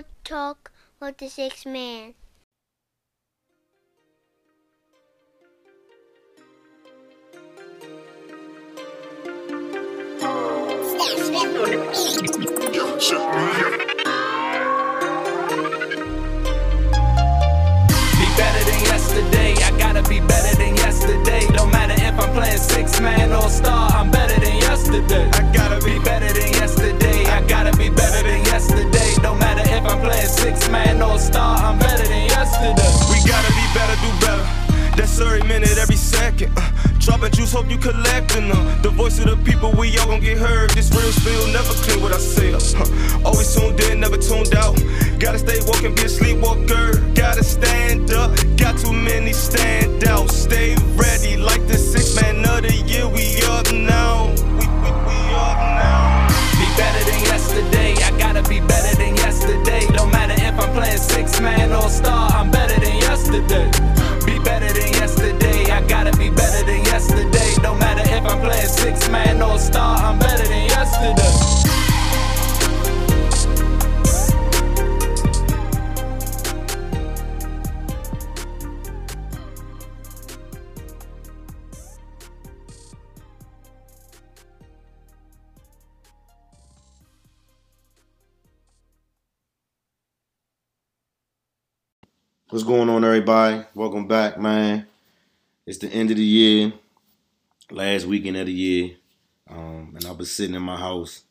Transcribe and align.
Real 0.00 0.06
Talk 0.24 0.72
with 0.98 1.18
the 1.18 1.28
Six 1.28 1.66
Man. 1.66 2.14
Be 12.30 13.79
gotta 19.80 20.02
be 20.08 20.20
better 20.20 20.54
than 20.56 20.76
yesterday. 20.76 21.48
No 21.56 21.66
matter 21.66 21.94
if 21.96 22.14
I'm 22.20 22.32
playing 22.34 22.58
six 22.58 23.00
man 23.00 23.32
or 23.32 23.48
star, 23.48 23.90
I'm 23.90 24.10
better 24.10 24.38
than 24.38 24.56
yesterday. 24.58 25.26
I 25.32 25.42
gotta 25.52 25.80
be 25.84 25.98
better 25.98 26.30
than 26.38 26.52
yesterday, 26.52 27.24
I 27.24 27.40
gotta 27.48 27.72
be 27.76 27.88
better 27.88 28.22
than 28.22 28.44
yesterday. 28.44 29.10
No 29.22 29.34
matter 29.34 29.64
if 29.64 29.84
I'm 29.84 30.00
playing 30.00 30.28
six 30.28 30.68
man 30.68 31.02
or 31.02 31.18
star, 31.18 31.56
I'm 31.56 31.78
better 31.78 32.06
than 32.06 32.26
yesterday. 32.26 32.90
We 33.10 33.18
gotta 33.26 33.52
be 33.60 33.66
better, 33.74 33.96
do 34.04 34.10
better. 34.26 34.69
That's 34.96 35.20
every 35.20 35.42
minute, 35.42 35.78
every 35.78 35.96
second. 35.96 36.52
Uh, 36.56 36.70
dropping 36.98 37.32
juice, 37.32 37.52
hope 37.52 37.70
you 37.70 37.78
collecting 37.78 38.48
them. 38.48 38.82
The 38.82 38.90
voice 38.90 39.18
of 39.18 39.26
the 39.26 39.36
people, 39.44 39.72
we 39.72 39.96
all 39.98 40.06
gon' 40.06 40.20
get 40.20 40.38
heard. 40.38 40.70
This 40.70 40.90
real 40.90 41.12
spill, 41.12 41.46
never 41.52 41.72
clear 41.84 41.98
what 42.02 42.12
I 42.12 42.18
say. 42.18 42.52
Uh, 42.52 43.24
always 43.24 43.54
tuned 43.54 43.80
in, 43.80 44.00
never 44.00 44.16
tuned 44.16 44.54
out. 44.54 44.76
Gotta 45.18 45.38
stay 45.38 45.58
and 45.86 45.96
be 45.96 46.02
a 46.02 46.08
sleepwalker. 46.08 46.98
Gotta 47.14 47.42
stand 47.44 48.10
up, 48.12 48.36
got 48.56 48.78
too 48.78 48.92
many 48.92 49.30
standouts. 49.32 50.32
Stay 50.32 50.76
ready, 50.94 51.36
like 51.36 51.66
the 51.66 51.76
six 51.76 52.20
man 52.20 52.44
of 52.44 52.62
the 52.62 52.74
year. 52.86 53.08
We 53.08 53.40
up 53.44 53.72
now. 53.72 54.28
We, 54.58 54.66
we, 54.82 54.90
we 55.06 55.16
up 55.34 55.58
now. 55.80 56.28
Be 56.58 56.66
better 56.76 57.02
than 57.10 57.20
yesterday, 57.24 57.79
gotta 58.20 58.42
be 58.48 58.60
better 58.60 58.94
than 58.96 59.16
yesterday. 59.16 59.86
No 59.96 60.06
matter 60.06 60.34
if 60.36 60.54
I'm 60.60 60.72
playing 60.74 60.98
six 60.98 61.40
man 61.40 61.72
or 61.72 61.88
star, 61.88 62.30
I'm 62.30 62.50
better 62.50 62.78
than 62.78 62.96
yesterday. 62.98 63.66
Be 64.26 64.38
better 64.44 64.70
than 64.78 64.92
yesterday, 65.00 65.70
I 65.72 65.80
gotta 65.88 66.12
be 66.16 66.28
better 66.28 66.64
than 66.66 66.84
yesterday. 66.84 67.50
No 67.62 67.74
matter 67.74 68.04
if 68.04 68.24
I'm 68.24 68.40
playing 68.40 68.68
six 68.68 69.08
man 69.08 69.42
or 69.42 69.58
star, 69.58 69.96
I'm 69.96 70.18
better 70.18 70.46
than 70.46 70.66
yesterday. 70.66 71.89
What's 92.50 92.64
going 92.64 92.88
on, 92.90 93.04
everybody? 93.04 93.64
Welcome 93.76 94.08
back, 94.08 94.36
man. 94.36 94.88
It's 95.66 95.78
the 95.78 95.86
end 95.86 96.10
of 96.10 96.16
the 96.16 96.24
year, 96.24 96.72
last 97.70 98.06
weekend 98.06 98.36
of 98.38 98.46
the 98.46 98.52
year, 98.52 98.96
um, 99.48 99.92
and 99.94 100.04
I 100.04 100.10
was 100.10 100.32
sitting 100.32 100.56
in 100.56 100.62
my 100.62 100.76
house, 100.76 101.22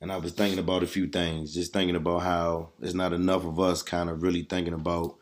and 0.00 0.10
I 0.10 0.16
was 0.16 0.32
thinking 0.32 0.58
about 0.58 0.82
a 0.82 0.86
few 0.86 1.08
things. 1.08 1.52
Just 1.52 1.74
thinking 1.74 1.94
about 1.94 2.20
how 2.20 2.70
there's 2.78 2.94
not 2.94 3.12
enough 3.12 3.44
of 3.44 3.60
us 3.60 3.82
kind 3.82 4.08
of 4.08 4.22
really 4.22 4.44
thinking 4.44 4.72
about 4.72 5.16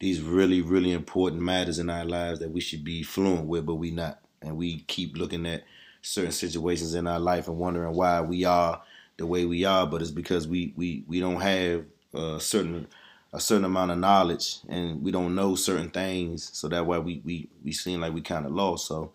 these 0.00 0.20
really, 0.20 0.62
really 0.62 0.90
important 0.90 1.42
matters 1.42 1.78
in 1.78 1.88
our 1.88 2.04
lives 2.04 2.40
that 2.40 2.50
we 2.50 2.60
should 2.60 2.82
be 2.82 3.04
fluent 3.04 3.46
with, 3.46 3.66
but 3.66 3.76
we 3.76 3.92
not, 3.92 4.18
and 4.42 4.56
we 4.56 4.80
keep 4.88 5.16
looking 5.16 5.46
at 5.46 5.62
certain 6.02 6.32
situations 6.32 6.92
in 6.94 7.06
our 7.06 7.20
life 7.20 7.46
and 7.46 7.56
wondering 7.56 7.94
why 7.94 8.20
we 8.20 8.44
are 8.44 8.82
the 9.16 9.26
way 9.26 9.44
we 9.44 9.64
are, 9.64 9.86
but 9.86 10.02
it's 10.02 10.10
because 10.10 10.48
we 10.48 10.74
we 10.76 11.04
we 11.06 11.20
don't 11.20 11.40
have 11.40 11.84
a 12.14 12.40
certain 12.40 12.88
a 13.36 13.40
certain 13.40 13.64
amount 13.66 13.92
of 13.92 13.98
knowledge 13.98 14.58
and 14.68 15.02
we 15.02 15.12
don't 15.12 15.34
know 15.36 15.54
certain 15.54 15.90
things, 15.90 16.50
so 16.52 16.68
that 16.68 16.86
way 16.86 16.98
we 16.98 17.22
we 17.24 17.48
we 17.64 17.72
seem 17.72 18.00
like 18.00 18.12
we 18.14 18.22
kind 18.22 18.46
of 18.46 18.52
lost. 18.52 18.88
So 18.88 19.12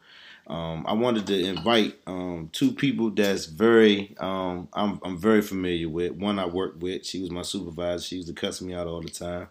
um, 0.47 0.85
I 0.87 0.93
wanted 0.93 1.27
to 1.27 1.39
invite 1.39 1.95
um, 2.07 2.49
two 2.53 2.71
people 2.71 3.09
that's 3.11 3.45
very 3.47 4.15
um, 4.19 4.67
I'm 4.73 4.99
I'm 5.03 5.17
very 5.17 5.41
familiar 5.41 5.89
with. 5.89 6.13
One 6.13 6.39
I 6.39 6.45
worked 6.45 6.81
with, 6.81 7.05
she 7.05 7.21
was 7.21 7.31
my 7.31 7.41
supervisor. 7.41 8.03
She 8.05 8.15
used 8.17 8.27
to 8.29 8.33
cuss 8.33 8.61
me 8.61 8.73
out 8.73 8.87
all 8.87 9.01
the 9.01 9.09
time. 9.09 9.47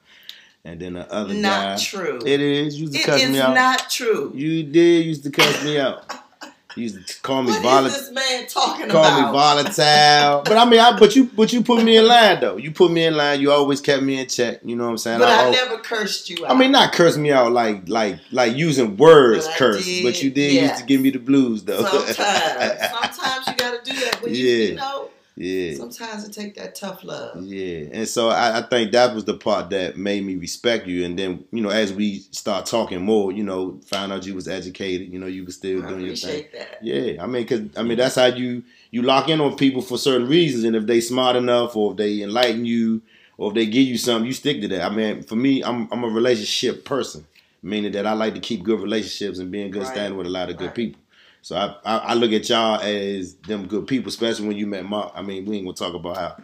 And 0.64 0.78
then 0.80 0.92
the 0.92 1.10
other 1.12 1.32
Not 1.32 1.78
guy, 1.78 1.82
true. 1.82 2.18
It 2.26 2.40
is. 2.40 2.76
You 2.78 2.82
used 2.82 2.92
to 2.94 3.00
It 3.00 3.06
cuss 3.06 3.22
me 3.28 3.40
out. 3.40 3.54
not 3.54 3.88
true. 3.90 4.30
You 4.34 4.62
did 4.62 5.06
used 5.06 5.24
to 5.24 5.30
cuss 5.30 5.64
me 5.64 5.78
out. 5.78 6.04
You 6.76 6.84
used 6.84 7.06
to 7.06 7.20
call 7.22 7.42
me 7.42 7.52
volatile. 7.60 7.86
is 7.86 8.08
this 8.08 8.12
man 8.12 8.46
talking 8.46 8.88
Call 8.88 9.16
me 9.16 9.32
volatile, 9.32 10.42
but 10.44 10.56
I 10.56 10.64
mean, 10.68 10.78
I 10.80 10.98
but 10.98 11.16
you 11.16 11.24
but 11.24 11.52
you 11.52 11.62
put 11.62 11.82
me 11.82 11.96
in 11.96 12.06
line 12.06 12.40
though. 12.40 12.56
You 12.56 12.70
put 12.70 12.90
me 12.92 13.04
in 13.04 13.16
line. 13.16 13.40
You 13.40 13.50
always 13.52 13.80
kept 13.80 14.02
me 14.02 14.20
in 14.20 14.28
check. 14.28 14.60
You 14.64 14.76
know 14.76 14.84
what 14.84 14.90
I'm 14.90 14.98
saying? 14.98 15.18
but 15.18 15.28
I, 15.28 15.44
al- 15.46 15.52
never 15.52 15.78
cursed 15.78 16.30
you 16.30 16.46
out. 16.46 16.52
I 16.54 16.58
mean, 16.58 16.72
not 16.72 16.92
curse 16.92 17.16
me 17.16 17.32
out 17.32 17.52
like 17.52 17.88
like 17.88 18.18
like 18.30 18.54
using 18.56 18.96
words 18.96 19.46
But 19.46 19.56
curse, 19.56 20.02
but 20.02 20.22
you 20.22 20.30
did 20.30 20.52
yeah. 20.52 20.62
used 20.62 20.76
to 20.78 20.84
give 20.84 21.00
me 21.00 21.10
the 21.10 21.18
blues 21.18 21.64
though. 21.64 21.82
sometimes, 21.82 22.16
sometimes 22.16 23.46
you 23.48 23.54
got 23.54 23.84
to 23.84 23.90
do 23.92 23.98
that. 24.00 24.18
When 24.22 24.34
you, 24.34 24.44
Yeah. 24.46 24.64
you 24.70 24.74
know, 24.76 25.10
yeah, 25.40 25.74
sometimes 25.74 26.24
it 26.28 26.32
take 26.32 26.54
that 26.56 26.74
tough 26.74 27.02
love. 27.04 27.42
yeah. 27.44 27.88
And 27.92 28.06
so 28.08 28.28
I, 28.28 28.58
I 28.58 28.62
think 28.62 28.92
that 28.92 29.14
was 29.14 29.24
the 29.24 29.34
part 29.38 29.70
that 29.70 29.96
made 29.96 30.24
me 30.24 30.36
respect 30.36 30.86
you. 30.86 31.04
And 31.04 31.18
then 31.18 31.44
you 31.50 31.62
know, 31.62 31.70
as 31.70 31.92
we 31.92 32.18
start 32.30 32.66
talking 32.66 33.00
more, 33.02 33.32
you 33.32 33.42
know, 33.42 33.80
found 33.86 34.12
out 34.12 34.26
you 34.26 34.34
was 34.34 34.48
educated. 34.48 35.12
You 35.12 35.18
know, 35.18 35.26
you 35.26 35.44
was 35.44 35.56
still 35.56 35.82
I 35.84 35.88
doing 35.88 36.00
your 36.06 36.14
thing. 36.16 36.30
appreciate 36.44 36.52
that. 36.52 36.78
Yeah, 36.82 37.22
I 37.22 37.26
mean, 37.26 37.46
cause 37.46 37.60
I 37.76 37.82
mean 37.82 37.98
that's 37.98 38.16
how 38.16 38.26
you 38.26 38.62
you 38.90 39.02
lock 39.02 39.28
in 39.28 39.40
on 39.40 39.56
people 39.56 39.82
for 39.82 39.96
certain 39.98 40.28
reasons, 40.28 40.64
and 40.64 40.76
if 40.76 40.86
they 40.86 41.00
smart 41.00 41.36
enough, 41.36 41.76
or 41.76 41.92
if 41.92 41.96
they 41.96 42.22
enlighten 42.22 42.64
you, 42.64 43.00
or 43.38 43.48
if 43.50 43.54
they 43.54 43.66
give 43.66 43.86
you 43.86 43.96
something, 43.98 44.26
you 44.26 44.32
stick 44.32 44.60
to 44.60 44.68
that. 44.68 44.82
I 44.82 44.94
mean, 44.94 45.22
for 45.22 45.36
me, 45.36 45.62
I'm 45.64 45.88
I'm 45.92 46.04
a 46.04 46.08
relationship 46.08 46.84
person, 46.84 47.26
meaning 47.62 47.92
that 47.92 48.06
I 48.06 48.12
like 48.12 48.34
to 48.34 48.40
keep 48.40 48.62
good 48.62 48.80
relationships 48.80 49.38
and 49.38 49.50
be 49.50 49.62
in 49.62 49.70
good 49.70 49.82
Right. 49.82 49.88
standing 49.92 50.18
with 50.18 50.26
a 50.26 50.30
lot 50.30 50.50
of 50.50 50.56
good 50.58 50.66
Right. 50.66 50.74
people. 50.74 50.99
So 51.42 51.56
I, 51.56 51.76
I 51.84 51.96
I 51.98 52.14
look 52.14 52.32
at 52.32 52.48
y'all 52.48 52.80
as 52.80 53.34
them 53.34 53.66
good 53.66 53.86
people, 53.86 54.08
especially 54.08 54.48
when 54.48 54.56
you 54.56 54.66
met 54.66 54.84
Mark. 54.84 55.12
I 55.14 55.22
mean, 55.22 55.46
we 55.46 55.56
ain't 55.56 55.66
gonna 55.66 55.76
talk 55.76 55.94
about 55.94 56.16
how 56.16 56.36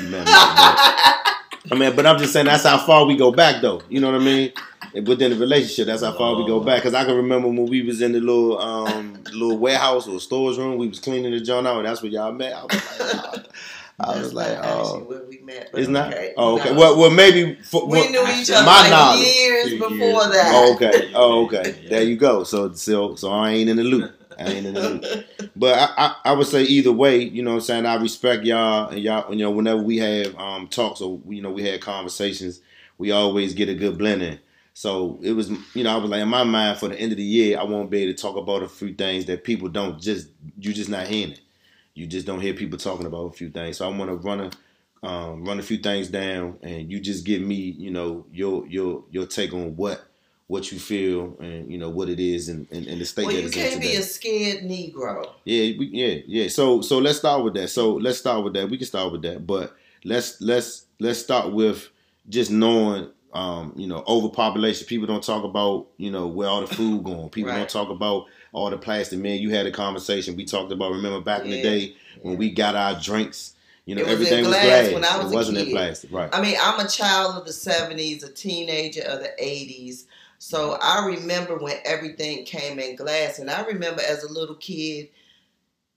you 0.00 0.08
met 0.08 0.26
Mark. 0.26 0.56
But, 0.56 1.72
I 1.72 1.74
mean, 1.76 1.94
but 1.94 2.06
I'm 2.06 2.18
just 2.18 2.32
saying 2.32 2.46
that's 2.46 2.64
how 2.64 2.78
far 2.78 3.06
we 3.06 3.16
go 3.16 3.30
back, 3.30 3.62
though. 3.62 3.82
You 3.88 4.00
know 4.00 4.10
what 4.10 4.20
I 4.20 4.24
mean? 4.24 4.52
Within 5.06 5.30
the 5.30 5.38
relationship, 5.38 5.86
that's 5.86 6.02
how 6.02 6.12
far 6.12 6.36
we 6.36 6.46
go 6.46 6.60
back. 6.60 6.82
Cause 6.82 6.92
I 6.92 7.04
can 7.04 7.16
remember 7.16 7.48
when 7.48 7.66
we 7.66 7.82
was 7.82 8.02
in 8.02 8.12
the 8.12 8.20
little 8.20 8.58
um 8.58 9.22
little 9.32 9.58
warehouse 9.58 10.08
or 10.08 10.18
storage 10.20 10.58
room, 10.58 10.76
we 10.76 10.88
was 10.88 10.98
cleaning 10.98 11.30
the 11.32 11.40
joint 11.40 11.66
out, 11.66 11.78
and 11.78 11.86
that's 11.86 12.02
where 12.02 12.10
y'all 12.10 12.32
met. 12.32 12.52
I 12.52 12.64
was 12.64 12.74
like, 12.74 13.20
oh. 13.24 13.42
I 14.00 14.18
was 14.18 14.34
like, 14.34 14.58
oh, 14.62 14.98
where 15.04 15.24
we 15.28 15.38
met. 15.38 15.70
but 15.70 15.80
it's 15.80 15.88
not. 15.88 16.12
okay. 16.12 16.34
Oh, 16.36 16.58
okay. 16.58 16.72
No. 16.72 16.78
Well, 16.78 16.98
well, 16.98 17.10
maybe 17.10 17.54
for, 17.62 17.86
we 17.86 18.00
well, 18.00 18.10
knew 18.10 18.40
each 18.40 18.50
other 18.50 18.66
my 18.66 18.80
like 18.80 18.90
knowledge. 18.90 19.26
years 19.26 19.70
before 19.72 19.96
years. 19.96 20.30
that. 20.32 20.50
Oh, 20.52 20.74
okay. 20.74 21.12
Oh, 21.14 21.44
okay. 21.46 21.86
There 21.88 22.02
you 22.02 22.16
go. 22.16 22.42
So, 22.44 22.72
so, 22.72 23.14
so 23.14 23.30
I 23.30 23.50
ain't 23.52 23.70
in 23.70 23.76
the 23.76 23.84
loop. 23.84 24.12
I 24.42 24.52
ain't 24.52 24.66
in 24.66 24.74
the 24.74 24.80
loop. 24.80 25.50
But 25.56 25.78
I, 25.78 25.88
I, 25.96 26.16
I 26.26 26.32
would 26.32 26.46
say 26.46 26.62
either 26.64 26.92
way, 26.92 27.22
you 27.22 27.42
know 27.42 27.50
what 27.50 27.56
I'm 27.56 27.62
saying? 27.62 27.86
I 27.86 27.96
respect 27.96 28.44
y'all 28.44 28.88
and 28.88 29.00
y'all, 29.00 29.32
you 29.32 29.40
know, 29.40 29.50
whenever 29.50 29.82
we 29.82 29.98
have 29.98 30.36
um 30.36 30.68
talks 30.68 31.00
or, 31.00 31.20
you 31.28 31.42
know, 31.42 31.50
we 31.50 31.62
had 31.62 31.80
conversations, 31.80 32.60
we 32.98 33.10
always 33.10 33.54
get 33.54 33.68
a 33.68 33.74
good 33.74 33.98
blending. 33.98 34.38
So 34.74 35.18
it 35.22 35.32
was, 35.32 35.50
you 35.74 35.84
know, 35.84 35.92
I 35.92 35.96
was 35.96 36.10
like, 36.10 36.22
in 36.22 36.28
my 36.28 36.44
mind, 36.44 36.78
for 36.78 36.88
the 36.88 36.98
end 36.98 37.12
of 37.12 37.18
the 37.18 37.24
year, 37.24 37.58
I 37.58 37.64
won't 37.64 37.90
be 37.90 38.02
able 38.04 38.14
to 38.14 38.22
talk 38.22 38.36
about 38.36 38.62
a 38.62 38.68
few 38.68 38.94
things 38.94 39.26
that 39.26 39.44
people 39.44 39.68
don't 39.68 40.00
just, 40.00 40.28
you 40.58 40.72
just 40.72 40.88
not 40.88 41.06
hearing 41.06 41.32
it. 41.32 41.40
You 41.94 42.06
just 42.06 42.26
don't 42.26 42.40
hear 42.40 42.54
people 42.54 42.78
talking 42.78 43.06
about 43.06 43.26
a 43.26 43.32
few 43.32 43.50
things. 43.50 43.76
So 43.76 43.86
I 43.86 43.94
want 43.94 44.10
to 44.10 44.16
run 44.16 44.40
a, 44.40 45.06
um, 45.06 45.44
run 45.44 45.58
a 45.58 45.62
few 45.62 45.78
things 45.78 46.08
down, 46.08 46.58
and 46.62 46.90
you 46.90 47.00
just 47.00 47.26
give 47.26 47.42
me, 47.42 47.56
you 47.56 47.90
know, 47.90 48.24
your 48.32 48.66
your 48.66 49.04
your 49.10 49.26
take 49.26 49.52
on 49.52 49.76
what 49.76 50.00
what 50.52 50.70
you 50.70 50.78
feel 50.78 51.36
and 51.40 51.70
you 51.72 51.78
know 51.78 51.88
what 51.88 52.08
it 52.08 52.20
is 52.20 52.48
and, 52.50 52.66
and, 52.70 52.86
and 52.86 53.00
the 53.00 53.04
state 53.04 53.26
Well, 53.26 53.34
that 53.34 53.40
you 53.40 53.46
it's 53.48 53.56
in 53.56 53.62
can't 53.62 53.80
be 53.80 53.86
today. 53.88 53.98
a 53.98 54.02
scared 54.02 54.58
Negro. 54.64 55.24
Yeah, 55.44 55.78
we, 55.78 55.86
yeah, 55.92 56.14
yeah. 56.26 56.48
So 56.48 56.82
so 56.82 56.98
let's 56.98 57.18
start 57.18 57.42
with 57.44 57.54
that. 57.54 57.68
So 57.68 57.94
let's 57.94 58.18
start 58.18 58.44
with 58.44 58.52
that. 58.54 58.68
We 58.70 58.76
can 58.76 58.86
start 58.86 59.10
with 59.12 59.22
that, 59.22 59.46
but 59.46 59.74
let's 60.04 60.40
let's 60.40 60.86
let's 61.00 61.18
start 61.20 61.52
with 61.52 61.88
just 62.28 62.50
knowing. 62.50 63.08
Um, 63.34 63.72
you 63.76 63.86
know, 63.86 64.04
overpopulation. 64.06 64.86
People 64.86 65.06
don't 65.06 65.24
talk 65.24 65.42
about, 65.42 65.86
you 65.96 66.10
know, 66.10 66.26
where 66.26 66.48
all 66.50 66.60
the 66.60 66.66
food 66.66 67.02
going. 67.08 67.30
People 67.30 67.50
Right. 67.50 67.60
don't 67.60 67.70
talk 67.70 67.88
about 67.88 68.26
all 68.52 68.68
the 68.68 68.76
plastic. 68.76 69.18
Man, 69.20 69.40
you 69.40 69.48
had 69.48 69.64
a 69.64 69.70
conversation. 69.70 70.36
We 70.36 70.44
talked 70.44 70.70
about. 70.70 70.92
Remember 70.92 71.18
back 71.22 71.42
in 71.44 71.50
the 71.50 71.62
day 71.62 71.96
when 72.20 72.36
we 72.36 72.50
got 72.50 72.74
our 72.76 72.94
drinks. 73.00 73.54
You 73.86 73.94
know, 73.94 74.02
It 74.02 74.04
was 74.04 74.12
in 74.12 74.26
everything 74.26 74.44
was 74.44 74.54
glass 74.54 74.92
when 74.92 75.04
I 75.06 75.16
was 75.22 75.32
it 75.32 75.34
wasn't 75.34 75.58
in 75.58 75.70
plastic, 75.70 76.12
right? 76.12 76.28
I 76.30 76.42
mean, 76.42 76.56
I'm 76.60 76.78
a 76.78 76.86
child 76.88 77.36
of 77.38 77.46
the 77.46 77.52
70s, 77.52 78.22
a 78.22 78.30
teenager 78.32 79.02
of 79.02 79.20
the 79.20 79.30
80s. 79.42 80.04
So 80.42 80.76
I 80.82 81.06
remember 81.06 81.56
when 81.56 81.76
everything 81.84 82.44
came 82.44 82.80
in 82.80 82.96
glass. 82.96 83.38
And 83.38 83.48
I 83.48 83.62
remember 83.64 84.02
as 84.02 84.24
a 84.24 84.32
little 84.32 84.56
kid, 84.56 85.08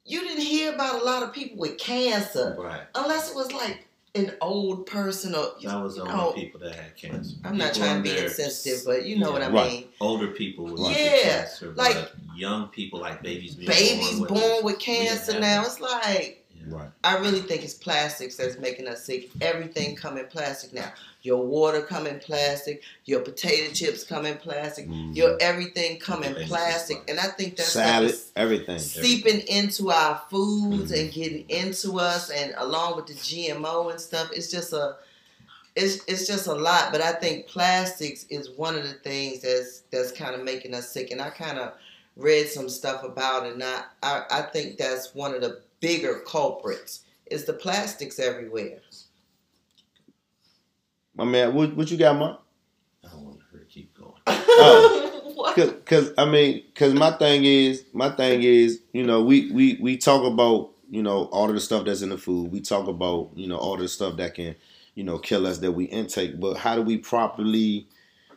you 0.05 0.21
didn't 0.21 0.43
hear 0.43 0.71
about 0.71 1.01
a 1.01 1.03
lot 1.03 1.23
of 1.23 1.33
people 1.33 1.57
with 1.57 1.79
cancer 1.79 2.55
Right. 2.55 2.81
unless 2.93 3.31
it 3.31 3.35
was 3.35 3.51
like 3.51 3.87
an 4.13 4.35
old 4.41 4.85
person 4.85 5.33
or 5.33 5.47
That 5.63 5.81
was 5.81 5.95
the 5.95 6.03
you 6.03 6.09
only 6.11 6.23
know, 6.23 6.31
people 6.33 6.59
that 6.59 6.75
had 6.75 6.95
cancer. 6.95 7.37
I'm 7.43 7.57
not 7.57 7.73
trying 7.73 8.03
to 8.03 8.09
be 8.09 8.15
insensitive, 8.15 8.85
but 8.85 9.03
you 9.05 9.17
know 9.17 9.31
what 9.31 9.41
I 9.41 9.49
Right. 9.49 9.71
mean. 9.71 9.87
Older 9.99 10.27
people 10.27 10.65
with 10.65 10.79
like 10.79 10.95
Yeah, 10.95 11.21
cancer, 11.23 11.73
like- 11.75 11.95
but 11.95 12.11
young 12.35 12.67
people 12.67 12.99
like 12.99 13.23
babies 13.23 13.55
being 13.55 13.67
Babies 13.67 14.19
born 14.19 14.31
born 14.31 14.63
with 14.63 14.77
cancer 14.77 15.39
Now 15.39 15.63
it's 15.65 15.79
like, 15.79 16.44
Yeah. 16.44 16.44
Right. 16.67 16.89
I 17.03 17.17
really 17.17 17.41
think 17.41 17.63
it's 17.63 17.73
plastics 17.73 18.35
that's 18.37 18.57
making 18.57 18.87
us 18.87 19.03
sick. 19.05 19.29
Everything 19.41 19.95
come 19.95 20.17
in 20.17 20.25
plastic 20.27 20.73
now. 20.73 20.91
Your 21.21 21.45
water 21.45 21.81
come 21.81 22.07
in 22.07 22.19
plastic. 22.19 22.81
Your 23.05 23.19
potato 23.21 23.71
chips 23.73 24.03
come 24.03 24.25
in 24.25 24.37
plastic. 24.37 24.87
Mhm. 24.87 25.15
Your 25.15 25.37
everything 25.41 25.99
come 25.99 26.23
in 26.23 26.35
plastic. 26.47 27.01
And 27.07 27.19
I 27.19 27.27
think 27.27 27.57
that's 27.57 27.71
Salad, 27.73 28.11
like 28.11 28.19
everything. 28.35 28.79
seeping 28.79 29.41
into 29.41 29.91
our 29.91 30.21
foods 30.29 30.91
Mhm. 30.91 30.99
and 31.01 31.11
getting 31.11 31.49
into 31.49 31.99
us, 31.99 32.29
and 32.29 32.53
along 32.57 32.95
with 32.95 33.07
the 33.07 33.13
GMO 33.15 33.89
and 33.89 33.99
stuff. 33.99 34.29
It's 34.33 34.49
just 34.51 34.73
a 34.73 34.97
it's, 35.75 36.05
it's 36.07 36.25
just 36.25 36.47
a 36.47 36.53
lot, 36.53 36.93
but 36.93 37.01
I 37.01 37.11
think 37.11 37.47
plastics 37.47 38.25
is 38.29 38.49
one 38.51 38.75
of 38.77 38.83
the 38.83 38.93
things 38.93 39.41
that's 39.41 39.81
that's 39.91 40.11
kind 40.11 40.33
of 40.33 40.41
making 40.41 40.73
us 40.73 40.89
sick. 40.89 41.11
And 41.11 41.21
I 41.21 41.29
kind 41.31 41.59
of 41.59 41.73
read 42.15 42.47
some 42.47 42.69
stuff 42.69 43.03
about 43.03 43.45
it, 43.45 43.53
and 43.55 43.63
I, 43.63 43.83
I 44.01 44.23
I 44.31 44.41
think 44.43 44.77
that's 44.77 45.13
one 45.13 45.33
of 45.35 45.41
the 45.41 45.59
bigger 45.79 46.21
culprits 46.25 47.01
is 47.27 47.45
the 47.45 47.53
plastics 47.53 48.19
everywhere. 48.19 48.79
My 51.15 51.23
man, 51.23 51.53
what, 51.53 51.75
what 51.75 51.89
you 51.89 51.97
got, 51.97 52.17
man? 52.17 52.37
I 53.03 53.07
don't 53.09 53.25
want 53.25 53.39
her 53.51 53.59
to 53.59 53.65
keep 53.65 53.97
going. 53.97 54.21
Oh. 54.27 55.01
Cause, 55.55 55.73
cause 55.85 56.11
I 56.17 56.25
mean, 56.25 56.63
cause 56.75 56.93
my 56.93 57.11
thing 57.11 57.45
is, 57.45 57.85
my 57.93 58.09
thing 58.09 58.43
is, 58.43 58.81
you 58.91 59.05
know, 59.05 59.23
we 59.23 59.51
we 59.51 59.77
we 59.79 59.95
talk 59.95 60.25
about, 60.25 60.71
you 60.89 61.01
know, 61.01 61.25
all 61.25 61.47
of 61.47 61.55
the 61.55 61.61
stuff 61.61 61.85
that's 61.85 62.01
in 62.01 62.09
the 62.09 62.17
food. 62.17 62.51
We 62.51 62.59
talk 62.59 62.87
about, 62.87 63.29
you 63.35 63.47
know, 63.47 63.57
all 63.57 63.75
of 63.75 63.79
the 63.79 63.87
stuff 63.87 64.17
that 64.17 64.33
can, 64.33 64.55
you 64.95 65.03
know, 65.03 65.17
kill 65.17 65.47
us 65.47 65.59
that 65.59 65.71
we 65.71 65.85
intake. 65.85 66.39
But 66.39 66.55
how 66.55 66.75
do 66.75 66.81
we 66.81 66.97
properly, 66.97 67.87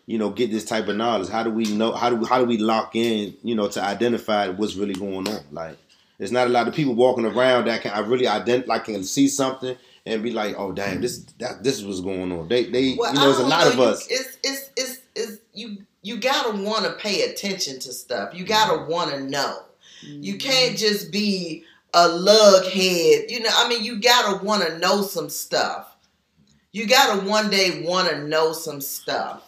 you 0.07 0.19
know, 0.19 0.31
get 0.31 0.53
this 0.53 0.65
type 0.65 0.87
of 0.87 0.97
knowledge? 0.97 1.29
How 1.29 1.43
do 1.43 1.51
we 1.51 1.65
know? 1.65 1.93
How 1.93 2.11
do 2.11 2.25
how 2.25 2.39
do 2.39 2.45
we 2.45 2.59
lock 2.59 2.95
in, 2.95 3.35
you 3.43 3.57
know, 3.57 3.69
to 3.69 3.83
identify 3.83 4.49
what's 4.49 4.75
really 4.77 4.95
going 4.95 5.27
on? 5.29 5.41
Like, 5.51 5.79
there's 6.19 6.33
not 6.33 6.47
a 6.49 6.51
lot 6.51 6.69
of 6.69 6.75
people 6.75 6.95
walking 6.95 7.25
around 7.25 7.67
that 7.67 7.83
can 7.83 7.93
I 7.93 8.01
really 8.01 8.27
identify, 8.27 8.75
like, 8.75 8.85
can 8.85 9.05
see 9.05 9.29
something 9.29 9.77
and 10.05 10.23
be 10.23 10.33
like, 10.33 10.55
oh 10.59 10.73
damn, 10.73 11.01
this 11.01 11.21
mm. 11.21 11.39
that 11.39 11.63
this 11.63 11.79
is 11.79 11.87
what's 11.87 12.01
going 12.01 12.33
on. 12.33 12.49
They 12.49 12.65
they, 12.65 12.97
Well, 12.99 13.13
you 13.13 13.21
know, 13.21 13.27
there's 13.27 13.39
a 13.39 13.47
lot 13.47 13.65
know. 13.65 13.73
of 13.73 13.77
You- 13.77 13.85
us. 13.85 14.07
It's 14.11 14.39
it's 14.43 14.71
it's 14.77 15.01
it's 15.15 15.39
you 15.55 15.79
you 16.03 16.19
gotta 16.19 16.63
want 16.63 16.85
to 16.85 16.93
pay 16.93 17.23
attention 17.23 17.79
to 17.81 17.93
stuff. 17.93 18.35
You 18.35 18.45
gotta 18.45 18.79
mm. 18.79 18.89
want 18.89 19.11
to 19.13 19.21
know. 19.21 19.63
You 20.03 20.35
mm-hmm. 20.35 20.49
can't 20.49 20.79
just 20.79 21.11
be 21.11 21.65
a 21.93 22.09
lug 22.09 22.65
head. 22.65 23.31
You 23.31 23.41
know, 23.41 23.51
I 23.53 23.69
mean, 23.69 23.83
you 23.85 24.01
gotta 24.01 24.45
want 24.45 24.67
to 24.67 24.79
know 24.79 25.03
some 25.03 25.29
stuff. 25.29 25.97
You 26.73 26.87
gotta 26.87 27.27
one 27.29 27.51
day 27.51 27.83
want 27.85 28.09
to 28.09 28.27
know 28.27 28.53
some 28.53 28.81
stuff. 28.81 29.43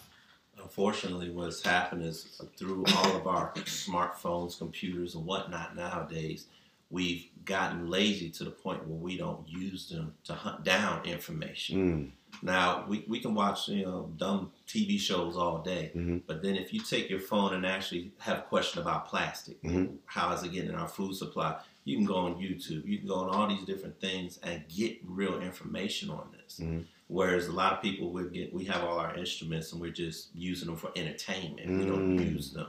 Unfortunately, 0.60 1.30
what's 1.30 1.62
happened 1.62 2.04
is 2.04 2.40
through 2.56 2.84
all 2.96 3.16
of 3.16 3.26
our 3.26 3.52
smartphones, 3.54 4.56
computers, 4.56 5.14
and 5.14 5.26
whatnot 5.26 5.76
nowadays, 5.76 6.46
we've 6.90 7.28
gotten 7.44 7.88
lazy 7.88 8.30
to 8.30 8.44
the 8.44 8.50
point 8.50 8.86
where 8.86 8.98
we 8.98 9.16
don't 9.16 9.48
use 9.48 9.88
them 9.88 10.12
to 10.24 10.34
hunt 10.34 10.64
down 10.64 11.04
information. 11.04 11.76
Mm, 11.76 12.10
Now 12.42 12.84
we, 12.88 13.04
we 13.08 13.18
can 13.20 13.34
watch 13.34 13.68
you 13.68 13.84
know 13.84 14.12
dumb 14.16 14.52
TV 14.66 14.98
shows 15.00 15.36
all 15.36 15.62
day, 15.62 15.90
Mhm. 15.96 16.22
but 16.26 16.42
then 16.42 16.54
if 16.56 16.72
you 16.72 16.80
take 16.80 17.10
your 17.10 17.18
phone 17.20 17.54
and 17.54 17.66
actually 17.66 18.12
have 18.18 18.38
a 18.38 18.42
question 18.42 18.80
about 18.82 19.08
plastic, 19.08 19.60
Mhm. 19.62 19.96
how 20.06 20.32
is 20.32 20.42
it 20.42 20.52
getting 20.52 20.70
in 20.70 20.76
our 20.76 20.88
food 20.88 21.14
supply? 21.16 21.60
You 21.84 21.96
can 21.96 22.04
go 22.06 22.16
on 22.16 22.34
YouTube, 22.36 22.86
you 22.86 22.98
can 22.98 23.08
go 23.08 23.16
on 23.16 23.30
all 23.30 23.48
these 23.48 23.64
different 23.64 24.00
things 24.00 24.38
and 24.42 24.62
get 24.68 24.98
real 25.04 25.40
information 25.40 26.10
on 26.10 26.28
this. 26.36 26.60
Mhm. 26.60 26.84
Whereas 27.08 27.48
a 27.48 27.52
lot 27.52 27.72
of 27.72 27.82
people 27.82 28.12
we 28.12 28.22
get 28.30 28.52
we 28.54 28.64
have 28.66 28.84
all 28.84 28.98
our 28.98 29.16
instruments 29.16 29.72
and 29.72 29.80
we're 29.80 29.90
just 29.90 30.28
using 30.34 30.66
them 30.68 30.76
for 30.76 30.92
entertainment. 30.94 31.68
We 31.80 31.84
don't 31.86 32.16
Mm. 32.16 32.32
use 32.34 32.52
them 32.52 32.68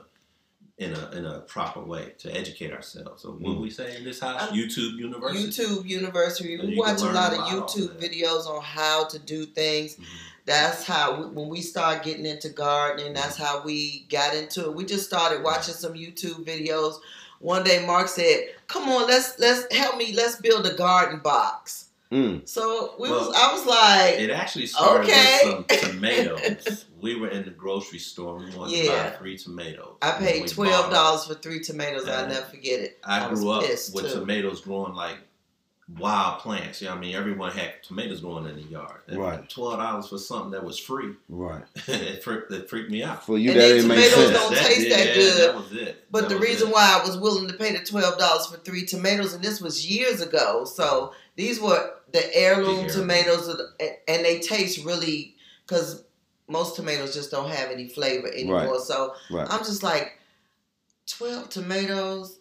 in 0.81 0.94
a 0.95 1.12
in 1.18 1.25
a 1.25 1.39
proper 1.42 1.80
way 1.81 2.13
to 2.18 2.36
educate 2.36 2.72
ourselves. 2.74 3.22
So 3.22 3.30
what 3.31 3.57
Mm. 3.57 3.62
we 3.62 3.69
say 3.69 3.95
in 3.98 4.04
this 4.04 4.19
house, 4.19 4.42
I'm- 4.42 4.54
YouTube 4.54 4.98
University. 4.98 5.44
YouTube 5.48 5.88
University. 5.88 6.57
We 6.57 6.75
watch 6.75 7.01
a 7.01 7.06
lot 7.06 7.33
of 7.33 7.39
YouTube 7.54 8.00
videos 8.01 8.45
on 8.48 8.62
how 8.63 9.06
to 9.06 9.19
do 9.19 9.45
things. 9.45 9.95
Mhm. 9.95 10.06
That's 10.45 10.83
how 10.83 11.06
we, 11.18 11.25
when 11.28 11.50
we 11.50 11.62
start 11.62 12.01
getting 12.04 12.25
into 12.25 12.50
gardening. 12.50 13.13
That's 13.13 13.38
how 13.38 13.62
we 13.63 14.07
got 14.10 14.33
into 14.36 14.62
it. 14.66 14.74
We 14.74 14.83
just 14.86 15.06
started 15.06 15.44
watching 15.44 15.75
some 15.75 15.94
YouTube 15.94 16.44
videos. 16.45 16.95
One 17.39 17.63
day, 17.63 17.86
Mark 17.86 18.07
said, 18.07 18.50
"Come 18.68 18.89
on, 18.89 19.07
let's 19.07 19.38
let's 19.38 19.72
help 19.74 19.98
me. 19.98 20.13
Let's 20.13 20.38
build 20.38 20.66
a 20.66 20.74
garden 20.74 21.19
box." 21.19 21.86
Mm, 22.12 22.48
So 22.48 22.96
we 23.00 23.10
Well, 23.10 23.28
was. 23.28 23.36
I 23.36 23.54
was 23.54 23.66
like, 23.66 24.19
It 24.19 24.30
actually 24.31 24.66
started 24.68 25.10
Okay. 25.10 25.40
with 25.69 25.80
some 25.80 25.92
tomatoes. 25.92 26.86
we 27.02 27.16
were 27.16 27.30
in 27.30 27.44
the 27.46 27.52
grocery 27.52 28.00
store. 28.00 28.38
We 28.38 28.56
wanted 28.56 28.84
to 28.84 28.88
buy 28.90 29.10
three 29.18 29.38
tomatoes. 29.38 29.96
I 30.02 30.12
paid 30.13 30.48
twelve 30.48 30.92
dollars 30.92 31.25
for 31.25 31.34
three 31.36 31.62
tomatoes. 31.62 32.08
I'll 32.08 32.28
never 32.28 32.46
forget 32.46 32.80
it. 32.80 33.00
I 33.04 33.28
was 33.28 33.40
grew 33.40 33.52
up 33.52 33.63
pissed, 33.63 33.96
with 33.96 34.12
too. 34.12 34.19
tomatoes 34.19 34.62
growing 34.62 34.94
like 34.94 35.18
wild 35.98 36.40
plants. 36.40 36.81
Yeah, 36.81 36.94
I 36.94 36.98
mean 36.98 37.16
everyone 37.16 37.52
had 37.52 37.84
tomatoes 37.84 38.22
growing 38.22 38.46
in 38.48 38.56
the 38.56 38.62
yard. 38.63 39.02
And 39.08 39.18
Right. 39.19 39.50
Twelve 39.50 39.78
dollars 39.78 40.08
for 40.08 40.18
something 40.18 40.52
that 40.52 40.63
was 40.63 40.78
free. 40.80 41.13
right. 41.28 41.63
it, 41.88 42.24
freaked, 42.24 42.52
it 42.52 42.69
freaked 42.69 42.90
me 42.92 43.04
out. 43.04 43.25
For 43.25 43.38
you, 43.38 43.52
And 43.52 43.60
that 43.60 43.68
didn't 43.68 43.88
make 43.90 44.10
tomatoes 44.10 44.38
sense. 44.38 44.50
don't 44.60 44.66
taste 44.66 44.90
that 44.90 45.08
yeah, 45.08 45.13
good. 45.16 45.50
That 45.50 45.56
was 45.56 45.74
it. 45.74 46.06
But 46.10 46.30
That 46.30 46.36
the 46.36 46.40
reason 46.40 46.69
it. 46.69 46.74
why 46.74 46.98
I 47.02 47.06
was 47.06 47.18
willing 47.18 47.48
to 47.50 47.54
pay 47.56 47.74
the 47.75 47.84
twelve 47.84 48.18
dollars 48.18 48.46
for 48.48 48.58
three 48.58 48.86
tomatoes, 48.86 49.34
and 49.34 49.44
this 49.44 49.60
was 49.60 49.86
years 49.90 50.22
ago, 50.22 50.63
so 50.66 51.13
these 51.36 51.60
were 51.60 51.94
the 52.12 52.36
heirloom 52.36 52.88
The 52.88 52.94
tomatoes, 52.94 53.48
of 53.48 53.57
the- 53.57 53.98
and 54.07 54.25
they 54.25 54.39
taste 54.39 54.83
really 54.86 55.36
because 55.66 56.04
most 56.48 56.75
tomatoes 56.75 57.13
just 57.13 57.31
don't 57.31 57.50
have 57.50 57.72
any 57.72 57.88
flavor 57.88 58.28
anymore. 58.28 58.80
So 58.81 59.16
Right. 59.30 59.48
I'm 59.50 59.60
just 59.63 59.83
like, 59.83 60.19
twelve 61.07 61.50
tomatoes. 61.50 62.39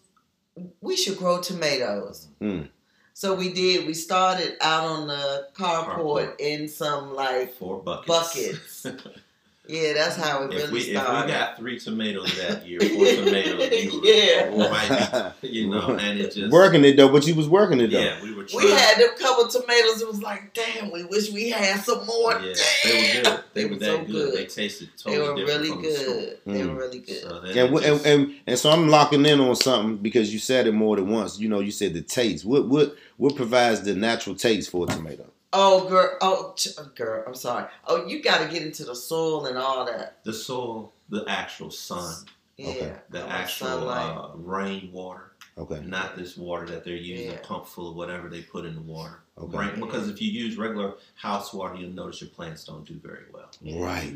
We 0.81 0.97
should 0.97 1.17
grow 1.19 1.41
tomatoes. 1.41 2.27
Mm. 2.41 2.69
So 3.15 3.35
we 3.35 3.53
did. 3.53 3.87
We 3.87 3.95
started 3.95 4.57
out 4.61 4.85
on 4.85 5.07
the 5.07 5.49
carport 5.55 5.97
Carport. 5.97 6.35
in 6.41 6.69
some 6.69 7.15
like 7.15 7.55
four 7.57 7.83
buckets. 7.83 8.83
buckets. 8.83 8.87
Yeah, 9.69 9.93
that's 9.93 10.17
how 10.17 10.45
it 10.45 10.53
if 10.55 10.59
really 10.63 10.73
we 10.73 10.81
if 10.81 10.87
we 10.89 10.95
got 10.95 11.57
three 11.57 11.79
tomatoes 11.79 12.37
that 12.39 12.67
year, 12.67 12.81
four 12.81 12.89
tomatoes, 13.25 13.71
you 13.85 14.01
were, 14.01 14.07
Yeah. 14.07 14.69
might 14.71 15.33
you 15.43 15.69
know, 15.69 15.97
and 16.01 16.19
it 16.19 16.35
just 16.35 16.51
working 16.51 16.85
it 16.85 16.97
though, 16.97 17.09
but 17.09 17.25
you 17.27 17.35
was 17.37 17.49
working 17.49 17.81
it 17.81 17.93
though. 17.93 18.01
Yeah, 18.01 18.21
we 18.23 18.35
were. 18.35 18.45
Trying. 18.45 18.65
We 18.65 18.71
had 18.73 18.99
them 18.99 19.11
couple 19.19 19.47
tomatoes. 19.49 20.01
It 20.03 20.09
was 20.09 20.23
like, 20.23 20.55
damn, 20.55 20.91
we 20.91 21.05
wish 21.05 21.31
we 21.31 21.51
had 21.51 21.81
some 21.83 22.05
more. 22.07 22.33
Yeah, 22.41 22.55
damn. 22.83 22.93
they 22.93 22.97
were 22.97 23.23
good. 23.23 23.45
They, 23.53 23.63
They 23.63 23.65
were 23.67 23.71
were 23.75 23.79
that 23.79 23.85
so 23.87 23.99
good. 23.99 24.07
good. 24.09 24.35
They 24.35 24.47
tasted 24.47 24.89
They 25.05 25.15
totally 25.17 25.29
were 25.29 25.37
different 25.47 25.61
really 25.61 25.71
from 25.71 25.83
the 25.83 25.93
store. 25.93 26.15
good. 26.15 26.39
They 26.47 26.53
Mm. 26.61 26.69
were 26.69 26.75
really 26.81 26.99
good. 26.99 27.23
So 27.23 27.29
then 27.29 27.45
And, 27.45 27.57
it 27.59 27.71
w- 27.71 27.87
and, 27.95 28.07
and 28.07 28.35
and 28.49 28.59
so 28.59 28.71
I'm 28.71 28.89
locking 28.89 29.25
in 29.27 29.41
on 29.41 29.55
something 29.57 29.99
because 29.99 30.33
you 30.33 30.39
said 30.41 30.67
it 30.67 30.73
more 30.73 30.97
than 30.97 31.09
once. 31.11 31.39
You 31.39 31.49
know, 31.49 31.61
you 31.61 31.71
said 31.71 31.95
the 31.95 32.03
taste. 32.03 32.45
What 32.45 32.67
what 32.67 32.97
what 33.19 33.37
provides 33.37 33.83
the 33.83 33.95
natural 33.95 34.35
taste 34.35 34.71
for 34.71 34.85
a 34.85 34.89
tomato? 34.89 35.27
Oh, 35.53 35.89
girl. 35.89 36.17
Oh, 36.21 36.55
ch- 36.57 36.69
girl. 36.95 37.25
I'm 37.27 37.35
sorry. 37.35 37.67
Oh, 37.87 38.07
you 38.07 38.23
got 38.23 38.43
to 38.45 38.49
get 38.53 38.63
into 38.63 38.85
the 38.85 38.95
soil 38.95 39.47
and 39.47 39.57
all 39.59 39.85
that. 39.87 40.23
the 40.25 40.33
soil, 40.33 40.93
the 41.09 41.25
actual 41.29 41.71
sun, 41.71 42.15
Yeah. 42.57 42.69
Okay. 42.69 42.93
the 43.11 43.23
actual 43.27 43.67
sunlight. 43.69 44.17
uh, 44.17 44.31
rainwater, 44.37 45.33
Okay. 45.59 45.81
not 45.85 46.17
this 46.17 46.37
water 46.37 46.67
that 46.67 46.85
they're 46.85 46.95
using, 46.95 47.27
Yeah. 47.31 47.37
a 47.37 47.39
pump 47.39 47.67
full 47.67 47.91
of 47.91 47.97
whatever 47.97 48.29
they 48.29 48.43
put 48.43 48.65
in 48.65 48.75
the 48.75 48.81
water. 48.83 49.21
Okay. 49.39 49.57
Rain, 49.57 49.81
because 49.81 50.09
if 50.09 50.21
you 50.21 50.31
use 50.31 50.57
regular 50.59 50.95
house 51.15 51.53
water, 51.55 51.75
you'll 51.77 51.91
notice 51.91 52.21
your 52.21 52.31
plants 52.31 52.65
don't 52.65 52.85
do 52.85 52.95
very 53.03 53.25
well. 53.33 53.51
Right. 53.83 54.13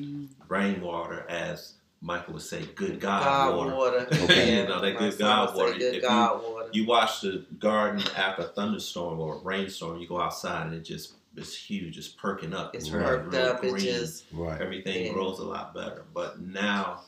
Rainwater, 0.48 1.26
as 1.28 1.74
Michael 2.02 2.34
would 2.34 2.42
say, 2.42 2.66
good 2.74 3.00
God, 3.00 3.24
God 3.24 3.56
water. 3.56 3.74
water. 3.74 4.06
Okay. 4.24 4.60
You 4.60 4.68
know, 4.68 4.80
that 4.80 4.94
My 4.94 5.00
good 5.00 5.18
God 5.18 5.48
would 5.48 5.56
say 5.56 5.64
water. 5.64 5.78
Good 5.78 5.94
If 5.96 6.02
God 6.02 6.42
water. 6.42 6.68
You 6.72 6.86
watch 6.86 7.22
the 7.22 7.44
garden 7.58 8.02
after 8.16 8.42
a 8.42 8.46
thunderstorm 8.48 9.18
or 9.20 9.36
a 9.36 9.38
rainstorm, 9.38 9.98
you 9.98 10.06
go 10.06 10.20
outside 10.20 10.66
and 10.66 10.74
it 10.74 10.82
just 10.84 11.14
it's 11.36 11.56
huge, 11.56 11.98
it's 11.98 12.08
perking 12.08 12.54
up. 12.54 12.74
it's 12.74 12.90
Right. 12.90 13.04
perked 13.04 13.32
real 13.34 13.42
up. 13.46 13.64
It 13.64 13.76
just. 13.78 14.24
Right. 14.32 14.60
everything 14.60 15.06
Yeah. 15.06 15.12
grows 15.12 15.38
a 15.40 15.44
lot 15.44 15.74
better. 15.74 16.04
But 16.14 16.40
now, 16.40 17.02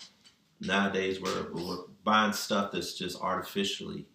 nowadays, 0.61 1.21
we're, 1.21 1.51
we're 1.53 1.79
buying 2.05 2.33
stuff 2.33 2.73
that's 2.73 2.95
just 2.95 3.21
artificially. 3.21 4.07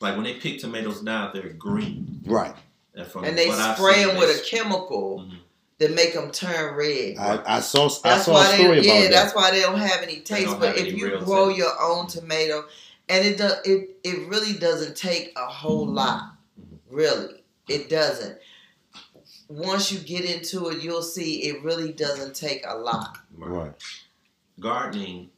Like 0.00 0.14
when 0.14 0.24
they 0.24 0.34
pick 0.34 0.58
tomatoes 0.58 1.02
now, 1.02 1.30
they're 1.32 1.50
green. 1.50 2.20
Right. 2.24 2.54
And, 2.94 3.06
from 3.06 3.24
And 3.24 3.36
they 3.36 3.48
what 3.48 3.76
spray 3.76 3.94
seen, 3.94 4.08
them 4.08 4.16
with 4.18 4.40
a 4.40 4.42
chemical 4.44 5.20
Mhm. 5.28 5.36
that 5.78 5.94
make 5.94 6.14
them 6.14 6.30
turn 6.32 6.74
red. 6.74 7.16
I, 7.18 7.56
I 7.56 7.60
saw 7.60 7.86
I 8.04 8.10
That's 8.10 8.24
saw 8.24 8.30
a 8.32 8.34
why 8.34 8.54
story 8.54 8.80
they, 8.80 8.88
about 8.88 8.94
yeah, 8.94 9.00
that. 9.02 9.10
that's 9.10 9.34
why 9.34 9.50
they 9.50 9.60
don't 9.60 9.78
have 9.78 10.02
any 10.02 10.20
taste. 10.20 10.58
But 10.58 10.76
if 10.78 10.92
you 10.94 11.18
grow 11.20 11.48
taste. 11.48 11.58
your 11.58 11.80
own 11.82 12.06
tomato, 12.06 12.64
and 13.08 13.24
it 13.26 13.38
does, 13.38 13.58
it 13.64 13.96
it 14.02 14.28
really 14.28 14.54
doesn't 14.54 14.96
take 14.96 15.32
a 15.36 15.46
whole 15.46 15.86
lot. 15.86 16.32
Mhm. 16.60 16.78
Really, 16.90 17.44
it 17.68 17.88
doesn't. 17.88 18.38
Once 19.54 19.90
you 19.90 19.98
get 19.98 20.24
into 20.24 20.68
it, 20.68 20.80
you'll 20.80 21.02
see 21.02 21.48
it 21.48 21.60
really 21.64 21.92
doesn't 21.92 22.36
take 22.36 22.64
a 22.68 22.72
lot. 22.76 23.18
Right. 23.36 23.72
Gardening, 24.60 25.30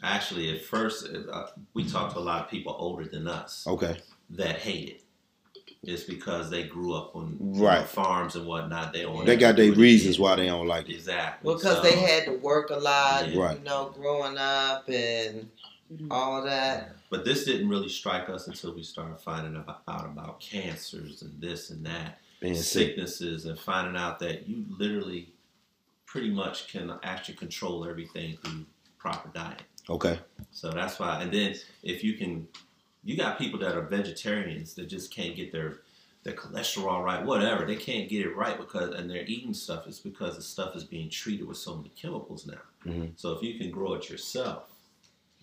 actually, 0.00 0.54
at 0.54 0.62
first, 0.64 1.08
uh, 1.32 1.46
we 1.74 1.84
talked 1.84 2.12
to 2.14 2.20
a 2.20 2.22
lot 2.22 2.44
of 2.44 2.48
people 2.50 2.76
older 2.78 3.04
than 3.04 3.26
us 3.26 3.66
Okay. 3.66 3.96
that 4.30 4.58
hate 4.58 4.88
it. 4.90 5.02
It's 5.82 6.04
because 6.04 6.50
they 6.50 6.62
grew 6.62 6.94
up 6.94 7.16
on 7.16 7.36
you 7.40 7.60
know, 7.60 7.66
Right. 7.66 7.84
farms 7.84 8.36
and 8.36 8.46
whatnot. 8.46 8.92
They 8.92 9.02
don't 9.02 9.26
They 9.26 9.36
got 9.36 9.56
their 9.56 9.72
reasons 9.72 10.20
why 10.20 10.36
they 10.36 10.46
don't 10.46 10.68
like 10.68 10.88
it. 10.88 10.94
Exactly. 10.94 11.44
Well, 11.48 11.56
Because 11.58 11.78
So- 11.78 11.82
they 11.82 11.96
had 11.96 12.26
to 12.26 12.38
work 12.38 12.70
a 12.70 12.76
lot, 12.76 13.28
Yeah. 13.28 13.40
Right. 13.42 13.58
you 13.58 13.64
know, 13.64 13.92
growing 13.96 14.38
up, 14.38 14.88
and 14.88 15.50
all 16.12 16.42
that. 16.44 16.94
But 17.10 17.24
this 17.24 17.44
didn't 17.44 17.68
really 17.68 17.88
strike 17.88 18.28
us 18.28 18.46
until 18.46 18.72
we 18.72 18.84
started 18.84 19.18
finding 19.20 19.56
about, 19.56 19.82
out 19.88 20.06
about 20.06 20.38
cancers 20.38 21.20
and 21.22 21.38
this 21.40 21.70
and 21.70 21.84
that, 21.84 22.20
Being 22.42 22.54
sick. 22.56 22.88
sicknesses, 22.88 23.46
and 23.46 23.58
finding 23.58 23.96
out 23.96 24.18
that 24.18 24.48
you 24.48 24.64
literally 24.68 25.32
pretty 26.06 26.30
much 26.30 26.68
can 26.70 26.92
actually 27.02 27.36
control 27.36 27.86
everything 27.88 28.36
through 28.36 28.66
proper 28.98 29.30
diet. 29.32 29.62
Okay. 29.88 30.18
So 30.50 30.70
that's 30.70 30.98
why. 30.98 31.22
And 31.22 31.32
then 31.32 31.54
if 31.82 32.04
you 32.04 32.14
can, 32.14 32.46
you 33.02 33.16
got 33.16 33.38
people 33.38 33.58
that 33.60 33.74
are 33.76 33.82
vegetarians 33.82 34.74
that 34.74 34.88
just 34.88 35.12
can't 35.12 35.34
get 35.34 35.52
their 35.52 35.80
their 36.24 36.34
cholesterol 36.34 37.02
right, 37.02 37.24
whatever. 37.24 37.64
They 37.64 37.76
can't 37.76 38.08
get 38.08 38.24
it 38.26 38.36
right 38.36 38.56
because 38.56 38.94
and 38.94 39.10
they're 39.10 39.24
eating 39.26 39.54
stuff. 39.54 39.86
It's 39.86 39.98
because 39.98 40.36
the 40.36 40.42
stuff 40.42 40.76
is 40.76 40.84
being 40.84 41.10
treated 41.10 41.48
with 41.48 41.56
so 41.56 41.76
many 41.76 41.90
chemicals 41.90 42.46
now. 42.46 42.60
Mhm. 42.86 43.12
So 43.16 43.32
if 43.32 43.42
you 43.42 43.58
can 43.58 43.70
grow 43.70 43.94
it 43.94 44.08
yourself, 44.08 44.71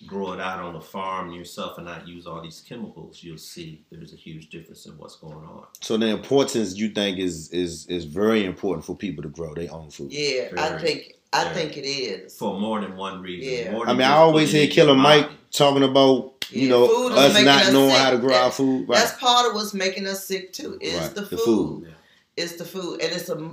grow 0.07 0.33
it 0.33 0.39
out 0.39 0.59
on 0.59 0.73
the 0.73 0.81
farm 0.81 1.31
yourself, 1.31 1.77
and 1.77 1.85
not 1.87 2.07
use 2.07 2.25
all 2.25 2.41
these 2.41 2.61
chemicals, 2.67 3.23
you'll 3.23 3.37
see 3.37 3.83
there's 3.91 4.13
a 4.13 4.15
huge 4.15 4.49
difference 4.49 4.85
in 4.85 4.93
what's 4.97 5.15
going 5.17 5.35
on. 5.35 5.65
So 5.81 5.97
the 5.97 6.07
importance 6.07 6.75
you 6.77 6.89
think 6.89 7.19
is 7.19 7.49
is 7.51 7.85
is 7.87 8.05
very 8.05 8.45
important 8.45 8.85
for 8.85 8.95
people 8.95 9.23
to 9.23 9.29
grow 9.29 9.53
their 9.53 9.71
own 9.73 9.89
food. 9.91 10.11
Yeah, 10.11 10.49
I 10.57 10.77
think 10.77 11.15
I 11.33 11.43
very. 11.45 11.55
think 11.55 11.77
it 11.77 11.85
is. 11.87 12.37
For 12.37 12.59
more 12.59 12.79
than 12.81 12.95
one 12.97 13.21
reason. 13.21 13.65
Yeah. 13.65 13.71
More 13.73 13.87
I 13.87 13.93
mean, 13.93 14.01
I 14.03 14.13
always 14.13 14.51
hear 14.51 14.67
Killer 14.67 14.95
Mike 14.95 15.25
body. 15.25 15.37
talking 15.51 15.83
about 15.83 16.33
you 16.51 16.63
Yeah, 16.63 16.69
know 16.69 17.09
us 17.11 17.43
not 17.43 17.61
us 17.63 17.71
knowing 17.73 17.89
sick. 17.91 17.99
how 17.99 18.11
to 18.11 18.17
grow 18.17 18.35
our 18.35 18.51
food. 18.51 18.89
Right. 18.89 18.97
That's 18.99 19.19
part 19.19 19.47
of 19.47 19.53
what's 19.53 19.73
making 19.73 20.07
us 20.07 20.23
sick 20.25 20.53
too. 20.53 20.77
Is 20.81 20.95
Right, 20.99 21.13
the 21.15 21.21
the 21.21 21.37
food. 21.37 21.45
food. 21.45 21.83
Yeah. 21.87 22.43
It's 22.43 22.53
the 22.55 22.65
food, 22.65 23.01
and 23.01 23.11
it's 23.11 23.29
a. 23.29 23.51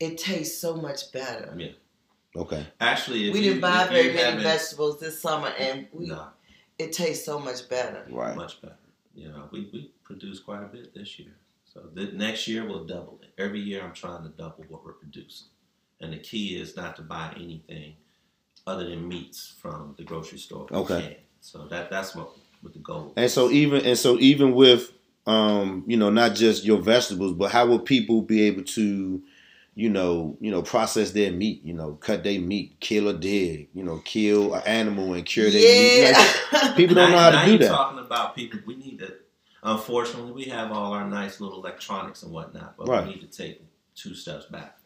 It 0.00 0.18
tastes 0.18 0.58
so 0.60 0.74
much 0.76 1.12
better. 1.12 1.54
Yeah. 1.56 1.68
Okay. 2.34 2.66
Actually, 2.80 3.28
if 3.28 3.34
we 3.34 3.42
didn't 3.42 3.60
buy 3.60 3.84
if 3.84 3.90
very 3.90 4.14
many 4.14 4.42
vegetables 4.42 4.98
this 5.00 5.20
summer, 5.20 5.48
and 5.58 5.86
we, 5.92 6.06
No. 6.06 6.28
it 6.78 6.92
tastes 6.92 7.24
so 7.24 7.38
much 7.38 7.68
better. 7.68 8.06
Right. 8.10 8.34
much 8.36 8.60
better. 8.62 8.76
You 9.14 9.28
know, 9.28 9.48
we, 9.50 9.68
we 9.72 9.92
produced 10.04 10.44
quite 10.44 10.62
a 10.62 10.66
bit 10.66 10.94
this 10.94 11.18
year. 11.18 11.34
So 11.64 11.88
the 11.92 12.06
next 12.12 12.48
year 12.48 12.66
we'll 12.66 12.84
double 12.84 13.20
it. 13.22 13.30
Every 13.40 13.60
year 13.60 13.82
I'm 13.82 13.92
trying 13.92 14.22
to 14.22 14.30
double 14.30 14.64
what 14.68 14.84
we're 14.84 14.92
producing. 14.92 15.48
And 16.00 16.12
the 16.12 16.18
key 16.18 16.60
is 16.60 16.76
not 16.76 16.96
to 16.96 17.02
buy 17.02 17.32
anything 17.36 17.96
other 18.66 18.88
than 18.88 19.08
meats 19.08 19.54
from 19.60 19.94
the 19.98 20.04
grocery 20.04 20.38
store. 20.38 20.66
Okay. 20.70 21.18
So 21.40 21.66
that 21.68 21.90
that's 21.90 22.14
what 22.14 22.30
with 22.62 22.72
the 22.74 22.78
goal. 22.78 23.12
And 23.16 23.30
so 23.30 23.50
even 23.50 23.84
and 23.84 23.98
so 23.98 24.18
even 24.18 24.54
with 24.54 24.92
um, 25.26 25.84
you 25.86 25.96
know, 25.96 26.10
not 26.10 26.34
just 26.34 26.64
your 26.64 26.80
vegetables, 26.80 27.34
but 27.34 27.52
how 27.52 27.66
will 27.66 27.78
people 27.78 28.22
be 28.22 28.42
able 28.42 28.64
to, 28.64 29.22
you 29.74 29.88
know, 29.88 30.36
you 30.40 30.50
know, 30.50 30.62
process 30.62 31.12
their 31.12 31.32
meat, 31.32 31.62
you 31.64 31.72
know, 31.72 31.94
cut 31.94 32.22
their 32.22 32.40
meat, 32.40 32.76
kill 32.80 33.08
a 33.08 33.14
dead, 33.14 33.68
you 33.72 33.82
know, 33.82 33.98
kill 34.04 34.52
an 34.54 34.62
animal 34.66 35.14
and 35.14 35.24
cure 35.24 35.50
their 35.50 35.60
meat. 35.60 36.12
Like, 36.52 36.76
people 36.76 36.94
don't 36.94 37.10
know 37.10 37.18
how 37.18 37.30
now 37.30 37.44
to 37.44 37.50
do 37.52 37.58
that. 37.58 37.68
talking 37.68 37.98
about 37.98 38.34
people. 38.34 38.60
We 38.66 38.76
need 38.76 38.98
to. 38.98 39.14
Unfortunately, 39.62 40.32
we 40.32 40.44
have 40.44 40.72
all 40.72 40.92
our 40.92 41.08
nice 41.08 41.40
little 41.40 41.58
electronics 41.58 42.22
and 42.24 42.32
whatnot, 42.32 42.76
but 42.76 42.88
Right. 42.88 43.06
we 43.06 43.14
need 43.14 43.20
to 43.20 43.28
take 43.28 43.62
two 43.94 44.14
steps 44.14 44.46
back. 44.46 44.76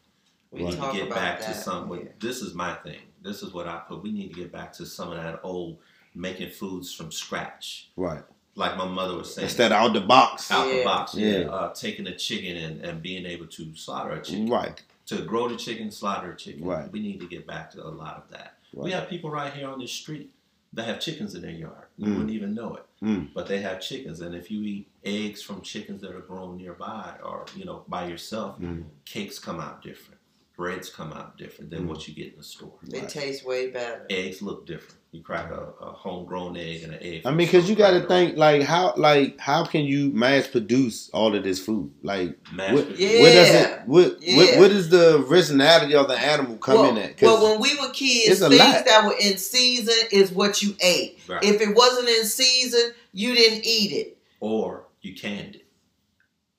we 0.51 0.61
We 0.63 0.69
need 0.69 0.77
talk 0.77 0.93
to 0.93 0.99
get 0.99 1.09
back 1.09 1.39
that. 1.41 1.47
to 1.47 1.53
some. 1.53 1.91
yeah. 1.93 2.09
This 2.19 2.41
is 2.41 2.53
my 2.53 2.73
thing. 2.75 2.99
This 3.21 3.41
is 3.43 3.53
what 3.53 3.67
I 3.67 3.81
put. 3.87 4.03
We 4.03 4.11
need 4.11 4.29
to 4.29 4.35
get 4.39 4.51
back 4.51 4.71
to 4.73 4.85
some 4.85 5.11
of 5.11 5.17
that 5.17 5.39
old 5.43 5.79
making 6.15 6.51
foods 6.51 6.93
from 6.93 7.11
scratch, 7.11 7.89
Right. 7.97 8.23
Like 8.57 8.75
my 8.75 8.85
mother 8.87 9.15
was 9.15 9.33
saying. 9.33 9.45
Instead 9.45 9.71
of 9.71 9.77
out 9.77 9.93
the 9.93 10.01
box. 10.01 10.51
out 10.51 10.65
the 10.69 10.83
box, 10.83 11.15
yeah. 11.15 11.39
Yeah. 11.39 11.45
Uh, 11.47 11.73
taking 11.73 12.07
a 12.07 12.15
chicken 12.17 12.57
and, 12.57 12.83
and 12.83 13.01
being 13.01 13.25
able 13.25 13.47
to 13.47 13.75
slaughter 13.75 14.11
a 14.13 14.21
chicken, 14.21 14.49
Right. 14.49 14.81
to 15.05 15.21
grow 15.21 15.47
the 15.47 15.55
chicken, 15.55 15.91
slaughter 15.91 16.31
a 16.31 16.35
chicken. 16.35 16.65
Right. 16.65 16.91
We 16.91 16.99
need 16.99 17.19
to 17.21 17.27
get 17.27 17.45
back 17.47 17.71
to 17.71 17.85
a 17.85 17.89
lot 17.89 18.17
of 18.17 18.29
that. 18.31 18.55
We 18.73 18.91
have 18.91 19.07
people 19.09 19.29
right 19.29 19.53
here 19.53 19.69
on 19.69 19.79
the 19.79 19.87
street 19.87 20.31
that 20.73 20.85
have 20.85 20.99
chickens 20.99 21.33
in 21.35 21.41
their 21.43 21.51
yard. 21.51 21.85
You 21.97 22.07
Mm. 22.07 22.11
wouldn't 22.13 22.31
even 22.31 22.53
know 22.53 22.75
it, 22.75 22.85
Mm. 23.03 23.29
but 23.33 23.47
they 23.47 23.59
have 23.61 23.79
chickens. 23.79 24.19
And 24.21 24.35
if 24.35 24.51
you 24.51 24.61
eat 24.63 24.87
eggs 25.05 25.41
from 25.41 25.61
chickens 25.61 26.01
that 26.01 26.13
are 26.13 26.19
grown 26.19 26.57
nearby, 26.57 27.13
or 27.23 27.45
you 27.55 27.63
know 27.63 27.83
by 27.87 28.07
yourself, 28.07 28.59
Mm. 28.59 28.83
cakes 29.05 29.39
come 29.39 29.59
out 29.59 29.81
different. 29.81 30.19
Breads 30.57 30.89
come 30.89 31.13
out 31.13 31.37
different 31.37 31.69
than 31.69 31.83
Mm. 31.85 31.87
what 31.89 32.07
you 32.07 32.13
get 32.15 32.31
in 32.33 32.37
the 32.37 32.43
store. 32.43 32.73
It 32.91 33.07
tastes 33.09 33.45
way 33.45 33.69
better. 33.69 34.05
Eggs 34.09 34.41
look 34.41 34.65
different. 34.65 34.96
You 35.13 35.23
crack 35.23 35.49
a, 35.51 35.73
a 35.81 35.91
homegrown 35.93 36.57
egg 36.57 36.83
and 36.83 36.93
an 36.93 36.99
egg. 37.01 37.21
I 37.25 37.29
mean, 37.31 37.47
because 37.47 37.69
you 37.69 37.75
got 37.75 37.91
to 37.91 38.01
think 38.07 38.37
like 38.37 38.61
how 38.61 38.93
like 38.97 39.39
how 39.39 39.63
can 39.65 39.85
you 39.85 40.11
mass 40.11 40.47
produce 40.47 41.09
all 41.11 41.33
of 41.33 41.43
this 41.43 41.59
food? 41.63 41.91
Like, 42.03 42.29
open. 42.29 42.55
Mashed 42.57 42.73
what, 42.73 42.87
potatoes. 42.89 43.21
where 43.21 43.33
does 43.33 43.49
Yeah. 43.49 43.61
it? 43.81 43.87
What, 43.87 44.17
Yeah. 44.21 44.35
what 44.37 44.59
what 44.59 44.71
is 44.71 44.89
the 44.89 45.25
originality 45.27 45.95
of 45.95 46.07
the 46.09 46.17
animal 46.19 46.57
coming 46.57 46.95
well, 46.95 46.97
in 46.97 47.15
well, 47.21 47.51
when 47.51 47.61
we 47.61 47.79
were 47.79 47.89
kids, 47.93 48.39
things 48.39 48.59
lot. 48.59 48.85
that 48.85 49.05
were 49.05 49.15
in 49.19 49.37
season 49.37 49.95
is 50.11 50.31
what 50.31 50.61
you 50.61 50.75
ate. 50.81 51.19
Right. 51.27 51.41
If 51.43 51.61
it 51.61 51.73
wasn't 51.75 52.09
in 52.09 52.25
season, 52.25 52.91
you 53.13 53.33
didn't 53.33 53.65
eat 53.65 53.91
it. 53.93 54.17
or 54.41 54.83
you 55.01 55.15
canned 55.15 55.55
it. 55.55 55.65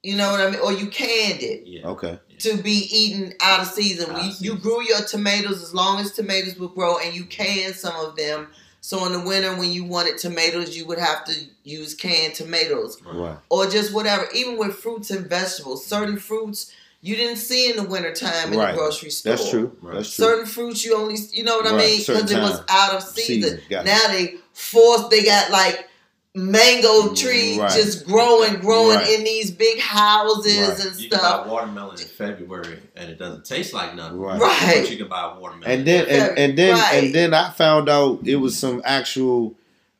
You 0.02 0.16
know 0.16 0.30
what 0.32 0.40
I 0.40 0.50
mean? 0.50 0.60
Or 0.60 0.72
you 0.72 0.86
canned 0.88 1.42
it 1.42 1.66
Yeah. 1.66 1.86
okay, 1.88 2.18
to 2.40 2.56
be 2.56 2.88
eaten 2.92 3.34
out 3.40 3.60
of 3.60 3.68
season. 3.68 4.10
Out 4.10 4.18
of 4.20 4.24
We- 4.40 4.46
you 4.46 4.56
grew 4.56 4.82
your 4.82 5.00
tomatoes 5.02 5.62
as 5.62 5.74
long 5.74 6.00
as 6.00 6.12
tomatoes 6.12 6.56
would 6.56 6.74
grow, 6.74 6.98
and 6.98 7.14
you 7.14 7.24
canned 7.24 7.74
some 7.76 7.96
of 7.96 8.16
them. 8.16 8.48
So 8.80 9.04
in 9.06 9.12
the 9.12 9.20
winter, 9.20 9.54
when 9.56 9.72
you 9.72 9.84
wanted 9.84 10.18
tomatoes, 10.18 10.76
you 10.76 10.86
would 10.86 10.98
have 10.98 11.24
to 11.26 11.34
use 11.64 11.94
canned 11.94 12.34
tomatoes 12.34 12.96
right, 13.04 13.36
or 13.48 13.66
just 13.68 13.92
whatever. 13.92 14.28
Even 14.34 14.56
with 14.56 14.76
fruits 14.76 15.10
and 15.10 15.26
vegetables, 15.28 15.84
certain 15.84 16.18
fruits 16.18 16.72
you 17.00 17.14
didn't 17.16 17.36
see 17.36 17.70
in 17.70 17.76
the 17.76 17.82
wintertime 17.82 18.52
in 18.52 18.58
Right. 18.58 18.72
the 18.72 18.78
grocery 18.78 19.10
store. 19.10 19.36
that's 19.36 19.50
true. 19.50 19.76
Right. 19.82 19.96
That's 19.96 20.14
true. 20.14 20.24
Certain 20.24 20.46
fruits 20.46 20.84
you 20.84 20.96
only, 20.96 21.16
you 21.32 21.42
know 21.44 21.56
what 21.56 21.66
I 21.66 21.76
mean, 21.76 21.98
because 21.98 22.30
it 22.30 22.38
was 22.40 22.60
out 22.68 22.94
of 22.94 23.02
season. 23.02 23.42
Season, 23.42 23.60
got 23.68 23.86
it. 23.86 23.88
Now 23.88 24.08
they 24.08 24.34
forced. 24.52 25.10
they 25.10 25.22
got 25.24 25.50
like 25.50 25.87
mango 26.34 27.14
tree 27.14 27.58
Right. 27.58 27.70
just 27.72 28.06
growing, 28.06 28.60
growing 28.60 28.96
Right. 28.98 29.08
in 29.18 29.24
these 29.24 29.50
big 29.50 29.80
houses 29.80 30.58
Right. 30.58 30.68
and 30.70 30.78
stuff. 30.78 31.00
You 31.00 31.08
can 31.08 31.18
buy 31.20 31.46
watermelon 31.48 31.98
in 32.00 32.06
February 32.06 32.78
and 32.96 33.10
it 33.10 33.18
doesn't 33.18 33.44
taste 33.44 33.72
like 33.74 33.94
nothing. 33.96 34.18
Right. 34.18 34.40
Right. 34.40 34.80
But 34.82 34.90
you 34.90 34.96
can 34.98 35.08
buy 35.08 35.32
watermelon. 35.38 35.70
and 35.78 35.86
then 35.86 36.06
and, 36.06 36.38
and 36.38 36.58
then 36.58 36.74
Right. 36.74 37.04
and 37.04 37.14
then 37.14 37.34
I 37.34 37.50
found 37.50 37.88
out 37.88 38.20
it 38.24 38.36
was 38.36 38.56
some 38.56 38.82
actual 38.84 39.54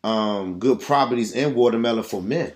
um 0.04 0.58
good 0.58 0.80
properties 0.80 1.32
in 1.32 1.54
watermelon 1.54 2.04
for 2.04 2.23
men, 2.23 2.52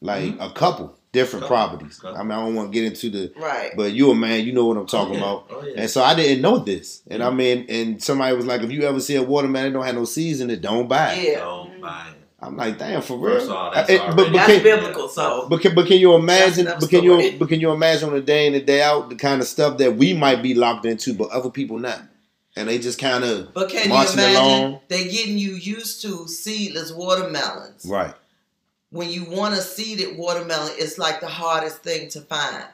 like 0.00 0.34
a 0.38 0.50
couple 0.50 0.94
different 1.10 1.44
Couple. 1.46 1.56
properties. 1.56 1.98
Couple. 1.98 2.16
I 2.18 2.22
mean, 2.22 2.32
I 2.32 2.36
don't 2.44 2.54
want 2.54 2.70
to 2.70 2.78
get 2.80 2.84
into 2.84 3.08
the, 3.10 3.32
Right. 3.36 3.72
but 3.76 3.92
you 3.92 4.10
a 4.10 4.14
man, 4.14 4.44
you 4.44 4.52
know 4.52 4.66
what 4.66 4.76
I'm 4.76 4.82
Oh, 4.82 4.86
talking 4.86 5.14
yeah. 5.14 5.20
about. 5.20 5.46
Oh, 5.50 5.64
yeah. 5.66 5.80
And 5.80 5.90
so 5.90 6.02
I 6.04 6.14
didn't 6.14 6.42
know 6.42 6.58
this, 6.58 7.00
and 7.10 7.22
I 7.22 7.30
mean, 7.30 7.64
and 7.70 8.00
somebody 8.02 8.36
was 8.36 8.44
like, 8.46 8.60
if 8.62 8.70
you 8.70 8.82
ever 8.82 9.00
see 9.00 9.16
a 9.16 9.22
watermelon 9.22 9.72
that 9.72 9.78
don't 9.78 9.86
have 9.86 9.94
no 9.96 10.04
season, 10.04 10.50
it, 10.50 10.60
don't 10.60 10.86
buy 10.86 11.14
it. 11.14 11.32
Yeah. 11.32 11.38
Don't 11.40 11.80
buy 11.80 12.04
it. 12.10 12.17
I'm 12.40 12.56
like, 12.56 12.78
damn, 12.78 13.02
for 13.02 13.18
real. 13.18 13.34
First 13.34 13.46
of 13.46 13.56
all, 13.56 13.70
that's 13.74 13.90
it- 13.90 13.98
but, 14.00 14.14
but, 14.16 14.32
That's 14.32 14.52
can, 14.52 14.62
biblical, 14.62 15.08
so. 15.08 15.48
but, 15.50 15.60
can, 15.60 15.74
but 15.74 15.86
can 15.88 15.98
you 15.98 16.14
imagine? 16.14 16.66
But 16.66 16.88
can 16.88 17.02
you 17.02 17.36
but 17.38 17.48
can 17.48 17.58
you 17.60 17.72
imagine 17.72 18.10
on 18.10 18.16
a 18.16 18.20
day 18.20 18.46
in 18.46 18.54
and 18.54 18.64
day 18.64 18.80
out 18.80 19.08
the 19.08 19.16
kind 19.16 19.40
of 19.40 19.48
stuff 19.48 19.78
that 19.78 19.96
we 19.96 20.14
might 20.14 20.40
be 20.42 20.54
locked 20.54 20.86
into, 20.86 21.14
but 21.14 21.30
other 21.30 21.50
people 21.50 21.78
not, 21.80 22.00
and 22.54 22.68
they 22.68 22.78
just 22.78 22.98
kind 23.00 23.24
of 23.24 23.52
But 23.54 23.70
can 23.70 23.84
you 23.84 23.88
marching 23.90 24.20
imagine 24.20 24.36
along. 24.36 24.80
they 24.86 25.08
getting 25.08 25.36
you 25.38 25.54
used 25.54 26.00
to 26.02 26.28
seedless 26.28 26.92
watermelons? 26.92 27.84
right. 27.86 28.14
When 28.90 29.10
you 29.10 29.24
want 29.26 29.52
a 29.54 29.58
seeded 29.60 30.16
watermelon, 30.16 30.72
it's 30.76 30.96
like 30.96 31.20
the 31.20 31.26
hardest 31.28 31.82
thing 31.82 32.08
to 32.10 32.20
find. 32.22 32.64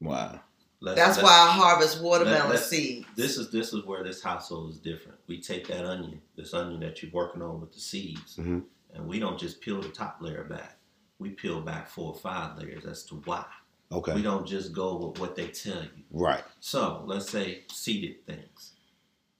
Wow. 0.00 0.40
Let's- 0.80 0.96
That's 0.98 1.16
let's- 1.18 1.22
why 1.22 1.30
I 1.32 1.50
harvest 1.52 2.00
watermelon 2.00 2.48
let's- 2.50 2.66
seeds. 2.68 3.06
This 3.14 3.36
is 3.38 3.50
this 3.50 3.72
is 3.72 3.84
where 3.84 4.02
this 4.02 4.22
household 4.22 4.70
is 4.70 4.78
different. 4.78 5.18
We 5.28 5.40
take 5.40 5.68
that 5.68 5.84
onion, 5.84 6.20
this 6.36 6.52
onion 6.54 6.80
that 6.80 7.02
you're 7.02 7.12
working 7.12 7.42
on 7.42 7.60
with 7.60 7.72
the 7.74 7.80
seeds, 7.80 8.36
Mhm. 8.36 8.62
And 8.94 9.06
we 9.06 9.18
don't 9.18 9.38
just 9.38 9.60
peel 9.60 9.80
the 9.80 9.88
top 9.88 10.18
layer 10.20 10.44
back. 10.44 10.78
We 11.18 11.30
peel 11.30 11.60
back 11.60 11.88
four 11.88 12.12
or 12.12 12.18
five 12.18 12.58
layers 12.58 12.84
as 12.84 13.04
to 13.04 13.16
why. 13.24 13.44
Okay. 13.92 14.14
We 14.14 14.22
don't 14.22 14.46
just 14.46 14.72
go 14.72 14.96
with 14.96 15.18
what 15.20 15.36
they 15.36 15.48
tell 15.48 15.82
you. 15.82 16.04
Right. 16.10 16.42
So 16.60 17.02
let's 17.06 17.30
say 17.30 17.62
seeded 17.72 18.26
things. 18.26 18.72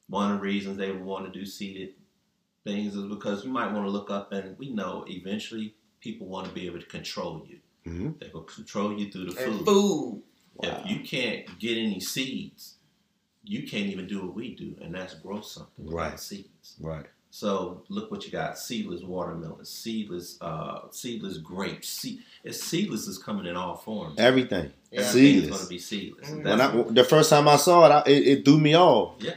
One 0.08 0.32
of 0.32 0.38
the 0.38 0.42
reasons 0.44 0.76
they 0.76 0.90
would 0.92 1.02
want 1.04 1.30
to 1.32 1.38
do 1.38 1.44
seeded 1.44 1.94
things 2.64 2.94
is 2.94 3.04
because 3.04 3.44
you 3.44 3.50
might 3.50 3.72
want 3.72 3.86
to 3.86 3.90
look 3.90 4.10
up 4.10 4.32
and 4.32 4.56
we 4.58 4.70
know 4.70 5.04
eventually 5.08 5.74
people 6.00 6.26
want 6.28 6.46
to 6.46 6.52
be 6.52 6.66
able 6.66 6.78
to 6.80 6.86
control 6.86 7.44
you. 7.48 7.58
hmm 7.84 8.10
They 8.20 8.30
will 8.32 8.42
control 8.42 8.96
you 8.98 9.10
through 9.10 9.30
the 9.30 9.44
and 9.44 9.56
food. 9.58 9.66
food. 9.66 10.22
Wow. 10.54 10.82
If 10.84 10.90
you 10.90 11.00
can't 11.00 11.58
get 11.58 11.76
any 11.76 12.00
seeds, 12.00 12.76
you 13.44 13.66
can't 13.68 13.86
even 13.90 14.06
do 14.06 14.24
what 14.24 14.34
we 14.34 14.54
do, 14.54 14.74
and 14.80 14.94
that's 14.94 15.14
grow 15.14 15.40
something 15.40 15.86
Right. 15.88 16.18
seeds. 16.18 16.76
Right. 16.80 17.06
So 17.40 17.82
look 17.90 18.10
what 18.10 18.24
you 18.24 18.32
got: 18.32 18.58
seedless 18.58 19.02
watermelon, 19.02 19.62
seedless, 19.66 20.38
uh, 20.40 20.88
seedless 20.90 21.36
grapes. 21.36 21.86
Se- 21.86 22.20
it's 22.42 22.62
seedless 22.64 23.06
is 23.08 23.18
coming 23.18 23.44
in 23.44 23.56
all 23.56 23.76
forms. 23.76 24.18
Everything. 24.18 24.72
Yeah. 24.90 25.00
Everything's 25.02 25.12
Seedless. 25.42 25.50
going 25.50 25.62
to 25.64 25.68
be 25.68 25.78
seedless. 25.78 26.30
Mhm. 26.30 26.44
When 26.44 26.60
I, 26.62 26.82
the 26.94 27.04
first 27.04 27.28
time 27.28 27.46
I 27.46 27.56
saw 27.56 27.84
it, 27.84 27.90
I, 27.90 28.10
it, 28.10 28.26
it 28.38 28.44
threw 28.46 28.56
me 28.58 28.74
off. 28.74 29.16
Yeah. 29.18 29.34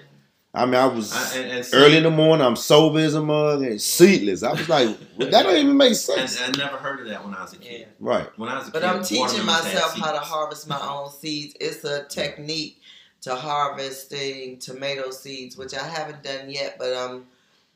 I 0.53 0.65
mean, 0.65 0.75
I 0.75 0.85
was 0.85 1.11
I- 1.11 1.39
and- 1.39 1.51
and 1.51 1.65
see- 1.65 1.75
early 1.75 1.97
in 1.97 2.03
the 2.03 2.09
morning. 2.09 2.45
I'm 2.47 2.55
sober 2.55 2.99
as 2.99 3.15
a 3.15 3.21
mug 3.21 3.63
and 3.63 3.81
seedless. 3.81 4.43
I 4.43 4.53
was 4.53 4.69
like, 4.69 4.95
well, 5.17 5.29
that 5.29 5.43
don't 5.43 5.57
even 5.57 5.75
make 5.75 5.87
and 5.89 5.97
sense. 5.97 6.41
I 6.41 6.51
never 6.51 6.77
heard 6.77 7.01
of 7.01 7.07
that 7.09 7.25
when 7.25 7.33
I 7.33 7.41
was 7.41 7.51
a 7.51 7.57
kid. 7.57 7.81
Yeah. 7.81 7.85
right. 7.99 8.29
When 8.39 8.47
I 8.47 8.59
was 8.59 8.69
a 8.69 8.71
But 8.71 8.81
kid, 8.83 8.87
I'm 8.91 9.03
teaching 9.03 9.45
myself 9.45 9.97
how 9.97 10.13
to 10.13 10.19
harvest 10.19 10.69
my 10.69 10.79
own 10.81 11.11
seeds. 11.11 11.53
It's 11.59 11.83
a 11.83 12.05
technique 12.05 12.79
to 13.23 13.35
harvesting 13.35 14.57
tomato 14.59 15.11
seeds, 15.11 15.57
which 15.57 15.73
I 15.73 15.85
haven't 15.85 16.23
done 16.23 16.49
yet, 16.49 16.77
but 16.79 16.95
I'm 16.95 17.25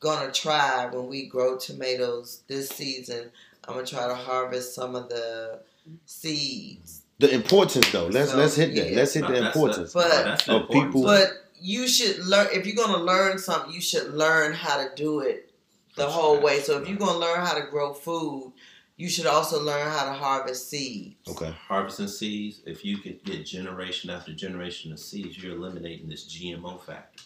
gonna 0.04 0.32
try 0.32 0.86
when 0.92 1.08
we 1.08 1.26
grow 1.26 1.58
tomatoes 1.58 2.44
this 2.48 2.70
season. 2.70 3.32
I'm 3.68 3.76
gonna 3.76 3.88
try 3.88 4.08
to 4.08 4.14
harvest 4.16 4.76
some 4.76 4.96
of 4.96 5.10
the 5.10 5.62
seeds. 6.06 7.02
The 7.20 7.34
importance 7.34 7.92
though. 7.92 8.08
Let's 8.08 8.32
So, 8.32 8.38
let's 8.38 8.56
hit 8.56 8.76
that. 8.76 8.90
yeah. 8.92 8.98
Let's 8.98 9.14
hit 9.14 9.22
No, 9.22 9.32
the 9.32 9.46
importance. 9.48 9.94
the- 9.94 10.00
But- 10.00 10.24
that's 10.26 10.46
the 10.46 10.56
of 10.58 10.70
people- 10.70 11.04
But 11.04 11.30
you 11.60 11.88
should 11.88 12.20
learn 12.26 12.48
if 12.52 12.66
you're 12.68 12.76
gonna 12.76 13.02
learn 13.04 13.40
something, 13.40 13.74
you 13.74 13.82
should 13.82 14.14
learn 14.14 14.54
how 14.54 14.78
to 14.84 14.94
do 14.96 15.22
it 15.22 15.50
the 15.96 16.04
From 16.04 16.12
whole 16.12 16.36
scratch, 16.38 16.44
way. 16.46 16.62
So 16.62 16.82
if 16.82 16.88
you're 16.90 16.98
gonna 16.98 17.20
learn 17.20 17.46
how 17.46 17.54
to 17.54 17.62
grow 17.68 17.94
food, 17.94 18.52
you 18.98 19.10
should 19.10 19.26
also 19.26 19.62
learn 19.64 19.88
how 19.90 20.06
to 20.06 20.14
harvest 20.14 20.70
seeds. 20.70 21.16
Okay. 21.30 21.54
harvesting 21.68 22.08
seeds, 22.08 22.60
if 22.66 22.84
you 22.84 22.98
could 22.98 23.24
get 23.24 23.46
generation 23.46 24.10
after 24.10 24.34
generation 24.34 24.92
of 24.92 25.00
seeds, 25.00 25.38
you're 25.42 25.56
eliminating 25.56 26.10
this 26.10 26.26
GMO 26.26 26.78
factor. 26.78 27.24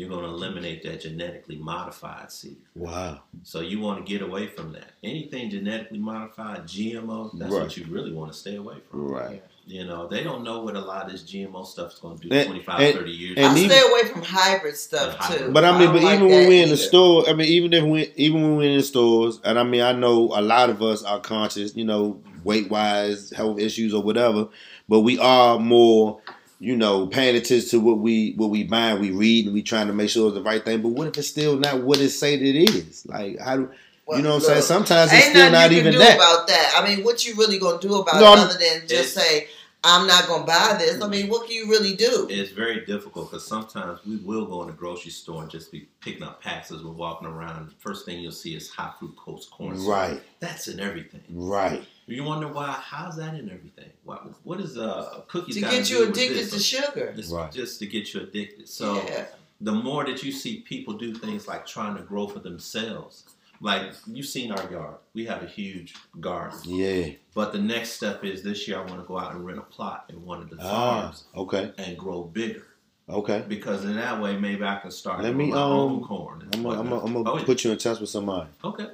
You're 0.00 0.08
going 0.08 0.22
to 0.24 0.30
eliminate 0.30 0.82
that 0.84 1.02
genetically 1.02 1.56
modified 1.56 2.32
seed. 2.32 2.56
Wow. 2.74 3.20
So 3.42 3.60
you 3.60 3.80
want 3.80 4.02
to 4.06 4.10
get 4.10 4.22
away 4.22 4.46
from 4.46 4.72
that. 4.72 4.92
Anything 5.04 5.50
genetically 5.50 5.98
modified, 5.98 6.62
GMO, 6.66 7.32
that's 7.38 7.52
Right. 7.52 7.62
what 7.64 7.76
you 7.76 7.84
really 7.90 8.10
want 8.10 8.32
to 8.32 8.38
stay 8.38 8.56
away 8.56 8.76
from. 8.90 9.08
Right. 9.08 9.42
You 9.66 9.84
know, 9.84 10.08
they 10.08 10.24
don't 10.24 10.42
know 10.42 10.62
what 10.62 10.74
a 10.74 10.80
lot 10.80 11.04
of 11.04 11.12
this 11.12 11.22
GMO 11.22 11.64
stuff 11.66 11.92
is 11.92 11.98
going 11.98 12.16
to 12.18 12.28
do 12.28 12.34
And- 12.34 12.46
25, 12.48 12.80
and- 12.80 12.94
30 12.98 13.10
years. 13.10 13.34
and 13.36 13.46
I 13.48 13.58
even- 13.58 13.70
stay 13.70 13.90
away 13.90 14.04
from 14.10 14.22
hybrid 14.22 14.76
stuff 14.78 15.16
Yeah, 15.20 15.36
too. 15.36 15.50
But 15.52 15.66
I 15.66 15.72
mean, 15.72 15.88
don't 15.88 15.92
but 15.96 16.02
like 16.02 16.14
even 16.16 16.28
when 16.30 16.48
we're 16.48 16.62
in 16.62 16.68
the 16.70 16.74
either. 16.74 16.76
store, 16.78 17.28
I 17.28 17.34
mean, 17.34 17.48
even 17.48 17.74
if 17.74 17.84
we 17.84 18.10
even 18.16 18.42
when 18.42 18.56
we're 18.56 18.70
in 18.70 18.78
the 18.78 18.82
stores, 18.82 19.38
and 19.44 19.58
I 19.58 19.64
mean, 19.64 19.82
I 19.82 19.92
know 19.92 20.32
a 20.34 20.40
lot 20.40 20.70
of 20.70 20.82
us 20.82 21.02
are 21.02 21.20
conscious, 21.20 21.76
you 21.76 21.84
know, 21.84 22.22
weight 22.42 22.70
wise, 22.70 23.28
health 23.36 23.58
issues 23.60 23.92
or 23.92 24.02
whatever, 24.02 24.48
but 24.88 25.00
we 25.00 25.18
are 25.18 25.58
more, 25.58 26.20
you 26.60 26.76
know, 26.76 27.06
paying 27.06 27.34
attention 27.36 27.68
to 27.70 27.80
what 27.80 27.98
we 27.98 28.34
what 28.36 28.50
we 28.50 28.64
buy, 28.64 28.94
we 28.94 29.10
read, 29.10 29.46
and 29.46 29.54
we 29.54 29.62
trying 29.62 29.86
to 29.88 29.92
make 29.94 30.10
sure 30.10 30.28
it's 30.28 30.36
the 30.36 30.42
right 30.42 30.62
thing. 30.64 30.82
But 30.82 30.90
what 30.90 31.08
if 31.08 31.16
it's 31.18 31.28
still 31.28 31.56
not 31.58 31.82
what 31.82 31.98
it 31.98 32.10
say 32.10 32.36
that 32.36 32.44
it 32.44 32.70
is? 32.70 33.06
Like, 33.06 33.38
how 33.40 33.56
do 33.56 33.70
Well, 34.06 34.18
you 34.18 34.22
know 34.24 34.34
what 34.34 34.42
I'm 34.44 34.48
saying? 34.48 34.62
Sometimes 34.62 35.10
it's 35.12 35.26
still 35.30 35.50
not 35.50 35.72
even 35.72 35.94
that. 35.98 36.16
about 36.16 36.46
that. 36.48 36.74
I 36.76 36.86
mean, 36.86 37.02
what 37.04 37.26
you 37.26 37.34
really 37.34 37.58
gonna 37.58 37.80
do 37.80 37.94
about 37.96 38.20
No, 38.20 38.34
it 38.34 38.38
other 38.40 38.58
than 38.58 38.86
just 38.86 39.16
It's- 39.16 39.26
say, 39.26 39.48
"I'm 39.82 40.06
not 40.06 40.26
gonna 40.28 40.44
buy 40.44 40.76
this"? 40.78 41.00
I 41.00 41.06
mm. 41.06 41.10
mean, 41.10 41.28
what 41.28 41.46
can 41.46 41.56
you 41.56 41.66
really 41.70 41.94
do? 41.96 42.26
It's 42.28 42.50
very 42.52 42.84
difficult 42.84 43.30
because 43.30 43.46
sometimes 43.46 44.00
we 44.06 44.16
will 44.16 44.44
go 44.44 44.60
in 44.60 44.66
the 44.66 44.74
grocery 44.74 45.12
store 45.12 45.40
and 45.40 45.50
just 45.50 45.72
be 45.72 45.88
picking 46.02 46.22
up 46.22 46.42
packs 46.42 46.70
as 46.70 46.82
we're 46.82 46.90
walking 46.92 47.26
around. 47.26 47.70
First 47.78 48.04
thing 48.04 48.20
you'll 48.20 48.32
see 48.32 48.54
is 48.54 48.68
high 48.68 48.90
fructose 49.00 49.48
corn 49.48 49.76
syrup. 49.76 49.88
Right, 49.88 50.22
That's 50.40 50.68
in 50.68 50.78
everything. 50.78 51.22
right. 51.30 51.82
You 52.10 52.24
wonder 52.24 52.48
why? 52.48 52.72
How's 52.80 53.16
that 53.16 53.34
in 53.34 53.50
everything? 53.50 53.90
What, 54.04 54.24
what 54.44 54.60
is 54.60 54.76
uh, 54.76 55.20
cookies 55.28 55.54
to 55.56 55.60
get 55.62 55.88
you 55.90 56.00
with 56.00 56.10
addicted 56.10 56.50
to 56.50 56.58
sugar. 56.58 57.12
Just, 57.16 57.32
Right. 57.32 57.52
just 57.52 57.78
to 57.80 57.86
get 57.86 58.12
you 58.12 58.20
addicted. 58.20 58.68
So 58.68 58.96
yeah. 59.06 59.26
the 59.60 59.72
more 59.72 60.04
that 60.04 60.22
you 60.22 60.32
see 60.32 60.60
people 60.60 60.94
do 60.94 61.14
things 61.14 61.46
like 61.46 61.66
trying 61.66 61.96
to 61.96 62.02
grow 62.02 62.26
for 62.26 62.40
themselves, 62.40 63.24
like 63.60 63.92
you've 64.06 64.26
seen 64.26 64.50
our 64.52 64.70
yard, 64.70 64.96
we 65.14 65.26
have 65.26 65.42
a 65.42 65.46
huge 65.46 65.94
garden. 66.20 66.58
Yeah. 66.64 67.10
But 67.34 67.52
the 67.52 67.58
next 67.60 67.90
step 67.92 68.24
is 68.24 68.42
this 68.42 68.66
year 68.66 68.78
I 68.78 68.84
want 68.84 69.00
to 69.00 69.06
go 69.06 69.18
out 69.18 69.34
and 69.34 69.44
rent 69.46 69.58
a 69.58 69.62
plot 69.62 70.06
in 70.08 70.24
one 70.24 70.42
of 70.42 70.50
the 70.50 70.56
farms. 70.56 70.70
Ah. 70.72 71.00
farms 71.02 71.24
Okay. 71.36 71.72
and 71.78 71.96
grow 71.98 72.22
bigger. 72.24 72.66
Okay. 73.08 73.44
Because 73.48 73.84
in 73.84 73.96
that 73.96 74.20
way, 74.22 74.36
maybe 74.36 74.62
I 74.64 74.78
can 74.78 74.90
start 74.92 75.22
Let 75.22 75.34
me, 75.34 75.50
my 75.50 75.58
own 75.60 75.96
um, 75.96 76.04
corn. 76.04 76.48
I'm 76.54 76.62
gonna 76.62 76.80
I'm 76.80 76.90
whatnot. 76.90 77.00
gonna 77.04 77.18
I'm 77.20 77.26
Oh, 77.26 77.32
gonna 77.34 77.44
put 77.44 77.64
you 77.64 77.72
in 77.72 77.78
touch 77.78 77.98
with 78.00 78.08
somebody. 78.08 78.48
Okay, 78.64 78.86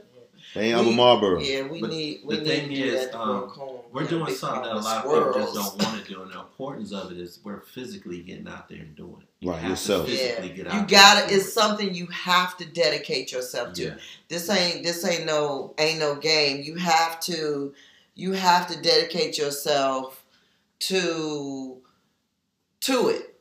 Hey, 0.56 0.72
I'm 0.72 0.86
a 0.86 0.88
We- 0.90 0.96
Marlboro. 0.96 1.40
Yeah, 1.40 1.62
we 1.68 1.80
But 1.80 1.90
need 1.90 2.20
we 2.24 2.36
the 2.36 2.42
need 2.42 2.48
thing 2.48 2.68
to 2.70 2.74
is, 2.74 3.00
that 3.06 3.12
to 3.12 3.20
um, 3.20 3.52
we're 3.92 4.02
Yeah, 4.02 4.08
doing 4.08 4.34
something 4.34 4.62
that 4.62 4.76
a 4.76 4.82
farmers, 4.82 4.84
lot 4.84 5.06
of 5.06 5.34
people 5.34 5.42
just 5.44 5.54
don't 5.54 5.82
want 5.92 6.04
to 6.04 6.12
do, 6.12 6.22
and 6.22 6.32
the 6.32 6.40
importance 6.40 6.92
of 6.92 7.12
it 7.12 7.18
is 7.18 7.38
we're 7.44 7.60
physically 7.60 8.22
getting 8.22 8.48
out 8.48 8.68
there 8.68 8.78
and 8.80 8.96
doing 8.96 9.18
it. 9.22 9.28
You 9.40 9.50
Right, 9.50 9.68
yourself. 9.68 10.08
Yeah, 10.08 10.46
get 10.46 10.66
out 10.66 10.74
you 10.74 10.86
gotta. 10.96 11.34
It's 11.34 11.46
it. 11.46 11.50
something 11.50 11.94
you 11.94 12.06
have 12.06 12.56
to 12.58 12.64
dedicate 12.64 13.32
yourself 13.32 13.74
to. 13.74 13.82
Yeah. 13.84 13.94
This 14.28 14.48
ain't 14.50 14.82
this 14.82 15.04
ain't 15.04 15.26
no 15.26 15.74
ain't 15.78 15.98
no 16.00 16.16
game. 16.16 16.62
You 16.62 16.76
have 16.76 17.20
to 17.20 17.74
you 18.14 18.32
have 18.32 18.66
to 18.68 18.80
dedicate 18.80 19.38
yourself 19.38 20.24
to 20.80 21.78
to 22.80 23.08
it. 23.10 23.35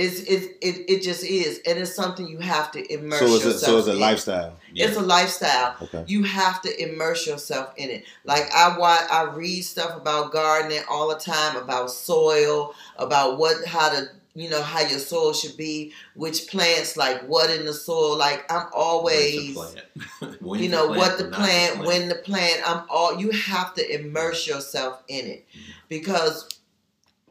It's, 0.00 0.20
it's 0.20 0.46
it 0.62 0.84
it 0.88 1.02
just 1.02 1.24
is, 1.24 1.60
and 1.66 1.76
it's 1.78 1.92
something 1.92 2.28
you 2.28 2.38
have 2.38 2.70
to 2.72 2.92
immerse 2.92 3.18
So 3.18 3.26
it's 3.26 3.44
a, 3.44 3.48
yourself. 3.48 3.60
so 3.72 3.78
it's 3.78 3.88
a 3.88 3.92
in. 3.92 4.00
lifestyle. 4.00 4.56
Yeah. 4.72 4.86
It's 4.86 4.96
a 4.96 5.00
lifestyle. 5.02 5.74
Okay. 5.82 6.04
You 6.06 6.22
have 6.22 6.62
to 6.62 6.70
immerse 6.82 7.26
yourself 7.26 7.74
in 7.76 7.90
it. 7.90 8.04
Like 8.24 8.44
I 8.54 8.78
watch, 8.78 9.02
I 9.10 9.24
read 9.24 9.62
stuff 9.62 9.96
about 9.96 10.30
gardening 10.32 10.82
all 10.88 11.08
the 11.08 11.16
time, 11.18 11.56
about 11.56 11.90
soil, 11.90 12.74
about 12.96 13.38
what, 13.38 13.64
how 13.66 13.88
to, 13.90 14.06
you 14.34 14.48
know, 14.48 14.62
how 14.62 14.82
your 14.82 15.00
soil 15.00 15.32
should 15.32 15.56
be, 15.56 15.92
which 16.14 16.46
plants, 16.46 16.96
like 16.96 17.22
what 17.26 17.50
in 17.50 17.66
the 17.66 17.74
soil. 17.74 18.16
Like 18.16 18.44
I'm 18.52 18.68
always, 18.72 19.54
plant. 19.54 19.80
You 20.62 20.68
know, 20.68 20.86
plant, 20.86 20.98
what 21.00 21.18
the 21.18 21.24
to 21.24 21.30
plant, 21.30 21.84
when 21.86 22.08
the 22.08 22.14
plant. 22.14 22.62
I'm 22.64 22.84
all. 22.88 23.18
You 23.18 23.30
have 23.32 23.74
to 23.74 23.94
immerse 24.00 24.46
yourself 24.46 25.02
in 25.08 25.26
it 25.26 25.44
Mm-hmm. 25.48 25.72
because 25.88 26.48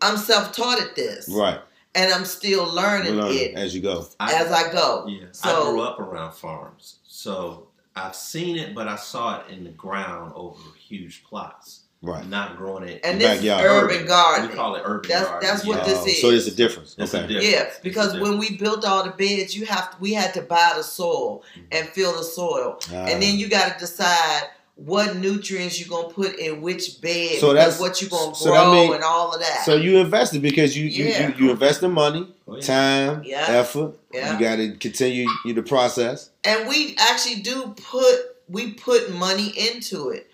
I'm 0.02 0.18
self-taught 0.18 0.82
at 0.82 0.96
this, 0.96 1.28
Right. 1.30 1.60
And 1.98 2.14
I'm 2.14 2.24
still 2.26 2.66
learning 2.74 3.16
Learn 3.16 3.32
it 3.34 3.56
as 3.56 3.76
you 3.76 3.82
go. 3.82 4.08
I- 4.20 4.34
as 4.34 4.52
I 4.52 4.72
go. 4.72 5.06
Yeah, 5.08 5.26
so, 5.32 5.50
I 5.50 5.72
grew 5.72 5.82
up 5.82 6.00
around 6.00 6.34
farms, 6.34 7.00
so 7.08 7.68
I've 7.96 8.16
seen 8.16 8.56
it, 8.58 8.74
but 8.76 8.88
I 8.88 8.96
saw 8.96 9.40
it 9.40 9.50
in 9.52 9.64
the 9.64 9.72
ground 9.72 10.32
over 10.36 10.60
huge 10.78 11.24
plots, 11.24 11.82
Right. 12.04 12.26
not 12.30 12.56
growing 12.58 12.88
it. 12.88 13.02
And 13.04 13.14
in 13.14 13.20
this 13.20 13.38
Backyard. 13.40 13.66
urban 13.66 14.02
We 14.04 14.08
gardening. 14.08 14.56
call 14.56 14.76
it 14.76 14.84
urban 14.86 15.10
That's- 15.10 15.28
gardening. 15.28 15.52
that's 15.52 15.66
what 15.66 15.78
yeah. 15.80 15.84
this 15.86 15.98
Oh, 16.00 16.06
is. 16.06 16.22
So 16.22 16.30
there's 16.32 16.48
a 16.48 16.52
difference. 16.52 16.96
It's 17.00 17.14
a 17.16 17.18
okay. 17.24 17.28
difference. 17.28 17.52
Yeah, 17.52 17.70
because 17.82 18.20
when 18.20 18.38
we 18.38 18.56
built 18.58 18.86
all 18.86 19.04
the 19.04 19.10
beds, 19.10 19.56
you 19.58 19.66
have 19.66 19.92
to, 19.92 19.98
we 20.00 20.14
had 20.14 20.34
to 20.36 20.42
buy 20.44 20.74
the 20.78 20.84
soil 20.84 21.44
and 21.72 21.90
fill 21.90 22.16
the 22.16 22.24
soil, 22.24 22.80
Ah. 22.94 23.06
and 23.08 23.22
then 23.22 23.38
you 23.40 23.48
got 23.50 23.74
to 23.74 23.80
decide 23.80 24.44
what 24.78 25.16
nutrients 25.18 25.80
you're 25.80 25.90
gonna 25.90 26.13
put 26.13 26.36
in 26.38 26.62
which 26.62 27.02
bed, 27.02 27.40
So 27.40 27.52
that's- 27.54 27.80
what 27.80 28.00
you're 28.00 28.10
gonna 28.12 28.36
so 28.36 28.52
grow 28.52 28.54
that 28.54 28.72
mean- 28.72 28.94
and 28.94 29.04
all 29.04 29.34
of 29.34 29.40
that. 29.42 29.66
So 29.66 29.76
you 29.76 29.98
invested 29.98 30.42
because 30.42 30.78
you 30.78 30.86
you, 30.86 31.06
Yeah. 31.06 31.28
you, 31.38 31.46
you 31.46 31.52
invest 31.52 31.82
in 31.84 31.92
money, 31.92 32.28
Oh, 32.48 32.56
yeah. 32.56 32.62
time, 32.62 33.24
Yeah. 33.26 33.46
effort. 33.50 33.94
Yeah. 34.13 34.34
You 34.34 34.40
got 34.40 34.56
to 34.58 34.72
continue 34.78 35.28
you 35.46 35.54
the 35.54 35.63
process. 35.63 36.30
and 36.44 36.68
we 36.70 36.96
actually 37.00 37.42
do 37.42 37.74
put 37.92 38.16
we 38.50 38.72
put 38.74 39.12
money 39.12 39.48
into 39.58 40.10
it. 40.10 40.30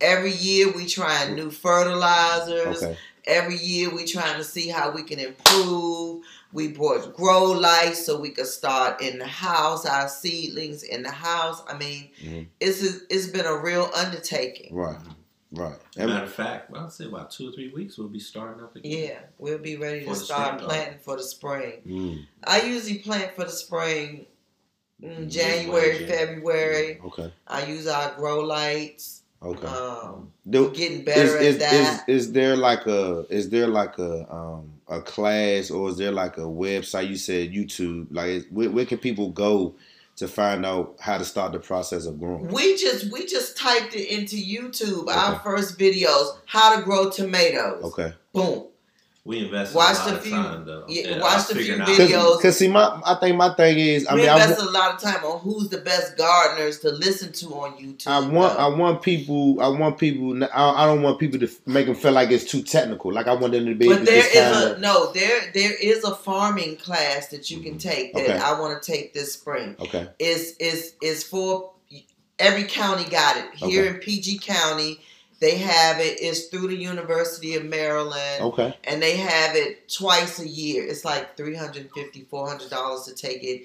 Every 0.00 0.32
year 0.32 0.70
we 0.72 0.86
try 0.86 1.30
new 1.30 1.50
fertilizers. 1.50 2.82
Okay. 2.82 2.96
Every 3.26 3.56
year 3.56 3.88
we 3.88 4.04
trying 4.04 4.36
to 4.36 4.44
see 4.44 4.68
how 4.68 4.90
we 4.90 5.02
can 5.02 5.18
improve. 5.18 6.22
We 6.54 6.68
bought 6.68 7.14
grow 7.14 7.50
lights 7.50 8.06
so 8.06 8.18
we 8.20 8.30
could 8.30 8.46
start 8.46 9.02
in 9.02 9.18
the 9.18 9.26
house, 9.26 9.84
our 9.84 10.08
seedlings 10.08 10.84
in 10.84 11.02
the 11.02 11.10
house. 11.10 11.60
I 11.68 11.76
mean, 11.76 12.10
Mhm. 12.24 12.46
it's 12.60 12.80
a, 12.82 12.90
it's 13.10 13.26
been 13.26 13.44
a 13.44 13.56
real 13.58 13.90
undertaking. 13.94 14.74
Right. 14.74 14.96
Right. 15.50 15.76
Matter 15.96 16.24
of 16.24 16.32
fact, 16.32 16.70
well, 16.70 16.84
I'd 16.84 16.92
say 16.92 17.04
about 17.06 17.30
two 17.32 17.48
or 17.48 17.52
three 17.52 17.70
weeks 17.72 17.98
we'll 17.98 18.08
be 18.08 18.18
starting 18.20 18.62
up 18.62 18.74
again. 18.76 18.92
Yeah, 19.08 19.18
we'll 19.38 19.58
be 19.58 19.76
ready 19.76 20.04
to 20.04 20.14
start 20.14 20.60
planting 20.60 20.98
for 21.00 21.16
the 21.16 21.22
spring. 21.24 21.82
Mm, 21.86 22.26
I 22.44 22.62
usually 22.62 22.98
plant 22.98 23.34
for 23.36 23.44
the 23.44 23.50
spring 23.52 24.26
mm, 25.02 25.28
January, 25.30 25.98
January. 25.98 26.06
February. 26.06 27.00
okay. 27.06 27.32
I 27.46 27.64
use 27.66 27.86
our 27.88 28.14
grow 28.16 28.40
lights. 28.40 29.22
Okay. 29.42 29.66
Um, 29.66 30.32
Do- 30.48 30.70
getting 30.70 31.00
is, 31.00 31.04
better 31.04 31.36
is, 31.38 31.54
at 31.56 31.60
that. 31.60 32.08
is, 32.08 32.26
is 32.26 32.32
there 32.32 32.56
like 32.56 32.86
a 32.86 33.26
is 33.28 33.50
there 33.50 33.66
like 33.68 33.98
a 33.98 34.32
um 34.32 34.73
a 34.88 35.00
class 35.00 35.70
or 35.70 35.88
is 35.88 35.96
there 35.96 36.12
like 36.12 36.36
a 36.36 36.42
website 36.42 37.08
you 37.08 37.16
said 37.16 37.52
YouTube 37.52 38.06
like 38.10 38.46
where, 38.50 38.70
where 38.70 38.84
can 38.84 38.98
people 38.98 39.30
go 39.30 39.74
to 40.16 40.28
find 40.28 40.64
out 40.64 40.94
how 41.00 41.18
to 41.18 41.24
start 41.24 41.52
the 41.52 41.58
process 41.58 42.06
of 42.06 42.18
growing 42.20 42.48
we 42.48 42.76
just 42.76 43.10
we 43.10 43.26
just 43.26 43.56
typed 43.56 43.94
it 43.94 44.08
into 44.08 44.36
YouTube. 44.36 45.08
Our 45.08 45.38
first 45.40 45.78
videos, 45.78 46.36
how 46.46 46.76
to 46.76 46.82
grow 46.82 47.10
tomatoes. 47.10 47.82
okay 47.84 48.12
Boom. 48.32 48.66
We 49.26 49.38
invested 49.46 49.74
Watch 49.74 49.96
a 49.96 49.98
lot 50.00 50.08
the 50.10 50.16
of 50.18 50.24
time 50.28 50.64
though. 50.66 50.84
yeah, 50.86 51.08
in, 51.14 51.20
watch 51.20 51.32
uh, 51.50 51.54
the 51.54 51.54
few 51.54 51.76
videos. 51.76 52.36
because 52.36 52.58
see 52.58 52.68
my 52.68 53.00
I 53.06 53.14
think 53.14 53.36
my 53.38 53.54
thing 53.54 53.78
is 53.78 54.06
I 54.06 54.14
we 54.14 54.20
mean 54.20 54.28
I, 54.28 54.34
invested 54.34 54.64
wa- 54.66 54.70
a 54.70 54.72
lot 54.72 54.94
of 54.94 55.00
time 55.00 55.24
on 55.24 55.38
who's 55.40 55.70
the 55.70 55.78
best 55.78 56.18
gardeners 56.18 56.80
to 56.80 56.90
listen 56.90 57.32
to 57.32 57.46
on 57.54 57.72
YouTube. 57.78 58.06
I 58.06 58.20
want 58.28 58.58
I 58.58 58.68
want 58.68 59.00
people 59.00 59.62
I 59.62 59.68
want 59.68 59.96
people 59.96 60.44
I, 60.44 60.82
I 60.82 60.84
don't 60.84 61.00
want 61.00 61.18
people 61.18 61.38
to 61.38 61.48
make 61.64 61.86
them 61.86 61.94
feel 61.94 62.12
like 62.12 62.30
it's 62.30 62.44
too 62.44 62.62
technical 62.62 63.14
like 63.14 63.26
I 63.26 63.32
want 63.32 63.54
them 63.54 63.64
to 63.64 63.74
be 63.74 63.88
but 63.88 64.00
to 64.00 64.04
there 64.04 64.20
just 64.22 64.34
is 64.34 64.56
kinda- 64.58 64.76
a 64.76 64.78
no 64.80 65.10
there 65.14 65.40
there 65.54 65.72
is 65.72 66.04
a 66.04 66.14
farming 66.14 66.76
class 66.76 67.28
that 67.28 67.50
you 67.50 67.60
can 67.60 67.78
take 67.78 68.12
that 68.12 68.24
Okay. 68.28 68.38
I 68.38 68.60
want 68.60 68.82
to 68.82 68.92
take 68.92 69.14
this 69.14 69.32
spring. 69.32 69.74
okay 69.80 70.06
It's 70.18 70.50
is 70.58 70.96
is 71.00 71.24
for 71.24 71.70
every 72.38 72.64
county 72.64 73.04
got 73.08 73.38
it. 73.38 73.46
Here 73.54 73.84
Okay. 73.84 73.94
in 73.94 74.00
PG 74.00 74.38
County, 74.40 75.00
they 75.40 75.56
have 75.58 75.98
it. 76.00 76.18
It's 76.20 76.46
through 76.46 76.68
the 76.68 76.76
University 76.76 77.54
of 77.56 77.64
Maryland. 77.64 78.42
okay 78.42 78.76
and 78.84 79.02
they 79.02 79.16
have 79.16 79.56
it 79.56 79.88
twice 79.88 80.38
a 80.38 80.48
year. 80.48 80.86
It's 80.86 81.04
like 81.04 81.36
$350, 81.36 82.26
$400 82.28 83.04
to 83.06 83.14
take 83.14 83.42
it 83.42 83.62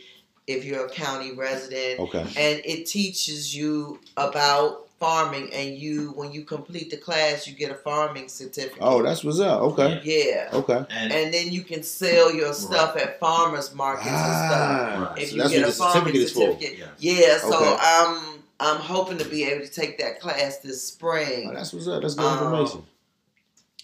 if 0.48 0.66
you're 0.66 0.86
a 0.86 0.90
county 0.90 1.32
resident. 1.34 2.00
okay 2.00 2.22
And 2.22 2.62
it 2.66 2.86
teaches 2.88 3.56
you 3.56 4.00
about 4.18 4.88
farming, 5.00 5.50
and 5.54 5.78
you 5.78 6.12
when 6.16 6.30
you 6.34 6.44
complete 6.44 6.90
the 6.90 6.98
class, 6.98 7.48
you 7.48 7.54
get 7.56 7.72
a 7.72 7.76
farming 7.76 8.28
certificate. 8.28 8.80
Oh, 8.82 9.02
that's 9.02 9.24
what's 9.24 9.40
up. 9.40 9.62
Okay. 9.62 10.02
yeah. 10.04 10.50
Okay. 10.52 10.84
And, 10.90 11.14
And 11.14 11.34
then 11.34 11.54
you 11.54 11.62
can 11.64 11.84
sell 11.84 12.34
your 12.34 12.54
stuff 12.54 12.98
at 12.98 13.18
farmers 13.18 13.74
markets 13.74 14.08
and 14.08 14.16
stuff. 14.18 14.52
Ah, 14.52 15.10
Right. 15.12 15.22
If 15.24 15.30
so 15.30 15.36
you 15.36 15.42
that's 15.42 15.54
get 15.54 15.62
what 15.62 15.70
a 15.70 15.72
the 15.72 15.78
farming 15.78 16.14
certificate 16.16 16.30
certificate, 16.36 16.78
yeah. 17.00 17.18
yeah. 17.28 17.38
So 17.38 17.56
Okay. 17.64 17.78
I'm 17.80 18.39
I'm 18.60 18.78
hoping 18.78 19.18
to 19.20 19.26
be 19.26 19.44
able 19.46 19.66
to 19.66 19.72
take 19.72 19.98
that 20.00 20.20
class 20.20 20.58
this 20.58 20.84
spring. 20.84 21.50
Oh, 21.50 21.54
that's 21.54 21.74
what's 21.74 21.88
up. 21.88 22.02
That's 22.02 22.16
good 22.16 22.26
Um, 22.26 22.44
information. 22.54 22.84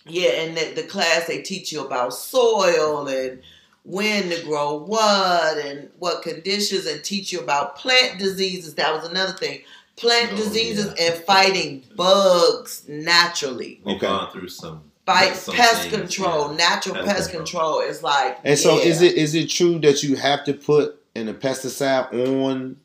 Yeah, 0.07 0.29
and 0.41 0.55
the, 0.57 0.81
the 0.81 0.87
class 0.87 1.25
they 1.27 1.41
teach 1.41 1.71
you 1.71 1.83
about 1.85 2.13
soil 2.13 3.07
and 3.07 3.41
when 3.83 4.29
to 4.29 4.41
grow 4.43 4.75
what 4.83 5.57
and 5.57 5.89
what 5.99 6.21
conditions 6.23 6.85
and 6.85 7.03
teach 7.03 7.31
you 7.31 7.39
about 7.39 7.75
plant 7.77 8.19
diseases. 8.19 8.75
That 8.75 8.93
was 8.93 9.09
another 9.09 9.33
thing. 9.33 9.61
Plant 9.95 10.31
Oh, 10.33 10.37
diseases 10.37 10.93
yeah. 10.97 11.11
and 11.13 11.23
fighting 11.23 11.83
bugs 11.95 12.83
naturally. 12.87 13.79
We've 13.85 13.95
Okay. 13.95 14.07
gone 14.07 14.31
through 14.31 14.49
some. 14.49 14.91
Fight 15.05 15.35
some 15.35 15.53
pest 15.55 15.83
things, 15.89 15.93
control, 15.93 16.49
yeah. 16.51 16.57
natural 16.57 16.95
Pest 16.95 17.07
pest, 17.07 17.31
control. 17.31 17.73
control. 17.77 17.89
is 17.91 18.01
like 18.03 18.39
And 18.43 18.57
so, 18.57 18.79
is 18.79 19.01
it 19.03 19.13
is 19.15 19.35
it 19.35 19.49
true 19.49 19.77
that 19.79 20.01
you 20.03 20.15
have 20.15 20.43
to 20.45 20.53
put 20.53 20.99
an 21.15 21.29
a 21.29 21.33
pesticide 21.33 22.11
on 22.11 22.77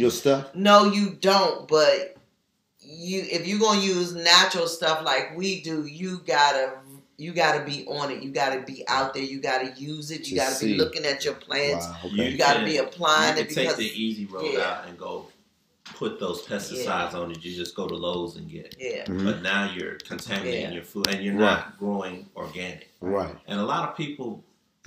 your 0.00 0.10
stuff? 0.10 0.54
No, 0.54 0.84
you 0.84 1.10
don't. 1.20 1.68
But 1.68 2.16
you, 2.80 3.22
if 3.30 3.46
you're 3.46 3.58
gonna 3.60 3.80
use 3.80 4.14
natural 4.14 4.66
stuff 4.66 5.04
like 5.04 5.36
we 5.36 5.60
do, 5.62 5.86
you 5.86 6.20
gotta 6.26 6.72
you 7.18 7.32
gotta 7.34 7.62
be 7.64 7.86
on 7.86 8.10
it. 8.10 8.22
You 8.22 8.30
gotta 8.30 8.60
be 8.62 8.82
out 8.88 9.12
there. 9.12 9.22
You 9.22 9.40
gotta 9.40 9.72
use 9.76 10.10
it. 10.10 10.20
You 10.20 10.36
To 10.38 10.42
gotta 10.42 10.54
see. 10.54 10.72
be 10.72 10.78
looking 10.78 11.04
at 11.04 11.22
your 11.22 11.34
plants. 11.34 11.86
Wow. 11.86 11.96
You 12.04 12.22
Okay. 12.22 12.30
You 12.30 12.38
gotta 12.38 12.58
can- 12.60 12.64
be 12.64 12.72
You 12.74 12.82
applying 12.82 13.34
can 13.36 13.44
it 13.44 13.50
take 13.50 13.76
the 13.76 13.84
easy 13.84 14.24
road 14.24 14.54
yeah. 14.54 14.60
out 14.60 14.88
and 14.88 14.98
go 14.98 15.26
put 15.84 16.18
those 16.18 16.40
pesticides 16.46 17.12
on 17.12 17.30
it. 17.30 17.44
You 17.44 17.54
just 17.54 17.74
go 17.76 17.86
to 17.86 17.94
Lowe's 17.94 18.36
and 18.36 18.48
get 18.50 18.64
it. 18.66 18.76
yeah, 18.78 19.04
Mhm. 19.04 19.24
But 19.24 19.42
now 19.42 19.70
you're 19.76 19.96
contaminating 19.96 20.62
Yeah. 20.62 20.70
your 20.70 20.82
food 20.82 21.08
and 21.08 21.22
you're 21.22 21.34
Right. 21.34 21.56
not 21.58 21.78
growing 21.78 22.26
organic. 22.34 22.88
Right. 23.02 23.34
And 23.46 23.60
a 23.60 23.64
lot 23.64 23.86
of 23.90 23.96
people 23.98 24.42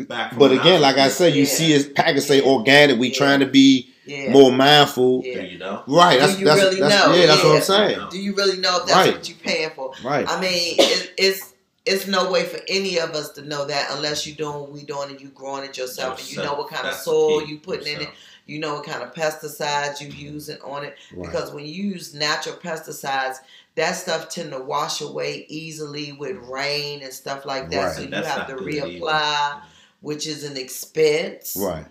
back 0.08 0.36
But 0.36 0.52
again, 0.52 0.82
like 0.82 0.98
a 0.98 1.02
I 1.02 1.08
kid, 1.10 1.14
said, 1.14 1.36
you 1.36 1.44
Yeah. 1.44 1.50
see 1.50 1.72
his 1.72 1.86
package 1.86 2.24
say 2.24 2.42
organic. 2.42 2.98
We 3.00 3.10
Yeah. 3.10 3.14
trying 3.16 3.42
to 3.42 3.46
be 3.46 3.93
yeah. 4.06 4.32
more 4.32 4.52
mindful. 4.52 5.22
Yeah. 5.24 5.42
Do 5.42 5.48
you 5.48 5.58
know? 5.58 5.84
Right. 5.88 6.14
Do 6.20 6.20
That's 6.28 6.40
you 6.40 6.46
that's, 6.46 6.62
really 6.62 6.80
that's 6.80 7.06
know? 7.08 7.14
yeah. 7.14 7.26
That's 7.28 7.44
what 7.44 7.56
I'm 7.58 7.62
saying. 7.62 8.08
Do 8.12 8.20
you 8.20 8.36
really 8.36 8.58
know 8.58 8.78
if 8.82 8.86
that's 8.88 8.98
Right. 9.08 9.14
what 9.16 9.30
you're 9.30 9.38
paying 9.40 9.70
for? 9.72 9.94
Right. 10.04 10.28
I 10.28 10.40
mean, 10.42 10.76
it, 10.78 11.14
it's 11.18 11.54
it's 11.86 12.08
no 12.08 12.32
way 12.32 12.46
for 12.46 12.60
any 12.70 12.98
of 12.98 13.12
us 13.12 13.32
to 13.32 13.42
know 13.42 13.66
that 13.66 13.90
unless 13.92 14.26
you're 14.26 14.38
doing 14.38 14.54
what 14.62 14.72
we're 14.72 14.86
doing 14.86 15.10
and 15.10 15.20
you 15.20 15.28
growing 15.30 15.66
it 15.66 15.78
yourself, 15.78 16.20
and 16.20 16.32
you 16.32 16.38
know 16.38 16.54
what 16.54 16.70
kind 16.70 16.86
of 16.86 16.92
That's 16.94 17.00
the 17.00 17.12
soil 17.12 17.42
key. 17.42 17.52
you 17.52 17.60
putting 17.60 17.94
in 17.96 18.02
it. 18.04 18.10
You 18.46 18.60
know 18.60 18.76
what 18.76 18.86
kind 18.86 19.02
of 19.04 19.14
pesticides 19.14 20.02
you 20.02 20.08
using 20.10 20.58
on 20.66 20.84
it. 20.84 20.96
Right. 21.14 21.26
Because 21.26 21.54
when 21.54 21.66
you 21.66 21.72
use 21.74 22.14
natural 22.14 22.56
pesticides, 22.58 23.38
that 23.76 23.94
stuff 23.94 24.30
tend 24.30 24.52
to 24.52 24.60
wash 24.60 25.00
away 25.02 25.46
easily 25.50 26.12
with 26.12 26.36
rain 26.50 27.02
and 27.04 27.12
stuff 27.14 27.46
like 27.46 27.70
that. 27.72 27.84
Right. 27.86 27.96
So 27.96 28.02
you 28.02 28.12
have 28.12 28.48
to 28.48 28.56
reapply, 28.56 29.02
either. 29.02 29.62
which 30.02 30.28
is 30.28 30.44
an 30.44 30.58
expense. 30.58 31.56
Right. 31.60 31.86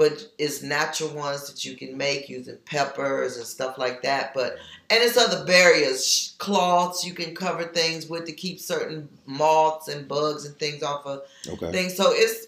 But 0.00 0.32
it's 0.38 0.62
natural 0.62 1.10
ones 1.10 1.46
that 1.46 1.62
you 1.62 1.76
can 1.76 1.94
make 1.94 2.30
using 2.30 2.56
peppers 2.64 3.36
and 3.36 3.44
stuff 3.44 3.76
like 3.76 4.00
that. 4.00 4.32
But 4.32 4.56
and 4.88 5.02
it's 5.04 5.18
other 5.18 5.44
barriers, 5.44 6.34
cloths 6.38 7.04
you 7.04 7.12
can 7.12 7.34
cover 7.34 7.64
things 7.64 8.08
with 8.08 8.24
to 8.24 8.32
keep 8.32 8.60
certain 8.60 9.10
moths 9.26 9.88
and 9.88 10.08
bugs 10.08 10.46
and 10.46 10.56
things 10.58 10.82
off 10.82 11.04
of 11.04 11.24
Okay. 11.46 11.70
things. 11.70 11.98
So 11.98 12.12
it's 12.14 12.46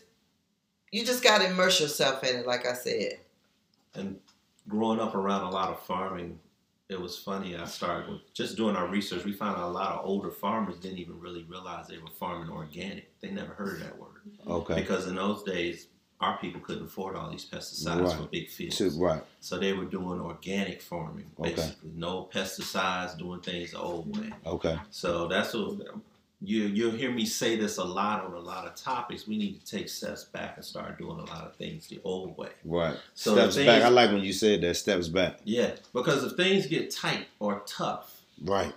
you 0.92 1.04
just 1.04 1.22
got 1.22 1.42
to 1.42 1.50
immerse 1.50 1.78
yourself 1.78 2.24
in 2.24 2.36
it, 2.36 2.46
like 2.46 2.66
I 2.66 2.72
said. 2.72 3.18
And 3.94 4.18
growing 4.66 4.98
up 4.98 5.14
around 5.14 5.42
a 5.42 5.50
lot 5.50 5.68
of 5.68 5.82
farming, 5.82 6.40
it 6.88 6.98
was 6.98 7.18
funny. 7.18 7.54
I 7.54 7.66
started 7.66 8.10
with 8.10 8.32
just 8.32 8.56
doing 8.56 8.76
our 8.76 8.86
research. 8.86 9.26
We 9.26 9.34
found 9.34 9.58
out 9.58 9.68
a 9.68 9.72
lot 9.72 9.92
of 9.92 10.06
older 10.06 10.30
farmers 10.30 10.78
didn't 10.78 11.00
even 11.00 11.20
really 11.20 11.42
realize 11.42 11.86
they 11.86 11.98
were 11.98 12.08
farming 12.18 12.48
organic. 12.48 13.10
They 13.20 13.30
never 13.30 13.52
heard 13.52 13.74
of 13.74 13.80
that 13.80 13.98
word 13.98 14.22
Okay. 14.48 14.76
because 14.76 15.06
in 15.06 15.16
those 15.16 15.42
days, 15.42 15.88
our 16.22 16.38
people 16.38 16.60
couldn't 16.60 16.84
afford 16.84 17.16
all 17.16 17.30
these 17.30 17.44
pesticides 17.44 18.06
Right. 18.06 18.16
for 18.16 18.26
big 18.28 18.48
fields. 18.48 18.78
To- 18.78 18.90
right. 18.90 19.22
So 19.40 19.58
they 19.58 19.72
were 19.72 19.84
doing 19.84 20.20
organic 20.20 20.80
farming, 20.80 21.30
Okay. 21.40 21.54
basically 21.54 21.90
no 21.94 22.28
pesticides, 22.32 23.18
doing 23.18 23.40
things 23.40 23.72
the 23.72 23.80
old 23.80 24.16
way. 24.16 24.30
Okay. 24.46 24.78
So 24.90 25.26
that's 25.28 25.52
what 25.52 25.78
you 26.44 26.62
you'll 26.64 26.90
hear 26.92 27.10
me 27.12 27.24
say 27.24 27.56
this 27.56 27.76
a 27.78 27.84
lot 27.84 28.24
on 28.24 28.32
a 28.32 28.38
lot 28.38 28.66
of 28.66 28.74
topics. 28.74 29.26
We 29.28 29.36
need 29.36 29.64
to 29.64 29.66
take 29.76 29.88
steps 29.88 30.24
back 30.24 30.56
and 30.56 30.64
start 30.64 30.98
doing 30.98 31.18
a 31.18 31.24
lot 31.24 31.44
of 31.44 31.54
things 31.56 31.86
the 31.88 32.00
old 32.04 32.36
way. 32.38 32.50
Right. 32.64 32.96
So 33.14 33.34
steps 33.34 33.54
the 33.56 33.64
back. 33.66 33.74
things- 33.82 33.84
I 33.84 33.88
like 33.90 34.10
when 34.12 34.22
you 34.22 34.32
said 34.32 34.60
that. 34.62 34.74
Steps 34.76 35.08
back. 35.08 35.40
Yeah, 35.44 35.72
because 35.92 36.24
if 36.24 36.32
things 36.32 36.66
get 36.66 36.90
tight 36.90 37.26
or 37.40 37.62
tough, 37.66 38.20
Right. 38.44 38.72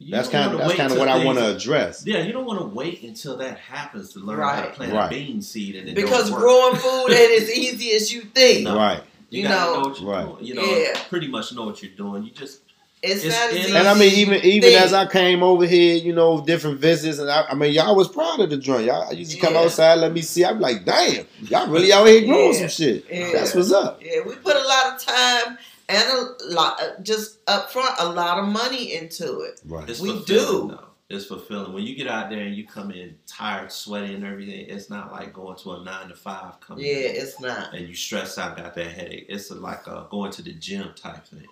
You 0.00 0.12
That's 0.12 0.28
kind 0.28 0.52
of 0.52 0.58
that's 0.58 0.74
kind 0.74 0.86
of 0.92 0.96
till 0.96 0.98
what 1.00 1.08
I 1.08 1.24
want 1.24 1.38
to 1.38 1.56
address. 1.56 2.04
Yeah, 2.06 2.22
you 2.22 2.32
don't 2.32 2.44
want 2.46 2.60
to 2.60 2.66
wait 2.66 3.02
until 3.02 3.36
that 3.38 3.58
happens 3.58 4.12
to 4.12 4.20
learn 4.20 4.38
how 4.40 4.62
to 4.62 4.70
plant 4.70 4.92
Right. 4.92 5.06
a 5.06 5.08
bean 5.10 5.42
seed 5.42 5.74
and 5.76 5.88
it 5.88 5.94
Because 5.94 6.30
don't 6.30 6.32
work. 6.32 6.40
growing 6.42 6.76
food 6.76 7.10
ain't 7.12 7.42
as 7.42 7.50
easy 7.56 7.90
as 7.96 8.12
you 8.12 8.22
think. 8.22 8.64
No. 8.64 8.76
Right. 8.76 9.02
you, 9.30 9.42
you 9.42 9.48
know- 9.48 9.82
know, 9.82 9.88
what 9.88 10.00
you're 10.00 10.10
Right. 10.10 10.24
doing. 10.26 10.44
You 10.44 10.54
know, 10.54 10.62
Yeah. 10.64 10.98
pretty 11.08 11.26
much 11.28 11.52
know 11.52 11.64
what 11.66 11.82
you're 11.82 11.92
doing. 11.96 12.22
You 12.24 12.30
just 12.30 12.60
It's, 13.00 13.24
It's- 13.24 13.32
not 13.40 13.50
as 13.56 13.64
easy. 13.66 13.76
And 13.76 13.86
I 13.86 13.94
mean, 13.94 14.12
even 14.14 14.44
even 14.44 14.70
think. 14.70 14.82
as 14.82 14.92
I 14.92 15.06
came 15.06 15.40
over 15.40 15.64
here, 15.66 15.94
you 15.96 16.12
know, 16.12 16.40
different 16.40 16.80
visits, 16.80 17.18
and 17.20 17.30
I, 17.30 17.44
I 17.50 17.54
mean, 17.54 17.72
y'all 17.72 17.94
was 17.94 18.08
proud 18.08 18.40
of 18.40 18.50
the 18.50 18.56
joint. 18.56 18.86
Y'all 18.86 19.12
used 19.14 19.30
to 19.30 19.38
come 19.38 19.54
Yeah. 19.54 19.60
outside, 19.60 20.00
let 20.00 20.12
me 20.12 20.20
see. 20.20 20.44
I'm 20.44 20.58
like, 20.58 20.84
damn, 20.84 21.24
y'all 21.42 21.68
really 21.68 21.92
out 21.92 22.06
here 22.08 22.22
growing 22.26 22.54
Yeah. 22.54 22.58
some 22.58 22.68
shit. 22.68 23.04
Yeah. 23.08 23.30
That's 23.32 23.54
what's 23.54 23.70
up. 23.70 24.00
Yeah, 24.04 24.22
we 24.26 24.34
put 24.34 24.56
a 24.56 24.64
lot 24.66 24.94
of 24.96 25.00
time 25.04 25.58
and 25.88 26.08
a 26.10 26.34
lot, 26.54 26.80
uh, 26.80 27.00
just 27.02 27.38
up 27.46 27.70
front, 27.72 27.94
a 27.98 28.08
lot 28.08 28.38
of 28.38 28.46
money 28.48 28.94
into 28.94 29.40
it. 29.40 29.60
Right. 29.64 29.88
it's 29.88 30.00
We 30.00 30.10
fulfilling, 30.10 30.68
do. 30.68 30.74
Though. 30.74 30.84
It's 31.10 31.24
fulfilling. 31.24 31.72
When 31.72 31.84
you 31.84 31.96
get 31.96 32.06
out 32.06 32.28
there 32.28 32.40
and 32.44 32.54
you 32.54 32.66
come 32.66 32.90
in 32.90 33.16
tired, 33.26 33.72
sweaty, 33.72 34.12
and 34.14 34.24
everything, 34.26 34.66
it's 34.68 34.90
not 34.90 35.10
like 35.10 35.32
going 35.32 35.56
to 35.58 35.72
a 35.72 35.82
nine 35.84 36.08
to 36.08 36.14
five 36.14 36.60
coming. 36.60 36.84
Yeah, 36.84 36.92
in. 36.92 37.16
it's 37.16 37.40
not. 37.40 37.72
and 37.74 37.88
you 37.88 37.94
stress 37.94 38.36
out, 38.36 38.56
got 38.58 38.74
that 38.74 38.92
headache. 38.92 39.24
It's 39.30 39.50
like 39.50 39.86
a 39.86 40.06
going 40.10 40.30
to 40.32 40.42
the 40.42 40.52
gym 40.52 40.90
type 40.94 41.26
thing. 41.26 41.46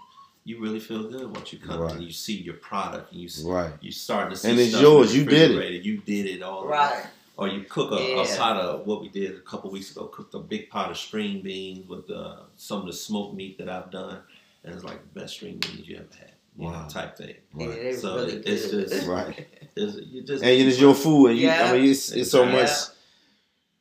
You 0.44 0.60
really 0.60 0.78
feel 0.78 1.08
good 1.08 1.34
once 1.34 1.52
you 1.52 1.58
come 1.58 1.80
Right. 1.80 1.94
and 1.94 2.04
you 2.04 2.12
see 2.12 2.34
your 2.36 2.54
product 2.54 3.10
and 3.12 3.20
you 3.20 3.26
s- 3.28 3.42
Right. 3.42 3.72
you 3.80 3.90
start 3.90 4.30
to 4.30 4.36
see 4.36 4.50
And 4.50 4.60
it's 4.60 4.70
stuff 4.70 4.82
yours. 4.82 5.16
You 5.16 5.24
did 5.24 5.52
it. 5.52 5.82
You 5.82 5.96
did 6.02 6.26
it 6.26 6.42
all 6.42 6.66
Right. 6.66 7.04
Or 7.38 7.48
you 7.48 7.64
cook 7.64 7.92
a, 7.92 8.02
Yeah. 8.02 8.22
a 8.22 8.36
pot 8.38 8.56
of 8.56 8.86
what 8.86 9.02
we 9.02 9.08
did 9.10 9.34
a 9.34 9.40
couple 9.40 9.70
weeks 9.70 9.90
ago. 9.90 10.06
Cooked 10.06 10.34
a 10.34 10.38
big 10.38 10.70
pot 10.70 10.90
of 10.90 10.96
string 10.96 11.42
beans 11.42 11.86
with 11.88 12.08
uh, 12.10 12.44
some 12.56 12.80
of 12.80 12.86
the 12.86 12.92
smoked 12.94 13.34
meat 13.36 13.58
that 13.58 13.68
I've 13.68 13.90
done, 13.90 14.20
and 14.64 14.74
it's 14.74 14.84
like 14.84 15.00
the 15.02 15.20
best 15.20 15.34
string 15.34 15.58
beans 15.58 15.86
you 15.86 15.96
ever 15.96 16.06
had. 16.18 16.32
You 16.58 16.68
Wow. 16.68 16.84
know, 16.84 16.88
type 16.88 17.18
thing. 17.18 17.34
Right. 17.52 17.68
they 17.82 17.92
So 17.92 18.16
really 18.16 18.32
it- 18.36 18.48
it's 18.48 18.70
just- 18.70 19.06
Right. 19.16 19.46
It's, 19.76 19.96
you 20.06 20.22
just 20.22 20.42
And 20.42 20.50
it's 20.68 20.80
your 20.80 20.94
food, 20.94 21.26
and 21.32 21.38
you, 21.38 21.48
Yeah. 21.48 21.64
I 21.70 21.72
mean, 21.76 21.90
it's, 21.90 22.10
it's 22.12 22.30
so 22.30 22.44
Yeah. 22.44 22.52
much 22.52 22.70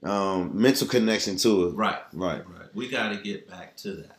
um, 0.04 0.52
mental 0.62 0.88
connection 0.88 1.38
to 1.38 1.68
it. 1.70 1.76
right. 1.76 2.00
Right. 2.14 2.48
Right. 2.48 2.76
We 2.76 2.90
got 2.90 3.10
to 3.14 3.18
get 3.22 3.50
back 3.50 3.78
to 3.78 3.94
that, 3.94 4.18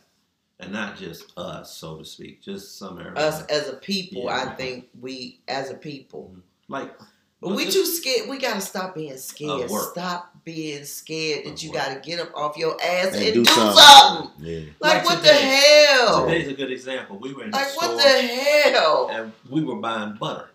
and 0.59 0.71
not 0.73 0.97
just 0.97 1.31
us, 1.37 1.75
so 1.77 1.97
to 1.99 2.03
speak. 2.05 2.41
Just 2.41 2.77
some 2.79 2.97
area. 2.99 3.13
Us 3.13 3.45
as 3.45 3.69
a 3.69 3.73
people, 3.75 4.23
Yeah. 4.23 4.43
I 4.51 4.55
think 4.55 4.89
we 4.99 5.39
as 5.47 5.69
a 5.69 5.75
people. 5.75 6.35
like 6.67 6.91
But 7.39 7.55
we 7.55 7.65
too 7.69 7.85
scared. 7.85 8.27
We 8.29 8.39
gotta 8.39 8.61
stop 8.61 8.95
being 8.95 9.15
scared. 9.17 9.63
Of. 9.69 9.69
Stop 9.71 10.33
being 10.43 10.83
scared 10.85 11.45
that 11.45 11.53
Of 11.53 11.61
you 11.63 11.71
gotta 11.71 11.99
get 11.99 12.19
up 12.19 12.35
off 12.35 12.57
your 12.57 12.73
ass 12.81 13.13
and, 13.13 13.15
And 13.23 13.33
do, 13.33 13.43
do 13.43 13.45
something. 13.45 13.77
something. 13.77 14.45
Yeah. 14.45 14.59
Like, 14.79 14.93
Like 14.95 15.05
what 15.05 15.17
today. 15.19 15.27
the 15.33 15.33
hell? 15.35 16.25
Today's 16.25 16.47
a 16.47 16.53
good 16.53 16.71
example. 16.71 17.19
We 17.19 17.33
were 17.33 17.43
in 17.43 17.51
the 17.51 17.57
Like 17.57 17.67
store 17.67 17.89
what 17.95 17.97
the 18.03 18.21
hell? 18.21 19.09
and 19.11 19.33
we 19.49 19.63
were 19.63 19.75
buying 19.75 20.15
butter. 20.15 20.49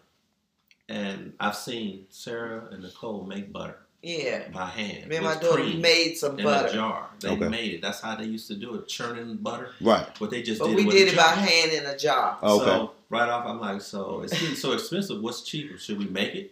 And 0.89 1.35
I've 1.39 1.57
seen 1.57 2.07
Sarah 2.11 2.69
and 2.73 2.83
Nicole 2.83 3.25
make 3.25 3.53
butter 3.53 3.79
Yeah. 4.03 4.49
by 4.53 4.67
hand. 4.67 5.07
Me 5.09 5.17
and 5.17 5.25
my 5.25 5.37
daughter 5.37 5.63
made 5.63 6.17
some 6.17 6.33
in 6.39 6.41
a 6.41 6.49
butter. 6.49 6.73
jar. 6.75 7.11
They 7.21 7.29
Okay. 7.31 7.49
made 7.49 7.75
it. 7.75 7.83
That's 7.83 8.01
how 8.01 8.17
they 8.17 8.25
used 8.25 8.49
to 8.49 8.55
do 8.57 8.75
it, 8.75 8.89
churning 8.89 9.37
butter. 9.37 9.71
Right. 9.81 10.09
But 10.19 10.31
they 10.31 10.43
just 10.43 10.59
But 10.59 10.67
did 10.69 10.77
we 10.77 10.83
it 10.83 10.87
with 10.87 10.97
did 10.97 11.09
it 11.13 11.17
by 11.17 11.23
hand 11.29 11.71
in 11.73 11.87
a 11.87 11.97
jar. 11.97 12.39
Okay. 12.43 12.65
So 12.65 12.91
right 13.09 13.29
off, 13.29 13.47
I'm 13.47 13.61
like, 13.61 13.81
so 13.83 14.23
it's 14.23 14.33
getting 14.39 14.57
so 14.57 14.73
expensive. 14.73 15.21
What's 15.23 15.43
cheaper? 15.43 15.79
Should 15.79 15.99
we 16.01 16.07
make 16.07 16.35
it? 16.35 16.51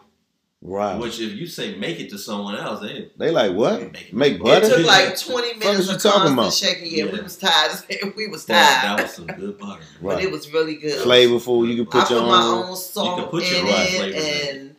Right. 0.63 0.99
Which, 0.99 1.19
if 1.21 1.33
you 1.33 1.47
say 1.47 1.77
make 1.77 2.01
it 2.01 2.11
to 2.11 2.19
someone 2.19 2.55
else, 2.55 2.81
they 2.83 3.11
They 3.17 3.31
like 3.31 3.53
what? 3.55 3.93
Make- 3.93 4.13
Make 4.13 4.33
It 4.35 4.43
butter? 4.43 4.69
took 4.69 4.87
like 4.87 5.19
20 5.19 5.49
Fuck 5.55 5.59
minutes 5.59 5.79
is 5.81 5.89
you 5.89 5.95
of 5.95 6.03
talking 6.03 6.33
about? 6.35 6.53
shaking. 6.53 6.93
Yeah, 6.95 7.05
we 7.11 7.21
was 7.21 7.37
tired. 7.39 7.73
we 8.17 8.27
was 8.29 8.45
that, 8.45 8.83
tired. 8.83 8.99
that 8.99 9.03
was 9.05 9.15
some 9.15 9.27
good 9.27 9.57
butter. 9.59 9.83
But 10.03 10.23
it 10.23 10.31
was 10.31 10.53
really 10.53 10.77
good. 10.77 10.99
Flavorful. 11.07 11.67
You 11.67 11.77
can 11.85 11.87
I 11.89 11.91
put 12.01 12.09
put 12.09 12.11
your 12.11 12.27
my 12.27 12.43
own. 12.43 12.65
own 12.71 12.77
salt 12.77 13.31
put 13.31 13.43
your 13.51 13.61
in 13.61 13.67
it, 13.69 13.71
flavors 13.71 14.25
in 14.25 14.57
and 14.59 14.77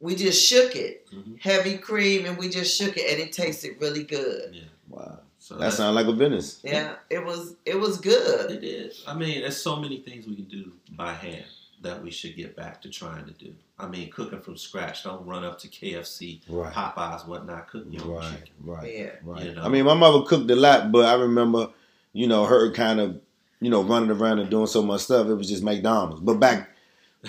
we 0.00 0.16
just 0.16 0.44
shook 0.46 0.76
it. 0.76 1.06
Mhm. 1.10 1.40
Heavy 1.40 1.78
cream, 1.78 2.26
and 2.26 2.36
we 2.36 2.50
just 2.50 2.76
shook 2.76 2.96
it, 2.98 3.10
and 3.10 3.18
it 3.20 3.32
tasted 3.32 3.76
really 3.80 4.02
good. 4.02 4.50
Yeah. 4.52 4.62
Wow. 4.90 5.20
So 5.38 5.54
That 5.54 5.60
that's- 5.60 5.76
sounds 5.78 5.94
like 5.94 6.06
a 6.08 6.12
business. 6.12 6.60
Yeah, 6.62 6.96
it 7.08 7.24
was 7.24 7.54
it 7.64 7.80
was 7.80 7.96
good. 7.98 8.50
It 8.50 8.64
is. 8.64 9.02
I 9.06 9.14
mean, 9.14 9.40
there's 9.40 9.56
so 9.56 9.76
many 9.76 9.98
things 10.00 10.26
we 10.26 10.36
can 10.36 10.44
do 10.44 10.72
by 10.90 11.14
hand 11.14 11.46
that 11.82 12.02
we 12.02 12.10
should 12.10 12.36
get 12.36 12.56
back 12.56 12.80
to 12.82 12.88
trying 12.88 13.24
to 13.26 13.32
do. 13.32 13.52
I 13.78 13.86
mean, 13.88 14.10
cooking 14.10 14.40
from 14.40 14.56
scratch. 14.56 15.04
Don't 15.04 15.26
run 15.26 15.44
up 15.44 15.58
to 15.60 15.68
KFC, 15.68 16.40
Right. 16.48 16.72
Popeyes, 16.72 17.26
whatnot. 17.26 17.68
Cook 17.68 17.86
your 17.90 18.04
Right. 18.04 18.30
chicken. 18.30 18.52
Right. 18.64 18.94
Yeah. 18.96 19.10
Right. 19.24 19.46
You 19.46 19.54
know? 19.54 19.62
I 19.62 19.68
mean, 19.68 19.84
my 19.84 19.94
mother 19.94 20.22
cooked 20.24 20.50
a 20.50 20.56
lot, 20.56 20.92
but 20.92 21.04
I 21.06 21.14
remember, 21.14 21.68
you 22.12 22.26
know, 22.26 22.44
her 22.44 22.70
kind 22.72 23.00
of 23.00 23.20
you 23.60 23.70
know, 23.70 23.84
running 23.84 24.10
around 24.10 24.40
and 24.40 24.50
doing 24.50 24.66
so 24.66 24.82
much 24.82 25.02
stuff. 25.02 25.28
It 25.28 25.34
was 25.34 25.48
just 25.48 25.62
McDonald's. 25.62 26.20
But 26.20 26.40
back, 26.40 26.68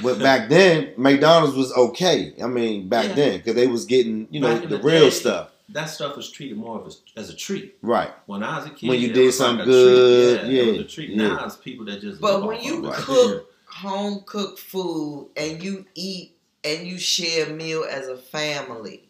but 0.01 0.17
back 0.17 0.49
then, 0.49 0.89
McDonald's 0.97 1.55
was 1.55 1.71
okay. 1.73 2.33
I 2.43 2.47
mean, 2.47 2.89
back 2.89 3.09
Yeah. 3.09 3.13
then, 3.13 3.37
because 3.37 3.53
they 3.53 3.67
was 3.67 3.85
getting, 3.85 4.27
you 4.31 4.39
know, 4.39 4.57
the, 4.57 4.65
the 4.65 4.79
real 4.79 5.01
day, 5.03 5.09
stuff. 5.11 5.51
That 5.69 5.85
stuff 5.91 6.15
was 6.17 6.31
treated 6.31 6.57
more 6.57 6.79
of 6.79 6.87
a, 6.87 7.19
as 7.19 7.29
a 7.29 7.35
treat. 7.35 7.77
Right. 7.83 8.09
When 8.25 8.41
I 8.41 8.57
was 8.57 8.65
a 8.65 8.71
kid, 8.71 8.89
When 8.89 8.99
you 8.99 9.09
it 9.09 9.13
did 9.13 9.25
was 9.27 9.39
like 9.39 9.47
something 9.47 9.61
a 9.61 9.65
good, 9.65 10.39
treat. 10.41 10.51
yeah, 10.55 10.61
it 10.63 10.65
was 10.67 10.75
yeah, 10.75 10.81
a 10.81 10.87
treat. 10.87 11.09
yeah. 11.11 11.27
Now 11.27 11.45
it's 11.45 11.55
people 11.55 11.85
that 11.85 12.01
just. 12.01 12.19
But 12.19 12.43
when 12.43 12.59
you 12.63 12.79
of 12.83 12.93
it. 12.93 12.95
cook 12.95 13.52
home 13.81 14.23
cooked 14.25 14.59
food 14.59 15.29
and 15.35 15.61
you 15.63 15.85
eat 15.95 16.35
and 16.63 16.87
you 16.87 16.97
share 16.97 17.47
a 17.47 17.49
meal 17.49 17.85
as 17.89 18.07
a 18.07 18.17
family, 18.17 19.03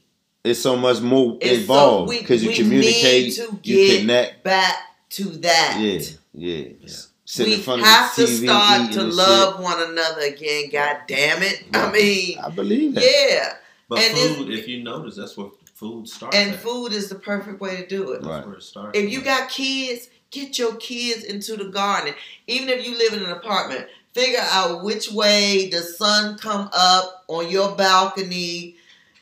It's 0.43 0.59
so 0.61 0.75
much 0.75 1.01
more 1.01 1.37
It's 1.41 1.61
involved 1.61 2.09
we- 2.09 2.19
because 2.19 2.43
you 2.43 2.51
communicate, 2.53 3.25
need 3.25 3.35
to 3.35 3.59
you 3.63 3.99
connect. 3.99 4.43
back 4.43 4.75
to 5.11 5.23
that. 5.25 5.77
Yeah, 5.79 5.99
yeah. 6.33 6.65
Yeah. 6.81 6.87
Sitting 7.25 7.51
we 7.51 7.57
in 7.57 7.63
front 7.63 7.81
have 7.83 8.09
of 8.11 8.15
the 8.17 8.25
to 8.25 8.31
TV, 8.31 8.43
start 8.45 8.91
to 8.93 8.99
and 9.01 9.13
love 9.13 9.59
one 9.61 9.81
another 9.81 10.21
again. 10.21 10.69
God 10.71 10.97
damn 11.07 11.41
it! 11.41 11.63
I 11.73 11.89
mean. 11.91 12.37
I 12.39 12.49
believe 12.49 12.95
that. 12.95 13.03
yeah. 13.03 13.53
But 13.87 13.99
and 13.99 14.17
food. 14.37 14.49
If 14.51 14.67
you 14.67 14.83
notice, 14.83 15.15
that's 15.15 15.37
where 15.37 15.47
food 15.73 16.07
starts. 16.09 16.35
And 16.35 16.51
at. 16.53 16.59
food 16.59 16.91
is 16.91 17.07
the 17.09 17.15
perfect 17.15 17.61
way 17.61 17.77
to 17.77 17.87
do 17.87 18.11
it. 18.11 18.21
That's 18.21 18.25
Right. 18.27 18.45
where 18.45 18.55
it 18.55 18.63
starts. 18.63 18.97
If 18.99 19.09
you 19.09 19.21
got 19.21 19.49
kids, 19.49 20.09
get 20.31 20.57
your 20.59 20.75
kids 20.75 21.23
into 21.23 21.55
the 21.55 21.65
garden. 21.65 22.13
Even 22.47 22.67
if 22.69 22.85
you 22.85 22.97
live 22.97 23.13
in 23.13 23.23
an 23.23 23.31
apartment, 23.31 23.87
figure 24.13 24.43
out 24.51 24.83
which 24.83 25.11
way 25.11 25.69
the 25.69 25.79
sun 25.79 26.37
come 26.37 26.69
up 26.73 27.25
on 27.27 27.49
your 27.49 27.75
balcony. 27.75 28.75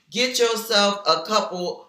Get 0.09 0.39
yourself 0.39 1.01
a 1.07 1.23
couple 1.25 1.87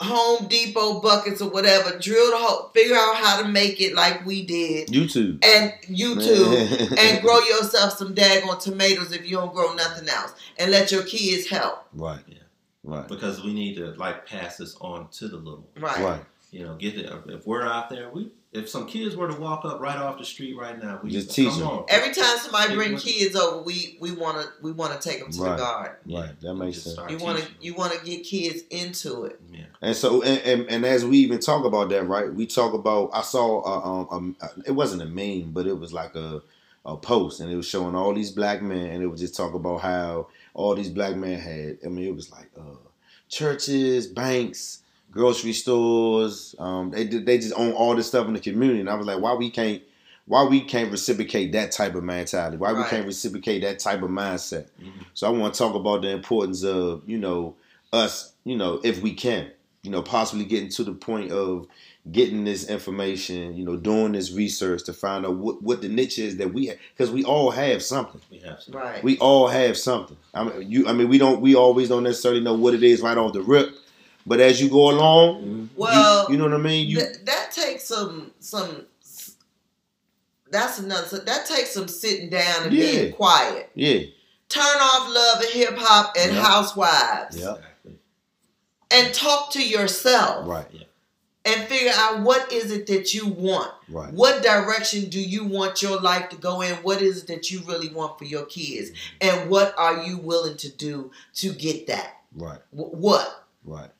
Home 0.00 0.46
Depot 0.48 1.00
buckets 1.00 1.40
or 1.40 1.50
whatever. 1.50 1.98
Drill 1.98 2.30
the 2.32 2.36
hole. 2.36 2.70
Figure 2.74 2.96
out 2.96 3.16
how 3.16 3.42
to 3.42 3.48
make 3.48 3.80
it 3.80 3.94
like 3.94 4.26
we 4.26 4.44
did. 4.44 4.88
YouTube. 4.88 5.44
And 5.44 5.72
YouTube. 5.84 6.98
and 6.98 7.22
grow 7.22 7.38
yourself 7.40 7.94
some 7.94 8.14
daggone 8.14 8.60
tomatoes 8.60 9.12
if 9.12 9.28
you 9.28 9.36
don't 9.36 9.54
grow 9.54 9.72
nothing 9.74 10.08
else. 10.08 10.34
And 10.58 10.70
let 10.70 10.90
your 10.92 11.04
kids 11.04 11.48
help. 11.48 11.86
Right. 11.92 12.20
Yeah. 12.26 12.38
Right. 12.86 13.08
because 13.08 13.42
we 13.42 13.54
need 13.54 13.76
to 13.76 13.92
like 13.92 14.26
pass 14.26 14.58
this 14.58 14.76
on 14.78 15.08
to 15.12 15.28
the 15.28 15.38
little. 15.38 15.66
Right. 15.78 15.98
Right. 16.00 16.20
You 16.54 16.64
know, 16.64 16.76
get 16.76 16.96
it. 16.96 17.10
If 17.26 17.46
we're 17.48 17.66
out 17.66 17.90
there, 17.90 18.10
we 18.10 18.30
if 18.52 18.68
some 18.68 18.86
kids 18.86 19.16
were 19.16 19.26
to 19.26 19.34
walk 19.40 19.64
up 19.64 19.80
right 19.80 19.96
off 19.96 20.18
the 20.18 20.24
street 20.24 20.56
right 20.56 20.80
now, 20.80 21.00
we 21.02 21.10
Just 21.10 21.34
come 21.34 21.46
them. 21.58 21.66
on. 21.68 21.84
Every 21.88 22.14
time 22.14 22.38
somebody 22.38 22.68
Take 22.68 22.76
bring 22.76 22.96
kids 22.96 23.34
over, 23.34 23.62
we 23.62 23.98
we 24.00 24.12
want 24.12 24.40
to 24.40 24.48
we 24.62 24.70
want 24.70 24.92
to 24.98 25.08
take 25.08 25.18
them 25.18 25.32
to 25.32 25.40
Right. 25.42 25.50
the 25.50 25.56
garden. 25.56 25.96
Right. 26.08 26.40
That 26.42 26.54
makes 26.54 26.82
sense. 26.82 26.96
You 27.10 27.18
want 27.18 27.40
to 27.40 27.46
you 27.60 27.74
want 27.74 27.92
to 27.94 28.04
get 28.04 28.22
kids 28.22 28.62
into 28.70 29.24
it. 29.24 29.40
Yeah. 29.52 29.64
And 29.82 29.96
so, 29.96 30.22
and, 30.22 30.40
and, 30.42 30.70
and 30.70 30.86
as 30.86 31.04
we 31.04 31.18
even 31.18 31.40
talk 31.40 31.64
about 31.64 31.88
that, 31.88 32.04
right? 32.04 32.32
We 32.32 32.46
talk 32.46 32.72
about. 32.72 33.10
I 33.12 33.22
saw, 33.22 33.60
uh, 33.62 34.14
um, 34.14 34.36
um, 34.40 34.62
it 34.64 34.70
wasn't 34.72 35.02
a 35.02 35.06
meme, 35.06 35.50
but 35.50 35.66
it 35.66 35.76
was 35.76 35.92
like 35.92 36.14
a, 36.14 36.40
a 36.86 36.96
post, 36.96 37.40
and 37.40 37.50
it 37.50 37.56
was 37.56 37.66
showing 37.66 37.96
all 37.96 38.14
these 38.14 38.30
black 38.30 38.62
men, 38.62 38.86
and 38.86 39.02
it 39.02 39.08
was 39.08 39.20
just 39.20 39.36
talk 39.36 39.54
about 39.54 39.80
how 39.80 40.28
all 40.54 40.76
these 40.76 40.88
black 40.90 41.16
men 41.16 41.38
had. 41.40 41.78
I 41.84 41.88
mean, 41.88 42.06
it 42.06 42.14
was 42.14 42.30
like 42.30 42.48
uh, 42.56 42.76
churches, 43.28 44.06
banks, 44.06 44.82
grocery 45.14 45.52
stores. 45.52 46.54
Um, 46.58 46.90
they 46.90 47.04
they 47.04 47.38
just 47.38 47.54
own 47.56 47.72
all 47.72 47.94
this 47.94 48.08
stuff 48.08 48.26
in 48.26 48.34
the 48.34 48.40
community, 48.40 48.80
and 48.80 48.90
I 48.90 48.94
was 48.94 49.06
like, 49.06 49.20
why 49.20 49.34
we 49.34 49.50
can't, 49.50 49.80
why 50.26 50.44
we 50.44 50.60
can't 50.60 50.90
reciprocate 50.90 51.52
that 51.52 51.72
type 51.72 51.94
of 51.94 52.04
mentality? 52.04 52.56
Why 52.56 52.72
we 52.72 52.84
can't 52.84 53.06
reciprocate 53.06 53.62
that 53.62 53.78
type 53.78 54.02
of 54.02 54.10
mindset? 54.10 54.66
Mhm. 54.82 55.06
So 55.14 55.26
I 55.26 55.30
want 55.30 55.54
to 55.54 55.58
talk 55.58 55.74
about 55.74 56.02
the 56.02 56.10
importance 56.10 56.64
of 56.64 57.02
you 57.06 57.18
know 57.18 57.54
us, 57.92 58.32
you 58.44 58.56
know, 58.56 58.80
if 58.82 59.00
we 59.00 59.14
can, 59.14 59.50
you 59.82 59.90
know, 59.90 60.02
possibly 60.02 60.44
getting 60.44 60.68
to 60.70 60.84
the 60.84 60.92
point 60.92 61.30
of 61.30 61.66
getting 62.12 62.44
this 62.44 62.68
information, 62.68 63.56
you 63.56 63.64
know, 63.64 63.76
doing 63.76 64.12
this 64.12 64.32
research 64.32 64.84
to 64.84 64.92
find 64.92 65.24
out 65.24 65.36
what, 65.36 65.62
what 65.62 65.80
the 65.80 65.88
niche 65.88 66.18
is 66.18 66.36
that 66.36 66.52
we 66.52 66.66
have, 66.66 66.76
because 66.92 67.10
we 67.10 67.24
all 67.24 67.50
have 67.50 67.82
something. 67.82 68.20
We 68.30 68.38
have 68.40 68.60
some. 68.60 68.74
Right. 68.74 69.02
We 69.02 69.16
all 69.18 69.48
have 69.48 69.78
something. 69.78 70.16
I 70.34 70.44
mean, 70.44 70.70
you, 70.70 70.86
I 70.86 70.92
mean, 70.92 71.08
we 71.08 71.16
don't, 71.16 71.40
we 71.40 71.54
always 71.54 71.88
don't 71.88 72.02
necessarily 72.02 72.42
know 72.42 72.52
what 72.54 72.74
it 72.74 72.82
is 72.82 73.00
right 73.00 73.16
off 73.16 73.32
the 73.32 73.40
rip, 73.40 73.70
but 74.26 74.40
as 74.40 74.60
you 74.60 74.68
go 74.68 74.90
along, 74.90 75.70
well, 75.76 76.26
you, 76.28 76.32
you 76.32 76.38
know 76.38 76.44
what 76.44 76.54
I 76.54 76.62
mean. 76.62 76.88
You, 76.88 77.00
th- 77.00 77.18
that 77.24 77.50
takes 77.52 77.84
some 77.84 78.32
some. 78.40 78.86
That's 80.50 80.78
another. 80.78 81.06
So 81.06 81.18
that 81.18 81.46
takes 81.46 81.72
some 81.72 81.88
sitting 81.88 82.30
down 82.30 82.64
and 82.64 82.72
Yeah. 82.72 82.90
being 82.92 83.12
quiet. 83.12 83.70
yeah, 83.74 84.00
Turn 84.48 84.62
off 84.64 85.12
love 85.12 85.40
and 85.42 85.50
hip 85.52 85.76
hop 85.76 86.14
and 86.18 86.34
Yeah. 86.34 86.42
housewives, 86.42 87.36
Yeah. 87.36 87.54
Exactly. 87.56 87.98
and 88.90 89.14
talk 89.14 89.50
to 89.52 89.66
yourself 89.66 90.46
right, 90.46 90.66
and 91.44 91.66
figure 91.66 91.90
out 91.94 92.20
what 92.20 92.52
is 92.52 92.70
it 92.70 92.86
that 92.86 93.12
you 93.14 93.26
want. 93.26 93.72
right, 93.88 94.12
What 94.12 94.42
direction 94.42 95.08
do 95.08 95.18
you 95.20 95.44
want 95.44 95.82
your 95.82 95.98
life 96.00 96.28
to 96.28 96.36
go 96.36 96.60
in? 96.60 96.74
What 96.84 97.02
is 97.02 97.22
it 97.22 97.26
that 97.28 97.50
you 97.50 97.62
really 97.66 97.88
want 97.88 98.18
for 98.18 98.24
your 98.26 98.44
kids? 98.46 98.90
Mm-hmm. 98.90 99.28
And 99.40 99.50
what 99.50 99.74
are 99.76 100.04
you 100.04 100.18
willing 100.18 100.56
to 100.58 100.68
do 100.68 101.10
to 101.36 101.52
get 101.52 101.86
that? 101.88 102.20
right, 102.36 102.60
Wh- 102.70 102.94
What? 102.94 103.44
right. 103.64 103.90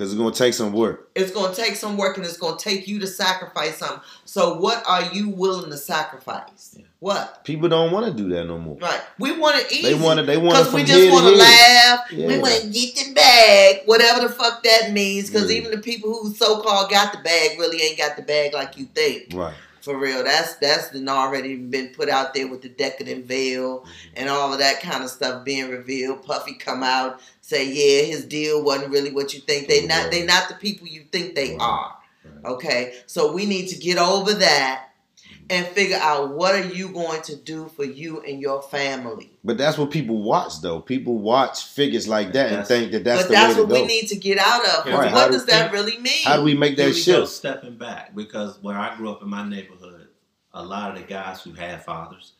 Because 0.00 0.14
it's 0.14 0.18
gonna 0.18 0.34
take 0.34 0.54
some 0.54 0.72
work. 0.72 1.10
It's 1.14 1.30
going 1.30 1.54
to 1.54 1.62
take 1.62 1.76
some 1.76 1.98
work 1.98 2.16
and 2.16 2.24
it's 2.24 2.38
going 2.38 2.56
to 2.56 2.64
take 2.64 2.88
you 2.88 3.00
to 3.00 3.06
sacrifice 3.06 3.76
something. 3.76 4.00
So, 4.24 4.54
what 4.54 4.82
are 4.88 5.12
you 5.12 5.28
willing 5.28 5.70
to 5.70 5.76
sacrifice? 5.76 6.74
Yeah. 6.78 6.86
What? 7.00 7.44
People 7.44 7.68
don't 7.68 7.92
want 7.92 8.06
to 8.06 8.22
do 8.22 8.30
that 8.30 8.46
no 8.46 8.56
more. 8.56 8.78
Right. 8.78 9.02
We 9.18 9.38
want 9.38 9.56
it 9.56 9.70
easy. 9.70 9.92
They 9.92 10.02
want 10.02 10.18
it. 10.18 10.22
They 10.24 10.38
want 10.38 10.56
it 10.56 10.60
Because 10.60 10.66
from 10.68 10.74
we 10.76 10.84
just 10.86 11.12
want 11.12 11.24
to 11.26 11.32
here. 11.32 11.38
laugh. 11.38 12.10
We 12.12 12.38
want 12.38 12.62
to 12.62 12.70
get 12.70 12.96
the 12.96 13.12
bag, 13.12 13.82
whatever 13.84 14.26
the 14.26 14.32
fuck 14.32 14.62
that 14.62 14.90
means. 14.92 15.28
Because 15.28 15.52
Yeah. 15.52 15.58
even 15.58 15.72
the 15.72 15.82
people 15.82 16.14
who 16.14 16.32
so 16.32 16.62
called 16.62 16.90
got 16.90 17.12
the 17.12 17.18
bag 17.18 17.58
really 17.58 17.82
ain't 17.82 17.98
got 17.98 18.16
the 18.16 18.22
bag 18.22 18.54
like 18.54 18.78
you 18.78 18.86
think. 18.86 19.34
Right. 19.34 19.52
For 19.82 19.98
real, 19.98 20.24
that's 20.24 20.56
that's 20.56 20.88
been 20.90 21.08
already 21.08 21.56
been 21.56 21.88
put 21.88 22.10
out 22.10 22.34
there 22.34 22.46
with 22.48 22.60
the 22.60 22.68
decadent 22.68 23.24
veil 23.24 23.80
mm-hmm. 23.80 23.88
and 24.16 24.28
all 24.28 24.52
of 24.52 24.58
that 24.58 24.80
kind 24.80 25.02
of 25.02 25.10
stuff 25.10 25.44
being 25.44 25.70
revealed. 25.70 26.22
Puffy 26.22 26.54
come 26.54 26.82
out 26.82 27.20
say, 27.50 27.66
yeah, 27.66 28.06
his 28.06 28.24
deal 28.24 28.62
wasn't 28.62 28.92
really 28.92 29.12
what 29.12 29.34
you 29.34 29.40
think. 29.40 29.68
They 29.68 29.86
not 29.86 30.10
they 30.10 30.24
not 30.24 30.48
the 30.48 30.54
people 30.54 30.86
you 30.86 31.02
think 31.10 31.34
they 31.34 31.56
are. 31.56 31.96
Okay, 32.44 32.94
so 33.06 33.32
we 33.32 33.44
need 33.44 33.68
to 33.68 33.76
get 33.76 33.98
over 33.98 34.32
that 34.32 34.90
mm-hmm. 35.18 35.44
and 35.50 35.66
figure 35.66 35.98
out 35.98 36.30
what 36.30 36.54
are 36.54 36.66
you 36.66 36.88
going 36.88 37.22
to 37.22 37.36
do 37.36 37.68
for 37.68 37.84
you 37.84 38.20
and 38.20 38.40
your 38.40 38.62
family. 38.62 39.32
But 39.42 39.58
that's 39.58 39.76
what 39.76 39.90
people 39.90 40.22
watch, 40.22 40.60
though. 40.62 40.80
People 40.80 41.18
watch 41.18 41.64
figures 41.64 42.06
like 42.06 42.32
that 42.32 42.52
and 42.52 42.66
think 42.66 42.92
that 42.92 43.04
that's 43.04 43.22
but 43.22 43.28
the 43.28 43.34
that's 43.34 43.54
way 43.56 43.62
what 43.62 43.68
to 43.68 43.74
go. 43.74 43.80
we 43.82 43.86
need 43.86 44.06
to 44.08 44.16
get 44.16 44.38
out 44.38 44.64
of. 44.64 44.86
Right. 44.86 45.12
What 45.12 45.26
do- 45.26 45.32
does 45.32 45.46
that 45.46 45.72
really 45.72 45.98
mean? 45.98 46.24
How 46.24 46.36
do 46.36 46.42
we 46.42 46.54
make 46.54 46.76
that 46.76 46.86
we 46.86 46.92
go, 46.92 46.98
shift? 46.98 47.28
stepping 47.28 47.76
back 47.76 48.14
because 48.14 48.62
where 48.62 48.78
I 48.78 48.96
grew 48.96 49.10
up 49.10 49.22
in 49.22 49.28
my 49.28 49.46
neighborhood, 49.46 50.08
a 50.52 50.64
lot 50.64 50.92
of 50.92 50.98
the 50.98 51.04
guys 51.04 51.42
who 51.42 51.52
had 51.52 51.84
fathers, 51.84 52.32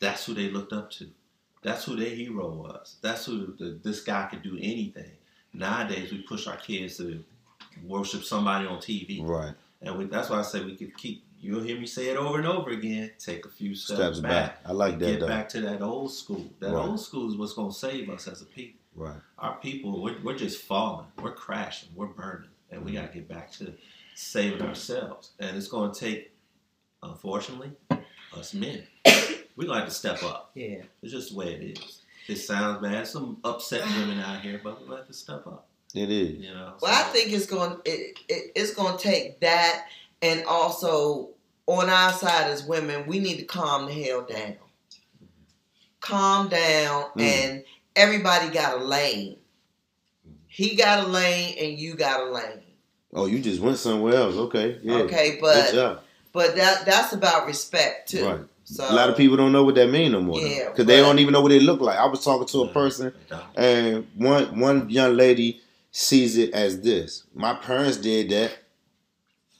that's 0.00 0.24
who 0.24 0.34
they 0.34 0.48
looked 0.50 0.72
up 0.72 0.90
to. 0.92 1.08
That's 1.66 1.84
who 1.84 1.96
their 1.96 2.14
hero 2.14 2.48
was. 2.48 2.94
That's 3.02 3.26
who 3.26 3.52
the, 3.58 3.80
this 3.82 4.00
guy 4.00 4.28
could 4.30 4.44
do 4.44 4.56
anything. 4.56 5.10
Nowadays, 5.52 6.12
we 6.12 6.18
push 6.18 6.46
our 6.46 6.56
kids 6.56 6.98
to 6.98 7.24
worship 7.84 8.22
somebody 8.22 8.68
on 8.68 8.78
TV, 8.78 9.20
Right. 9.26 9.52
and 9.82 9.98
we, 9.98 10.04
that's 10.04 10.30
why 10.30 10.38
I 10.38 10.42
say 10.42 10.62
we 10.62 10.76
could 10.76 10.96
keep. 10.96 11.24
You'll 11.40 11.64
hear 11.64 11.76
me 11.76 11.86
say 11.86 12.08
it 12.10 12.16
over 12.16 12.38
and 12.38 12.46
over 12.46 12.70
again. 12.70 13.10
Take 13.18 13.46
a 13.46 13.48
few 13.48 13.74
steps, 13.74 13.98
Steps 13.98 14.20
back. 14.20 14.60
I 14.64 14.70
like 14.70 15.00
that, 15.00 15.06
Get 15.06 15.20
though. 15.20 15.26
back 15.26 15.48
to 15.50 15.60
that 15.62 15.82
old 15.82 16.12
school. 16.12 16.46
That 16.60 16.72
Right. 16.72 16.86
old 16.86 17.00
school 17.00 17.28
is 17.32 17.36
what's 17.36 17.54
going 17.54 17.72
to 17.72 17.76
save 17.76 18.10
us 18.10 18.28
as 18.28 18.42
a 18.42 18.46
people 18.46 18.78
Right. 18.94 19.20
our 19.40 19.56
people, 19.56 20.00
we're, 20.00 20.22
we're 20.22 20.38
just 20.38 20.62
falling, 20.62 21.06
we're 21.20 21.34
crashing, 21.34 21.88
we're 21.96 22.06
burning, 22.06 22.48
and 22.70 22.84
we 22.84 22.92
mm-hmm. 22.92 23.00
got 23.02 23.12
to 23.12 23.18
get 23.18 23.28
back 23.28 23.50
to 23.54 23.74
saving 24.14 24.62
ourselves. 24.62 25.32
And 25.40 25.56
it's 25.56 25.66
going 25.68 25.92
to 25.92 25.98
take, 25.98 26.30
unfortunately, 27.02 27.72
us 28.32 28.54
men. 28.54 28.84
We're 29.56 29.64
going 29.66 29.76
to 29.78 29.84
have 29.84 29.88
to 29.88 29.94
step 29.94 30.22
up. 30.22 30.50
yeah. 30.54 30.82
It's 31.02 31.12
just 31.12 31.30
the 31.32 31.36
way 31.38 31.54
it 31.54 31.78
is. 31.78 32.02
It 32.28 32.36
sounds 32.36 32.82
bad. 32.82 33.06
Some 33.06 33.38
upset 33.44 33.82
women 33.96 34.18
out 34.20 34.40
here, 34.42 34.60
but 34.62 34.74
we're 34.80 34.86
going 34.86 34.90
to 34.90 34.96
have 34.98 35.06
to 35.06 35.12
step 35.14 35.46
up. 35.46 35.66
It 35.94 36.10
is. 36.10 36.36
You 36.44 36.52
know. 36.52 36.74
Well, 36.82 36.92
I 36.92 37.04
think 37.10 37.32
it's 37.32 37.46
going 37.46 37.78
it, 37.84 38.18
it, 38.28 38.52
it's 38.54 38.74
going 38.74 38.98
to 38.98 39.02
take 39.02 39.40
that, 39.40 39.86
and 40.20 40.44
also 40.44 41.30
on 41.66 41.88
our 41.88 42.12
side 42.12 42.50
as 42.50 42.64
women, 42.64 43.06
we 43.06 43.18
need 43.20 43.38
to 43.38 43.44
calm 43.44 43.86
the 43.86 43.92
hell 44.04 44.26
down. 44.28 44.56
Calm 46.00 46.48
down, 46.48 47.04
Mm. 47.16 47.20
and 47.22 47.64
everybody 47.94 48.50
got 48.50 48.80
a 48.80 48.84
lane. 48.84 49.36
He 50.46 50.76
got 50.76 51.04
a 51.04 51.08
lane, 51.08 51.56
and 51.58 51.78
you 51.78 51.94
got 51.94 52.20
a 52.20 52.30
lane. 52.30 52.62
Oh, 53.14 53.26
you 53.26 53.38
just 53.40 53.60
went 53.60 53.78
somewhere 53.78 54.14
else. 54.14 54.34
Okay. 54.36 54.78
Yeah. 54.82 54.96
Okay, 54.98 55.38
but 55.40 55.72
job. 55.72 56.00
but 56.32 56.56
that 56.56 56.84
that's 56.84 57.12
about 57.12 57.46
respect 57.46 58.10
too. 58.10 58.26
Right. 58.26 58.40
So 58.68 58.84
a 58.84 58.92
lot 58.92 59.08
of 59.08 59.16
people 59.16 59.36
don't 59.36 59.52
know 59.52 59.62
what 59.62 59.76
that 59.76 59.88
mean 59.90 60.10
no 60.12 60.20
more. 60.20 60.40
Yeah, 60.40 60.70
Because 60.70 60.86
they 60.86 60.96
don't 60.96 61.20
even 61.20 61.32
know 61.32 61.40
what 61.40 61.52
it 61.52 61.62
look 61.62 61.80
like. 61.80 61.96
I 61.98 62.06
was 62.06 62.24
talking 62.24 62.48
to 62.48 62.62
a 62.64 62.68
person, 62.72 63.12
and 63.54 64.06
one 64.16 64.58
one 64.58 64.90
young 64.90 65.14
lady 65.16 65.60
sees 65.92 66.36
it 66.36 66.52
as 66.52 66.80
this. 66.80 67.22
My 67.32 67.54
parents 67.54 67.96
did 67.96 68.28
that. 68.30 68.50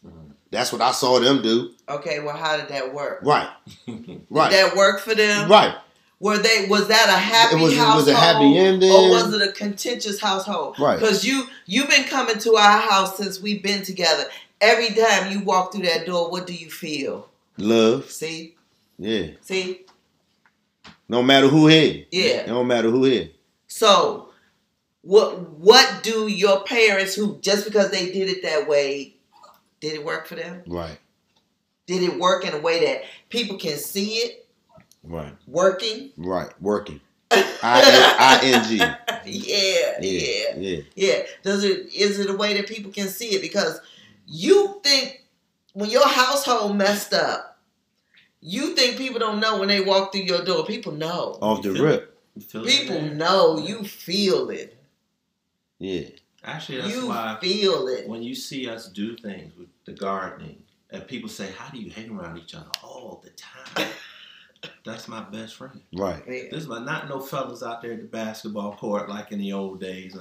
Mhm. 0.04 0.32
That's 0.50 0.72
what 0.72 0.82
I 0.82 0.90
saw 0.90 1.20
them 1.20 1.40
do. 1.40 1.70
Okay, 1.88 2.18
well, 2.18 2.36
how 2.36 2.56
did 2.56 2.68
that 2.68 2.92
work? 2.92 3.20
Right. 3.22 3.48
Right. 4.28 4.50
Did 4.50 4.70
that 4.70 4.76
work 4.76 5.00
for 5.00 5.14
them? 5.14 5.48
right. 5.48 5.76
Were 6.18 6.38
they 6.38 6.66
was 6.68 6.88
that 6.88 7.08
a 7.08 7.12
happy 7.16 7.56
It 7.56 7.62
was- 7.62 7.72
it 7.74 7.78
was 7.94 8.08
a 8.08 8.14
happy 8.14 8.58
ending. 8.58 8.90
Or 8.90 9.10
was 9.10 9.32
it 9.34 9.42
a 9.48 9.52
contentious 9.52 10.18
household? 10.20 10.78
Right. 10.80 10.98
Because 10.98 11.24
you 11.24 11.44
you've 11.66 11.88
been 11.88 12.04
coming 12.04 12.38
to 12.40 12.56
our 12.56 12.78
house 12.80 13.16
since 13.18 13.40
we've 13.40 13.62
been 13.62 13.82
together. 13.84 14.24
Every 14.60 14.88
time 14.94 15.30
you 15.30 15.40
walk 15.44 15.72
through 15.72 15.84
that 15.84 16.06
door, 16.06 16.28
what 16.30 16.46
do 16.46 16.54
you 16.54 16.70
feel? 16.70 17.28
Love. 17.58 18.10
See, 18.10 18.55
Yeah. 18.98 19.26
see, 19.40 19.84
No 21.08 21.22
matter 21.22 21.48
who 21.48 21.66
here. 21.66 22.06
Yeah. 22.10 22.24
It 22.24 22.46
don't 22.46 22.66
matter 22.66 22.90
who 22.90 23.04
here. 23.04 23.30
So, 23.68 24.30
what 25.02 25.50
what 25.58 26.02
do 26.02 26.26
your 26.28 26.64
parents 26.64 27.14
who 27.14 27.38
just 27.40 27.64
because 27.64 27.90
they 27.90 28.10
did 28.10 28.28
it 28.28 28.42
that 28.42 28.68
way, 28.68 29.16
did 29.80 29.94
it 29.94 30.04
work 30.04 30.26
for 30.26 30.34
them? 30.34 30.62
Right. 30.66 30.98
Did 31.86 32.02
it 32.02 32.18
work 32.18 32.44
in 32.44 32.54
a 32.54 32.58
way 32.58 32.84
that 32.86 33.02
people 33.28 33.56
can 33.58 33.76
see 33.76 34.14
it 34.16 34.48
Right. 35.04 35.34
working? 35.46 36.10
Right. 36.16 36.50
Working. 36.60 37.00
I 37.30 38.40
N 38.42 38.64
G. 38.68 38.76
Yeah, 38.78 39.98
yeah, 40.00 40.54
Yeah. 40.56 40.80
yeah. 40.94 41.22
Does 41.42 41.64
it 41.64 41.92
is 41.94 42.18
it 42.18 42.30
a 42.30 42.36
way 42.36 42.54
that 42.54 42.66
people 42.68 42.90
can 42.92 43.08
see 43.08 43.28
it? 43.34 43.42
Because 43.42 43.80
you 44.26 44.80
think 44.82 45.24
when 45.72 45.90
your 45.90 46.06
household 46.08 46.76
messed 46.76 47.12
up, 47.12 47.55
you 48.40 48.74
think 48.74 48.96
people 48.96 49.18
don't 49.18 49.40
know 49.40 49.58
when 49.58 49.68
they 49.68 49.80
walk 49.80 50.12
through 50.12 50.22
your 50.22 50.44
door. 50.44 50.64
People 50.64 50.92
know. 50.92 51.38
Off 51.40 51.62
the 51.62 51.72
rip. 51.72 52.18
You 52.34 52.42
feel 52.42 52.64
it 52.64 52.68
People 52.70 53.00
there? 53.00 53.14
know. 53.14 53.58
You 53.58 53.82
feel 53.84 54.50
it. 54.50 54.76
Yeah. 55.78 56.08
Actually, 56.44 56.82
that's 56.82 56.94
why 56.94 57.00
You 57.00 57.08
why 57.08 57.38
feel 57.40 57.88
it. 57.88 58.08
when 58.08 58.22
you 58.22 58.34
see 58.34 58.68
us 58.68 58.88
do 58.88 59.16
things 59.16 59.56
with 59.56 59.68
the 59.84 59.92
gardening, 59.92 60.62
and 60.90 61.06
people 61.08 61.28
say, 61.28 61.50
"How 61.50 61.68
do 61.70 61.78
you 61.80 61.90
hang 61.90 62.10
around 62.10 62.38
each 62.38 62.54
other 62.54 62.70
all 62.82 63.22
the 63.24 63.30
time?" 63.30 63.88
That's 64.84 65.08
my 65.08 65.20
best 65.22 65.54
friend. 65.56 65.80
Right. 65.92 66.22
Yeah. 66.26 66.42
This 66.50 66.62
is 66.62 66.68
my 66.68 66.78
not 66.78 67.08
no 67.08 67.20
fellas 67.20 67.62
out 67.62 67.82
there 67.82 67.92
at 67.92 67.98
the 68.00 68.04
basketball 68.06 68.74
court 68.76 69.08
like 69.08 69.32
in 69.32 69.38
the 69.38 69.52
old 69.52 69.80
days. 69.80 70.16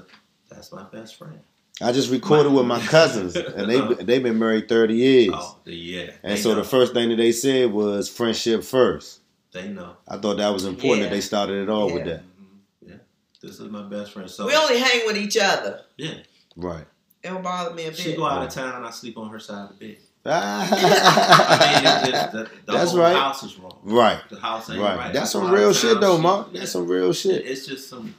That's 0.50 0.72
my 0.72 0.84
best 0.84 1.16
friend. 1.18 1.40
I 1.82 1.92
just 1.92 2.10
recorded 2.10 2.54
with 2.54 2.66
my 2.66 2.80
cousins, 2.80 3.36
and 3.36 3.70
they 3.70 3.80
they've 4.04 4.24
been 4.24 4.40
married 4.40 4.70
thirty 4.70 4.96
years. 4.96 5.34
Oh, 5.36 5.58
yeah. 5.66 6.12
And 6.24 6.40
so 6.40 6.50
know. 6.50 6.56
the 6.56 6.64
first 6.64 6.94
thing 6.94 7.10
that 7.10 7.18
they 7.18 7.32
said 7.34 7.72
was 7.72 8.08
friendship 8.10 8.64
first. 8.64 9.20
they 9.52 9.68
know. 9.70 9.96
I 10.08 10.18
thought 10.18 10.38
that 10.38 10.50
was 10.54 10.66
important 10.66 11.00
Yeah. 11.04 11.10
that 11.10 11.16
they 11.16 11.22
started 11.22 11.64
it 11.64 11.70
all 11.70 11.86
with 11.92 12.06
Yeah. 12.06 12.14
that. 12.14 12.22
Mhm. 12.24 12.58
Yeah, 12.88 12.96
this 13.42 13.60
is 13.60 13.70
my 13.72 13.84
best 13.84 14.12
friend. 14.14 14.30
So 14.30 14.46
We 14.48 14.56
only 14.56 14.78
hang 14.80 15.06
with 15.06 15.18
each 15.18 15.38
other. 15.38 15.82
yeah, 15.98 16.16
Right. 16.56 16.86
It 17.24 17.28
don't 17.30 17.42
bother 17.44 17.74
me 17.74 17.86
a 17.86 17.94
she 17.94 18.16
go 18.16 18.26
out 18.26 18.46
of 18.46 18.54
town, 18.54 18.84
I 18.86 18.92
sleep 18.92 19.18
on 19.18 19.30
her 19.30 19.40
side 19.40 19.70
of 19.72 19.80
the 19.80 19.86
bed. 19.88 19.98
I 20.28 20.68
mean, 20.70 21.86
Ah. 21.88 22.04
just 22.10 22.32
the, 22.32 22.38
the 22.44 22.50
That's 22.78 22.94
right. 22.94 23.16
house 23.16 23.44
is 23.44 23.58
wrong. 23.60 23.80
right. 23.84 24.20
The 24.30 24.40
house 24.40 24.70
ain't 24.70 24.80
Right. 24.80 24.98
right. 24.98 25.14
That's 25.14 25.36
I 25.36 25.40
some 25.40 25.52
real 25.52 25.74
shit 25.74 26.00
though, 26.02 26.16
she- 26.18 26.22
Mark. 26.22 26.54
That's 26.54 26.72
some 26.72 26.88
real 26.88 27.12
shit. 27.14 27.46
It's 27.46 27.66
just 27.68 27.90
some 27.90 28.14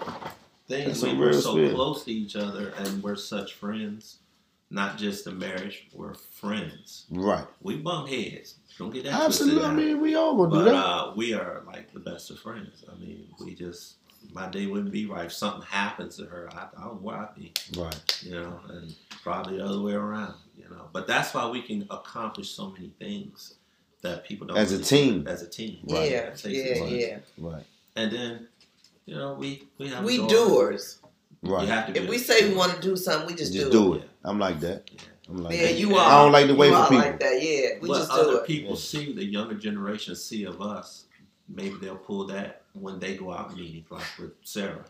That's 0.68 1.00
things. 1.00 1.02
we 1.02 1.14
were 1.18 1.32
so 1.32 1.52
spirit. 1.52 1.74
close 1.74 2.04
to 2.04 2.12
each 2.12 2.36
other, 2.36 2.72
and 2.78 3.02
we're 3.02 3.16
such 3.16 3.54
friends. 3.54 4.18
Not 4.68 4.98
just 4.98 5.26
a 5.28 5.30
marriage, 5.32 5.86
we're 5.92 6.14
friends. 6.14 7.06
Right. 7.10 7.46
We 7.62 7.76
bump 7.76 8.08
heads. 8.08 8.56
Don't 8.78 8.92
get 8.92 9.04
that 9.04 9.12
Absolutely. 9.22 9.64
I 9.64 9.72
mean, 9.72 10.00
we 10.00 10.16
all 10.16 10.36
gonna 10.36 10.58
do 10.58 10.64
that. 10.64 10.74
uh, 10.74 11.12
we 11.14 11.34
are 11.34 11.62
like 11.66 11.92
the 11.92 12.00
best 12.00 12.30
of 12.30 12.40
friends. 12.40 12.84
I 12.92 12.98
mean, 12.98 13.28
we 13.40 13.54
just 13.54 13.94
my 14.32 14.48
day 14.48 14.66
wouldn't 14.66 14.90
be 14.90 15.06
right 15.06 15.26
if 15.26 15.32
something 15.32 15.62
happens 15.62 16.16
to 16.16 16.24
her. 16.24 16.48
I, 16.52 16.66
I 16.76 16.82
don't 16.84 16.94
know 16.94 16.98
where 17.00 17.16
I'd 17.16 17.34
be, 17.36 17.52
right. 17.76 18.20
you 18.24 18.32
know, 18.32 18.58
and 18.68 18.92
probably 19.22 19.58
the 19.58 19.64
other 19.64 19.80
way 19.80 19.92
around, 19.92 20.34
you 20.58 20.68
know. 20.68 20.88
But 20.92 21.06
that's 21.06 21.32
why 21.32 21.48
we 21.48 21.62
can 21.62 21.86
accomplish 21.90 22.50
so 22.50 22.70
many 22.70 22.90
things 22.98 23.54
that 24.02 24.24
people 24.24 24.48
don't 24.48 24.58
As 24.58 24.72
a 24.72 24.82
team. 24.82 25.22
do. 25.22 25.30
As 25.30 25.42
a 25.42 25.48
team, 25.48 25.78
Yeah, 25.84 25.98
It 26.00 26.30
takes 26.36 26.44
a 26.44 26.50
yeah, 26.50 26.74
team. 26.74 26.88
yeah. 26.98 27.18
Right. 27.38 27.62
And 27.94 28.10
then, 28.12 28.48
you 29.06 29.14
know, 29.14 29.34
we 29.34 29.62
we 29.78 29.88
have 29.88 30.02
a 30.02 30.06
We 30.06 30.18
daughter. 30.18 30.34
doers. 30.34 30.98
You 31.42 31.54
Right. 31.54 31.68
have 31.68 31.92
to 31.94 32.02
If 32.02 32.08
we 32.10 32.18
say 32.18 32.48
we 32.48 32.54
want 32.56 32.74
to 32.74 32.80
do 32.80 32.96
something, 32.96 33.26
we 33.28 33.34
just, 33.34 33.52
Just 33.52 33.70
do, 33.70 33.84
do 33.84 33.94
it. 33.94 34.02
it. 34.02 34.10
I'm 34.24 34.38
like 34.38 34.58
that. 34.60 34.90
Yeah. 34.92 35.00
I'm 35.28 35.36
like 35.38 35.54
Yeah, 35.54 35.62
that. 35.66 35.78
you 35.78 35.96
I 35.96 36.22
don't 36.22 36.32
like 36.32 36.46
to 36.48 36.54
wait 36.54 36.70
you 36.70 36.74
for 36.76 36.82
people. 36.88 36.98
like 36.98 37.20
that. 37.20 37.42
Yeah, 37.42 37.78
we 37.80 37.88
what 37.88 37.98
just 37.98 38.10
do 38.10 38.16
other 38.16 38.38
it. 38.38 38.46
people 38.46 38.70
Yeah. 38.72 38.76
see, 38.78 39.12
the 39.12 39.24
younger 39.24 39.54
generation 39.54 40.14
see 40.16 40.44
of 40.44 40.60
us, 40.60 41.04
maybe 41.48 41.76
they'll 41.80 41.96
pull 41.96 42.26
that 42.28 42.62
when 42.74 42.98
they 42.98 43.16
go 43.16 43.32
out 43.32 43.54
meetings, 43.56 43.86
like 43.90 44.04
with 44.18 44.32
Sarah, 44.42 44.84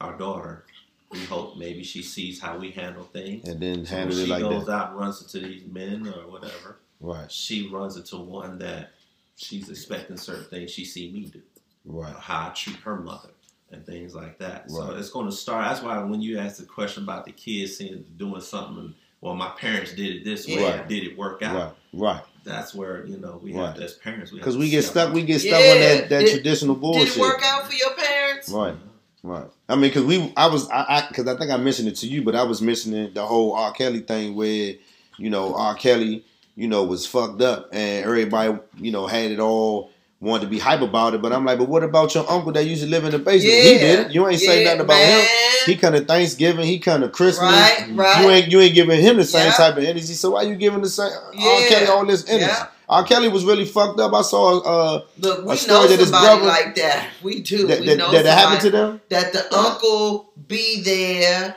our 0.00 0.16
daughter. 0.18 0.64
We 1.12 1.18
hope 1.24 1.56
maybe 1.56 1.82
she 1.82 2.02
sees 2.02 2.40
how 2.40 2.56
we 2.58 2.70
handle 2.70 3.02
things. 3.04 3.48
And 3.48 3.60
then 3.60 3.84
So 3.84 3.94
when 3.96 4.00
handle 4.02 4.18
it 4.18 4.22
she 4.26 4.28
goes 4.40 4.68
out 4.68 4.90
and 4.90 4.98
runs 5.00 5.20
into 5.22 5.46
these 5.46 5.64
men 5.66 6.06
or 6.06 6.28
whatever, 6.30 6.78
Right. 7.00 7.30
she 7.30 7.66
runs 7.68 7.96
into 7.96 8.16
one 8.18 8.58
that 8.60 8.92
she's 9.34 9.68
expecting 9.68 10.16
certain 10.16 10.44
things 10.44 10.70
she 10.70 10.84
see 10.84 11.10
me 11.10 11.24
do, 11.26 11.42
Right. 11.84 12.14
how 12.18 12.48
I 12.48 12.50
treat 12.50 12.76
her 12.76 12.96
mother 12.96 13.30
and 13.70 13.84
things 13.86 14.14
like 14.14 14.38
that. 14.38 14.70
So 14.70 14.94
it's 14.96 15.10
going 15.10 15.26
to 15.26 15.32
start. 15.32 15.64
That's 15.68 15.82
why 15.82 16.02
when 16.02 16.20
you 16.20 16.38
ask 16.38 16.56
the 16.58 16.64
question 16.64 17.02
about 17.04 17.24
the 17.24 17.32
kids 17.32 17.76
seeing 17.76 18.04
doing 18.16 18.40
something, 18.40 18.94
well, 19.20 19.34
my 19.34 19.50
parents 19.50 19.92
did 19.92 20.16
it 20.16 20.24
this 20.24 20.46
way, 20.46 20.54
Yeah. 20.60 20.86
did 20.86 21.04
it 21.04 21.16
work 21.16 21.42
out? 21.42 21.76
Right. 21.92 22.14
Right. 22.14 22.22
That's 22.42 22.74
where 22.74 23.04
you 23.06 23.18
know 23.18 23.38
we 23.42 23.52
Right. 23.52 23.74
have 23.74 23.78
as 23.80 23.94
parents 23.94 24.30
Because 24.30 24.56
we 24.56 24.70
get 24.70 24.82
stuck. 24.82 25.12
We 25.12 25.22
get 25.22 25.40
stuck 25.40 25.54
on 25.54 25.60
that, 25.80 26.08
that 26.08 26.20
Did- 26.24 26.34
traditional 26.34 26.74
bullshit. 26.74 27.08
Did 27.08 27.16
it 27.18 27.20
work 27.20 27.42
out 27.44 27.66
for 27.66 27.74
your 27.74 27.90
parents? 27.94 28.48
Right. 28.48 28.74
Right. 29.22 29.44
I 29.68 29.74
mean, 29.74 29.90
because 29.90 30.04
we, 30.04 30.32
I 30.36 30.46
was, 30.46 30.68
I, 30.70 31.04
because 31.08 31.26
I, 31.28 31.36
think 31.36 31.50
I 31.50 31.58
mentioned 31.58 31.88
it 31.88 31.96
to 31.96 32.06
you, 32.06 32.22
but 32.22 32.34
I 32.34 32.42
was 32.42 32.62
mentioning 32.62 33.12
the 33.12 33.26
whole 33.26 33.52
R. 33.52 33.70
Kelly 33.72 34.00
thing 34.00 34.34
where, 34.34 34.74
you 35.18 35.28
know, 35.28 35.54
R. 35.54 35.74
Kelly, 35.74 36.24
you 36.56 36.66
know, 36.68 36.84
was 36.84 37.06
fucked 37.06 37.42
up 37.42 37.68
and 37.72 38.04
everybody, 38.06 38.58
you 38.78 38.90
know, 38.90 39.06
had 39.06 39.30
it 39.30 39.38
all, 39.38 39.90
wanted 40.20 40.44
to 40.44 40.50
be 40.50 40.58
hype 40.58 40.82
about 40.82 41.14
it. 41.14 41.22
But 41.22 41.32
I'm 41.32 41.44
like, 41.44 41.58
but 41.58 41.68
what 41.68 41.82
about 41.82 42.14
your 42.14 42.30
uncle 42.30 42.52
that 42.52 42.64
used 42.64 42.82
to 42.82 42.88
live 42.88 43.04
in 43.04 43.10
the 43.12 43.18
basement? 43.18 43.54
he 43.54 43.78
did 43.78 44.06
it. 44.06 44.12
You 44.12 44.28
ain't 44.28 44.40
say 44.40 44.58
yeah, 44.60 44.64
nothing 44.64 44.80
about 44.82 44.94
man. 44.94 45.20
him. 45.20 45.28
He 45.66 45.76
kind 45.76 45.94
of 45.94 46.06
Thanksgiving. 46.06 46.66
He 46.66 46.78
kind 46.78 47.02
of 47.04 47.12
Christmas. 47.12 47.50
Right, 47.50 47.86
right. 47.94 48.22
You 48.22 48.30
ain't 48.30 48.52
you 48.52 48.60
ain't 48.60 48.74
giving 48.74 49.00
him 49.00 49.16
the 49.16 49.24
same 49.24 49.46
Yeah. 49.46 49.52
type 49.52 49.76
of 49.76 49.84
energy. 49.84 50.14
So 50.14 50.30
why 50.32 50.42
you 50.42 50.54
giving 50.56 50.80
the 50.82 50.88
same 50.88 51.10
R. 51.12 51.32
Yeah. 51.34 51.68
Kelly 51.68 51.86
all 51.86 52.06
this 52.06 52.28
energy? 52.28 52.46
Yeah. 52.46 52.66
R. 52.88 53.04
Kelly 53.04 53.28
was 53.28 53.44
really 53.44 53.64
fucked 53.64 54.00
up. 54.00 54.12
I 54.12 54.22
saw 54.22 54.58
uh 54.60 55.02
Look, 55.18 55.44
we 55.46 55.54
a 55.54 55.56
story 55.56 55.80
know 55.82 55.86
that 55.88 55.98
his 56.00 56.10
brother- 56.10 56.44
like 56.46 56.74
that. 56.76 57.08
We 57.22 57.40
do. 57.40 57.66
that, 57.68 57.80
we 57.80 57.86
that, 57.86 57.98
know 57.98 58.10
that, 58.10 58.24
that 58.24 58.38
happened 58.38 58.60
to 58.62 58.70
them. 58.70 59.00
that 59.10 59.32
the 59.32 59.54
uncle 59.54 60.32
be 60.48 60.82
there. 60.82 61.56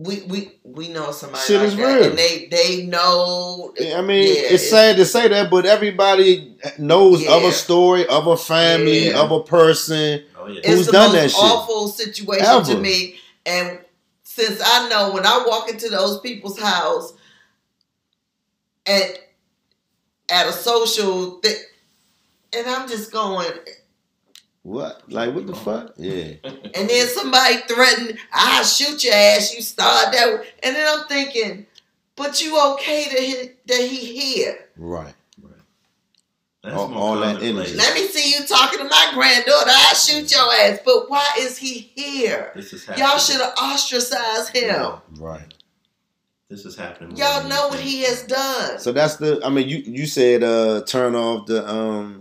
We 0.00 0.20
we 0.28 0.52
we 0.62 0.88
know 0.90 1.10
somebody 1.10 1.42
Shit 1.44 1.58
like 1.58 1.68
is 1.70 1.76
that, 1.76 1.82
real. 2.00 2.10
and 2.10 2.16
they 2.18 2.46
they 2.52 2.86
know. 2.86 3.74
I 3.80 4.00
mean, 4.00 4.28
Yeah, 4.28 4.52
it's 4.54 4.70
sad 4.70 4.94
to 4.96 5.04
say 5.04 5.26
that, 5.26 5.50
but 5.50 5.66
everybody 5.66 6.56
knows 6.78 7.26
of 7.26 7.42
a 7.42 7.50
story, 7.50 8.06
of 8.06 8.28
a 8.28 8.36
family, 8.36 9.08
Yeah. 9.08 9.20
of 9.20 9.32
a 9.32 9.42
person. 9.42 10.22
Oh 10.38 10.46
yeah. 10.46 10.60
It's 10.60 10.68
Who's 10.68 10.86
the 10.86 10.92
done 10.92 11.12
most 11.12 11.20
that 11.22 11.30
shit? 11.32 11.40
awful 11.42 11.88
situation 11.88 12.46
Ever. 12.46 12.64
to 12.74 12.78
me, 12.78 13.18
and 13.44 13.80
since 14.22 14.62
I 14.64 14.88
know 14.88 15.10
when 15.14 15.26
I 15.26 15.42
walk 15.44 15.68
into 15.68 15.88
those 15.88 16.20
people's 16.20 16.60
house, 16.60 17.12
and 18.86 19.18
at 20.30 20.46
a 20.46 20.52
social 20.52 21.40
thing, 21.40 21.56
and 22.52 22.68
I'm 22.68 22.88
just 22.88 23.10
going, 23.10 23.50
What? 24.68 25.10
Like 25.10 25.34
what 25.34 25.46
the 25.46 25.54
fuck? 25.54 25.94
Yeah. 25.96 26.34
and 26.44 26.90
then 26.90 27.06
somebody 27.08 27.56
threatened, 27.66 28.18
"I'll 28.32 28.64
shoot 28.64 29.02
your 29.02 29.14
ass." 29.14 29.54
You 29.54 29.62
start 29.62 30.12
that, 30.12 30.26
way. 30.40 30.46
and 30.62 30.76
then 30.76 30.86
I'm 30.86 31.06
thinking, 31.08 31.66
but 32.16 32.42
you 32.42 32.50
okay 32.74 33.04
that 33.04 33.18
he, 33.18 33.50
that 33.66 33.88
he 33.88 34.20
here? 34.20 34.58
Right. 34.76 35.14
That's 36.62 36.74
all- 36.76 36.92
all 36.94 37.16
that 37.20 37.42
energy. 37.42 37.74
Let 37.76 37.94
me 37.94 38.08
see 38.08 38.36
you 38.36 38.44
talking 38.46 38.80
to 38.80 38.84
my 38.84 39.10
granddaughter. 39.14 39.70
I'll 39.72 39.94
shoot 39.94 40.30
your 40.30 40.52
ass. 40.52 40.80
But 40.84 41.08
why 41.08 41.26
is 41.38 41.56
he 41.56 41.90
here? 41.94 42.52
This 42.54 42.72
is 42.74 42.84
happening. 42.84 43.08
Y'all 43.08 43.18
should 43.18 43.40
have 43.40 43.54
ostracized 43.62 44.54
him. 44.54 44.92
Right. 45.18 45.54
This 46.50 46.66
is 46.66 46.76
happening. 46.76 47.16
Y'all 47.16 47.48
know 47.48 47.68
what 47.68 47.78
think. 47.78 47.88
he 47.88 48.02
has 48.02 48.22
done. 48.24 48.78
So 48.80 48.92
that's 48.92 49.16
the. 49.16 49.40
I 49.44 49.48
mean, 49.50 49.68
you 49.68 49.78
you 49.78 50.06
said 50.06 50.42
uh 50.42 50.82
turn 50.82 51.14
off 51.14 51.46
the 51.46 51.66
um 51.66 52.17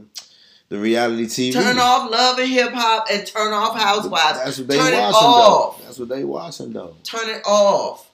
the 0.70 0.78
reality 0.78 1.26
TV. 1.26 1.54
Turn 1.54 1.78
off 1.80 2.12
Love 2.12 2.40
and 2.40 2.50
Hip 2.50 2.72
Hop 2.74 3.08
and 3.12 3.26
turn 3.26 3.54
off 3.54 3.78
Housewives. 3.78 4.40
That's 4.44 4.58
what 4.60 4.68
they 4.68 4.78
Turn 4.78 4.94
it 4.94 4.98
watching 4.98 5.16
off. 5.16 5.78
though. 5.78 5.84
That's 5.86 6.00
what 6.00 6.10
they 6.10 6.24
watching 6.24 6.74
though. 6.74 6.96
Turn 7.04 7.30
it 7.30 7.42
off. 7.46 8.12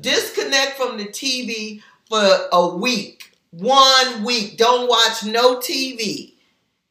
Disconnect 0.00 0.76
from 0.76 0.96
the 0.98 1.04
TV 1.06 1.82
for 2.08 2.48
a 2.52 2.76
week. 2.76 3.32
One 3.50 4.24
week. 4.24 4.56
Don't 4.56 4.88
watch 4.88 5.24
no 5.24 5.56
TV. 5.56 6.32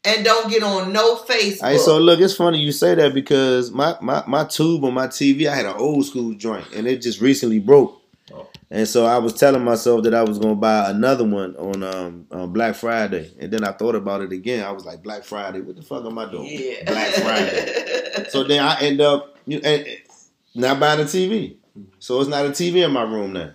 And 0.06 0.24
don't 0.24 0.50
get 0.50 0.63
on 0.63 0.93
no 0.93 1.17
Facebook. 1.17 1.62
Hey, 1.67 1.78
so 1.78 1.98
look, 1.98 2.22
it's 2.22 2.36
funny 2.36 2.60
you 2.60 2.72
say 2.72 2.95
that 2.95 3.13
because 3.13 3.72
my, 3.72 3.98
my, 4.02 4.24
my 4.28 4.45
tube 4.45 4.86
on 4.86 4.93
my 4.93 5.08
TV, 5.08 5.48
I 5.48 5.56
had 5.56 5.65
an 5.65 5.76
old 5.76 6.06
school 6.06 6.34
joint 6.36 6.72
and 6.74 6.88
it 6.88 7.02
just 7.02 7.19
recently 7.19 7.60
broke. 7.60 8.02
Oh. 8.34 8.48
And 8.71 8.88
so 8.88 9.05
I 9.05 9.17
was 9.17 9.34
telling 9.34 9.63
myself 9.63 10.03
that 10.03 10.13
I 10.13 10.21
was 10.23 10.38
gonna 10.38 10.55
buy 10.55 10.89
another 10.91 11.23
one 11.23 11.55
on 11.55 11.82
um 11.84 12.27
on 12.32 12.53
Black 12.53 12.75
Friday, 12.75 13.32
and 13.39 13.51
then 13.51 13.63
I 13.63 13.71
thought 13.71 13.95
about 13.95 14.21
it 14.21 14.32
again. 14.32 14.63
I 14.63 14.71
was 14.71 14.86
like, 14.86 15.01
Black 15.01 15.24
Friday, 15.24 15.61
what 15.61 15.76
the 15.76 15.82
fuck 15.82 16.05
am 16.05 16.20
I 16.20 16.30
doing? 16.30 16.47
yeah. 16.49 16.84
Black 16.86 17.13
Friday. 17.13 18.26
so 18.30 18.43
then 18.43 18.63
I 18.63 18.80
end 18.82 19.01
up 19.01 19.38
you 19.47 19.59
and, 19.63 19.88
not 20.53 20.80
buying 20.80 20.99
a 20.99 21.03
TV. 21.03 21.55
So 21.99 22.20
it's 22.20 22.30
not 22.30 22.45
a 22.45 22.49
TV 22.49 22.86
in 22.86 22.91
my 22.91 23.03
room 23.03 23.34
now. 23.34 23.51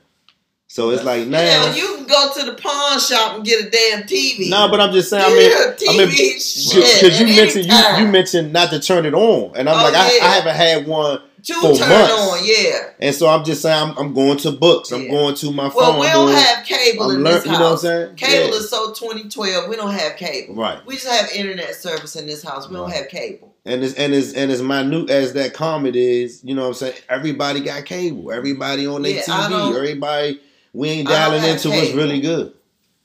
So 0.67 0.91
it's 0.91 1.05
like 1.05 1.29
now. 1.29 1.39
Hell, 1.39 1.77
you 1.77 1.87
can 1.99 2.07
go 2.09 2.31
to 2.35 2.47
the 2.47 2.55
pawn 2.61 2.99
shop 2.99 3.37
and 3.37 3.45
get 3.45 3.65
a 3.67 3.71
damn 3.71 4.03
TV. 4.09 4.51
No, 4.51 4.69
but 4.69 4.81
I'm 4.81 4.93
just 4.93 5.11
saying. 5.11 5.25
I 5.25 5.29
mean, 5.29 5.53
I 5.53 5.75
TV 5.77 5.99
mean, 5.99 6.09
because 6.09 7.21
you 7.21 7.27
mentioned 7.27 7.67
you, 7.67 8.05
you 8.05 8.11
mentioned 8.11 8.53
not 8.53 8.71
to 8.71 8.81
turn 8.81 9.07
it 9.07 9.15
on, 9.15 9.55
and 9.57 9.69
I'm 9.69 9.79
Oh, 9.79 9.83
like, 9.85 9.95
I. 9.95 10.19
I 10.27 10.29
haven't 10.35 10.57
had 10.57 10.87
one 10.89 11.21
Two 11.45 11.55
for 11.55 11.75
turn 11.75 11.89
months. 11.89 12.13
on, 12.13 12.39
yeah. 12.43 12.91
And 13.01 13.15
so 13.15 13.29
I'm 13.29 13.45
just 13.45 13.61
saying, 13.63 13.91
I'm, 13.91 13.99
I'm 13.99 14.15
going 14.15 14.39
to 14.39 14.53
books. 14.53 14.91
I'm 14.93 15.03
Yeah. 15.03 15.11
going 15.11 15.35
to 15.37 15.53
my 15.53 15.69
phone. 15.69 15.75
Well, 15.99 16.01
we 16.01 16.07
don't 16.07 16.27
doing- 16.29 16.39
have 16.39 16.65
cable 16.65 17.05
I'm 17.05 17.17
in 17.17 17.23
learn- 17.23 17.35
this 17.35 17.45
you 17.47 17.53
know 17.53 17.59
what 17.59 17.65
I'm 17.67 17.71
house. 17.73 17.83
saying? 17.83 18.15
Cable 18.17 18.49
Yeah. 18.51 18.61
is 18.61 18.71
so 18.71 18.93
2012. 18.93 19.69
We 19.69 19.77
don't 19.77 19.93
have 19.93 20.17
cable. 20.17 20.55
right. 20.55 20.79
We 20.87 20.95
just 20.95 21.07
have 21.09 21.31
internet 21.33 21.75
service 21.75 22.17
in 22.17 22.27
this 22.27 22.43
house. 22.43 22.69
We 22.69 22.77
don't 22.77 22.91
have 22.93 23.09
cable. 23.09 23.55
And 23.67 23.83
as 23.83 23.95
and 23.95 24.13
as 24.15 24.33
and 24.35 24.51
as 24.51 24.61
minute 24.63 25.11
as 25.11 25.33
that 25.35 25.55
comment 25.55 25.97
is, 25.97 26.41
you 26.45 26.55
know 26.55 26.63
what 26.63 26.69
I'm 26.69 26.75
saying? 26.75 26.95
Everybody 27.09 27.61
got 27.61 27.85
cable. 27.85 28.31
Everybody 28.33 28.87
on 28.87 29.03
their 29.03 29.17
Yeah, 29.17 29.23
TV. 29.23 29.75
Everybody 29.77 30.41
we 30.73 30.89
ain't 30.91 31.09
dialing 31.09 31.41
have 31.41 31.51
into 31.57 31.71
what's 31.71 31.93
really 31.93 32.21
good. 32.21 32.53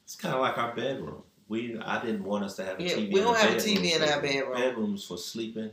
It's 0.05 0.15
kind 0.15 0.33
of 0.35 0.41
like 0.41 0.57
our 0.57 0.73
bedroom. 0.75 1.23
We 1.47 1.77
I 1.83 2.01
didn't 2.03 2.23
want 2.23 2.43
us 2.45 2.55
to 2.57 2.65
have 2.65 2.79
a 2.79 2.83
Yeah, 2.83 2.93
TV. 2.95 3.11
we 3.13 3.19
don't 3.21 3.33
the 3.33 3.39
have 3.39 3.55
a. 3.55 3.59
TV 3.59 3.95
in 3.95 4.03
our 4.03 4.21
bedroom. 4.21 4.53
Bedrooms 4.53 5.03
for 5.05 5.17
sleeping. 5.17 5.71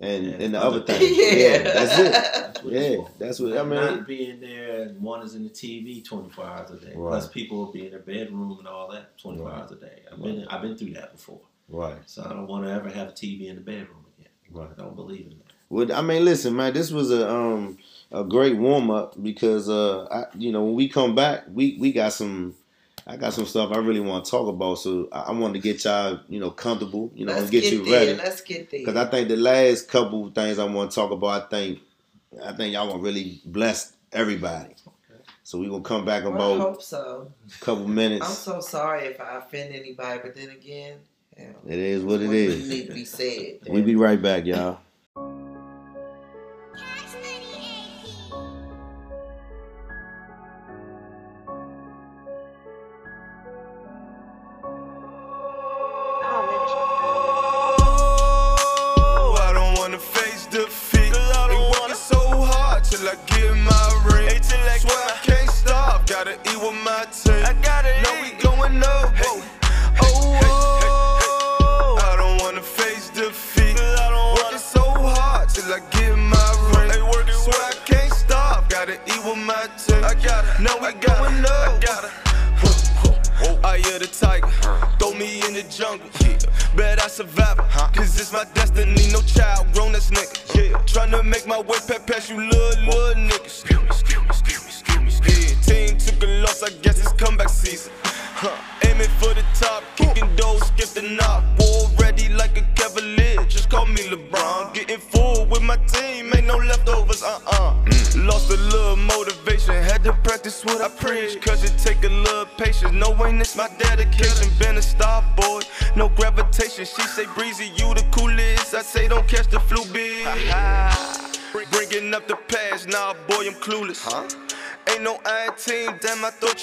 And 0.00 0.26
Yeah, 0.26 0.32
and 0.40 0.54
the 0.54 0.62
other 0.62 0.80
thing. 0.82 0.98
things. 0.98 1.16
yeah. 1.18 1.62
that's 1.62 1.98
it. 1.98 2.12
That's 2.12 2.62
Yeah, 2.64 2.96
that's 3.18 3.40
what 3.40 3.56
I 3.56 3.62
mean. 3.62 3.74
not 3.74 4.06
being 4.06 4.40
there 4.40 4.82
and 4.82 5.00
one 5.00 5.22
is 5.22 5.34
in 5.34 5.44
the 5.44 5.50
TV 5.50 6.04
24 6.04 6.44
hours 6.44 6.70
a 6.70 6.76
day. 6.78 6.92
Right. 6.96 7.10
Plus 7.10 7.28
people 7.28 7.58
will 7.58 7.72
be 7.72 7.84
in 7.86 7.90
their 7.92 8.00
bedroom 8.00 8.56
and 8.58 8.66
all 8.66 8.90
that 8.90 9.16
24 9.18 9.46
Right. 9.46 9.60
hours 9.60 9.70
a 9.72 9.76
day. 9.76 10.02
I've 10.10 10.22
been 10.22 10.46
I've 10.48 10.62
been 10.62 10.76
through 10.76 10.94
that 10.94 11.12
before. 11.12 11.40
Right. 11.68 11.96
So 12.06 12.22
I 12.24 12.30
don't 12.30 12.46
want 12.48 12.64
to 12.66 12.72
ever 12.72 12.88
have 12.90 13.08
a 13.08 13.12
TV 13.12 13.48
in 13.48 13.54
the 13.56 13.60
bedroom 13.60 14.04
again. 14.18 14.30
Right. 14.50 14.68
I 14.76 14.82
don't 14.82 14.96
believe 14.96 15.26
in 15.26 15.38
that. 15.38 15.52
Well, 15.70 15.92
I 15.92 16.02
mean, 16.02 16.24
listen, 16.24 16.54
man, 16.56 16.72
this 16.72 16.90
was 16.90 17.10
a 17.12 17.30
um 17.30 17.78
a 18.10 18.24
great 18.24 18.56
warm 18.56 18.90
up 18.90 19.20
because 19.22 19.68
uh 19.68 20.04
I, 20.10 20.24
you 20.36 20.50
know 20.52 20.64
when 20.64 20.74
we 20.74 20.88
come 20.88 21.14
back, 21.14 21.44
we 21.52 21.76
we 21.78 21.92
got 21.92 22.12
some. 22.12 22.54
I 23.06 23.16
got 23.16 23.34
some 23.34 23.44
stuff 23.44 23.70
I 23.72 23.78
really 23.78 24.00
want 24.00 24.24
to 24.24 24.30
talk 24.30 24.48
about, 24.48 24.76
so 24.78 25.08
I, 25.12 25.20
I 25.22 25.32
wanted 25.32 25.54
to 25.54 25.58
get 25.68 25.84
y'all, 25.84 26.20
you 26.28 26.40
know, 26.40 26.50
comfortable, 26.50 27.10
you 27.14 27.26
know, 27.26 27.32
Let's 27.32 27.42
and 27.42 27.50
get, 27.50 27.64
you 27.72 27.84
there. 27.84 28.06
ready. 28.06 28.14
Let's 28.14 28.40
get 28.40 28.70
there. 28.70 28.80
Because 28.80 28.96
I 28.96 29.04
think 29.10 29.28
the 29.28 29.36
last 29.36 29.88
couple 29.88 30.30
things 30.30 30.58
I 30.58 30.64
want 30.64 30.90
to 30.90 30.94
talk 30.94 31.10
about, 31.10 31.42
I 31.42 31.46
think, 31.48 31.80
I 32.42 32.52
think 32.54 32.72
y'all 32.72 32.88
want 32.88 33.00
to 33.00 33.04
really 33.04 33.40
bless 33.44 33.92
everybody. 34.12 34.74
So 35.46 35.58
we 35.58 35.68
gonna 35.68 35.82
come 35.82 36.06
back 36.06 36.24
Well, 36.24 36.32
I 36.32 36.36
about 36.36 36.58
hope 36.60 36.82
so. 36.82 37.30
a 37.60 37.64
couple 37.64 37.86
minutes. 37.86 38.26
I'm 38.26 38.32
so 38.34 38.60
sorry 38.60 39.08
if 39.08 39.20
I 39.20 39.36
offend 39.36 39.74
anybody, 39.74 40.20
but 40.22 40.34
then 40.34 40.48
again, 40.48 40.96
hell, 41.36 41.54
It 41.68 41.78
is 41.78 42.02
what 42.02 42.22
it 42.22 42.32
is. 42.32 42.66
need 42.66 42.86
to 42.86 42.94
be 42.94 43.04
said. 43.04 43.58
We 43.68 43.82
be 43.82 43.94
right 43.96 44.20
back, 44.20 44.46
y'all. 44.46 44.78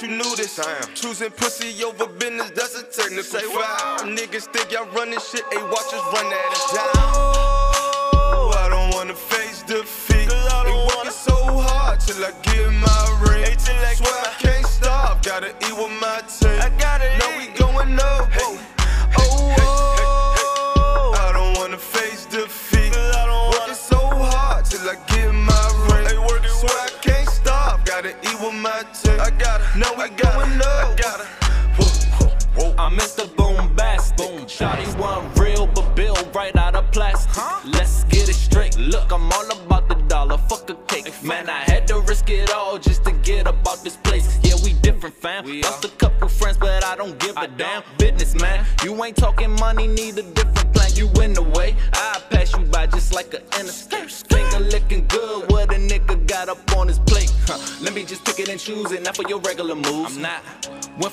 Damn, 0.01 0.09
you 0.09 0.17
knew 0.17 0.35
this. 0.35 0.59
Choosing 0.95 1.31
pussy 1.31 1.83
over 1.83 2.07
business, 2.07 2.51
that's 2.51 2.75
a 2.79 2.83
technical 2.83 3.23
foul. 3.23 3.99
Niggas 4.07 4.51
think 4.53 4.71
y'all 4.71 4.87
running 4.93 5.19
shit, 5.19 5.43
ain't 5.53 5.69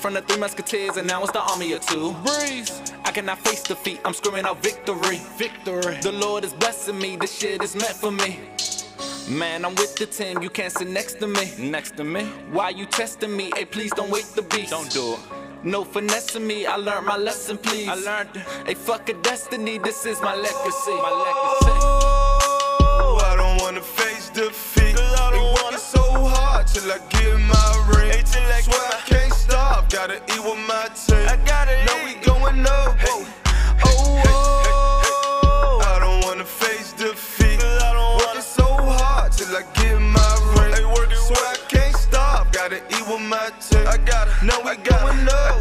from 0.09 0.15
the 0.15 0.21
three 0.21 0.39
musketeers 0.39 0.97
and 0.97 1.07
now 1.07 1.21
it's 1.21 1.31
the 1.31 1.41
army 1.51 1.71
of 1.73 1.85
two. 1.85 2.13
Breeze. 2.25 2.81
I 3.05 3.11
cannot 3.11 3.37
face 3.37 3.61
defeat. 3.61 4.01
I'm 4.03 4.15
screaming 4.15 4.43
out 4.43 4.63
victory. 4.63 5.21
Victory. 5.37 5.97
The 6.01 6.11
Lord 6.11 6.43
is 6.43 6.51
blessing 6.51 6.97
me. 6.97 7.15
This 7.15 7.37
shit 7.37 7.61
is 7.61 7.75
meant 7.75 7.93
for 7.93 8.09
me. 8.09 8.39
Man, 9.29 9.63
I'm 9.63 9.75
with 9.75 9.95
the 9.97 10.07
team. 10.07 10.41
You 10.41 10.49
can't 10.49 10.73
sit 10.73 10.87
next 10.87 11.19
to 11.19 11.27
me. 11.27 11.51
Next 11.59 11.95
to 11.97 12.03
me. 12.03 12.23
Why 12.51 12.69
you 12.69 12.87
testing 12.87 13.37
me? 13.37 13.51
Hey, 13.55 13.65
please 13.65 13.91
don't 13.91 14.09
wait 14.09 14.25
the 14.35 14.41
beast. 14.41 14.71
Don't 14.71 14.89
do 14.89 15.13
it. 15.13 15.19
No 15.63 15.83
finessing 15.83 16.47
me. 16.47 16.65
I 16.65 16.77
learned 16.77 17.05
my 17.05 17.17
lesson, 17.17 17.59
please. 17.59 17.87
I 17.87 17.93
learned. 17.93 18.35
it. 18.35 18.41
Hey, 18.65 18.73
fuck 18.73 19.09
a 19.09 19.13
destiny. 19.21 19.77
This 19.77 20.07
is 20.07 20.19
my 20.21 20.33
legacy. 20.33 20.95
My 21.07 21.13
legacy. 21.27 21.77
Oh, 22.81 23.21
I 23.31 23.35
don't 23.35 23.61
wanna 23.61 23.81
face 23.81 24.31
defeat. 24.31 24.95
They 24.95 25.53
working 25.61 25.77
so 25.77 26.01
hard 26.01 26.65
till 26.65 26.91
I 26.91 26.97
get 27.09 27.37
my 27.37 27.69
ring. 27.93 28.25
Swear 28.25 28.81
I 28.81 29.01
can't 29.05 29.28
stop, 29.49 29.89
gotta 29.89 30.17
eat 30.33 30.43
with 30.43 30.61
my 30.67 30.87
team. 30.93 31.25
I 31.27 31.37
gotta 31.45 31.75
know 31.85 31.97
we 32.05 32.13
going 32.23 32.65
up. 32.65 32.97
Whoa. 32.99 33.25
Oh, 33.85 34.21
oh, 35.43 35.81
I 35.85 35.99
don't 35.99 36.23
wanna 36.23 36.45
face 36.45 36.93
defeat. 36.93 37.59
Working 38.19 38.41
so 38.41 38.65
hard 38.65 39.31
till 39.31 39.55
I 39.55 39.63
get 39.73 39.99
my 39.99 40.31
ring. 40.55 40.73
Swear 41.15 41.45
I 41.45 41.57
can't 41.67 41.95
stop, 41.95 42.51
gotta 42.53 42.77
eat 42.77 43.05
with 43.09 43.21
my 43.21 43.49
team. 43.59 43.87
I 43.87 43.97
gotta 43.97 44.33
know 44.45 44.59
we 44.65 44.75
going 44.77 45.27
up. 45.27 45.33
I 45.33 45.33
gotta. 45.33 45.55
Whoa, 45.55 45.58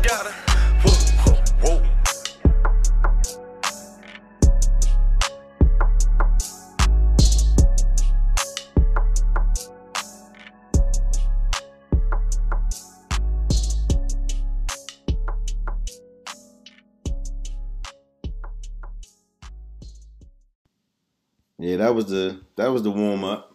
that 21.88 21.94
was 21.94 22.06
the 22.06 22.38
that 22.56 22.70
was 22.70 22.82
the 22.82 22.90
warm 22.90 23.24
up. 23.24 23.54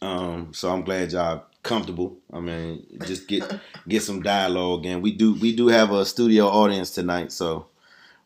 Um, 0.00 0.52
so 0.54 0.72
I'm 0.72 0.82
glad 0.82 1.10
y'all 1.10 1.44
comfortable. 1.64 2.18
I 2.32 2.38
mean, 2.38 2.86
just 3.04 3.26
get 3.26 3.42
get 3.88 4.04
some 4.04 4.22
dialogue, 4.22 4.86
and 4.86 5.02
we 5.02 5.10
do 5.10 5.34
we 5.34 5.54
do 5.56 5.66
have 5.66 5.90
a 5.90 6.04
studio 6.04 6.46
audience 6.46 6.92
tonight, 6.92 7.32
so 7.32 7.66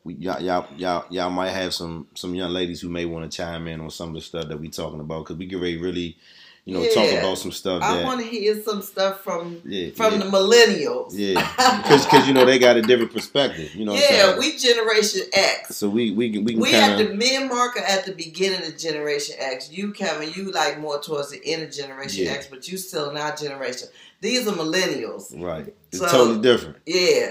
we, 0.04 0.14
y'all, 0.14 0.42
y'all, 0.42 0.66
y'all, 0.76 1.06
y'all 1.08 1.30
might 1.30 1.48
have 1.48 1.72
some 1.72 2.08
some 2.14 2.34
young 2.34 2.50
ladies 2.50 2.82
who 2.82 2.90
may 2.90 3.06
want 3.06 3.30
to 3.30 3.34
chime 3.34 3.66
in 3.68 3.80
on 3.80 3.90
some 3.90 4.10
of 4.10 4.16
the 4.16 4.20
stuff 4.20 4.48
that 4.48 4.60
we 4.60 4.68
talking 4.68 5.00
about 5.00 5.24
because 5.24 5.36
we 5.36 5.46
get 5.46 5.60
ready 5.62 5.78
really, 5.78 6.18
you 6.66 6.74
know, 6.74 6.84
talk 6.92 7.08
about 7.12 7.38
some 7.38 7.52
stuff 7.52 7.80
I 7.80 8.02
want 8.02 8.20
to 8.20 8.26
hear 8.26 8.60
some 8.60 8.82
stuff 8.82 9.22
from 9.22 9.62
yeah, 9.64 9.90
from 9.94 10.14
yeah, 10.14 10.18
the 10.18 10.24
millennials. 10.24 11.10
yeah, 11.12 11.80
because 11.82 12.26
you 12.26 12.34
know 12.34 12.44
they 12.44 12.58
got 12.58 12.76
a 12.76 12.82
different 12.82 13.12
perspective. 13.12 13.72
You 13.74 13.84
know, 13.84 13.94
yeah, 13.94 14.36
we 14.36 14.56
Generation 14.58 15.22
X. 15.32 15.76
so 15.76 15.88
we 15.88 16.10
we 16.10 16.32
can 16.32 16.44
we 16.44 16.52
can 16.54 16.60
We 16.60 16.74
at 16.74 16.96
kind 16.98 17.08
the 17.08 17.14
me 17.14 17.36
and 17.36 17.48
Mark 17.48 17.76
are 17.76 17.84
at 17.84 18.04
the 18.04 18.12
beginning 18.12 18.66
of 18.66 18.76
Generation 18.76 19.36
X. 19.38 19.70
You, 19.70 19.92
Kevin, 19.92 20.32
you 20.34 20.50
like 20.50 20.80
more 20.80 21.00
towards 21.00 21.30
the 21.30 21.40
end 21.46 21.62
of 21.62 21.70
Generation 21.70 22.24
Yeah. 22.24 22.32
X, 22.32 22.48
but 22.48 22.66
you 22.68 22.76
still 22.78 23.10
in 23.10 23.16
our 23.16 23.34
generation. 23.36 23.88
These 24.20 24.48
are 24.48 24.52
millennials. 24.52 25.40
right. 25.40 25.72
It's 25.92 26.00
So- 26.00 26.08
totally 26.08 26.40
different. 26.40 26.78
Yeah. 26.84 27.30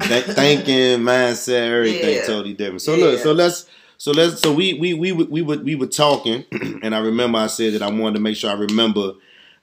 Th- 0.00 0.24
thinking, 0.24 0.98
mindset, 1.04 1.70
everything 1.70 2.16
Yeah. 2.16 2.26
totally 2.26 2.54
different. 2.54 2.82
So 2.82 2.96
look, 2.96 3.20
so 3.20 3.30
let's 3.32 3.66
so 3.98 4.12
let's 4.12 4.40
so 4.40 4.52
we 4.52 4.74
we 4.74 4.94
we 4.94 5.12
we 5.12 5.42
would 5.42 5.64
we 5.64 5.74
were 5.74 5.86
talking, 5.86 6.44
and 6.82 6.94
I 6.94 6.98
remember 6.98 7.38
I 7.38 7.46
said 7.46 7.74
that 7.74 7.82
I 7.82 7.90
wanted 7.90 8.14
to 8.14 8.20
make 8.20 8.36
sure 8.36 8.50
I 8.50 8.54
remember 8.54 9.12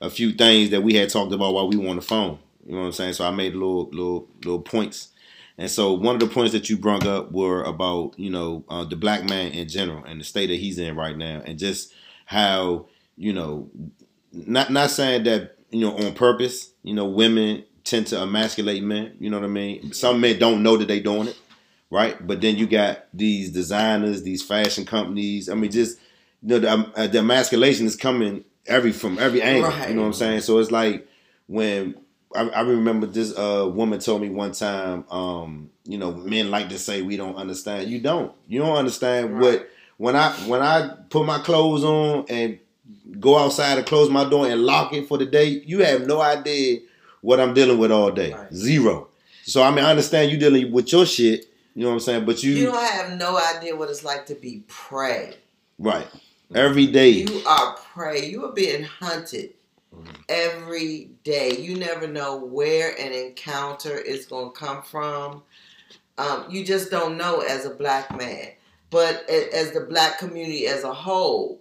a 0.01 0.09
few 0.09 0.33
things 0.33 0.71
that 0.71 0.81
we 0.81 0.95
had 0.95 1.09
talked 1.09 1.31
about 1.31 1.53
while 1.53 1.67
we 1.67 1.77
were 1.77 1.89
on 1.89 1.95
the 1.95 2.01
phone. 2.01 2.39
You 2.65 2.73
know 2.73 2.81
what 2.81 2.85
I'm 2.87 2.91
saying? 2.93 3.13
So 3.13 3.25
I 3.25 3.31
made 3.31 3.53
little 3.53 3.89
little 3.91 4.27
little 4.43 4.61
points. 4.61 5.09
And 5.57 5.69
so 5.69 5.93
one 5.93 6.15
of 6.15 6.19
the 6.19 6.27
points 6.27 6.51
that 6.53 6.69
you 6.69 6.77
brought 6.77 7.05
up 7.05 7.31
were 7.31 7.63
about 7.63 8.17
you 8.17 8.29
know 8.29 8.63
uh, 8.69 8.85
the 8.85 8.95
black 8.95 9.23
man 9.29 9.51
in 9.51 9.67
general 9.69 10.03
and 10.03 10.19
the 10.19 10.23
state 10.23 10.47
that 10.47 10.59
he's 10.59 10.79
in 10.79 10.95
right 10.95 11.17
now, 11.17 11.41
and 11.45 11.59
just 11.59 11.93
how 12.25 12.87
you 13.15 13.33
know 13.33 13.69
not 14.31 14.71
not 14.71 14.89
saying 14.89 15.23
that 15.23 15.57
you 15.69 15.81
know 15.81 15.95
on 15.97 16.13
purpose. 16.13 16.71
You 16.83 16.93
know, 16.95 17.05
women 17.05 17.63
tend 17.83 18.07
to 18.07 18.21
emasculate 18.21 18.83
men. 18.83 19.15
You 19.19 19.29
know 19.29 19.39
what 19.39 19.45
I 19.45 19.49
mean? 19.49 19.93
Some 19.93 20.19
men 20.21 20.39
don't 20.39 20.63
know 20.63 20.77
that 20.77 20.87
they're 20.87 20.99
doing 20.99 21.27
it, 21.27 21.37
right? 21.93 22.25
But 22.25 22.41
then 22.41 22.57
you 22.57 22.65
got 22.65 23.05
these 23.13 23.51
designers, 23.51 24.23
these 24.23 24.41
fashion 24.43 24.83
companies. 24.83 25.47
I 25.47 25.53
mean, 25.53 25.71
just 25.71 25.99
you 26.41 26.49
know, 26.49 26.59
the, 26.59 26.71
um, 26.73 26.91
uh, 26.95 27.07
the 27.07 27.19
emasculation 27.19 27.85
is 27.85 27.95
coming 27.95 28.43
every 28.65 28.91
from 28.91 29.19
every 29.19 29.41
angle. 29.41 29.69
Right. 29.69 29.89
You 29.89 29.95
know 29.95 30.01
what 30.01 30.07
I'm 30.07 30.13
saying? 30.13 30.41
So 30.41 30.57
it's 30.57 30.71
like 30.71 31.07
when 31.47 31.95
I, 32.35 32.49
I 32.49 32.61
remember 32.61 33.05
this 33.05 33.37
uh, 33.37 33.69
woman 33.71 33.99
told 33.99 34.21
me 34.21 34.29
one 34.29 34.53
time, 34.53 35.05
um, 35.11 35.69
you 35.85 35.97
know, 35.99 36.11
men 36.11 36.49
like 36.49 36.69
to 36.69 36.79
say 36.79 37.03
we 37.03 37.15
don't 37.15 37.35
understand. 37.35 37.89
You 37.89 37.99
don't. 37.99 38.33
You 38.47 38.59
don't 38.59 38.75
understand 38.75 39.33
Right. 39.35 39.41
what 39.41 39.69
when 39.97 40.15
I 40.15 40.31
when 40.47 40.61
I 40.61 40.95
put 41.09 41.25
my 41.25 41.39
clothes 41.39 41.83
on 41.83 42.25
and 42.27 42.57
go 43.19 43.37
outside 43.37 43.77
and 43.77 43.85
close 43.85 44.09
my 44.09 44.27
door 44.27 44.47
and 44.47 44.61
lock 44.63 44.93
it 44.93 45.07
for 45.07 45.19
the 45.19 45.27
day, 45.27 45.61
you 45.65 45.79
have 45.83 46.07
no 46.07 46.21
idea 46.21 46.79
what 47.21 47.39
I'm 47.39 47.53
dealing 47.53 47.77
with 47.77 47.91
all 47.91 48.09
day. 48.11 48.33
Right. 48.33 48.51
Zero. 48.53 49.09
So 49.45 49.61
I 49.61 49.69
mean, 49.69 49.85
I 49.85 49.91
understand 49.91 50.31
you 50.31 50.37
dealing 50.39 50.71
with 50.71 50.91
your 50.91 51.05
shit. 51.05 51.45
You 51.75 51.83
know 51.83 51.89
what 51.89 51.93
I'm 51.95 51.99
saying? 52.01 52.25
But 52.25 52.43
you, 52.43 52.53
You 52.53 52.65
don't 52.67 52.83
have 52.91 53.17
no 53.17 53.37
idea 53.55 53.75
what 53.75 53.89
it's 53.89 54.03
like 54.03 54.25
to 54.27 54.35
be 54.35 54.63
prey. 54.67 55.35
right 55.79 56.07
every 56.53 56.87
day. 56.87 57.09
You 57.09 57.41
are 57.47 57.75
prey. 57.77 58.25
You 58.29 58.45
are 58.45 58.51
being 58.51 58.83
hunted 58.83 59.53
every 60.29 61.09
day. 61.23 61.57
You 61.57 61.75
never 61.77 62.07
know 62.07 62.37
where 62.37 62.91
an 62.99 63.11
encounter 63.11 63.97
is 63.97 64.25
going 64.25 64.53
to 64.53 64.59
come 64.59 64.83
from. 64.83 65.43
Um, 66.17 66.45
you 66.49 66.63
just 66.63 66.91
don't 66.91 67.17
know 67.17 67.39
as 67.41 67.65
a 67.65 67.71
black 67.71 68.15
man. 68.15 68.49
But 68.91 69.27
as 69.29 69.71
the 69.71 69.81
black 69.81 70.19
community 70.19 70.67
as 70.67 70.83
a 70.83 70.93
whole, 70.93 71.59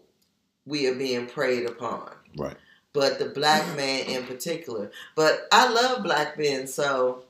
we 0.66 0.86
are 0.86 0.94
being 0.94 1.26
preyed 1.26 1.66
upon. 1.66 2.10
Right. 2.36 2.56
But 2.92 3.18
the 3.18 3.26
black 3.30 3.74
man 3.74 4.04
in 4.06 4.24
particular. 4.24 4.90
But 5.16 5.48
I 5.50 5.70
love 5.72 6.02
black 6.02 6.38
men, 6.38 6.66
so 6.66 7.24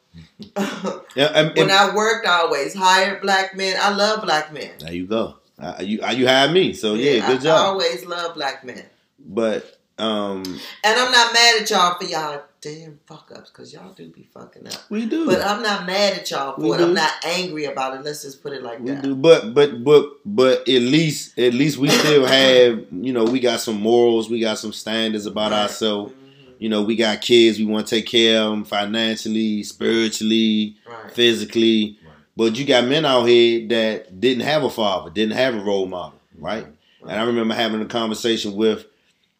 Yeah, 1.15 1.27
and, 1.35 1.57
when 1.57 1.71
I 1.71 1.95
worked, 1.95 2.27
I 2.27 2.41
always 2.41 2.75
hired 2.75 3.21
black 3.21 3.57
men. 3.57 3.77
I 3.81 3.95
love 3.95 4.23
black 4.23 4.53
men. 4.53 4.71
there 4.79 4.93
you 4.93 5.07
go. 5.07 5.37
Uh, 5.59 5.77
you 5.81 6.01
you 6.15 6.27
had 6.27 6.53
me, 6.53 6.73
so 6.73 6.95
yeah, 6.95 7.27
good 7.27 7.37
I, 7.39 7.41
I 7.41 7.43
job. 7.45 7.67
always 7.67 8.05
love 8.07 8.35
black 8.35 8.65
men. 8.65 8.83
But 9.19 9.79
um, 9.99 10.43
And 10.83 10.99
I'm 10.99 11.13
not 11.13 11.33
mad 11.33 11.63
at 11.63 11.71
y'all 11.71 11.97
for 11.99 12.05
y'all 12.07 12.43
damn 12.61 12.99
fuck 13.07 13.31
ups, 13.37 13.51
because 13.51 13.73
y'all 13.73 13.93
do 13.93 14.09
be 14.09 14.27
fucking 14.35 14.67
up. 14.67 14.75
we 14.91 15.05
do. 15.07 15.27
But 15.27 15.43
I'm 15.43 15.63
not 15.63 15.85
mad 15.87 16.15
at 16.19 16.31
y'all 16.31 16.55
We 16.57 16.69
for 16.69 16.75
it. 16.75 16.79
do. 16.79 16.85
I'm 16.87 16.95
not 16.95 17.13
angry 17.25 17.67
about 17.67 17.95
it. 17.97 18.05
Let's 18.05 18.23
just 18.23 18.43
put 18.43 18.53
it 18.53 18.63
like 18.63 18.81
We 18.81 18.91
that. 18.93 19.03
do, 19.03 19.15
but 19.15 19.53
but 19.55 19.85
but 19.85 20.07
but 20.25 20.61
at 20.61 20.83
least 20.83 21.39
at 21.39 21.55
least 21.55 21.77
we 21.79 21.89
still 21.91 22.25
have 22.41 22.85
you 22.91 23.13
know 23.13 23.25
we 23.25 23.39
got 23.39 23.61
some 23.61 23.81
morals, 23.81 24.29
we 24.31 24.41
got 24.41 24.59
some 24.59 24.73
standards 24.73 25.27
about 25.27 25.53
Right. 25.53 25.63
ourselves. 25.63 26.13
Mhm. 26.13 26.17
You 26.63 26.69
know, 26.69 26.81
we 26.83 26.95
got 26.95 27.21
kids, 27.23 27.59
we 27.59 27.65
want 27.65 27.89
to 27.89 27.97
take 27.97 28.07
care 28.07 28.41
of 28.41 28.51
them 28.51 28.65
financially, 28.65 29.65
spiritually, 29.65 30.77
Right. 30.87 31.11
physically. 31.13 31.99
Right. 32.07 32.15
But 32.37 32.57
you 32.57 32.65
got 32.65 32.85
men 32.87 33.05
out 33.05 33.25
here 33.25 33.67
that 33.67 34.21
didn't 34.21 34.45
have 34.45 34.63
a 34.63 34.71
father, 34.71 35.11
didn't 35.11 35.35
have 35.35 35.57
a 35.57 35.61
role 35.61 35.87
model, 35.87 36.21
right? 36.39 36.67
And 37.03 37.19
I 37.21 37.25
remember 37.25 37.55
having 37.55 37.81
a 37.83 37.87
conversation 37.87 38.55
with 38.55 38.87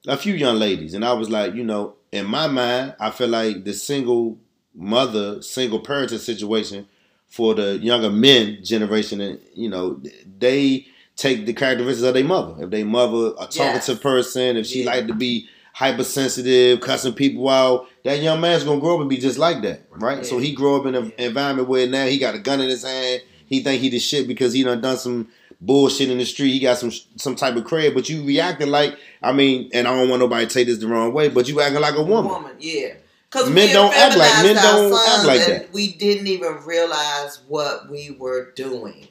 a 0.09 0.17
few 0.17 0.35
young 0.35 0.57
ladies, 0.59 0.95
and 0.95 1.05
I 1.05 1.13
was 1.13 1.31
like, 1.31 1.55
you 1.55 1.63
know, 1.63 1.95
in 2.11 2.27
my 2.27 2.49
mind, 2.49 2.97
I 2.99 3.11
feel 3.11 3.29
like 3.29 3.63
the 3.63 3.73
single 3.73 4.37
mother, 4.75 5.41
single 5.43 5.79
parenting 5.81 6.19
situation 6.19 6.89
for 7.29 7.55
the 7.55 7.79
younger 7.79 8.11
men 8.11 8.59
generation, 8.65 9.21
and 9.21 9.39
you 9.55 9.69
know, 9.69 10.03
they 10.41 10.87
take 11.17 11.47
the 11.47 11.53
characteristics 11.53 12.03
of 12.03 12.15
their 12.15 12.25
mother. 12.25 12.65
If 12.65 12.71
their 12.71 12.85
mother 12.85 13.29
a 13.39 13.43
Yes. 13.43 13.55
talkative 13.55 14.01
person, 14.01 14.57
if 14.57 14.67
she 14.67 14.81
Yeah. 14.83 14.91
like 14.91 15.07
to 15.07 15.15
be 15.15 15.47
hypersensitive, 15.73 16.81
cussing 16.81 17.13
people 17.15 17.49
out, 17.49 17.87
that 18.05 18.21
young 18.21 18.41
man's 18.41 18.65
gonna 18.65 18.81
grow 18.81 18.95
up 18.97 19.01
and 19.01 19.11
be 19.11 19.17
just 19.19 19.39
like 19.39 19.63
that, 19.63 19.83
right? 19.91 20.19
Yeah. 20.19 20.25
So 20.25 20.39
he 20.39 20.53
grew 20.55 20.77
up 20.77 20.87
in 20.87 20.95
an 20.95 21.13
Yeah. 21.19 21.27
environment 21.27 21.69
where 21.69 21.87
now 21.87 22.07
he 22.07 22.19
got 22.19 22.35
a 22.35 22.39
gun 22.39 22.61
in 22.61 22.69
his 22.69 22.83
hand. 22.85 23.23
He 23.47 23.63
think 23.63 23.83
he 23.83 23.89
the 23.91 23.99
shit 23.99 24.27
because 24.27 24.53
he 24.53 24.63
done 24.63 24.81
done 24.81 24.97
some 24.99 25.29
bullshit 25.61 26.11
in 26.11 26.19
the 26.19 26.25
street. 26.25 26.53
He 26.53 26.59
got 26.61 26.79
some 26.79 26.93
some 27.17 27.37
type 27.37 27.57
of 27.57 27.65
cred, 27.65 27.95
but 27.95 28.09
you 28.09 28.23
reacting 28.25 28.69
like 28.69 28.97
I 29.23 29.33
mean, 29.33 29.71
and 29.73 29.87
I 29.87 29.95
don't 29.97 30.09
want 30.09 30.21
nobody 30.21 30.47
to 30.47 30.53
take 30.53 30.67
this 30.67 30.79
the 30.79 30.89
wrong 30.89 31.13
way, 31.13 31.29
but 31.29 31.49
you 31.49 31.61
acting 31.61 31.81
like 31.81 31.95
a 31.97 32.03
woman. 32.03 32.31
woman. 32.33 32.53
yeah. 32.59 32.95
Because 33.31 33.49
Men 33.49 33.73
don't 33.73 33.95
act 33.95 34.17
like- 34.19 34.43
men 34.45 34.57
don't 34.57 34.93
act 35.09 35.25
like 35.27 35.47
that. 35.47 35.73
We 35.73 35.93
didn't 35.93 36.27
even 36.27 36.59
realize 36.67 37.39
what 37.49 37.91
we 37.91 38.11
were 38.19 38.53
doing. 38.55 39.09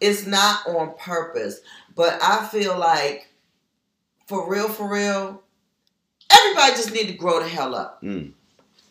It's 0.00 0.24
not 0.26 0.66
on 0.66 0.94
purpose, 0.98 1.60
but 1.94 2.18
I 2.22 2.46
feel 2.50 2.78
like, 2.78 3.28
for 4.26 4.48
real, 4.50 4.68
for 4.70 4.88
real, 4.90 5.42
everybody 6.30 6.72
just 6.72 6.92
need 6.92 7.06
to 7.08 7.14
grow 7.14 7.40
the 7.40 7.48
hell 7.48 7.74
up. 7.74 8.02
Mm. 8.02 8.32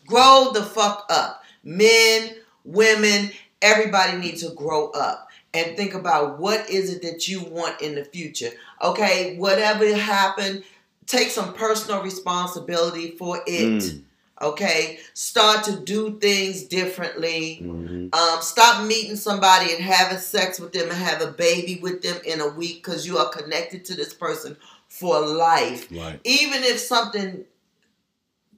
Grow 0.06 0.50
the 0.52 0.62
fuck 0.62 1.06
up. 1.10 1.42
Men, 1.64 2.34
women, 2.64 3.30
everybody 3.60 4.16
needs 4.18 4.42
to 4.46 4.54
grow 4.54 4.90
up 4.90 5.28
and 5.54 5.76
think 5.76 5.94
about 5.94 6.38
what 6.38 6.68
is 6.70 6.92
it 6.92 7.02
that 7.02 7.28
you 7.28 7.42
want 7.42 7.80
in 7.80 7.94
the 7.94 8.04
future. 8.04 8.50
Okay, 8.82 9.36
whatever 9.36 9.94
happened, 9.94 10.62
take 11.06 11.30
some 11.30 11.52
personal 11.54 12.02
responsibility 12.02 13.12
for 13.12 13.40
it. 13.46 13.82
Mm. 13.82 14.02
Okay, 14.40 15.00
start 15.14 15.64
to 15.64 15.80
do 15.80 16.16
things 16.20 16.62
differently. 16.62 17.58
Mhm. 17.60 18.14
Um, 18.14 18.40
stop 18.40 18.86
meeting 18.86 19.16
somebody 19.16 19.74
and 19.74 19.82
having 19.82 20.18
sex 20.18 20.60
with 20.60 20.72
them 20.72 20.88
and 20.88 20.96
have 20.96 21.20
a 21.20 21.32
baby 21.32 21.80
with 21.82 22.02
them 22.02 22.20
in 22.24 22.40
a 22.40 22.46
week 22.48 22.84
because 22.84 23.04
you 23.04 23.18
are 23.18 23.28
connected 23.30 23.84
to 23.86 23.96
this 23.96 24.14
person 24.14 24.56
for 24.98 25.20
life 25.20 25.86
Right. 25.90 26.20
even 26.24 26.62
if 26.64 26.78
something 26.80 27.44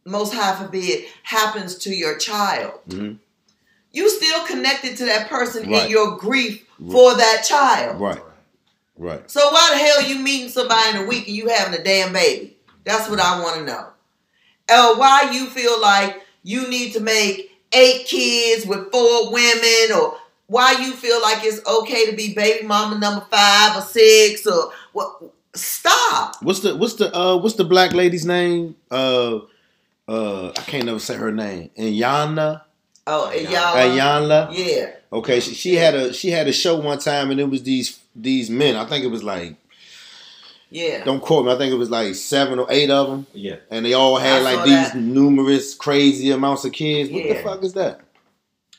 most 0.04 0.32
high 0.34 0.56
forbid 0.56 1.04
happens 1.22 1.74
to 1.76 1.94
your 1.94 2.16
child 2.18 2.80
Mhm. 2.88 3.18
you 3.92 4.08
still 4.08 4.44
connected 4.46 4.96
to 4.98 5.04
that 5.06 5.28
person 5.28 5.70
Right. 5.70 5.84
in 5.84 5.90
your 5.90 6.16
grief 6.16 6.64
for 6.90 7.14
that 7.14 7.44
child 7.44 8.00
Right. 8.00 8.22
Right. 8.96 9.30
so 9.30 9.50
why 9.50 9.68
the 9.72 9.78
hell 9.78 10.02
you 10.02 10.16
meeting 10.16 10.48
somebody 10.50 10.90
in 10.98 11.04
a 11.04 11.06
week 11.06 11.26
and 11.26 11.36
you 11.36 11.48
having 11.48 11.78
a 11.78 11.82
damn 11.82 12.12
baby 12.12 12.56
that's 12.84 13.08
what 13.10 13.20
i 13.20 13.40
want 13.40 13.56
to 13.56 13.64
know 13.64 13.86
or 14.70 14.96
why 14.98 15.30
you 15.32 15.46
feel 15.46 15.80
like 15.80 16.22
you 16.42 16.68
need 16.68 16.92
to 16.94 17.00
make 17.00 17.50
eight 17.72 18.06
kids 18.06 18.64
with 18.66 18.90
four 18.90 19.30
women 19.32 19.92
or 19.94 20.16
why 20.46 20.72
you 20.72 20.92
feel 20.92 21.20
like 21.22 21.44
it's 21.44 21.64
okay 21.66 22.06
to 22.10 22.16
be 22.16 22.34
baby 22.34 22.66
mama 22.66 22.98
number 22.98 23.24
five 23.30 23.76
or 23.76 23.82
six 23.82 24.46
or 24.46 24.72
what 24.92 25.20
stop 25.54 26.36
What's 26.42 26.60
the 26.60 26.76
what's 26.76 26.94
the 26.94 27.14
uh 27.16 27.36
what's 27.36 27.56
the 27.56 27.64
black 27.64 27.92
lady's 27.92 28.24
name? 28.26 28.76
Uh 28.90 29.40
uh 30.08 30.48
I 30.50 30.60
can't 30.66 30.86
never 30.86 30.98
say 30.98 31.16
her 31.16 31.32
name. 31.32 31.70
Inyana. 31.78 32.62
oh 33.06 33.30
and 33.30 33.48
y'all 33.50 34.52
yeah 34.52 34.92
Okay, 35.12 35.40
she, 35.40 35.54
she 35.54 35.74
had 35.74 35.94
a 35.94 36.12
she 36.12 36.30
had 36.30 36.46
a 36.46 36.52
show 36.52 36.76
one 36.76 36.98
time 36.98 37.30
and 37.30 37.40
it 37.40 37.50
was 37.50 37.62
these 37.64 37.98
these 38.14 38.48
men. 38.50 38.76
I 38.76 38.84
think 38.86 39.04
it 39.04 39.08
was 39.08 39.22
like 39.24 39.56
Yeah. 40.70 41.02
don't 41.04 41.20
quote 41.20 41.46
me. 41.46 41.52
I 41.52 41.58
think 41.58 41.72
it 41.72 41.76
was 41.78 41.90
like 41.90 42.14
seven 42.14 42.58
or 42.60 42.66
eight 42.70 42.90
of 42.90 43.08
them, 43.08 43.26
Yeah. 43.32 43.56
and 43.70 43.84
they 43.84 43.94
all 43.94 44.16
had 44.18 44.42
I 44.42 44.54
like 44.54 44.64
these 44.64 44.92
that. 44.92 44.96
numerous 44.96 45.74
crazy 45.74 46.30
amounts 46.30 46.64
of 46.64 46.72
kids. 46.72 47.10
What 47.10 47.24
the 47.24 47.34
fuck 47.42 47.64
is 47.64 47.72
that? 47.74 48.00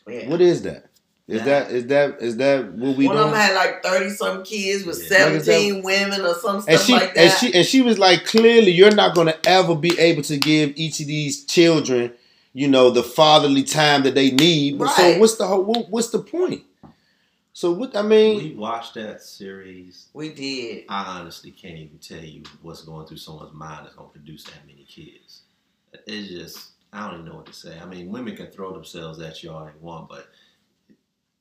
yeah. 0.07 0.29
What 0.29 0.39
is 0.41 0.61
that? 0.63 0.85
Is 1.31 1.39
Nah. 1.39 1.45
that 1.45 1.71
is 1.71 1.87
that 1.87 2.21
is 2.21 2.37
that 2.37 2.73
what 2.73 2.97
we 2.97 3.07
One 3.07 3.15
of 3.15 3.27
them 3.27 3.33
had 3.33 3.55
like 3.55 3.81
thirty 3.81 4.09
some 4.09 4.43
kids 4.43 4.85
with 4.85 4.97
Yeah. 4.97 5.25
Like, 5.27 5.41
seventeen 5.43 5.81
women 5.81 6.21
or 6.21 6.33
some 6.35 6.55
and 6.55 6.63
stuff 6.63 6.83
she 6.83 6.91
like 6.93 7.17
and 7.17 7.31
she 7.31 7.53
and 7.53 7.65
she 7.65 7.81
was 7.81 7.97
like, 7.97 8.25
clearly, 8.25 8.71
you're 8.71 8.93
not 8.93 9.15
going 9.15 9.27
to 9.27 9.39
ever 9.47 9.73
be 9.73 9.97
able 9.97 10.23
to 10.23 10.37
give 10.37 10.73
each 10.75 10.99
of 10.99 11.07
these 11.07 11.45
children, 11.45 12.11
you 12.51 12.67
know, 12.67 12.89
the 12.89 13.01
fatherly 13.01 13.63
time 13.63 14.03
that 14.03 14.13
they 14.13 14.31
need. 14.31 14.77
But 14.77 14.89
So 14.89 15.19
what's 15.19 15.37
the 15.37 15.47
whole, 15.47 15.63
what, 15.63 15.89
what's 15.89 16.09
the 16.09 16.19
point? 16.19 16.63
So 17.53 17.71
what? 17.71 17.95
I 17.95 18.01
mean, 18.01 18.37
We 18.37 18.55
watched 18.55 18.95
that 18.95 19.21
series. 19.21 20.07
We 20.13 20.33
did. 20.33 20.83
I 20.89 21.19
honestly 21.19 21.51
can't 21.51 21.77
even 21.77 21.97
tell 21.99 22.23
you 22.23 22.43
what's 22.61 22.81
going 22.83 23.07
through 23.07 23.17
someone's 23.17 23.53
mind 23.53 23.85
that's 23.85 23.95
going 23.95 24.09
to 24.09 24.13
produce 24.13 24.43
that 24.45 24.67
many 24.67 24.83
kids. 24.83 25.43
It's 26.07 26.29
just, 26.29 26.71
I 26.91 27.05
don't 27.05 27.19
even 27.19 27.25
know 27.29 27.37
what 27.37 27.45
to 27.45 27.53
say. 27.53 27.77
I 27.79 27.85
mean, 27.85 28.09
women 28.09 28.35
can 28.35 28.47
throw 28.47 28.73
themselves 28.73 29.19
at 29.21 29.43
you 29.43 29.51
all 29.51 29.65
they 29.65 29.71
want, 29.79 30.09
but 30.09 30.27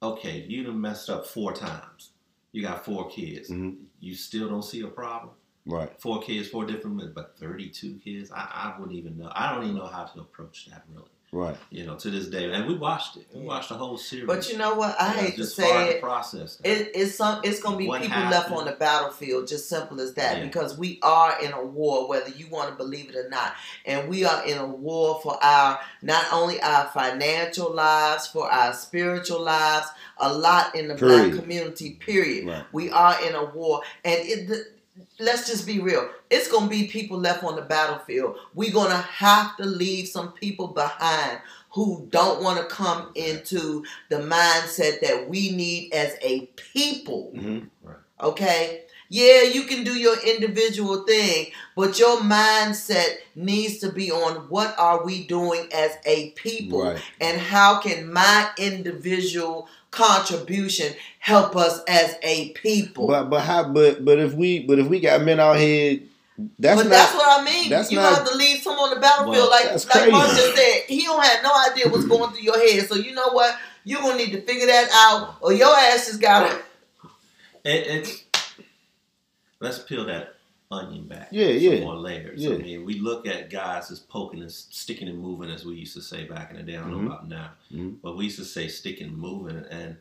okay, 0.03 0.45
you 0.49 0.65
done 0.65 0.81
messed 0.81 1.11
up 1.11 1.27
four 1.27 1.53
times. 1.53 2.11
You 2.53 2.63
got 2.63 2.85
four 2.85 3.09
kids. 3.09 3.51
Mhm. 3.51 3.85
You 4.01 4.15
still 4.15 4.49
don't 4.49 4.65
see 4.65 4.81
a 4.83 4.89
problem? 4.89 5.35
right. 5.67 6.01
Four 6.01 6.21
kids, 6.23 6.49
four 6.49 6.65
different 6.65 6.97
men, 6.97 7.13
but 7.15 7.37
32 7.39 7.99
kids? 7.99 8.33
I, 8.33 8.73
I 8.75 8.81
wouldn't 8.81 8.97
even 8.99 9.17
know. 9.19 9.31
I 9.35 9.55
don't 9.55 9.65
even 9.65 9.77
know 9.77 9.87
how 9.87 10.05
to 10.05 10.21
approach 10.21 10.67
that, 10.71 10.85
really. 10.89 11.11
Right. 11.33 11.57
You 11.71 11.87
know, 11.87 11.95
to 11.95 12.11
this 12.11 12.27
day. 12.27 12.51
And 12.53 12.67
we 12.67 12.75
watched 12.77 13.17
it. 13.17 13.25
We 13.33 13.43
watched 13.43 13.69
the 13.69 13.77
whole 13.77 13.97
series. 13.97 14.27
But 14.27 14.51
you 14.51 14.59
know 14.59 14.75
what? 14.75 15.01
I 15.01 15.13
And 15.13 15.21
hate 15.27 15.37
to 15.37 15.47
say 15.47 15.91
it. 15.91 16.03
process. 16.03 16.59
It, 16.65 16.91
it's 16.93 17.15
some. 17.15 17.41
It's 17.45 17.63
gonna 17.63 17.77
be 17.77 17.87
What 17.87 18.03
people 18.03 18.19
left 18.23 18.51
on 18.51 18.65
the 18.65 18.73
battlefield, 18.73 19.47
just 19.47 19.69
simple 19.69 20.01
as 20.01 20.15
that. 20.15 20.39
Yeah. 20.39 20.45
Because 20.47 20.77
we 20.77 20.99
are 21.05 21.41
in 21.41 21.53
a 21.53 21.65
war, 21.65 22.09
whether 22.09 22.31
you 22.31 22.49
want 22.49 22.71
to 22.71 22.75
believe 22.75 23.11
it 23.11 23.15
or 23.17 23.29
not, 23.29 23.55
and 23.87 24.09
we 24.09 24.25
are 24.25 24.45
in 24.45 24.59
a 24.59 24.67
war 24.67 25.21
for 25.23 25.39
our 25.41 25.79
not 26.03 26.25
only 26.33 26.61
our 26.63 26.87
financial 26.87 27.73
lives, 27.73 28.27
for 28.27 28.51
our 28.51 28.73
spiritual 28.73 29.41
lives. 29.41 29.87
A 30.19 30.33
lot 30.33 30.75
in 30.75 30.89
the 30.89 30.97
Period. 30.97 31.31
black 31.31 31.41
community. 31.43 31.91
Period. 31.93 32.49
Right. 32.49 32.65
We 32.73 32.91
are 32.91 33.17
in 33.25 33.37
a 33.37 33.45
war, 33.45 33.83
and 34.05 34.19
it. 34.21 34.49
The, 34.49 34.65
Let's 35.19 35.47
just 35.47 35.67
be 35.67 35.81
real. 35.81 36.09
It's 36.31 36.51
gonna 36.51 36.69
be 36.69 36.87
people 36.87 37.19
left 37.19 37.45
on 37.45 37.57
the 37.57 37.63
battlefield. 37.63 38.37
We're 38.55 38.73
gonna 38.73 38.97
have 38.97 39.57
to 39.59 39.65
leave 39.65 40.09
some 40.09 40.33
people 40.33 40.69
behind 40.69 41.41
who 41.73 42.07
don't 42.11 42.43
want 42.43 42.59
to 42.59 42.65
come 42.75 43.13
into 43.15 43.85
the 44.09 44.17
mindset 44.17 45.01
that 45.01 45.29
we 45.29 45.51
need 45.53 45.93
as 45.93 46.17
a 46.23 46.47
people. 46.73 47.31
hmm 47.35 47.59
Okay? 48.21 48.83
Yeah, 49.13 49.43
you 49.43 49.65
can 49.65 49.83
do 49.83 49.95
your 49.99 50.17
individual 50.25 51.03
thing, 51.05 51.49
but 51.75 51.99
your 51.99 52.19
mindset 52.19 53.17
needs 53.35 53.79
to 53.79 53.91
be 53.91 54.13
on 54.13 54.49
what 54.49 54.79
are 54.79 55.05
we 55.05 55.27
doing 55.27 55.69
as 55.73 55.93
a 56.05 56.31
people 56.31 56.85
Right. 56.85 57.03
and 57.21 57.41
how 57.41 57.81
can 57.81 58.13
my 58.13 58.51
individual 58.57 59.69
contribution 59.91 60.93
help 61.19 61.57
us 61.57 61.81
as 61.89 62.15
a 62.23 62.51
people. 62.51 63.07
But 63.07 63.25
but 63.25 63.41
how? 63.41 63.65
But 63.69 64.05
but 64.05 64.19
if 64.19 64.35
we 64.35 64.61
but 64.61 64.79
if 64.79 64.87
we 64.89 65.01
got 65.01 65.23
men 65.23 65.41
out 65.41 65.57
here, 65.57 66.01
that's 66.59 66.81
but 66.81 66.85
not. 66.85 66.91
that's 66.91 67.15
what 67.15 67.41
I 67.41 67.45
mean. 67.45 67.71
that's 67.71 67.91
you 67.91 67.99
not- 67.99 68.15
have 68.19 68.29
to 68.31 68.37
leave 68.37 68.63
some 68.63 68.79
on 68.79 68.91
the 68.95 69.01
battlefield, 69.01 69.37
Well, 69.37 69.51
like 69.51 69.65
that's 69.65 69.89
like 69.95 70.11
Mark 70.11 70.29
just 70.31 70.57
said. 70.57 70.83
He 70.87 71.03
don't 71.05 71.23
have 71.23 71.43
no 71.43 71.51
idea 71.71 71.89
what's 71.89 72.07
going 72.07 72.31
through 72.33 72.43
your 72.43 72.59
head. 72.59 72.89
So 72.89 72.95
you 72.95 73.13
know 73.13 73.29
what? 73.31 73.57
You're 73.85 74.01
gonna 74.01 74.17
need 74.17 74.33
to 74.33 74.43
figure 74.43 74.67
that 74.67 74.89
out, 74.93 75.37
or 75.41 75.53
your 75.53 75.75
ass 75.75 76.07
just 76.07 76.21
gotta. 76.21 76.57
It, 77.65 77.87
it's 77.87 78.25
let's 79.61 79.79
peel 79.79 80.07
that 80.07 80.35
onion 80.71 81.07
back. 81.09 81.29
Yeah, 81.33 81.47
yeah. 81.49 81.81
More 81.81 81.97
layers. 81.97 82.41
Yeah. 82.43 82.55
I 82.55 82.59
mean, 82.59 82.85
we 82.85 83.01
look 83.01 83.27
at 83.27 83.51
guys 83.51 83.91
as 83.91 83.99
poking 84.01 84.41
and 84.41 84.51
sticking 84.53 85.09
and 85.09 85.19
moving, 85.19 85.51
as 85.51 85.65
we 85.65 85.75
used 85.75 85.95
to 85.97 86.03
say 86.03 86.25
back 86.25 86.51
in 86.51 86.57
the 86.57 86.63
day. 86.63 86.77
I 86.77 86.81
don't 86.83 86.93
Mhm. 86.93 87.01
know 87.01 87.07
about 87.07 87.29
now, 87.29 87.51
Mhm. 87.73 88.01
but 88.01 88.17
we 88.17 88.25
used 88.25 88.39
to 88.39 88.45
say 88.45 88.69
sticking 88.69 89.09
and 89.09 89.19
moving. 89.19 89.57
And 89.57 89.97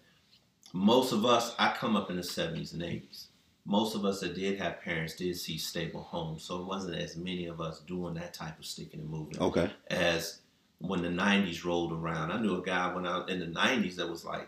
most 0.71 1.11
of 1.11 1.25
us, 1.25 1.55
I 1.57 1.73
come 1.73 1.95
up 1.95 2.09
in 2.11 2.17
the 2.17 2.23
seventies 2.23 2.73
and 2.73 2.83
eighties. 2.83 3.27
Most 3.65 3.95
of 3.95 4.05
us 4.05 4.19
that 4.21 4.35
did 4.35 4.59
have 4.59 4.81
parents 4.81 5.15
did 5.15 5.35
see 5.37 5.57
stable 5.57 6.01
homes, 6.03 6.43
so 6.43 6.59
it 6.61 6.65
wasn't 6.65 6.95
as 6.95 7.15
many 7.15 7.45
of 7.45 7.59
us 7.61 7.79
doing 7.81 8.13
that 8.15 8.33
type 8.33 8.57
of 8.57 8.65
sticking 8.65 8.99
and 8.99 9.09
moving 9.09 9.39
okay. 9.39 9.71
as 9.87 10.41
when 10.79 11.01
the 11.01 11.09
90s 11.09 11.65
rolled 11.65 11.91
around. 11.91 12.31
I 12.31 12.39
knew 12.39 12.55
a 12.55 12.61
guy 12.63 12.93
when 12.93 13.05
I 13.05 13.17
was 13.17 13.29
in 13.29 13.39
the 13.39 13.47
90s 13.47 13.97
that 13.97 14.09
was 14.09 14.23
like 14.23 14.47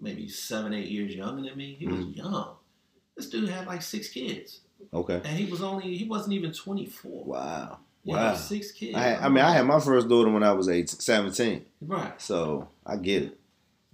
maybe 0.00 0.28
seven, 0.28 0.72
eight 0.74 0.88
years 0.88 1.14
younger 1.14 1.42
than 1.48 1.56
me. 1.56 1.74
He 1.78 1.86
was 1.86 2.04
Mhm. 2.04 2.16
young. 2.16 2.56
This 3.16 3.28
dude 3.30 3.48
had 3.48 3.66
like 3.66 3.82
six 3.82 4.08
kids, 4.08 4.60
Okay. 4.92 5.20
and 5.24 5.38
he 5.38 5.50
was 5.50 5.62
only 5.62 5.96
he 5.96 6.04
wasn't 6.04 6.32
even 6.34 6.52
24. 6.52 7.24
Wow. 7.24 7.78
You 8.04 8.14
Wow. 8.14 8.30
know, 8.32 8.36
six 8.36 8.70
kids. 8.72 8.96
I, 8.96 9.00
had, 9.00 9.18
I 9.20 9.28
mean, 9.28 9.44
I 9.44 9.52
had 9.52 9.66
my 9.66 9.78
first 9.78 10.08
daughter 10.08 10.30
when 10.30 10.42
I 10.42 10.52
was 10.52 10.68
eight, 10.68 10.88
17. 10.88 11.64
right, 11.82 12.20
So 12.20 12.68
I 12.86 12.96
get 12.96 13.22
it. 13.24 13.38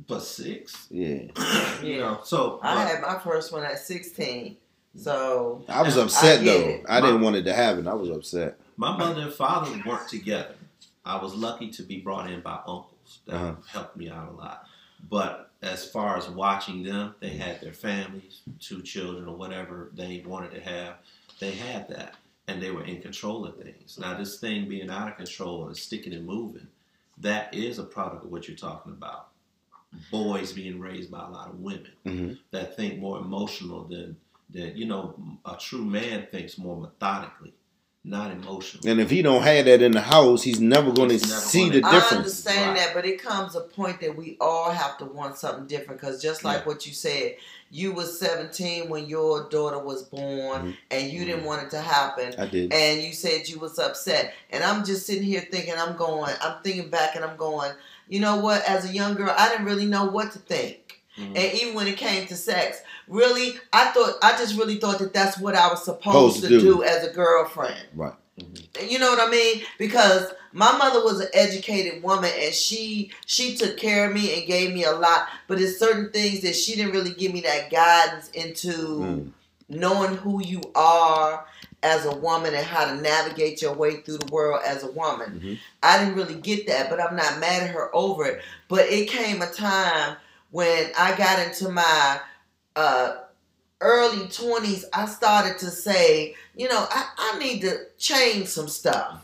but 0.06 0.20
six. 0.22 0.86
Yeah. 0.90 1.22
You 1.82 1.98
know, 1.98 2.20
so 2.24 2.58
I 2.62 2.74
but- 2.74 2.88
had 2.88 3.02
my 3.02 3.18
first 3.18 3.52
one 3.52 3.62
at 3.64 3.78
16, 3.78 4.56
so 4.96 5.62
I 5.68 5.82
was 5.82 5.96
upset 5.96 6.42
get 6.42 6.58
though. 6.58 6.68
it. 6.68 6.84
I 6.88 7.00
didn't 7.00 7.20
want 7.20 7.36
it 7.36 7.42
to 7.44 7.52
happen. 7.52 7.86
I 7.88 7.94
was 7.94 8.08
upset. 8.10 8.58
My 8.76 8.96
mother 8.96 9.22
and 9.22 9.32
father 9.32 9.70
weren't 9.86 10.08
together. 10.08 10.54
I 11.04 11.20
was 11.22 11.34
lucky 11.34 11.70
to 11.72 11.82
be 11.82 11.98
brought 12.00 12.30
in 12.30 12.40
by 12.40 12.58
uncles 12.66 13.18
that 13.26 13.34
Uh-huh. 13.34 13.54
helped 13.68 13.96
me 13.96 14.08
out 14.08 14.28
a 14.28 14.32
lot. 14.36 14.66
But 15.08 15.50
as 15.62 15.88
far 15.90 16.16
as 16.16 16.28
watching 16.28 16.82
them, 16.82 17.14
they 17.20 17.30
had 17.30 17.60
their 17.60 17.72
families, 17.72 18.42
two 18.60 18.82
children 18.82 19.28
or 19.28 19.36
whatever 19.36 19.90
they 19.94 20.22
wanted 20.26 20.52
to 20.52 20.60
have. 20.60 20.96
They 21.38 21.52
had 21.52 21.88
that, 21.88 22.14
and 22.48 22.62
they 22.62 22.70
were 22.70 22.84
in 22.84 23.02
control 23.02 23.44
of 23.46 23.56
things. 23.56 23.98
Now, 23.98 24.16
this 24.16 24.38
thing 24.38 24.68
being 24.68 24.90
out 24.90 25.08
of 25.08 25.16
control 25.16 25.66
and 25.66 25.76
sticking 25.76 26.14
and 26.14 26.26
moving, 26.26 26.66
that 27.18 27.54
is 27.54 27.78
a 27.78 27.84
product 27.84 28.24
of 28.24 28.30
what 28.30 28.48
you're 28.48 28.56
talking 28.56 28.92
about. 28.92 29.28
Boys 30.10 30.52
being 30.52 30.78
raised 30.80 31.10
by 31.10 31.24
a 31.24 31.30
lot 31.30 31.48
of 31.48 31.60
women 31.60 31.92
hmm 32.04 32.32
that 32.50 32.76
think 32.76 32.98
more 32.98 33.18
emotional 33.18 33.84
than 33.84 34.16
that. 34.50 34.76
You 34.76 34.86
know, 34.86 35.14
a 35.44 35.56
true 35.56 35.84
man 35.84 36.26
thinks 36.30 36.58
more 36.58 36.76
methodically, 36.76 37.54
not 38.06 38.30
emotional. 38.30 38.88
And 38.88 39.00
if 39.00 39.10
he 39.10 39.20
don't 39.20 39.42
have 39.42 39.64
that 39.64 39.82
in 39.82 39.90
the 39.92 40.00
house, 40.00 40.42
he's 40.42 40.60
never 40.60 40.92
going 40.92 41.08
to 41.08 41.14
never 41.16 41.26
see 41.26 41.68
gonna- 41.68 41.80
the 41.80 41.86
I 41.86 41.98
understand 42.16 42.68
Right. 42.70 42.76
that, 42.78 42.94
but 42.94 43.04
it 43.04 43.20
comes 43.20 43.56
a 43.56 43.60
point 43.62 44.00
that 44.00 44.16
we 44.16 44.36
all 44.40 44.70
have 44.70 44.96
to 44.98 45.04
want 45.04 45.36
something 45.38 45.66
different. 45.66 46.00
Because 46.00 46.22
just 46.22 46.44
like 46.44 46.58
Yeah. 46.60 46.64
what 46.66 46.86
you 46.86 46.94
said, 46.94 47.34
you 47.70 47.90
was 47.92 48.16
17 48.20 48.88
when 48.88 49.06
your 49.08 49.48
daughter 49.48 49.80
was 49.80 50.04
born, 50.04 50.62
Mhm. 50.62 50.76
and 50.92 51.10
you 51.10 51.24
didn't 51.24 51.44
want 51.44 51.64
it 51.64 51.70
to 51.70 51.80
happen. 51.80 52.32
I 52.38 52.46
did. 52.46 52.72
and 52.72 53.02
you 53.02 53.12
said 53.12 53.48
you 53.48 53.58
was 53.58 53.78
upset 53.78 54.32
and 54.50 54.62
i'm 54.62 54.84
just 54.84 55.04
sitting 55.06 55.22
here 55.24 55.44
thinking 55.50 55.74
i'm 55.76 55.96
going 55.96 56.32
i'm 56.40 56.54
thinking 56.62 56.88
back 56.90 57.16
and 57.16 57.24
i'm 57.24 57.36
going 57.36 57.72
you 58.08 58.20
know 58.20 58.36
what 58.36 58.62
as 58.68 58.88
a 58.88 58.92
young 58.92 59.14
girl 59.14 59.34
i 59.36 59.48
didn't 59.48 59.64
really 59.66 59.84
know 59.86 60.04
what 60.04 60.30
to 60.32 60.38
think 60.38 61.00
Mhm. 61.18 61.26
and 61.36 61.54
even 61.60 61.74
when 61.74 61.86
it 61.88 61.96
came 61.96 62.26
to 62.28 62.36
sex 62.36 62.78
really 63.08 63.54
i 63.72 63.86
thought 63.92 64.14
i 64.22 64.32
just 64.36 64.56
really 64.58 64.76
thought 64.76 64.98
that 64.98 65.12
that's 65.12 65.38
what 65.38 65.54
i 65.54 65.68
was 65.68 65.84
supposed 65.84 66.36
Supposed 66.36 66.42
to 66.42 66.48
do. 66.48 66.60
do. 66.60 66.82
as 66.82 67.04
a 67.06 67.12
girlfriend 67.12 67.76
Right. 67.94 68.14
you 68.88 68.98
know 68.98 69.10
what 69.10 69.26
i 69.26 69.30
mean 69.30 69.62
because 69.78 70.32
my 70.52 70.76
mother 70.76 71.04
was 71.04 71.20
an 71.20 71.28
educated 71.34 72.02
woman 72.02 72.30
and 72.38 72.52
she 72.54 73.10
she 73.26 73.56
took 73.56 73.76
care 73.76 74.08
of 74.08 74.14
me 74.14 74.36
and 74.38 74.46
gave 74.46 74.72
me 74.74 74.84
a 74.84 74.92
lot 74.92 75.28
but 75.48 75.60
it's 75.60 75.78
certain 75.78 76.10
things 76.10 76.40
that 76.42 76.54
she 76.56 76.74
didn't 76.76 76.92
really 76.92 77.12
give 77.12 77.32
me 77.32 77.40
that 77.42 77.70
guidance 77.70 78.28
into 78.30 78.68
Mm. 78.68 79.30
knowing 79.68 80.16
who 80.16 80.42
you 80.44 80.60
are 80.74 81.44
as 81.82 82.04
a 82.06 82.14
woman 82.16 82.54
and 82.54 82.64
how 82.66 82.84
to 82.86 83.00
navigate 83.00 83.60
your 83.62 83.72
way 83.74 83.96
through 84.00 84.18
the 84.18 84.32
world 84.32 84.60
as 84.64 84.82
a 84.82 84.90
woman. 84.90 85.40
Mhm. 85.44 85.58
I 85.82 85.98
didn't 85.98 86.14
really 86.14 86.34
get 86.34 86.66
that, 86.68 86.88
but 86.90 87.00
I'm 87.00 87.14
not 87.14 87.38
mad 87.38 87.62
at 87.64 87.70
her 87.70 87.94
over 87.94 88.24
it. 88.24 88.42
But 88.68 88.86
it 88.86 89.08
came 89.08 89.42
a 89.42 89.50
time 89.50 90.16
when 90.50 90.90
I 90.98 91.14
got 91.16 91.38
into 91.40 91.68
my 91.68 92.18
uh, 92.76 93.16
early 93.80 94.26
20s, 94.26 94.84
I 94.92 95.06
started 95.06 95.58
to 95.58 95.70
say, 95.70 96.34
you 96.54 96.68
know, 96.68 96.86
I, 96.90 97.08
I 97.16 97.38
need 97.38 97.60
to 97.62 97.86
change 97.98 98.48
some 98.48 98.68
stuff. 98.68 99.22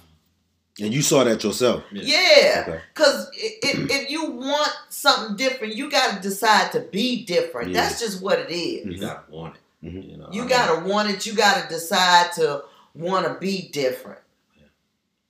And 0.80 0.92
you 0.92 1.03
saw 1.03 1.22
that 1.24 1.44
yourself. 1.44 1.84
Yeah. 1.92 2.64
Okay. 2.66 2.80
Because 2.94 3.28
if, 3.34 3.90
if 3.90 4.11
you 4.11 4.30
want 4.30 4.72
something 4.88 5.36
different, 5.36 5.76
you 5.76 5.90
got 5.90 6.16
to 6.16 6.22
decide 6.22 6.72
to 6.72 6.80
be 6.80 7.24
different. 7.26 7.70
Yeah. 7.70 7.82
That's 7.82 8.00
just 8.00 8.22
what 8.22 8.38
it 8.38 8.50
is. 8.50 8.86
You 8.86 8.98
gotta 8.98 9.20
want 9.30 9.57
it. 9.57 9.86
Mhm. 9.86 10.11
You 10.11 10.16
know, 10.16 10.28
You 10.32 10.48
gotta 10.48 10.88
want 10.88 11.11
it. 11.11 11.26
You 11.26 11.34
gotta 11.34 11.68
decide 11.68 12.32
to 12.36 12.64
want 12.94 13.26
to 13.26 13.34
be 13.34 13.68
different. 13.68 14.20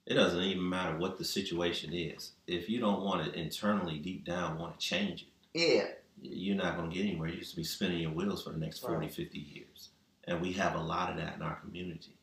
It 0.06 0.14
doesn't 0.14 0.42
even 0.42 0.68
matter 0.68 0.96
what 0.96 1.16
the 1.18 1.24
situation 1.24 1.92
is. 1.92 2.32
If 2.46 2.68
you 2.68 2.80
don't 2.80 3.02
want 3.02 3.26
it 3.26 3.34
internally, 3.34 3.98
deep 3.98 4.24
down, 4.24 4.58
want 4.58 4.78
to 4.78 4.84
change 4.86 5.22
it, 5.22 5.58
Yeah, 5.58 5.86
you're 6.22 6.56
not 6.56 6.76
going 6.76 6.90
to 6.90 6.96
get 6.96 7.04
anywhere. 7.04 7.28
You're 7.28 7.40
just 7.40 7.56
be 7.56 7.64
spinning 7.64 7.98
your 8.00 8.12
wheels 8.12 8.44
for 8.44 8.50
the 8.50 8.58
next 8.58 8.78
40, 8.80 8.96
Right. 8.96 9.12
50 9.12 9.38
years. 9.38 9.90
And 10.24 10.40
we 10.40 10.52
have 10.52 10.74
a 10.76 10.80
lot 10.80 11.10
of 11.10 11.16
that 11.16 11.34
in 11.36 11.42
our 11.42 11.56
community. 11.56 12.16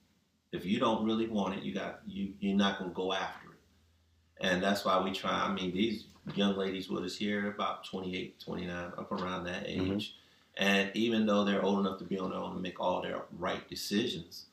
If 0.52 0.66
you 0.66 0.80
don't 0.80 1.06
really 1.06 1.28
want 1.28 1.56
it, 1.58 1.64
you 1.64 1.74
got 1.74 2.00
you 2.08 2.34
you're 2.40 2.56
not 2.58 2.80
going 2.80 2.90
to 2.92 2.96
go 2.96 3.14
after 3.14 3.50
it. 3.50 3.58
And 4.42 4.64
that's 4.64 4.86
why 4.86 5.00
we 5.02 5.12
try. 5.12 5.32
I 5.32 5.54
mean, 5.54 5.74
these 5.74 6.06
young 6.34 6.56
ladies 6.56 6.90
with 6.90 7.04
us 7.04 7.16
here 7.18 7.50
about 7.50 7.84
28, 7.86 8.40
29, 8.40 8.92
up 8.98 9.12
around 9.12 9.44
that 9.46 9.64
age. 9.68 9.80
Mhm. 9.82 10.12
And 10.58 10.92
even 10.96 11.26
though 11.26 11.44
they're 11.44 11.62
old 11.64 11.80
enough 11.86 12.00
to 12.00 12.06
be 12.06 12.18
on 12.18 12.32
their 12.32 12.40
own 12.40 12.54
and 12.54 12.62
make 12.62 12.80
all 12.80 13.02
their 13.02 13.24
right 13.38 13.68
decisions, 13.70 14.46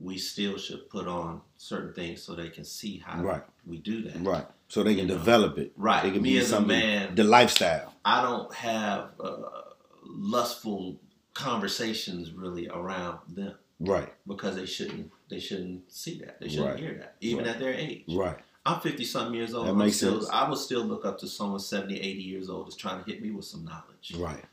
we 0.00 0.16
still 0.18 0.58
should 0.58 0.88
put 0.90 1.06
on 1.06 1.40
certain 1.56 1.92
things 1.92 2.22
so 2.22 2.34
they 2.34 2.48
can 2.48 2.64
see 2.64 2.98
how 2.98 3.22
Right. 3.22 3.42
we 3.66 3.78
do 3.78 4.02
that. 4.02 4.16
Right. 4.20 4.46
So 4.68 4.82
they 4.82 4.94
can 4.94 5.06
You 5.08 5.14
know. 5.14 5.18
develop 5.18 5.58
it. 5.58 5.72
Right. 5.76 6.02
They 6.02 6.10
can 6.12 6.22
Me 6.22 6.30
be 6.32 6.38
as 6.38 6.46
a 6.46 6.50
something. 6.50 6.68
man, 6.78 7.14
The 7.14 7.24
lifestyle. 7.24 7.91
I 8.04 8.22
don't 8.22 8.52
have 8.54 9.10
uh, 9.20 9.42
lustful 10.04 10.96
conversations 11.34 12.32
really 12.32 12.68
around 12.68 13.18
them 13.28 13.54
Right. 13.80 14.12
because 14.26 14.56
they 14.56 14.66
shouldn't 14.66 15.10
they 15.28 15.40
shouldn't 15.40 15.90
see 15.90 16.18
that 16.20 16.38
they 16.40 16.48
shouldn't 16.48 16.70
Right. 16.70 16.78
hear 16.78 16.94
that 16.98 17.16
even 17.20 17.44
Right. 17.44 17.54
at 17.54 17.58
their 17.58 17.72
age 17.74 18.04
Right. 18.08 18.38
i'm 18.66 18.80
50 18.80 19.04
something 19.04 19.34
years 19.34 19.54
old 19.54 19.66
That 19.66 19.70
I'm 19.72 19.78
makes 19.78 19.96
still, 19.96 20.20
sense. 20.20 20.30
i 20.30 20.48
will 20.48 20.56
still 20.56 20.84
look 20.84 21.04
up 21.04 21.18
to 21.20 21.26
someone 21.26 21.58
70 21.58 21.98
80 22.00 22.22
years 22.22 22.48
old 22.50 22.66
that's 22.66 22.76
trying 22.76 23.02
to 23.02 23.10
hit 23.10 23.22
me 23.22 23.30
with 23.30 23.44
some 23.46 23.64
knowledge 23.64 24.12
Right. 24.16 24.44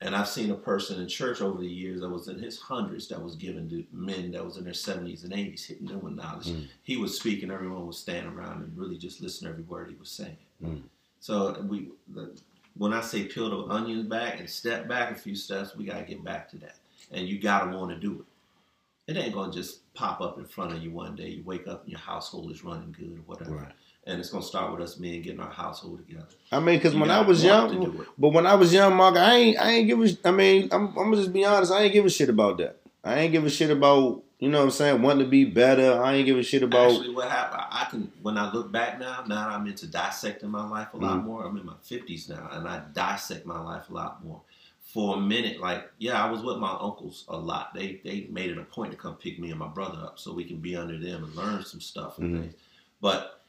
And 0.00 0.14
I've 0.14 0.28
seen 0.28 0.50
a 0.50 0.54
person 0.54 1.00
in 1.00 1.08
church 1.08 1.40
over 1.40 1.60
the 1.60 1.68
years 1.68 2.00
that 2.00 2.08
was 2.10 2.28
in 2.28 2.38
his 2.38 2.58
hundreds 2.58 3.08
that 3.08 3.22
was 3.22 3.36
given 3.36 3.70
to 3.70 3.84
men 3.90 4.32
that 4.32 4.44
was 4.44 4.58
in 4.58 4.64
their 4.64 4.74
70s 4.74 5.24
and 5.24 5.32
80s, 5.32 5.64
hitting 5.64 5.86
them 5.86 6.02
with 6.02 6.12
knowledge. 6.14 6.48
Mm. 6.48 6.66
He 6.82 6.98
was 6.98 7.16
speaking, 7.18 7.50
everyone 7.50 7.86
was 7.86 7.96
standing 7.98 8.30
around 8.34 8.62
and 8.64 8.76
really 8.76 8.98
just 8.98 9.22
listening 9.22 9.48
to 9.48 9.52
every 9.54 9.64
word 9.64 9.88
he 9.88 9.94
was 9.96 10.10
saying. 10.10 10.36
Mm. 10.62 10.82
So 11.20 11.58
we, 11.66 11.88
the, 12.12 12.36
when 12.76 12.92
I 12.92 13.00
say 13.00 13.24
peel 13.24 13.50
the 13.50 13.72
onions 13.72 14.08
back 14.08 14.40
and 14.40 14.48
step 14.48 14.88
back 14.88 15.12
a 15.12 15.14
few 15.14 15.34
steps, 15.34 15.76
we 15.76 15.84
got 15.84 15.98
to 15.98 16.04
get 16.04 16.24
back 16.24 16.48
to 16.50 16.58
that. 16.58 16.76
And 17.12 17.28
you 17.28 17.38
got 17.38 17.70
to 17.70 17.76
want 17.76 17.90
to 17.90 17.96
do 17.96 18.20
it. 18.20 19.12
It 19.12 19.18
ain't 19.18 19.34
going 19.34 19.50
to 19.50 19.56
just 19.56 19.92
pop 19.94 20.20
up 20.20 20.38
in 20.38 20.46
front 20.46 20.72
of 20.72 20.82
you 20.82 20.90
one 20.90 21.14
day. 21.14 21.28
You 21.28 21.44
wake 21.44 21.68
up 21.68 21.82
and 21.82 21.90
your 21.90 22.00
household 22.00 22.50
is 22.50 22.64
running 22.64 22.94
good 22.98 23.18
or 23.18 23.22
whatever. 23.26 23.56
Right. 23.56 23.72
And 24.06 24.18
it's 24.18 24.30
going 24.30 24.42
to 24.42 24.48
start 24.48 24.72
with 24.72 24.80
us 24.80 24.98
men 24.98 25.22
getting 25.22 25.40
our 25.40 25.50
household 25.50 26.06
together. 26.06 26.26
I 26.50 26.60
mean, 26.60 26.78
because 26.78 26.94
when 26.94 27.10
I 27.10 27.20
was 27.20 27.44
young, 27.44 28.04
but 28.18 28.30
when 28.30 28.46
I 28.46 28.54
was 28.54 28.72
young, 28.72 28.96
Mark, 28.96 29.16
I 29.16 29.34
ain't, 29.34 29.58
I 29.58 29.70
ain't 29.70 29.86
give 29.86 30.00
a, 30.00 30.28
I 30.28 30.30
mean, 30.30 30.68
I'm, 30.72 30.88
I'm 30.88 30.94
gonna 30.94 31.16
just 31.16 31.32
be 31.32 31.44
honest, 31.44 31.72
I 31.72 31.82
ain't 31.82 31.92
give 31.92 32.04
a 32.04 32.10
shit 32.10 32.28
about 32.28 32.58
that. 32.58 32.80
I 33.02 33.20
ain't 33.20 33.32
give 33.32 33.44
a 33.44 33.50
shit 33.50 33.70
about, 33.70 34.23
you 34.38 34.48
know 34.48 34.58
what 34.58 34.64
I'm 34.64 34.70
saying, 34.70 35.02
wanting 35.02 35.24
to 35.24 35.30
be 35.30 35.44
better. 35.44 36.02
I 36.02 36.14
ain't 36.14 36.26
give 36.26 36.38
a 36.38 36.42
shit 36.42 36.62
about, 36.62 36.90
Actually, 36.90 37.14
what 37.14 37.30
happened? 37.30 37.62
I 37.70 37.84
can 37.90 38.12
when 38.22 38.36
I 38.36 38.52
look 38.52 38.70
back 38.72 38.98
now. 38.98 39.24
Now 39.26 39.48
I'm 39.48 39.66
into 39.66 39.86
dissecting 39.86 40.50
my 40.50 40.68
life 40.68 40.88
a 40.92 40.96
lot 40.96 41.20
Mhm. 41.20 41.24
more. 41.24 41.44
I'm 41.44 41.56
in 41.56 41.66
my 41.66 41.74
50s 41.82 42.28
now, 42.28 42.48
and 42.52 42.68
I 42.68 42.82
dissect 42.92 43.46
my 43.46 43.60
life 43.60 43.90
a 43.90 43.94
lot 43.94 44.24
more. 44.24 44.40
For 44.80 45.16
a 45.16 45.20
minute, 45.20 45.60
like 45.60 45.90
yeah, 45.98 46.22
I 46.24 46.30
was 46.30 46.42
with 46.42 46.58
my 46.58 46.70
uncles 46.72 47.24
a 47.28 47.36
lot. 47.36 47.74
They 47.74 48.00
they 48.04 48.26
made 48.30 48.50
it 48.50 48.58
a 48.58 48.64
point 48.64 48.92
to 48.92 48.96
come 48.98 49.14
pick 49.16 49.38
me 49.38 49.50
and 49.50 49.58
my 49.58 49.68
brother 49.68 49.98
up 49.98 50.18
so 50.18 50.32
we 50.32 50.44
can 50.44 50.58
be 50.58 50.76
under 50.76 50.98
them 50.98 51.24
and 51.24 51.34
learn 51.34 51.64
some 51.64 51.80
stuff 51.80 52.18
and 52.18 52.34
Mhm. 52.36 52.40
things. 52.42 52.54
But 53.00 53.44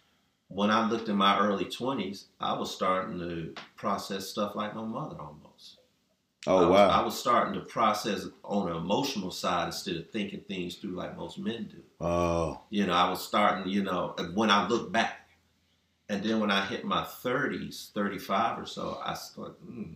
when 0.47 0.69
I 0.71 0.88
looked 0.89 1.09
in 1.09 1.17
my 1.17 1.38
early 1.39 1.65
20s, 1.65 2.25
I 2.39 2.53
was 2.53 2.73
starting 2.73 3.19
to 3.19 3.53
process 3.75 4.27
stuff 4.27 4.55
like 4.55 4.75
my 4.75 4.83
mother 4.83 5.17
almost. 5.19 5.44
I 6.47 6.51
oh 6.51 6.57
was, 6.61 6.69
wow, 6.69 6.87
I 6.89 7.01
was 7.03 7.17
starting 7.19 7.53
to 7.55 7.61
process 7.61 8.25
on 8.43 8.69
an 8.69 8.75
emotional 8.77 9.31
side 9.31 9.67
instead 9.67 9.95
of 9.97 10.09
thinking 10.11 10.41
things 10.41 10.75
through 10.75 10.91
like 10.91 11.17
most 11.17 11.39
men 11.39 11.69
do. 11.71 11.81
oh, 12.05 12.61
You 12.69 12.85
know, 12.85 12.93
I 12.93 13.09
was 13.09 13.25
starting, 13.25 13.71
you 13.71 13.83
know, 13.83 14.15
when 14.33 14.49
I 14.51 14.67
look 14.67 14.91
back. 14.91 15.21
And 16.07 16.23
then 16.23 16.39
when 16.39 16.51
I 16.51 16.63
hit 16.65 16.85
my 16.85 17.01
30s, 17.03 17.91
35 17.93 18.59
or 18.59 18.65
so, 18.67 19.01
I 19.03 19.15
thought, 19.15 19.57
mm, 19.67 19.95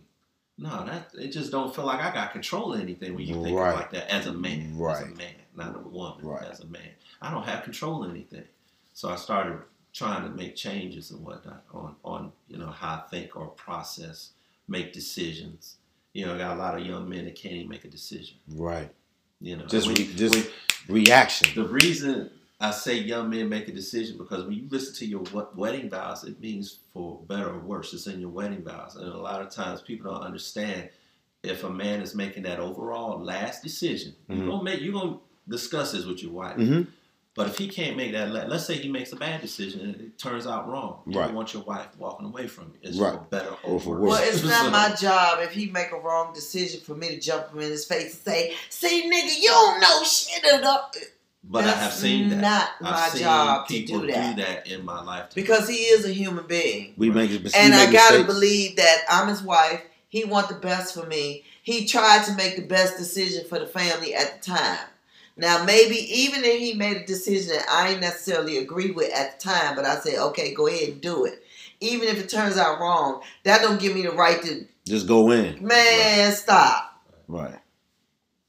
no, 0.58 0.84
that 0.84 1.12
it 1.16 1.28
just 1.28 1.52
don't 1.52 1.72
feel 1.72 1.84
like 1.86 2.00
I 2.00 2.12
got 2.12 2.32
control 2.32 2.74
of 2.74 2.80
anything 2.80 3.14
when 3.14 3.24
you 3.26 3.40
think 3.44 3.56
Right. 3.56 3.74
like 3.76 3.92
that 3.92 4.12
as 4.12 4.26
a 4.26 4.32
man. 4.32 4.76
right. 4.76 4.96
As 4.96 5.02
a 5.12 5.14
man, 5.14 5.34
not 5.54 5.76
a 5.76 5.78
woman. 5.78 6.26
Right. 6.26 6.42
As 6.48 6.58
a 6.60 6.66
man. 6.66 6.90
I 7.22 7.30
don't 7.30 7.44
have 7.44 7.62
control 7.62 8.02
of 8.02 8.10
anything. 8.10 8.42
So 8.92 9.08
I 9.08 9.14
started 9.14 9.60
trying 9.92 10.24
to 10.24 10.30
make 10.30 10.56
changes 10.56 11.12
and 11.12 11.24
whatnot 11.24 11.62
on, 11.72 11.94
on 12.04 12.32
you 12.48 12.58
know, 12.58 12.70
how 12.70 12.94
I 12.96 13.08
think 13.08 13.36
or 13.36 13.46
process, 13.46 14.30
make 14.66 14.92
decisions. 14.92 15.76
You 16.12 16.26
know, 16.26 16.34
I 16.34 16.38
got 16.38 16.56
a 16.56 16.58
lot 16.58 16.78
of 16.78 16.84
young 16.84 17.08
men 17.08 17.24
that 17.26 17.36
can't 17.36 17.54
even 17.54 17.68
make 17.68 17.84
a 17.84 17.88
decision. 17.88 18.36
right, 18.48 18.90
You 19.40 19.56
know, 19.56 19.66
just, 19.66 19.86
When- 19.86 19.96
re, 19.96 20.12
just 20.14 20.34
when- 20.34 20.46
reaction. 21.02 21.48
the 21.54 21.68
reason 21.68 22.30
I 22.60 22.72
say 22.72 22.98
young 22.98 23.30
men 23.30 23.48
make 23.48 23.68
a 23.68 23.72
decision 23.72 24.18
because 24.18 24.44
when 24.44 24.52
you 24.54 24.66
listen 24.68 24.94
to 24.96 25.06
your 25.06 25.22
wedding 25.54 25.88
vows, 25.88 26.24
it 26.24 26.40
means 26.40 26.80
for 26.92 27.20
better 27.26 27.48
or 27.48 27.58
worse. 27.60 27.94
It's 27.94 28.06
in 28.06 28.20
your 28.20 28.28
wedding 28.30 28.62
vows, 28.62 28.96
and 28.96 29.08
a 29.08 29.16
lot 29.16 29.40
of 29.40 29.50
times 29.50 29.80
people 29.80 30.12
don't 30.12 30.22
understand 30.22 30.90
if 31.42 31.64
a 31.64 31.70
man 31.70 32.02
is 32.02 32.14
making 32.14 32.42
that 32.42 32.58
overall 32.60 33.18
last 33.24 33.62
decision. 33.62 34.14
Mhm. 34.28 34.36
You're 34.38 34.46
gonna 34.48 34.62
make 34.64 34.80
you're 34.82 34.92
gonna 34.92 35.18
discuss 35.48 35.92
this 35.92 36.04
with 36.04 36.22
your 36.22 36.32
wife. 36.32 36.56
hmm 36.56 36.82
But 37.40 37.48
if 37.48 37.56
he 37.56 37.68
can't 37.68 37.96
make 37.96 38.12
that, 38.12 38.30
let's 38.50 38.66
say 38.66 38.74
he 38.74 38.90
makes 38.90 39.12
a 39.12 39.16
bad 39.16 39.40
decision 39.40 39.80
and 39.80 39.94
it 39.98 40.18
turns 40.18 40.46
out 40.46 40.68
wrong, 40.68 41.00
you 41.06 41.18
Right. 41.18 41.24
don't 41.24 41.34
want 41.34 41.54
your 41.54 41.62
wife 41.62 41.86
walking 41.98 42.26
away 42.26 42.46
from 42.46 42.64
you. 42.74 42.90
It's 42.90 42.98
Right. 42.98 43.14
for 43.14 43.18
better 43.30 43.48
Or 43.62 43.72
or 43.76 43.80
for 43.80 43.84
for 43.84 44.00
worse. 44.00 44.10
worse. 44.10 44.20
Well, 44.20 44.28
it's 44.34 44.44
not 44.44 44.70
my 44.70 44.94
job 45.00 45.38
if 45.40 45.52
he 45.52 45.64
make 45.70 45.90
a 45.90 45.96
wrong 45.98 46.34
decision 46.34 46.82
for 46.82 46.94
me 46.94 47.08
to 47.08 47.18
jump 47.18 47.50
him 47.50 47.60
in 47.60 47.70
his 47.70 47.86
face 47.86 48.12
and 48.12 48.22
say, 48.26 48.54
"See, 48.68 49.10
nigga, 49.10 49.38
you 49.40 49.48
don't 49.48 49.80
know 49.80 50.04
shit 50.04 50.44
enough." 50.52 50.90
But 51.42 51.64
I 51.64 51.70
have 51.70 51.94
seen 51.94 52.28
that. 52.28 52.40
not 52.42 52.68
I've 52.82 52.92
my 53.00 53.08
seen 53.08 53.22
job 53.22 53.68
to 53.68 53.72
do 53.72 53.80
people 53.86 54.00
do 54.00 54.06
that. 54.12 54.66
in 54.66 54.84
my 54.84 55.00
lifetime. 55.02 55.30
Because 55.34 55.66
he 55.66 55.76
is 55.76 56.04
a 56.04 56.12
human 56.12 56.46
being, 56.46 56.92
We 56.98 57.08
make, 57.08 57.30
we 57.30 57.36
and 57.54 57.74
I 57.74 57.90
gotta 57.90 58.18
mistakes. 58.18 58.26
believe 58.34 58.76
that 58.76 58.98
I'm 59.08 59.28
his 59.28 59.40
wife. 59.42 59.80
He 60.10 60.24
want 60.24 60.50
the 60.50 60.56
best 60.56 60.92
for 60.92 61.06
me. 61.06 61.44
He 61.62 61.86
tried 61.86 62.26
to 62.26 62.32
make 62.34 62.56
the 62.56 62.66
best 62.66 62.98
decision 62.98 63.46
for 63.48 63.58
the 63.58 63.66
family 63.66 64.14
at 64.14 64.42
the 64.42 64.50
time. 64.50 64.78
Now, 65.40 65.64
maybe 65.64 65.96
even 65.96 66.44
if 66.44 66.60
he 66.60 66.74
made 66.74 66.98
a 66.98 67.06
decision 67.06 67.56
that 67.56 67.64
I 67.70 67.92
ain't 67.92 68.02
necessarily 68.02 68.58
agree 68.58 68.90
with 68.90 69.10
at 69.14 69.40
the 69.40 69.48
time, 69.48 69.74
but 69.74 69.86
I 69.86 69.98
said, 69.98 70.18
okay, 70.18 70.52
go 70.52 70.66
ahead 70.66 70.90
and 70.90 71.00
do 71.00 71.24
it. 71.24 71.42
Even 71.80 72.08
if 72.08 72.22
it 72.22 72.28
turns 72.28 72.58
out 72.58 72.78
wrong, 72.78 73.22
that 73.44 73.62
don't 73.62 73.80
give 73.80 73.94
me 73.94 74.02
the 74.02 74.12
right 74.12 74.42
to, 74.42 74.66
Just 74.86 75.08
go 75.08 75.30
in, 75.30 75.66
man, 75.66 76.32
stop. 76.32 77.02
right. 77.26 77.58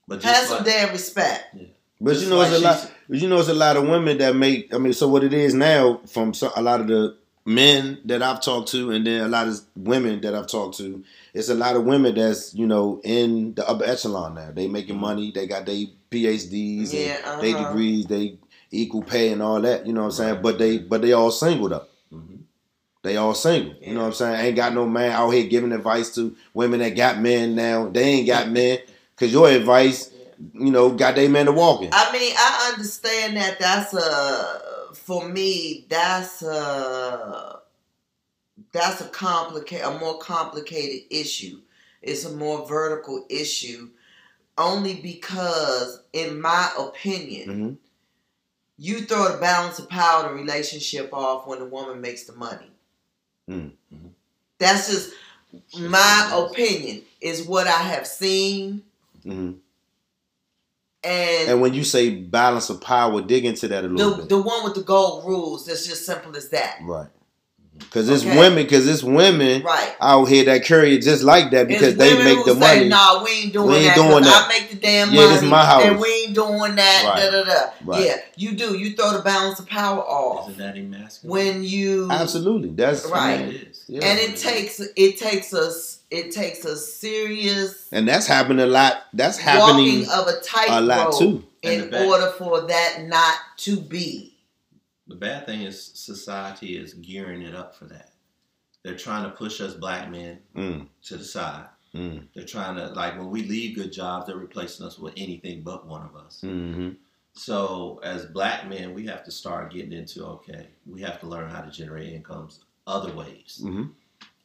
But 0.05 0.21
Have 0.23 0.47
some 0.47 0.57
like, 0.57 0.65
damn 0.65 0.91
respect. 0.91 1.55
But 2.01 2.11
Just 2.11 2.25
you 2.25 2.29
know, 2.29 2.41
it's 2.41 2.51
a 2.51 2.59
lot. 2.59 2.79
she's- 2.79 3.21
You 3.21 3.29
know, 3.29 3.39
it's 3.39 3.47
a 3.47 3.53
lot 3.53 3.77
of 3.77 3.87
women 3.87 4.17
that 4.17 4.35
make. 4.35 4.73
I 4.73 4.77
mean, 4.77 4.91
so 4.91 5.07
what 5.07 5.23
it 5.23 5.33
is 5.33 5.53
now 5.53 6.01
from 6.07 6.33
so, 6.33 6.51
a 6.57 6.61
lot 6.61 6.81
of 6.81 6.87
the 6.87 7.15
men 7.45 7.99
that 8.05 8.21
I've 8.21 8.41
talked 8.41 8.69
to, 8.71 8.91
and 8.91 9.07
then 9.07 9.21
a 9.21 9.27
lot 9.29 9.47
of 9.47 9.61
women 9.77 10.19
that 10.21 10.35
I've 10.35 10.47
talked 10.47 10.77
to. 10.79 11.03
It's 11.33 11.47
a 11.47 11.55
lot 11.55 11.77
of 11.77 11.85
women 11.85 12.15
that's 12.15 12.53
you 12.53 12.67
know 12.67 12.99
in 13.03 13.53
the 13.53 13.67
upper 13.67 13.85
echelon 13.85 14.35
now. 14.35 14.51
They 14.51 14.67
making 14.67 14.95
mm-hmm. 14.95 15.01
money. 15.01 15.31
They 15.33 15.47
got 15.47 15.65
their 15.65 15.85
PhDs 16.12 16.93
Yeah, 16.93 17.34
and 17.34 17.41
their 17.41 17.55
uh-huh. 17.55 17.70
degrees. 17.70 18.05
They 18.05 18.38
equal 18.70 19.01
pay 19.01 19.32
and 19.32 19.41
all 19.41 19.62
that. 19.62 19.88
You 19.88 19.93
know 19.93 20.01
what 20.01 20.07
I'm 20.07 20.12
saying? 20.12 20.41
But 20.41 20.59
they 20.59 20.78
but 20.78 21.01
they 21.01 21.14
all 21.14 21.32
single 21.32 21.70
though. 21.70 21.88
Mhm. 22.14 22.39
They 23.01 23.18
all 23.18 23.34
single. 23.34 23.74
You 23.82 23.93
know 23.93 24.01
what 24.01 24.07
I'm 24.07 24.14
saying? 24.14 24.45
Ain't 24.45 24.55
got 24.55 24.74
no 24.74 24.86
man 24.86 25.12
out 25.12 25.30
here 25.32 25.47
giving 25.47 25.72
advice 25.72 26.14
to 26.16 26.36
women 26.53 26.82
that 26.82 26.89
got 26.95 27.20
men 27.20 27.55
now. 27.55 27.89
They 27.89 28.03
ain't 28.03 28.28
got 28.28 28.49
men. 28.51 28.80
Cause 29.16 29.32
your 29.32 29.49
advice, 29.49 30.12
you 30.53 30.72
know, 30.72 30.89
got 30.91 31.16
they 31.16 31.28
men 31.28 31.45
to 31.45 31.51
walk 31.51 31.84
in. 31.84 31.89
I 31.93 32.12
mean, 32.12 32.34
I 32.36 32.72
understand 32.74 33.38
that 33.38 33.59
that's 33.59 33.93
a 33.93 34.95
for 34.95 35.28
me 35.28 35.86
that's 35.89 36.41
a 36.41 37.59
that's 38.74 39.01
a 39.01 39.07
complicate 39.09 39.84
a 39.84 39.97
more 39.99 40.20
complicated 40.20 41.05
issue. 41.09 41.62
It's 42.01 42.26
a 42.26 42.36
more 42.36 42.68
vertical 42.68 43.26
issue 43.30 43.89
only 44.57 44.95
because 44.95 46.01
in 46.13 46.39
my 46.41 46.71
opinion, 46.77 47.49
hmm 47.49 47.73
you 48.77 49.01
throw 49.01 49.31
the 49.31 49.37
balance 49.37 49.77
of 49.77 49.87
power 49.89 50.25
in 50.25 50.31
a 50.31 50.33
relationship 50.41 51.13
off 51.13 51.45
when 51.45 51.59
the 51.59 51.65
woman 51.65 52.01
makes 52.01 52.23
the 52.23 52.33
money. 52.33 52.71
Mm. 53.47 53.73
Mhm. 53.93 54.09
That's 54.57 54.89
just 54.89 55.13
my 55.77 56.31
opinion 56.49 57.03
is 57.19 57.43
what 57.43 57.67
I 57.67 57.83
have 57.83 58.07
seen 58.07 58.81
hmm 59.23 59.51
and 61.03 61.49
And 61.49 61.61
when 61.61 61.73
you 61.73 61.83
say 61.83 62.15
balance 62.15 62.69
of 62.69 62.79
power, 62.81 63.21
dig 63.21 63.45
into 63.45 63.67
that 63.67 63.83
a 63.83 63.87
little 63.87 64.11
the 64.11 64.17
bit. 64.17 64.29
the 64.29 64.41
one 64.41 64.63
with 64.63 64.75
the 64.75 64.83
gold 64.83 65.25
rules. 65.25 65.65
That's 65.65 65.85
just 65.85 66.05
simple 66.05 66.35
as 66.35 66.49
that. 66.49 66.77
right. 66.81 67.09
Because 67.78 68.09
it's 68.09 68.24
Okay. 68.24 68.38
women, 68.38 68.63
because 68.63 68.88
it's 68.88 69.03
women 69.03 69.63
Right. 69.63 69.95
out 69.99 70.26
here 70.26 70.45
that 70.45 70.63
carry 70.65 70.95
it 70.95 71.01
just 71.01 71.24
like 71.24 71.51
that 71.51 71.67
because 71.67 71.89
It's 71.89 71.97
they 71.97 72.09
women 72.13 72.26
make 72.26 72.38
who 72.38 72.43
the 72.45 72.53
say, 72.53 72.59
money. 72.78 72.89
Nah, 72.89 73.24
we 73.24 73.30
ain't 73.32 73.53
doing 73.53 73.67
We 73.67 73.76
ain't 73.78 73.86
that. 73.88 73.95
doing 73.95 74.09
'cause 74.11 74.26
that. 74.26 74.45
I 74.45 74.47
make 74.47 74.69
the 74.69 74.76
damn 74.78 75.11
Yeah, 75.13 75.22
money. 75.22 75.34
this 75.36 75.43
my 75.43 75.65
house. 75.65 75.84
And 75.86 75.99
we 75.99 76.07
ain't 76.09 76.34
doing 76.34 76.76
that. 76.76 77.03
Right. 77.05 77.22
Da, 77.22 77.32
da, 77.32 77.43
da. 77.43 77.69
Right. 77.84 78.05
Yeah, 78.05 78.15
you 78.38 78.51
do. 78.53 78.78
You 78.78 78.95
throw 78.95 79.11
the 79.13 79.19
balance 79.24 79.59
of 79.59 79.67
power 79.67 79.99
off 79.99 80.49
Isn't 80.51 80.59
that 80.59 80.76
emasculine? 80.76 81.26
when 81.26 81.63
you 81.63 82.07
Absolutely. 82.11 82.69
That's 82.69 83.05
Right. 83.05 83.39
Yeah, 83.39 83.45
it 83.47 83.55
is. 83.69 83.84
Yeah. 83.88 84.05
and 84.05 84.19
it 84.19 84.36
takes 84.38 84.80
it 84.95 85.17
takes 85.19 85.53
us 85.53 85.97
it 86.11 86.32
takes 86.32 86.63
a 86.65 86.78
serious 86.78 87.88
And 87.91 88.07
that's 88.07 88.28
happening 88.28 88.59
a 88.63 88.67
lot. 88.67 89.03
That's 89.13 89.38
happening 89.38 90.07
of 90.09 90.28
a 90.28 90.41
a 90.69 90.82
lot 90.82 91.17
too. 91.17 91.43
And 91.63 91.93
in 91.93 91.93
order 92.07 92.32
for 92.38 92.61
that 92.67 93.07
not 93.07 93.36
to 93.59 93.78
be. 93.78 94.30
The 95.12 95.18
bad 95.18 95.45
thing 95.45 95.64
is 95.64 95.84
society 95.93 96.78
is 96.78 96.93
gearing 96.93 97.41
it 97.41 97.53
up 97.53 97.76
for 97.76 97.84
that. 97.86 98.14
They're 98.82 98.95
trying 98.97 99.26
to 99.30 99.36
push 99.36 99.59
us 99.59 99.74
black 99.74 100.09
men 100.09 100.39
Mm, 100.55 100.88
to 101.03 101.18
the 101.18 101.24
side. 101.26 101.68
mm, 101.93 102.26
They're 102.34 102.45
trying 102.45 102.78
to 102.78 102.88
like 102.93 103.18
when 103.18 103.30
we 103.30 103.43
leave 103.43 103.76
good 103.76 103.91
jobs, 103.91 104.28
they're 104.28 104.38
replacing 104.38 104.86
us 104.86 104.97
with 104.97 105.14
anything 105.18 105.64
but 105.64 105.86
one 105.86 106.03
of 106.03 106.16
us. 106.16 106.39
hmm 106.41 106.91
So 107.34 107.99
as 108.03 108.26
black 108.28 108.70
men, 108.70 108.93
we 108.93 109.05
have 109.07 109.26
to 109.26 109.32
start 109.32 109.74
getting 109.74 109.91
into 109.91 110.26
okay, 110.26 110.68
we 110.86 111.01
have 111.01 111.20
to 111.20 111.28
learn 111.28 111.49
how 111.49 111.59
to 111.62 111.70
generate 111.72 112.14
incomes 112.14 112.62
other 112.88 113.14
ways. 113.14 113.59
hmm 113.62 113.88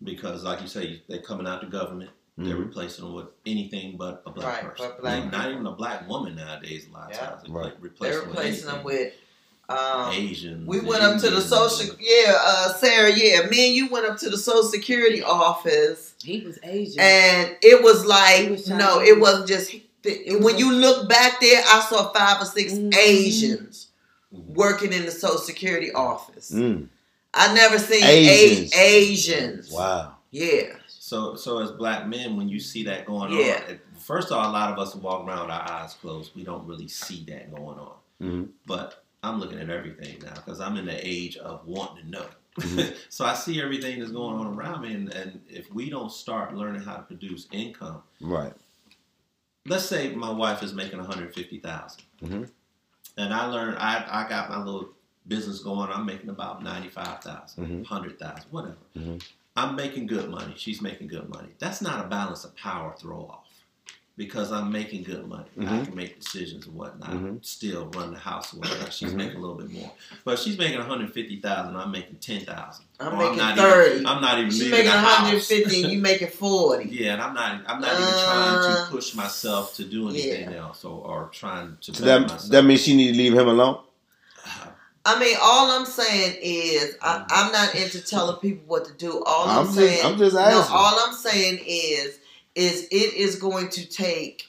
Because 0.03 0.43
like 0.43 0.61
you 0.63 0.67
say, 0.69 1.01
they're 1.09 1.23
coming 1.23 1.47
out 1.47 1.61
the 1.61 1.69
government, 1.69 2.11
they're 2.37 2.57
Mhm. 2.57 2.67
replacing 2.67 3.05
them 3.05 3.15
with 3.15 3.29
anything 3.47 3.97
but 3.97 4.21
a 4.27 4.33
black 4.33 4.63
Right, 4.65 4.71
person. 4.75 4.91
but 4.97 5.01
black 5.01 5.25
not 5.31 5.33
people. 5.45 5.53
even 5.53 5.67
a 5.67 5.73
black 5.77 6.09
woman 6.09 6.35
nowadays. 6.35 6.89
A 6.89 6.93
lot 6.93 7.11
of 7.11 7.17
Yeah. 7.17 7.27
times, 7.27 7.43
they're 7.45 7.53
Right. 7.53 7.65
like 7.67 7.77
replacing, 7.81 8.19
They're 8.19 8.29
replacing 8.29 8.67
them 8.67 8.75
anything. 8.81 8.85
with 8.85 9.15
um, 9.69 10.13
Asians. 10.13 10.67
We 10.67 10.79
and 10.79 10.87
went 10.87 11.03
up 11.03 11.21
to 11.21 11.31
the 11.31 11.41
social, 11.41 11.95
yeah, 12.01 12.35
uh, 12.41 12.73
Sarah, 12.75 13.11
yeah. 13.13 13.47
Me 13.49 13.67
and 13.69 13.75
you 13.77 13.89
went 13.89 14.07
up 14.07 14.17
to 14.19 14.31
the 14.31 14.39
social 14.39 14.63
security 14.63 15.23
office, 15.23 16.15
He 16.23 16.41
was 16.43 16.59
Asian. 16.63 17.01
and 17.01 17.57
it 17.63 17.83
was 17.83 18.05
like, 18.07 18.51
was 18.51 18.69
no, 18.69 19.01
it 19.01 19.19
wasn't 19.21 19.49
just. 19.49 19.75
It 20.05 20.35
was 20.35 20.45
when 20.45 20.55
a- 20.55 20.59
you 20.59 20.73
look 20.73 21.09
back 21.09 21.41
there, 21.41 21.61
I 21.67 21.81
saw 21.89 22.13
five 22.13 22.41
or 22.41 22.45
6 22.45 22.73
Mhm. 22.75 22.95
Asians 22.97 23.89
working 24.31 24.93
in 24.93 25.05
the 25.05 25.11
social 25.11 25.39
security 25.39 25.91
office. 25.93 26.53
Mm. 26.53 26.89
I 27.35 27.53
never 27.55 27.79
seen 27.79 28.05
Asians. 28.05 28.73
Asians. 28.73 28.75
Asians. 28.75 29.71
Wow. 29.73 30.13
Yeah. 30.31 30.77
So, 30.89 31.35
so 31.35 31.59
as 31.59 31.73
black 31.73 32.07
men, 32.07 32.37
when 32.37 32.49
you 32.49 32.61
see 32.61 32.85
that 32.85 33.05
going 33.07 33.33
Yeah. 33.33 33.63
on, 33.67 33.71
it- 33.73 33.81
first 33.99 34.31
of 34.31 34.39
all, 34.39 34.49
a 34.49 34.53
lot 34.53 34.73
of 34.73 34.79
us 34.79 34.95
walk 34.95 35.27
around 35.27 35.43
with 35.43 35.51
our 35.51 35.71
eyes 35.71 35.95
closed. 36.01 36.31
We 36.37 36.45
don't 36.45 36.67
really 36.67 36.89
see 36.89 37.25
that 37.29 37.53
going 37.55 37.79
on. 37.79 37.93
Mhm. 38.23 38.49
But 38.67 39.05
I'm 39.27 39.41
looking 39.41 39.59
at 39.59 39.71
everything 39.71 40.21
now 40.23 40.35
because 40.35 40.61
I'm 40.61 40.77
in 40.77 40.87
the 40.87 41.07
age 41.07 41.37
of 41.37 41.67
wanting 41.67 42.05
to 42.05 42.11
know. 42.11 42.27
Mhm. 42.61 42.97
so 43.11 43.25
I 43.25 43.35
see 43.35 43.61
everything 43.61 43.99
that's 44.01 44.13
going 44.13 44.37
on 44.39 44.57
around 44.57 44.83
me, 44.83 44.95
and, 44.95 45.13
and 45.13 45.43
if 45.49 45.73
we 45.75 45.91
don't 45.91 46.11
start 46.11 46.55
learning 46.55 46.83
how 46.83 46.97
to 46.97 47.03
produce 47.03 47.49
income, 47.53 48.03
Right. 48.21 48.55
let's 49.67 49.85
say 49.85 50.15
my 50.15 50.31
wife 50.31 50.63
is 50.63 50.73
making 50.73 50.99
150,000, 51.01 52.03
Mhm. 52.23 52.51
and 53.19 53.35
I 53.35 53.47
learned 53.47 53.79
I 53.79 54.07
I 54.25 54.29
got 54.29 54.49
my 54.49 54.59
little 54.63 54.91
business 55.29 55.59
going. 55.63 55.91
I'm 55.91 56.07
making 56.07 56.31
about 56.31 56.63
95,000, 56.63 57.67
Mhm. 57.67 57.83
100,000, 57.85 58.51
whatever. 58.53 58.77
Mhm. 58.97 59.23
I'm 59.57 59.75
making 59.75 60.07
good 60.07 60.31
money. 60.31 60.55
She's 60.57 60.81
making 60.81 61.09
good 61.09 61.29
money. 61.29 61.49
That's 61.59 61.81
not 61.83 62.05
a 62.05 62.09
balance 62.09 62.45
of 62.45 62.55
power 62.57 62.95
throw 62.97 63.27
off. 63.27 63.46
Because 64.19 64.51
I'm 64.51 64.73
making 64.73 65.03
good 65.03 65.29
money, 65.29 65.45
I 65.61 65.65
Mhm. 65.65 65.85
can 65.85 65.95
make 65.95 66.19
decisions 66.19 66.65
and 66.65 66.75
whatnot. 66.75 67.11
Mhm. 67.11 67.45
Still 67.45 67.85
run 67.95 68.15
the 68.15 68.19
house 68.19 68.55
or 68.55 68.61
whatnot. 68.61 68.91
She's 68.91 69.11
Mhm. 69.11 69.17
making 69.17 69.37
a 69.37 69.41
little 69.41 69.57
bit 69.57 69.71
more, 69.71 69.93
but 70.25 70.39
she's 70.39 70.57
making 70.57 70.79
150,000. 70.79 71.77
I'm 71.77 71.91
making 71.91 72.17
10,000. 72.17 72.87
I'm 72.99 73.13
Or 73.13 73.17
making 73.19 73.37
not 73.37 73.59
30. 73.59 73.91
Even, 73.97 74.07
I'm 74.07 74.23
not 74.23 74.39
even 74.39 74.51
She's 74.51 74.71
making 74.71 74.87
the 74.87 74.93
house. 74.93 75.19
150 75.21 75.83
and 75.83 75.93
you 75.93 75.99
making 75.99 76.29
40. 76.29 76.89
Yeah, 76.91 77.13
and 77.13 77.23
I'm 77.23 77.35
not. 77.35 77.61
I'm 77.67 77.79
not 77.83 77.93
even 77.93 78.05
trying 78.25 78.55
Uh, 78.57 78.85
to 78.87 78.91
push 78.91 79.15
myself 79.15 79.77
to 79.77 79.85
do 79.85 80.09
anything 80.09 80.55
else, 80.55 80.83
or, 80.87 81.05
or 81.05 81.29
trying 81.31 81.77
to 81.83 81.95
So 81.95 82.03
that 82.05 82.23
myself. 82.23 82.49
that 82.49 82.63
means 82.65 82.81
she 82.81 82.97
need 82.97 83.13
to 83.13 83.19
leave 83.19 83.35
him 83.35 83.49
alone. 83.49 83.81
I 85.05 85.21
mean, 85.21 85.37
all 85.41 85.71
I'm 85.71 85.85
saying 85.87 86.39
is 86.43 86.97
I, 87.03 87.23
I'm 87.29 87.53
not 87.53 87.75
into 87.75 88.01
telling 88.01 88.37
people 88.37 88.65
what 88.67 88.87
to 88.87 88.93
do. 88.95 89.23
All 89.25 89.47
I'm, 89.47 89.59
I'm 89.59 89.65
just- 89.67 89.77
saying, 89.77 90.05
I'm 90.07 90.17
just 90.19 90.35
no. 90.35 90.41
asking. 90.41 90.75
All 90.75 90.99
I'm 91.07 91.15
saying 91.15 91.61
is, 91.67 92.19
is 92.57 92.85
it 92.91 93.15
is 93.15 93.37
going 93.37 93.69
to 93.69 93.87
take 93.87 94.47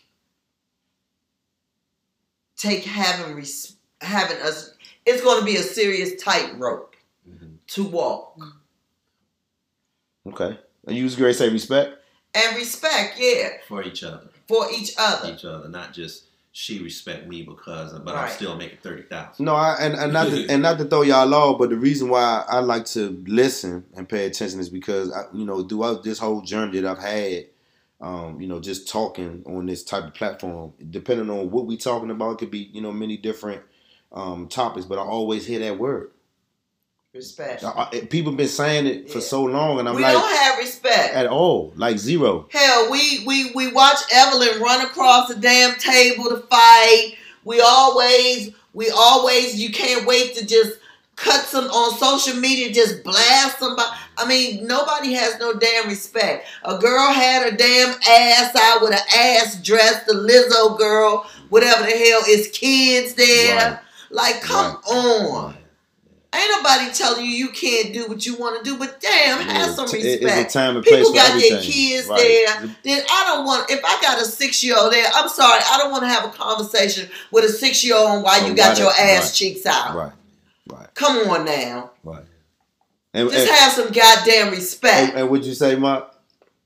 take 2.56 2.84
having 2.84 3.36
res, 3.36 3.76
having 4.02 4.38
us. 4.38 4.74
It's 5.06 5.22
going 5.24 5.40
to 5.40 5.46
be 5.46 5.56
a 5.58 5.62
serious 5.64 6.22
tightrope 6.22 6.96
Mhm. 7.30 7.58
to 7.68 7.84
walk 7.84 8.40
Okay. 10.28 10.58
And 10.88 10.96
you 10.98 11.04
was 11.06 11.16
great 11.16 11.36
say 11.36 11.50
respect. 11.50 11.94
and 12.34 12.56
respect. 12.58 13.16
Yeah, 13.20 13.50
for 13.68 13.84
each 13.84 14.04
other, 14.04 14.28
for 14.48 14.68
each 14.72 14.94
other. 14.98 15.34
each 15.34 15.46
other, 15.46 15.68
not 15.70 15.94
just 15.94 16.24
she 16.52 16.82
respect 16.84 17.28
me 17.28 17.44
because, 17.44 17.94
but 18.00 18.16
I'm 18.16 18.30
still 18.32 18.56
making 18.56 18.80
thirty 18.82 19.04
thousand. 19.04 19.46
No, 19.46 19.54
I, 19.56 19.76
and, 19.80 19.94
and 19.96 20.12
not 20.14 20.28
to, 20.30 20.48
and 20.50 20.62
not 20.62 20.78
to 20.80 20.86
throw 20.86 21.04
y'all 21.04 21.34
off, 21.34 21.60
but 21.60 21.70
the 21.70 21.76
reason 21.78 22.10
why 22.10 22.44
I 22.50 22.60
like 22.60 22.86
to 22.88 23.24
listen 23.28 23.86
and 23.96 24.08
pay 24.10 24.26
attention 24.26 24.60
is 24.60 24.70
because 24.70 25.12
I, 25.12 25.26
you 25.34 25.46
know 25.46 25.64
throughout 25.64 26.04
this 26.04 26.20
whole 26.20 26.42
journey 26.42 26.80
that 26.80 26.90
I've 26.98 27.04
had, 27.04 27.46
um, 28.02 28.40
you 28.40 28.48
know, 28.48 28.60
just 28.60 28.88
talking 28.88 29.44
on 29.46 29.66
this 29.66 29.84
type 29.84 30.04
of 30.04 30.14
platform, 30.14 30.74
depending 30.90 31.30
on 31.30 31.50
what 31.52 31.66
we're 31.66 31.78
talking 31.78 32.12
about, 32.12 32.32
it 32.34 32.38
could 32.38 32.52
be 32.52 32.70
you 32.72 32.82
know 32.82 32.92
many 32.92 33.18
different 33.18 33.62
um, 34.12 34.48
topics, 34.48 34.86
but 34.86 34.98
I 34.98 35.02
always 35.02 35.46
hear 35.46 35.60
that 35.60 35.78
word. 35.80 36.12
Respect. 37.14 37.64
I, 37.64 38.06
people 38.12 38.32
been 38.34 38.48
saying 38.48 38.86
it 38.86 39.10
for 39.10 39.18
Yeah. 39.18 39.24
so 39.24 39.44
long, 39.44 39.80
and 39.80 39.90
I'm 39.90 39.96
we 39.96 40.04
like 40.04 40.14
we 40.16 40.22
don't 40.22 40.38
have 40.38 40.58
respect. 40.60 41.16
at 41.16 41.26
all, 41.26 41.74
like 41.76 41.98
zero. 41.98 42.48
Hell, 42.52 42.92
we 42.92 43.24
we 43.26 43.52
we 43.56 43.72
watch 43.72 43.98
Evelyn 44.14 44.62
run 44.62 44.86
across 44.86 45.28
the 45.30 45.36
damn 45.36 45.76
table 45.80 46.26
to 46.26 46.38
fight. 46.38 47.16
We 47.44 47.60
always 47.62 48.52
we 48.74 48.92
always 48.92 49.56
you 49.60 49.72
can't 49.72 50.06
wait 50.06 50.36
to 50.36 50.46
just 50.46 50.78
cut 51.18 51.44
some 51.46 51.66
on 51.66 51.98
social 51.98 52.40
media, 52.40 52.72
just 52.72 53.04
blast 53.04 53.60
somebody. 53.60 53.90
I 54.18 54.26
mean, 54.28 54.66
nobody 54.66 55.14
has 55.14 55.38
no 55.40 55.54
damn 55.54 55.90
respect. 55.90 56.48
A 56.64 56.78
girl 56.78 57.12
had 57.12 57.44
her 57.44 57.58
damn 57.58 57.90
ass 58.08 58.56
out 58.56 58.82
with 58.82 58.94
an 58.94 59.00
ass 59.18 59.62
dress, 59.62 60.06
the 60.06 60.14
Lizzo 60.14 60.78
girl, 60.78 61.30
whatever 61.50 61.84
the 61.84 61.92
hell 61.92 62.22
is 62.30 62.48
kids 62.54 63.16
there. 63.16 63.56
Right. 63.58 63.80
Like, 64.10 64.42
come 64.42 64.76
Right. 64.86 64.94
on. 64.96 65.58
Ain't 66.36 66.52
nobody 66.52 66.92
telling 66.94 67.26
you 67.26 67.32
you 67.32 67.50
can't 67.50 67.94
do 67.94 68.06
what 68.08 68.26
you 68.26 68.36
want 68.36 68.64
to 68.64 68.70
do, 68.70 68.78
but 68.78 69.00
damn, 69.00 69.40
have 69.40 69.74
some 69.74 69.86
respect. 69.90 70.22
It's 70.24 70.56
a 70.56 70.60
time 70.60 70.76
and 70.76 70.86
place 70.86 70.98
People 71.00 71.14
got 71.14 71.40
their 71.40 71.62
kids 71.62 72.08
Right. 72.08 72.22
there. 72.22 72.76
Then 72.84 73.04
I 73.10 73.24
don't 73.28 73.46
want. 73.46 73.70
If 73.72 73.84
I 73.84 74.00
got 74.02 74.22
a 74.22 74.26
six 74.26 74.64
year 74.64 74.78
old 74.78 74.94
there, 74.94 75.10
I'm 75.16 75.30
sorry. 75.30 75.62
I 75.72 75.78
don't 75.78 75.90
want 75.90 76.04
to 76.04 76.10
have 76.10 76.26
a 76.26 76.30
conversation 76.30 77.10
with 77.32 77.46
a 77.46 77.50
six 77.50 77.84
year 77.84 77.96
old 77.96 78.10
on 78.10 78.24
why 78.24 78.46
you 78.46 78.54
got 78.54 78.78
your 78.78 78.92
ass 78.92 79.36
cheeks 79.38 79.66
out. 79.66 79.96
Right, 79.96 80.12
right, 80.72 80.94
Come 80.94 81.30
on 81.30 81.46
now, 81.46 81.92
right. 82.04 82.24
And, 83.14 83.30
just 83.30 83.48
and, 83.48 83.58
have 83.58 83.72
some 83.74 83.92
goddamn 83.92 84.52
respect. 84.52 85.16
and 85.16 85.30
would 85.30 85.46
you 85.46 85.54
say, 85.54 85.76
Mark? 85.76 86.14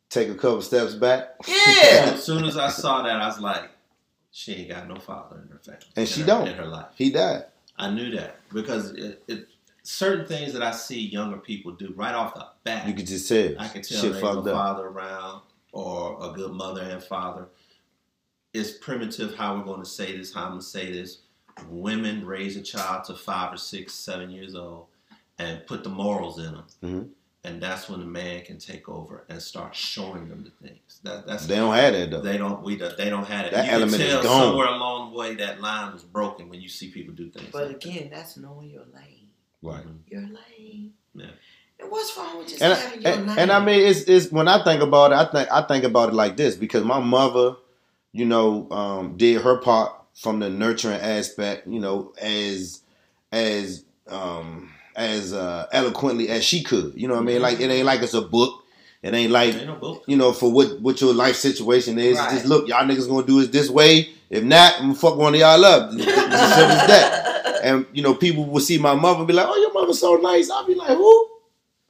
Take 0.09 0.27
a 0.27 0.35
couple 0.35 0.61
steps 0.61 0.93
back. 0.93 1.35
Yeah, 1.47 2.11
As 2.13 2.23
soon 2.23 2.43
as 2.43 2.57
I 2.57 2.67
saw 2.67 3.01
that, 3.03 3.15
I 3.21 3.27
was 3.27 3.39
like, 3.39 3.69
she 4.31 4.53
ain't 4.53 4.69
got 4.69 4.87
no 4.87 4.95
father 4.95 5.41
in 5.41 5.47
her 5.47 5.59
family, 5.59 5.79
And 5.95 6.07
she 6.07 6.21
her- 6.21 6.27
don't. 6.27 6.47
in 6.49 6.55
her 6.55 6.65
life. 6.65 6.87
He 6.95 7.11
died. 7.11 7.45
I 7.77 7.89
knew 7.91 8.11
that 8.17 8.35
because 8.51 8.91
it, 8.91 9.23
it 9.27 9.47
certain 9.83 10.25
things 10.25 10.51
that 10.53 10.61
I 10.61 10.71
see 10.71 10.99
younger 10.99 11.37
people 11.37 11.71
do 11.71 11.93
right 11.95 12.13
off 12.13 12.33
the 12.33 12.45
bat. 12.63 12.87
You 12.87 12.93
could 12.93 13.07
just 13.07 13.27
tell. 13.29 13.53
I 13.57 13.67
can 13.69 13.81
tell 13.81 14.01
Shit 14.01 14.13
there 14.13 14.25
ain't 14.25 14.45
no 14.45 14.51
father 14.51 14.87
around 14.87 15.41
or 15.71 16.17
a 16.21 16.33
good 16.33 16.51
mother 16.51 16.81
and 16.81 17.01
father. 17.01 17.47
It's 18.53 18.71
primitive 18.71 19.35
how 19.35 19.55
we're 19.55 19.63
going 19.63 19.81
to 19.81 19.89
say 19.89 20.17
this, 20.17 20.33
how 20.33 20.43
I'm 20.43 20.49
going 20.49 20.59
to 20.59 20.65
say 20.65 20.91
this. 20.91 21.19
Women 21.69 22.25
raise 22.25 22.55
a 22.57 22.61
child 22.61 23.05
to 23.05 23.15
five 23.15 23.53
or 23.53 23.57
six, 23.57 23.93
seven 23.93 24.29
years 24.29 24.55
old 24.55 24.87
and 25.39 25.65
put 25.65 25.83
the 25.83 25.89
morals 25.89 26.37
in 26.39 26.51
them. 26.53 26.63
Mhm. 26.83 27.09
And 27.43 27.59
that's 27.61 27.89
when 27.89 27.99
the 28.01 28.05
man 28.05 28.43
can 28.45 28.59
take 28.59 28.87
over 28.87 29.25
and 29.27 29.41
start 29.41 29.75
showing 29.75 30.29
them 30.29 30.43
the 30.43 30.67
things. 30.67 30.99
That, 31.03 31.25
that's 31.25 31.47
They 31.47 31.55
don't 31.55 31.73
have 31.73 31.93
that 31.93 32.11
though. 32.11 32.21
they 32.21 32.37
don't 32.37 32.61
we 32.61 32.75
don't- 32.77 32.95
they 32.97 33.09
don't 33.09 33.25
have 33.25 33.47
it. 33.47 33.51
That 33.53 33.65
you 33.65 33.71
element 33.71 33.93
can 33.93 34.01
is 34.01 34.11
tell 34.13 34.23
gone. 34.23 34.41
somewhere 34.49 34.67
along 34.67 35.11
the 35.11 35.17
way 35.17 35.33
that 35.35 35.59
line 35.59 35.91
was 35.93 36.03
broken 36.03 36.49
when 36.49 36.61
you 36.61 36.69
see 36.69 36.89
people 36.91 37.15
do 37.15 37.29
things. 37.31 37.49
but 37.51 37.67
like 37.67 37.81
that. 37.81 37.89
again, 37.89 38.09
that's 38.13 38.37
knowing 38.37 38.69
your 38.69 38.83
lane. 38.93 39.29
right. 39.63 39.83
Your 40.07 40.21
lane. 40.21 40.93
Yeah. 41.15 41.25
And 41.79 41.89
what's 41.89 42.15
wrong 42.15 42.37
with 42.37 42.49
just 42.49 42.61
And, 42.61 42.77
having 42.77 43.01
your 43.01 43.11
and, 43.11 43.27
lane? 43.27 43.39
and 43.39 43.51
I 43.51 43.65
mean, 43.65 43.87
it's, 43.87 44.01
it's 44.01 44.31
when 44.31 44.47
I 44.47 44.63
think 44.63 44.83
about 44.83 45.11
it, 45.11 45.15
I 45.15 45.25
think 45.31 45.49
I 45.51 45.61
think 45.63 45.83
about 45.83 46.09
it 46.09 46.15
like 46.15 46.37
this 46.37 46.55
because 46.55 46.83
my 46.83 46.99
mother, 46.99 47.55
you 48.11 48.25
know, 48.25 48.69
um, 48.69 49.17
did 49.17 49.41
her 49.41 49.57
part 49.57 49.93
from 50.15 50.39
the 50.39 50.49
nurturing 50.49 50.99
aspect, 50.99 51.67
you 51.67 51.79
know, 51.79 52.13
as 52.21 52.81
as 53.31 53.83
um, 54.09 54.71
as 54.95 55.33
uh, 55.33 55.67
eloquently 55.71 56.29
as 56.29 56.43
she 56.43 56.63
could. 56.63 56.93
You 56.95 57.07
know 57.07 57.15
what 57.15 57.21
I 57.21 57.25
mean? 57.25 57.41
Like 57.41 57.59
it 57.59 57.69
ain't 57.69 57.85
like 57.85 58.01
it's 58.01 58.13
a 58.13 58.21
book. 58.21 58.63
It 59.01 59.15
ain't 59.15 59.31
like 59.31 59.55
Ain't 59.55 59.65
no 59.65 59.75
book. 59.75 60.03
you 60.07 60.15
know, 60.15 60.31
for 60.31 60.51
what 60.51 60.79
what 60.81 61.01
your 61.01 61.13
life 61.13 61.35
situation 61.35 61.97
is. 61.97 62.17
Right. 62.17 62.31
Just 62.31 62.45
look, 62.45 62.67
y'all 62.67 62.85
niggas 62.85 63.09
gonna 63.09 63.25
do 63.25 63.39
it 63.39 63.51
this 63.51 63.69
way. 63.69 64.09
If 64.29 64.43
not, 64.43 64.75
I'm 64.75 64.81
gonna 64.89 64.95
fuck 64.95 65.17
one 65.17 65.33
of 65.33 65.39
y'all 65.39 65.65
up. 65.65 65.89
It's 65.93 66.05
as 66.07 66.53
simple 66.55 66.77
as 66.77 66.87
that. 66.87 67.17
And 67.63 67.85
you 67.93 68.01
know, 68.01 68.15
people 68.15 68.47
will 68.47 68.59
see 68.59 68.79
my 68.79 68.95
mother 68.95 69.19
and 69.19 69.27
be 69.27 69.33
like, 69.33 69.45
"Oh, 69.47 69.55
your 69.55 69.71
mother's 69.71 69.99
so 69.99 70.15
nice." 70.15 70.49
I'll 70.49 70.65
be 70.65 70.73
like, 70.73 70.97
"Who? 70.97 71.29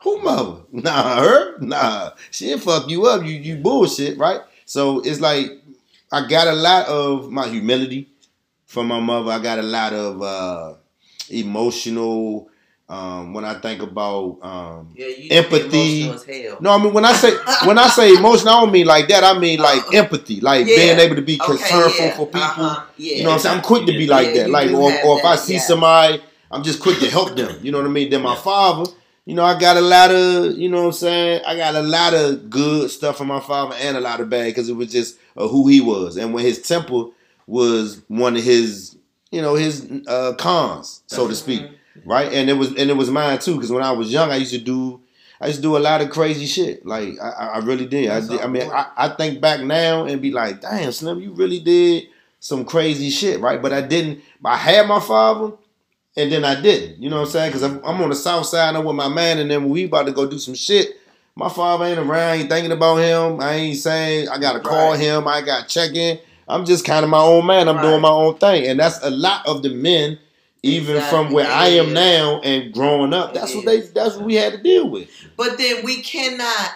Who 0.03 0.21
mother? 0.21 0.57
Nah, 0.73 1.21
her? 1.21 1.57
Nah, 1.59 2.11
she'll 2.29 2.59
fuck 2.59 2.89
you 2.89 3.05
up. 3.05 3.23
You 3.23 3.31
you 3.35 3.55
bullshit, 3.55 4.17
right?" 4.17 4.41
So 4.65 4.99
it's 4.99 5.21
like 5.21 5.49
I 6.11 6.27
got 6.27 6.49
a 6.49 6.53
lot 6.55 6.87
of 6.87 7.31
my 7.31 7.47
humility 7.47 8.09
from 8.71 8.87
my 8.87 8.99
mother. 9.01 9.31
I 9.31 9.39
got 9.39 9.59
a 9.59 9.63
lot 9.63 9.91
of 9.93 10.21
uh, 10.21 10.73
emotional. 11.29 12.47
Um, 12.87 13.33
when 13.33 13.45
I 13.45 13.53
think 13.53 13.81
about 13.81 14.39
um, 14.41 14.93
yeah, 14.97 15.07
you 15.07 15.29
empathy. 15.31 16.01
Emotional 16.01 16.13
as 16.15 16.23
hell. 16.25 16.57
no, 16.59 16.71
I 16.71 16.83
mean 16.83 16.91
when 16.93 17.05
I 17.05 17.13
say 17.13 17.31
when 17.65 17.77
I 17.77 17.87
say 17.87 18.13
emotion, 18.15 18.49
I 18.49 18.59
don't 18.59 18.71
mean 18.71 18.85
like 18.85 19.07
that. 19.07 19.23
I 19.23 19.37
mean 19.39 19.59
like 19.59 19.93
empathy, 19.93 20.41
like 20.41 20.67
Yeah. 20.67 20.75
being 20.75 20.99
able 20.99 21.15
to 21.15 21.21
be 21.21 21.35
Okay, 21.39 21.51
concerned 21.53 21.93
yeah, 21.97 22.09
for, 22.11 22.17
for 22.17 22.25
people. 22.25 22.41
uh-huh, 22.41 22.85
yeah. 22.97 23.15
You 23.17 23.23
know 23.23 23.29
what 23.29 23.35
I'm 23.35 23.39
saying? 23.39 23.57
I'm 23.59 23.63
quick 23.63 23.85
to 23.85 23.93
be 23.93 24.07
like 24.07 24.27
Yeah, 24.35 24.41
that. 24.43 24.49
Like 24.49 24.71
or, 24.71 24.91
or 25.05 25.19
if 25.19 25.25
I 25.25 25.35
see 25.37 25.53
yeah. 25.53 25.59
somebody, 25.61 26.21
I'm 26.51 26.63
just 26.63 26.81
quick 26.81 26.99
to 26.99 27.09
help 27.09 27.37
them. 27.37 27.59
You 27.61 27.71
know 27.71 27.77
what 27.77 27.87
I 27.87 27.91
mean? 27.91 28.09
Then 28.09 28.23
my 28.23 28.33
Yeah. 28.33 28.41
father, 28.41 28.91
you 29.25 29.35
know, 29.35 29.45
I 29.45 29.57
got 29.57 29.77
a 29.77 29.81
lot 29.81 30.11
of, 30.11 30.57
you 30.57 30.67
know 30.67 30.79
what 30.81 30.87
I'm 30.87 30.91
saying? 30.91 31.41
I 31.47 31.55
got 31.55 31.75
a 31.75 31.81
lot 31.81 32.13
of 32.13 32.49
good 32.49 32.91
stuff 32.91 33.17
from 33.19 33.27
my 33.27 33.39
father 33.39 33.73
and 33.79 33.95
a 33.95 34.01
lot 34.01 34.19
of 34.19 34.29
bad 34.29 34.47
because 34.47 34.67
it 34.67 34.73
was 34.75 34.91
just 34.91 35.17
uh, 35.37 35.47
who 35.47 35.69
he 35.69 35.79
was. 35.79 36.17
And 36.17 36.33
when 36.33 36.43
his 36.43 36.61
temper 36.61 37.05
was 37.51 38.01
one 38.07 38.35
of 38.35 38.43
his, 38.43 38.97
you 39.31 39.41
know, 39.41 39.55
his 39.55 39.89
uh, 40.07 40.33
cons, 40.37 41.03
so 41.07 41.27
to 41.27 41.35
speak 41.35 41.69
right? 42.05 42.31
And 42.31 42.49
it 42.49 42.53
was 42.53 42.69
and 42.69 42.89
it 42.89 42.97
was 42.97 43.09
mine 43.09 43.39
too 43.39 43.55
because 43.55 43.71
when 43.71 43.83
I 43.83 43.91
was 43.91 44.11
young, 44.11 44.31
I 44.31 44.37
used 44.37 44.53
to 44.53 44.59
do 44.59 45.01
I 45.39 45.47
used 45.47 45.57
to 45.57 45.63
do 45.63 45.77
a 45.77 45.79
lot 45.79 46.01
of 46.01 46.09
crazy 46.09 46.45
shit. 46.45 46.85
Like 46.85 47.19
I, 47.21 47.29
I 47.29 47.57
really 47.59 47.85
did. 47.85 48.09
I, 48.09 48.19
did. 48.21 48.41
I 48.41 48.47
mean. 48.47 48.69
I, 48.71 48.87
I 48.95 49.09
think 49.09 49.41
back 49.41 49.61
now 49.61 50.05
and 50.05 50.21
be 50.21 50.31
like, 50.31 50.61
damn, 50.61 50.91
Slim, 50.91 51.19
you 51.19 51.31
really 51.33 51.59
did 51.59 52.07
some 52.39 52.63
crazy 52.63 53.09
shit, 53.09 53.39
right? 53.39 53.61
But 53.61 53.73
I 53.73 53.81
didn't. 53.81 54.21
I 54.43 54.57
had 54.57 54.87
my 54.87 54.99
father. 54.99 55.53
And 56.17 56.29
then 56.29 56.43
I 56.43 56.61
didn't, 56.61 57.01
you 57.01 57.09
know 57.09 57.21
what 57.21 57.27
I'm 57.27 57.31
saying? 57.31 57.49
Because 57.51 57.63
I'm, 57.63 57.77
I'm 57.85 58.01
on 58.01 58.09
the 58.09 58.15
south 58.15 58.45
side, 58.45 58.75
I'm 58.75 58.83
with 58.83 58.97
my 58.97 59.07
man, 59.07 59.39
and 59.39 59.49
then 59.49 59.69
we 59.69 59.85
about 59.85 60.07
to 60.07 60.11
go 60.11 60.29
do 60.29 60.39
some 60.39 60.55
shit, 60.55 60.97
my 61.35 61.47
father 61.47 61.85
ain't 61.85 61.99
around, 61.99 62.11
I 62.11 62.35
ain't 62.35 62.49
thinking 62.49 62.73
about 62.73 62.97
him. 62.97 63.39
I 63.39 63.53
ain't 63.53 63.77
saying 63.77 64.27
I 64.27 64.37
gotta 64.37 64.59
call 64.59 64.91
Right. 64.91 64.99
him, 64.99 65.25
I 65.25 65.39
got 65.41 65.69
check 65.69 65.95
in. 65.95 66.19
I'm 66.51 66.65
just 66.65 66.85
kind 66.85 67.03
of 67.03 67.09
my 67.09 67.21
own 67.21 67.45
man. 67.45 67.67
I'm 67.67 67.77
Right. 67.77 67.83
doing 67.83 68.01
my 68.01 68.09
own 68.09 68.37
thing, 68.37 68.67
and 68.67 68.79
that's 68.79 68.99
a 69.03 69.09
lot 69.09 69.45
of 69.47 69.63
the 69.63 69.69
men, 69.69 70.19
even 70.63 70.95
from 71.03 71.27
Exactly. 71.27 71.35
where 71.35 71.47
I 71.51 71.67
am 71.69 71.93
now 71.93 72.39
and 72.41 72.73
growing 72.73 73.13
up. 73.13 73.33
That's 73.33 73.55
what 73.55 73.65
they. 73.65 73.81
That's 73.81 74.15
what 74.15 74.25
we 74.25 74.35
had 74.35 74.53
to 74.53 74.59
deal 74.61 74.89
with. 74.89 75.09
But 75.37 75.57
then 75.57 75.83
we 75.83 76.01
cannot 76.01 76.71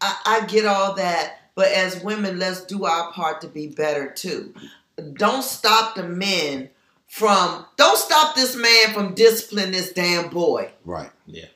I, 0.00 0.16
I 0.26 0.46
get 0.46 0.66
all 0.66 0.94
that, 0.96 1.38
but 1.54 1.68
as 1.68 2.02
women, 2.02 2.38
let's 2.38 2.64
do 2.64 2.84
our 2.84 3.10
part 3.12 3.40
to 3.40 3.48
be 3.48 3.68
better 3.68 4.10
too. 4.10 4.52
Don't 5.14 5.42
stop 5.42 5.94
the 5.94 6.02
men 6.02 6.68
from. 7.08 7.64
Don't 7.76 7.96
stop 7.96 8.34
this 8.34 8.54
man 8.54 8.92
from 8.92 9.14
disciplining 9.14 9.72
this 9.72 9.92
damn 9.92 10.28
boy. 10.28 10.70
Right. 10.84 11.10
Yeah. 11.26 11.46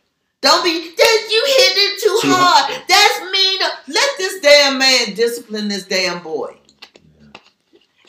Don't 0.41 0.65
be 0.65 0.71
that 0.97 1.29
you 1.31 1.45
hit 1.47 1.77
it 1.77 2.01
too 2.01 2.19
Too 2.23 2.33
hard. 2.33 2.83
That's 2.89 3.33
mean. 3.33 3.61
Let 3.89 4.11
this 4.19 4.41
damn 4.41 4.79
man 4.79 5.15
discipline 5.15 5.69
this 5.69 5.85
damn 5.85 6.23
boy. 6.23 6.57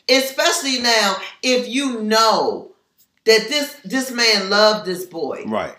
Especially 0.10 0.80
now, 0.80 1.18
if 1.44 1.68
you 1.68 2.02
know 2.02 2.72
that 3.26 3.48
this 3.50 3.76
this 3.86 4.12
man 4.12 4.50
loved 4.50 4.86
this 4.86 5.06
boy. 5.06 5.44
Right. 5.46 5.76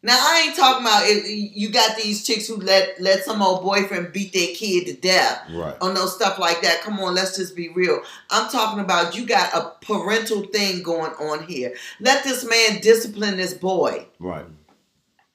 Now 0.00 0.16
I 0.16 0.44
ain't 0.46 0.56
talking 0.56 0.86
about 0.86 1.02
if 1.06 1.24
you 1.26 1.70
got 1.70 1.96
these 1.96 2.24
chicks 2.24 2.46
who 2.46 2.56
let 2.56 3.00
let 3.00 3.24
some 3.24 3.42
old 3.42 3.64
boyfriend 3.64 4.12
beat 4.12 4.32
their 4.32 4.54
kid 4.54 4.86
to 4.86 4.94
death 4.94 5.42
Right. 5.50 5.74
or 5.82 5.92
no 5.92 6.06
stuff 6.06 6.38
like 6.38 6.62
that. 6.62 6.82
Come 6.82 7.00
on, 7.00 7.14
let's 7.16 7.36
just 7.36 7.56
be 7.56 7.68
real. 7.70 8.00
I'm 8.30 8.48
talking 8.48 8.78
about 8.78 9.16
you 9.16 9.26
got 9.26 9.52
a 9.52 9.72
parental 9.84 10.44
thing 10.44 10.84
going 10.84 11.10
on 11.14 11.44
here. 11.48 11.74
Let 12.00 12.22
this 12.22 12.48
man 12.48 12.80
discipline 12.80 13.36
this 13.38 13.54
boy. 13.54 14.06
Right. 14.20 14.46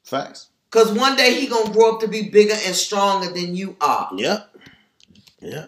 Facts. 0.03 0.47
Cause 0.71 0.91
one 0.93 1.17
day 1.17 1.39
he 1.39 1.47
gonna 1.47 1.71
grow 1.71 1.95
up 1.95 1.99
to 2.01 2.07
be 2.07 2.29
bigger 2.29 2.55
and 2.65 2.73
stronger 2.73 3.29
than 3.31 3.55
you 3.55 3.75
are. 3.81 4.09
Yep. 4.15 4.55
Yeah. 5.41 5.65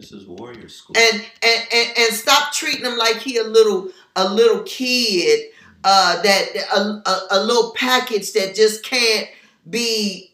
This 0.00 0.12
is 0.12 0.26
warrior 0.26 0.68
school. 0.68 0.96
And 0.96 1.22
and, 1.42 1.66
and 1.74 1.88
and 1.98 2.14
stop 2.14 2.52
treating 2.54 2.84
him 2.86 2.96
like 2.96 3.16
he 3.18 3.36
a 3.36 3.44
little 3.44 3.90
a 4.16 4.32
little 4.32 4.62
kid 4.62 5.50
uh 5.84 6.22
that 6.22 6.46
a, 6.74 6.78
a, 6.80 7.26
a 7.32 7.44
little 7.44 7.72
package 7.74 8.32
that 8.32 8.54
just 8.54 8.82
can't 8.82 9.28
be 9.68 10.32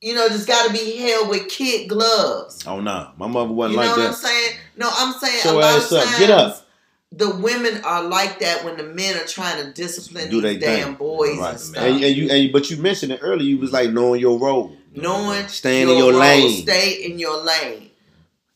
you 0.00 0.14
know 0.14 0.28
just 0.28 0.46
got 0.46 0.68
to 0.68 0.72
be 0.72 0.98
held 0.98 1.28
with 1.30 1.48
kid 1.48 1.88
gloves. 1.88 2.64
Oh 2.66 2.80
no, 2.80 3.10
my 3.16 3.26
mother 3.26 3.52
wasn't 3.52 3.74
You 3.74 3.80
know 3.84 3.86
like 3.88 3.96
what 3.96 4.06
I'm 4.06 4.12
that. 4.12 4.16
saying? 4.18 4.56
No, 4.76 4.88
I'm 4.92 5.12
saying 5.14 5.40
Show 5.42 5.58
a 5.58 5.60
lot 5.60 5.64
ass 5.76 5.90
of 5.90 5.98
up. 5.98 6.04
times 6.04 6.18
Get 6.18 6.30
up. 6.30 6.66
the 7.10 7.36
women 7.36 7.80
are 7.84 8.04
like 8.04 8.38
that 8.38 8.64
when 8.64 8.76
the 8.76 8.84
men 8.84 9.16
are 9.16 9.24
trying 9.26 9.64
to 9.64 9.72
discipline 9.72 10.30
Do 10.30 10.40
these 10.40 10.54
they 10.54 10.58
damn 10.58 10.88
thing. 10.88 10.94
boys 10.94 11.38
Right. 11.38 11.50
and 11.50 11.60
stuff. 11.60 11.82
And, 11.82 12.04
and 12.04 12.16
you, 12.16 12.30
and 12.30 12.44
you, 12.44 12.52
but 12.52 12.70
you 12.70 12.76
mentioned 12.76 13.10
it 13.12 13.18
earlier. 13.22 13.42
You 13.48 13.58
was 13.58 13.72
like 13.72 13.90
knowing 13.90 14.20
your 14.20 14.38
role. 14.38 14.76
Knowing 14.94 15.48
Staying 15.48 15.88
in 15.88 15.96
your 15.96 16.12
role, 16.12 16.20
lane. 16.20 16.62
stay 16.62 17.04
in 17.04 17.18
your 17.18 17.42
lane. 17.42 17.88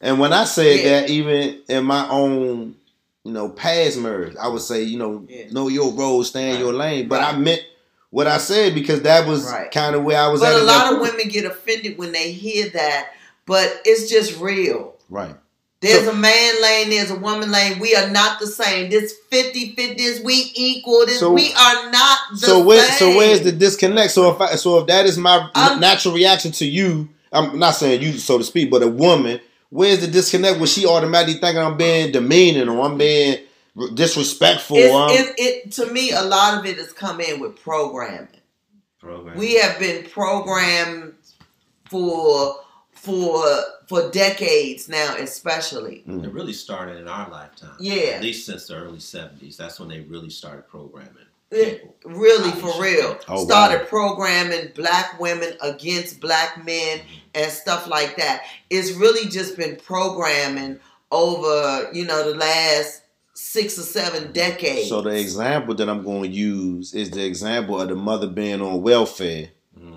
And 0.07 0.21
when 0.21 0.33
I 0.33 0.45
said 0.45 0.79
Yeah. 0.81 1.01
that, 1.01 1.11
even 1.11 1.59
in 1.69 1.85
my 1.85 2.09
own, 2.09 2.77
you 3.25 3.33
know, 3.33 3.49
past 3.49 3.99
marriage, 3.99 4.37
I 4.41 4.47
would 4.47 4.63
say, 4.63 4.83
you 4.85 4.99
know, 4.99 5.25
Yeah. 5.29 5.47
know 5.51 5.67
your 5.67 5.91
role, 5.91 6.23
stay 6.23 6.51
in 6.51 6.55
Right. 6.55 6.61
your 6.61 6.73
lane. 6.73 7.09
But 7.09 7.23
I 7.23 7.33
meant 7.37 7.63
what 8.11 8.29
I 8.29 8.39
said 8.39 8.73
because 8.73 9.01
that 9.03 9.27
was 9.27 9.43
Right. 9.47 9.69
kind 9.73 9.97
of 9.97 10.05
where 10.05 10.21
I 10.21 10.29
was 10.29 10.41
But 10.41 10.55
a 10.55 10.63
lot 10.63 10.93
of 10.93 11.01
women 11.01 11.27
get 11.29 11.45
offended 11.45 11.99
when 11.99 12.13
they 12.13 12.31
hear 12.31 12.69
that, 12.69 13.09
but 13.47 13.81
it's 13.85 14.09
just 14.09 14.39
real. 14.39 14.95
Right. 15.11 15.35
There's 15.81 16.05
So- 16.05 16.11
a 16.11 16.15
man 16.15 16.63
lane, 16.63 16.91
there's 16.91 17.11
a 17.11 17.17
woman 17.17 17.51
lane. 17.51 17.81
We 17.81 17.97
are 17.97 18.09
not 18.09 18.39
the 18.39 18.47
same. 18.47 18.91
This 18.91 19.13
50 19.29 19.75
50 19.77 19.95
this 19.95 20.21
we 20.21 20.53
equal. 20.55 21.05
This 21.05 21.19
So- 21.19 21.33
we 21.33 21.53
are 21.53 21.91
not 21.91 22.19
the 22.33 22.47
So 22.47 22.61
where, 22.61 22.83
same. 22.91 22.99
so 22.99 23.17
where's 23.17 23.41
the 23.41 23.51
disconnect? 23.51 24.13
So 24.13 24.31
if 24.31 24.41
I, 24.41 24.55
so 24.55 24.79
if 24.79 24.87
that 24.87 25.05
is 25.05 25.19
my 25.19 25.49
I'm- 25.57 25.81
natural 25.81 26.15
reaction 26.15 26.53
to 26.53 26.65
you, 26.65 27.09
I'm 27.33 27.59
not 27.59 27.73
saying 27.75 28.01
you 28.03 28.19
so 28.19 28.39
to 28.39 28.45
speak, 28.45 28.71
but 28.71 28.85
a 28.85 28.89
woman, 28.89 29.41
where's 29.71 30.01
the 30.01 30.07
disconnect? 30.07 30.59
Where 30.59 30.67
she 30.67 30.87
automatically 30.87 31.41
thinking 31.41 31.63
I'm 31.63 31.77
being 31.77 32.13
demeaning 32.13 32.69
or 32.69 32.81
I'm 32.87 32.97
being 32.99 33.39
disrespectful? 33.95 34.77
It's- 34.77 34.93
um, 34.95 35.11
it, 35.11 35.35
it 35.39 35.73
to 35.73 35.93
me 35.93 36.11
a 36.13 36.23
lot 36.23 36.59
of 36.59 36.67
it 36.67 36.77
has 36.79 36.93
come 36.93 37.21
in 37.21 37.41
with 37.41 37.61
programming. 37.61 38.29
program. 38.99 39.37
We 39.37 39.55
have 39.57 39.79
been 39.79 40.05
programmed 40.11 41.15
for 41.91 42.57
for 42.93 43.45
for 43.89 44.11
decades 44.11 44.89
now, 44.89 45.15
especially. 45.19 46.03
It 46.07 46.33
really 46.33 46.53
started 46.53 46.97
in 46.99 47.07
our 47.07 47.29
lifetime. 47.31 47.77
Yeah. 47.79 48.15
At 48.17 48.23
least 48.23 48.47
since 48.47 48.67
the 48.67 48.75
early 48.77 48.99
70s. 48.99 49.57
That's 49.57 49.79
when 49.79 49.89
they 49.89 50.01
really 50.01 50.31
started 50.31 50.67
programming 50.67 51.13
Yeah. 51.51 51.71
people. 51.71 51.95
Really, 52.05 52.51
for 52.53 52.81
real. 52.81 53.19
Oh, 53.29 53.45
Started 53.45 53.81
wow. 53.81 53.87
programming 53.87 54.73
black 54.75 55.19
women 55.19 55.55
against 55.61 56.21
black 56.21 56.65
men 56.65 56.99
mm-hmm. 56.99 57.15
and 57.35 57.51
stuff 57.51 57.87
like 57.89 58.17
that. 58.17 58.45
It's 58.71 58.93
really 58.93 59.29
just 59.29 59.57
been 59.57 59.77
programming 59.77 60.79
over, 61.11 61.91
you 61.93 62.05
know, 62.05 62.31
the 62.31 62.39
last 62.39 63.03
six 63.35 63.79
or 63.79 63.83
seven 63.83 64.25
mm-hmm. 64.25 64.33
decades. 64.33 64.89
So 64.89 65.03
the 65.03 65.19
example 65.19 65.75
that 65.75 65.89
I'm 65.89 66.05
going 66.05 66.23
to 66.23 66.29
use 66.29 66.95
is 66.95 67.11
the 67.11 67.25
example 67.25 67.81
of 67.81 67.89
the 67.89 67.97
mother 67.97 68.29
being 68.29 68.63
on 68.63 68.83
welfare 68.83 69.51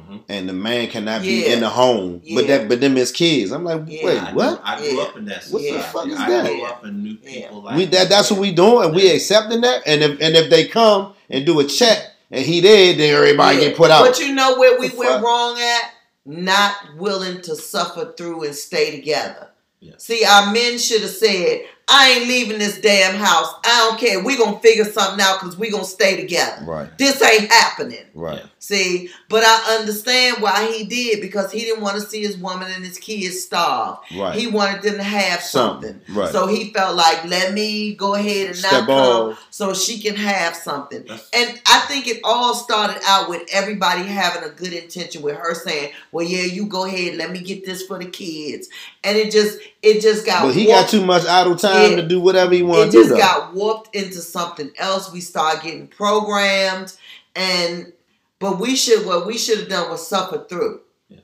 hmm 0.10 0.18
and 0.28 0.50
the 0.50 0.54
man 0.54 0.88
cannot 0.88 1.22
be 1.22 1.46
in 1.46 1.60
the 1.60 1.70
home, 1.70 2.22
but 2.34 2.48
that 2.48 2.68
but 2.68 2.82
them 2.82 2.98
is 2.98 3.12
kids. 3.12 3.52
I'm 3.52 3.64
like, 3.64 3.82
Yeah. 3.88 4.06
wait, 4.06 4.18
I 4.24 4.34
what? 4.34 4.50
Grew, 4.56 4.60
I 4.64 4.78
grew 4.80 4.88
Yeah. 4.98 5.04
up 5.04 5.18
in 5.18 5.26
that 5.26 5.44
What 5.50 5.62
the 5.62 5.80
fuck 5.80 6.08
is 6.08 6.20
I 6.20 6.30
that? 6.30 6.46
grew 6.46 6.64
up 6.64 6.84
and 6.84 7.04
knew 7.04 7.18
Yeah. 7.24 7.42
people 7.42 7.62
like 7.64 7.78
We 7.78 7.86
that 7.86 8.10
that's 8.10 8.32
what 8.32 8.40
we 8.40 8.52
doing, 8.52 8.86
and 8.88 8.96
we 8.96 9.10
accepting 9.12 9.62
that. 9.62 9.84
And 9.86 10.02
if 10.04 10.12
and 10.22 10.36
if 10.36 10.50
they 10.50 10.66
come 10.68 11.14
and 11.30 11.46
do 11.46 11.60
a 11.60 11.64
check 11.64 12.00
and 12.32 12.46
he 12.46 12.62
did, 12.62 12.98
then 13.00 13.14
everybody 13.16 13.58
Yeah. 13.60 13.64
get 13.70 13.78
put 13.78 13.92
out. 13.92 14.06
But 14.06 14.20
you 14.20 14.34
know 14.34 14.58
where 14.58 14.80
we 14.80 14.88
The 14.90 14.98
went 14.98 15.12
fuck? 15.12 15.24
wrong 15.24 15.60
at? 15.60 15.92
Not 16.26 16.74
willing 16.98 17.42
to 17.42 17.56
suffer 17.56 18.14
through 18.18 18.44
and 18.46 18.56
stay 18.56 18.92
together. 18.92 19.48
Yeah. 19.80 19.94
See, 19.98 20.26
our 20.26 20.52
men 20.52 20.78
should 20.78 21.02
have 21.02 21.10
said, 21.12 21.62
I 21.92 22.12
ain't 22.12 22.28
leaving 22.28 22.60
this 22.60 22.80
damn 22.80 23.16
house. 23.16 23.54
I 23.66 23.88
don't 23.90 24.00
care. 24.00 24.24
we 24.24 24.38
going 24.38 24.56
to 24.56 24.60
figure 24.60 24.86
something 24.86 25.20
out 25.24 25.40
because 25.40 25.58
we 25.58 25.72
going 25.72 25.84
to 25.84 25.90
stay 25.90 26.20
together. 26.20 26.64
right, 26.66 26.90
This 26.98 27.22
ain't 27.22 27.52
happening. 27.52 28.06
right, 28.14 28.44
See, 28.60 29.10
but 29.30 29.44
I 29.44 29.78
understand 29.80 30.38
why 30.42 30.72
he 30.72 30.84
did 30.86 31.22
because 31.22 31.52
he 31.52 31.62
didn't 31.62 31.82
want 31.82 31.96
to 31.96 32.02
see 32.02 32.22
his 32.22 32.38
woman 32.38 32.72
and 32.72 32.86
his 32.86 32.98
kids 32.98 33.42
starve. 33.44 33.98
right. 34.16 34.38
He 34.38 34.48
wanted 34.48 34.82
them 34.84 34.96
to 34.98 35.04
have 35.04 35.42
something. 35.42 35.60
Something, 36.00 36.16
right. 36.16 36.32
So 36.32 36.48
he 36.48 36.72
felt 36.74 36.96
like, 36.96 37.26
let 37.26 37.54
me 37.54 37.96
go 37.96 38.14
ahead 38.16 38.48
and 38.48 38.56
Step 38.56 38.72
not 38.72 38.88
come 38.88 39.30
off. 39.32 39.48
so 39.50 39.74
she 39.74 40.00
can 40.00 40.16
have 40.16 40.56
something. 40.56 41.04
And 41.34 41.62
I 41.66 41.80
think 41.88 42.08
it 42.08 42.20
all 42.24 42.54
started 42.54 43.02
out 43.06 43.30
with 43.30 43.48
everybody 43.52 44.04
having 44.04 44.44
a 44.44 44.54
good 44.54 44.74
intention 44.74 45.22
with 45.22 45.36
her 45.38 45.54
saying, 45.56 45.92
Well, 46.12 46.26
yeah, 46.26 46.44
you 46.44 46.66
go 46.68 46.86
ahead, 46.86 47.16
let 47.18 47.32
me 47.32 47.40
get 47.42 47.66
this 47.66 47.84
for 47.86 47.98
the 47.98 48.06
kids. 48.10 48.68
And 49.04 49.18
it 49.18 49.32
just 49.32 49.60
it 49.82 50.02
just 50.02 50.26
got 50.26 50.44
But 50.44 50.56
he 50.56 50.68
warped. 50.68 50.84
got 50.84 50.90
too 51.00 51.06
much 51.06 51.26
idle 51.26 51.56
time 51.56 51.92
Yeah. 51.92 51.96
to 51.98 52.08
do 52.08 52.20
whatever 52.20 52.54
he 52.54 52.62
wanted. 52.62 52.90
it 52.90 52.92
to 52.92 53.04
do. 53.04 53.10
just 53.10 53.22
got 53.22 53.54
warped 53.54 53.96
into 53.96 54.20
something 54.22 54.72
else. 54.78 55.12
We 55.12 55.22
start 55.22 55.64
getting 55.64 55.88
programmed 55.88 56.94
and 57.36 57.94
but 58.40 58.60
we 58.60 58.76
should 58.76 59.06
what 59.06 59.26
we 59.26 59.38
should 59.38 59.60
have 59.60 59.70
done 59.70 59.90
was 59.90 60.06
suffer 60.08 60.46
through 60.50 60.82
Yeah. 61.10 61.20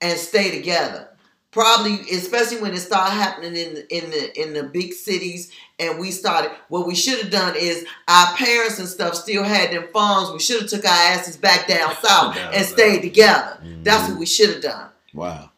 and 0.00 0.18
stay 0.18 0.50
together. 0.50 1.08
Probably, 1.52 1.94
especially 2.12 2.60
when 2.60 2.74
it 2.74 2.80
started 2.80 3.14
happening 3.14 3.56
in 3.56 3.74
the, 3.74 3.96
in 3.96 4.10
the 4.10 4.42
in 4.42 4.52
the 4.52 4.64
big 4.64 4.92
cities, 4.92 5.50
and 5.78 5.98
we 5.98 6.10
started. 6.10 6.50
What 6.68 6.86
we 6.86 6.94
should 6.94 7.18
have 7.18 7.30
done 7.30 7.54
is 7.56 7.86
our 8.06 8.34
parents 8.36 8.78
and 8.78 8.86
stuff 8.86 9.14
still 9.14 9.42
had 9.42 9.70
them 9.70 9.86
funds. 9.90 10.30
We 10.32 10.38
should 10.38 10.60
have 10.60 10.68
took 10.68 10.84
our 10.84 10.90
asses 11.12 11.38
back 11.38 11.66
down 11.66 11.94
south 12.02 12.34
Down 12.34 12.52
and 12.52 12.62
south. 12.66 12.74
stayed 12.74 13.00
together. 13.00 13.58
Mhm. 13.64 13.84
That's 13.84 14.06
what 14.10 14.18
we 14.18 14.26
should 14.26 14.50
have 14.50 14.60
done 14.62 14.88
wow. 15.14 15.50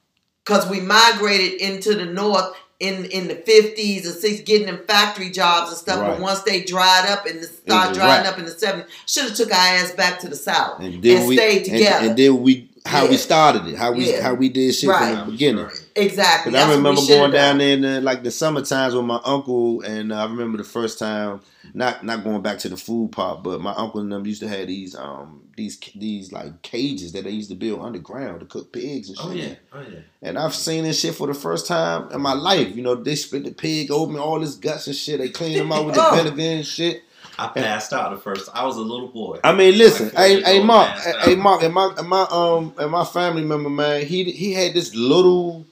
Because 0.49 0.68
we 0.68 0.80
migrated 0.80 1.61
into 1.61 1.94
the 1.94 2.07
north 2.07 2.57
in 2.80 3.05
in 3.07 3.28
the 3.28 3.34
fifties 3.34 4.07
and 4.07 4.14
six, 4.14 4.40
getting 4.40 4.66
them 4.66 4.80
factory 4.86 5.30
jobs 5.30 5.68
and 5.68 5.76
stuff. 5.76 6.01
Right. 6.01 6.12
But 6.12 6.20
once 6.20 6.42
they 6.42 6.62
dried 6.62 7.07
up 7.07 7.26
and 7.26 7.44
started 7.44 7.94
drying 7.94 8.24
right. 8.24 8.32
up 8.32 8.38
in 8.38 8.46
the 8.46 8.53
seventies, 8.53 8.90
should 9.07 9.24
have 9.24 9.34
took 9.34 9.53
our 9.53 9.59
ass 9.59 9.92
back 9.92 10.20
to 10.20 10.28
the 10.28 10.36
south 10.36 10.80
And 10.80 11.05
and, 11.05 11.28
we 11.28 11.36
stayed 11.36 11.64
together. 11.64 12.09
And, 12.09 12.16
then 12.16 12.42
we 12.42 12.68
how 12.86 13.07
we 13.07 13.18
started 13.18 13.66
it, 13.66 13.76
how 13.76 13.92
we 13.92 14.11
Yeah. 14.11 14.22
how 14.22 14.34
we 14.34 14.49
did 14.49 14.74
shit 14.74 14.88
Right. 14.88 15.16
from 15.16 15.26
the 15.26 15.32
beginning. 15.32 15.68
Exactly. 15.99 16.53
Cause 16.53 16.61
I 16.61 16.66
That's 16.66 16.76
what 16.76 16.82
we 16.82 16.88
remember 16.88 17.07
going 17.09 17.30
down 17.32 17.59
there 17.59 17.74
in 17.74 17.80
the, 17.82 18.01
like 18.01 18.22
the 18.22 18.30
summer 18.30 18.62
times 18.62 18.94
with 18.94 19.05
my 19.05 19.20
uncle, 19.24 19.82
and 19.82 20.12
uh, 20.12 20.16
I 20.16 20.24
remember 20.24 20.59
the 20.59 20.64
first 20.64 20.99
time, 20.99 21.40
not 21.74 22.05
not 22.05 22.24
going 22.24 22.42
back 22.42 22.59
to 22.61 22.68
the 22.68 22.76
food 22.76 23.12
part, 23.12 23.42
but 23.42 23.61
my 23.61 23.72
uncle 23.72 24.01
and 24.01 24.11
them 24.11 24.26
used 24.26 24.40
to 24.42 24.49
have 24.49 24.66
these 24.68 24.94
um 24.94 25.42
these 25.57 25.78
these 25.96 26.32
like 26.32 26.62
cages 26.62 27.12
that 27.12 27.24
they 27.24 27.30
used 27.30 27.51
to 27.51 27.57
build 27.57 27.80
underground 27.80 28.40
to 28.40 28.46
cook 28.46 28.72
pigs 28.72 29.09
and 29.09 29.18
shit. 29.18 29.26
Oh 29.26 29.32
yeah, 29.32 29.55
oh 29.72 29.80
yeah. 29.92 29.99
And 30.22 30.38
I've 30.38 30.55
seen 30.55 30.84
this 30.84 31.01
shit 31.01 31.14
for 31.14 31.26
the 31.26 31.34
first 31.34 31.66
time 31.66 32.11
in 32.12 32.20
my 32.20 32.32
life. 32.34 32.74
You 32.74 32.82
know, 32.82 32.94
they 32.94 33.14
split 33.14 33.44
the 33.44 33.53
pig 33.53 33.90
open, 33.90 34.18
all 34.18 34.40
his 34.40 34.57
guts 34.57 34.86
and 34.86 34.96
shit. 34.96 35.18
They 35.20 35.28
clean 35.28 35.59
them 35.59 35.72
out 35.72 35.86
with 35.86 35.94
the 35.94 36.03
Oh. 36.11 36.16
vinegar 36.16 36.40
and 36.42 36.66
shit. 36.66 37.03
I 37.40 37.46
passed 37.49 37.92
out 37.92 38.11
the 38.11 38.16
first. 38.16 38.49
I 38.53 38.64
was 38.64 38.76
a 38.76 38.80
little 38.80 39.07
boy. 39.09 39.38
I 39.44 39.53
mean, 39.53 39.78
listen, 39.78 40.11
hey, 40.16 40.42
hey, 40.42 40.61
Mark, 40.62 40.88
passed 40.88 41.07
hey, 41.07 41.12
out. 41.12 41.20
hey, 41.22 41.34
Mark, 41.36 41.62
and 41.62 41.72
my, 41.72 41.94
and 41.96 42.09
my, 42.09 42.26
um, 42.30 42.74
and 42.78 42.90
my 42.90 43.05
family 43.05 43.44
member, 43.44 43.70
man, 43.70 44.05
he 44.07 44.24
he 44.32 44.53
had 44.55 44.74
this 44.74 44.92
little, 44.96 45.64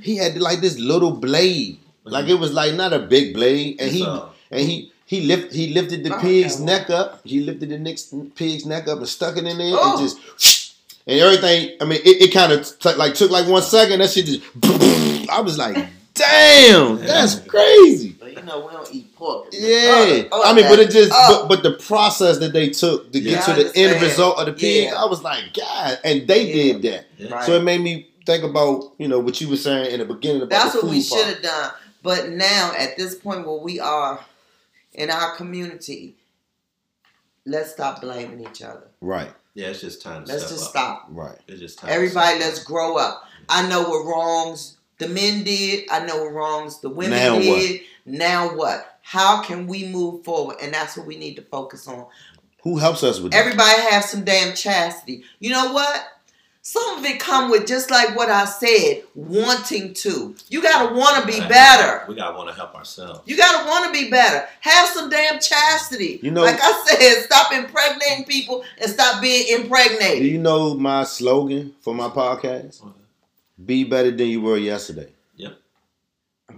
he 0.00 0.16
had 0.16 0.38
like 0.38 0.60
this 0.60 0.78
little 0.78 1.10
blade, 1.12 1.76
mm-hmm. 1.78 2.10
like 2.10 2.28
it 2.28 2.34
was 2.34 2.52
like 2.52 2.74
not 2.74 2.92
a 2.92 2.98
big 3.00 3.34
blade, 3.34 3.80
and 3.80 3.90
he 3.90 4.04
and 4.50 4.60
he 4.60 4.92
he 5.06 5.22
lift 5.22 5.52
he 5.52 5.72
lifted 5.74 6.04
the 6.04 6.14
Oh, 6.14 6.20
pig's 6.20 6.60
neck 6.60 6.90
up, 6.90 7.20
he 7.24 7.40
lifted 7.40 7.70
the 7.70 7.78
next 7.78 8.14
pig's 8.36 8.64
neck 8.66 8.88
up 8.88 8.98
and 8.98 9.08
stuck 9.08 9.36
it 9.36 9.44
in 9.46 9.58
there 9.58 9.72
Oh. 9.74 9.98
and 9.98 10.00
just. 10.08 10.18
And 11.06 11.18
everything, 11.18 11.76
I 11.80 11.86
mean, 11.86 11.98
it, 12.04 12.22
it 12.28 12.32
kind 12.32 12.52
of 12.52 12.78
t- 12.78 12.94
like 12.94 13.14
took 13.14 13.30
like 13.30 13.48
one 13.48 13.62
second. 13.62 14.00
That 14.00 14.10
shit 14.10 14.26
just, 14.26 14.42
I 15.30 15.40
was 15.40 15.56
like, 15.58 15.74
damn, 16.14 16.98
that's 16.98 17.40
crazy. 17.40 18.14
But 18.20 18.36
you 18.36 18.42
know 18.42 18.66
we 18.66 18.72
don't 18.72 18.94
eat 18.94 19.16
pork. 19.16 19.46
Yeah, 19.50 20.24
Oh, 20.30 20.42
I 20.44 20.52
mean, 20.52 20.66
but 20.68 20.78
it 20.78 20.90
just, 20.90 21.10
oh. 21.12 21.46
but, 21.48 21.56
but 21.56 21.62
the 21.62 21.82
process 21.82 22.38
that 22.38 22.52
they 22.52 22.68
took 22.68 23.10
to 23.12 23.18
Yeah, 23.18 23.30
get 23.40 23.48
I 23.48 23.56
to 23.56 23.64
the 23.64 23.76
end 23.76 24.02
result 24.02 24.38
of 24.38 24.46
the 24.46 24.52
pig, 24.52 24.84
Yeah. 24.84 24.94
I 25.02 25.06
was 25.06 25.22
like, 25.22 25.54
God, 25.54 25.98
and 26.04 26.28
they 26.28 26.46
Yeah. 26.46 26.72
did 26.74 26.82
that. 26.82 27.06
yeah. 27.16 27.34
Right. 27.34 27.44
So 27.46 27.54
it 27.54 27.64
made 27.64 27.80
me 27.80 28.06
think 28.30 28.44
about 28.44 28.92
you 28.98 29.08
know 29.08 29.18
what 29.18 29.40
you 29.40 29.48
were 29.48 29.56
saying 29.56 29.90
in 29.92 29.98
the 30.00 30.04
beginning 30.06 30.42
about 30.42 30.50
That's 30.50 30.72
the 30.74 30.80
what 30.82 30.90
we 30.90 31.02
should 31.02 31.26
have 31.26 31.42
done. 31.42 31.70
But 32.02 32.30
now, 32.30 32.72
at 32.78 32.96
this 32.96 33.14
point 33.14 33.46
where 33.46 33.58
we 33.58 33.78
are 33.80 34.24
in 34.94 35.10
our 35.10 35.36
community, 35.36 36.16
let's 37.44 37.72
stop 37.72 38.00
blaming 38.00 38.40
each 38.40 38.62
other. 38.62 38.88
Right, 39.00 39.30
Yeah, 39.54 39.68
it's 39.68 39.80
just 39.80 40.00
time 40.02 40.24
to 40.24 40.32
Let's 40.32 40.44
step 40.46 40.52
just 40.56 40.64
up. 40.66 40.70
stop. 40.70 41.06
right. 41.10 41.38
It's 41.48 41.60
just 41.60 41.78
time. 41.78 41.88
to 41.88 41.94
Everybody, 41.94 42.36
step 42.36 42.46
let's 42.48 42.60
up. 42.60 42.66
grow 42.66 42.96
up. 42.96 43.24
I 43.48 43.68
know 43.68 43.82
what 43.82 44.06
wrongs 44.06 44.76
the 44.98 45.08
men 45.08 45.44
did. 45.44 45.84
I 45.90 46.04
know 46.06 46.24
what 46.24 46.32
wrongs 46.32 46.80
the 46.80 46.88
women 46.88 47.18
Now 47.18 47.34
what? 47.36 47.42
did. 47.42 47.80
Now 48.06 48.54
what? 48.56 48.98
How 49.02 49.42
can 49.42 49.66
we 49.66 49.88
move 49.88 50.24
forward? 50.24 50.56
And 50.62 50.72
that's 50.72 50.96
what 50.96 51.06
we 51.06 51.16
need 51.18 51.34
to 51.36 51.42
focus 51.42 51.88
on. 51.88 52.06
Who 52.62 52.76
helps 52.78 53.02
us 53.02 53.20
with 53.20 53.32
that? 53.32 53.38
Everybody 53.38 53.80
have 53.90 54.04
some 54.04 54.24
damn 54.24 54.54
chastity. 54.54 55.24
You 55.38 55.50
know 55.50 55.72
what? 55.72 56.02
Some 56.62 56.98
of 56.98 57.04
it 57.06 57.18
come 57.18 57.50
with 57.50 57.66
just 57.66 57.90
like 57.90 58.14
what 58.14 58.28
I 58.28 58.44
said, 58.44 59.02
wanting 59.14 59.94
to. 59.94 60.34
You 60.50 60.62
gotta 60.62 60.94
want 60.94 61.20
to 61.22 61.26
be 61.26 61.40
better. 61.48 62.04
We 62.06 62.14
gotta 62.14 62.36
want 62.36 62.50
to 62.50 62.54
help 62.54 62.74
ourselves. 62.74 63.20
You 63.24 63.36
gotta 63.36 63.66
want 63.66 63.86
to 63.86 63.92
be 63.98 64.10
better. 64.10 64.46
Have 64.60 64.88
some 64.88 65.08
damn 65.08 65.40
chastity. 65.40 66.20
You 66.22 66.30
know- 66.30 66.42
like 66.42 66.58
I 66.62 66.84
said, 66.86 67.22
stop 67.24 67.52
impregnating 67.52 68.26
people 68.26 68.62
and 68.80 68.90
stop 68.90 69.22
being 69.22 69.46
impregnated. 69.60 70.18
Do 70.22 70.28
you 70.28 70.38
know 70.38 70.74
my 70.74 71.04
slogan 71.04 71.74
for 71.80 71.94
my 71.94 72.08
podcast? 72.08 72.86
Be 73.64 73.84
better 73.84 74.10
than 74.10 74.28
you 74.28 74.42
were 74.42 74.56
yesterday. 74.58 75.08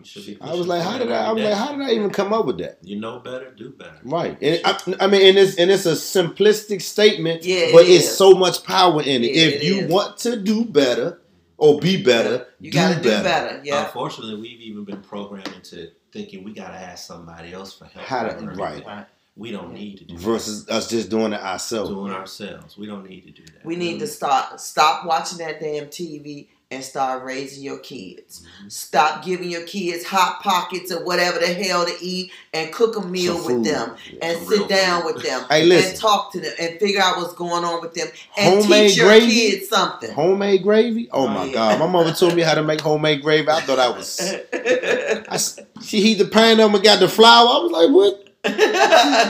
You 0.03 0.23
should 0.23 0.27
be 0.27 0.39
I 0.41 0.55
was 0.55 0.67
like, 0.67 0.83
how 0.83 0.99
did 0.99 1.11
I? 1.11 1.27
I 1.27 1.31
every 1.31 1.43
was 1.43 1.51
like, 1.51 1.59
how 1.59 1.77
did 1.77 1.87
I 1.87 1.91
even 1.93 2.11
come 2.11 2.33
up 2.33 2.47
with 2.47 2.59
that? 2.59 2.79
You 2.83 2.99
know 3.01 3.19
better, 3.19 3.51
do 3.51 3.71
better. 3.71 3.99
Right, 4.05 4.37
and 4.43 4.61
I, 4.65 4.79
I 5.01 5.07
mean, 5.07 5.27
and 5.29 5.39
it's 5.39 5.57
and 5.57 5.71
it's 5.71 5.87
a 5.87 5.93
simplistic 5.93 6.83
statement, 6.83 7.45
Yeah, 7.45 7.57
it 7.57 7.73
but 7.73 7.85
it's 7.85 8.05
is. 8.07 8.17
so 8.17 8.33
much 8.33 8.65
power 8.65 9.01
in 9.03 9.25
it. 9.25 9.35
Yeah, 9.35 9.43
if 9.43 9.55
it 9.55 9.63
you 9.65 9.77
is. 9.81 9.91
want 9.91 10.19
to 10.19 10.37
do 10.37 10.65
better 10.65 11.21
or 11.57 11.81
be 11.81 12.03
better, 12.03 12.47
You 12.59 12.71
do 12.71 12.79
gotta 12.79 12.97
do 13.01 13.09
better. 13.09 13.23
better. 13.23 13.61
Yeah. 13.65 13.85
Unfortunately, 13.85 14.35
we've 14.41 14.61
even 14.61 14.85
been 14.85 15.01
programmed 15.01 15.49
into 15.55 15.91
thinking 16.13 16.45
we 16.45 16.53
gotta 16.53 16.77
ask 16.77 17.07
somebody 17.07 17.53
else 17.53 17.73
for 17.73 17.87
help. 17.87 18.05
How 18.05 18.25
to- 18.25 18.37
or 18.37 18.55
right. 18.55 19.07
We 19.35 19.51
don't 19.51 19.73
need 19.73 19.97
to 19.99 20.05
do 20.05 20.19
Versus 20.19 20.69
us 20.69 20.91
just 20.91 21.09
doing 21.09 21.33
it 21.33 21.41
ourselves. 21.41 21.89
doing 21.89 22.13
ourselves. 22.13 22.77
We 22.77 22.87
don't 22.87 23.09
need 23.09 23.23
to 23.23 23.31
do 23.31 23.45
that. 23.47 23.65
We 23.65 23.77
need 23.77 23.99
to 24.01 24.05
mm. 24.05 24.09
stop 24.09 24.61
stop 24.61 25.07
watching 25.07 25.39
that 25.39 25.59
damn 25.59 25.87
TV 25.87 26.49
and 26.73 26.83
start 26.83 27.23
raising 27.23 27.63
your 27.63 27.79
kids. 27.79 28.41
Mm-hmm. 28.41 28.69
Stop 28.69 29.25
giving 29.25 29.51
your 29.51 29.65
kids 29.67 30.05
hot 30.05 30.41
pockets 30.43 30.91
or 30.91 31.05
whatever 31.05 31.39
the 31.39 31.47
hell 31.47 31.85
to 31.87 31.95
eat 32.01 32.33
and 32.55 32.73
cook 32.73 32.97
a 32.97 33.01
meal 33.03 33.37
Some 33.39 33.45
with 33.47 33.67
food. 33.67 33.75
them 33.75 33.97
and 34.23 34.47
sit 34.49 34.69
down 34.69 35.03
food. 35.03 35.15
with 35.15 35.25
them 35.25 35.45
Hey, 35.51 35.65
listen. 35.65 35.91
and 35.91 35.99
talk 36.01 36.33
to 36.33 36.41
them 36.41 36.53
and 36.59 36.81
figure 36.81 37.01
out 37.01 37.19
what's 37.19 37.35
going 37.35 37.65
on 37.65 37.81
with 37.83 37.95
them 37.95 38.09
and 38.37 38.61
Homemade 38.63 38.89
teach 38.89 38.97
your 38.99 39.07
gravy? 39.09 39.27
kids 39.33 39.69
something. 39.69 40.11
Homemade 40.13 40.63
gravy? 40.63 41.09
Oh 41.13 41.25
Oh, 41.25 41.29
my 41.29 41.45
yeah. 41.45 41.53
god! 41.53 41.79
My 41.79 41.87
mother 41.87 42.13
told 42.13 42.35
me 42.35 42.43
how 42.43 42.55
to 42.55 42.63
make 42.65 42.81
homemade 42.81 43.23
gravy. 43.23 43.49
I 43.49 43.61
thought 43.61 43.79
I 43.79 43.89
was. 43.91 44.21
I 44.53 45.39
she 45.83 46.01
heat 46.01 46.15
the 46.15 46.25
pan 46.27 46.59
up 46.59 46.73
and 46.75 46.83
got 46.83 46.99
the 47.01 47.09
flour. 47.09 47.47
I 47.49 47.59
was 47.59 47.71
like, 47.71 47.91
what? 47.91 48.29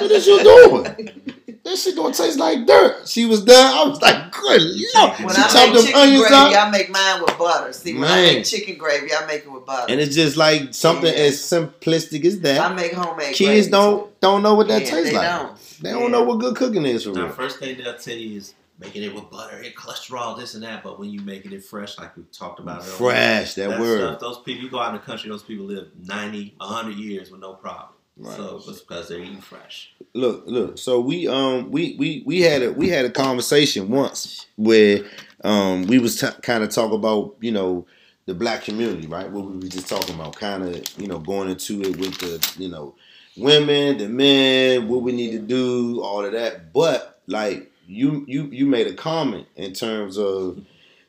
What 0.01 0.11
is 0.11 0.27
you 0.27 0.43
doing? 0.43 1.21
That 1.65 1.77
shit 1.77 1.95
gonna 1.95 2.13
taste 2.13 2.39
like 2.41 2.67
dirt. 2.67 3.07
She 3.09 3.25
was 3.25 3.45
done. 3.45 3.57
I 3.75 3.89
was 3.89 4.03
like, 4.03 4.33
good 4.33 4.61
lord. 4.63 5.11
when 5.21 5.29
she 5.35 5.43
I 5.43 5.49
chopped 5.49 5.73
make 5.75 5.85
chicken 5.85 5.95
onions 6.01 6.21
gravy, 6.29 6.35
up. 6.57 6.67
I 6.67 6.71
make 6.71 6.91
mine 6.91 7.21
with 7.23 7.39
butter. 7.39 7.73
See, 7.73 7.95
when 7.95 8.05
I 8.05 8.23
make 8.23 8.45
chicken 8.45 8.77
gravy, 8.79 9.15
I 9.15 9.25
make 9.27 9.43
it 9.45 9.53
with 9.53 9.65
butter. 9.65 9.87
And 9.93 10.01
it's 10.01 10.15
just 10.15 10.37
like 10.37 10.75
something 10.75 11.13
Yeah. 11.13 11.21
as 11.21 11.39
simplistic 11.39 12.25
as 12.25 12.41
that. 12.41 12.61
I 12.61 12.69
that. 12.69 12.75
make 12.75 12.93
homemade 12.93 13.35
Kids 13.35 13.69
gravy, 13.69 13.71
don't 13.71 14.21
don't 14.21 14.43
know 14.43 14.55
what 14.55 14.67
that 14.69 14.83
Yeah, 14.83 14.91
tastes 14.91 15.11
they 15.11 15.17
like. 15.17 15.25
Don't. 15.41 15.59
They 15.83 15.91
don't 15.93 16.11
know 16.11 16.23
what 16.25 16.41
good 16.41 16.57
cooking 16.57 16.85
is 16.85 17.05
for 17.05 17.11
Now, 17.11 17.25
real. 17.27 17.33
first 17.33 17.59
thing 17.61 17.79
they'll 17.79 17.97
tell 17.97 18.17
you 18.17 18.39
is 18.39 18.55
making 18.81 19.05
it 19.05 19.15
with 19.15 19.31
butter 19.31 19.57
and 19.59 19.73
cholesterol, 19.77 20.37
this 20.37 20.55
and 20.55 20.65
that. 20.65 20.83
But 20.83 20.99
when 20.99 21.11
you 21.11 21.21
making 21.21 21.53
it 21.53 21.65
fresh, 21.65 21.97
like 21.97 22.17
we 22.17 22.25
talked 22.33 22.59
about 22.59 22.81
earlier, 22.81 22.91
Fresh, 22.93 23.55
that, 23.55 23.71
that 23.71 23.81
word. 23.81 24.01
stuff, 24.01 24.21
those 24.21 24.39
people, 24.41 24.65
you 24.65 24.71
go 24.71 24.81
out 24.81 24.89
in 24.89 25.01
the 25.01 25.07
country, 25.07 25.31
those 25.31 25.45
people 25.45 25.67
live 25.67 25.89
90, 25.97 26.55
100 26.59 26.97
years 26.97 27.31
with 27.31 27.41
no 27.41 27.55
problem. 27.55 27.91
Right. 28.17 28.37
So 28.37 28.63
it's 28.69 28.81
because 28.81 29.09
they're 29.09 29.21
eating 29.21 29.41
fresh. 29.41 29.93
Look, 30.15 30.45
look. 30.47 30.79
So 30.79 31.01
we 31.01 31.27
um 31.29 31.71
we 31.71 31.97
we 31.99 32.23
we 32.27 32.41
had 32.41 32.63
a 32.63 32.73
we 32.73 32.89
had 32.89 33.05
a 33.05 33.11
conversation 33.11 33.89
once 33.89 34.47
where 34.57 35.05
um 35.45 35.87
we 35.87 35.99
was 35.99 36.21
t- 36.21 36.27
kind 36.43 36.63
of 36.63 36.71
talk 36.71 36.93
about 36.93 37.37
you 37.41 37.53
know 37.53 37.87
the 38.27 38.35
black 38.35 38.65
community, 38.65 39.07
right? 39.07 39.31
What 39.31 39.47
we 39.47 39.57
were 39.57 39.63
just 39.67 39.89
talking 39.89 40.15
about, 40.15 40.37
kind 40.37 40.63
of 40.63 40.85
you 41.01 41.09
know 41.09 41.19
going 41.19 41.49
into 41.49 41.81
it 41.83 41.97
with 41.97 42.19
the 42.19 42.63
you 42.63 42.69
know 42.69 42.95
women, 43.37 43.99
the 43.99 44.09
men, 44.09 44.89
what 44.89 45.03
we 45.03 45.13
need 45.13 45.33
to 45.33 45.39
do, 45.39 46.03
all 46.03 46.25
of 46.25 46.33
that. 46.33 46.73
But 46.73 47.21
like 47.27 47.73
you 47.87 48.25
you 48.29 48.45
you 48.47 48.67
made 48.67 48.87
a 48.87 48.95
comment 48.95 49.47
in 49.57 49.73
terms 49.73 50.19
of 50.19 50.65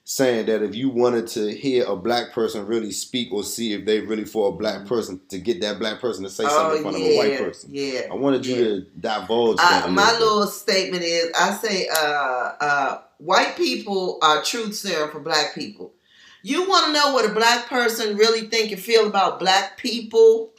saying 0.06 0.47
that 0.47 0.62
if 0.62 0.76
you 0.76 0.89
wanted 0.89 1.28
to 1.28 1.54
hear 1.56 1.86
a 1.86 1.95
black 1.95 2.34
person 2.34 2.66
really 2.66 2.91
speak 2.91 3.32
or 3.32 3.43
see 3.43 3.74
if 3.74 3.86
they 3.86 4.01
really 4.01 4.26
for 4.26 4.49
a 4.49 4.51
black 4.51 4.86
person 4.86 5.22
to 5.30 5.38
get 5.38 5.62
that 5.62 5.80
black 5.80 6.01
person 6.01 6.24
to 6.24 6.30
say 6.30 6.43
something 6.43 6.78
in 6.78 6.84
front 6.84 6.97
of 6.97 7.04
a 7.04 7.18
white 7.18 7.38
person. 7.38 7.70
Oh, 7.72 7.76
Yeah. 7.80 8.01
I 8.12 8.16
wanted 8.16 8.45
you 8.45 8.56
yeah. 8.56 8.64
to 8.64 8.82
divulge 8.99 9.58
that. 9.58 9.86
Uh, 9.86 9.91
my 9.91 10.12
little 10.20 10.45
statement 10.47 11.04
is 11.04 11.32
I 11.39 11.51
say 11.54 11.88
uh, 11.88 12.51
uh, 12.60 13.01
white 13.18 13.56
people 13.56 14.20
are 14.22 14.43
truth 14.43 14.76
serum 14.76 15.10
for 15.10 15.22
black 15.22 15.56
people. 15.56 15.93
You 16.41 16.68
want 16.68 16.88
to 16.88 16.91
know 16.91 17.14
what 17.14 17.30
a 17.30 17.34
black 17.34 17.68
person 17.68 18.18
really 18.18 18.47
think 18.47 18.74
and 18.74 18.82
feel 18.82 19.08
about 19.08 19.39
black 19.39 19.78
people? 19.78 20.51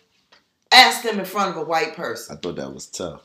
Ask 0.73 1.03
them 1.03 1.19
in 1.19 1.27
front 1.27 1.51
of 1.51 1.57
a 1.59 1.65
white 1.65 1.95
person. 1.95 2.35
I 2.35 2.41
thought 2.41 2.57
that 2.57 2.73
was 2.73 2.87
tough. 2.87 3.21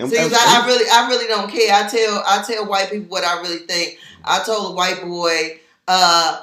And- 0.00 0.10
See, 0.10 0.16
and- 0.18 0.32
I, 0.34 0.62
I 0.62 0.66
really, 0.66 0.84
I 0.90 1.08
really 1.08 1.26
don't 1.26 1.50
care. 1.50 1.72
I 1.74 1.88
tell, 1.88 2.22
I 2.26 2.42
tell 2.46 2.66
white 2.66 2.90
people 2.90 3.08
what 3.08 3.24
I 3.24 3.40
really 3.42 3.58
think. 3.66 3.98
I 4.24 4.42
told 4.44 4.72
a 4.72 4.74
white 4.74 5.02
boy, 5.02 5.60
uh, 5.88 6.40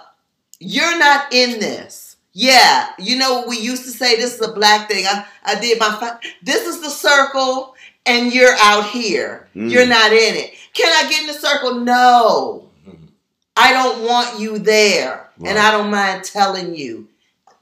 "You're 0.60 0.97
not 0.97 1.32
in 1.34 1.60
this." 1.60 2.16
Yeah, 2.34 2.89
you 2.99 3.18
know 3.18 3.45
we 3.47 3.58
used 3.60 3.84
to 3.86 3.91
say 3.91 4.16
this 4.16 4.36
is 4.36 4.41
a 4.47 4.51
black 4.53 4.88
thing. 4.89 5.05
I, 5.08 5.26
I 5.43 5.60
did 5.60 5.80
my. 5.80 6.18
This 6.43 6.68
is 6.68 6.82
the 6.82 6.89
circle, 6.89 7.76
and 8.05 8.32
you're 8.34 8.55
out 8.62 8.86
here. 8.89 9.47
Mm. 9.55 9.72
You're 9.72 9.88
not 9.88 10.12
in 10.12 10.36
it. 10.36 10.53
Can 10.74 10.88
I 10.88 11.10
get 11.10 11.22
in 11.22 11.28
the 11.28 11.34
circle? 11.34 11.76
No, 11.80 12.70
Mhm. 12.88 13.08
I 13.55 13.74
don't 13.74 14.03
want 14.08 14.39
you 14.39 14.60
there, 14.60 15.30
and 15.43 15.58
I 15.58 15.72
don't 15.72 15.89
mind 15.89 16.24
telling 16.26 16.76
you. 16.76 17.08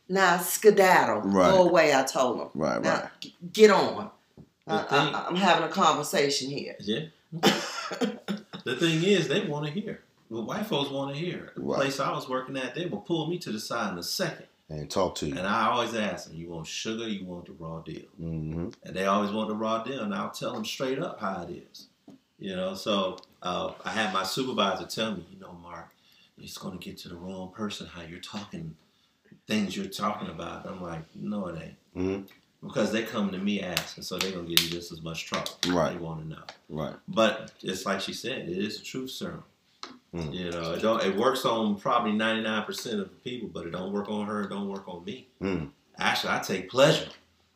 Now 0.08 0.38
skedaddle, 0.38 1.22
Right. 1.22 1.52
go 1.52 1.68
away. 1.68 1.92
I 1.94 2.04
told 2.04 2.40
him. 2.42 2.50
right, 2.54 2.80
Now 2.82 2.94
right. 3.24 3.52
get 3.54 3.72
on. 3.72 4.12
I, 4.68 4.78
I, 4.90 5.26
I'm 5.28 5.36
having 5.36 5.64
a 5.64 5.70
conversation 5.70 6.50
here. 6.50 6.76
Yeah. 6.80 7.06
the 8.64 8.76
thing 8.78 9.04
is, 9.04 9.28
they 9.28 9.42
want 9.46 9.66
to 9.66 9.72
hear. 9.72 10.02
The 10.32 10.42
white 10.42 10.66
folks 10.66 10.90
want 10.90 11.14
to 11.14 11.20
hear. 11.20 11.52
The 11.56 11.62
Right. 11.62 11.82
place 11.82 12.00
I 12.00 12.12
was 12.12 12.28
working 12.28 12.58
at, 12.58 12.74
they 12.76 12.88
will 12.88 13.02
pull 13.02 13.28
me 13.28 13.38
to 13.40 13.52
the 13.52 13.60
side 13.60 13.92
in 13.94 14.00
a 14.00 14.04
second. 14.04 14.48
And 14.68 14.90
talk 14.90 15.14
to 15.16 15.28
you. 15.28 15.36
And 15.38 15.46
I 15.46 15.68
always 15.70 15.94
ask 15.94 16.28
them, 16.28 16.36
you 16.38 16.50
want 16.50 16.66
sugar, 16.66 17.08
you 17.08 17.26
want 17.26 17.46
the 17.46 17.52
raw 17.54 17.82
deal? 17.82 18.06
hmm 18.18 18.70
And 18.84 18.96
they 18.96 19.06
always 19.06 19.32
want 19.32 19.50
the 19.50 19.56
raw 19.56 19.84
deal, 19.84 20.02
and 20.02 20.14
I'll 20.16 20.32
tell 20.32 20.54
them 20.54 20.66
straight 20.66 20.98
up 20.98 21.20
how 21.20 21.44
it 21.48 21.64
is. 21.72 21.88
You 22.40 22.56
know, 22.56 22.74
so 22.74 23.20
uh, 23.44 23.74
I 23.86 23.92
had 23.92 24.12
my 24.14 24.24
supervisor 24.24 24.86
tell 24.88 25.12
me, 25.16 25.26
you 25.32 25.40
know, 25.40 25.54
Mark, 25.62 25.90
it's 26.40 26.58
going 26.58 26.78
to 26.78 26.84
get 26.84 26.98
to 27.00 27.10
the 27.10 27.16
wrong 27.16 27.52
person 27.56 27.86
how 27.88 28.02
you're 28.02 28.20
talking, 28.20 28.76
things 29.48 29.78
you're 29.78 29.86
talking 29.86 30.28
about. 30.30 30.66
I'm 30.68 30.82
like, 30.82 31.04
no, 31.16 31.48
it 31.48 31.62
ain't. 31.62 31.76
hmm 31.94 32.22
Because 32.66 32.92
they 32.92 33.04
come 33.04 33.32
to 33.32 33.38
me 33.38 33.62
asking, 33.62 34.04
so 34.04 34.18
they're 34.18 34.32
going 34.32 34.46
to 34.48 34.50
get 34.50 34.64
in 34.64 34.70
just 34.72 34.92
as 34.92 35.02
much 35.02 35.26
trouble. 35.26 35.52
Right. 35.68 35.94
They 35.94 35.98
want 36.04 36.22
to 36.24 36.28
know. 36.28 36.42
Right. 36.70 36.96
But 37.08 37.52
it's 37.62 37.86
like 37.86 38.02
she 38.02 38.14
said, 38.14 38.50
it 38.50 38.58
is 38.58 38.80
a 38.80 38.84
truth 38.84 39.12
serum. 39.12 39.44
Mm. 40.14 40.34
You 40.34 40.52
know, 40.52 40.72
it 40.72 40.82
don't. 40.82 41.04
It 41.04 41.16
works 41.16 41.46
on 41.46 41.76
probably 41.78 42.14
ninety 42.14 42.42
nine 42.42 42.64
percent 42.64 43.00
of 43.02 43.10
the 43.10 43.16
people, 43.30 43.50
but 43.54 43.68
it 43.68 43.72
don't 43.72 43.92
work 43.92 44.10
on 44.10 44.26
her. 44.28 44.42
It 44.44 44.50
don't 44.50 44.70
work 44.70 44.88
on 44.88 45.04
me. 45.04 45.28
Mm. 45.42 45.70
Actually, 46.00 46.34
I 46.34 46.40
take 46.40 46.70
pleasure. 46.70 47.08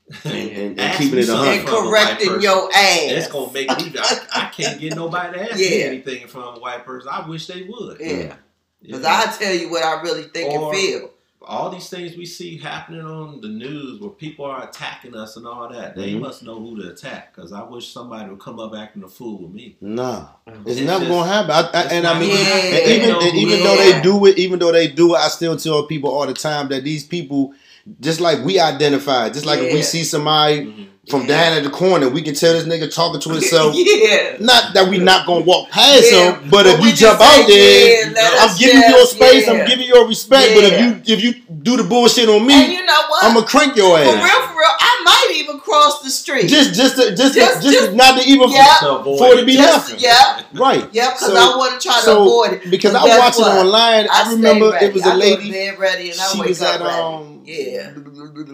And- 0.26 0.36
and 0.36 0.80
Ask 0.80 0.98
keeping 0.98 1.20
it 1.20 1.30
a 1.30 1.36
hundred. 1.36 1.52
And 1.60 1.70
from 1.70 1.76
a 1.86 1.90
white 1.90 1.90
correcting 2.08 2.28
person. 2.30 2.42
your 2.42 2.70
ass. 2.74 3.12
It's 3.12 3.28
gonna 3.28 3.52
make 3.54 3.70
me. 3.70 3.94
I, 4.00 4.20
I 4.36 4.46
can't 4.50 4.80
get 4.80 4.96
nobody 4.96 5.38
to 5.38 5.44
ask 5.52 5.56
me 5.60 5.84
anything 5.84 6.22
in 6.24 6.28
front 6.28 6.48
of 6.48 6.58
a 6.58 6.60
white 6.60 6.84
person. 6.86 7.10
I 7.14 7.28
wish 7.30 7.46
they 7.48 7.62
would. 7.64 8.00
Yeah. 8.00 8.36
You 8.82 8.88
Because 8.98 9.02
know? 9.04 9.10
I 9.10 9.36
tell 9.38 9.54
you 9.54 9.70
what 9.70 9.84
I 9.84 10.02
really 10.02 10.24
think 10.24 10.52
Or- 10.52 10.74
and 10.74 10.78
feel. 10.78 11.12
All 11.42 11.70
these 11.70 11.90
things 11.90 12.18
we 12.18 12.26
see 12.26 12.58
happening 12.58 13.02
on 13.02 13.40
the 13.42 13.48
news 13.48 14.00
where 14.02 14.10
people 14.10 14.44
are 14.46 14.64
attacking 14.68 15.16
us 15.16 15.38
and 15.38 15.48
all 15.48 15.70
that, 15.70 15.96
they 15.96 16.12
Mhm. 16.14 16.20
must 16.20 16.44
know 16.44 16.60
who 16.60 16.82
to 16.82 16.90
attack. 16.90 17.34
Because 17.34 17.54
I 17.54 17.64
wish 17.64 17.88
somebody 17.94 18.30
would 18.30 18.40
come 18.40 18.60
up 18.60 18.76
acting 18.76 19.04
a 19.04 19.08
fool 19.08 19.38
with 19.44 19.52
me. 19.52 19.76
Nah, 19.80 20.26
it's, 20.48 20.78
It's 20.78 20.82
never 20.82 21.06
just- 21.06 21.10
gonna 21.12 21.32
happen. 21.32 21.52
I, 21.52 21.70
I, 21.80 21.84
and 21.94 22.06
I 22.08 22.20
mean, 22.20 22.30
gonna 22.32 22.44
and 22.44 22.92
even 22.92 23.10
and 23.16 23.38
even 23.38 23.58
who 23.60 23.64
though 23.64 23.78
they 23.78 23.92
they 23.94 24.02
do 24.02 24.26
it, 24.26 24.38
even 24.38 24.60
though 24.60 24.72
they 24.74 24.88
do 24.88 25.16
it, 25.16 25.20
I 25.20 25.30
still 25.30 25.56
tell 25.56 25.84
people 25.84 26.10
all 26.12 26.28
the 26.28 26.34
time 26.34 26.68
that 26.70 26.84
these 26.84 27.06
people, 27.06 27.54
just 28.02 28.20
like 28.20 28.44
we 28.44 28.60
identify, 28.60 29.30
just 29.30 29.46
like 29.46 29.60
if 29.60 29.74
we 29.74 29.82
see 29.82 30.04
somebody 30.04 30.66
Mhm. 30.66 30.88
From 31.10 31.26
down 31.26 31.54
at 31.58 31.64
the 31.64 31.70
corner. 31.70 32.08
We 32.10 32.22
can 32.22 32.36
tell 32.36 32.54
this 32.54 32.66
nigga 32.66 32.94
talking 32.94 33.20
to 33.22 33.30
himself. 33.34 33.74
yeah. 33.76 34.38
Not 34.40 34.74
that 34.74 34.88
we 34.90 34.98
not 35.00 35.26
gonna 35.26 35.46
walk 35.46 35.70
past 35.70 36.12
Yeah, 36.12 36.40
him, 36.40 36.50
but 36.50 36.66
if 36.68 36.76
but 36.78 36.84
we 36.84 36.90
you 36.92 36.96
jump 36.96 37.20
say, 37.20 37.26
out 37.42 37.48
there, 37.48 38.12
yeah, 38.12 38.30
I'm 38.42 38.58
giving 38.58 38.82
you 38.82 38.88
your 38.98 39.06
space. 39.06 39.46
yeah. 39.48 39.54
I'm 39.54 39.68
giving 39.68 39.86
you 39.86 39.94
your 39.96 40.08
respect. 40.08 40.54
But 40.56 40.64
if 40.66 40.80
you 41.08 41.14
if 41.16 41.24
you 41.24 41.34
do 41.64 41.78
the 41.78 41.84
bullshit 41.84 42.30
on 42.30 42.38
And 42.38 42.48
me, 42.48 42.76
you 42.78 42.86
know 42.86 43.02
what? 43.10 43.24
I'm 43.24 43.34
gonna 43.34 43.46
crank 43.48 43.76
your 43.76 43.98
ass. 43.98 44.06
for 44.08 44.16
real, 44.16 44.48
for 44.48 44.54
real, 44.60 44.76
I 44.80 45.02
might 45.04 45.36
even 45.38 45.60
cross 45.60 46.02
the 46.02 46.10
street. 46.10 46.48
Just 46.48 46.74
just 46.74 46.96
to, 46.98 47.16
just 47.16 47.34
to- 47.34 47.40
Just- 47.40 47.62
just, 47.64 47.74
just- 47.74 47.94
not 47.94 48.22
to 48.22 48.28
even 48.28 48.50
Yeah. 48.50 48.76
To 48.82 48.98
avoid 49.00 49.18
for 49.18 49.34
it 49.34 49.40
to 49.42 49.46
be 49.46 49.54
Just- 49.56 49.90
nothing. 49.92 50.00
yeah. 50.04 50.44
Right. 50.54 50.88
yeah, 50.92 51.12
because 51.12 51.28
So- 51.28 51.36
I 51.36 51.56
want 51.58 51.82
to 51.82 51.88
try 51.88 51.98
to 51.98 52.04
so, 52.04 52.22
avoid 52.22 52.54
it. 52.64 52.72
because 52.72 52.96
I 52.96 53.06
guess 53.06 53.20
watched 53.20 53.40
it 53.40 53.44
online. 53.44 54.08
I, 54.10 54.24
stay 54.24 54.36
remember 54.36 54.70
ready. 54.72 54.86
it 54.86 54.94
was 54.94 55.04
I 55.04 55.10
a 55.10 55.14
go 55.14 55.20
to 55.20 55.20
lady. 55.20 55.72
ready, 55.78 56.12
and 56.12 56.20
I 56.22 56.28
She 56.34 56.42
was 56.42 56.62
at 56.62 56.82
um 56.82 57.42
yeah. 57.46 57.92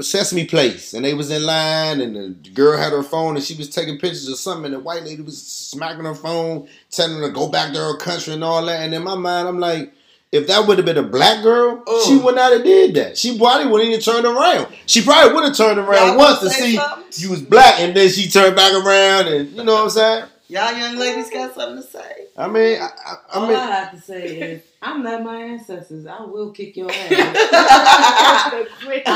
Sesame 0.01 0.45
Place, 0.45 0.93
and 0.93 1.03
they 1.05 1.13
was 1.13 1.29
in 1.31 1.43
line, 1.43 2.01
and 2.01 2.44
the 2.45 2.51
girl 2.51 2.77
had 2.77 2.91
her 2.93 3.03
phone, 3.03 3.35
and 3.35 3.43
she 3.43 3.55
was 3.55 3.69
taking 3.69 3.97
pictures 3.97 4.27
of 4.29 4.37
something, 4.37 4.65
and 4.65 4.73
the 4.75 4.79
white 4.79 5.03
lady 5.03 5.21
was 5.21 5.41
smacking 5.41 6.05
her 6.05 6.15
phone, 6.15 6.67
telling 6.91 7.17
her 7.17 7.27
to 7.27 7.33
go 7.33 7.49
back 7.49 7.73
to 7.73 7.79
her 7.79 7.97
country 7.97 8.33
and 8.33 8.43
all 8.43 8.65
that. 8.65 8.81
And 8.81 8.93
in 8.93 9.03
my 9.03 9.15
mind, 9.15 9.47
I'm 9.47 9.59
like, 9.59 9.91
if 10.31 10.47
that 10.47 10.67
would 10.67 10.77
have 10.77 10.85
been 10.85 10.97
a 10.97 11.03
black 11.03 11.43
girl, 11.43 11.83
Oh. 11.87 12.05
she 12.07 12.17
would 12.17 12.35
not 12.35 12.51
have 12.51 12.63
did 12.63 12.93
that. 12.95 13.17
She 13.17 13.37
probably 13.37 13.67
wouldn't 13.71 13.89
even 13.89 14.01
turned 14.01 14.25
around. 14.25 14.67
She 14.85 15.01
probably 15.01 15.33
would 15.33 15.45
have 15.45 15.55
turned 15.55 15.79
around 15.79 16.07
Y'all 16.09 16.17
once 16.17 16.39
to 16.39 16.49
see 16.49 16.75
something? 16.75 17.03
you 17.13 17.29
was 17.29 17.41
black, 17.41 17.79
and 17.79 17.95
then 17.95 18.09
she 18.09 18.29
turned 18.29 18.55
back 18.55 18.73
around, 18.73 19.27
and 19.27 19.49
you 19.55 19.63
know 19.63 19.73
what 19.75 19.83
I'm 19.83 19.89
saying? 19.89 20.25
Y'all 20.47 20.73
young 20.77 20.97
ladies 20.97 21.29
got 21.29 21.53
something 21.55 21.81
to 21.81 21.87
say? 21.89 22.24
I 22.37 22.47
mean, 22.49 22.81
I, 22.81 22.85
I, 22.87 23.15
I 23.31 23.39
All 23.39 23.47
mean, 23.47 23.55
I 23.55 23.65
have 23.67 23.91
to 23.91 24.01
say 24.01 24.25
is, 24.39 24.61
I'm 24.81 25.03
not 25.03 25.23
my 25.23 25.37
ancestors. 25.41 26.05
I 26.05 26.21
will 26.23 26.51
kick 26.51 26.75
your 26.75 26.91
ass. 26.91 27.09
the 28.51 28.67
quickness, 28.83 29.15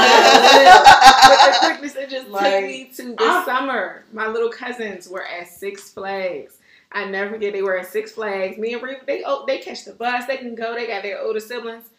with 1.30 1.52
the 1.52 1.58
quickness, 1.68 1.96
it 1.96 2.10
just 2.10 2.30
Like, 2.30 2.44
took 2.54 2.64
me 2.64 2.92
to 2.96 3.04
this 3.18 3.28
I- 3.28 3.46
summer. 3.46 4.06
My 4.14 4.28
little 4.28 4.50
cousins 4.50 5.10
were 5.10 5.26
at 5.26 5.50
Six 5.50 5.92
Flags. 5.92 6.58
I 6.94 7.06
never 7.06 7.32
forget 7.32 7.52
they 7.54 7.62
were 7.62 7.78
at 7.78 7.88
Six 7.88 8.14
Flags. 8.14 8.58
Me 8.58 8.74
and 8.74 8.82
Reeve, 8.82 9.00
they 9.06 9.24
oh, 9.26 9.44
they 9.46 9.58
catch 9.60 9.84
the 9.86 9.92
bus, 9.94 10.26
they 10.26 10.38
can 10.38 10.56
go, 10.56 10.74
they 10.74 10.88
got 10.88 11.04
their 11.04 11.20
older 11.20 11.40
siblings. 11.42 11.90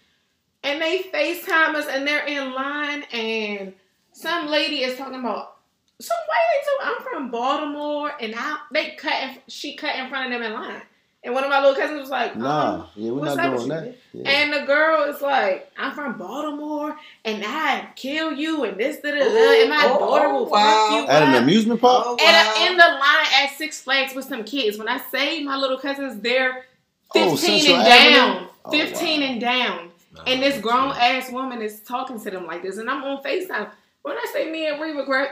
And 0.63 0.81
they 0.81 1.03
FaceTime 1.03 1.75
us 1.75 1.87
and 1.87 2.07
they're 2.07 2.27
in 2.27 2.53
line 2.53 3.03
and 3.13 3.73
some 4.13 4.49
lady 4.49 4.83
is 4.83 4.99
talking 4.99 5.19
about 5.21 5.57
some 6.01 6.17
white 6.29 6.47
lady 6.51 6.65
too. 6.65 6.79
I'm 6.83 7.03
from 7.03 7.31
Baltimore 7.31 8.13
and 8.21 8.35
I 8.37 8.57
they 8.73 8.91
cut 8.93 9.23
in, 9.23 9.37
she 9.49 9.77
cut 9.77 9.97
in 9.97 10.09
front 10.09 10.27
of 10.27 10.41
them 10.41 10.51
in 10.51 10.59
line. 10.59 10.83
And 11.23 11.35
one 11.35 11.45
of 11.45 11.51
my 11.51 11.61
little 11.61 11.77
cousins 11.77 12.01
was 12.01 12.09
like, 12.09 12.35
nah, 12.35 12.75
um, 12.77 12.87
yeah, 12.97 13.11
we're 13.11 13.19
what's 13.21 13.37
not 13.37 13.47
up 13.53 13.57
doing 13.59 13.69
that. 13.69 13.95
Yeah. 14.15 14.31
and 14.31 14.53
the 14.55 14.61
girl 14.67 15.03
is 15.05 15.21
like, 15.21 15.71
I'm 15.77 15.93
from 15.93 16.17
Baltimore 16.17 16.97
and 17.27 17.45
I 17.47 17.89
kill 17.95 18.33
you 18.33 18.65
and 18.65 18.79
this, 18.81 18.97
da 19.03 19.11
da 19.11 19.19
da, 19.19 19.61
and 19.61 19.69
my 19.69 19.83
oh, 19.85 19.99
daughter 19.99 20.29
oh, 20.29 20.33
will 20.35 20.47
wow. 20.47 20.89
fuck 20.89 20.93
you 21.03 21.09
At 21.09 21.23
an 21.25 21.43
amusement 21.43 21.79
park? 21.81 22.05
Oh, 22.07 22.17
And 22.19 22.49
wow. 22.49 22.67
in 22.67 22.77
the 22.79 22.85
line 22.85 23.45
at 23.45 23.51
Six 23.57 23.83
Flags 23.83 24.15
with 24.15 24.25
some 24.25 24.45
kids. 24.45 24.79
When 24.79 24.89
I 24.89 24.99
say 24.99 25.45
my 25.45 25.57
little 25.57 25.79
cousins, 25.79 26.21
they're 26.23 26.65
Oh, 27.15 27.37
15 27.37 27.75
and 27.75 27.87
Avenue? 27.87 28.15
down. 28.15 28.49
Oh, 28.65 28.71
15 28.71 29.21
wow. 29.21 29.27
and 29.27 29.41
down. 29.41 29.91
Nah, 30.15 30.23
And 30.27 30.43
this 30.43 30.59
grown 30.61 30.93
ass 30.93 31.31
woman 31.31 31.61
is 31.61 31.81
talking 31.81 32.19
to 32.21 32.31
them 32.31 32.47
like 32.47 32.63
this. 32.63 32.79
And 32.79 32.89
I'm 32.89 33.05
on 33.05 33.23
FaceTime. 33.23 33.71
When 34.03 34.17
I 34.17 34.27
say 34.33 34.51
me 34.51 34.67
and 34.69 34.81
Reba 34.81 35.05
grab, 35.05 35.29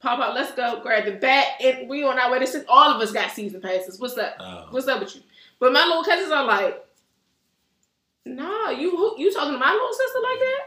pop 0.00 0.18
out, 0.20 0.34
let's 0.34 0.52
go, 0.52 0.80
grab 0.82 1.04
the 1.04 1.12
bat, 1.12 1.46
and 1.62 1.88
we 1.88 2.02
on 2.04 2.18
our 2.18 2.30
way. 2.32 2.38
This 2.38 2.54
is 2.54 2.64
all 2.68 2.90
of 2.94 3.00
us 3.00 3.12
got 3.12 3.30
season 3.30 3.60
passes. 3.60 3.98
What's 4.00 4.16
up? 4.18 4.34
Oh. 4.40 4.66
What's 4.70 4.88
up 4.88 5.00
with 5.00 5.14
you? 5.16 5.22
But 5.58 5.72
my 5.72 5.84
little 5.84 6.04
cousins 6.04 6.32
are 6.32 6.44
like, 6.44 6.84
nah, 8.24 8.70
you 8.70 8.90
who- 8.96 9.14
you 9.18 9.32
talking 9.32 9.52
to 9.52 9.58
my 9.58 9.72
little 9.72 9.92
sister 9.92 10.18
like 10.20 10.38
that? 10.38 10.60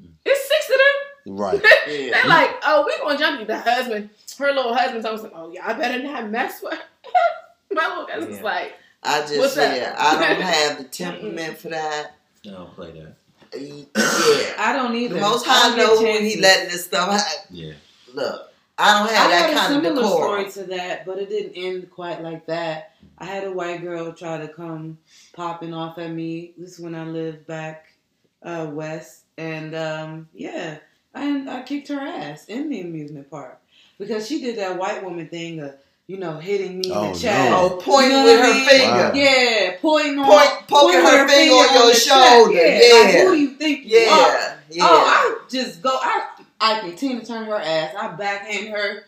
Mm. 0.00 0.08
It's 0.24 0.48
six 0.48 0.70
of 0.70 0.76
them. 0.76 1.36
Right. 1.36 1.62
Yeah. 1.86 2.10
They're 2.12 2.28
like, 2.28 2.50
oh, 2.62 2.84
we 2.86 2.96
gonna 2.98 3.18
jump 3.18 3.40
you. 3.40 3.46
The 3.46 3.58
husband, 3.58 4.08
her 4.38 4.52
little 4.52 4.74
husband's 4.74 5.04
always 5.06 5.22
like, 5.22 5.32
oh, 5.34 5.50
yeah, 5.52 5.66
I 5.68 5.74
better 5.74 6.02
not 6.02 6.30
mess 6.30 6.62
with 6.62 6.78
my 7.72 7.86
little 7.88 8.06
cousin's 8.06 8.36
Yeah. 8.38 8.42
like, 8.42 8.72
I 9.02 9.20
just 9.20 9.38
What's 9.38 9.54
that? 9.56 9.76
yeah, 9.76 9.94
I 9.98 10.14
don't 10.18 10.40
have 10.40 10.78
the 10.78 10.84
temperament 10.84 11.58
for 11.58 11.68
that. 11.68 12.12
I 12.46 12.50
don't 12.50 12.74
play 12.74 12.92
that. 12.92 13.16
Yeah. 13.58 14.54
I 14.58 14.72
don't 14.74 14.94
either. 14.96 15.14
The 15.16 15.20
most 15.20 15.46
I 15.46 15.50
high 15.52 15.68
don't 15.68 15.78
knows 15.78 15.98
when 16.02 16.12
he 16.22 16.30
chances. 16.36 16.40
letting 16.40 16.68
this 16.70 16.84
stuff 16.86 17.10
happen. 17.10 17.54
Yeah. 17.56 17.72
Look, 18.14 18.52
I 18.76 18.98
don't 18.98 19.10
have 19.14 19.26
I 19.26 19.30
that 19.30 19.50
had 19.50 19.70
a 19.70 19.74
similar 19.74 20.06
story 20.06 20.50
to 20.50 20.62
that, 20.64 21.06
but 21.06 21.18
it 21.18 21.28
didn't 21.28 21.52
end 21.54 21.90
quite 21.90 22.22
like 22.22 22.46
that. 22.46 22.92
I 23.18 23.24
had 23.26 23.44
a 23.44 23.52
white 23.52 23.82
girl 23.82 24.12
try 24.12 24.38
to 24.38 24.48
come 24.48 24.98
popping 25.32 25.72
off 25.72 25.98
at 25.98 26.10
me. 26.10 26.52
This 26.58 26.72
is 26.74 26.80
when 26.80 26.94
I 26.96 27.04
lived 27.04 27.46
back 27.46 27.92
uh, 28.42 28.66
west, 28.70 29.22
and 29.38 29.74
um, 29.76 30.28
yeah, 30.34 30.78
I 31.14 31.46
I 31.48 31.62
kicked 31.62 31.88
her 31.88 32.00
ass 32.00 32.46
in 32.46 32.68
the 32.68 32.80
amusement 32.80 33.30
park 33.30 33.60
because 33.98 34.26
she 34.26 34.40
did 34.40 34.56
that 34.58 34.76
white 34.76 35.04
woman 35.04 35.28
thing 35.28 35.60
of 35.60 35.76
you 36.08 36.16
know 36.18 36.38
hitting 36.38 36.78
me 36.80 36.90
Oh, 36.92 37.06
in 37.06 37.12
the 37.12 37.18
chest. 37.20 37.50
no. 37.50 37.56
Oh, 37.56 37.76
pointing 37.80 38.10
You 38.10 38.16
know 38.18 38.24
with 38.24 38.40
her 38.40 38.54
mean? 38.54 38.68
finger. 38.68 38.92
Wow. 38.92 39.12
Yeah, 39.14 39.76
pointing 39.80 40.18
on, 40.18 40.26
Point- 40.26 40.66
poking 40.68 40.96
with 41.04 41.14
her 41.14 41.28
finger 41.28 41.54
on 41.54 41.74
your 41.74 41.86
the 41.86 41.92
chest. 41.92 42.08
shoulder. 42.08 42.52
Yeah, 42.54 42.80
Yeah. 42.82 43.04
Like, 43.04 43.14
who 43.14 43.30
do 43.34 43.38
you 43.40 43.48
think 43.50 43.86
you 43.86 43.98
are? 43.98 44.02
Yeah, 44.02 44.56
yeah. 44.70 44.82
Oh, 44.84 45.04
I 45.06 45.38
just 45.48 45.80
go. 45.80 45.90
I 46.02 46.26
I 46.64 46.80
continue 46.80 47.20
to 47.20 47.26
turn 47.26 47.44
her 47.44 47.56
ass. 47.56 47.94
I 47.94 48.08
backhand 48.08 48.68
her. 48.68 49.04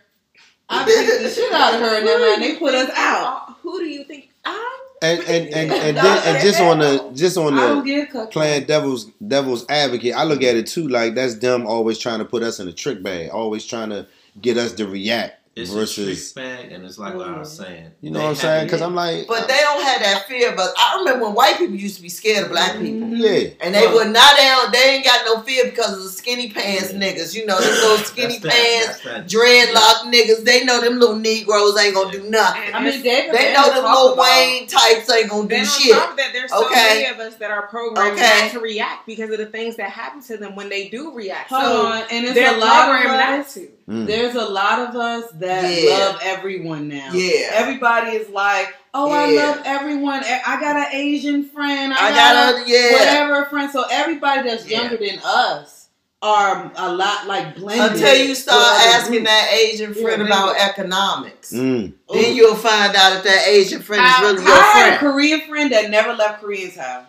I 0.69 0.85
beat 0.85 1.23
the 1.23 1.31
shit 1.31 1.53
out 1.53 1.75
of 1.75 1.81
her, 1.81 1.99
and 1.99 2.07
then 2.07 2.21
man, 2.21 2.41
they 2.41 2.59
put 2.59 2.75
us 2.75 2.91
out. 2.95 3.57
Who 3.63 3.79
do 3.79 3.87
you 3.87 4.05
think 4.05 4.31
I'm? 4.45 4.63
And 5.01 5.21
and 5.21 5.29
and, 5.55 5.73
and 5.73 5.97
then 5.97 6.23
and 6.27 6.45
just 6.45 6.61
on 6.61 6.81
the 6.81 7.11
just 7.15 7.39
on 7.39 7.55
the 7.55 7.83
get 7.83 8.31
playing 8.31 8.65
devil's 8.65 9.07
devil's 9.27 9.65
advocate, 9.69 10.15
I 10.15 10.25
look 10.25 10.43
at 10.43 10.57
it 10.57 10.67
too 10.67 10.89
like 10.89 11.15
that's 11.15 11.37
them 11.37 11.67
always 11.67 11.99
trying 11.99 12.19
to 12.19 12.25
put 12.25 12.43
us 12.43 12.61
in 12.61 12.69
a 12.69 12.73
trick 12.73 13.03
bag, 13.03 13.31
always 13.31 13.65
trying 13.65 13.91
to 13.91 14.07
get 14.43 14.59
us 14.59 14.73
to 14.75 14.87
react 14.87 15.36
It's 15.57 15.71
versus 15.73 16.07
a 16.07 16.35
trick 16.35 16.35
bag, 16.35 16.71
and 16.73 16.85
it's 16.85 16.99
like 16.99 17.15
what 17.15 17.27
I 17.29 17.39
was 17.39 17.59
mm. 17.59 17.65
saying. 17.65 17.91
you 18.03 18.11
know 18.11 18.19
They 18.19 18.25
what 18.27 18.31
I'm 18.33 18.37
saying? 18.37 18.67
Because. 18.67 18.83
I'm 18.83 18.95
like, 18.95 19.27
But 19.27 19.49
they 19.49 19.57
don't 19.57 19.83
have 19.83 20.03
that 20.03 20.27
fear. 20.29 20.53
But 20.55 20.75
I 20.77 20.99
remember 20.99 21.25
when 21.25 21.35
white 21.35 21.57
people 21.57 21.77
used 21.77 21.97
to 21.97 22.03
be 22.03 22.11
scared 22.11 22.45
of 22.45 22.51
black 22.51 22.73
people. 22.73 23.09
Mm-hmm. 23.09 23.15
yeah, 23.17 23.49
And 23.63 23.75
they 23.75 23.87
were 23.87 24.05
not 24.05 24.39
out. 24.39 24.71
They 24.71 24.97
ain't 24.97 25.05
got 25.07 25.25
no 25.25 25.41
fear 25.41 25.65
because 25.65 25.95
of 25.97 26.03
the 26.03 26.11
skinny 26.11 26.51
pants 26.51 26.93
niggas. 26.93 27.35
You 27.35 27.47
know, 27.47 27.59
them 27.59 27.71
little 27.71 27.97
skinny 28.05 28.39
That's 28.39 28.55
pants, 28.55 28.87
that's 29.03 29.03
that- 29.05 29.29
dreadlock 29.29 30.13
niggas. 30.13 30.45
They 30.45 30.63
know 30.65 30.83
them 30.83 30.99
little 31.01 31.17
Negroes 31.17 31.75
ain't 31.79 31.95
gonna 31.95 32.13
do 32.13 32.29
nothing. 32.29 32.75
I 32.75 32.83
mean, 32.85 33.03
they, 33.03 33.31
They 33.33 33.55
know 33.55 33.73
them 33.73 33.85
Lil 33.85 34.15
Wayne 34.19 34.67
types 34.67 35.11
ain't 35.11 35.31
gonna 35.31 35.45
do 35.45 35.49
Then 35.49 35.61
on 35.61 35.67
shit. 35.81 35.97
top 35.97 36.11
of 36.11 36.17
that, 36.19 36.31
there's 36.35 36.51
so 36.51 36.67
Okay. 36.67 36.75
many 36.75 37.07
of 37.07 37.19
us 37.19 37.37
that 37.37 37.51
are 37.51 37.67
programmed 37.69 38.13
Okay. 38.19 38.41
not 38.43 38.51
to 38.53 38.61
react 38.61 39.07
because 39.07 39.31
of 39.31 39.39
the 39.39 39.47
things 39.47 39.77
that 39.77 39.89
happen 39.89 40.21
to 40.25 40.37
them 40.37 40.55
when 40.55 40.69
they 40.69 40.91
do 40.91 41.15
react. 41.15 41.49
Hold 41.49 41.63
so 41.65 41.87
on, 41.87 42.03
and 42.11 42.27
it's 42.27 42.35
they're 42.35 42.55
a 42.55 42.59
lot 42.59 42.91
of 42.91 43.01
programmed 43.01 43.39
not 43.39 43.49
to. 43.55 43.69
Mm. 43.89 44.07
There's 44.07 44.35
a 44.35 44.45
lot 44.45 44.81
of 44.89 44.97
us 44.97 45.31
that 45.35 45.83
Yeah. 45.83 45.91
love 45.91 46.19
everyone 46.23 46.89
now. 46.89 47.11
Yeah. 47.13 47.51
Everybody 47.53 48.17
is 48.17 48.29
like, 48.31 48.75
oh, 48.93 49.11
I 49.13 49.31
love 49.31 49.63
everyone. 49.65 50.23
I 50.25 50.59
got 50.61 50.77
an 50.77 50.87
Asian 50.93 51.45
friend. 51.45 51.93
I, 51.95 51.97
I 51.97 52.11
got, 52.11 52.55
got 52.57 52.67
a 52.67 52.69
yeah. 52.71 52.93
whatever 52.93 53.45
friend. 53.47 53.71
So 53.71 53.85
everybody 53.91 54.49
that's 54.49 54.67
Yeah. 54.69 54.81
younger 54.83 54.97
than 54.97 55.21
us 55.25 55.89
are 56.21 56.73
a 56.77 56.93
lot 56.93 57.29
like 57.29 57.55
blended. 57.55 57.93
Until 57.93 58.27
you 58.27 58.35
start 58.35 58.59
asking 58.87 59.19
groups. 59.19 59.27
that 59.31 59.51
Asian 59.53 59.95
friend 59.95 60.21
Yeah, 60.23 60.27
about 60.27 60.57
economics, 60.59 61.53
Mm. 61.53 61.93
then 62.13 62.35
you'll 62.35 62.57
find 62.57 62.97
out 62.97 63.19
if 63.19 63.23
that 63.23 63.47
Asian 63.47 63.83
friend 63.83 64.05
is 64.05 64.13
I- 64.17 64.23
really 64.23 64.43
your 64.43 64.53
I 64.53 64.57
had 64.75 64.95
a. 64.95 64.99
Korean 64.99 65.41
friend 65.43 65.71
that 65.73 65.91
never 65.91 66.13
left 66.15 66.41
Korean's 66.43 66.75
house. 66.75 67.05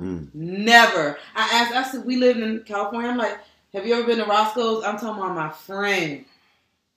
Mm. 0.00 0.28
Never. 0.34 1.18
I 1.36 1.42
asked. 1.52 1.74
I 1.74 1.82
said, 1.92 2.06
we 2.06 2.16
lived 2.16 2.40
in 2.40 2.62
California. 2.66 3.10
I'm 3.10 3.18
like, 3.18 3.38
have 3.74 3.86
you 3.86 3.94
ever 3.94 4.06
been 4.06 4.18
to 4.18 4.24
Roscoe's? 4.24 4.84
I'm 4.84 4.96
talking 4.98 5.22
about 5.22 5.34
my 5.34 5.50
friend. 5.50 6.24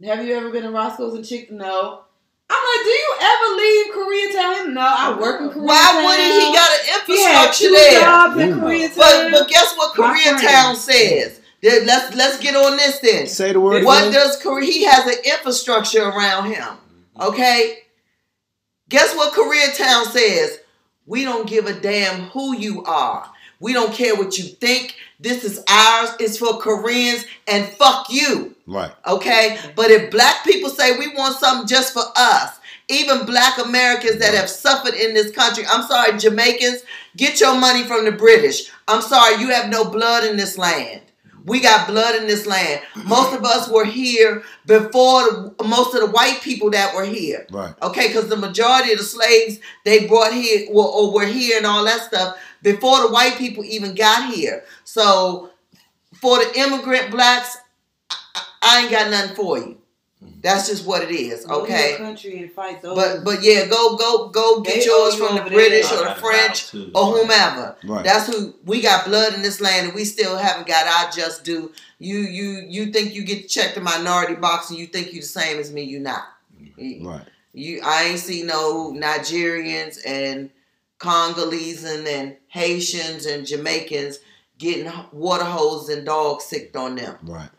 Have 0.03 0.25
you 0.25 0.35
ever 0.35 0.49
been 0.51 0.63
to 0.63 0.71
Roscoe's 0.71 1.13
and 1.15 1.25
Chick? 1.25 1.51
No. 1.51 2.01
I'm 2.47 2.63
like, 2.77 2.83
do 2.83 2.89
you 2.89 3.15
ever 3.21 3.55
leave 3.55 3.85
Koreatown? 3.95 4.73
No, 4.73 4.81
I 4.81 5.17
work 5.19 5.41
in 5.41 5.49
Koreatown. 5.49 5.65
Why 5.65 6.05
wouldn't 6.05 6.33
he 6.33 6.53
got 6.53 6.69
an 6.71 7.05
He 7.07 7.23
had 7.23 7.45
infrastructure 7.47 7.67
two 7.67 7.71
there? 7.73 8.01
jobs 8.01 8.37
in 8.39 8.49
Ooh. 8.49 8.61
Koreatown. 8.61 8.97
But 8.97 9.31
but 9.31 9.49
guess 9.49 9.73
what 9.77 9.97
My 9.97 10.17
Koreatown 10.19 10.75
says? 10.75 11.41
Let's 11.63 12.15
let's 12.15 12.37
get 12.39 12.55
on 12.55 12.77
this 12.77 12.99
then. 12.99 13.25
Say 13.25 13.53
the 13.53 13.59
word. 13.59 13.83
What 13.83 14.01
again. 14.09 14.13
does 14.13 14.37
Korea? 14.41 14.71
He 14.71 14.83
has 14.83 15.07
an 15.07 15.23
infrastructure 15.25 16.03
around 16.03 16.51
him. 16.51 16.67
Okay. 17.19 17.79
Guess 18.89 19.15
what 19.15 19.33
Koreatown 19.33 20.05
says? 20.11 20.59
We 21.07 21.23
don't 21.23 21.47
give 21.47 21.65
a 21.65 21.73
damn 21.73 22.25
who 22.29 22.55
you 22.55 22.83
are. 22.83 23.31
We 23.65 23.73
don't 23.73 23.91
care 23.91 24.15
what 24.15 24.37
you 24.37 24.43
think. 24.43 24.95
This 25.19 25.43
is 25.43 25.57
ours. 25.67 26.11
It's 26.19 26.37
for 26.37 26.59
Koreans 26.59 27.25
and 27.47 27.67
fuck 27.67 28.11
you. 28.11 28.53
Right. 28.67 28.91
Okay? 29.07 29.57
But 29.75 29.89
if 29.89 30.11
black 30.11 30.43
people 30.43 30.69
say 30.69 30.99
we 30.99 31.15
want 31.15 31.39
something 31.39 31.67
just 31.67 31.91
for 31.91 32.03
us, 32.15 32.59
even 32.89 33.25
black 33.25 33.57
Americans 33.57 34.19
that 34.19 34.35
have 34.35 34.51
suffered 34.51 34.93
in 34.93 35.15
this 35.15 35.31
country, 35.31 35.63
I'm 35.67 35.81
sorry, 35.87 36.15
Jamaicans, 36.15 36.83
get 37.17 37.41
your 37.41 37.59
money 37.59 37.81
from 37.85 38.05
the 38.05 38.11
British. 38.11 38.69
I'm 38.87 39.01
sorry, 39.01 39.41
you 39.41 39.49
have 39.49 39.71
no 39.71 39.89
blood 39.89 40.25
in 40.25 40.37
this 40.37 40.59
land. 40.59 41.01
We 41.45 41.59
got 41.61 41.87
blood 41.87 42.15
in 42.15 42.25
this 42.27 42.45
land. 42.47 42.81
Most 43.05 43.33
of 43.35 43.43
us 43.45 43.69
were 43.69 43.85
here 43.85 44.43
before 44.65 45.53
the, 45.59 45.63
most 45.63 45.93
of 45.93 46.01
the 46.01 46.07
white 46.11 46.41
people 46.41 46.71
that 46.71 46.95
were 46.95 47.05
here. 47.05 47.45
Right. 47.51 47.73
Okay, 47.83 48.07
because 48.07 48.29
the 48.29 48.35
majority 48.35 48.91
of 48.91 48.97
the 48.97 49.03
slaves 49.03 49.59
they 49.83 50.07
brought 50.07 50.33
here 50.33 50.67
were, 50.71 50.83
or 50.83 51.13
were 51.13 51.25
here 51.27 51.57
and 51.57 51.65
all 51.67 51.85
that 51.85 52.01
stuff 52.01 52.37
before 52.63 53.01
the 53.01 53.09
white 53.09 53.37
people 53.37 53.63
even 53.63 53.93
got 53.93 54.33
here. 54.33 54.63
So 54.85 55.51
for 56.19 56.39
the 56.39 56.59
immigrant 56.59 57.11
blacks, 57.11 57.57
I, 58.09 58.15
I- 58.35 58.41
I 58.67 58.81
ain't 58.81 58.91
got 58.91 59.11
nothing 59.11 59.35
for 59.35 59.57
you. 59.59 59.77
That's 60.41 60.67
just 60.67 60.85
what 60.85 61.01
it 61.03 61.11
is. 61.11 61.45
Go 61.45 61.61
Okay. 61.63 61.95
country 61.97 62.39
and 62.43 62.51
fight 62.51 62.81
those. 62.81 62.95
But 62.95 63.23
but 63.23 63.43
yeah, 63.43 63.65
go 63.65 63.95
go 63.97 64.29
go 64.29 64.61
get 64.61 64.75
They 64.79 64.85
yours 64.85 65.15
from 65.15 65.35
the. 65.35 65.41
British 65.41 65.91
or 65.91 66.03
the 66.05 66.15
French 66.15 66.67
too. 66.69 66.91
or 66.93 67.17
whomever. 67.17 67.75
Right. 67.83 68.03
That's 68.05 68.27
who 68.27 68.53
we 68.65 68.81
got 68.81 69.05
blood 69.05 69.33
in 69.33 69.41
this 69.41 69.59
land, 69.61 69.87
and 69.87 69.95
we 69.95 70.05
still 70.05 70.37
haven't 70.37 70.67
got 70.67 70.85
our 70.87 71.11
just 71.11 71.43
due. 71.43 71.71
You 71.99 72.19
you 72.19 72.63
you 72.67 72.91
think 72.91 73.13
you 73.15 73.23
get 73.23 73.43
to 73.43 73.47
check 73.47 73.73
the 73.75 73.81
minority 73.81 74.35
box, 74.35 74.69
and 74.69 74.77
you 74.77 74.85
think 74.87 75.13
you 75.13 75.21
the 75.21 75.27
same 75.27 75.57
as 75.59 75.71
me? 75.71 75.83
You 75.83 75.99
not. 75.99 76.23
Mm-hmm. 76.61 77.07
Right. 77.07 77.25
You 77.53 77.81
I 77.83 78.03
ain't 78.03 78.19
see 78.19 78.43
no 78.43 78.91
Nigerians 78.93 79.97
and 80.05 80.49
Congolese 80.99 81.83
and, 81.83 82.07
and 82.07 82.37
Haitians 82.47 83.25
and 83.25 83.45
Jamaicans 83.45 84.19
getting 84.57 84.91
water 85.11 85.43
hoses 85.43 85.95
and 85.97 86.05
dogs 86.05 86.45
sicked 86.45 86.75
on 86.75 86.95
them. 86.95 87.17
Right. 87.23 87.49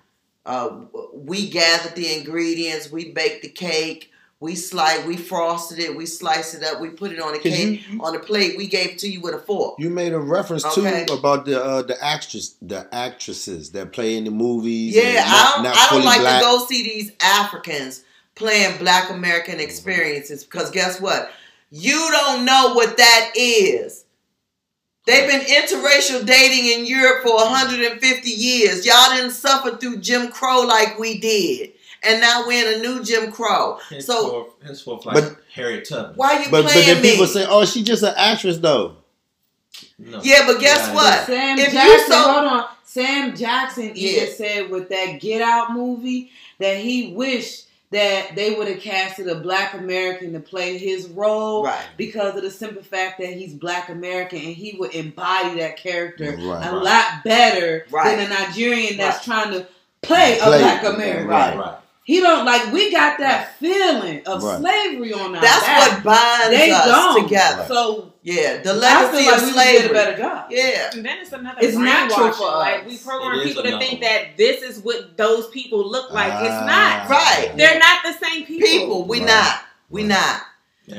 Uh, 0.47 0.85
we 1.13 1.49
gathered 1.51 1.95
the 1.97 2.17
ingredients, 2.17 2.91
we 2.91 3.11
baked 3.13 3.43
the 3.43 3.49
cake, 3.49 4.13
we 4.39 4.55
sliced, 4.55 5.05
we 5.07 5.17
frosted 5.17 5.79
it, 5.81 5.97
we 5.97 6.07
sliced 6.07 6.55
it 6.55 6.63
up, 6.63 6.81
we 6.81 6.89
put 6.91 7.11
it 7.11 7.21
on 7.21 7.35
a 7.35 7.39
cake 7.39 7.83
you- 7.91 8.01
on 8.01 8.15
a 8.15 8.21
plate. 8.21 8.57
We 8.57 8.67
gave 8.69 8.91
it 8.91 8.99
to 9.01 9.09
you 9.09 9.21
with 9.21 9.35
a 9.35 9.39
fork. 9.39 9.75
You 9.79 9.91
made 9.91 10.13
a 10.13 10.21
reference 10.21 10.65
Okay. 10.65 11.05
too 11.07 11.15
about 11.15 11.47
the 11.47 11.63
uh, 11.63 11.83
the 11.83 11.97
actress 12.05 12.55
the 12.63 12.87
actresses 12.95 13.73
that 13.73 13.93
play 13.93 14.17
in 14.17 14.25
the 14.25 14.31
movies. 14.31 14.95
Yeah, 14.95 15.03
and 15.03 15.19
I 15.19 15.23
not- 15.23 15.57
don't, 15.65 15.67
I 15.67 15.87
don't 15.91 16.05
like 16.05 16.21
black. 16.21 16.41
to 16.43 16.47
go 16.47 16.65
see 16.67 16.83
these 16.85 17.13
Africans 17.21 18.05
playing 18.37 18.77
Black 18.79 19.11
American 19.11 19.59
experiences 19.59 20.45
because 20.45 20.71
guess 20.71 21.01
what? 21.01 21.31
You 21.71 21.97
don't 22.13 22.45
know 22.45 22.75
what 22.75 22.97
that 22.99 23.33
is. 23.35 24.05
They've 25.07 25.29
been 25.29 25.41
interracial 25.43 26.27
dating 26.27 26.81
in 26.81 26.87
Europe 26.87 27.23
for 27.23 27.35
150 27.37 28.29
years. 28.31 28.85
Y'all 28.85 29.15
didn't 29.15 29.31
suffer 29.31 29.77
through 29.77 29.99
Jim 29.99 30.29
Crow 30.31 30.63
like 30.63 30.99
we 30.99 31.19
did. 31.19 31.73
And 32.03 32.21
now 32.21 32.45
we're 32.47 32.69
in 32.69 32.81
a 32.81 32.83
new 32.83 33.03
Jim 33.05 33.31
Crow. 33.33 33.79
So 33.89 33.89
Henceforth, 33.95 34.47
henceforth 34.65 35.07
like 35.07 35.15
But- 35.15 35.37
Harriet 35.55 35.89
Tubman. 35.89 36.13
why 36.17 36.35
are 36.37 36.41
you 36.41 36.51
But 36.51 36.65
but 36.65 36.73
playing 36.73 36.87
then 36.89 37.03
me? 37.03 37.11
people 37.13 37.27
say, 37.27 37.47
"Oh, 37.49 37.65
she's 37.65 37.85
just 37.85 38.03
an 38.03 38.15
actress, 38.17 38.59
though." 38.59 38.97
No. 39.99 40.21
yeah, 40.23 40.45
but 40.47 40.61
guess 40.61 40.89
Yeah, 40.89 40.95
what? 40.95 41.27
Sam 41.27 41.59
If 41.59 41.73
Jackson, 41.73 42.07
so- 42.13 42.23
hold 42.33 42.47
on. 42.47 42.65
Sam 42.85 43.37
Jackson 43.37 43.93
Yeah. 43.95 44.11
even 44.23 44.35
said 44.35 44.71
with 44.71 44.89
that 44.91 45.21
Get 45.21 45.41
Out 45.43 45.73
movie 45.73 46.31
that 46.59 46.79
he 46.79 47.13
wished 47.13 47.66
that 47.97 48.35
they 48.37 48.55
would 48.55 48.69
have 48.69 48.81
casted 48.81 49.27
a 49.27 49.37
black 49.37 49.73
American 49.73 50.35
to 50.35 50.41
play 50.41 50.77
his 50.77 51.09
role 51.09 51.65
Right. 51.65 51.87
because 51.97 52.37
of 52.37 52.43
the 52.43 52.51
simple 52.51 52.83
fact 52.83 53.19
that 53.21 53.33
he's 53.33 53.55
black 53.55 53.89
American 53.89 54.39
and 54.39 54.49
he 54.55 54.77
would 54.79 54.95
embody 54.95 55.59
that 55.61 55.79
character 55.79 56.33
Right. 56.33 56.41
a 56.43 56.73
Right. 56.73 56.73
lot 56.73 57.07
better 57.25 57.87
Right. 57.91 58.17
than 58.19 58.27
a 58.27 58.35
Nigerian 58.35 58.99
that's 58.99 59.25
trying 59.25 59.51
to 59.53 59.67
play, 60.03 60.37
Play. 60.39 60.57
a 60.57 60.59
black 60.59 60.85
American. 60.85 61.27
Right. 61.29 61.57
Right. 61.57 61.75
He 62.05 62.21
don't 62.21 62.45
like 62.45 62.71
we 62.73 62.93
got 62.93 63.19
that 63.19 63.57
feeling 63.59 64.23
of 64.27 64.41
slavery 64.43 65.13
on 65.15 65.35
our 65.35 65.41
That's 65.43 65.67
back. 65.67 65.91
what 65.91 66.03
binds 66.05 66.49
they 66.57 66.71
us 66.71 66.85
don't. 66.87 67.23
together. 67.25 67.65
So 67.67 68.13
Yeah, 68.27 68.61
the 68.61 68.71
I 68.71 68.75
legacy 68.75 69.23
feel 69.23 69.33
like 69.33 69.41
of 69.41 69.47
we 69.55 69.83
did 69.83 69.91
a 69.91 69.95
better 69.95 70.17
job. 70.19 70.47
Yeah. 70.51 70.91
And 70.93 71.05
then 71.07 71.19
it's 71.21 71.33
another 71.33 71.61
It's 71.63 71.77
natural 71.77 72.19
brainwashing. 72.19 72.33
for 72.43 72.49
us. 72.51 72.57
Like 72.59 72.87
we 72.89 72.99
program 72.99 73.41
people 73.45 73.63
to 73.63 73.69
another 73.69 73.85
think 73.85 74.01
that 74.01 74.37
this 74.37 74.63
is 74.63 74.81
what 74.81 75.17
those 75.17 75.49
people 75.51 75.89
look 75.89 76.11
like. 76.13 76.33
Ah. 76.33 76.43
it's 76.43 76.67
not. 76.67 77.09
Right. 77.09 77.57
They're 77.57 77.79
not 77.79 78.03
the 78.03 78.27
same 78.27 78.45
people. 78.45 78.67
People, 78.69 79.05
we 79.05 79.19
Right. 79.21 79.29
not. 79.29 79.61
We 79.91 80.03
Right. 80.03 80.09
not. 80.09 80.43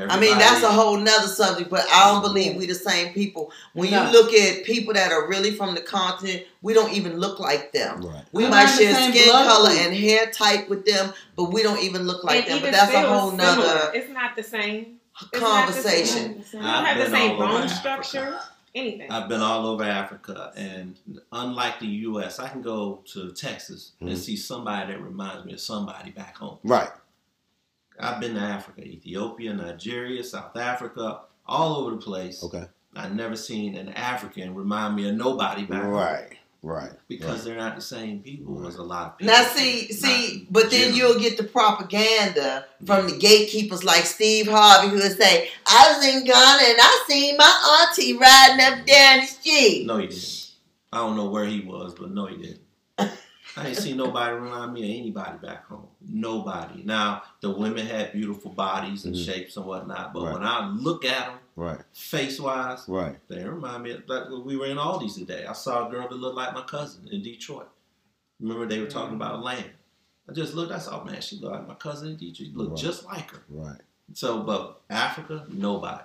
I 0.09 0.17
mean, 0.19 0.37
that's 0.37 0.63
a 0.63 0.71
whole 0.71 0.95
nother 0.97 1.27
subject, 1.27 1.69
but 1.69 1.85
I 1.91 2.11
don't 2.11 2.21
believe 2.21 2.55
we 2.55 2.65
the 2.65 2.75
same 2.75 3.13
people. 3.13 3.51
When 3.73 3.91
No. 3.91 4.05
you 4.05 4.11
look 4.11 4.33
at 4.33 4.63
people 4.65 4.93
that 4.93 5.11
are 5.13 5.27
really 5.27 5.51
from 5.51 5.75
the 5.75 5.81
continent, 5.81 6.43
we 6.61 6.73
don't 6.73 6.91
even 6.93 7.19
look 7.19 7.39
like 7.39 7.71
them. 7.73 8.01
Right. 8.01 8.23
We 8.33 8.43
We're 8.43 8.49
might 8.49 8.67
share 8.67 8.93
skin 8.93 9.29
color 9.31 9.69
group. 9.69 9.81
and 9.81 9.95
hair 9.95 10.27
type 10.27 10.67
with 10.69 10.85
them, 10.85 11.13
but 11.37 11.51
we 11.53 11.61
don't 11.63 11.79
even 11.79 12.03
look 12.03 12.23
like 12.25 12.49
And 12.49 12.55
them. 12.55 12.61
But 12.63 12.71
that's 12.71 12.93
a 12.93 13.01
whole 13.01 13.31
it's 13.33 13.43
similar. 13.43 13.67
nother 13.67 13.91
It's 13.93 14.11
not 14.13 14.35
the 14.37 14.43
same. 14.43 14.96
It's 15.21 15.41
not 15.41 15.67
the 15.67 15.73
conversation. 15.73 16.43
same. 16.43 16.61
I've 16.61 16.67
don't 16.75 16.85
have 16.85 16.97
the 16.97 17.03
been 17.05 17.11
same 17.13 17.31
all 17.31 17.43
over 17.43 17.45
bone 17.53 17.63
Africa. 17.63 17.75
structure. 18.03 18.39
Anything. 18.75 19.09
I've 19.11 19.27
been 19.27 19.41
all 19.41 19.65
over 19.65 19.83
Africa, 19.83 20.51
and 20.55 20.95
unlike 21.31 21.79
the 21.79 21.87
U.S., 21.87 22.37
I 22.39 22.47
can 22.47 22.61
go 22.61 23.01
to 23.13 23.31
Texas 23.31 23.93
Mhm. 24.01 24.09
and 24.09 24.17
see 24.17 24.35
somebody 24.35 24.91
that 24.91 25.01
reminds 25.01 25.45
me 25.45 25.53
of 25.53 25.59
somebody 25.59 26.11
back 26.11 26.37
home. 26.37 26.59
Right. 26.63 26.91
I've 27.99 28.19
been 28.19 28.35
to 28.35 28.39
Africa, 28.41 28.83
Ethiopia, 28.83 29.53
Nigeria, 29.53 30.23
South 30.23 30.55
Africa, 30.55 31.21
all 31.47 31.77
over 31.77 31.91
the 31.91 31.97
place. 31.97 32.43
Okay. 32.43 32.65
I've 32.95 33.15
never 33.15 33.35
seen 33.35 33.75
an 33.75 33.89
African 33.89 34.53
remind 34.53 34.95
me 34.95 35.09
of 35.09 35.15
nobody 35.15 35.63
back 35.65 35.81
home 35.83 35.91
Right. 35.93 36.37
Right. 36.67 36.91
because 37.07 37.45
they're 37.45 37.55
not 37.55 37.75
the 37.75 37.81
same 37.81 38.19
people 38.19 38.67
as 38.67 38.75
a 38.75 38.83
lot 38.83 39.13
of 39.13 39.17
people. 39.17 39.33
Now 39.33 39.43
see, 39.43 39.87
see, 39.93 40.47
but 40.51 40.69
then 40.69 40.93
you'll 40.93 41.17
get 41.17 41.37
the 41.37 41.45
propaganda 41.45 42.65
from 42.85 43.07
the 43.07 43.17
gatekeepers 43.17 43.85
like 43.85 44.05
Steve 44.05 44.49
Harvey 44.49 44.89
who 44.89 44.95
would 44.95 45.17
say, 45.17 45.49
I 45.65 45.93
was 45.95 46.05
in 46.05 46.25
Ghana 46.25 46.63
and 46.65 46.77
I 46.77 47.05
seen 47.07 47.37
my 47.37 47.87
auntie 47.89 48.17
riding 48.17 48.65
up 48.65 48.85
down 48.85 49.19
the 49.21 49.25
street. 49.25 49.85
No, 49.87 49.97
he 49.97 50.07
didn't. 50.07 50.51
I 50.91 50.97
don't 50.97 51.15
know 51.15 51.29
where 51.29 51.45
he 51.45 51.61
was, 51.61 51.95
but 51.95 52.11
no, 52.11 52.25
he 52.25 52.35
didn't. 52.35 52.61
I 52.99 53.67
ain't 53.67 53.77
seen 53.77 53.95
nobody 53.95 54.35
remind 54.35 54.73
me 54.73 54.83
of 54.83 54.99
anybody 54.99 55.37
back 55.37 55.65
home. 55.67 55.86
Nobody. 56.01 56.83
Now 56.83 57.23
the 57.41 57.51
women 57.51 57.85
had 57.85 58.13
beautiful 58.13 58.51
bodies 58.51 59.05
and 59.05 59.15
Mhm. 59.15 59.25
shapes 59.25 59.57
and 59.57 59.65
whatnot, 59.65 60.13
but 60.13 60.23
Right. 60.23 60.33
when 60.33 60.43
I 60.43 60.67
look 60.69 61.03
at 61.05 61.27
them 61.27 61.39
Right. 61.55 61.81
face 61.93 62.39
wise, 62.39 62.85
Right. 62.87 63.17
they 63.27 63.43
remind 63.43 63.83
me 63.83 63.91
of 63.91 64.07
like 64.07 64.29
we 64.29 64.55
were 64.57 64.67
in 64.67 64.77
Aldi's 64.77 65.15
today. 65.15 65.45
I 65.45 65.53
saw 65.53 65.87
a 65.87 65.91
girl 65.91 66.07
that 66.07 66.15
looked 66.15 66.35
like 66.37 66.53
my 66.53 66.61
cousin 66.63 67.07
in 67.11 67.21
Detroit. 67.23 67.69
Remember 68.39 68.65
they 68.67 68.79
were 68.79 68.87
talking 68.87 69.15
about 69.15 69.43
land. 69.43 69.71
I 70.29 70.33
just 70.33 70.53
looked. 70.53 70.71
I 70.71 70.77
saw, 70.79 71.03
man, 71.03 71.21
she 71.21 71.37
looked 71.37 71.55
like 71.55 71.67
my 71.67 71.73
cousin 71.75 72.09
in 72.09 72.17
Detroit. 72.17 72.35
She 72.37 72.53
looked 72.53 72.71
Right. 72.71 72.79
just 72.79 73.05
like 73.05 73.31
her. 73.31 73.43
Right. 73.49 73.81
So, 74.13 74.41
but 74.43 74.81
Africa, 74.89 75.45
nobody. 75.49 76.03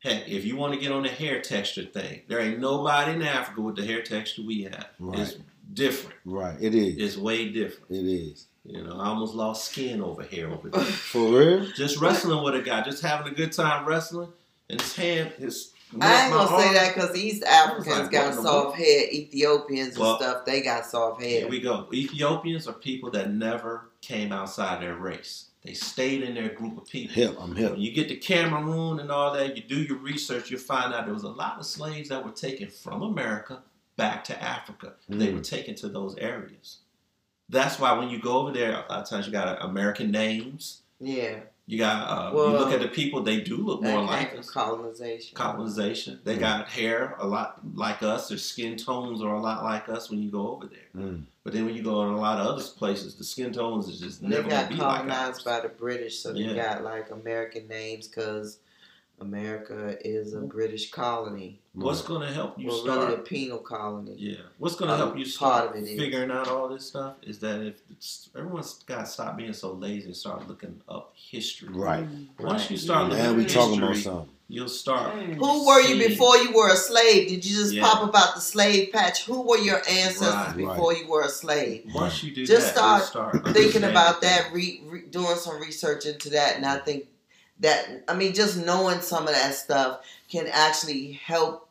Heck, 0.00 0.28
if 0.28 0.44
you 0.44 0.56
want 0.56 0.74
to 0.74 0.80
get 0.80 0.92
on 0.92 1.02
the 1.02 1.08
hair 1.08 1.40
texture 1.40 1.84
thing, 1.84 2.22
there 2.28 2.38
ain't 2.40 2.58
nobody 2.60 3.12
in 3.12 3.22
Africa 3.22 3.60
with 3.60 3.76
the 3.76 3.84
hair 3.84 4.02
texture 4.02 4.42
we 4.42 4.62
have. 4.64 4.86
Right. 4.98 5.20
It's 5.20 5.36
different. 5.72 6.16
Right. 6.24 6.56
It 6.60 6.74
is. 6.74 6.96
It's 6.98 7.16
way 7.16 7.48
different. 7.50 7.90
It 7.90 8.06
is. 8.06 8.47
You 8.68 8.84
know, 8.84 8.98
I 9.00 9.06
almost 9.08 9.34
lost 9.34 9.70
skin 9.70 10.02
over 10.02 10.22
here 10.22 10.50
over 10.52 10.68
there. 10.68 10.80
For 10.84 11.20
real. 11.38 11.66
just 11.74 12.00
wrestling 12.00 12.42
with 12.44 12.54
a 12.54 12.60
guy, 12.62 12.82
just 12.82 13.02
having 13.02 13.32
a 13.32 13.34
good 13.34 13.52
time 13.52 13.86
wrestling, 13.86 14.28
and 14.68 14.80
his 14.80 14.94
hand, 14.94 15.30
his. 15.38 15.72
I 15.98 16.24
ain't 16.26 16.34
gonna 16.34 16.62
say 16.62 16.74
that 16.74 16.94
because 16.94 17.16
East 17.16 17.42
Africans 17.44 17.86
like, 17.98 18.10
got 18.10 18.34
soft 18.34 18.76
hair. 18.76 19.08
Ethiopians 19.10 19.96
and 19.96 20.16
stuff, 20.16 20.44
they 20.44 20.60
got 20.60 20.84
soft 20.84 21.22
hair. 21.22 21.40
Here 21.40 21.48
we 21.48 21.60
go. 21.60 21.88
Ethiopians 21.94 22.68
are 22.68 22.74
people 22.74 23.10
that 23.12 23.32
never 23.32 23.88
came 24.02 24.30
outside 24.30 24.82
their 24.82 24.96
race. 24.96 25.46
They 25.64 25.72
stayed 25.72 26.22
in 26.22 26.34
their 26.34 26.50
group 26.50 26.76
of 26.76 26.86
people. 26.88 27.14
Hip. 27.14 27.36
I'm 27.40 27.56
hip. 27.56 27.72
When 27.72 27.80
you 27.80 27.92
get 27.92 28.08
to 28.08 28.16
Cameroon 28.16 29.00
and 29.00 29.10
all 29.10 29.32
that, 29.32 29.56
you 29.56 29.62
do 29.62 29.80
your 29.82 29.96
research, 29.98 30.50
you 30.50 30.58
find 30.58 30.92
out 30.92 31.06
there 31.06 31.14
was 31.14 31.24
a 31.24 31.28
lot 31.30 31.58
of 31.58 31.64
slaves 31.66 32.10
that 32.10 32.22
were 32.24 32.32
taken 32.32 32.68
from 32.68 33.02
America 33.02 33.62
back 33.96 34.24
to 34.24 34.42
Africa. 34.42 34.92
They 35.08 35.28
Mm. 35.28 35.34
were 35.36 35.40
taken 35.40 35.74
to 35.76 35.88
those 35.88 36.16
areas. 36.18 36.78
That's 37.48 37.78
why 37.78 37.92
when 37.98 38.10
you 38.10 38.18
go 38.20 38.38
over 38.38 38.52
there, 38.52 38.72
a 38.72 38.80
lot 38.90 39.02
of 39.02 39.08
times 39.08 39.26
you 39.26 39.32
got 39.32 39.60
uh, 39.62 39.66
American 39.66 40.10
names. 40.10 40.82
yeah, 41.00 41.40
You 41.66 41.78
got 41.78 42.08
uh, 42.08 42.34
Well, 42.34 42.50
you 42.50 42.56
look 42.58 42.72
at 42.72 42.80
the 42.80 42.88
people; 42.88 43.22
they 43.22 43.40
do 43.40 43.56
look 43.58 43.82
more 43.82 44.02
like 44.02 44.36
us. 44.36 44.50
colonization. 44.50 45.34
Colonization. 45.36 46.20
They 46.24 46.36
Mm. 46.36 46.40
got 46.40 46.68
hair 46.68 47.14
a 47.18 47.26
lot 47.26 47.60
like 47.74 48.02
us. 48.02 48.28
Their 48.28 48.38
skin 48.38 48.76
tones 48.76 49.22
are 49.22 49.34
a 49.34 49.40
lot 49.40 49.62
like 49.64 49.88
us 49.88 50.10
when 50.10 50.22
you 50.22 50.30
go 50.30 50.48
over 50.50 50.66
there. 50.66 50.90
Mm. 51.02 51.24
But 51.44 51.52
then 51.54 51.64
when 51.64 51.74
you 51.74 51.82
go 51.82 52.02
in 52.02 52.08
a 52.08 52.18
lot 52.20 52.38
of 52.40 52.46
other 52.46 52.62
places, 52.62 53.14
the 53.16 53.24
skin 53.24 53.52
tones 53.52 53.88
is 53.88 54.00
just 54.00 54.20
And 54.22 54.30
they 54.32 54.36
never 54.36 54.48
gonna 54.48 54.62
got 54.62 54.68
be 54.70 54.74
like 54.76 54.96
colonized 55.08 55.44
by 55.44 55.60
the 55.60 55.68
British, 55.68 56.18
so 56.18 56.32
they 56.32 56.40
Yeah. 56.40 56.54
got 56.54 56.84
like 56.84 57.10
American 57.10 57.66
names 57.68 58.08
because 58.08 58.58
America 59.20 59.96
is 60.06 60.34
a 60.34 60.40
British 60.40 60.90
colony. 60.90 61.60
What's 61.80 62.02
going 62.02 62.26
to 62.26 62.32
help 62.34 62.58
you 62.58 62.68
well, 62.68 62.82
start? 62.82 63.00
really 63.08 63.14
a 63.14 63.18
penal 63.18 63.58
colony. 63.58 64.14
Yeah. 64.16 64.36
What's 64.58 64.74
going 64.76 64.90
to 64.90 64.96
help 64.96 65.16
you 65.16 65.24
part 65.24 65.32
start 65.32 65.70
of 65.70 65.76
it 65.76 65.88
is- 65.88 65.98
figuring 65.98 66.30
out 66.30 66.48
all 66.48 66.68
this 66.68 66.86
stuff 66.86 67.14
is 67.22 67.38
that 67.40 67.60
if 67.60 67.80
it's, 67.90 68.30
everyone's 68.36 68.74
got 68.84 69.00
to 69.00 69.06
stop 69.06 69.36
being 69.36 69.52
so 69.52 69.72
lazy 69.72 70.06
and 70.06 70.16
start 70.16 70.46
looking 70.48 70.80
up 70.88 71.12
history. 71.14 71.68
Right. 71.70 72.04
Mm. 72.04 72.26
Once 72.38 72.62
Right. 72.62 72.70
you 72.72 72.76
start 72.76 73.08
looking 73.08 73.24
Now 73.24 73.30
at 73.30 73.36
we 73.36 73.42
history, 73.44 73.60
talking 73.62 73.82
about 73.82 73.96
something. 73.96 74.28
you'll 74.48 74.68
start. 74.68 75.12
Who 75.22 75.66
were 75.66 75.80
you 75.82 76.08
before 76.08 76.36
you 76.38 76.52
were 76.52 76.70
a 76.72 76.76
slave? 76.76 77.28
Did 77.28 77.44
you 77.44 77.56
just 77.56 77.74
Yeah. 77.74 77.82
pop 77.82 78.02
about 78.08 78.34
the 78.34 78.40
slave 78.40 78.92
patch? 78.92 79.24
Who 79.26 79.42
were 79.42 79.58
your 79.58 79.78
ancestors 79.88 80.34
Right. 80.34 80.56
before 80.56 80.94
you 80.94 81.06
were 81.06 81.22
a 81.22 81.28
slave? 81.28 81.84
Once 81.94 82.22
you 82.24 82.34
do 82.34 82.44
Just 82.46 82.74
that, 82.74 83.04
start 83.04 83.34
you'll 83.34 83.42
start 83.42 83.54
Thinking 83.56 83.84
about 83.84 84.20
that, 84.22 84.52
re, 84.52 84.82
re, 84.86 85.02
doing 85.02 85.36
some 85.36 85.60
research 85.60 86.06
into 86.06 86.30
that, 86.30 86.56
and 86.56 86.66
I 86.66 86.78
think 86.78 87.06
that 87.60 88.04
I 88.08 88.14
mean, 88.14 88.34
just 88.34 88.56
knowing 88.56 89.00
some 89.00 89.26
of 89.28 89.34
that 89.34 89.54
stuff 89.54 90.00
can 90.30 90.46
actually 90.48 91.12
help 91.12 91.67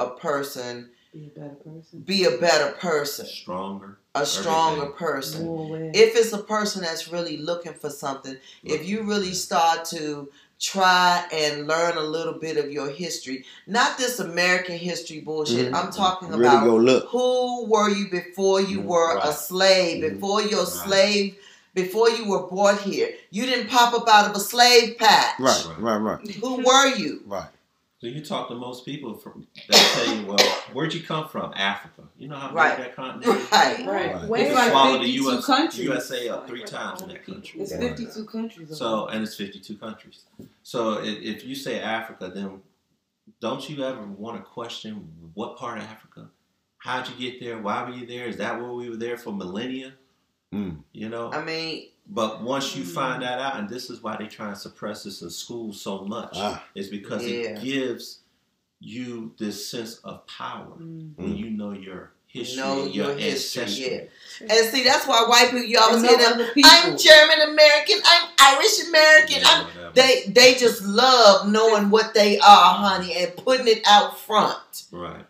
a 0.00 0.10
person 0.10 0.90
Be 1.12 1.26
a 1.34 1.38
better 1.40 1.54
person. 1.64 2.00
be 2.00 2.24
a 2.24 2.38
better 2.38 2.72
person, 2.72 3.26
Stronger. 3.26 3.98
a 4.14 4.24
stronger 4.24 4.82
Everything. 4.82 4.96
person. 4.96 5.90
If 5.94 6.16
it's 6.16 6.32
a 6.32 6.38
person 6.38 6.82
that's 6.82 7.08
really 7.08 7.36
looking 7.36 7.74
for 7.74 7.90
something, 7.90 8.36
if 8.64 8.86
you 8.88 9.02
really 9.02 9.32
start 9.34 9.84
to 9.86 10.30
try 10.60 11.24
and 11.32 11.66
learn 11.66 11.96
a 11.96 12.00
little 12.02 12.34
bit 12.34 12.56
of 12.58 12.70
your 12.70 12.88
history, 12.90 13.44
not 13.66 13.98
this 13.98 14.20
American 14.20 14.76
history 14.76 15.20
bullshit. 15.20 15.72
Mhm. 15.72 15.74
I'm 15.74 15.90
talking 15.90 16.28
Really 16.28 16.46
about 16.46 16.64
go 16.64 16.76
look. 16.76 17.06
who 17.08 17.64
were 17.66 17.88
you 17.90 18.08
before 18.10 18.60
you 18.60 18.80
Mm, 18.80 18.84
were 18.84 19.12
a 19.12 19.16
right. 19.16 19.34
slave, 19.34 20.02
Mhm. 20.04 20.14
before 20.14 20.42
your 20.42 20.64
Right. 20.64 20.84
slave 20.84 21.36
before 21.74 22.10
you 22.10 22.24
were 22.28 22.46
brought 22.46 22.80
here. 22.82 23.14
You 23.30 23.46
didn't 23.46 23.68
pop 23.68 23.94
up 23.94 24.06
out 24.08 24.28
of 24.30 24.36
a 24.36 24.40
slave 24.40 24.98
patch. 24.98 25.38
Right, 25.38 25.64
right, 25.78 25.96
right, 25.98 26.30
Who 26.42 26.56
were 26.64 26.86
you? 26.88 27.22
right. 27.26 27.48
So 28.00 28.06
you 28.06 28.24
talk 28.24 28.48
to 28.48 28.54
most 28.54 28.86
people 28.86 29.14
from 29.14 29.46
that 29.68 29.76
tell 29.94 30.16
you, 30.16 30.26
well, 30.26 30.38
where'd 30.72 30.94
you 30.94 31.02
come 31.02 31.28
from? 31.28 31.52
Africa. 31.54 32.04
You 32.16 32.28
know 32.28 32.36
how 32.36 32.48
big 32.48 32.56
Right. 32.56 32.78
that 32.78 32.96
continent 32.96 33.26
is? 33.26 33.52
Right. 33.52 33.86
Right. 33.86 34.14
Right. 34.14 34.24
Where 34.28 34.40
It's 34.46 34.54
like 34.54 34.70
swallow 34.70 34.92
the 34.98 35.04
52 35.04 35.30
US, 35.30 35.46
countries. 35.46 35.84
USA 35.84 36.28
up 36.30 36.48
three 36.48 36.62
times 36.64 37.02
in 37.02 37.08
that 37.08 37.26
country. 37.26 37.60
It's 37.60 37.76
52 37.76 38.24
countries. 38.24 38.76
So, 38.78 39.08
and 39.08 39.22
it's 39.22 39.36
52 39.36 39.76
countries. 39.76 40.24
So, 40.62 41.02
if, 41.04 41.18
if 41.20 41.44
you 41.44 41.54
say 41.54 41.80
Africa, 41.80 42.32
then 42.34 42.62
don't 43.38 43.68
you 43.68 43.84
ever 43.84 44.02
want 44.02 44.38
to 44.38 44.42
question 44.50 45.06
what 45.34 45.58
part 45.58 45.76
of 45.76 45.84
Africa? 45.84 46.30
How'd 46.78 47.06
you 47.10 47.30
get 47.30 47.38
there? 47.40 47.58
Why 47.58 47.82
were 47.84 47.94
you 47.94 48.06
there? 48.06 48.26
Is 48.28 48.38
that 48.38 48.58
where 48.58 48.72
we 48.72 48.88
were 48.88 48.96
there 48.96 49.18
for 49.18 49.30
millennia? 49.30 49.92
Mm. 50.54 50.78
You 50.92 51.10
know? 51.10 51.30
I 51.30 51.44
mean, 51.44 51.88
But 52.12 52.42
once 52.42 52.74
you 52.74 52.84
find 52.84 53.22
that 53.22 53.38
out, 53.38 53.56
and 53.60 53.68
this 53.68 53.88
is 53.88 54.02
why 54.02 54.16
they 54.16 54.26
try 54.26 54.48
and 54.48 54.56
suppress 54.58 55.04
this 55.04 55.22
in 55.22 55.30
school 55.30 55.72
so 55.72 56.04
much, 56.04 56.32
Ah. 56.34 56.64
is 56.74 56.88
because 56.88 57.22
Yeah. 57.24 57.36
it 57.50 57.62
gives 57.62 58.18
you 58.80 59.32
this 59.38 59.68
sense 59.70 59.96
of 60.04 60.26
power 60.26 60.74
Mm. 60.78 61.12
when 61.16 61.36
you 61.36 61.50
know 61.50 61.72
your 61.72 62.12
history, 62.26 62.62
know 62.62 62.82
and 62.84 62.94
your, 62.94 63.06
your 63.10 63.14
history. 63.16 63.62
ancestry. 63.62 64.08
Yeah. 64.40 64.52
And 64.56 64.72
see, 64.72 64.82
that's 64.84 65.06
why 65.06 65.24
white 65.28 65.50
people, 65.50 65.64
you 65.64 65.78
always 65.78 66.02
And 66.02 66.08
hear 66.08 66.18
them. 66.18 66.50
I'm 66.64 66.96
German 66.96 67.40
American. 67.52 67.98
I'm 68.04 68.28
Irish 68.40 68.88
American. 68.88 69.42
Yeah, 69.42 69.66
I'm. 69.86 69.92
They 69.94 70.24
they 70.28 70.54
just 70.54 70.82
love 70.82 71.48
knowing 71.48 71.90
what 71.90 72.14
they 72.14 72.38
are, 72.38 72.74
honey, 72.74 73.12
and 73.16 73.36
putting 73.36 73.68
it 73.68 73.82
out 73.86 74.18
front. 74.18 74.84
right. 74.90 75.26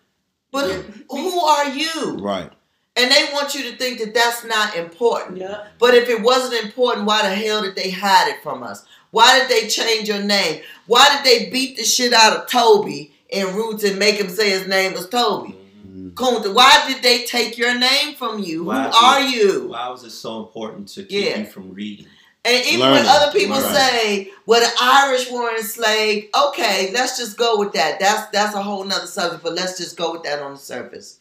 But 0.52 0.70
who 1.10 1.40
are 1.40 1.68
you? 1.70 2.16
Right. 2.20 2.52
And 2.96 3.10
they 3.10 3.28
want 3.32 3.54
you 3.54 3.62
to 3.70 3.76
think 3.76 3.98
that 4.00 4.14
that's 4.14 4.44
not 4.44 4.76
important. 4.76 5.38
Yeah. 5.38 5.66
But 5.78 5.94
if 5.94 6.08
it 6.08 6.22
wasn't 6.22 6.64
important, 6.64 7.06
why 7.06 7.22
the 7.22 7.34
hell 7.34 7.62
did 7.62 7.76
they 7.76 7.90
hide 7.90 8.28
it 8.28 8.42
from 8.42 8.62
us? 8.62 8.84
Why 9.10 9.38
did 9.38 9.48
they 9.48 9.68
change 9.68 10.08
your 10.08 10.22
name? 10.22 10.62
Why 10.86 11.08
did 11.16 11.24
they 11.24 11.50
beat 11.50 11.76
the 11.76 11.84
shit 11.84 12.12
out 12.12 12.36
of 12.36 12.48
Toby 12.48 13.12
in 13.28 13.54
Roots 13.54 13.84
and 13.84 13.98
make 13.98 14.16
him 14.16 14.28
say 14.28 14.50
his 14.50 14.66
name 14.66 14.92
was 14.92 15.08
Toby? 15.08 15.54
Mhm. 15.86 16.12
Kunta, 16.14 16.52
why 16.52 16.84
did 16.88 17.02
they 17.02 17.24
take 17.24 17.56
your 17.56 17.78
name 17.78 18.14
from 18.16 18.40
you? 18.40 18.64
Why 18.64 18.88
Who 18.88 18.96
are 19.06 19.20
you? 19.20 19.68
Why 19.68 19.88
was 19.88 20.04
it 20.04 20.10
so 20.10 20.40
important 20.40 20.88
to 20.88 21.04
keep 21.04 21.24
Yeah. 21.26 21.38
you 21.38 21.46
from 21.46 21.72
reading? 21.72 22.06
And 22.44 22.64
even 22.66 22.80
Learning. 22.80 23.04
when 23.04 23.06
other 23.06 23.32
people 23.32 23.60
Right. 23.60 23.74
say, 23.74 24.30
"Well, 24.46 24.60
the 24.60 24.72
Irish 24.80 25.30
were 25.30 25.54
enslaved," 25.56 26.34
okay, 26.34 26.90
let's 26.92 27.18
just 27.18 27.36
go 27.36 27.56
with 27.58 27.72
that. 27.72 28.00
That's 28.00 28.30
that's 28.32 28.54
a 28.54 28.62
whole 28.62 28.82
nother 28.84 29.06
subject, 29.06 29.42
but 29.42 29.54
let's 29.54 29.76
just 29.76 29.96
go 29.96 30.12
with 30.12 30.22
that 30.24 30.40
on 30.40 30.54
the 30.54 30.58
surface. 30.58 31.16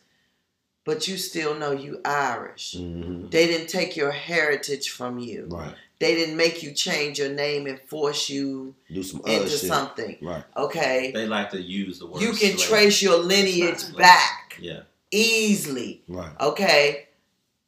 But 0.90 1.07
you 1.07 1.18
still 1.18 1.53
know 1.53 1.72
you 1.72 2.02
Irish. 2.03 2.74
hmm 2.76 3.28
They 3.30 3.45
didn't 3.45 3.68
take 3.68 3.95
your 3.95 4.10
heritage 4.11 4.90
from 4.90 5.20
you. 5.20 5.45
Right. 5.48 5.76
They 5.99 6.16
didn't 6.16 6.36
make 6.36 6.64
you 6.64 6.72
change 6.72 7.20
your 7.20 7.30
name 7.30 7.68
and 7.68 7.80
force 7.82 8.28
you 8.28 8.74
Do 8.91 9.03
some 9.03 9.22
into 9.28 9.49
shit. 9.49 9.70
something. 9.74 10.18
Right. 10.20 10.44
Okay, 10.57 11.11
They 11.14 11.28
like 11.28 11.52
to 11.52 11.61
use 11.61 11.99
the 11.99 12.07
word. 12.07 12.22
you 12.24 12.30
can 12.32 12.57
slave. 12.57 12.70
trace 12.70 13.02
your 13.03 13.18
lineage 13.18 13.70
Exactly. 13.84 14.02
back 14.02 14.57
Yeah. 14.60 14.80
easily. 15.11 16.02
Right. 16.07 16.32
Okay. 16.41 17.07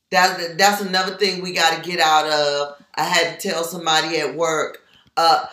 That 0.09 0.57
that's 0.57 0.81
another 0.81 1.15
thing 1.17 1.41
we 1.43 1.51
got 1.53 1.71
to 1.75 1.89
get 1.89 1.99
out 1.99 2.25
of. 2.27 2.83
I 2.95 3.03
had 3.03 3.39
to 3.39 3.49
tell 3.49 3.63
somebody 3.63 4.17
at 4.17 4.35
work. 4.35 4.81
Uh, 5.15 5.45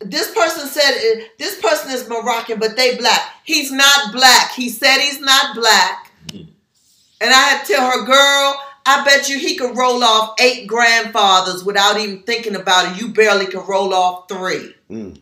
this 0.00 0.32
person 0.32 0.68
said 0.68 0.92
uh, 0.92 1.24
this 1.38 1.60
person 1.60 1.90
is 1.90 2.08
Moroccan, 2.08 2.58
but 2.60 2.76
they 2.76 2.96
black. 2.96 3.20
He's 3.44 3.72
not 3.72 4.12
black. 4.12 4.52
He 4.52 4.68
said 4.68 4.98
he's 5.00 5.20
not 5.20 5.54
black. 5.56 6.12
Mhm. 6.28 6.48
And 7.20 7.30
I 7.32 7.38
had 7.38 7.64
to 7.64 7.72
tell 7.72 7.90
her, 7.90 8.04
girl, 8.04 8.62
I 8.84 9.04
bet 9.04 9.28
you 9.28 9.38
he 9.38 9.56
could 9.56 9.76
roll 9.76 10.04
off 10.04 10.34
eight 10.40 10.66
grandfathers 10.66 11.64
without 11.64 11.98
even 11.98 12.22
thinking 12.22 12.54
about 12.56 12.92
it. 12.92 13.00
You 13.00 13.08
barely 13.08 13.46
could 13.46 13.66
roll 13.68 13.92
off 13.94 14.28
three. 14.28 14.74
Mm. 14.90 15.20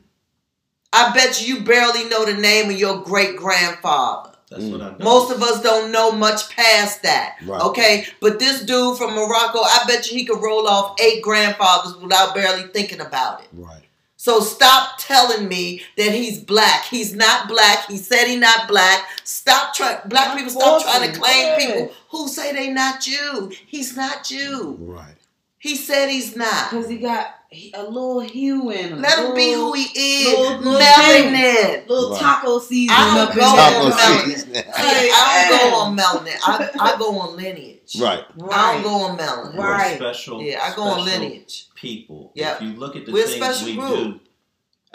I 0.92 1.12
bet 1.12 1.40
you 1.46 1.56
you 1.56 1.64
barely 1.64 2.04
know 2.08 2.24
the 2.24 2.34
name 2.34 2.70
of 2.70 2.78
your 2.78 3.02
great 3.02 3.36
grandfather. 3.36 4.30
That's 4.50 4.64
Mm. 4.64 4.72
what 4.72 4.80
I 4.82 4.90
know. 4.90 4.96
Most 5.00 5.32
of 5.32 5.42
us 5.42 5.62
don't 5.62 5.90
know 5.90 6.12
much 6.12 6.48
past 6.50 7.02
that. 7.02 7.36
Right. 7.44 7.60
Okay, 7.62 8.06
but 8.20 8.38
this 8.38 8.60
dude 8.60 8.98
from 8.98 9.14
Morocco, 9.14 9.60
I 9.60 9.84
bet 9.88 10.10
you 10.10 10.18
he 10.18 10.24
could 10.26 10.42
roll 10.42 10.68
off 10.68 10.94
eight 11.00 11.22
grandfathers 11.22 11.96
without 11.96 12.34
barely 12.34 12.64
thinking 12.68 13.00
about 13.00 13.40
it. 13.40 13.48
Right. 13.52 13.83
So 14.24 14.40
stop 14.40 14.92
telling 14.96 15.48
me 15.48 15.82
that 15.98 16.10
he's 16.12 16.40
black. 16.40 16.86
He's 16.86 17.14
not 17.14 17.46
black. 17.46 17.86
He 17.90 17.98
said 17.98 18.24
he's 18.26 18.40
not 18.40 18.66
black. 18.68 19.06
Stop 19.22 19.74
trying. 19.74 19.98
Black 20.06 20.28
Stop 20.28 20.36
people 20.38 20.50
stop 20.50 20.82
trying 20.82 21.12
to 21.12 21.18
claim 21.20 21.46
Yeah. 21.46 21.56
people 21.58 21.94
who 22.08 22.26
say 22.28 22.54
they 22.54 22.70
not 22.70 23.06
you. 23.06 23.52
He's 23.66 23.94
not 23.98 24.30
you. 24.30 24.78
Right. 24.80 25.16
He 25.58 25.76
said 25.76 26.08
he's 26.08 26.36
not. 26.36 26.70
Because 26.70 26.88
he 26.88 26.96
got 26.96 27.34
a 27.74 27.82
little 27.82 28.20
hue 28.20 28.70
in 28.70 28.88
him. 28.94 29.02
Let 29.02 29.18
him 29.18 29.34
be 29.34 29.52
who 29.52 29.74
he 29.74 29.82
is. 29.94 30.38
little- 30.38 30.56
little 30.72 30.80
Melanin. 30.80 31.86
Little 31.86 32.10
Right. 32.12 32.20
taco 32.20 32.58
season 32.60 32.96
I 32.96 33.14
don't 33.14 33.28
up 33.28 33.30
in 33.32 33.36
go 33.40 33.44
on 33.44 33.92
melanin. 33.92 34.70
I 34.74 35.48
don't 35.50 35.70
go 35.70 35.76
on 35.76 35.96
melanin. 35.98 36.38
I, 36.46 36.70
I 36.80 36.96
go 36.98 37.18
on 37.18 37.36
lineage. 37.36 37.73
Right. 37.98 38.24
I 38.50 38.72
don't 38.74 38.82
go 38.82 38.94
on 38.94 39.18
melanin. 39.18 39.56
We're 39.56 39.70
Right. 39.72 39.96
special. 39.96 40.42
Yeah, 40.42 40.60
I 40.62 40.74
go 40.74 40.82
on 40.82 41.04
lineage. 41.04 41.66
People. 41.74 42.32
Yep. 42.34 42.56
If 42.56 42.62
you 42.62 42.72
look 42.74 42.96
at 42.96 43.06
the 43.06 43.12
We're 43.12 43.26
things 43.26 43.36
special 43.36 43.66
we 43.66 43.74
group. 43.76 43.90
do, 44.14 44.20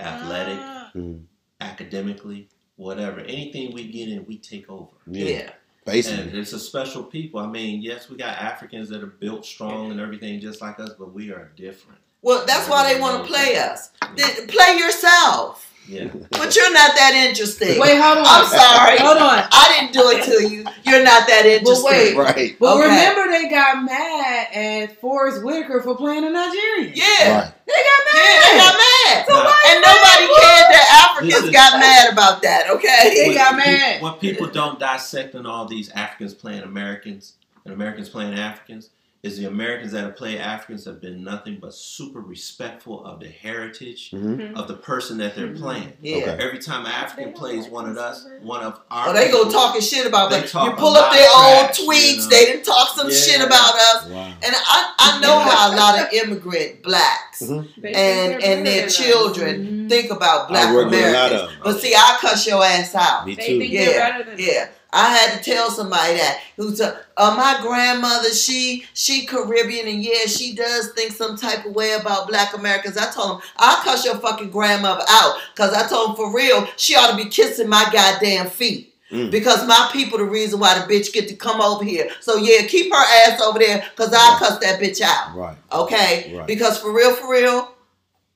athletic, 0.03 0.60
Mm. 0.95 1.24
academically, 1.61 2.48
whatever, 2.76 3.20
anything 3.22 3.74
we 3.74 3.86
get 3.88 4.10
in, 4.10 4.26
we 4.26 4.38
take 4.38 4.70
over. 4.70 4.88
Yeah. 5.07 5.26
Yeah. 5.26 5.40
And 5.41 5.52
Basically. 5.86 6.40
it's 6.40 6.53
a 6.53 6.60
special 6.60 7.03
people. 7.03 7.40
I 7.40 7.48
mean, 7.48 7.82
yes, 7.82 8.10
we 8.10 8.18
got 8.18 8.38
Africans 8.38 8.90
that 8.90 9.02
are 9.02 9.07
built 9.07 9.45
strong 9.45 9.91
and 9.91 9.99
everything 9.99 10.40
just 10.40 10.61
like 10.61 10.80
us, 10.80 10.91
but 10.99 11.14
we 11.14 11.32
are 11.32 11.52
different. 11.56 11.99
Well, 12.22 12.45
that's 12.45 12.68
why 12.70 12.91
they 12.94 12.99
want 12.99 13.24
to 13.24 13.28
play 13.32 13.56
us. 13.57 13.90
Then 14.16 14.48
play 14.48 14.76
yourself. 14.78 15.69
Yeah. 15.90 16.07
But 16.40 16.56
you're 16.56 16.72
not 16.74 16.94
that 16.95 17.14
interesting. 17.28 17.80
Wait, 17.80 17.98
hold 17.99 18.20
on. 18.20 18.26
I'm 18.26 18.45
sorry. 18.45 18.98
Hold 18.99 19.18
on. 19.18 19.44
I 19.52 19.66
didn't 19.76 19.94
do 19.94 20.06
it 20.14 20.24
to 20.26 20.48
you. 20.48 20.64
You're 20.86 21.03
not 21.03 21.28
that 21.28 21.45
interesting. 21.45 21.86
wait. 21.90 22.16
Right. 22.26 22.56
But 22.60 22.78
Okay. 22.78 22.84
remember, 22.90 23.28
they 23.32 23.49
got 23.49 23.84
mad 23.84 24.48
at 24.53 25.02
Forest 25.02 25.44
Whitaker 25.44 25.82
for 25.82 25.95
playing 25.95 26.24
a 26.26 26.30
Nigerian. 26.30 26.94
Yeah. 26.95 27.41
Right. 27.41 27.52
They 27.66 27.74
got 27.90 28.02
mad. 28.07 28.24
Yeah, 28.24 28.38
mad. 28.38 28.45
they 28.45 28.57
got 28.57 28.76
mad. 28.78 29.26
Now, 29.30 29.70
And 29.70 29.78
nobody 29.82 30.26
cared 30.40 30.68
that 30.74 30.88
Africans 31.10 31.44
is- 31.45 31.52
got 31.52 31.80
mad 31.80 32.14
about 32.14 32.41
that, 32.44 32.70
okay? 32.72 33.26
They 33.28 33.34
got 33.34 33.56
mad. 33.57 34.02
what 34.02 34.20
people 34.22 34.48
don't 34.48 34.80
dissect 34.80 35.36
in 35.36 35.45
all 35.45 35.66
these 35.66 35.90
Africans 35.91 36.34
playing 36.34 36.64
Americans 36.64 37.34
and 37.66 37.74
Americans 37.74 38.10
playing 38.10 38.34
Africans 38.36 38.90
is 39.22 39.38
the 39.38 39.46
Americans 39.46 39.91
that 39.91 40.02
have 40.06 40.16
played 40.16 40.40
Africans 40.40 40.86
have 40.86 41.02
been 41.02 41.24
nothing 41.26 41.58
but 41.60 41.74
super 41.74 42.22
respectful 42.22 43.04
of 43.06 43.20
the 43.20 43.28
heritage 43.28 44.12
hmm 44.12 44.56
of 44.56 44.68
the 44.70 44.76
person 44.76 45.18
that 45.18 45.36
they're 45.36 45.54
playing. 45.54 45.91
Yeah. 46.02 46.18
Okay. 46.18 46.38
Every 46.40 46.60
time 46.60 46.86
an 46.86 46.91
African 46.91 47.34
plays 47.34 47.68
one 47.68 47.90
of 47.90 47.98
us, 47.98 48.26
one 48.41 48.62
of 48.64 48.80
our 48.90 49.10
Oh, 49.10 49.14
they 49.14 49.30
go 49.30 49.52
talking 49.52 49.82
shit 49.82 50.06
about 50.08 50.30
They 50.30 50.44
us. 50.44 50.52
talk 50.54 50.68
You 50.68 50.72
a 50.72 50.76
pull 50.78 50.94
lot 50.94 51.12
up 51.12 51.14
their 51.14 51.28
of 51.28 51.36
old 51.36 51.66
trash, 51.74 51.80
tweets. 51.82 52.16
you 52.16 52.18
know? 52.22 52.30
They 52.30 52.46
didn't 52.46 52.64
talk 52.64 52.96
some 52.96 53.10
Yeah. 53.10 53.16
shit 53.16 53.41
about 53.41 53.76
us. 53.76 54.06
Wow. 54.06 54.34
And 54.41 54.56
I, 54.56 54.94
I 55.00 55.20
know 55.20 55.36
Yeah. 55.40 55.50
how 55.50 55.74
a 55.74 55.76
lot 55.76 56.00
of 56.00 56.14
immigrant 56.14 56.82
blacks 56.84 57.41
Mhm. 57.41 57.68
And 57.84 58.41
and 58.41 58.41
their 58.41 58.64
better 58.64 58.64
than 58.64 58.86
us. 58.86 58.96
children 58.96 59.66
Mhm. 59.86 59.90
think 59.90 60.12
about 60.12 60.48
black 60.48 60.68
I 60.70 60.74
work 60.74 60.86
with 60.91 60.94
a 61.00 61.12
lot 61.12 61.32
Americans. 61.32 61.41
of 61.41 61.50
them. 61.50 61.60
But 61.64 61.82
see, 61.82 61.94
I 61.94 62.18
cuss 62.22 62.48
your 62.48 62.64
ass 62.64 62.96
out. 62.96 63.26
Me 63.28 63.36
They 63.36 63.48
too. 63.48 63.60
think 63.60 63.74
Yeah, 63.74 63.86
they're 63.86 64.00
better 64.12 64.24
than 64.24 64.40
Yeah, 64.40 64.68
I 64.91 65.16
had 65.16 65.38
to 65.38 65.44
tell 65.44 65.70
somebody 65.70 66.16
that 66.16 66.41
who's 66.57 66.80
a, 66.80 66.99
uh, 67.16 67.36
my 67.38 67.60
grandmother. 67.61 68.32
She 68.32 68.86
she 68.94 69.26
Caribbean 69.26 69.88
and 69.88 70.03
yeah, 70.03 70.26
she 70.26 70.56
does 70.56 70.91
think 70.94 71.11
some 71.11 71.38
type 71.38 71.66
of 71.66 71.74
way 71.74 71.94
about 71.94 72.28
Black 72.28 72.56
Americans. 72.56 72.98
I 72.98 73.11
told 73.11 73.38
him 73.38 73.49
I'll 73.57 73.84
cuss 73.84 74.06
your 74.06 74.16
fucking 74.16 74.49
grandmother 74.49 75.03
out 75.07 75.38
because 75.53 75.74
I 75.74 75.88
told 75.88 76.11
him 76.11 76.16
for 76.16 76.36
real 76.36 76.68
she 76.76 76.95
ought 76.95 77.11
to 77.11 77.18
be 77.18 77.30
kissing 77.30 77.70
my 77.70 77.88
goddamn 77.91 78.48
feet. 78.49 78.95
Mm. 79.11 79.32
Because 79.32 79.68
my 79.68 79.90
people 79.91 80.20
the 80.20 80.26
reason 80.26 80.60
why 80.60 80.78
the 80.78 80.86
bitch 80.91 81.11
get 81.11 81.28
to 81.30 81.36
come 81.36 81.61
over 81.61 81.84
here. 81.84 82.10
So 82.20 82.38
yeah, 82.38 82.68
keep 82.68 82.91
her 82.91 83.28
ass 83.28 83.41
over 83.41 83.57
there 83.60 83.84
because 83.95 84.14
I'll 84.14 84.38
cuss 84.38 84.60
that 84.60 84.80
bitch 84.80 85.02
out. 85.02 85.36
Right. 85.36 85.57
Okay? 85.72 86.36
Right. 86.36 86.48
Because 86.48 86.80
for 86.80 86.94
real, 86.94 87.16
for 87.16 87.32
real, 87.32 87.74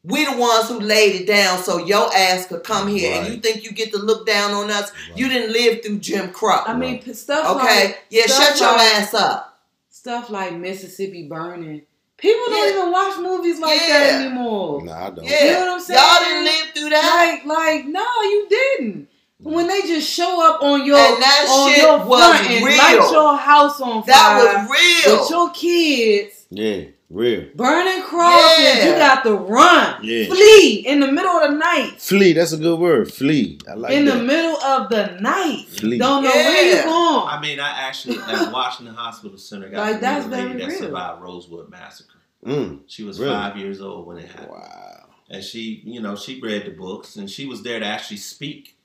we 0.03 0.25
the 0.25 0.35
ones 0.37 0.67
who 0.67 0.79
laid 0.79 1.21
it 1.21 1.27
down 1.27 1.57
so 1.63 1.77
your 1.77 2.13
ass 2.13 2.47
could 2.47 2.63
come 2.63 2.87
here. 2.89 3.21
And 3.21 3.33
you 3.33 3.39
think 3.39 3.63
you 3.63 3.71
get 3.71 3.91
to 3.93 3.97
look 3.99 4.25
down 4.27 4.51
on 4.51 4.69
us? 4.69 4.91
You 5.15 5.29
didn't 5.29 5.53
live 5.53 5.81
through 5.83 5.99
Jim 5.99 6.31
Crow. 6.31 6.61
I 6.65 6.73
mean, 6.75 7.01
p- 7.01 7.13
stuff 7.13 7.55
okay? 7.57 7.85
like 7.85 8.03
yeah, 8.09 8.25
stuff 8.25 8.49
shut 8.49 8.59
your 8.59 8.71
like- 8.73 8.81
ass 8.95 9.13
up. 9.13 9.59
stuff 9.89 10.29
like 10.29 10.53
Mississippi 10.53 11.27
burning. 11.27 11.83
People 12.17 12.45
don't 12.47 12.67
Yeah. 12.69 12.79
even 12.79 12.91
watch 12.91 13.17
movies 13.19 13.59
like 13.59 13.79
Yeah. 13.81 13.87
that 13.99 14.21
anymore. 14.21 14.83
Nah, 14.83 15.07
I 15.07 15.09
don't. 15.09 15.25
Yeah. 15.25 15.43
You 15.45 15.51
know 15.53 15.59
what 15.61 15.69
I'm 15.69 15.79
saying? 15.79 15.99
Y'all 16.01 16.19
didn't 16.23 16.43
live 16.45 16.73
through 16.75 16.89
that. 16.91 17.41
Like, 17.45 17.57
like, 17.57 17.85
no, 17.85 18.05
you 18.23 18.47
didn't. 18.49 19.07
When 19.39 19.67
they 19.67 19.81
just 19.81 20.09
show 20.09 20.45
up 20.49 20.61
on 20.63 20.85
your 20.85 20.97
And 20.97 21.21
that 21.21 21.47
on 21.49 21.69
shit 21.73 21.81
your 21.81 22.05
was 22.05 22.19
front 22.21 22.49
and 22.49 22.65
real. 22.65 22.77
light 22.77 23.09
your 23.11 23.35
house 23.37 23.81
on 23.81 24.03
fire. 24.03 24.05
that 24.05 24.67
was 24.69 24.79
real. 25.05 25.19
with 25.21 25.29
your 25.29 25.49
kids 25.51 26.45
Yeah. 26.49 26.83
Real. 27.13 27.45
burning 27.55 28.01
crosses, 28.03 28.63
Yeah. 28.63 28.85
you 28.89 28.91
got 28.97 29.23
to 29.23 29.33
run, 29.35 30.03
Yeah. 30.03 30.25
flee 30.25 30.83
in 30.87 30.99
the 30.99 31.11
middle 31.11 31.31
of 31.31 31.51
the 31.51 31.57
night. 31.57 31.93
Flee. 32.01 32.33
That's 32.33 32.53
a 32.53 32.57
good 32.57 32.79
word. 32.79 33.13
Flee. 33.13 33.59
I 33.69 33.75
like 33.75 33.93
in 33.93 34.05
that. 34.05 34.17
the 34.17 34.23
middle 34.23 34.57
of 34.57 34.89
the 34.89 35.17
night, 35.21 35.65
Flee. 35.69 35.99
don't 35.99 36.23
know 36.23 36.29
where 36.31 36.63
you 36.65 36.71
Yeah. 36.75 36.83
going. 36.85 37.27
I 37.27 37.39
mean, 37.39 37.59
I 37.59 37.69
actually 37.87 38.17
at 38.17 38.51
Washington 38.59 38.95
Hospital 38.95 39.37
Center 39.37 39.69
got 39.69 39.77
Like, 39.79 39.95
to 39.95 40.01
that's 40.01 40.25
a 40.25 40.29
lady 40.29 40.53
that 40.59 40.67
real. 40.69 40.77
survived 40.79 41.21
Rosewood 41.21 41.69
Massacre. 41.69 42.09
Mm. 42.45 42.79
She 42.87 43.03
was 43.03 43.19
Really? 43.19 43.31
five 43.33 43.57
years 43.57 43.79
old 43.79 44.07
when 44.07 44.17
it 44.17 44.27
happened. 44.29 44.49
Wow. 44.51 44.99
and 45.29 45.43
she, 45.43 45.81
you 45.85 46.01
know, 46.01 46.15
she 46.15 46.39
read 46.41 46.65
the 46.65 46.71
books 46.71 47.15
and 47.15 47.29
she 47.29 47.45
was 47.45 47.63
there 47.63 47.79
to 47.79 47.85
actually 47.85 48.17
speak. 48.17 48.75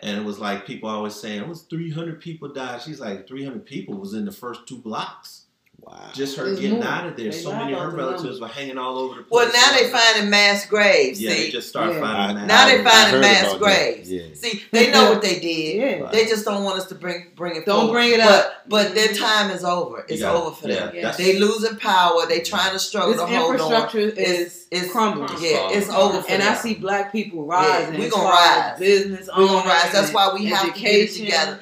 And 0.00 0.18
it 0.18 0.24
was 0.24 0.38
like 0.38 0.66
people 0.66 0.88
always 0.88 1.14
saying 1.14 1.40
it 1.40 1.48
was 1.48 1.62
300 1.62 2.20
people 2.20 2.48
died. 2.48 2.82
She's 2.82 3.00
like 3.00 3.26
300 3.28 3.64
people 3.64 3.94
was 3.94 4.12
in 4.12 4.24
the 4.24 4.32
first 4.32 4.66
two 4.66 4.76
blocks. 4.76 5.42
Wow. 5.86 6.00
Just 6.14 6.36
her 6.38 6.44
There's 6.46 6.60
getting 6.60 6.78
more. 6.78 6.86
out 6.88 7.06
of 7.06 7.16
there. 7.16 7.30
They 7.30 7.36
so 7.36 7.52
many 7.52 7.74
of 7.74 7.80
her 7.80 7.90
relatives 7.90 8.40
were 8.40 8.48
hanging 8.48 8.78
all 8.78 8.96
over 8.96 9.16
the 9.16 9.22
place. 9.24 9.30
Well, 9.30 9.52
now 9.52 9.76
they're 9.78 9.88
finding 9.90 10.30
mass 10.30 10.64
graves. 10.66 11.20
Yeah, 11.20 11.30
see, 11.32 11.36
they 11.44 11.50
just 11.50 11.68
start 11.68 11.92
Yeah. 11.92 12.00
finding 12.00 12.36
I- 12.38 12.40
that. 12.40 12.46
now 12.46 12.66
they 12.68 12.80
I 12.80 12.84
finding 12.84 13.20
mass 13.20 13.54
graves. 13.58 14.10
Yeah. 14.10 14.22
See, 14.32 14.62
they 14.70 14.90
know 14.90 15.10
what 15.10 15.20
they 15.20 15.40
did. 15.40 15.74
Yeah. 16.00 16.08
They 16.10 16.24
just 16.24 16.44
don't 16.46 16.64
want 16.64 16.78
us 16.78 16.86
to 16.86 16.94
bring 16.94 17.26
bring 17.36 17.56
it. 17.56 17.66
Don't 17.66 17.80
forward. 17.86 17.92
bring 17.92 18.12
it 18.12 18.20
up. 18.20 18.62
But 18.66 18.94
their 18.94 19.12
time 19.12 19.50
is 19.50 19.62
over. 19.64 20.06
It's 20.08 20.20
You 20.22 20.26
over 20.26 20.54
for 20.56 20.68
yeah, 20.68 20.74
them. 20.86 20.94
that's- 20.94 21.16
They 21.18 21.38
losing 21.38 21.76
power. 21.76 22.26
They 22.26 22.40
trying 22.40 22.72
to 22.72 22.78
struggle 22.78 23.10
This 23.12 23.20
to 23.20 23.26
hold 23.26 23.36
on. 23.48 23.52
infrastructure 23.54 23.98
It's, 23.98 24.18
is 24.18 24.66
it's 24.70 24.90
crumbling. 24.92 25.28
Yeah, 25.40 25.68
it's 25.70 25.90
over 25.90 26.22
for 26.22 26.30
And 26.30 26.40
them. 26.42 26.52
I 26.52 26.56
see 26.56 26.74
black 26.74 27.12
people 27.12 27.44
rising. 27.46 27.98
We're 27.98 28.08
gonna 28.10 28.24
rise. 28.28 28.78
Business 28.78 29.28
We're 29.36 29.46
gonna 29.48 29.68
rise. 29.68 29.92
That's 29.92 30.12
why 30.14 30.32
we 30.32 30.46
have 30.46 30.72
to 30.74 30.80
get 30.80 30.94
it 30.94 31.12
together. 31.12 31.60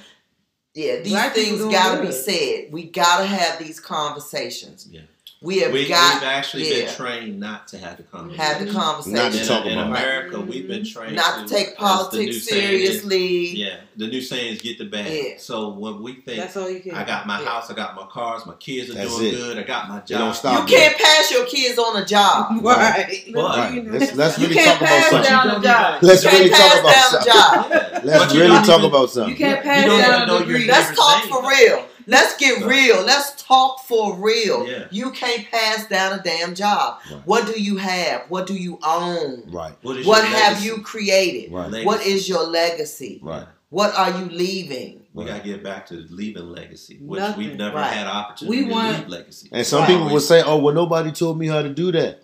Yeah, 0.74 1.00
these 1.00 1.12
Black 1.12 1.34
things 1.34 1.60
gotta 1.60 2.02
be 2.02 2.12
said. 2.12 2.72
We 2.72 2.84
gotta 2.84 3.26
have 3.26 3.58
these 3.58 3.78
conversations. 3.78 4.88
Yeah. 4.90 5.02
We 5.43 5.59
have 5.59 5.73
we, 5.73 5.89
got 5.89 6.20
we've 6.20 6.23
actually 6.23 6.70
yeah. 6.70 6.86
been 6.86 6.94
trained 6.94 7.40
not 7.40 7.66
to 7.69 7.78
have 7.78 7.97
the 7.97 8.05
conversation. 8.05 8.44
have 8.44 8.64
the 8.64 8.73
conversation. 8.73 9.14
Not 9.14 9.32
to 9.32 9.40
in, 9.40 9.47
talk 9.47 9.66
in 9.66 9.73
about 9.73 9.86
it. 9.86 9.89
America, 9.89 10.40
we've 10.40 10.69
been 10.69 10.82
mm-hmm. 10.82 11.01
trained 11.01 11.16
not 11.16 11.48
to 11.48 11.55
uh, 11.55 11.59
take 11.59 11.77
politics 11.77 12.27
new 12.27 12.32
saying 12.32 12.81
is- 12.81 12.89
seriously. 13.01 13.48
yeah, 13.48 13.81
the 13.97 14.06
new 14.06 14.20
saying 14.20 14.55
is 14.55 14.62
get 14.62 14.78
the 14.78 14.85
bag. 14.85 15.10
Yeah. 15.12 15.35
So 15.39 15.70
when 15.70 16.01
we 16.01 16.14
think 16.14 16.39
That's 16.39 16.56
all 16.56 16.70
you 16.70 16.78
can. 16.78 16.94
I 16.94 17.05
got 17.05 17.27
my 17.27 17.40
Yeah. 17.40 17.47
house, 17.47 17.70
I 17.70 17.74
got 17.74 17.97
my 17.97 18.06
cars, 18.06 18.47
my 18.47 18.55
kids 18.55 18.90
are 18.90 18.94
That's 18.94 19.16
doing 19.16 19.35
it. 19.35 19.36
good, 19.36 19.59
I 19.59 19.62
got 19.64 19.89
my 19.89 19.98
They 19.98 20.06
job. 20.14 20.19
don't 20.20 20.35
stop. 20.35 20.70
You 20.70 20.77
can't 20.77 20.97
pass 20.97 21.31
your 21.32 21.47
kids 21.47 21.77
on 21.77 22.01
a 22.01 22.06
job. 22.06 22.52
right. 22.64 23.24
But 23.35 23.59
Right. 23.59 23.85
Let's, 23.85 24.14
let's 24.14 24.39
really 24.39 24.55
talk 24.55 24.81
about 24.81 25.10
something. 25.10 25.23
down 25.28 25.51
a 25.51 25.60
job. 25.60 26.02
Let's 26.05 26.24
really 26.24 26.51
talk 26.51 26.81
about 26.81 26.94
pass 26.94 27.10
down 27.10 27.20
a 27.20 27.24
something. 27.24 27.93
job. 27.93 28.05
Let's 28.05 28.35
really 28.35 28.66
talk 28.66 28.82
about 28.85 29.10
something. 29.10 29.31
You 29.32 29.36
can't 29.36 29.62
pass 29.64 29.85
don't 29.86 29.98
down 30.01 30.10
even 30.10 30.23
a 30.23 30.27
know 30.27 30.39
degree. 30.39 30.69
Let's 30.69 30.97
talk 30.97 31.24
for 31.24 31.48
real. 31.48 31.86
Let's 32.06 32.36
get 32.36 32.60
So- 32.60 32.66
real. 32.66 33.02
Let's 33.02 33.42
talk 33.42 33.84
for 33.86 34.16
real. 34.16 34.66
Yeah. 34.66 34.84
You 34.90 35.10
can't 35.12 35.48
pass 35.50 35.86
down 35.88 36.18
a 36.18 36.22
damn 36.22 36.54
job. 36.54 36.98
Right. 37.10 37.22
What 37.24 37.46
do 37.52 37.60
you 37.60 37.76
have? 37.76 38.24
What 38.28 38.46
do 38.46 38.54
you 38.54 38.78
own? 38.84 39.44
Right. 39.50 39.74
What, 39.82 39.96
is 39.98 40.06
What 40.06 40.24
have 40.24 40.54
legacy? 40.54 40.66
you 40.66 40.82
created? 40.82 41.52
Right. 41.52 41.84
What 41.84 42.04
is 42.06 42.28
your 42.28 42.44
legacy? 42.46 43.20
Right. 43.22 43.46
What 43.70 43.94
are 43.94 44.10
you 44.18 44.26
leaving? 44.26 45.00
We 45.14 45.24
gotta 45.26 45.42
get 45.44 45.62
back 45.62 45.86
to 45.86 45.94
leaving 46.10 46.48
legacy, 46.50 46.98
which 47.02 47.20
Nothing. 47.20 47.38
we've 47.48 47.56
never 47.56 47.76
Right. 47.76 47.92
had 47.92 48.06
opportunity 48.06 48.62
We 48.62 48.66
to 48.68 48.72
want- 48.72 48.98
leave 48.98 49.08
legacy. 49.08 49.48
And 49.52 49.66
some 49.66 49.80
Right. 49.80 49.88
people 49.88 50.08
would 50.10 50.22
say, 50.22 50.42
"Oh, 50.42 50.56
well, 50.56 50.74
nobody 50.74 51.12
told 51.12 51.38
me 51.38 51.46
how 51.48 51.60
to 51.62 51.68
do 51.68 51.92
that." 51.92 52.22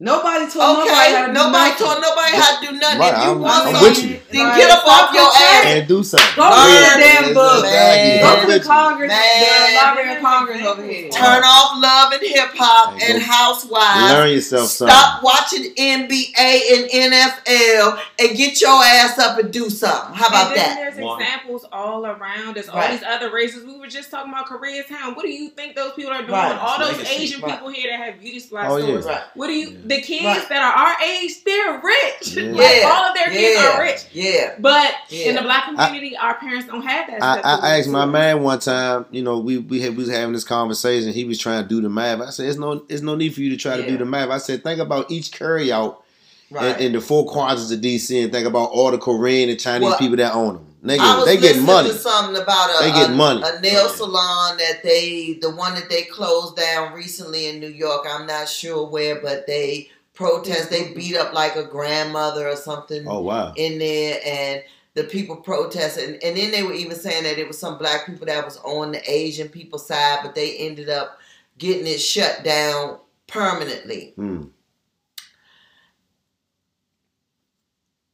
Nobody 0.00 0.50
told 0.50 0.78
nobody 0.78 0.90
how 0.90 1.02
Okay, 1.02 1.20
to 1.20 1.26
do 1.28 1.32
nobody 1.32 1.52
nothing. 1.70 1.86
told 1.86 2.00
nobody 2.02 2.36
how 2.36 2.60
to 2.60 2.66
do 2.66 2.72
nothing. 2.72 2.98
Right, 2.98 3.12
If 3.12 3.18
you 3.18 3.30
I'm- 3.30 3.40
want 3.40 3.66
I'm 3.68 3.74
something, 3.74 3.82
with 3.90 4.04
you. 4.04 4.11
Then 4.32 4.46
Like, 4.48 4.56
get 4.56 4.70
up 4.70 4.86
off 4.86 5.14
your 5.14 5.28
ass. 5.28 5.64
And 5.66 5.88
do 5.88 6.02
something. 6.02 6.28
Go 6.36 6.48
read 6.48 6.56
Learn 6.56 7.00
the 7.00 7.04
damn 7.06 7.34
book. 7.34 7.62
Man. 7.62 8.20
Go 8.22 8.40
to 8.52 8.58
the. 8.58 8.64
Congress, 8.64 9.08
Man. 9.08 9.70
the 9.70 9.76
Library 9.76 10.16
of 10.16 10.22
Congress 10.22 10.62
over 10.66 10.82
here. 10.82 11.10
Turn 11.10 11.42
off 11.44 11.80
love 11.82 12.12
and 12.12 12.22
hip 12.22 12.50
hop 12.54 12.98
Hey, 12.98 13.12
and 13.14 13.22
housewives. 13.22 14.12
Learn 14.12 14.30
yourself 14.30 14.68
something. 14.70 14.94
Stop 14.94 15.22
watching 15.22 15.72
NBA 15.74 16.32
and 16.72 16.90
NFL 16.90 17.98
and 18.18 18.36
get 18.36 18.60
your 18.60 18.82
ass 18.82 19.18
up 19.18 19.38
and 19.38 19.52
do 19.52 19.68
something. 19.70 20.14
How 20.14 20.28
about 20.28 20.48
and 20.48 20.56
then 20.56 20.68
that? 20.68 20.76
there's 20.76 20.96
One. 21.04 21.20
examples 21.20 21.64
all 21.72 22.06
around. 22.06 22.54
There's 22.54 22.68
all 22.68 22.76
Right. 22.76 22.90
these 22.92 23.02
other 23.06 23.30
races. 23.30 23.64
We 23.64 23.78
were 23.78 23.86
just 23.86 24.10
talking 24.10 24.32
about 24.32 24.46
Koreatown. 24.46 25.14
What 25.16 25.22
do 25.22 25.30
you 25.30 25.50
think 25.50 25.76
those 25.76 25.92
people 25.92 26.12
are 26.12 26.18
doing? 26.20 26.30
Right. 26.32 26.56
All 26.58 26.78
those 26.78 26.96
Legacy. 26.98 27.14
Asian 27.22 27.40
Right. 27.40 27.52
people 27.52 27.68
here 27.70 27.90
that 27.90 28.04
have 28.12 28.20
beauty 28.20 28.40
supply 28.40 28.66
Oh, 28.68 28.76
yeah. 28.76 28.84
stores. 28.86 29.04
Right. 29.06 29.22
What 29.34 29.46
do 29.48 29.52
you? 29.52 29.68
Yeah. 29.70 29.76
The 29.86 30.00
kids 30.02 30.24
Right. 30.24 30.48
that 30.48 30.62
are 30.62 30.86
our 30.86 30.96
age, 31.02 31.44
they're 31.44 31.80
rich. 31.82 32.32
Yeah. 32.42 32.52
Like, 32.52 32.76
Yeah. 32.80 32.90
all 32.90 33.04
of 33.08 33.14
their 33.14 33.30
kids 33.30 33.60
Yeah. 33.60 33.68
are 33.76 33.80
rich. 33.82 34.00
Yeah. 34.22 34.54
But 34.58 34.92
Yeah. 35.08 35.28
in 35.30 35.34
the 35.36 35.42
black 35.42 35.64
community, 35.66 36.16
our 36.16 36.34
parents 36.34 36.66
don't 36.66 36.82
have 36.82 37.06
that. 37.08 37.22
I, 37.22 37.38
stuff 37.40 37.60
I 37.62 37.78
asked 37.78 37.88
my 37.88 38.04
man 38.06 38.42
one 38.42 38.58
time, 38.60 39.06
you 39.10 39.22
know, 39.22 39.38
we 39.38 39.58
we, 39.58 39.80
had, 39.80 39.90
we 39.96 40.04
was 40.04 40.10
having 40.10 40.32
this 40.32 40.44
conversation. 40.44 41.12
He 41.12 41.24
was 41.24 41.38
trying 41.38 41.62
to 41.62 41.68
do 41.68 41.80
the 41.80 41.88
math. 41.88 42.20
I 42.20 42.30
said, 42.30 42.46
"It's 42.48 42.58
no, 42.58 42.84
it's 42.88 43.02
no 43.02 43.14
need 43.16 43.34
for 43.34 43.40
you 43.40 43.50
to 43.50 43.56
try 43.56 43.76
to 43.76 43.86
do 43.86 43.96
the 43.98 44.04
math." 44.04 44.30
I 44.30 44.38
said, 44.38 44.62
"Think 44.62 44.80
about 44.80 45.10
each 45.10 45.32
carry 45.32 45.72
out 45.72 46.02
Right. 46.50 46.78
in, 46.80 46.86
in 46.88 46.92
the 46.92 47.00
four 47.00 47.24
quadrants 47.26 47.72
of 47.72 47.80
DC, 47.80 48.22
and 48.24 48.30
think 48.30 48.46
about 48.46 48.70
all 48.72 48.90
the 48.90 48.98
Korean 48.98 49.48
and 49.48 49.58
Chinese 49.58 49.88
Well, 49.88 49.98
people 49.98 50.16
that 50.18 50.34
own 50.34 50.54
them. 50.54 50.66
They 50.82 50.94
I 50.94 50.98
get, 50.98 51.16
was 51.16 51.24
they 51.26 51.36
getting 51.38 51.62
listening 51.64 51.66
money. 51.76 51.88
to 51.90 51.94
something 51.94 52.42
about 52.42 52.70
a, 52.78 52.82
They 52.84 52.90
get 52.92 53.10
a, 53.10 53.12
money. 53.14 53.42
a 53.42 53.60
nail 53.60 53.88
salon 53.88 54.58
that 54.58 54.82
they, 54.82 55.38
the 55.40 55.48
one 55.50 55.74
that 55.76 55.88
they 55.88 56.02
closed 56.02 56.56
down 56.56 56.92
recently 56.92 57.46
in 57.46 57.58
New 57.60 57.68
York. 57.70 58.04
I'm 58.06 58.26
not 58.26 58.48
sure 58.50 58.84
where, 58.86 59.20
but 59.22 59.46
they 59.46 59.90
protest. 60.14 60.70
They 60.70 60.92
beat 60.92 61.16
up 61.16 61.32
like 61.32 61.56
a 61.56 61.64
grandmother 61.64 62.48
or 62.48 62.56
something 62.56 63.04
Oh 63.06 63.20
wow! 63.20 63.52
in 63.56 63.78
there, 63.78 64.20
and 64.24 64.62
the 64.94 65.04
people 65.04 65.36
protested. 65.36 66.08
And, 66.10 66.22
and 66.22 66.36
then 66.36 66.50
they 66.50 66.62
were 66.62 66.74
even 66.74 66.96
saying 66.96 67.24
that 67.24 67.38
it 67.38 67.48
was 67.48 67.58
some 67.58 67.78
black 67.78 68.06
people 68.06 68.26
that 68.26 68.44
was 68.44 68.58
on 68.58 68.92
the 68.92 69.10
Asian 69.10 69.48
people 69.48 69.78
side, 69.78 70.20
but 70.22 70.34
they 70.34 70.56
ended 70.58 70.88
up 70.90 71.18
getting 71.58 71.86
it 71.86 71.98
shut 72.00 72.42
down 72.44 72.98
permanently. 73.26 74.12
Hmm. 74.16 74.44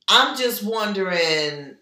I'm 0.09 0.37
just 0.39 0.63
wondering 0.63 1.77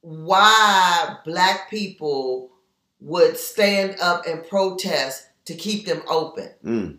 why 0.00 1.16
black 1.24 1.68
people 1.68 2.50
would 3.00 3.36
stand 3.36 3.96
up 4.00 4.26
and 4.26 4.46
protest 4.48 5.26
to 5.44 5.54
keep 5.54 5.86
them 5.86 6.02
open 6.08 6.50
Mm. 6.64 6.98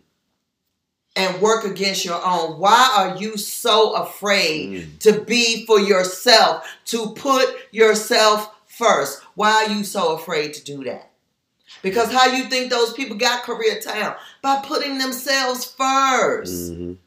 And 1.15 1.41
work 1.41 1.64
against 1.64 2.06
your 2.06 2.19
own. 2.26 2.60
Why 2.60 2.91
are 2.95 3.18
you 3.18 3.38
so 3.38 3.94
afraid 3.94 4.69
Mm. 4.72 4.99
to 4.99 5.22
be 5.22 5.65
for 5.65 5.80
yourself, 5.80 6.65
to 6.85 7.11
put 7.14 7.56
yourself 7.72 8.49
first? 8.68 9.22
Why 9.35 9.52
are 9.65 9.69
you 9.69 9.84
so 9.84 10.15
afraid 10.15 10.53
to 10.56 10.64
do 10.64 10.84
that? 10.85 11.11
Because 11.81 12.11
how 12.11 12.27
you 12.27 12.45
think 12.45 12.69
those 12.69 12.94
people 12.94 13.18
got 13.18 13.44
career 13.44 13.76
Koreatown? 13.80 14.15
By 14.41 14.61
putting 14.65 14.98
themselves 14.98 15.65
1st 15.65 16.72
Mhm. 16.73 16.98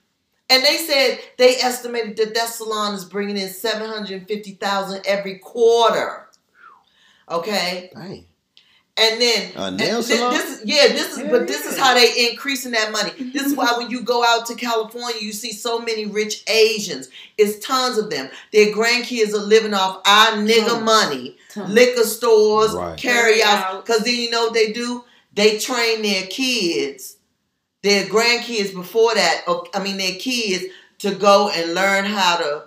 And 0.49 0.65
they 0.65 0.77
said 0.77 1.19
they 1.39 1.57
estimated 1.57 2.17
that 2.19 2.35
that 2.35 2.49
salon 2.49 2.95
is 2.95 3.05
bringing 3.05 3.37
in 3.37 3.53
750,000 3.53 5.03
every 5.05 5.39
quarter. 5.39 6.29
Okay? 7.29 7.91
Dang. 7.93 8.27
And 8.99 9.21
then 9.21 9.53
A 9.57 9.71
nail 9.73 9.97
and 9.99 10.07
thi- 10.07 10.15
This 10.17 10.63
yeah, 10.65 10.89
this 10.89 11.13
is 11.13 11.19
Yeah, 11.25 11.31
but 11.31 11.47
this 11.47 11.67
is 11.67 11.77
how 11.79 11.93
they 11.93 12.31
increasing 12.31 12.73
that 12.73 12.91
money. 12.93 13.11
This 13.33 13.45
is 13.45 13.55
why 13.55 13.75
when 13.77 13.91
you 13.91 14.01
go 14.03 14.25
out 14.25 14.47
to 14.47 14.55
California, 14.55 15.21
you 15.21 15.33
see 15.33 15.53
so 15.53 15.79
many 15.81 16.07
rich 16.07 16.43
Asians. 16.49 17.09
It's 17.37 17.59
tons 17.65 17.99
of 17.99 18.09
them. 18.09 18.31
Their 18.53 18.73
grandkids 18.75 19.35
are 19.35 19.39
living 19.39 19.75
off 19.75 20.01
our 20.07 20.33
nigga 20.39 20.67
Tons. 20.69 20.83
money, 20.85 21.37
Tons. 21.53 21.71
liquor 21.71 22.05
stores, 22.05 22.73
Right. 22.73 22.97
carry. 22.97 23.41
Carry-out. 23.41 23.85
Because 23.85 24.03
then 24.05 24.15
you 24.15 24.31
know 24.31 24.45
what 24.45 24.55
they 24.55 24.73
do? 24.73 25.05
They 25.35 25.59
train 25.59 26.01
their 26.01 26.27
kids, 26.29 27.17
their 27.83 28.07
grandkids 28.07 28.73
before 28.73 29.15
that, 29.15 29.43
or 29.47 29.67
I 29.75 29.83
mean 29.83 29.99
their 29.99 30.15
kids, 30.15 30.65
to 31.01 31.15
go 31.15 31.51
and 31.51 31.75
learn 31.75 32.07
how 32.07 32.37
to 32.39 32.63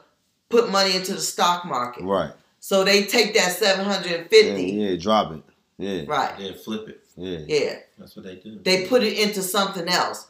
put 0.50 0.70
money 0.70 0.96
into 0.96 1.14
the 1.16 1.22
stock 1.22 1.66
market. 1.66 2.04
Right. 2.04 2.32
So 2.60 2.84
they 2.84 3.06
take 3.06 3.34
that 3.34 3.54
750. 3.54 4.62
Yeah, 4.62 4.90
yeah, 4.92 4.96
drop 4.98 5.32
it. 5.32 5.42
Yeah. 5.80 6.02
right? 6.08 6.38
Then 6.38 6.54
flip 6.56 6.88
it. 6.90 7.02
Yeah. 7.16 7.40
Yeah. 7.48 7.76
That's 7.98 8.16
what 8.16 8.26
they 8.26 8.36
do. 8.36 8.60
They 8.64 8.86
put 8.86 9.02
it 9.04 9.18
into 9.18 9.42
something 9.42 9.88
else. 9.88 10.28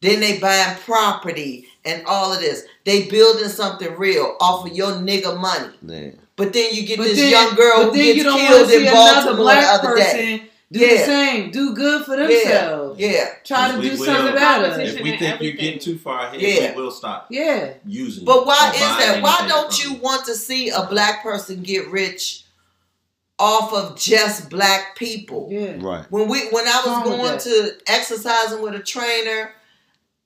Then 0.00 0.20
they 0.20 0.38
buying 0.38 0.76
property 0.78 1.66
and 1.84 2.04
all 2.06 2.32
of 2.32 2.40
this. 2.40 2.64
They 2.84 3.08
building 3.08 3.48
something 3.48 3.94
real 3.96 4.36
off 4.40 4.66
of 4.66 4.74
your 4.74 4.92
nigga 4.92 5.38
money. 5.38 5.74
Yeah. 5.86 6.10
But 6.36 6.52
then 6.52 6.72
you 6.72 6.86
get 6.86 6.98
But 6.98 7.04
this 7.08 7.18
then, 7.18 7.30
young 7.32 7.54
girl 7.54 7.84
who 7.84 7.90
then 7.92 8.04
gets 8.04 8.16
you 8.18 8.24
don't 8.24 8.38
killed 8.38 8.64
to 8.68 8.70
see 8.70 8.76
in 8.76 8.82
another 8.88 8.94
Baltimore 8.94 9.32
the 9.36 9.42
black 9.42 9.64
other 9.80 9.88
person 9.96 10.16
day. 10.16 10.42
do 10.70 10.78
Yeah. 10.80 10.88
the 10.88 11.04
same, 11.04 11.50
do 11.50 11.74
good 11.74 12.04
for 12.04 12.16
themselves. 12.16 13.00
yeah. 13.00 13.28
Try 13.44 13.72
to 13.72 13.78
We 13.78 13.90
do 13.90 13.96
will- 13.98 14.04
something 14.06 14.34
better. 14.34 14.68
Competition. 14.68 14.96
If 14.98 15.02
we 15.02 15.10
and 15.10 15.18
think 15.18 15.40
you're 15.42 15.52
getting 15.52 15.80
too 15.80 15.98
far 15.98 16.26
ahead, 16.28 16.40
Yeah. 16.40 16.76
we 16.76 16.82
will 16.82 16.90
stop 16.92 17.26
Yeah. 17.30 17.70
using. 17.84 18.24
But 18.24 18.46
why 18.46 18.70
is 18.72 18.78
that? 18.80 19.20
Why 19.20 19.46
don't 19.48 19.84
you 19.84 19.94
want 19.94 20.24
to 20.26 20.34
see 20.36 20.68
a 20.70 20.82
black 20.84 21.22
person 21.24 21.62
get 21.62 21.90
rich 21.90 22.44
off 23.38 23.72
of 23.72 23.98
just 23.98 24.50
black 24.50 24.96
people? 24.96 25.48
Yeah. 25.50 25.76
Right. 25.78 26.04
When 26.10 26.28
we 26.28 26.48
when 26.48 26.66
I 26.66 26.82
was 26.84 26.86
Wrong 26.86 27.04
going 27.04 27.38
to 27.38 27.76
exercising 27.86 28.62
with 28.62 28.74
a 28.74 28.80
trainer, 28.80 29.52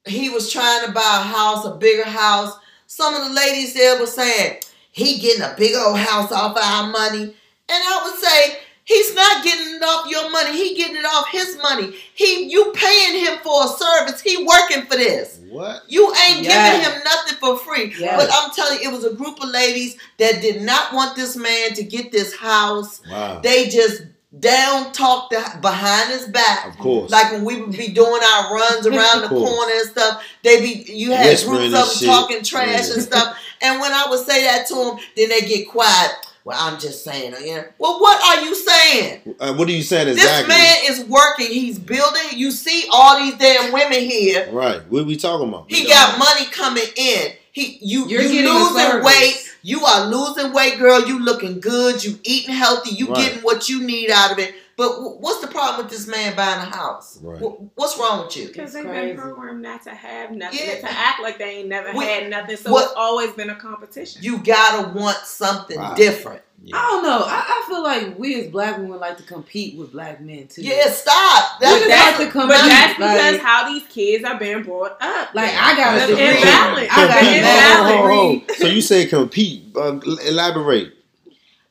he 0.07 0.31
was 0.31 0.53
trying 0.53 0.87
to 0.87 0.93
buy 0.93 1.01
a 1.01 1.23
house, 1.23 1.65
a 1.65 1.75
bigger 1.75 2.09
house. 2.09 2.57
Some 2.87 3.15
of 3.15 3.29
the 3.29 3.35
ladies 3.35 3.75
there 3.75 3.99
were 3.99 4.07
saying, 4.07 4.59
he 4.91 5.19
getting 5.19 5.43
a 5.43 5.55
big 5.57 5.75
old 5.75 5.99
house 5.99 6.31
off 6.31 6.57
our 6.57 6.91
money. 6.91 7.23
And 7.23 7.35
I 7.69 8.03
would 8.05 8.23
say, 8.23 8.59
he's 8.85 9.15
not 9.15 9.45
getting 9.45 9.75
it 9.77 9.83
off 9.83 10.09
your 10.11 10.31
money. 10.31 10.53
He 10.57 10.75
getting 10.75 10.97
it 10.97 11.05
off 11.05 11.29
his 11.31 11.59
money. 11.63 11.95
He 12.15 12.45
you 12.51 12.73
paying 12.75 13.25
him 13.25 13.39
for 13.43 13.65
a 13.65 13.69
service. 13.69 14.21
He 14.21 14.45
working 14.45 14.83
for 14.87 14.97
this. 14.97 15.39
What? 15.49 15.83
You 15.89 16.09
ain't 16.29 16.43
Yes. 16.43 16.77
giving 16.77 16.91
him 16.93 17.03
nothing 17.05 17.37
for 17.39 17.59
free. 17.59 17.95
Yes. 17.99 18.17
But 18.17 18.31
I'm 18.33 18.51
telling 18.53 18.81
you, 18.83 18.89
it 18.89 18.93
was 18.93 19.05
a 19.05 19.15
group 19.15 19.43
of 19.43 19.51
ladies 19.51 19.97
that 20.19 20.41
did 20.41 20.63
not 20.63 20.93
want 20.95 21.15
this 21.17 21.37
man 21.37 21.75
to 21.75 21.83
get 21.83 22.11
this 22.13 22.35
house. 22.37 23.01
Wow. 23.11 23.41
They 23.43 23.69
just 23.69 24.03
down 24.41 24.93
talk 24.93 25.29
the, 25.29 25.45
behind 25.61 26.11
his 26.11 26.27
back. 26.27 26.67
Of 26.69 26.79
course. 26.79 27.11
Like 27.11 27.33
when 27.33 27.45
we 27.45 27.61
would 27.61 27.77
be 27.77 27.89
doing 27.89 28.21
our 28.33 28.55
runs 28.55 28.87
around 28.93 29.21
the 29.23 29.29
corner 29.29 29.73
and 29.75 29.91
stuff, 29.91 30.25
they 30.43 30.61
be 30.63 30.91
you 30.91 31.11
had 31.13 31.27
Whispering 31.27 31.59
groups 31.59 31.67
and 31.67 31.75
of 31.75 31.89
them 31.89 31.97
shit. 31.99 32.09
talking 32.09 32.43
trash 32.43 32.89
Yeah. 32.89 32.95
and 32.95 33.03
stuff. 33.03 33.37
And 33.65 33.81
when 33.81 33.93
I 33.93 34.07
would 34.11 34.27
say 34.27 34.43
that 34.43 34.67
to 34.69 34.75
them, 34.75 34.97
then 35.17 35.29
they 35.29 35.43
get 35.43 35.69
quiet. 35.69 36.11
Well, 36.45 36.59
I'm 36.61 36.79
just 36.81 37.05
saying, 37.05 37.35
you 37.45 37.55
know. 37.57 37.65
Well, 37.79 38.01
what 38.01 38.21
are 38.39 38.45
you 38.45 38.55
saying? 38.55 39.37
Uh, 39.39 39.55
what 39.55 39.69
are 39.69 39.73
you 39.73 39.83
saying 39.83 40.09
exactly? 40.09 40.55
This 40.55 40.59
man 40.59 40.77
is 41.05 41.09
working. 41.09 41.47
He's 41.47 41.79
building. 41.79 42.23
You 42.33 42.51
see 42.51 42.85
all 42.93 43.19
these 43.21 43.37
damn 43.37 43.73
women 43.73 44.01
here. 44.01 44.49
right. 44.53 44.81
What 44.91 45.03
are 45.03 45.05
we 45.05 45.17
talking 45.17 45.49
about? 45.49 45.71
He 45.71 45.87
got 45.87 46.19
money 46.19 46.47
coming 46.47 46.87
in. 46.97 47.33
He 47.53 47.79
you 47.83 48.07
You're 48.09 48.23
you 48.23 48.49
losing 48.53 49.05
weight. 49.05 49.49
You 49.63 49.85
are 49.85 50.07
losing 50.07 50.53
weight, 50.53 50.79
girl. 50.79 51.07
You 51.07 51.23
looking 51.25 51.61
good. 51.61 52.03
You 52.03 52.19
eating 52.25 52.55
healthy. 52.55 52.95
You 52.97 53.09
Right. 53.09 53.19
getting 53.19 53.43
what 53.43 53.69
you 53.69 53.85
need 53.87 54.11
out 54.11 54.33
of 54.33 54.39
it. 54.39 54.55
But 54.83 55.21
what's 55.21 55.41
the 55.41 55.47
problem 55.47 55.85
with 55.87 55.93
this 55.95 56.09
man 56.09 56.35
buying 56.35 56.59
a 56.59 56.65
house? 56.77 57.21
Right. 57.23 57.41
What's 57.77 57.97
wrong 57.99 58.25
with 58.25 58.37
you? 58.37 58.49
Because 58.49 58.65
It's 58.65 58.75
they've 58.75 58.85
crazy. 58.85 59.13
been 59.13 59.21
programmed 59.21 59.63
not 59.63 59.83
to 59.85 59.91
have 59.91 60.33
nothing, 60.33 60.59
Yeah. 60.61 60.81
to 60.81 60.91
act 60.91 61.23
like 61.23 61.39
they 61.39 61.59
ain't 61.59 61.69
never 61.69 61.93
What- 61.93 62.05
had 62.09 62.29
nothing. 62.29 62.57
So 62.57 62.73
what- 62.73 62.87
it's 62.87 62.95
always 62.97 63.31
been 63.31 63.49
a 63.51 63.55
competition. 63.55 64.23
You 64.25 64.39
gotta 64.39 64.89
want 64.99 65.19
something 65.19 65.79
Wow. 65.79 65.95
different. 65.95 66.43
Yeah. 66.65 66.77
I 66.79 66.81
don't 66.91 67.03
know. 67.05 67.23
I, 67.27 67.45
I 67.63 67.69
feel 67.69 67.83
like 67.83 68.19
we 68.19 68.41
as 68.41 68.49
black 68.49 68.77
women 68.79 68.99
like 68.99 69.17
to 69.19 69.23
compete 69.23 69.77
with 69.79 69.93
black 69.93 70.21
men 70.21 70.49
too. 70.49 70.63
Yeah, 70.63 70.91
stop. 70.91 71.61
We 71.61 71.67
That's, 71.67 71.79
just 71.79 71.89
that's 71.89 72.19
like 72.19 72.33
to 72.33 72.39
but 72.41 72.49
that's 72.49 72.95
because 72.95 73.33
like, 73.35 73.41
how 73.41 73.73
these 73.73 73.83
kids 73.89 74.25
are 74.25 74.37
being 74.39 74.63
brought 74.65 74.97
up. 75.01 75.29
like 75.35 75.53
I 75.55 75.77
got 75.77 75.97
a 75.97 76.01
The 76.01 76.07
degree. 76.09 76.37
imbalance. 76.39 76.89
I 76.91 77.07
got 77.07 77.21
The 77.21 77.27
a 77.27 77.37
imbalance. 77.37 78.59
So 78.59 78.67
you 78.67 78.81
say 78.81 79.07
compete? 79.07 79.77
Uh, 79.77 80.01
elaborate. 80.27 80.95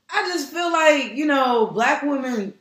I 0.09 0.27
just 0.29 0.49
feel 0.51 0.71
like 0.71 1.13
you 1.15 1.25
know 1.25 1.67
black 1.73 2.03
women 2.03 2.53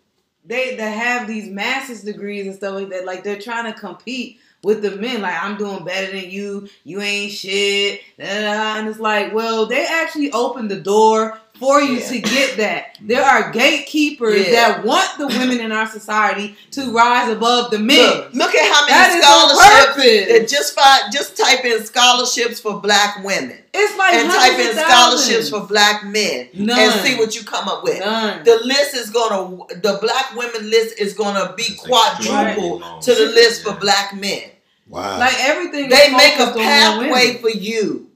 they 0.45 0.77
that 0.77 0.91
have 0.91 1.27
these 1.27 1.49
master's 1.49 2.03
degrees 2.03 2.47
and 2.47 2.55
stuff 2.55 2.75
like 2.75 2.89
that. 2.91 3.05
Like 3.05 3.25
they're 3.25 3.41
trying 3.41 3.73
to 3.73 3.79
compete 3.79 4.39
with 4.63 4.83
the 4.83 4.97
men. 4.97 5.23
Like 5.23 5.43
I'm 5.43 5.57
doing 5.57 5.85
better 5.85 6.13
than 6.13 6.31
you. 6.31 6.69
You 6.85 7.01
ain't 7.01 7.33
shit. 7.33 8.01
And 8.19 8.89
it's 8.89 8.99
like, 9.01 9.35
well, 9.35 9.67
they 9.67 9.87
actually 9.87 10.33
opened 10.33 10.71
the 10.71 10.81
door 10.81 11.39
for 11.61 11.81
you 11.81 11.99
Yeah. 12.01 12.09
to 12.09 12.19
get 12.21 12.57
that. 12.65 12.97
There 13.01 13.23
are 13.23 13.51
gatekeepers 13.53 14.49
Yeah. 14.49 14.53
that 14.53 14.85
want 14.85 15.09
the 15.19 15.29
women 15.29 15.61
in 15.61 15.71
our 15.71 15.87
society 15.87 16.57
to 16.73 16.91
rise 16.93 17.31
above 17.31 17.71
the 17.71 17.79
men. 17.79 17.99
look, 17.99 18.35
look 18.35 18.55
at 18.55 18.75
how 18.75 18.87
many 18.87 19.19
is 19.19 19.25
on 19.25 19.51
scholarships. 19.51 19.95
purpose. 19.95 20.51
Just 20.51 20.75
find, 20.75 21.13
just 21.13 21.37
type 21.37 21.65
in 21.65 21.85
scholarships 21.85 22.59
for 22.61 22.81
black 22.81 23.23
women 23.23 23.59
It's 23.75 23.97
like 23.99 24.15
and 24.15 24.31
type 24.31 24.59
in 24.59 24.77
scholarships 24.77 25.51
for 25.51 25.61
black 25.61 26.05
men 26.05 26.49
None. 26.55 26.79
and 26.79 26.93
see 27.03 27.17
what 27.17 27.37
you 27.37 27.45
come 27.45 27.69
up 27.69 27.85
with. 27.85 28.01
None. 28.01 28.43
The 28.45 28.59
list 28.65 28.95
is 28.95 29.11
gonna, 29.11 29.57
the 29.83 29.99
black 30.01 30.35
women 30.35 30.71
list 30.71 30.99
is 30.99 31.13
gonna 31.15 31.53
be 31.57 31.63
It's 31.65 31.81
quadruple 31.81 32.47
extremely 32.49 32.81
long. 32.81 33.01
to 33.03 33.15
the 33.15 33.27
list 33.27 33.63
for 33.63 33.75
black 33.75 34.15
men. 34.17 34.43
Wow. 34.89 35.19
like 35.21 35.37
everything. 35.41 35.85
is 35.85 35.91
They 35.97 36.11
make 36.11 36.39
a 36.41 36.53
pathway 36.53 37.37
for 37.37 37.49
you. 37.51 38.10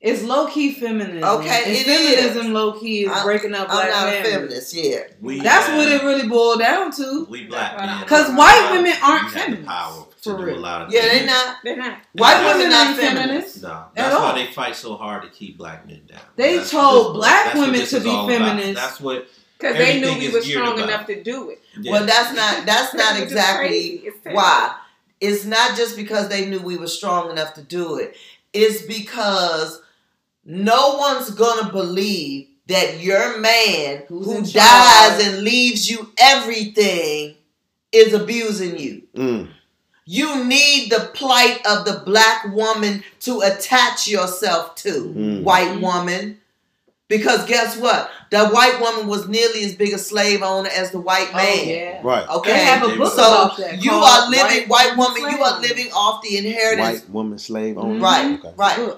It's 0.00 0.22
low 0.22 0.46
key 0.46 0.72
feminism. 0.74 1.24
Okay, 1.24 1.62
and 1.64 1.72
it 1.74 1.86
feminism 1.86 2.46
is. 2.48 2.52
low 2.52 2.72
key 2.78 3.04
is 3.06 3.10
I- 3.10 3.24
breaking 3.24 3.54
up 3.54 3.68
I'm 3.70 3.76
black 3.76 3.90
not 3.90 4.08
a 4.12 4.22
feminist, 4.22 4.74
yeah. 4.74 5.00
We 5.22 5.40
That's 5.40 5.66
have- 5.66 5.76
what 5.78 5.88
it 5.88 6.02
really 6.04 6.28
boiled 6.28 6.60
down 6.60 6.92
to. 6.92 7.26
We 7.30 7.44
black 7.46 7.78
men. 7.78 8.04
'Cause 8.06 8.26
have 8.28 8.36
white 8.36 8.68
the 8.68 8.76
women 8.76 8.92
aren't 9.02 9.24
we 9.24 9.30
the 9.30 9.38
feminists, 9.38 9.66
power 9.66 10.06
to 10.22 10.30
for 10.30 10.36
do 10.38 10.44
real. 10.44 10.58
a 10.58 10.60
lot 10.60 10.82
of 10.82 10.92
Yeah, 10.92 11.00
things. 11.00 11.12
they 11.20 11.26
not. 11.26 11.56
They're 11.64 11.76
not. 11.76 11.92
White 12.12 12.34
White 12.34 12.42
women 12.42 12.56
women 12.58 12.70
not 12.70 12.96
feminists. 12.96 13.22
feminists. 13.22 13.62
No, 13.62 13.68
At 13.70 13.88
that's 13.96 14.14
all. 14.14 14.22
why 14.22 14.32
they 14.44 14.52
fight 14.52 14.76
so 14.76 14.96
hard 14.96 15.22
to 15.22 15.28
keep 15.30 15.56
black 15.56 15.86
men 15.86 16.02
down. 16.06 16.20
They 16.36 16.58
That's 16.58 16.70
told 16.70 17.14
this- 17.14 17.20
black 17.20 17.54
women 17.54 17.86
to 17.86 18.00
be 18.00 18.10
all 18.10 18.28
about. 18.30 18.38
feminists. 18.48 18.80
That's 18.86 19.00
what. 19.00 19.26
Because 19.58 19.76
they 19.78 19.98
knew 20.00 20.08
Everything 20.08 20.28
we 20.32 20.38
were 20.38 20.42
strong 20.44 20.74
about. 20.74 20.88
enough 20.90 21.06
to 21.06 21.22
do 21.22 21.48
it. 21.48 21.62
Yeah. 21.80 21.92
Well, 21.92 22.04
that's 22.04 22.34
not 22.34 22.66
that's 22.66 22.92
not 23.02 23.18
exactly. 23.18 24.02
It's 24.04 24.18
why. 24.24 24.72
It's 25.22 25.46
not 25.46 25.74
just 25.74 25.96
because 25.96 26.28
they 26.28 26.44
knew 26.44 26.60
we 26.60 26.76
were 26.76 26.86
strong 26.86 27.30
enough 27.30 27.54
to 27.54 27.62
do 27.62 27.96
it. 27.96 28.14
It's 28.52 28.82
because 28.82 29.80
no 30.46 30.96
one's 30.96 31.30
gonna 31.30 31.70
believe 31.72 32.48
that 32.68 33.00
your 33.00 33.38
man 33.38 34.02
Who's 34.08 34.26
who 34.26 34.36
in 34.38 34.42
dies 34.44 34.52
charge. 34.52 35.22
and 35.24 35.42
leaves 35.42 35.90
you 35.90 36.08
everything 36.18 37.34
is 37.92 38.12
abusing 38.14 38.78
you. 38.78 39.02
Mm. 39.16 39.48
You 40.04 40.44
need 40.44 40.90
the 40.90 41.10
plight 41.14 41.60
of 41.66 41.84
the 41.84 42.02
black 42.04 42.52
woman 42.54 43.02
to 43.20 43.40
attach 43.40 44.06
yourself 44.08 44.74
to, 44.76 44.92
Mm. 45.16 45.42
white 45.42 45.80
woman. 45.80 46.38
Because 47.08 47.44
guess 47.46 47.76
what? 47.76 48.10
The 48.32 48.48
white 48.48 48.80
woman 48.80 49.06
was 49.06 49.28
nearly 49.28 49.62
as 49.64 49.76
big 49.76 49.92
a 49.92 49.98
slave 49.98 50.42
owner 50.42 50.68
as 50.68 50.90
the 50.90 50.98
white 50.98 51.28
Oh, 51.32 51.36
man. 51.36 51.68
yeah. 51.68 52.00
Right. 52.02 52.28
Okay. 52.28 52.52
They 52.52 52.58
have 52.64 52.82
a 52.82 52.96
book 52.96 53.12
so 53.14 53.22
about 53.22 53.56
that. 53.58 53.82
you 53.84 53.92
are 53.92 54.28
living, 54.28 54.68
white, 54.68 54.96
Woman 54.96 55.22
woman, 55.22 55.36
you 55.38 55.44
are 55.44 55.60
living 55.60 55.92
off 55.92 56.20
the 56.22 56.36
inheritance. 56.36 57.00
White 57.02 57.10
woman 57.10 57.38
slave 57.38 57.78
owner. 57.78 58.00
Mhm. 58.00 58.02
Right, 58.02 58.38
Okay. 58.40 58.52
right. 58.56 58.90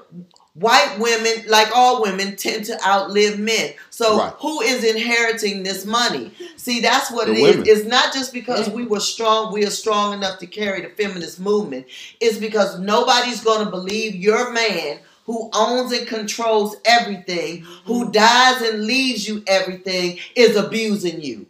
White 0.60 0.98
women, 0.98 1.44
like 1.48 1.68
all 1.74 2.02
women, 2.02 2.36
tend 2.36 2.64
to 2.66 2.86
outlive 2.86 3.38
men. 3.38 3.74
So 3.90 4.18
Right. 4.18 4.32
who 4.38 4.60
is 4.62 4.84
inheriting 4.84 5.62
this 5.62 5.84
money? 5.84 6.32
See, 6.56 6.80
that's 6.80 7.10
what 7.10 7.26
The 7.26 7.34
it 7.34 7.38
is. 7.38 7.42
women. 7.42 7.64
It's 7.68 7.86
not 7.86 8.12
just 8.14 8.32
because 8.32 8.68
we 8.70 8.84
were 8.84 9.00
strong, 9.00 9.52
we 9.52 9.64
are 9.66 9.70
strong 9.70 10.14
enough 10.14 10.38
to 10.40 10.46
carry 10.46 10.82
the 10.82 10.90
feminist 10.90 11.40
movement. 11.40 11.86
It's 12.20 12.38
because 12.38 12.78
nobody's 12.80 13.42
going 13.42 13.64
to 13.64 13.70
believe 13.70 14.14
your 14.16 14.52
man 14.52 15.00
who 15.26 15.50
owns 15.54 15.92
and 15.92 16.06
controls 16.08 16.76
everything, 16.84 17.64
who 17.86 18.10
dies 18.10 18.62
and 18.62 18.84
leaves 18.84 19.28
you 19.28 19.42
everything, 19.46 20.18
is 20.34 20.56
abusing 20.56 21.20
you. 21.22 21.46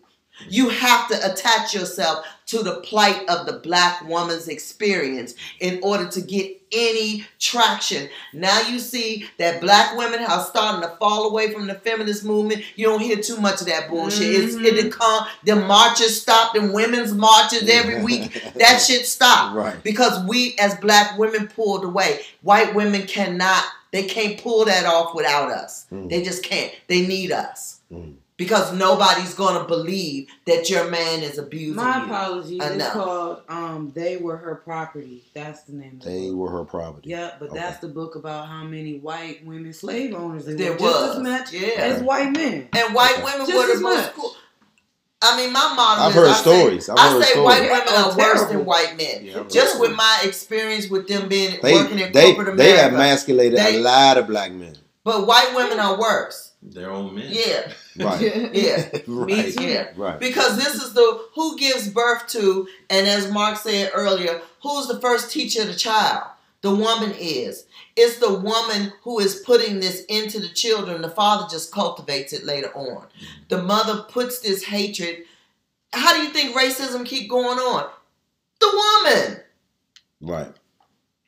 You 0.48 0.69
have 0.69 1.09
to 1.09 1.32
attach 1.32 1.74
yourself 1.74 2.24
to 2.47 2.62
the 2.62 2.77
plight 2.77 3.28
of 3.28 3.47
the 3.47 3.55
black 3.55 4.06
woman's 4.09 4.48
experience 4.48 5.35
in 5.60 5.81
order 5.82 6.09
to 6.09 6.20
get 6.20 6.55
any 6.73 7.27
traction. 7.39 8.09
Now 8.32 8.60
you 8.69 8.78
see 8.78 9.27
that 9.39 9.60
black 9.60 9.97
women 9.97 10.20
are 10.20 10.43
starting 10.44 10.89
to 10.89 10.94
fall 10.97 11.31
away 11.31 11.52
from 11.52 11.66
the 11.66 11.74
feminist 11.74 12.24
movement. 12.24 12.62
You 12.77 12.86
don't 12.86 13.01
hear 13.01 13.16
too 13.16 13.39
much 13.39 13.60
of 13.60 13.66
that 13.69 13.89
bullshit. 13.90 14.28
It's 14.35 14.55
it 14.55 14.81
done 14.81 14.90
come 14.90 15.27
the 15.44 15.56
marches 15.56 16.20
stopped 16.20 16.56
and 16.56 16.73
women's 16.73 17.12
marches 17.15 17.69
every 17.69 18.02
week. 18.02 18.43
That 18.55 18.78
shit 18.86 19.06
stopped 19.06 19.56
Right. 19.56 19.82
because 19.82 20.23
we 20.27 20.56
as 20.59 20.74
black 20.77 21.19
women 21.19 21.48
pulled 21.48 21.85
away. 21.85 22.20
White 22.43 22.74
women 22.74 23.06
cannot. 23.06 23.65
They 23.90 24.05
can't 24.05 24.40
pull 24.43 24.66
that 24.66 24.85
off 24.85 25.15
without 25.15 25.51
us. 25.51 25.86
Mm. 25.90 26.10
They 26.10 26.23
just 26.23 26.43
can't. 26.43 26.70
They 26.89 27.06
need 27.06 27.32
us. 27.32 27.81
Mm. 27.90 28.16
Because 28.39 28.73
nobody's 28.73 29.35
gonna 29.35 29.65
believe 29.65 30.28
that 30.47 30.70
your 30.70 30.89
man 30.89 31.23
is 31.24 31.39
abusing 31.39 31.74
My 31.74 31.98
you. 31.98 32.05
apologies. 32.05 32.62
It's 32.62 32.74
Enough. 32.77 32.93
called 32.93 33.43
um, 33.48 33.93
"They 33.97 34.16
Were 34.16 34.36
Her 34.36 34.55
Property." 34.55 35.24
That's 35.35 35.62
the 35.65 35.73
name. 35.73 35.94
of 35.98 36.05
the 36.05 36.09
They 36.09 36.28
book. 36.28 36.36
were 36.36 36.51
her 36.52 36.65
property. 36.65 37.10
Yeah, 37.10 37.32
but 37.40 37.51
Okay. 37.51 37.59
that's 37.59 37.78
the 37.81 37.89
book 37.89 38.15
about 38.15 38.47
how 38.47 38.62
many 38.62 39.01
white 39.01 39.44
women 39.44 39.73
slave 39.73 40.15
owners 40.15 40.47
there, 40.47 40.55
There 40.55 40.73
were, 40.74 40.78
just 40.78 41.01
was, 41.09 41.16
as 41.16 41.23
much 41.23 41.52
yeah. 41.52 41.69
as 41.78 42.01
white 42.02 42.31
men. 42.31 42.69
And 42.73 42.94
white 42.94 43.15
Okay. 43.15 43.24
women 43.24 43.47
Just 43.47 43.55
were 43.59 43.66
the 43.66 43.73
as 43.74 43.81
most 43.81 43.97
much. 44.06 44.15
cool. 44.15 44.35
I 45.20 45.36
mean, 45.36 45.52
my 45.52 45.73
motto 45.74 46.02
I've 46.02 46.10
is 46.10 46.15
heard 46.15 46.28
I 46.28 46.32
say- 46.35 46.40
stories. 46.60 46.89
I've 46.89 46.97
I 46.97 47.10
heard 47.10 47.23
say 47.24 47.31
stories. 47.32 47.44
white 47.44 47.62
women 47.73 47.94
are 47.94 48.16
worse 48.16 48.44
than 48.44 48.65
white 48.65 48.97
men. 48.97 49.24
Yeah, 49.24 49.43
Just 49.51 49.81
with 49.81 49.97
my 49.97 50.20
experience 50.23 50.89
with 50.89 51.09
them 51.09 51.27
being 51.28 51.59
They 51.60 51.73
working 51.74 51.98
in 51.98 52.12
they 52.12 52.35
corporate 52.35 52.56
they 52.56 52.74
America. 52.74 52.94
emasculated 52.94 53.59
They- 53.59 53.78
a 53.78 53.81
lot 53.81 54.16
of 54.16 54.28
black 54.28 54.52
men. 54.52 54.77
but 55.02 55.27
white 55.27 55.52
women 55.56 55.81
are 55.81 55.98
worse. 55.98 56.52
Their 56.62 56.90
own 56.90 57.15
men. 57.16 57.27
Yeah, 57.31 57.73
Right. 57.99 58.55
yeah. 58.55 58.89
right. 59.07 59.53
too. 59.53 59.65
Yeah. 59.65 59.89
Right. 59.97 60.19
Because 60.20 60.57
this 60.57 60.75
is 60.75 60.93
the 60.93 61.25
who 61.35 61.59
gives 61.59 61.89
birth 61.89 62.27
to, 62.29 62.69
and 62.91 63.07
as 63.07 63.31
Mark 63.31 63.57
said 63.57 63.91
earlier, 63.95 64.41
who's 64.62 64.87
the 64.87 65.01
first 65.01 65.31
teacher 65.33 65.62
of 65.62 65.69
the 65.69 65.75
child? 65.75 66.25
The 66.61 66.75
woman 66.75 67.15
is. 67.19 67.66
It's 67.97 68.19
the 68.19 68.35
woman 68.35 68.93
who 69.03 69.20
is 69.20 69.43
putting 69.47 69.81
this 69.81 70.05
into 70.07 70.41
the 70.41 70.49
children. 70.49 71.03
The 71.03 71.11
father 71.11 71.47
just 71.51 71.73
cultivates 71.73 72.33
it 72.33 72.45
later 72.45 72.70
on. 72.75 73.07
The 73.49 73.62
mother 73.62 74.05
puts 74.09 74.41
this 74.41 74.65
hatred. 74.65 75.25
How 75.93 76.15
do 76.15 76.23
you 76.23 76.31
think 76.31 76.57
racism 76.57 77.07
keep 77.07 77.31
going 77.31 77.59
on? 77.59 77.89
The 78.61 79.03
woman. 79.05 79.41
Right. 80.20 80.53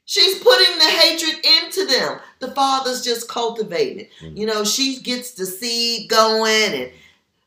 She's 0.04 0.40
putting 0.40 0.78
the 0.78 0.84
hatred 0.84 1.44
into 1.44 1.86
them. 1.86 2.18
The 2.40 2.50
father's 2.52 3.02
just 3.04 3.28
cultivating 3.28 4.00
it. 4.00 4.10
Mhm. 4.20 4.36
You 4.36 4.46
know, 4.46 4.64
she 4.64 4.96
gets 5.00 5.32
the 5.32 5.46
seed 5.46 6.08
going 6.08 6.72
and 6.72 6.90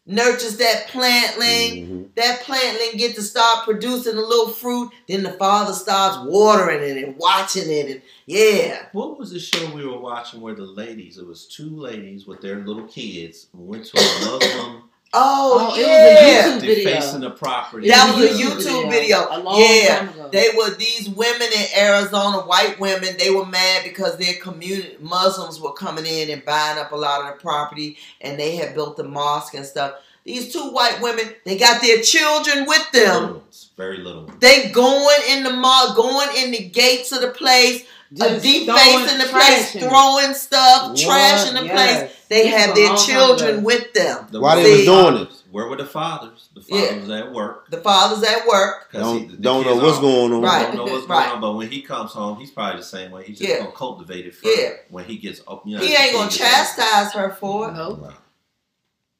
nurtures 0.05 0.57
that 0.57 0.87
plantling. 0.89 1.87
Mhm. 1.87 2.15
That 2.15 2.41
plantling 2.43 2.97
get 2.97 3.15
to 3.15 3.21
start 3.21 3.65
producing 3.65 4.15
a 4.17 4.21
little 4.21 4.49
fruit. 4.49 4.91
Then 5.07 5.23
the 5.23 5.31
father 5.33 5.73
starts 5.73 6.17
watering 6.25 6.83
it 6.83 7.03
and 7.03 7.17
watching 7.17 7.69
it. 7.71 7.89
And 7.89 8.01
yeah. 8.25 8.85
What 8.91 9.17
was 9.17 9.31
the 9.31 9.39
show 9.39 9.65
we 9.73 9.85
were 9.85 9.97
watching 9.99 10.41
where 10.41 10.55
the 10.55 10.63
ladies, 10.63 11.17
it 11.17 11.25
was 11.25 11.45
two 11.45 11.69
ladies 11.75 12.27
with 12.27 12.41
their 12.41 12.59
little 12.65 12.87
kids, 12.87 13.47
went 13.53 13.85
to 13.85 13.99
a 13.99 14.25
Muslim 14.25 14.83
Oh, 15.15 15.69
Oh, 15.71 15.75
it 15.75 15.77
was 15.77 15.77
a 15.77 15.81
yeah. 15.81 16.43
YouTube 16.57 16.61
video. 16.61 16.75
defacing 16.91 17.19
the 17.21 17.29
property. 17.29 17.87
That 17.87 18.15
was 18.15 18.25
a 18.25 18.43
YouTube 18.43 18.89
video. 18.89 19.27
A 19.29 19.39
long 19.39 19.59
Yeah. 19.61 19.97
time 19.99 20.09
ago. 20.09 20.29
They 20.31 20.49
were 20.57 20.71
these 20.71 21.07
women 21.09 21.47
in 21.55 21.65
Arizona, 21.77 22.39
white 22.39 22.79
women. 22.79 23.15
They 23.19 23.29
were 23.29 23.45
mad 23.45 23.83
because 23.83 24.17
their 24.17 24.33
community 24.35 24.97
Muslims 24.99 25.59
were 25.59 25.73
coming 25.73 26.05
in 26.05 26.29
and 26.31 26.43
buying 26.43 26.79
up 26.79 26.91
a 26.91 26.95
lot 26.95 27.21
of 27.21 27.27
the 27.27 27.41
property, 27.41 27.97
and 28.21 28.39
they 28.39 28.55
had 28.55 28.73
built 28.73 28.97
the 28.97 29.03
mosque 29.03 29.53
and 29.53 29.65
stuff. 29.65 29.93
These 30.25 30.53
two 30.53 30.69
white 30.69 31.01
women, 31.01 31.35
they 31.45 31.57
got 31.57 31.81
their 31.81 32.01
children 32.01 32.65
with 32.65 32.91
them. 32.91 33.21
Little 33.23 33.35
ones, 33.39 33.69
very 33.77 33.97
little. 33.97 34.31
They 34.39 34.69
going 34.69 35.19
in 35.29 35.43
the 35.43 35.51
mall, 35.51 35.93
going 35.95 36.29
in 36.37 36.51
the 36.51 36.63
gates 36.69 37.11
of 37.11 37.21
the 37.21 37.27
place, 37.29 37.83
a 38.19 38.39
deep 38.39 38.69
face 38.69 39.11
in 39.11 39.17
the 39.17 39.25
place, 39.25 39.31
trash 39.71 39.75
in 39.75 39.83
it. 39.83 39.89
throwing 39.89 40.33
stuff, 40.33 40.89
What? 40.89 40.99
trash 40.99 41.47
in 41.49 41.55
the 41.55 41.65
Yes. 41.65 41.99
place. 41.99 42.11
They 42.29 42.43
This 42.49 42.53
have 42.65 42.75
their 42.75 42.95
children 42.95 43.49
ago. 43.55 43.59
with 43.61 43.93
them. 43.93 44.27
The 44.31 44.39
Why 44.39 44.55
they 44.61 44.71
was 44.77 44.85
doing 44.85 45.17
it? 45.17 45.29
Where 45.51 45.67
were 45.67 45.75
the 45.75 45.85
fathers? 45.85 46.49
The 46.55 46.63
Yeah. 46.67 46.87
fathers 46.87 47.09
at 47.11 47.31
work. 47.31 47.69
The 47.69 47.77
father's 47.77 48.23
at 48.23 48.47
work. 48.47 48.89
Don't, 48.91 49.19
he- 49.19 49.25
the 49.25 49.37
don't 49.37 49.65
know 49.65 49.75
what's 49.75 49.97
are- 49.99 50.01
going 50.01 50.33
on. 50.33 50.41
Right. 50.41 50.65
Don't 50.73 50.75
know 50.87 50.93
what's 50.93 51.05
Right. 51.07 51.25
going 51.25 51.35
on, 51.35 51.41
but 51.41 51.51
when 51.53 51.69
he 51.69 51.81
comes 51.81 52.11
home, 52.11 52.39
he's 52.39 52.49
probably 52.51 52.79
the 52.81 52.85
same 52.87 53.11
way. 53.11 53.23
He's 53.25 53.37
just 53.37 53.49
Yeah. 53.49 53.59
gonna 53.59 53.71
cultivate 53.71 54.25
it 54.25 54.35
for 54.35 54.47
Yeah. 54.49 54.69
when 54.89 55.05
he 55.05 55.17
gets 55.17 55.41
up. 55.47 55.61
You 55.65 55.77
know, 55.77 55.83
He 55.85 55.93
ain't 55.95 56.13
gonna 56.13 56.29
kid 56.29 56.39
gets 56.39 56.41
older. 56.41 56.81
chastise 56.81 57.13
her 57.13 57.37
for 57.39 57.69
it 57.69 57.73
Nope. 57.73 58.13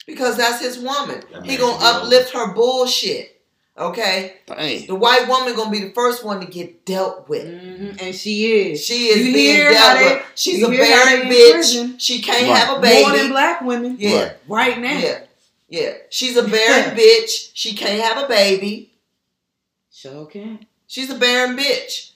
Because 0.05 0.35
that's 0.35 0.59
his 0.61 0.79
woman. 0.79 1.23
That 1.31 1.45
He 1.45 1.55
gonna 1.55 1.73
should 1.79 1.83
uplift 1.83 2.33
her 2.33 2.47
bullshit. 2.53 3.32
Okay, 3.75 4.35
Dang. 4.45 4.85
the 4.85 4.93
white 4.93 5.27
woman 5.27 5.55
gonna 5.55 5.71
be 5.71 5.79
the 5.79 5.93
first 5.93 6.23
one 6.23 6.39
to 6.39 6.45
get 6.45 6.85
dealt 6.85 7.27
with. 7.27 7.43
Mhm, 7.45 7.99
And 8.01 8.15
she 8.15 8.51
is. 8.69 8.85
She 8.85 9.07
is 9.07 9.25
You 9.25 9.33
being 9.33 9.55
hear 9.55 9.71
dealt 9.71 9.97
they- 9.99 10.05
with. 10.13 10.23
She's 10.35 10.59
you 10.59 10.67
a 10.67 10.71
hear 10.71 10.83
barren 10.85 11.21
bitch. 11.27 11.51
prison? 11.53 11.97
She 11.97 12.21
can't 12.21 12.47
Right. 12.47 12.55
have 12.57 12.77
a 12.77 12.81
baby. 12.81 13.01
More 13.01 13.17
than 13.17 13.29
black 13.29 13.61
women. 13.61 13.95
Yeah, 13.99 14.19
Right. 14.21 14.37
Right 14.47 14.79
now. 14.79 14.99
yeah, 14.99 15.19
yeah. 15.69 15.93
She's 16.11 16.37
a 16.37 16.43
barren 16.43 16.95
bitch. 16.97 17.49
She 17.55 17.73
can't 17.73 17.99
have 17.99 18.23
a 18.23 18.27
baby. 18.27 18.91
Sure 19.91 20.27
can. 20.27 20.67
She's 20.85 21.09
a 21.09 21.15
barren 21.15 21.57
bitch. 21.57 22.11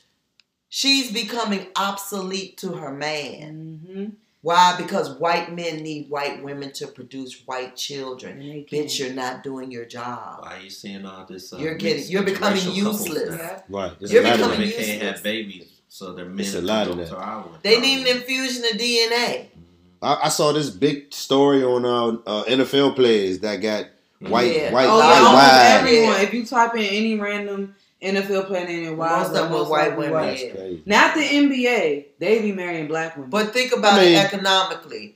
She's 0.69 1.11
becoming 1.11 1.65
obsolete 1.75 2.57
to 2.57 2.73
her 2.73 2.91
man. 2.91 3.81
Mm-hmm. 3.87 4.05
Why? 4.47 4.75
Because 4.77 5.09
white 5.19 5.53
men 5.53 5.77
need 5.83 6.09
white 6.09 6.41
women 6.41 6.71
to 6.79 6.87
produce 6.87 7.41
white 7.45 7.75
children. 7.75 8.39
And 8.39 8.49
they 8.49 8.61
can. 8.63 8.85
Bitch, 8.85 8.97
you're 8.99 9.13
not 9.13 9.43
doing 9.43 9.71
your 9.71 9.83
job. 9.83 10.39
Why 10.43 10.55
are 10.57 10.61
you 10.61 10.69
seeing 10.69 11.05
all 11.05 11.25
this? 11.25 11.51
Uh, 11.51 11.57
You're 11.57 11.75
getting- 11.75 12.07
you're 12.07 12.23
becoming 12.23 12.71
useless. 12.71 13.35
Yeah. 13.37 13.61
Right. 13.67 13.91
There's 13.99 14.11
You're 14.13 14.23
a 14.23 14.25
lot 14.25 14.33
of 14.39 14.39
becoming 14.39 14.69
that. 14.69 14.75
Women 14.77 14.85
can't 14.85 15.01
have 15.03 15.23
babies, 15.23 15.67
so 15.89 16.13
their 16.13 16.25
men 16.25 16.39
It's 16.39 16.55
a 16.55 16.61
lot 16.61 16.87
of 16.87 16.95
go 16.95 17.03
that. 17.03 17.09
to 17.09 17.17
our 17.17 17.41
women. 17.43 17.59
They 17.61 17.79
need 17.81 18.07
an 18.07 18.15
infusion 18.17 18.63
of 18.71 18.77
DNA. 18.79 19.47
I, 20.01 20.19
I 20.23 20.29
saw 20.29 20.53
this 20.53 20.69
big 20.69 21.13
story 21.13 21.61
on 21.63 21.83
uh, 21.85 22.17
uh, 22.25 22.43
NFL 22.45 22.95
players 22.95 23.39
that 23.39 23.57
got 23.57 23.87
white, 24.19 24.55
Yeah. 24.55 24.71
white, 24.71 24.87
Oh, 24.87 24.97
White 24.97 25.19
yeah, 25.19 25.33
white 25.33 25.79
everyone. 25.81 26.21
If 26.21 26.33
you 26.33 26.45
type 26.45 26.73
in 26.75 26.83
any 26.83 27.15
random 27.19 27.75
NFL 28.01 28.45
player 28.47 28.67
name, 28.67 28.85
Most 28.89 28.97
wives 28.97 29.29
of 29.29 29.35
them 29.35 29.53
are 29.53 29.63
were 29.63 29.69
white 29.69 29.97
women, 29.97 30.13
That's 30.27 30.41
crazy. 30.41 30.83
Not 30.85 31.15
the 31.15 31.21
NBA. 31.21 32.05
They 32.19 32.39
be 32.41 32.51
marrying 32.51 32.87
black 32.87 33.15
women. 33.15 33.29
But 33.29 33.53
think 33.53 33.71
about 33.73 33.93
I 33.99 34.05
mean- 34.05 34.13
it 34.15 34.23
economically. 34.25 35.15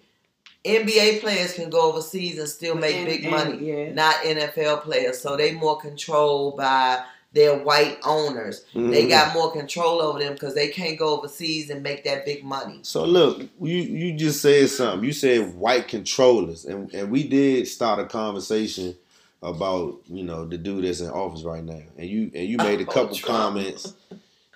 NBA 0.66 1.22
players 1.22 1.54
can 1.54 1.70
go 1.70 1.82
overseas 1.92 2.38
and 2.38 2.48
still 2.48 2.76
make 2.76 2.96
And- 2.96 3.06
big 3.08 3.24
and- 3.24 3.32
money. 3.32 3.58
yeah. 3.62 3.94
Not 3.94 4.16
NFL 4.24 4.78
players. 4.82 5.20
So 5.20 5.36
they 5.36 5.52
more 5.54 5.80
controlled 5.80 6.58
by 6.58 7.00
their 7.34 7.56
white 7.58 7.98
owners. 8.04 8.66
They 8.76 9.06
Mhm. 9.06 9.10
got 9.10 9.34
more 9.34 9.52
control 9.54 10.02
over 10.02 10.20
them 10.20 10.34
because 10.34 10.54
they 10.54 10.68
can't 10.68 11.00
go 11.00 11.18
overseas 11.18 11.70
and 11.70 11.82
make 11.82 12.04
that 12.04 12.26
big 12.26 12.44
money. 12.44 12.80
So 12.84 13.06
look, 13.06 13.42
you 13.62 13.78
you 13.78 14.12
just 14.14 14.42
said 14.42 14.70
something. 14.70 15.06
You 15.08 15.14
said 15.14 15.56
white 15.56 15.88
controllers, 15.88 16.66
and 16.66 16.94
and 16.94 17.10
we 17.10 17.24
did 17.24 17.68
start 17.70 18.00
a 18.00 18.06
conversation 18.06 18.96
about 19.42 20.00
you 20.08 20.24
know 20.24 20.46
the 20.46 20.58
dude 20.58 20.84
that's 20.86 21.02
in 21.02 21.10
office 21.10 21.44
right 21.44 21.64
now, 21.64 21.82
and 21.98 22.10
you 22.10 22.32
and 22.34 22.48
you 22.48 22.58
made 22.58 22.80
a 22.82 22.84
Oh, 22.88 22.92
couple 22.92 23.16
Trump. 23.16 23.38
comments 23.56 23.94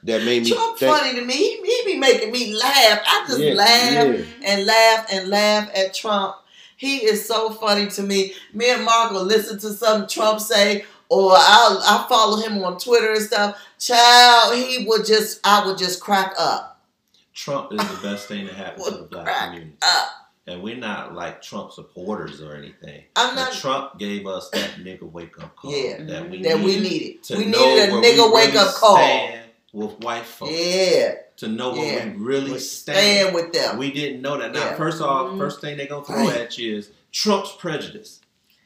that 0.04 0.24
made 0.24 0.44
me 0.44 0.52
Trump 0.52 0.78
think. 0.78 0.96
funny 0.96 1.20
to 1.20 1.26
me. 1.26 1.34
He, 1.34 1.62
he 1.64 1.94
be 1.94 2.00
making 2.00 2.32
me 2.32 2.54
laugh. 2.54 3.02
I 3.06 3.26
just 3.28 3.40
Yeah, 3.40 3.54
laugh 3.54 3.94
yeah. 4.20 4.26
and 4.46 4.66
laugh 4.66 5.08
and 5.12 5.30
laugh 5.30 5.70
at 5.76 5.94
Trump. 5.94 6.36
He 6.78 6.98
is 6.98 7.26
so 7.26 7.50
funny 7.52 7.88
to 7.88 8.04
me. 8.04 8.34
Me 8.54 8.70
and 8.70 8.84
Mark 8.84 9.12
will 9.12 9.24
listen 9.24 9.58
to 9.60 9.70
something 9.74 10.10
Trump 10.10 10.40
say, 10.42 10.86
or 11.10 11.32
I'll 11.36 11.80
I 11.80 12.06
follow 12.10 12.38
him 12.38 12.62
on 12.64 12.78
Twitter 12.78 13.14
and 13.14 13.22
stuff. 13.22 13.58
Child, 13.80 14.56
he 14.56 14.86
would 14.88 15.06
just 15.06 15.40
I 15.44 15.66
would 15.66 15.78
just 15.78 16.00
crack 16.02 16.34
up. 16.38 16.74
Trump 17.34 17.74
is 17.74 17.80
the 17.80 18.00
best 18.08 18.28
thing 18.28 18.46
that 18.46 18.54
happened 18.56 18.86
to 18.86 18.92
the 18.92 19.04
black 19.04 19.26
Crack 19.26 19.46
community. 19.52 19.78
up. 19.82 20.25
And 20.48 20.62
we're 20.62 20.78
not 20.78 21.16
like 21.16 21.42
Trump 21.42 21.72
supporters 21.72 22.40
or 22.42 22.56
anything. 22.56 23.04
I'm 23.16 23.34
But 23.36 23.46
not 23.46 23.54
Trump 23.54 23.98
gave 23.98 24.28
us 24.28 24.50
that 24.52 24.76
nigga 24.78 25.02
wake 25.12 25.42
up 25.42 25.56
call 25.56 25.72
Yeah. 25.76 26.04
that 26.04 26.30
we 26.30 26.44
that 26.44 26.60
we 26.60 26.76
needed 26.80 26.84
needed. 26.84 27.24
to 27.24 27.38
We 27.38 27.46
know 27.46 27.66
needed 27.66 27.90
a 27.90 27.94
where 27.94 28.02
nigga 28.04 28.28
we 28.28 28.32
wake 28.34 28.54
really 28.54 28.58
up 28.60 28.74
call. 28.76 28.96
stand 28.98 29.42
With 29.74 30.00
white 30.04 30.26
folks, 30.26 30.52
Yeah. 30.54 31.16
to 31.38 31.48
know 31.50 31.72
where 31.74 31.94
Yeah. 31.98 32.06
we 32.06 32.12
really 32.12 32.52
We 32.54 32.60
stand. 32.60 32.98
Stand 33.00 33.36
with 33.36 33.52
them. 33.54 33.78
We 33.78 33.92
didn't 33.92 34.22
know 34.22 34.38
that. 34.38 34.54
Now, 34.54 34.60
Yeah. 34.62 34.76
first 34.78 35.02
off, 35.02 35.32
Mhm. 35.32 35.38
first 35.40 35.60
thing 35.62 35.76
they're 35.78 35.88
gonna 35.88 36.06
throw 36.06 36.30
at 36.30 36.58
you 36.58 36.78
is 36.78 36.92
Trump's 37.12 37.52
prejudice. 37.54 38.22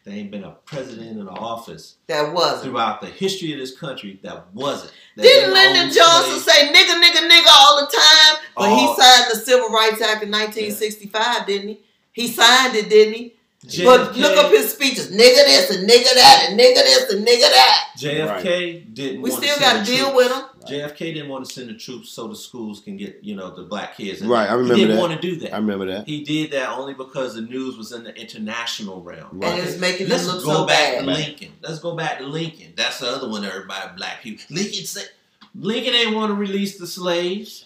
There 0.06 0.14
ain't 0.14 0.30
been 0.32 0.44
a 0.44 0.52
president 0.66 1.18
in 1.18 1.26
the 1.26 1.32
office 1.32 1.96
That 2.08 2.32
wasn't. 2.34 2.64
throughout 2.64 3.02
the 3.02 3.08
history 3.08 3.54
of 3.54 3.60
this 3.60 3.76
country 3.78 4.20
that 4.24 4.54
wasn't. 4.54 4.92
That 5.16 5.24
Didn't 5.24 5.54
didn't 5.54 5.74
Lyndon 5.76 5.94
Johnson 5.96 6.40
say 6.40 6.68
nigga, 6.74 7.02
nigga, 7.02 7.28
nigga 7.30 7.48
all 7.60 7.80
the 7.82 7.88
time? 7.88 8.39
But 8.56 8.70
All- 8.70 8.78
he 8.96 9.02
signed 9.02 9.32
the 9.32 9.38
Civil 9.40 9.70
Rights 9.70 10.02
Act 10.02 10.24
in 10.24 10.32
1965, 10.32 11.46
didn't 11.48 11.68
he? 11.70 11.80
He 12.12 12.28
signed 12.28 12.76
it, 12.76 12.90
didn't 12.90 13.14
he? 13.16 13.34
JFK, 13.66 13.84
But 13.86 14.16
look 14.18 14.38
up 14.38 14.52
his 14.52 14.72
speeches. 14.74 15.12
Nigga 15.12 15.18
this 15.18 15.76
and 15.76 15.88
nigga 15.90 16.14
that 16.16 16.46
and 16.50 16.58
nigga 16.58 16.76
this 16.76 17.12
and 17.12 17.28
nigga 17.28 17.42
that. 17.42 17.86
JFK 17.98 18.94
didn't. 18.94 19.22
We 19.22 19.30
want 19.32 19.44
still 19.44 19.56
to 19.56 19.62
got 19.62 19.86
to 19.86 19.92
deal 19.92 20.12
troops. 20.12 20.16
with 20.16 20.32
him. 20.32 20.44
JFK 20.90 21.14
didn't 21.14 21.28
want 21.28 21.46
to 21.46 21.52
send 21.54 21.68
the 21.70 21.74
troops 21.74 22.10
so 22.10 22.28
the 22.30 22.38
schools 22.38 22.80
can 22.80 22.96
get 22.96 23.20
you 23.22 23.36
know 23.36 23.54
the 23.54 23.64
black 23.64 23.98
kids. 23.98 24.22
in 24.22 24.30
Right. 24.30 24.50
I 24.50 24.54
remember 24.54 24.76
He 24.76 24.82
didn't 24.82 24.96
that. 24.96 25.02
want 25.02 25.14
to 25.14 25.20
do 25.22 25.36
that. 25.42 25.54
I 25.54 25.58
remember 25.58 25.86
that. 25.88 26.08
He 26.08 26.24
did 26.24 26.52
that 26.52 26.70
only 26.70 26.94
because 26.94 27.36
the 27.36 27.42
news 27.42 27.76
was 27.78 27.92
in 27.92 28.04
the 28.06 28.16
international 28.16 29.02
realm. 29.02 29.28
Right. 29.34 29.60
And 29.60 29.68
it's 29.68 29.78
making 29.78 30.08
Let's 30.08 30.26
them 30.26 30.38
look 30.38 30.46
go 30.46 30.54
so 30.54 30.66
back 30.66 30.94
bad. 30.96 31.00
to 31.02 31.12
Lincoln. 31.12 31.52
Let's 31.62 31.80
go 31.80 31.96
back 31.98 32.20
to 32.20 32.26
Lincoln. 32.26 32.74
That's 32.78 33.00
the 33.00 33.08
other 33.10 33.28
one. 33.28 33.44
Everybody, 33.44 33.90
black 33.98 34.22
people. 34.24 34.44
Lincoln 34.52 34.86
said 34.86 35.10
Lincoln 35.54 35.94
ain't 35.96 36.16
want 36.16 36.30
to 36.30 36.36
release 36.36 36.78
the 36.78 36.88
slaves. 36.88 37.66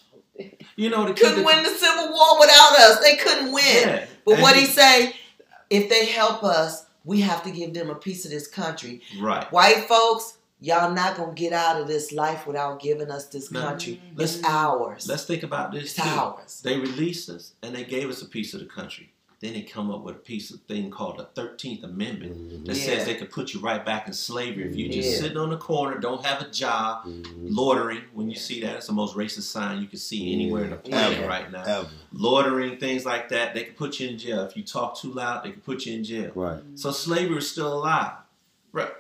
You 0.76 0.90
know, 0.90 1.06
keep 1.08 1.18
Couldn't 1.18 1.44
win 1.46 1.64
the 1.64 1.70
Civil 1.70 2.12
War 2.12 2.40
without 2.40 2.74
us. 2.80 3.00
They 3.00 3.16
couldn't 3.18 3.52
win. 3.52 3.64
Yeah. 3.66 4.06
But 4.26 4.34
And 4.36 4.42
what 4.42 4.56
he 4.56 4.66
say? 4.66 5.16
If 5.70 5.90
they 5.90 6.06
help 6.06 6.44
us, 6.44 6.86
we 7.06 7.22
have 7.22 7.44
to 7.44 7.52
give 7.52 7.74
them 7.74 7.90
a 7.90 7.96
piece 7.96 8.26
of 8.26 8.32
this 8.32 8.48
country. 8.48 9.02
right. 9.20 9.52
White 9.52 9.88
folks, 9.88 10.38
y'all 10.60 10.92
not 10.92 11.18
gonna 11.18 11.34
get 11.34 11.54
out 11.54 11.80
of 11.80 11.88
this 11.88 12.12
life 12.12 12.48
without 12.48 12.80
giving 12.82 13.12
us 13.12 13.26
this 13.28 13.50
country. 13.50 14.02
Let's- 14.16 14.38
It's 14.38 14.46
ours. 14.46 15.08
Let's 15.08 15.26
think 15.26 15.44
about 15.44 15.72
this 15.72 15.84
It's 15.84 15.94
too. 15.96 16.02
ours. 16.10 16.62
They 16.64 16.78
released 16.78 17.30
us 17.30 17.54
and 17.62 17.76
they 17.76 17.84
gave 17.84 18.10
us 18.10 18.22
a 18.22 18.26
piece 18.26 18.54
of 18.54 18.60
the 18.62 18.66
country. 18.66 19.13
Then 19.44 19.52
they 19.56 19.62
come 19.64 19.92
up 19.92 20.04
with 20.06 20.16
a 20.16 20.20
piece 20.20 20.52
of 20.52 20.62
thing 20.62 20.90
called 20.90 21.18
the 21.18 21.26
Thirteenth 21.26 21.84
Amendment 21.84 22.66
that 22.66 22.78
Yeah. 22.78 22.82
says 22.86 23.06
they 23.06 23.16
could 23.16 23.30
put 23.30 23.54
you 23.54 23.60
right 23.60 23.86
back 23.86 24.08
in 24.08 24.14
slavery 24.14 24.70
if 24.70 24.74
you 24.78 24.88
just 24.88 25.12
Yeah. 25.12 25.18
sitting 25.18 25.38
on 25.38 25.50
the 25.50 25.58
corner, 25.58 26.00
don't 26.00 26.26
have 26.26 26.42
a 26.42 26.50
job, 26.50 27.06
Mhm. 27.06 27.50
loitering. 27.54 28.04
When 28.14 28.30
you 28.30 28.38
see 28.38 28.62
that, 28.62 28.78
it's 28.78 28.88
the 28.88 28.94
most 28.94 29.18
racist 29.18 29.42
sign 29.42 29.82
you 29.82 29.88
can 29.88 30.00
see 30.00 30.32
anywhere 30.32 30.64
in 30.64 30.70
the 30.70 30.78
planet 30.78 31.20
Yeah. 31.20 31.26
right 31.28 31.52
now. 31.52 31.64
Ever. 31.64 31.90
Loitering, 32.14 32.78
things 32.78 33.06
like 33.06 33.28
that, 33.30 33.54
they 33.54 33.64
can 33.66 33.74
put 33.74 34.00
you 34.00 34.08
in 34.08 34.18
jail. 34.18 34.44
If 34.44 34.56
you 34.56 34.64
talk 34.64 34.98
too 34.98 35.12
loud, 35.12 35.44
they 35.44 35.52
can 35.52 35.60
put 35.60 35.86
you 35.86 35.94
in 35.96 36.06
jail. 36.06 36.32
Right. 36.34 36.62
So 36.76 36.92
slavery 36.92 37.40
is 37.40 37.52
still 37.52 37.74
alive. 37.74 38.14
Right. 38.72 38.92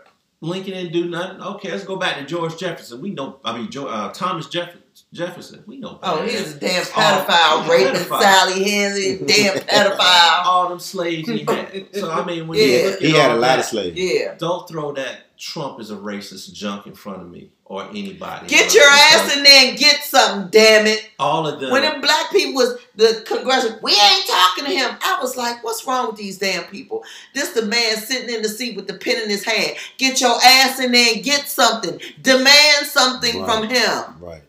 Lincoln 0.42 0.74
didn't 0.74 0.92
do 0.92 1.06
nothing. 1.06 1.40
Okay, 1.42 1.72
let's 1.72 1.86
go 1.86 1.96
back 1.96 2.18
to 2.20 2.26
George 2.26 2.58
Jefferson. 2.58 3.00
We 3.00 3.12
know, 3.12 3.40
I 3.46 3.58
mean, 3.58 3.72
Jo- 3.72 3.88
uh, 3.88 4.12
Thomas 4.12 4.48
Jeff- 4.48 4.76
Jefferson. 5.14 5.64
We 5.68 5.78
know. 5.78 6.00
Oh, 6.04 6.18
better. 6.18 6.28
he's 6.30 6.56
a 6.56 6.60
damn 6.60 6.84
pedophile, 6.84 7.62
he's 7.62 7.70
raping 7.72 8.02
pedophile. 8.02 8.22
Sally 8.22 8.64
Hensley, 8.70 9.18
damn 9.26 9.58
pedophile. 9.60 10.46
All 10.46 10.70
them 10.70 10.80
slaves 10.80 11.30
he 11.30 11.46
had. 11.48 11.88
So 11.96 12.12
I 12.12 12.26
mean, 12.26 12.48
when 12.48 12.58
Yeah. 12.60 12.66
you 12.66 12.84
look 12.86 12.94
at 12.96 13.02
He 13.02 13.12
had 13.12 13.30
a 13.32 13.34
all 13.36 13.40
lot 13.40 13.48
that, 13.48 13.60
of 13.60 13.66
slaves. 13.66 13.98
Yeah. 13.98 14.36
Don't 14.38 14.68
throw 14.68 14.92
that 14.94 15.38
Trump 15.38 15.80
is 15.80 15.92
a 15.92 15.96
racist 15.96 16.52
junk 16.54 16.88
in 16.88 16.94
front 16.96 17.22
of 17.22 17.30
me 17.30 17.52
or 17.66 17.84
anybody. 17.90 18.48
Get 18.48 18.74
your 18.74 18.86
ass 18.88 19.36
in 19.36 19.44
there 19.44 19.70
and 19.70 19.78
get 19.78 19.98
something, 20.04 20.50
damn 20.52 20.88
it. 20.88 21.10
All 21.20 21.46
of 21.48 21.60
them. 21.60 21.72
When 21.72 21.82
them 21.82 22.02
black 22.02 22.32
people 22.32 22.54
was 22.56 22.78
the 22.96 23.24
congressional, 23.26 23.80
we 23.82 23.92
ain't 23.92 24.26
talking 24.26 24.66
to 24.66 24.72
him. 24.72 24.96
I 25.02 25.18
was 25.22 25.36
like, 25.36 25.64
what's 25.64 25.86
wrong 25.86 26.08
with 26.08 26.16
these 26.18 26.38
damn 26.38 26.64
people? 26.66 27.04
This 27.34 27.50
the 27.50 27.64
man 27.64 27.98
sitting 27.98 28.34
in 28.34 28.42
the 28.42 28.50
seat 28.50 28.76
with 28.76 28.88
the 28.88 28.94
pen 28.94 29.22
in 29.22 29.30
his 29.30 29.44
hand. 29.44 29.76
Get 29.98 30.22
your 30.22 30.36
ass 30.44 30.80
in 30.80 30.92
there 30.92 31.14
and 31.16 31.24
get 31.24 31.48
something. 31.48 32.00
Demand 32.22 32.86
something 32.88 33.42
Right. 33.42 33.46
from 33.52 33.70
him. 33.70 34.04
Right. 34.22 34.42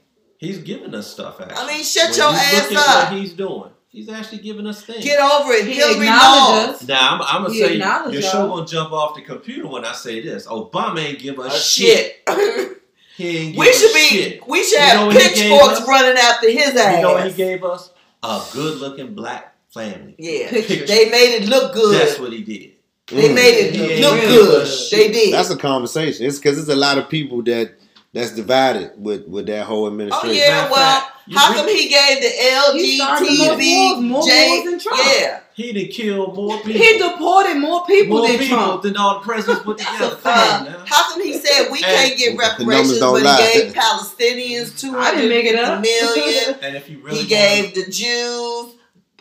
He's 0.44 0.58
giving 0.58 0.94
us 0.94 1.10
stuff. 1.10 1.40
Actually. 1.40 1.56
I 1.56 1.66
mean, 1.66 1.84
shut 1.84 2.10
When 2.10 2.18
your 2.18 2.30
you 2.30 2.36
ass 2.36 2.70
look 2.70 2.78
at 2.80 2.88
up. 3.04 3.12
What 3.12 3.20
he's 3.20 3.32
doing. 3.32 3.70
He's 3.88 4.08
actually 4.08 4.38
giving 4.38 4.66
us 4.66 4.82
things. 4.84 5.04
Get 5.04 5.20
over 5.20 5.52
it. 5.52 5.66
He 5.66 5.74
Hillary 5.74 5.94
acknowledged 6.06 6.68
Laws. 6.72 6.82
us. 6.82 6.88
Now 6.88 7.10
I'm, 7.14 7.22
I'm 7.22 7.42
gonna 7.42 7.54
He 7.54 7.60
say 7.60 7.76
your 7.76 8.10
y'all. 8.10 8.20
show 8.20 8.48
gonna 8.48 8.66
jump 8.66 8.92
off 8.92 9.14
the 9.14 9.22
computer 9.22 9.68
when 9.68 9.84
I 9.84 9.92
say 9.92 10.20
this. 10.20 10.46
Obama 10.48 10.98
ain't 10.98 11.20
give 11.20 11.38
us 11.38 11.54
Uh, 11.54 11.58
shit. 11.58 12.22
shit. 12.28 12.70
He 13.16 13.28
ain't 13.38 13.52
give 13.52 13.60
we 13.60 13.68
us 13.68 13.80
should 13.80 13.92
be. 13.94 14.08
shit. 14.08 14.48
We 14.48 14.64
should 14.64 14.72
You 14.72 14.84
have 14.86 15.06
what 15.06 15.14
he 15.16 15.20
gave 15.22 15.34
pitchforks 15.36 15.86
running 15.86 16.18
after 16.18 16.50
his 16.50 16.74
ass. 16.74 16.96
You 16.96 17.02
know 17.02 17.12
what 17.12 17.26
he 17.28 17.32
gave 17.32 17.62
us? 17.62 17.90
A 18.24 18.42
good 18.52 18.78
looking 18.80 19.14
black 19.14 19.54
family. 19.72 20.16
Yeah, 20.18 20.50
Picture. 20.50 20.84
they 20.86 21.08
made 21.10 21.36
it 21.36 21.48
look 21.48 21.72
good. 21.74 22.00
That's 22.00 22.18
what 22.18 22.32
he 22.32 22.42
did. 22.42 22.72
They 23.06 23.28
Mm. 23.28 23.34
made 23.36 23.54
it 23.66 23.74
He 23.76 24.02
look 24.02 24.20
good. 24.20 24.66
They 24.90 25.12
did. 25.12 25.32
That's 25.34 25.50
a 25.50 25.56
conversation. 25.56 26.26
It's 26.26 26.38
because 26.38 26.58
it's 26.58 26.68
a 26.70 26.74
lot 26.74 26.98
of 26.98 27.08
people 27.08 27.42
that 27.44 27.74
that's 28.14 28.30
divided 28.30 28.92
with 28.96 29.26
with 29.28 29.46
that 29.46 29.66
whole 29.66 29.86
administration. 29.86 30.30
oh 30.30 30.32
administration. 30.32 30.54
yeah, 30.54 30.62
Matter 30.62 30.72
well, 30.72 31.00
fact, 31.00 31.10
how 31.34 31.54
come 31.54 31.68
he 31.68 31.88
gave 31.88 32.20
the 32.20 32.30
He 32.78 32.96
started 32.96 33.28
more 33.28 33.56
LGTB 33.56 34.10
wars 34.10 34.64
than 34.70 34.78
Trump. 34.80 35.00
Yeah, 35.04 35.40
He 35.54 35.72
done 35.72 35.90
killed 35.92 36.34
more 36.36 36.56
people. 36.58 36.72
He 36.80 36.98
deported 36.98 37.54
more 37.58 37.84
people 37.86 38.18
more 38.18 38.28
than 38.28 38.38
people 38.38 38.56
Trump. 38.56 38.82
than 38.82 38.96
all 38.96 39.18
the 39.18 39.24
presidents 39.26 39.62
put 39.64 39.78
together. 39.78 40.04
a 40.06 40.08
Come 40.10 40.18
fact. 40.20 40.52
on 40.66 40.72
now. 40.72 40.84
How 40.86 41.10
come 41.12 41.22
he 41.22 41.32
said 41.34 41.70
we 41.72 41.80
can't 41.80 42.16
get 42.16 42.38
reparations, 42.38 42.98
don't 43.00 43.14
but 43.14 43.22
lie. 43.24 43.42
he 43.52 43.62
gave 43.62 43.74
Palestinians 43.74 44.78
two 44.80 44.96
I 44.96 45.14
didn't 45.14 45.28
make 45.30 45.46
it 45.46 45.56
up. 45.56 45.80
million? 45.82 46.54
And 46.62 46.76
if 46.76 46.88
you 46.88 47.00
really 47.02 47.18
he 47.18 47.26
gave 47.26 47.74
the 47.74 47.90
Jews 47.90 48.74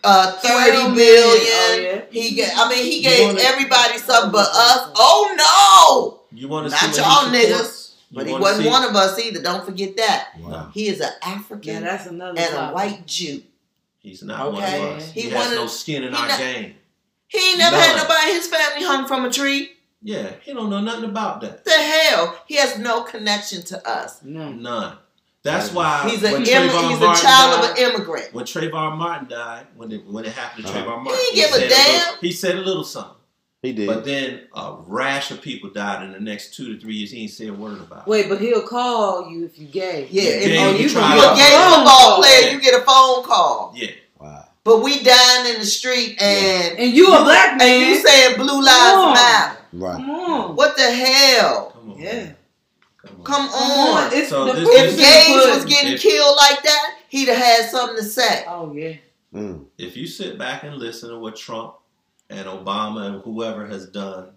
uh, 0.06 0.40
12 0.42 0.42
thirty 0.42 0.96
million. 0.96 1.00
Oh, 1.48 1.80
yeah. 1.82 2.02
He 2.12 2.36
gave, 2.36 2.50
I 2.56 2.70
mean, 2.70 2.84
he 2.84 3.02
gave 3.02 3.26
wanna- 3.28 3.42
everybody 3.42 3.98
something 3.98 4.32
but 4.34 4.48
us. 4.50 4.92
Oh 4.98 5.34
no! 6.32 6.38
you 6.38 6.48
want 6.50 6.66
to 6.68 6.72
Not 6.72 6.80
see 6.80 6.88
what 6.88 6.98
y'all 6.98 7.26
he 7.32 7.32
supports? 8.14 8.28
You 8.30 8.34
But 8.34 8.38
he 8.38 8.42
wasn't 8.42 8.64
see- 8.64 8.70
one 8.70 8.84
of 8.90 8.96
us 8.96 9.20
either. 9.20 9.42
Don't 9.42 9.66
forget 9.66 9.98
that. 9.98 10.30
Wow. 10.40 10.70
He 10.74 10.88
is 10.88 11.00
an 11.00 11.10
Yeah, 11.22 11.30
African 11.34 11.84
that's 11.84 12.06
another 12.08 12.40
and 12.40 12.56
a 12.56 12.74
white 12.74 13.06
Jew. 13.08 13.44
He's 14.00 14.22
not 14.24 14.52
one 14.52 14.64
of 14.64 14.70
us. 14.70 15.12
He 15.12 15.22
He, 15.22 15.30
has 15.30 15.46
wanted- 15.46 15.56
no 15.56 15.68
skin 15.68 16.04
in 16.04 16.12
he 16.14 16.18
our 16.20 16.28
not- 16.28 16.40
game. 16.40 16.76
He 17.28 17.50
ain't 17.50 17.58
never 17.58 17.76
had 17.78 17.96
None. 17.96 18.04
nobody 18.08 18.30
in 18.30 18.36
his 18.36 18.48
family 18.48 18.84
hung 18.86 19.08
from 19.08 19.26
a 19.26 19.32
tree. 19.32 19.72
Yeah, 20.04 20.32
he 20.44 20.54
don't 20.54 20.70
know 20.70 20.82
nothing 20.82 21.06
about 21.06 21.42
that. 21.42 21.64
The 21.64 21.72
hell? 21.72 22.38
He 22.46 22.56
has 22.56 22.78
no 22.78 23.02
connection 23.04 23.64
to 23.64 23.88
us. 23.90 24.20
No. 24.24 24.50
None. 24.52 24.98
That's 25.44 25.72
why 25.72 26.08
He's 26.10 26.24
a 26.24 26.36
Im- 26.36 26.42
he's 26.44 26.50
a 26.52 27.00
child 27.00 27.22
died, 27.24 27.64
of 27.64 27.70
an 27.72 27.78
immigrant. 27.78 28.34
when 28.34 28.46
Trayvon 28.46 28.98
Martin 28.98 29.28
died, 29.30 29.68
when 29.76 29.92
it 29.92 30.06
when 30.06 30.24
it 30.26 30.32
happened 30.34 30.66
to 30.68 30.72
Uh-huh. 30.72 30.80
Trayvon 30.84 31.04
Martin, 31.04 31.22
He 31.32 31.36
didn't 31.36 31.36
give 31.36 31.50
a 31.50 31.60
said 31.60 31.70
damn. 31.70 32.00
little- 32.00 32.16
he 32.22 32.32
said 32.32 32.56
a 32.56 32.62
little 32.62 32.84
something, 32.84 33.16
He 33.64 33.72
did. 33.74 33.88
but 33.88 34.04
then 34.06 34.42
a 34.54 34.76
rash 34.86 35.32
of 35.32 35.42
people 35.42 35.70
died 35.72 36.04
in 36.04 36.12
the 36.12 36.20
next 36.20 36.54
two 36.54 36.74
to 36.76 36.80
three 36.80 36.96
years. 36.96 37.12
He 37.12 37.22
ain't 37.24 37.32
said 37.32 37.48
a 37.48 37.54
word 37.54 37.80
about. 37.80 38.06
it. 38.06 38.08
Wait, 38.10 38.28
but 38.30 38.40
he'll 38.42 38.68
call 38.68 39.30
you 39.32 39.46
if 39.46 39.58
you 39.58 39.68
gay. 39.68 40.08
Yeah, 40.12 40.22
Yeah, 40.24 40.30
if 40.30 40.52
yeah, 40.52 40.70
you, 40.70 40.76
you 40.78 40.84
you, 40.84 40.90
try 40.90 41.16
you're 41.16 41.32
a 41.32 41.36
gay 41.36 41.56
football 41.56 41.86
call. 41.88 42.22
player, 42.22 42.52
you 42.52 42.60
get 42.62 42.74
a 42.80 42.84
phone 42.84 43.24
call. 43.24 43.74
Yeah, 43.76 43.92
wow. 44.20 44.46
But 44.66 44.84
we 44.84 45.02
dying 45.02 45.54
in 45.54 45.60
the 45.62 45.66
street 45.66 46.22
and 46.22 46.78
And 46.78 46.94
you 46.94 47.08
a 47.08 47.24
black 47.24 47.58
man. 47.58 47.68
and 47.84 47.90
you 47.90 47.96
saying 48.06 48.36
blue 48.36 48.62
lives 48.62 48.92
Come 48.94 49.00
on. 49.08 49.14
matter. 49.14 49.58
Right. 49.74 49.96
Come 49.96 50.10
on. 50.10 50.56
What 50.58 50.76
the 50.78 50.92
hell? 50.92 51.72
come 51.74 51.92
on, 51.94 52.00
Yeah. 52.02 52.14
man. 52.14 52.36
come 52.98 53.16
on. 53.20 53.24
Come 53.24 53.48
Come 53.50 53.62
on. 53.62 54.04
on. 54.06 54.14
It's 54.14 54.30
So 54.30 54.46
the 54.46 54.54
this- 54.60 54.70
If 54.70 54.86
is 54.88 54.92
in 54.94 54.98
the 54.98 55.04
Gaines 55.04 55.56
was 55.56 55.66
getting 55.66 55.94
If- 55.94 56.02
killed 56.02 56.36
like 56.38 56.64
that, 56.64 56.96
he'd 57.08 57.30
have 57.30 57.38
had 57.38 57.70
something 57.70 57.96
to 57.98 58.04
say. 58.04 58.44
Oh 58.46 58.74
yeah. 58.74 58.94
Mm. 59.34 59.66
If 59.78 59.96
you 59.98 60.06
sit 60.06 60.38
back 60.38 60.64
and 60.64 60.76
listen 60.76 61.10
to 61.12 61.18
what 61.18 61.36
Trump 61.38 61.76
and 62.34 62.48
Obama 62.48 63.08
and 63.08 63.22
whoever 63.24 63.66
has 63.68 63.88
done, 63.88 64.32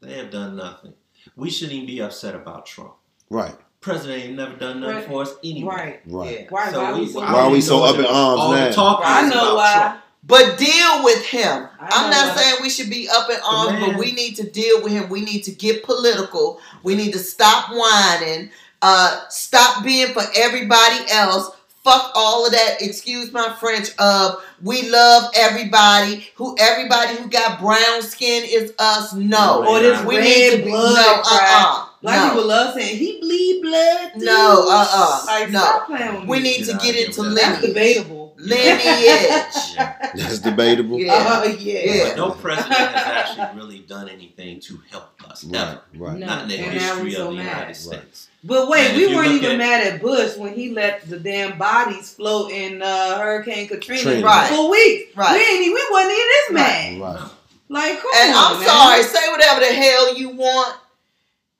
they 0.00 0.14
have 0.14 0.30
done 0.30 0.56
nothing. 0.56 0.94
We 1.36 1.50
shouldn't 1.50 1.74
even 1.74 1.86
be 1.86 2.00
upset 2.00 2.34
about 2.34 2.66
Trump. 2.66 2.94
Right. 3.28 3.54
President 3.80 4.24
ain't 4.24 4.36
never 4.36 4.56
done 4.56 4.80
nothing 4.80 4.96
Right. 4.96 5.06
for 5.06 5.22
us 5.22 5.34
anyway. 5.44 6.00
Right. 6.06 6.06
Right. 6.06 6.50
Why? 6.50 6.70
So 6.70 6.80
why 6.82 6.92
we, 6.92 7.06
we 7.06 7.12
Why 7.14 7.24
are 7.26 7.50
we 7.50 7.60
so 7.60 7.82
up 7.84 7.96
in 7.96 8.04
arms 8.04 8.40
all 8.40 8.52
now? 8.52 8.68
The 8.68 8.72
talk 8.74 9.00
I 9.04 9.28
know 9.28 9.42
about 9.52 9.56
why. 9.56 9.72
Trump. 9.80 10.00
But 10.22 10.58
deal 10.58 11.02
with 11.04 11.24
him. 11.24 11.66
I 11.80 11.88
I'm 11.92 12.10
not 12.10 12.26
that. 12.26 12.36
saying 12.38 12.56
we 12.60 12.68
should 12.68 12.90
be 12.90 13.08
up 13.08 13.30
in 13.30 13.36
arms, 13.42 13.72
man- 13.72 13.92
but 13.92 13.98
we 13.98 14.12
need 14.12 14.36
to 14.36 14.48
deal 14.50 14.82
with 14.82 14.92
him. 14.92 15.08
We 15.08 15.22
need 15.22 15.42
to 15.44 15.50
get 15.50 15.82
political. 15.82 16.60
We 16.82 16.94
need 16.94 17.12
to 17.12 17.18
stop 17.18 17.70
whining. 17.70 18.50
Uh, 18.82 19.26
stop 19.30 19.82
being 19.82 20.12
for 20.12 20.22
everybody 20.36 20.98
else. 21.10 21.50
Fuck 21.82 22.12
all 22.14 22.44
of 22.46 22.52
that. 22.52 22.76
Excuse 22.80 23.32
my 23.32 23.54
French. 23.58 23.88
Of 23.98 24.44
we 24.62 24.88
love 24.90 25.30
everybody. 25.34 26.28
Who 26.36 26.54
everybody 26.58 27.16
who 27.16 27.28
got 27.28 27.58
brown 27.58 28.02
skin 28.02 28.44
is 28.46 28.74
us. 28.78 29.14
No, 29.14 29.64
Or 29.66 29.80
this 29.80 30.02
we 30.04 30.16
red 30.18 30.24
need 30.24 30.50
to 30.58 30.64
be 30.64 30.70
blood 30.70 30.94
no. 30.94 31.22
crap. 31.22 31.24
Uh 31.24 31.66
uh 31.82 31.86
Black 32.02 32.16
no. 32.16 32.28
people 32.34 32.48
love 32.48 32.74
saying 32.74 32.96
he 32.98 33.18
bleed 33.20 33.62
blood. 33.62 34.12
dude." 34.14 34.22
No, 34.24 34.66
uh-uh, 34.68 35.22
Like, 35.26 35.50
no. 35.50 35.58
Stop 35.60 35.86
playing 35.86 36.14
with 36.20 36.28
We 36.28 36.36
me. 36.38 36.42
need 36.42 36.64
to 36.66 36.72
Get 36.72 36.82
get 36.82 36.94
out 36.94 37.00
of 37.00 37.06
into 37.06 37.22
here 37.22 37.34
That's 37.34 37.66
debatable. 37.66 38.29
Lineage. 38.40 38.84
Yeah. 38.84 40.10
That's 40.14 40.38
debatable. 40.40 40.98
Yeah. 40.98 41.12
Oh 41.42 41.44
yeah. 41.44 41.80
Yeah. 41.84 42.08
But 42.08 42.16
no 42.16 42.30
president 42.32 42.74
has 42.74 42.94
actually 43.38 43.60
really 43.60 43.78
done 43.80 44.08
anything 44.08 44.60
to 44.60 44.80
help 44.90 45.10
us. 45.30 45.44
Right. 45.44 45.60
Ever. 45.60 45.80
Right. 45.96 46.18
No. 46.18 46.26
Not 46.26 46.42
in 46.44 46.48
the 46.48 46.58
And 46.58 46.72
history 46.72 47.12
so 47.12 47.28
of 47.28 47.36
the 47.36 47.42
mad. 47.42 47.44
United 47.44 47.66
Right. 47.66 47.76
States. 47.76 48.28
But 48.42 48.68
wait, 48.68 48.88
And 48.88 48.96
we 48.96 49.14
weren't 49.14 49.32
even 49.32 49.50
at- 49.52 49.58
mad 49.58 49.86
at 49.86 50.00
Bush 50.00 50.36
when 50.36 50.54
he 50.54 50.70
let 50.70 51.08
the 51.08 51.18
damn 51.18 51.58
bodies 51.58 52.14
float 52.14 52.50
in 52.52 52.80
uh, 52.82 53.18
Hurricane 53.18 53.68
Katrina 53.68 54.02
Katrina. 54.02 54.26
Right. 54.26 54.48
for 54.48 54.70
weeks. 54.70 55.14
Right. 55.16 55.34
We 55.36 55.64
ain't, 55.66 55.74
we 55.74 55.86
wasn't 55.90 56.12
even 56.12 56.26
this 56.26 56.50
mad. 56.52 57.00
Right. 57.00 57.30
Like, 57.68 58.00
come 58.00 58.10
And 58.16 58.34
on, 58.34 58.52
I'm 58.54 58.58
man. 58.58 58.68
sorry, 58.68 59.02
say 59.04 59.30
whatever 59.30 59.60
the 59.60 59.66
hell 59.66 60.14
you 60.16 60.30
want. 60.30 60.76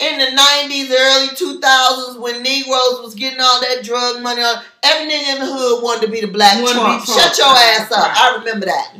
In 0.00 0.18
the 0.18 0.24
90s, 0.24 0.90
early 0.90 1.28
2000s, 1.28 2.18
when 2.20 2.42
Negroes 2.42 3.02
was 3.02 3.14
getting 3.14 3.38
all 3.40 3.60
that 3.60 3.84
drug 3.84 4.22
money, 4.22 4.40
on, 4.40 4.62
every 4.82 5.10
nigga 5.12 5.34
in 5.34 5.38
the 5.40 5.46
hood 5.46 5.82
wanted 5.82 6.06
to 6.06 6.10
be 6.12 6.22
the 6.22 6.26
black 6.28 6.54
Wanted 6.62 6.68
to 6.74 6.80
Trump. 6.80 7.06
be 7.06 7.12
Trump. 7.12 7.20
Shut 7.20 7.38
your 7.38 7.46
ass 7.48 7.92
up. 7.92 8.06
Right. 8.08 8.16
I 8.16 8.36
remember 8.38 8.66
that. 8.66 8.94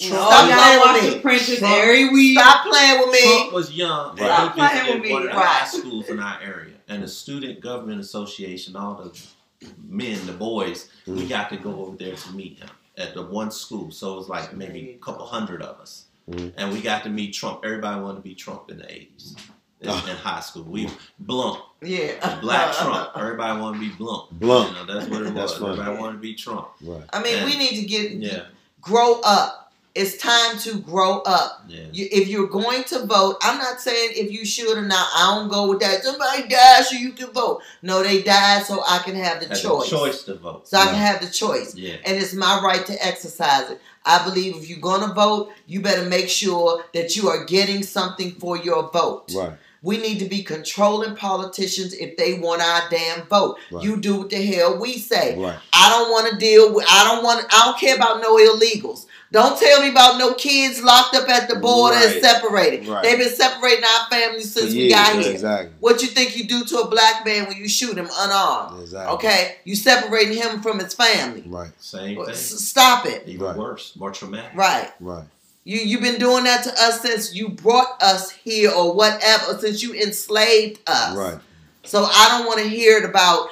Trump. 0.00 0.20
Stop 0.26 0.48
y'all 0.48 0.58
playing 0.58 0.80
with 0.80 1.04
me. 1.04 1.10
the 1.16 1.20
Prentice 1.22 1.58
Trump. 1.60 1.74
every 1.76 2.08
week. 2.08 2.36
Stop 2.38 2.66
playing 2.66 2.98
with 3.00 3.10
me. 3.12 3.22
Trump 3.38 3.52
was 3.52 3.72
young. 3.72 4.16
Right. 4.16 4.30
And 4.30 4.52
he 4.54 4.60
Right. 4.60 4.72
visited 4.86 5.12
one 5.12 5.22
of 5.22 5.28
the 5.30 5.36
Right. 5.36 5.46
high 5.46 5.66
schools 5.68 6.08
in 6.08 6.18
our 6.18 6.40
area. 6.42 6.74
And 6.88 7.02
the 7.04 7.08
Student 7.08 7.60
Government 7.60 8.00
Association, 8.00 8.74
all 8.74 8.94
the 8.94 9.66
men, 9.88 10.26
the 10.26 10.32
boys, 10.32 10.88
we 11.06 11.22
Mm. 11.22 11.28
got 11.28 11.48
to 11.50 11.56
go 11.56 11.70
over 11.86 11.96
there 11.96 12.16
to 12.16 12.32
meet 12.32 12.58
him 12.58 12.70
at 12.98 13.14
the 13.14 13.22
one 13.22 13.52
school. 13.52 13.92
So 13.92 14.14
it 14.14 14.16
was 14.16 14.28
like 14.28 14.52
maybe 14.52 14.98
a 15.00 15.04
couple 15.04 15.24
hundred 15.26 15.62
of 15.62 15.78
us. 15.80 16.06
Mm. 16.28 16.52
And 16.56 16.72
we 16.72 16.80
got 16.80 17.04
to 17.04 17.08
meet 17.08 17.32
Trump. 17.34 17.60
Everybody 17.64 18.00
wanted 18.00 18.16
to 18.16 18.22
be 18.22 18.34
Trump 18.34 18.68
in 18.70 18.78
the 18.78 18.84
80s. 18.92 19.36
In, 19.84 19.90
Oh. 19.90 20.06
in 20.10 20.16
high 20.16 20.40
school, 20.40 20.64
we 20.64 20.88
blunt, 21.18 21.60
Yeah. 21.82 22.40
black 22.40 22.74
Trump. 22.76 23.10
Everybody 23.16 23.60
want 23.60 23.76
to 23.76 23.80
be 23.80 23.90
blunt. 23.94 24.30
Blunt. 24.40 24.70
You 24.70 24.86
know, 24.86 24.94
that's 24.94 25.08
what 25.10 25.22
it 25.22 25.34
That's 25.34 25.52
was. 25.52 25.60
funny. 25.60 25.72
Everybody 25.72 25.98
want 26.00 26.14
to 26.16 26.20
be 26.20 26.34
Trump. 26.34 26.68
Right. 26.82 27.02
I 27.12 27.22
mean, 27.22 27.36
And- 27.38 27.46
we 27.50 27.56
need 27.58 27.80
to 27.80 27.86
get 27.86 28.12
Yeah, 28.12 28.46
grow 28.80 29.20
up. 29.24 29.60
It's 29.94 30.16
time 30.16 30.58
to 30.58 30.78
grow 30.80 31.20
up. 31.20 31.62
yeah. 31.68 31.84
You, 31.92 32.08
if 32.10 32.26
you're 32.26 32.48
going 32.48 32.82
to 32.84 33.06
vote, 33.06 33.36
I'm 33.42 33.58
not 33.58 33.80
saying 33.80 34.10
if 34.16 34.32
you 34.32 34.44
should 34.44 34.76
or 34.76 34.82
not. 34.82 35.06
I 35.14 35.36
don't 35.36 35.48
go 35.48 35.68
with 35.68 35.78
that. 35.82 36.02
Somebody 36.02 36.48
died 36.48 36.84
so 36.84 36.96
you 36.96 37.12
can 37.12 37.30
vote. 37.30 37.62
No, 37.80 38.02
they 38.02 38.20
died 38.20 38.64
so 38.64 38.82
I 38.84 38.98
can 39.04 39.14
have 39.14 39.38
the 39.40 39.46
Had 39.46 39.56
choice. 39.56 39.88
choice 39.88 40.22
to 40.24 40.34
vote. 40.34 40.66
So 40.66 40.78
I 40.78 40.86
can 40.86 40.96
have 40.96 41.20
the 41.20 41.30
choice. 41.30 41.76
Yeah. 41.76 41.94
And 42.04 42.16
it's 42.16 42.34
my 42.34 42.60
right 42.60 42.84
to 42.86 43.06
exercise 43.06 43.70
it. 43.70 43.80
I 44.04 44.24
believe 44.24 44.56
if 44.56 44.68
you're 44.68 44.80
going 44.80 45.06
to 45.08 45.14
vote, 45.14 45.52
you 45.68 45.80
better 45.80 46.04
make 46.08 46.28
sure 46.28 46.84
that 46.92 47.14
you 47.16 47.28
are 47.28 47.44
getting 47.44 47.84
something 47.84 48.32
for 48.32 48.56
your 48.58 48.90
vote. 48.90 49.30
Right. 49.32 49.52
We 49.84 49.98
need 49.98 50.18
to 50.20 50.24
be 50.24 50.42
controlling 50.42 51.14
politicians 51.14 51.92
if 51.92 52.16
they 52.16 52.34
want 52.34 52.62
our 52.62 52.88
damn 52.90 53.26
vote. 53.26 53.58
Right. 53.70 53.84
You 53.84 53.98
do 53.98 54.16
what 54.16 54.30
the 54.30 54.42
hell 54.44 54.80
we 54.80 54.98
say. 54.98 55.38
Right. 55.38 55.58
I 55.74 55.90
don't 55.90 56.10
want 56.10 56.32
to 56.32 56.36
deal 56.38 56.74
with. 56.74 56.86
I 56.88 57.04
don't 57.04 57.22
want. 57.22 57.44
I 57.52 57.66
don't 57.66 57.78
care 57.78 57.94
about 57.94 58.20
no 58.22 58.36
illegals. 58.36 59.04
Don't 59.30 59.58
tell 59.58 59.82
me 59.82 59.90
about 59.90 60.16
no 60.16 60.32
kids 60.34 60.80
locked 60.82 61.14
up 61.16 61.28
at 61.28 61.48
the 61.48 61.56
border 61.56 61.96
and 61.96 62.22
separated. 62.22 62.86
Right. 62.86 63.02
They've 63.02 63.18
been 63.18 63.28
separating 63.28 63.82
our 63.84 64.06
families 64.08 64.52
since 64.54 64.70
For 64.72 64.76
we 64.76 64.88
got 64.90 65.20
here. 65.20 65.32
Exactly. 65.32 65.72
What 65.80 66.00
you 66.02 66.08
think 66.08 66.36
you 66.36 66.44
do 66.46 66.64
to 66.64 66.78
a 66.78 66.88
black 66.88 67.26
man 67.26 67.46
when 67.48 67.56
you 67.56 67.68
shoot 67.68 67.98
him 67.98 68.08
unarmed? 68.16 68.80
Exactly. 68.80 69.14
Okay, 69.16 69.56
you 69.64 69.74
separating 69.76 70.34
him 70.38 70.62
from 70.62 70.78
his 70.78 70.94
family. 70.94 71.42
Right. 71.46 71.70
Same 71.80 72.16
thing. 72.16 72.28
s- 72.30 72.60
Stop 72.64 73.06
it. 73.06 73.24
Even 73.26 73.46
Right. 73.46 73.56
worse, 73.56 73.92
more 73.96 74.12
traumatic. 74.12 74.52
Right. 74.54 74.90
Right. 75.00 75.24
You 75.64 75.78
you've 75.78 76.02
been 76.02 76.18
doing 76.18 76.44
that 76.44 76.62
to 76.64 76.70
us 76.70 77.00
since 77.00 77.34
you 77.34 77.48
brought 77.48 78.02
us 78.02 78.30
here 78.30 78.70
or 78.70 78.94
whatever, 78.94 79.58
since 79.58 79.82
you 79.82 79.94
enslaved 79.94 80.80
us. 80.86 81.16
Right. 81.16 81.38
So 81.84 82.04
I 82.04 82.28
don't 82.30 82.46
want 82.46 82.60
to 82.60 82.68
hear 82.68 82.98
it 82.98 83.04
about 83.04 83.48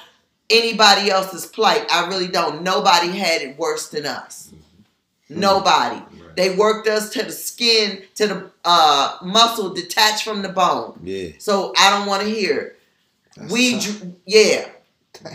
anybody 0.51 1.11
else's 1.11 1.47
plight. 1.47 1.87
I 1.91 2.07
really 2.09 2.29
don't. 2.29 2.63
Nobody 2.63 3.09
had 3.09 3.41
it 3.43 3.59
worse 3.59 3.89
than 3.89 4.05
us. 4.07 4.53
Nobody. 5.29 5.97
Right. 5.97 6.37
They 6.37 6.55
worked 6.55 6.87
us 6.87 7.11
to 7.15 7.23
the 7.23 7.33
skin, 7.33 8.03
to 8.17 8.27
the 8.27 8.51
uh, 8.65 9.17
muscle 9.23 9.73
detached 9.73 10.25
from 10.25 10.43
the 10.43 10.49
bone. 10.51 11.01
Yeah. 11.03 11.31
So 11.39 11.73
I 11.79 11.91
don't 11.91 12.07
want 12.07 12.23
to 12.23 12.29
hear 12.29 12.59
it. 12.59 12.79
That's 13.37 13.53
we, 13.53 13.79
dr- 13.79 14.13
yeah. 14.27 14.69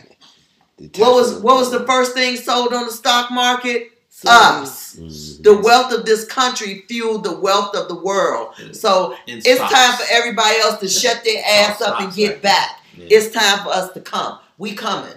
What 0.98 1.16
was 1.16 1.42
what 1.42 1.58
was 1.58 1.72
the 1.72 1.88
first 1.88 2.14
thing 2.14 2.36
sold 2.36 2.72
on 2.72 2.86
the 2.86 2.92
stock 2.92 3.32
market? 3.32 3.97
So- 4.20 4.30
Us. 4.32 4.96
Mhm. 4.98 5.44
The 5.44 5.54
wealth 5.58 5.92
of 5.94 6.06
this 6.06 6.26
country 6.26 6.84
fueled 6.88 7.24
the 7.24 7.34
wealth 7.34 7.76
of 7.76 7.88
the 7.88 7.94
world. 7.94 8.50
Yeah. 8.58 8.70
So 8.74 9.16
it's 9.28 9.60
time 9.60 9.94
for 9.96 10.06
everybody 10.10 10.58
else 10.60 10.80
to 10.80 10.88
Yeah. 10.88 11.00
shut 11.00 11.24
their 11.24 11.44
ass 11.46 11.82
up 11.82 12.02
and 12.02 12.12
get 12.14 12.30
right. 12.32 12.42
back. 12.42 12.82
Yeah. 12.98 13.06
It's 13.12 13.32
time 13.34 13.60
for 13.64 13.70
us 13.72 13.92
to 13.94 14.00
come. 14.00 14.40
We 14.58 14.74
coming. 14.74 15.14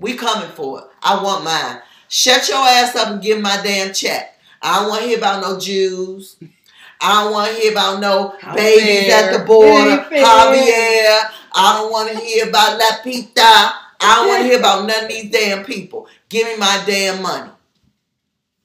We 0.00 0.14
coming 0.14 0.50
for 0.56 0.80
it. 0.80 0.84
I 1.04 1.22
want 1.22 1.44
mine. 1.44 1.80
Shut 2.08 2.48
your 2.48 2.66
ass 2.66 2.96
up 2.96 3.08
and 3.10 3.22
give 3.22 3.38
my 3.40 3.58
damn 3.62 3.92
check. 3.94 4.36
I 4.60 4.80
don't 4.80 4.88
want 4.88 5.02
to 5.02 5.08
hear 5.08 5.18
about 5.18 5.40
no 5.40 5.58
Jews. 5.60 6.34
I 7.00 7.22
don't 7.22 7.32
want 7.32 7.54
to 7.54 7.60
hear 7.60 7.70
about 7.72 8.00
no 8.00 8.34
How 8.40 8.54
babies 8.56 9.12
fair. 9.12 9.24
at 9.24 9.32
the 9.38 9.44
border. 9.44 9.70
It 9.70 9.92
ain't 9.92 10.08
fair. 10.08 10.24
Javier. 10.24 11.30
I 11.54 11.72
don't 11.78 11.92
want 11.92 12.10
to 12.10 12.16
hear 12.18 12.48
about 12.48 12.76
La 12.78 12.96
Pita. 13.04 13.72
I 14.00 14.14
don't 14.16 14.28
want 14.28 14.40
to 14.42 14.48
hear 14.48 14.58
about 14.58 14.84
none 14.86 15.04
of 15.04 15.08
these 15.08 15.30
damn 15.30 15.64
people. 15.64 16.08
Give 16.28 16.46
me 16.48 16.56
my 16.56 16.82
damn 16.86 17.22
money. 17.22 17.50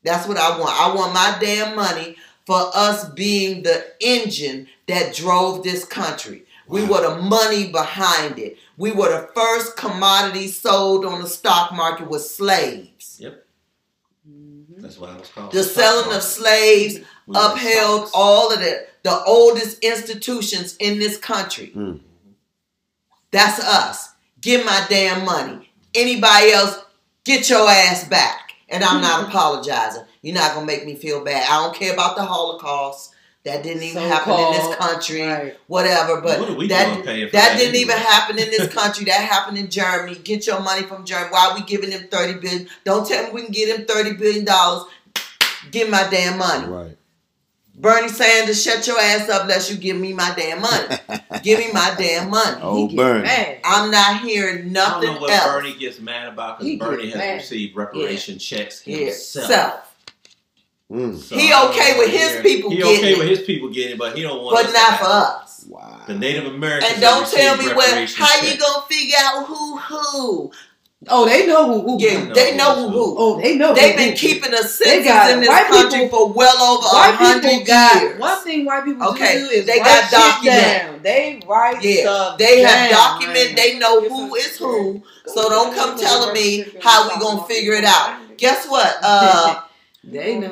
That's 0.07 0.25
what 0.27 0.37
I 0.37 0.57
want. 0.57 0.71
I 0.79 0.93
want 0.95 1.13
my 1.13 1.37
damn 1.41 1.75
money 1.75 2.15
for 2.45 2.71
us 2.73 3.09
being 3.09 3.63
the 3.63 3.85
engine 3.99 4.67
that 4.87 5.13
drove 5.13 5.63
this 5.63 5.83
country. 5.83 6.43
We 6.65 6.85
were 6.85 7.01
the 7.01 7.21
money 7.21 7.67
behind 7.71 8.39
it. 8.39 8.57
We 8.77 8.91
were 8.91 9.09
the 9.09 9.29
first 9.35 9.75
commodity 9.75 10.47
sold 10.47 11.05
on 11.05 11.21
the 11.21 11.27
stock 11.27 11.73
market 11.73 12.09
with 12.09 12.21
slaves. 12.23 13.17
Yep. 13.19 13.45
Mhm. 14.29 14.81
That's 14.81 14.97
why 14.97 15.13
it 15.13 15.19
was 15.19 15.29
called 15.29 15.51
The 15.51 15.63
stock 15.63 15.75
selling 15.75 16.05
market. 16.05 16.17
of 16.17 16.23
slaves 16.23 16.99
We 17.25 17.35
upheld 17.37 17.99
stocks. 18.07 18.11
all 18.13 18.51
of 18.53 18.59
the 18.59 18.85
the 19.03 19.23
oldest 19.25 19.79
institutions 19.79 20.75
in 20.79 20.99
this 20.99 21.17
country. 21.17 21.71
Mm. 21.75 21.99
That's 23.31 23.59
us. 23.59 24.09
Give 24.41 24.65
my 24.65 24.85
damn 24.89 25.23
money. 25.25 25.69
Anybody 25.95 26.51
else, 26.51 26.77
get 27.25 27.49
your 27.49 27.69
ass 27.69 28.03
back. 28.05 28.46
And 28.69 28.83
I'm 28.83 29.01
not 29.01 29.21
mm-hmm. 29.21 29.29
apologizing. 29.29 30.03
You're 30.21 30.35
not 30.35 30.53
gonna 30.53 30.65
make 30.65 30.85
me 30.85 30.95
feel 30.95 31.23
bad. 31.23 31.47
I 31.49 31.63
don't 31.63 31.75
care 31.75 31.93
about 31.93 32.15
the 32.15 32.23
Holocaust. 32.23 33.13
That 33.47 33.63
didn't 33.63 33.83
even 33.83 34.03
happen 34.03 34.33
in 34.33 34.51
this 34.51 34.75
country. 34.75 35.21
right. 35.21 35.57
Whatever. 35.67 36.19
But 36.19 36.41
What 36.41 36.49
are 36.49 36.55
we 36.55 36.67
that 36.67 36.97
for 36.97 37.03
that 37.05 37.31
that 37.31 37.57
didn't 37.57 37.75
even 37.75 37.95
happen 37.95 38.37
in 38.37 38.49
this 38.49 38.73
country. 38.73 39.05
That 39.05 39.21
happened 39.21 39.57
in 39.57 39.69
Germany. 39.69 40.15
Get 40.15 40.45
your 40.45 40.59
money 40.59 40.83
from 40.83 41.05
Germany. 41.05 41.29
Why 41.31 41.49
are 41.49 41.55
we 41.55 41.63
giving 41.63 41.91
them 41.91 42.09
30 42.11 42.41
billion? 42.41 42.67
Don't 42.83 43.07
tell 43.07 43.23
me 43.23 43.31
we 43.31 43.43
can 43.43 43.53
get 43.53 43.77
them 43.77 43.85
30 43.87 44.17
billion 44.17 44.43
dollars. 44.43 44.83
Give 45.71 45.89
my 45.89 46.07
damn 46.09 46.37
money. 46.37 46.67
Right. 46.67 46.97
Bernie 47.79 48.07
Sanders, 48.09 48.63
shut 48.63 48.87
your 48.87 48.99
ass 48.99 49.29
up 49.29 49.43
unless 49.43 49.69
you 49.69 49.77
give 49.77 49.97
me 49.97 50.11
my 50.11 50.33
damn 50.35 50.61
money. 50.61 50.95
give 51.43 51.59
me 51.59 51.71
my 51.71 51.93
damn 51.97 52.29
money. 52.31 52.59
Oh, 52.61 52.87
Bernie. 52.87 53.23
mad. 53.23 53.59
I'm 53.63 53.91
not 53.91 54.21
hearing 54.21 54.71
nothing 54.73 55.09
I 55.09 55.13
don't 55.13 55.13
nothing 55.13 55.13
know 55.15 55.21
what 55.21 55.29
else. 55.31 55.45
Bernie 55.45 55.73
gets 55.77 55.99
mad 55.99 56.29
about 56.29 56.61
He 56.61 56.75
because 56.75 56.95
Bernie 56.95 57.09
has 57.09 57.17
mad. 57.17 57.33
received 57.35 57.75
reparation 57.75 58.39
checks 58.39 58.81
himself. 58.81 59.47
self. 59.47 59.95
Mm. 60.91 61.17
So 61.17 61.37
He 61.37 61.53
okay 61.53 61.99
with 61.99 62.09
his 62.09 62.41
people 62.41 62.71
He 62.71 62.77
getting 62.77 62.97
okay 62.97 63.11
it. 63.13 63.17
with 63.19 63.27
his 63.27 63.41
people 63.41 63.69
getting 63.69 63.91
it, 63.93 63.99
but 63.99 64.15
he 64.15 64.23
don't 64.23 64.41
want. 64.41 64.55
But 64.55 64.65
us 64.67 64.73
not 64.73 64.91
to 64.91 64.97
for 64.97 65.09
us. 65.11 65.65
Wow. 65.67 66.01
The 66.07 66.15
Native 66.15 66.45
Americans. 66.45 66.93
And 66.93 67.01
don't 67.01 67.29
tell 67.29 67.57
me 67.57 67.65
what 67.73 67.89
reparation 67.89 68.23
how 68.23 68.41
you 68.41 68.57
gonna 68.57 68.85
figure 68.87 69.17
out 69.19 69.45
who 69.45 69.77
who. 69.77 70.51
Oh, 71.09 71.25
they 71.25 71.45
know 71.45 71.67
who. 71.67 71.81
who 71.81 71.97
Yeah, 72.03 72.23
know 72.25 72.33
they 72.33 72.57
know 72.57 72.73
who 72.75 72.89
who. 72.89 72.89
who. 72.89 73.15
Oh, 73.19 73.39
they 73.39 73.55
know. 73.55 73.71
They've 73.73 73.91
who, 73.91 73.97
been 73.97 74.09
who. 74.11 74.15
keeping 74.17 74.49
a 74.51 74.61
They 74.63 74.67
census 74.67 75.31
in 75.31 75.39
this 75.41 75.47
white 75.49 75.67
country 75.67 75.99
people- 76.01 76.29
for 76.29 76.33
well 76.33 76.57
over 76.57 76.87
a 76.87 76.89
White 76.89 77.11
people 77.11 77.25
hundred 77.51 77.67
got 77.67 78.01
years. 78.01 78.19
one 78.19 78.43
thing. 78.43 78.65
White 78.65 78.83
people 78.85 79.07
Okay, 79.09 79.39
do 79.39 79.45
is 79.45 79.65
they 79.67 79.77
write 79.79 79.85
got 79.85 80.01
shit 80.09 80.11
document. 80.19 80.61
down. 80.63 80.99
They 81.03 81.39
write 81.47 81.83
Yeah, 81.83 82.01
stuff. 82.01 82.37
they 82.39 82.61
have 82.63 82.89
down, 82.89 82.99
document. 82.99 83.45
man. 83.45 83.55
They 83.55 83.77
know 83.77 84.09
who 84.09 84.35
is 84.35 84.57
who. 84.57 85.03
So 85.27 85.49
don't 85.49 85.73
come 85.75 85.97
telling 85.99 86.33
me 86.33 86.65
how 86.81 87.07
we 87.07 87.19
gonna 87.21 87.43
figure 87.45 87.73
it 87.73 87.85
out. 87.85 88.17
Guess 88.37 88.67
what? 88.67 88.97
Uh, 89.03 89.61
They 90.03 90.35
know. 90.39 90.47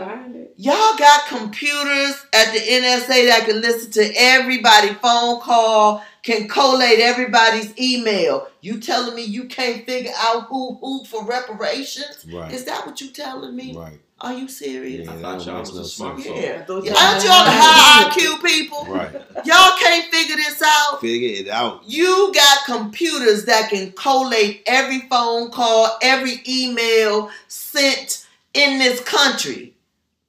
Y'all 0.58 0.98
got 0.98 1.28
computers 1.28 2.26
at 2.34 2.54
the 2.54 2.60
NSA 2.60 3.28
that 3.28 3.44
can 3.46 3.62
listen 3.62 3.92
to 3.92 4.14
everybody 4.16 4.90
phone 4.96 5.42
call, 5.42 6.04
can 6.24 6.48
collate 6.48 7.00
everybody's 7.00 7.78
email. 7.80 8.48
You 8.62 8.80
telling 8.80 9.16
me 9.16 9.24
you 9.24 9.46
can't 9.46 9.86
figure 9.86 10.14
out 10.18 10.48
who 10.48 10.76
who 10.76 11.06
for 11.06 11.26
reparations? 11.26 12.26
Right. 12.32 12.52
Is 12.54 12.66
that 12.66 12.86
what 12.86 13.02
you 13.02 13.10
telling 13.10 13.56
me? 13.56 13.76
Right. 13.76 14.00
Are 14.22 14.34
you 14.34 14.48
serious? 14.48 15.06
Yeah, 15.06 15.14
I 15.14 15.18
thought 15.18 15.46
y'all 15.46 15.60
was 15.60 15.76
no 15.76 15.82
a 15.82 15.86
smart 15.86 16.22
sense. 16.22 16.36
Yeah. 16.42 16.64
thought 16.66 16.86
Yeah, 16.86 16.94
Aren't 16.96 17.24
y'all 17.26 17.44
the 17.44 17.52
high 17.52 18.10
IQ 18.10 18.42
people? 18.42 18.86
Right. 18.86 19.12
Y'all 19.46 19.78
can't 19.78 20.10
figure 20.12 20.38
this 20.38 20.62
out. 20.66 21.02
Figure 21.02 21.44
it 21.44 21.50
out. 21.50 21.84
You 21.86 22.32
got 22.34 22.66
computers 22.66 23.44
that 23.46 23.70
can 23.70 23.92
collate 23.92 24.64
every 24.66 25.02
phone 25.10 25.52
call, 25.52 25.98
every 26.02 26.42
email 26.48 27.30
sent 27.50 28.26
in 28.54 28.80
this 28.80 29.02
country. 29.02 29.75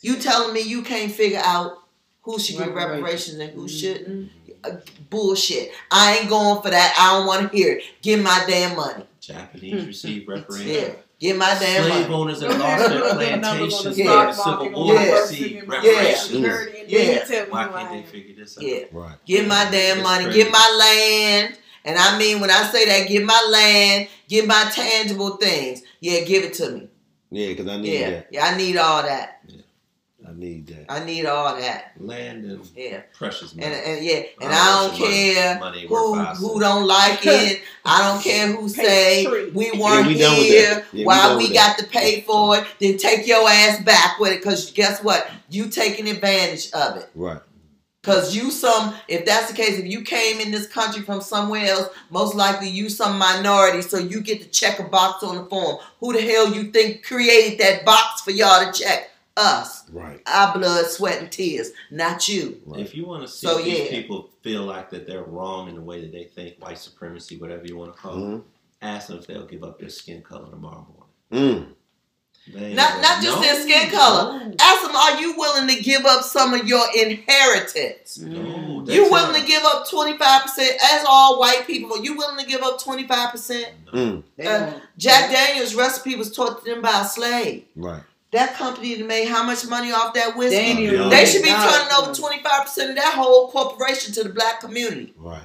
You 0.07 0.15
telling 0.17 0.55
me 0.55 0.61
you 0.61 0.83
can't 0.83 1.11
figure 1.11 1.41
out 1.43 1.79
who 2.23 2.39
should 2.39 2.59
get 2.59 2.69
Reparations. 2.73 3.03
reparations 3.03 3.39
and 3.41 3.51
who 3.51 3.67
Mhm. 3.67 3.81
shouldn't? 3.81 4.31
Uh, 4.63 4.71
Bullshit. 5.11 5.73
I 5.91 6.19
ain't 6.19 6.29
going 6.29 6.63
for 6.63 6.71
that. 6.71 6.95
I 6.97 7.17
don't 7.19 7.27
want 7.27 7.51
to 7.51 7.57
hear 7.57 7.73
it. 7.79 7.83
Give 8.03 8.21
my 8.21 8.45
damn 8.47 8.77
money. 8.77 9.05
Japanese 9.21 9.81
Hmm. 9.83 9.87
received 9.89 10.27
Yeah. 10.29 10.35
reparations. 10.35 10.97
Give 11.19 11.37
my 11.37 11.57
damn 11.59 11.83
Slave 11.85 12.03
money. 12.09 12.15
owners 12.15 12.41
that 12.41 12.51
lost 12.59 12.89
their 12.89 13.01
put 13.01 13.19
the 13.19 13.37
numbers 13.37 13.75
on 13.75 13.85
the 13.85 13.91
plantations 13.91 13.99
Yeah. 13.99 14.05
during 14.05 14.27
the 14.27 14.33
Civil 14.33 14.71
War 14.85 14.95
Yeah. 14.95 15.21
received 15.21 15.53
Yeah. 15.55 15.61
reparations. 15.67 16.31
Yeah. 16.89 17.45
Why 17.49 17.69
can't 17.69 17.91
they 17.93 18.11
figure 18.13 18.35
this 18.45 18.59
out? 18.59 18.63
Yeah. 18.65 18.85
Right. 18.93 19.17
Give 19.27 19.47
my 19.49 19.65
damn 19.73 19.99
It's 19.99 20.03
money. 20.09 20.25
crazy. 20.25 20.39
Give 20.43 20.53
my 20.53 20.77
land. 20.79 21.59
And 21.85 21.99
I 21.99 22.17
mean, 22.19 22.41
when 22.41 22.51
I 22.51 22.71
say 22.71 22.85
that, 22.87 23.09
give 23.09 23.23
my 23.25 23.41
land, 23.51 24.09
give 24.29 24.47
my 24.47 24.71
tangible 24.73 25.37
things. 25.37 25.83
Yeah, 26.01 26.21
give 26.21 26.45
it 26.45 26.55
to 26.55 26.71
me. 26.71 26.89
Yeah, 27.31 27.49
because 27.49 27.67
I 27.67 27.77
need 27.79 27.93
Yeah, 27.93 28.11
that. 28.11 28.27
yeah, 28.31 28.45
I 28.47 28.57
need 28.57 28.77
all 28.77 29.03
that. 29.03 29.41
I 29.49 29.53
need 30.39 30.67
that. 30.69 30.87
I 30.89 31.05
need 31.05 31.27
all 31.27 31.57
that. 31.57 31.93
Land 31.99 32.45
and 32.45 32.69
Yeah, 32.77 33.03
precious 33.15 33.55
money. 33.55 33.67
and 33.67 33.75
and 33.75 34.05
yeah, 34.05 34.23
and 34.41 34.53
I 34.53 34.57
I 34.57 34.75
don't 34.89 34.91
some 34.93 35.01
money. 35.01 35.35
care 35.35 35.59
Money 35.59 35.87
who 35.87 36.15
who 36.25 36.61
don't 36.61 36.87
like 36.87 37.21
it. 37.27 37.63
I 37.85 38.03
don't 38.09 38.23
care 38.23 38.49
who 38.53 38.69
say 38.69 39.27
we 39.51 39.73
weren't 39.73 40.07
we 40.09 40.15
here. 40.15 40.87
Yeah, 40.93 41.05
why 41.07 41.17
done 41.29 41.39
we 41.39 41.53
got 41.53 41.79
to 41.79 41.87
pay 41.87 42.21
for 42.23 42.57
it? 42.59 42.65
Then 42.81 42.99
take 42.99 43.27
your 43.27 43.49
ass 43.49 43.83
back 43.83 44.19
with 44.19 44.33
it, 44.33 44.43
cause 44.43 44.71
guess 44.73 45.03
what? 45.03 45.29
You 45.49 45.69
taking 45.69 46.09
advantage 46.09 46.71
of 46.73 46.97
it. 46.99 47.09
Right. 47.15 47.41
Cause 48.03 48.37
you 48.37 48.53
some, 48.53 48.95
if 49.09 49.27
that's 49.27 49.51
the 49.51 49.57
case, 49.57 49.81
if 49.81 49.87
you 49.87 50.03
came 50.03 50.39
in 50.39 50.53
this 50.53 50.69
country 50.69 51.03
from 51.03 51.21
somewhere 51.21 51.67
else, 51.67 51.89
most 52.11 52.37
likely 52.37 52.69
you 52.69 52.89
some 52.89 53.19
minority, 53.19 53.83
so 53.83 53.99
you 53.99 54.21
get 54.21 54.41
to 54.43 54.49
check 54.49 54.79
a 54.79 54.85
box 54.85 55.25
on 55.25 55.35
the 55.37 55.45
form. 55.47 55.79
Who 55.99 56.13
the 56.13 56.21
hell 56.21 56.55
you 56.55 56.71
think 56.71 57.03
created 57.05 57.59
that 57.59 57.85
box 57.85 58.21
for 58.21 58.31
y'all 58.31 58.71
to 58.73 58.81
check? 58.81 59.11
Us. 59.37 59.89
Right. 59.91 60.21
Our 60.27 60.55
blood, 60.59 60.87
sweat, 60.87 61.21
and 61.21 61.31
tears, 61.31 61.71
not 61.91 62.27
you. 62.29 62.61
Right. 62.65 62.81
If 62.81 62.95
you 62.95 63.07
want 63.07 63.23
to 63.23 63.29
see 63.29 63.47
So, 63.47 63.59
if 63.59 63.65
these 63.65 63.79
yeah. 63.81 63.91
people 63.91 64.31
feel 64.43 64.63
like 64.63 64.91
that 64.91 65.07
they're 65.07 65.25
wrong 65.25 65.69
in 65.69 65.75
the 65.75 65.83
way 65.83 66.01
that 66.01 66.13
they 66.13 66.25
think, 66.25 66.57
white 66.63 66.79
supremacy, 66.79 67.37
whatever 67.37 67.65
you 67.67 67.77
want 67.77 67.95
to 67.95 68.01
call 68.01 68.17
Mhm. 68.17 68.39
it, 68.39 68.45
ask 68.83 69.09
them 69.09 69.19
if 69.19 69.27
they'll 69.27 69.47
give 69.47 69.63
up 69.63 69.79
their 69.79 69.91
skin 69.91 70.23
color 70.23 70.49
tomorrow 70.51 70.87
morning. 71.31 71.67
Mm. 71.69 71.73
They 72.55 72.75
Not 72.75 73.03
not 73.03 73.21
just 73.23 73.37
No, 73.39 73.43
their 73.43 73.61
skin 73.61 73.91
color. 73.91 74.53
Ask 74.61 74.87
them, 74.87 74.95
are 74.95 75.21
you 75.21 75.37
willing 75.37 75.67
to 75.67 75.83
give 75.83 76.07
up 76.07 76.23
some 76.23 76.55
of 76.55 76.65
your 76.67 76.87
inheritance? 76.97 78.19
No, 78.19 78.85
You 78.87 79.03
tell- 79.03 79.11
willing 79.11 79.41
to 79.41 79.47
give 79.47 79.65
up 79.65 79.89
25%, 79.89 80.71
as 80.81 81.05
all 81.09 81.41
white 81.41 81.67
people, 81.67 81.93
Are 81.99 82.03
you 82.05 82.17
willing 82.17 82.39
to 82.39 82.47
give 82.49 82.63
up 82.63 82.81
25%? 82.81 83.67
Mm. 83.93 84.23
Uh, 84.39 84.43
don't- 84.45 84.83
Jack 84.97 85.31
Daniels' 85.33 85.75
recipe 85.75 86.15
was 86.15 86.31
taught 86.31 86.65
to 86.65 86.71
them 86.71 86.83
by 86.83 87.01
a 87.01 87.05
slave. 87.09 87.65
Right. 87.75 88.03
That 88.33 88.55
company 88.55 89.01
made 89.03 89.29
how 89.29 89.45
much 89.45 89.67
money 89.67 89.93
off 89.93 90.13
that 90.15 90.37
whiskey? 90.37 90.57
Daniel, 90.57 91.09
They 91.09 91.25
should 91.27 91.43
be 91.43 91.49
turning 91.49 91.89
over 91.99 92.11
25% 92.13 92.91
of 92.91 92.97
that 92.97 93.15
whole 93.15 93.51
corporation 93.51 94.13
to 94.15 94.25
the 94.25 94.31
black 94.31 94.61
community. 94.61 95.15
Right. 95.17 95.41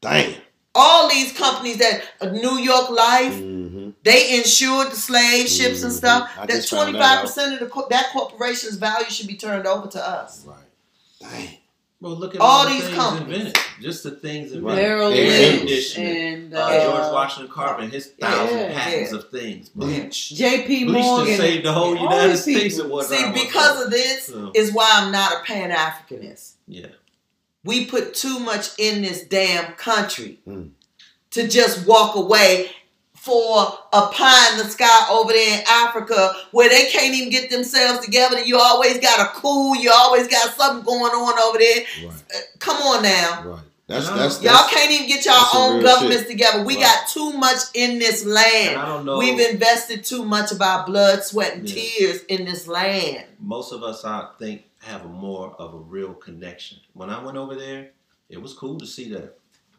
Damn. 0.00 0.34
All 0.74 1.08
these 1.10 1.32
companies 1.36 1.78
that 1.78 2.02
uh, 2.20 2.26
New 2.30 2.56
York 2.58 2.90
Life, 2.90 3.34
Mm-hmm. 3.34 3.90
they 4.04 4.38
insured 4.38 4.92
the 4.92 4.96
slave 4.96 5.48
ships 5.48 5.82
and 5.82 5.92
Mhm. 5.92 5.96
stuff. 5.96 6.30
I 6.38 6.46
That 6.46 6.62
that 6.62 6.66
25% 6.66 7.54
of 7.54 7.60
the 7.60 7.66
co- 7.66 7.88
that 7.90 8.10
corporation's 8.12 8.76
value 8.76 9.10
should 9.10 9.26
be 9.26 9.36
turned 9.36 9.66
over 9.66 9.88
to 9.88 10.08
us. 10.08 10.44
Right. 10.46 10.58
Damn. 11.20 11.48
Well, 12.02 12.16
look 12.16 12.34
at 12.34 12.40
All 12.40 12.48
all, 12.48 12.64
the 12.64 12.70
these 12.74 12.84
things 12.84 12.96
companies. 12.96 13.36
invented. 13.38 13.62
Just 13.82 14.02
the 14.04 14.10
things 14.12 14.50
Right. 14.52 14.58
invented. 14.58 14.82
Merrill 14.84 15.12
Air 15.12 15.26
Lynch 15.28 15.58
conditioning. 15.58 16.16
and 16.34 16.54
Uh, 16.54 16.58
uh, 16.60 16.82
George 16.84 17.12
Washington 17.12 17.52
Carver 17.52 17.82
and 17.82 17.92
his 17.92 18.06
thousand 18.18 18.58
Yeah, 18.58 18.72
patents 18.72 19.12
yeah. 19.12 19.18
of 19.18 19.30
things. 19.30 19.70
Yeah. 19.74 19.86
Bleach. 19.86 20.30
J.P. 20.30 20.84
Bleach 20.84 21.02
Morgan. 21.04 21.26
just 21.26 21.40
saved 21.40 21.64
the 21.66 21.72
whole 21.72 21.94
United 21.96 22.36
States 22.38 22.76
people. 22.76 22.84
at 22.86 22.90
one 22.90 23.04
See, 23.04 23.32
because 23.44 23.84
of 23.84 23.90
this 23.90 24.26
So, 24.28 24.50
is 24.54 24.72
why 24.72 24.90
I'm 24.94 25.12
not 25.12 25.32
a 25.32 25.44
Pan 25.44 25.70
Africanist. 25.70 26.52
yeah. 26.66 26.86
We 27.64 27.84
put 27.84 28.14
too 28.14 28.38
much 28.38 28.68
in 28.78 29.02
this 29.02 29.22
damn 29.22 29.72
country 29.74 30.38
Mm. 30.48 30.70
to 31.32 31.46
just 31.46 31.86
walk 31.86 32.14
away 32.16 32.70
for 33.20 33.66
a 33.92 34.06
pie 34.12 34.52
in 34.52 34.58
the 34.58 34.64
sky 34.64 35.06
over 35.10 35.30
there 35.32 35.58
in 35.58 35.64
Africa 35.68 36.32
where 36.52 36.70
they 36.70 36.90
can't 36.90 37.14
even 37.14 37.28
get 37.28 37.50
themselves 37.50 38.02
together. 38.02 38.42
You 38.42 38.58
always 38.58 38.98
got 38.98 39.20
a 39.20 39.38
coup. 39.38 39.76
You 39.78 39.92
always 39.94 40.26
got 40.26 40.54
something 40.54 40.82
going 40.84 41.12
on 41.12 41.38
over 41.38 41.58
there. 41.58 41.84
Right. 42.06 42.14
Uh, 42.34 42.38
Come 42.60 42.76
on 42.78 43.02
now. 43.02 43.42
Right. 43.44 43.60
That's 43.88 44.08
No. 44.08 44.16
that's 44.16 44.42
Y'all 44.42 44.68
can't 44.70 44.90
even 44.90 45.06
get 45.06 45.26
y'all 45.26 45.46
own 45.54 45.82
governments 45.82 46.22
shit. 46.22 46.28
together. 46.30 46.62
We 46.64 46.76
Right. 46.76 46.84
got 46.84 47.08
too 47.08 47.32
much 47.34 47.58
in 47.74 47.98
this 47.98 48.22
And 48.22 48.32
land. 48.32 48.78
I 48.80 48.86
don't 48.86 49.04
know. 49.04 49.18
We've 49.18 49.38
invested 49.38 50.02
too 50.04 50.24
much 50.24 50.50
of 50.52 50.62
our 50.62 50.86
blood, 50.86 51.22
sweat, 51.22 51.56
and 51.56 51.68
Yeah. 51.68 51.74
tears 51.98 52.22
in 52.28 52.46
this 52.46 52.66
land. 52.66 53.24
most 53.38 53.72
of 53.72 53.82
us, 53.82 54.02
I 54.04 54.28
think, 54.38 54.62
have 54.78 55.04
a 55.04 55.08
more 55.08 55.54
of 55.58 55.74
a 55.74 55.78
real 55.78 56.14
connection. 56.14 56.78
When 56.94 57.10
I 57.10 57.22
went 57.22 57.36
over 57.36 57.54
there, 57.54 57.90
it 58.30 58.40
was 58.40 58.54
cool 58.54 58.78
to 58.78 58.86
see 58.86 59.10
the 59.10 59.32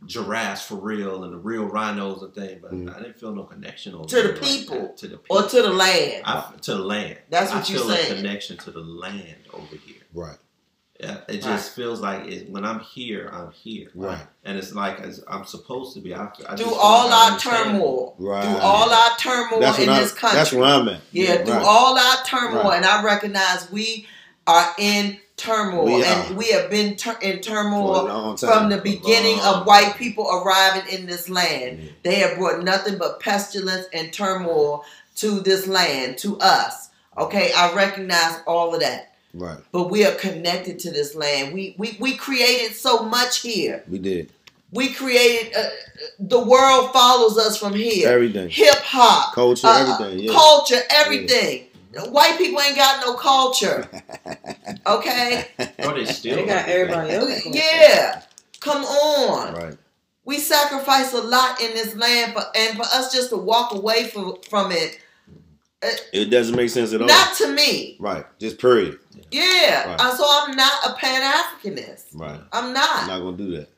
giraffes 0.06 0.64
for 0.64 0.76
real 0.76 1.24
and 1.24 1.34
the 1.34 1.38
real 1.38 1.66
rhinos 1.66 2.24
and 2.24 2.34
things, 2.34 2.60
but 2.62 2.72
Mm. 2.74 2.96
I 2.96 3.00
didn't 3.02 3.20
feel 3.20 3.34
no 3.36 3.44
connection 3.44 3.94
over 3.96 4.06
To 4.06 4.16
the 4.16 4.22
there 4.24 4.32
like 4.34 4.42
people. 4.42 4.80
that, 4.82 4.98
to 4.98 5.08
the 5.08 5.18
people, 5.18 5.38
Or 5.38 5.44
to 5.48 5.62
the 5.62 5.70
land. 5.70 6.24
I, 6.26 6.52
to 6.62 6.74
the 6.76 6.80
land. 6.84 7.18
That's 7.30 7.54
what 7.54 7.70
you 7.70 7.78
feel 7.78 7.90
saying. 7.90 8.16
connection 8.18 8.58
to 8.58 8.72
the 8.72 8.80
land 8.82 9.38
over 9.54 9.76
here. 9.76 10.02
right. 10.14 10.38
Yeah, 11.00 11.22
it 11.28 11.42
just 11.42 11.76
feels 11.76 12.00
like 12.00 12.28
it, 12.28 12.52
when 12.52 12.64
I'm 12.64 12.80
here, 12.80 13.28
I'm 13.34 13.50
here. 13.52 13.90
Right. 13.96 14.22
And 14.46 14.56
it's 14.56 14.76
like 14.76 15.00
as 15.00 15.24
I'm 15.28 15.46
supposed 15.46 15.96
to 15.96 16.00
be. 16.00 16.14
I, 16.14 16.26
I 16.48 16.56
Through 16.56 16.66
feel 16.68 16.76
all 16.76 17.12
our 17.12 17.40
turmoil. 17.40 18.16
Right. 18.20 18.44
Through 18.44 18.58
all 18.58 18.88
our 18.88 19.18
turmoil 19.18 19.62
That's 19.62 19.80
in 19.80 19.88
what 19.88 19.96
I, 19.98 20.00
this 20.02 20.14
country. 20.14 20.38
That's 20.38 20.52
where 20.54 20.64
I'm 20.64 20.88
at. 20.90 21.02
Yeah, 21.12 21.44
through 21.44 21.56
Right. 21.56 21.66
all 21.66 21.98
our 21.98 22.24
turmoil, 22.24 22.64
Right. 22.66 22.78
and 22.78 22.86
I 22.86 23.02
recognize 23.04 23.72
we 23.72 24.06
are 24.46 24.76
in 24.78 25.18
turmoil, 25.42 25.86
We 25.86 26.04
and 26.04 26.38
we 26.38 26.52
have 26.52 26.70
been 26.70 26.96
tur- 26.96 27.18
in 27.22 27.40
turmoil 27.40 28.38
from 28.38 28.70
the 28.70 28.78
beginning 28.78 29.40
of 29.42 29.66
white 29.66 29.96
people 29.98 30.28
arriving 30.30 30.92
in 30.94 31.06
this 31.08 31.30
land. 31.30 31.80
Yeah. 31.82 31.90
They 32.04 32.16
have 32.16 32.38
brought 32.38 32.64
nothing 32.64 32.98
but 32.98 33.20
pestilence 33.20 33.88
and 33.94 34.14
turmoil 34.14 34.86
to 35.18 35.40
this 35.42 35.68
land, 35.68 36.18
to 36.20 36.38
us. 36.40 36.90
Okay, 37.18 37.52
I 37.54 37.74
recognize 37.74 38.40
all 38.48 38.74
of 38.74 38.82
that. 38.82 39.16
Right. 39.34 39.58
But 39.72 39.90
we 39.90 40.06
are 40.06 40.12
connected 40.14 40.80
to 40.80 40.92
this 40.92 41.16
land. 41.16 41.54
We 41.54 41.76
we, 41.78 41.98
we 42.00 42.16
created 42.16 42.76
so 42.76 43.04
much 43.04 43.40
here. 43.42 43.84
We 43.90 43.98
did 43.98 44.30
We 44.72 44.94
created 44.94 45.54
uh, 45.56 45.70
the 46.20 46.40
world 46.40 46.92
follows 46.94 47.38
us 47.38 47.58
from 47.58 47.74
here. 47.74 48.08
everything. 48.10 48.50
Hip 48.50 48.76
hop, 48.84 49.34
Culture, 49.34 49.68
uh, 49.68 49.80
everything. 49.98 50.20
Yeah. 50.20 50.34
culture, 50.34 50.82
everything. 50.90 51.68
White 52.10 52.38
people 52.38 52.62
ain't 52.62 52.76
got 52.76 53.02
no 53.06 53.16
culture. 53.16 53.90
Okay? 54.86 55.46
Or 55.84 55.94
they 55.94 56.06
still 56.06 56.38
They 56.38 56.46
got 56.46 56.68
everybody 56.68 57.12
else. 57.12 57.46
Yeah. 57.46 58.22
Come 58.60 58.84
on. 58.84 59.54
right. 59.54 59.78
We 60.24 60.40
sacrifice 60.40 61.14
a 61.14 61.22
lot 61.22 61.62
in 61.62 61.74
this 61.74 61.96
land 61.96 62.34
for 62.34 62.44
and 62.56 62.78
for 62.78 62.84
us 62.84 63.12
just 63.14 63.30
to 63.30 63.38
walk 63.38 63.74
away 63.74 64.08
from 64.08 64.38
from 64.50 64.72
it. 64.72 65.00
It 66.14 66.30
doesn't 66.30 66.56
make 66.56 66.70
sense 66.70 66.94
at 66.94 67.02
all. 67.02 67.08
Not 67.08 67.36
to 67.38 67.54
me. 67.54 67.98
right. 68.00 68.26
Just 68.40 68.60
period. 68.60 69.00
Yeah. 69.32 69.90
Right. 69.90 70.00
Uh, 70.00 70.16
so 70.16 70.24
I'm 70.28 70.56
not 70.56 70.72
a 70.88 70.94
Pan 70.94 71.22
Africanist. 71.22 72.06
Right. 72.14 72.40
I'm 72.52 72.74
not. 72.74 72.90
I'm 73.02 73.08
not. 73.08 73.08
not 73.08 73.20
gonna 73.20 73.38
do 73.38 73.52
that. 73.58 73.70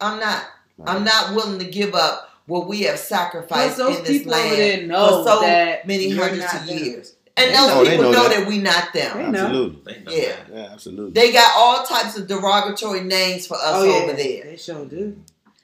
I'm 0.00 0.20
not. 0.20 0.46
I'm 0.86 1.04
not 1.04 1.34
willing 1.34 1.58
to 1.58 1.66
give 1.66 1.94
up 1.94 2.30
what 2.46 2.66
we 2.66 2.82
have 2.82 2.98
sacrificed 2.98 3.78
in 3.78 4.02
this 4.02 4.26
land 4.26 4.90
for 4.90 5.24
so 5.24 5.40
many 5.86 6.10
hundreds 6.10 6.40
not 6.40 6.62
of 6.62 6.66
them. 6.66 6.78
years. 6.78 7.16
And 7.40 7.50
They 7.50 7.56
those 7.56 7.68
know- 7.68 7.82
people 7.90 8.02
know 8.04 8.10
know 8.12 8.28
that. 8.28 8.38
that 8.40 8.48
we 8.48 8.58
not 8.58 8.92
them. 8.92 9.16
They 9.18 9.30
know. 9.30 9.44
Absolutely. 9.46 9.92
They 9.94 10.00
know 10.02 10.12
Yeah. 10.12 10.36
Yeah, 10.52 10.68
absolutely. 10.72 11.12
They 11.12 11.32
got 11.32 11.52
all 11.56 11.84
types 11.84 12.16
of 12.18 12.26
derogatory 12.26 13.00
names 13.02 13.46
for 13.46 13.54
us 13.54 13.62
Oh 13.76 13.84
yeah, 13.84 13.92
over 14.02 14.12
there. 14.12 14.44
they 14.44 14.56
sure 14.56 14.84
do. 14.84 15.16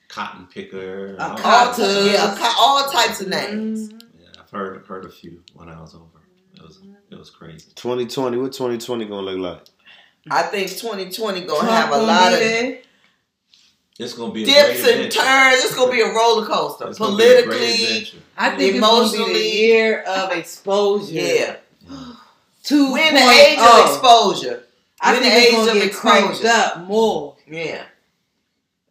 Cotton 0.09 0.47
picker. 0.53 1.15
A 1.15 1.21
all 1.23 1.29
All, 1.31 1.37
cotton- 1.37 1.83
that. 1.85 2.11
yeah, 2.13 2.35
ca- 2.37 2.55
all 2.57 2.83
types 2.89 3.21
of 3.21 3.27
names. 3.27 3.89
Mhm. 3.89 4.01
Yeah, 4.19 4.27
I've 4.41 4.49
heard 4.49 4.85
heard 4.87 5.05
a 5.05 5.09
few 5.09 5.43
when 5.53 5.69
I 5.69 5.79
was 5.81 5.93
over. 5.93 6.05
It 6.55 6.61
was 6.63 6.79
it 7.11 7.17
was 7.19 7.29
crazy. 7.29 7.65
2020. 7.75 8.37
What 8.37 8.51
2020 8.53 9.05
gonna 9.05 9.21
look 9.21 9.37
like? 9.37 9.63
I 10.31 10.43
think 10.43 10.69
2020 10.69 11.41
gonna 11.41 11.59
Trump 11.59 11.71
have 11.71 11.91
a 11.93 11.97
lot 11.97 12.33
of. 12.33 12.39
It's 13.99 14.13
gonna 14.13 14.31
be 14.31 14.43
a 14.43 14.45
dips 14.45 14.79
and 14.81 14.89
adventure. 15.01 15.19
turns. 15.19 15.63
It's 15.65 15.75
gonna 15.75 15.91
be 15.91 16.01
a 16.01 16.13
roller 16.13 16.45
coaster. 16.45 16.87
It's 16.87 16.99
gonna 16.99 17.17
be 17.17 17.23
a 17.23 17.43
great 17.43 17.59
Politically. 17.77 18.21
I 18.37 18.49
think 18.55 18.61
it's 18.75 18.79
gonna 18.79 19.01
be 19.11 19.17
the 19.17 19.17
Emotionally- 19.23 19.57
year 19.61 20.01
of 20.03 20.31
exposure. 20.31 21.13
yeah. 21.13 21.55
Two 22.67 22.91
We're 22.91 23.07
in 23.07 23.13
the 23.13 23.21
age 23.21 23.59
of 23.59 23.85
exposure. 23.85 24.63
I 24.99 25.13
We're 25.13 25.19
think 25.21 25.33
the 25.33 25.39
it's 25.39 25.47
age 25.47 25.55
gonna 25.55 25.71
of 25.71 25.77
get 25.85 25.93
cranked 25.93 26.29
exposure. 26.31 26.53
up 26.53 26.77
more. 26.87 27.35
Yeah. 27.49 27.83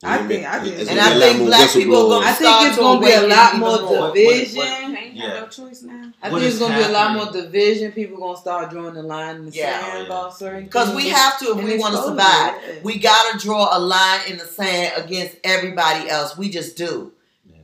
I 0.02 0.18
think- 0.26 0.46
I 0.46 0.60
think- 0.60 0.76
It's 0.78 0.90
And 0.90 1.00
I 1.00 1.08
be 1.10 1.14
a 1.14 1.18
lot 1.18 1.22
think 1.36 1.46
black 1.46 1.70
people 1.72 1.96
are 1.96 2.08
gonna 2.20 2.26
I 2.26 2.32
think 2.32 2.68
it's 2.68 2.76
gonna 2.78 3.00
be 3.00 3.12
a 3.12 3.20
lot 3.26 3.48
even 3.54 3.60
more 3.60 3.80
more. 3.82 4.14
division. 4.14 4.62
Ain't 4.96 5.14
Yeah. 5.16 5.40
no 5.40 5.46
choice 5.48 5.82
now. 5.82 6.12
I 6.22 6.28
What 6.30 6.38
think 6.40 6.50
it's 6.52 6.58
gonna 6.58 6.76
be 6.76 6.82
a 6.84 6.88
lot 6.88 7.12
more 7.14 7.26
division. 7.32 7.92
People 7.92 8.18
gonna 8.18 8.36
start 8.38 8.70
drawing 8.70 8.94
the 8.94 9.02
line 9.02 9.36
in 9.36 9.46
the 9.46 9.52
Yeah. 9.52 9.80
sand 9.80 9.92
Oh, 9.92 9.98
yeah. 10.00 10.06
about 10.06 10.38
certain 10.38 10.64
Because 10.64 10.94
we 10.94 11.08
have 11.10 11.38
to 11.40 11.44
if 11.52 11.58
And 11.58 11.64
we 11.68 11.76
want 11.78 11.94
to 11.96 12.02
survive. 12.02 12.54
yeah. 12.66 12.74
We 12.82 12.98
gotta 12.98 13.38
draw 13.38 13.76
a 13.76 13.80
line 13.80 14.20
in 14.28 14.38
the 14.38 14.46
sand 14.46 14.92
against 14.96 15.36
everybody 15.44 16.08
else. 16.08 16.36
We 16.38 16.48
just 16.50 16.76
do. 16.76 17.12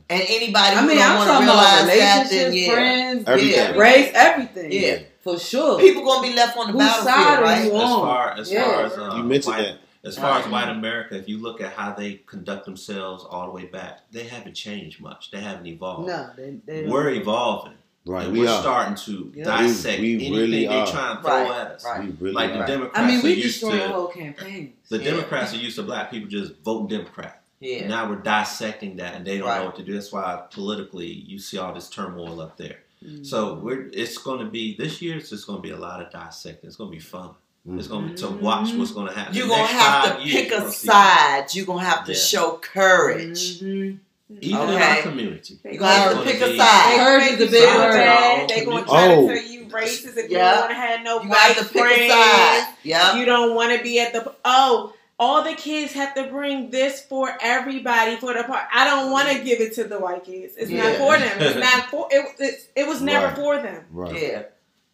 Yeah. 0.09 0.15
And 0.17 0.25
anybody 0.29 0.75
I 0.75 0.85
mean, 0.85 0.97
don't 0.97 1.05
I'm 1.11 1.17
want 1.17 1.27
to 1.27 1.33
talking 1.33 1.47
about 1.49 1.81
relationships, 1.83 2.29
then 2.29 2.53
yeah. 2.53 2.71
friends, 2.73 3.23
Everything. 3.27 3.51
Yeah. 3.51 3.71
race, 3.81 4.11
everything. 4.13 4.71
Yeah. 4.71 4.99
for 5.23 5.39
sure. 5.39 5.79
People 5.79 6.03
gonna 6.03 6.27
be 6.27 6.33
left 6.33 6.57
on 6.57 6.67
the 6.67 6.73
Whose 6.73 7.05
battlefield, 7.05 7.39
are 7.39 7.41
right? 7.43 7.65
you 7.65 7.71
As 7.73 7.89
far 7.89 8.31
as 8.39 8.51
Yeah. 8.51 8.63
far 8.65 8.85
as 8.85 8.93
uh, 8.97 9.15
You 9.17 9.23
mentioned 9.23 9.55
white, 9.55 9.61
that. 9.63 10.07
as 10.09 10.17
far 10.17 10.39
as 10.39 10.47
white 10.47 10.69
America, 10.69 11.15
if 11.17 11.29
you 11.29 11.37
look 11.41 11.61
at 11.61 11.71
how 11.73 11.93
they 11.93 12.15
conduct 12.25 12.65
themselves 12.65 13.23
all 13.29 13.45
the 13.45 13.51
way 13.51 13.65
back, 13.65 13.99
they 14.11 14.23
haven't 14.25 14.53
changed 14.53 14.99
much. 15.01 15.31
They 15.31 15.39
haven't 15.39 15.65
evolved. 15.65 16.07
no, 16.07 16.29
they, 16.35 16.57
they 16.65 16.81
don't. 16.81 16.91
We're 16.91 17.09
evolving. 17.11 17.73
Right. 18.05 18.25
and 18.25 18.33
We 18.33 18.39
we're 18.41 18.49
are. 18.49 18.59
starting 18.61 18.95
to 18.95 19.31
Yeah. 19.33 19.45
dissect 19.45 20.01
We- 20.01 20.07
we 20.07 20.25
anything 20.25 20.33
really 20.33 20.67
they 20.67 20.75
are. 20.75 20.85
try 20.87 21.11
and 21.11 21.21
throw 21.21 21.31
Right, 21.31 21.51
at 21.61 21.67
us. 21.67 21.85
right. 21.85 22.11
Really 22.19 22.33
Like 22.33 22.49
are. 22.51 22.57
the 22.57 22.65
Democrats 22.65 22.99
I 22.99 23.07
mean, 23.07 23.21
we 23.23 23.29
used 23.35 23.61
destroying 23.61 23.79
to 23.79 23.87
whole 23.87 24.07
campaigns. 24.07 24.73
the 24.89 24.97
Yeah. 24.97 25.03
Democrats 25.11 25.53
are 25.53 25.57
used 25.57 25.77
to 25.77 25.83
black 25.83 26.11
people 26.11 26.27
just 26.27 26.51
voting 26.65 26.87
Democrat. 26.97 27.42
Yeah. 27.63 27.87
Now 27.87 28.09
we're 28.09 28.17
dissecting 28.17 28.97
that, 28.97 29.15
and 29.15 29.25
they 29.25 29.37
don't 29.37 29.47
Right. 29.47 29.59
know 29.59 29.65
what 29.67 29.75
to 29.77 29.83
do. 29.83 29.93
That's 29.93 30.11
why 30.11 30.41
politically 30.51 31.07
you 31.07 31.39
see 31.39 31.57
all 31.57 31.73
this 31.73 31.89
turmoil 31.89 32.41
up 32.41 32.57
there. 32.57 32.79
Mm. 33.03 33.25
So 33.25 33.55
we're 33.55 33.89
it's 33.93 34.17
going 34.17 34.39
to 34.39 34.49
be 34.51 34.75
this 34.75 35.01
year. 35.01 35.17
It's 35.17 35.29
just 35.29 35.47
going 35.47 35.59
to 35.59 35.63
be 35.63 35.71
a 35.71 35.77
lot 35.77 36.01
of 36.01 36.11
dissecting. 36.11 36.67
It's 36.67 36.75
going 36.77 36.89
to 36.91 36.95
be 36.95 37.01
fun. 37.01 37.31
Mm. 37.67 37.79
It's 37.79 37.87
going 37.87 38.03
to 38.07 38.11
be 38.13 38.17
to 38.19 38.27
watch 38.43 38.73
what's 38.73 38.91
going 38.91 39.07
to 39.07 39.13
happen. 39.13 39.35
You're 39.35 39.47
gonna 39.47 39.65
have 39.65 40.17
to 40.17 40.23
pick 40.23 40.51
a 40.51 40.69
side. 40.71 41.45
You're 41.53 41.65
gonna 41.65 41.83
have 41.85 42.05
to 42.05 42.11
Yeah. 42.11 42.17
show 42.17 42.59
courage. 42.61 43.59
Mhm. 43.61 43.99
even 44.41 44.61
in 44.69 44.81
our 44.81 45.01
community. 45.03 45.59
You're 45.63 45.77
gonna 45.77 45.91
have 45.93 46.17
to 46.17 46.23
pick 46.23 46.41
a 46.41 46.57
side. 46.57 46.95
Courage 46.97 47.33
is 47.33 47.47
a 47.47 47.51
big 47.51 47.63
Sides 47.63 47.77
word. 47.77 47.99
of 48.01 48.07
our 48.07 48.41
own 48.41 48.47
They 48.47 48.65
gonna 48.65 48.83
community. 48.83 48.89
try 48.89 49.13
Oh. 49.13 49.27
to 49.27 49.35
tell 49.35 49.51
you 49.51 49.65
racist 49.65 50.17
if 50.17 50.29
you 50.31 50.37
don't 50.37 50.59
want 50.59 50.69
to 50.71 50.75
have 50.75 51.03
no 51.03 51.21
You 51.21 51.29
white 51.29 51.37
have 51.37 51.67
to 51.67 51.73
pick 51.73 51.83
a 51.85 52.09
side. 52.09 52.67
Yeah. 52.83 53.15
You 53.17 53.25
don't 53.25 53.53
want 53.53 53.77
to 53.77 53.83
be 53.83 53.99
at 53.99 54.11
the 54.13 54.33
oh. 54.43 54.92
All 55.19 55.43
the 55.43 55.53
kids 55.53 55.93
have 55.93 56.15
to 56.15 56.23
bring 56.27 56.69
this 56.71 57.01
for 57.01 57.37
everybody 57.41 58.15
for 58.17 58.33
the 58.33 58.43
part. 58.43 58.65
I 58.73 58.83
don't 58.85 59.11
want 59.11 59.29
to 59.29 59.43
give 59.43 59.61
it 59.61 59.73
to 59.75 59.83
the 59.85 59.99
white 59.99 60.23
kids. 60.23 60.55
It's 60.57 60.71
not 60.71 60.95
for 60.97 61.17
them. 61.17 61.37
It's 61.39 61.59
not 61.73 61.89
for 61.89 62.07
it. 62.11 62.25
It, 62.39 62.69
it 62.75 62.87
was 62.87 63.01
never 63.01 63.27
Right. 63.27 63.35
for 63.35 63.57
them. 63.61 63.85
Right. 63.91 64.21
Yeah. 64.21 64.43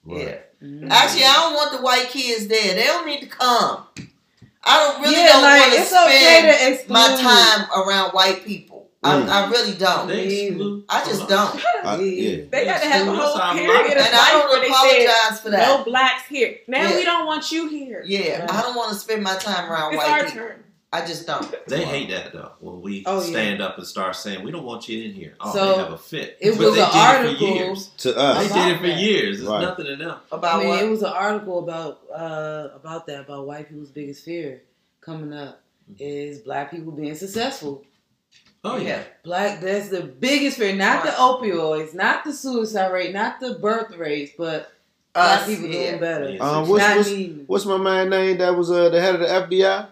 Right. 0.06 0.26
Yeah. 0.28 0.38
Mhm. 0.68 0.90
Actually, 0.92 1.24
I 1.26 1.34
don't 1.34 1.54
want 1.54 1.72
the 1.78 1.82
white 1.84 2.08
kids 2.10 2.48
there. 2.48 2.76
They 2.76 2.84
don't 2.84 3.06
need 3.08 3.22
to 3.22 3.28
come. 3.28 3.86
I 4.62 4.78
don't 4.78 5.02
really 5.02 5.16
yeah, 5.16 5.28
don't 5.28 5.42
like 5.42 5.62
want 5.62 5.74
to 5.74 5.80
it's 5.80 5.94
okay 5.94 6.76
spend 6.76 6.88
to 6.88 6.94
my 6.94 7.08
time 7.22 7.68
around 7.82 8.12
white 8.12 8.44
people. 8.46 8.69
Mm. 9.04 9.30
I, 9.30 9.46
I 9.46 9.50
really 9.50 9.78
don't. 9.78 10.08
They 10.10 10.50
I 10.90 11.06
just 11.06 11.30
don't. 11.30 11.56
I- 11.86 11.98
yeah. 12.02 12.46
They 12.52 12.66
got 12.66 12.82
to 12.82 12.90
have 12.90 13.08
a 13.08 13.12
whole 13.12 13.22
us 13.22 13.40
of 13.40 13.56
period 13.56 13.92
of 13.92 13.98
And 13.98 14.14
I 14.14 14.18
life 14.18 14.32
don't 14.34 14.50
where 14.50 14.60
they 14.60 14.68
said 14.68 15.06
apologize 15.08 15.40
for 15.42 15.50
that. 15.52 15.68
no 15.78 15.84
blacks 15.86 16.26
here. 16.28 16.58
Now 16.68 16.82
Yeah. 16.90 16.96
we 16.96 17.06
don't 17.06 17.26
want 17.26 17.50
you 17.52 17.70
here. 17.70 18.04
Yeah, 18.06 18.42
Right. 18.42 18.52
I 18.54 18.62
don't 18.62 18.76
want 18.76 18.90
to 18.92 18.96
spend 19.00 19.24
my 19.24 19.36
time 19.38 19.72
around 19.72 19.94
It's 19.94 20.04
white 20.04 20.10
our 20.12 20.26
people. 20.26 20.40
turn. 20.42 20.64
I 20.92 21.06
just 21.06 21.26
don't. 21.28 21.48
They 21.68 21.86
hate 21.86 22.10
that 22.10 22.34
though. 22.34 22.52
When 22.60 22.82
we 22.82 23.04
Oh, 23.06 23.22
yeah. 23.22 23.30
stand 23.30 23.62
up 23.62 23.78
and 23.78 23.86
start 23.88 24.16
saying 24.18 24.44
we 24.44 24.52
don't 24.52 24.66
want 24.66 24.90
you 24.90 25.04
in 25.06 25.14
here. 25.14 25.36
Oh, 25.40 25.54
So, 25.54 25.72
they 25.78 25.78
have 25.84 25.92
a 25.94 25.98
fit. 25.98 26.38
it 26.42 26.58
was 26.58 26.78
an 26.78 26.84
article- 26.92 27.38
for 27.48 27.54
years. 27.54 27.88
To 28.00 28.12
They 28.12 28.48
did 28.48 28.68
it 28.74 28.78
for 28.82 28.88
that. 28.88 28.98
years. 29.00 29.40
It's 29.40 29.48
Right. 29.48 29.62
nothing 29.62 29.86
to 29.86 29.96
them. 29.96 30.18
About 30.32 30.56
I 30.56 30.60
mean, 30.60 30.68
what? 30.70 30.84
it 30.84 30.90
was 30.90 31.04
an 31.04 31.14
article 31.14 31.60
about 31.60 32.00
uh, 32.14 32.70
about 32.76 33.06
that 33.08 33.22
about 33.22 33.46
white 33.46 33.70
people's 33.70 33.92
biggest 33.92 34.26
fear 34.26 34.64
coming 35.00 35.32
up 35.32 35.62
is 36.00 36.40
black 36.40 36.72
people 36.72 36.92
being 36.92 37.16
successful. 37.16 37.84
Oh 38.64 38.78
yeah. 38.78 39.04
Black 39.24 39.62
that's 39.62 39.90
the 39.90 40.02
biggest 40.02 40.58
fear, 40.58 40.76
not 40.76 41.04
the 41.06 41.12
opioids, 41.12 41.94
not 41.94 42.24
the 42.26 42.34
suicide 42.34 42.92
rate, 42.92 43.14
not 43.14 43.40
the 43.40 43.54
birth 43.56 43.96
rates, 43.96 44.34
but 44.38 44.72
black 45.14 45.42
Us, 45.42 45.48
people 45.48 45.68
yeah. 45.68 45.90
doing 45.90 46.00
better. 46.00 46.30
Yeah. 46.32 46.40
Um, 46.40 46.68
what's, 46.68 47.10
what's, 47.10 47.10
what's 47.48 47.66
my 47.66 47.78
man 47.78 48.10
name 48.10 48.38
that 48.40 48.56
was 48.56 48.70
uh, 48.72 48.90
the 48.90 49.00
head 49.02 49.16
of 49.16 49.22
the 49.22 49.28
FBI 49.58 49.88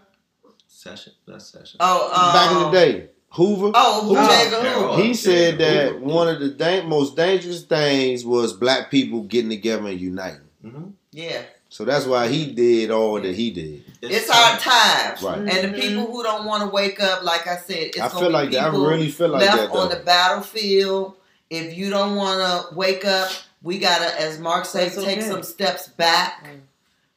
Session. 0.68 1.14
That's 1.28 1.48
session. 1.48 1.78
Oh, 1.80 2.08
um, 2.14 2.34
back 2.34 2.52
in 2.52 2.60
the 2.60 2.70
day? 2.72 3.10
Hoover. 3.32 3.72
Oh, 3.74 4.04
who 4.08 4.16
Oh. 4.18 4.26
Hoover. 4.26 4.88
Oh, 4.94 5.02
he 5.02 5.14
said 5.14 5.58
that 5.58 5.94
Hoover. 5.94 6.06
one 6.06 6.28
of 6.28 6.40
the 6.40 6.50
da- 6.50 6.86
most 6.86 7.16
dangerous 7.16 7.64
things 7.64 8.24
was 8.26 8.54
black 8.54 8.92
people 8.92 9.24
getting 9.24 9.50
together 9.50 9.88
and 9.88 10.00
uniting. 10.00 10.42
Mm-hmm. 10.64 10.90
Yeah, 11.12 11.42
So 11.78 11.86
that's 11.86 12.08
why 12.08 12.28
he 12.28 12.54
did 12.54 12.90
all 12.90 13.22
that 13.22 13.36
he 13.36 13.52
did. 13.52 13.84
it's 14.02 14.32
our 14.32 14.58
time. 14.58 15.16
Right. 15.24 15.56
And 15.56 15.72
the 15.76 15.80
people 15.80 16.12
who 16.12 16.24
don't 16.24 16.44
want 16.44 16.64
to 16.64 16.70
wake 16.70 17.00
up, 17.00 17.22
like 17.22 17.46
I 17.46 17.56
said, 17.58 17.90
it's 17.90 18.00
I 18.00 18.08
gonna 18.08 18.20
feel 18.20 18.30
be 18.30 18.34
like 18.34 18.52
that. 18.54 18.64
I 18.64 18.68
really 18.70 19.12
feel 19.12 19.28
like 19.28 19.42
left 19.42 19.58
that 19.58 19.70
on 19.70 19.90
the 19.90 19.98
battlefield. 19.98 21.18
If 21.52 21.78
you 21.78 21.92
don't 21.92 22.16
want 22.16 22.40
to 22.40 22.76
wake 22.76 23.06
up, 23.06 23.30
we 23.62 23.78
gotta, 23.78 24.20
as 24.20 24.40
Mark 24.40 24.66
says, 24.66 24.96
That's 24.96 25.06
take 25.06 25.20
okay. 25.20 25.28
some 25.30 25.44
steps 25.44 25.88
back. 25.90 26.46
Mm. 26.46 26.62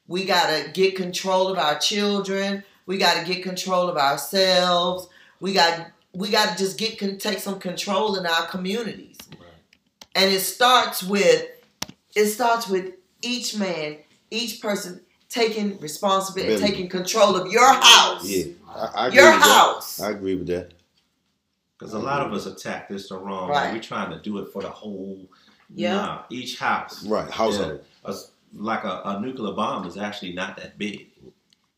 We 0.09 0.27
gotta 0.27 0.69
get 0.73 0.95
control 0.95 1.49
of 1.49 1.57
our 1.57 1.79
children. 1.79 2.63
We 2.85 2.99
gotta 2.99 3.25
get 3.27 3.43
control 3.43 3.89
of 3.89 3.97
ourselves. 3.97 5.09
We 5.41 5.55
got 5.55 5.87
we 6.13 6.29
gotta 6.29 6.59
just 6.59 6.79
get 6.79 6.99
con- 6.99 7.17
take 7.17 7.39
some 7.39 7.61
control 7.61 8.19
in 8.19 8.27
our 8.27 8.47
communities. 8.49 9.17
And 10.15 10.31
it 10.31 10.41
starts 10.41 11.03
with 11.03 11.47
it 12.15 12.27
starts 12.27 12.69
with 12.69 12.93
each 13.23 13.57
man, 13.57 13.97
each 14.31 14.61
person 14.61 15.01
taking 15.29 15.79
responsibility, 15.79 16.55
Really? 16.55 16.67
taking 16.69 16.89
control 16.89 17.37
of 17.37 17.51
your 17.53 17.67
house. 17.73 18.29
yeah, 18.29 18.45
I, 18.69 18.91
I 18.95 19.07
agree 19.09 19.19
Your 19.21 19.31
with 19.33 19.41
that. 19.43 20.01
I 20.03 20.11
agree 20.11 20.35
with 20.35 20.47
that. 20.49 20.73
Because 21.79 21.95
a 21.95 21.99
lot 21.99 22.27
of 22.27 22.33
us 22.33 22.47
attack 22.47 22.89
this 22.89 23.09
the 23.09 23.17
wrong 23.17 23.49
Right. 23.49 23.69
way. 23.69 23.77
We're 23.79 23.83
trying 23.83 24.11
to 24.11 24.19
do 24.21 24.39
it 24.39 24.53
for 24.53 24.61
the 24.63 24.69
whole. 24.69 25.19
Yeah. 25.75 25.95
Nah, 25.95 26.23
each 26.31 26.59
house. 26.59 27.07
Right, 27.07 27.31
household. 27.31 27.81
Yeah. 28.05 28.11
A 28.11 28.13
s- 28.13 28.33
like 28.55 28.83
a, 28.85 29.03
a 29.05 29.21
nuclear 29.21 29.55
bomb 29.55 29.87
is 29.87 29.97
actually 29.97 30.33
not 30.33 30.57
that 30.57 30.77
big. 30.77 31.07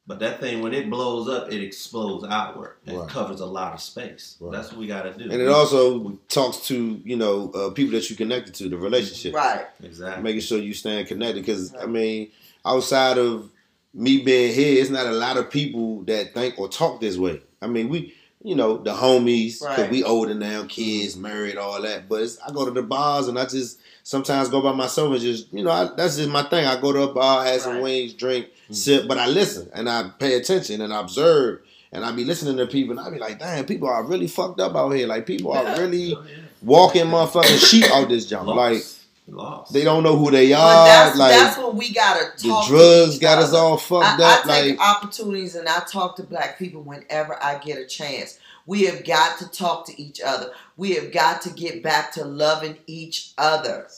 But 0.06 0.18
that 0.18 0.40
thing, 0.40 0.62
when 0.62 0.72
it 0.74 0.90
blows 0.90 1.28
up, 1.28 1.52
it 1.52 1.62
explodes 1.62 2.24
outward 2.24 2.76
and 2.86 2.98
Right. 2.98 3.08
covers 3.08 3.38
a 3.40 3.46
lot 3.46 3.72
of 3.74 3.80
space. 3.80 4.36
Right. 4.40 4.50
That's 4.52 4.70
what 4.70 4.78
we 4.80 4.86
got 4.88 5.02
to 5.02 5.12
do. 5.12 5.30
And 5.30 5.40
it 5.40 5.48
also 5.48 6.18
talks 6.28 6.66
to 6.68 7.00
you 7.04 7.16
know 7.16 7.52
uh, 7.52 7.70
people 7.70 7.92
that 7.92 8.08
you 8.10 8.16
connected 8.16 8.54
to 8.54 8.68
the 8.68 8.76
relationship, 8.78 9.34
Right. 9.34 9.66
exactly. 9.82 10.22
making 10.22 10.40
sure 10.40 10.58
you 10.58 10.74
stand 10.74 11.06
connected. 11.06 11.44
Because 11.44 11.72
I 11.76 11.86
mean, 11.86 12.30
outside 12.64 13.18
of 13.18 13.50
me 13.94 14.22
being 14.22 14.54
here, 14.54 14.80
it's 14.80 14.90
not 14.90 15.06
a 15.06 15.12
lot 15.12 15.36
of 15.36 15.50
people 15.50 16.02
that 16.04 16.34
think 16.34 16.58
or 16.58 16.68
talk 16.68 17.00
this 17.00 17.16
way. 17.16 17.40
I 17.60 17.66
mean, 17.66 17.88
we 17.88 18.14
you 18.44 18.56
know, 18.56 18.78
the 18.78 18.92
homies, 18.92 19.60
because 19.60 19.78
Right. 19.78 19.90
we 19.90 20.02
older 20.04 20.34
now, 20.34 20.64
kids, 20.68 21.16
married, 21.16 21.56
all 21.56 21.80
that. 21.82 22.08
But 22.08 22.22
it's, 22.22 22.38
I 22.40 22.50
go 22.50 22.64
to 22.64 22.70
the 22.70 22.82
bars 22.82 23.28
and 23.28 23.38
I 23.38 23.44
just 23.46 23.78
sometimes 24.02 24.48
go 24.48 24.60
by 24.60 24.72
myself 24.72 25.12
and 25.12 25.20
just, 25.20 25.52
you 25.52 25.62
know, 25.62 25.70
I, 25.70 25.88
that's 25.96 26.16
just 26.16 26.28
my 26.28 26.42
thing. 26.44 26.66
I 26.66 26.80
go 26.80 26.92
to 26.92 27.02
a 27.02 27.14
bar, 27.14 27.44
have 27.44 27.60
some 27.60 27.74
Right. 27.74 27.82
wings, 27.82 28.14
drink, 28.14 28.48
mm. 28.68 28.74
sip, 28.74 29.06
but 29.06 29.18
I 29.18 29.28
listen 29.28 29.70
and 29.74 29.88
I 29.88 30.10
pay 30.18 30.34
attention 30.34 30.80
and 30.80 30.92
I 30.92 31.00
observe. 31.00 31.60
And 31.92 32.04
I 32.04 32.10
be 32.10 32.24
listening 32.24 32.56
to 32.56 32.66
people 32.66 32.98
and 32.98 33.06
I 33.06 33.10
be 33.10 33.18
like, 33.18 33.38
damn, 33.38 33.66
people 33.66 33.86
are 33.86 34.02
really 34.02 34.26
fucked 34.26 34.58
up 34.60 34.74
out 34.74 34.90
here. 34.90 35.06
Like, 35.06 35.26
people 35.26 35.52
are 35.52 35.76
really 35.78 36.14
oh, 36.16 36.24
walking 36.62 37.04
motherfucking 37.04 37.64
sheep 37.68 37.84
out 37.92 38.08
this 38.08 38.26
jump. 38.26 38.48
Like, 38.48 38.82
Lost. 39.28 39.48
Lost. 39.60 39.72
they 39.72 39.84
don't 39.84 40.02
know 40.02 40.16
who 40.16 40.30
they 40.30 40.50
But 40.50 40.58
are. 40.60 40.86
that's 40.86 41.16
like, 41.16 41.30
that's 41.30 41.56
what 41.56 41.74
we 41.76 41.92
gotta 41.92 42.32
the 42.42 42.48
talk. 42.48 42.66
to 42.66 42.70
drugs 42.70 43.14
each 43.16 43.20
got 43.20 43.38
us 43.38 43.52
all 43.54 43.76
fucked 43.76 44.20
I, 44.20 44.38
up. 44.40 44.46
I 44.46 44.48
take 44.62 44.78
like, 44.78 44.88
opportunities 44.96 45.54
and 45.54 45.68
I 45.68 45.80
talk 45.80 46.16
to 46.16 46.22
black 46.24 46.58
people 46.58 46.82
whenever 46.82 47.40
I 47.42 47.58
get 47.58 47.78
a 47.78 47.86
chance. 47.86 48.38
We 48.66 48.84
have 48.84 49.04
got 49.04 49.38
to 49.38 49.48
talk 49.50 49.86
to 49.86 50.00
each 50.00 50.20
other. 50.20 50.50
We 50.76 50.92
have 50.94 51.12
got 51.12 51.42
to 51.42 51.50
get 51.50 51.82
back 51.82 52.12
to 52.12 52.24
loving 52.24 52.78
each 52.86 53.32
other. 53.38 53.88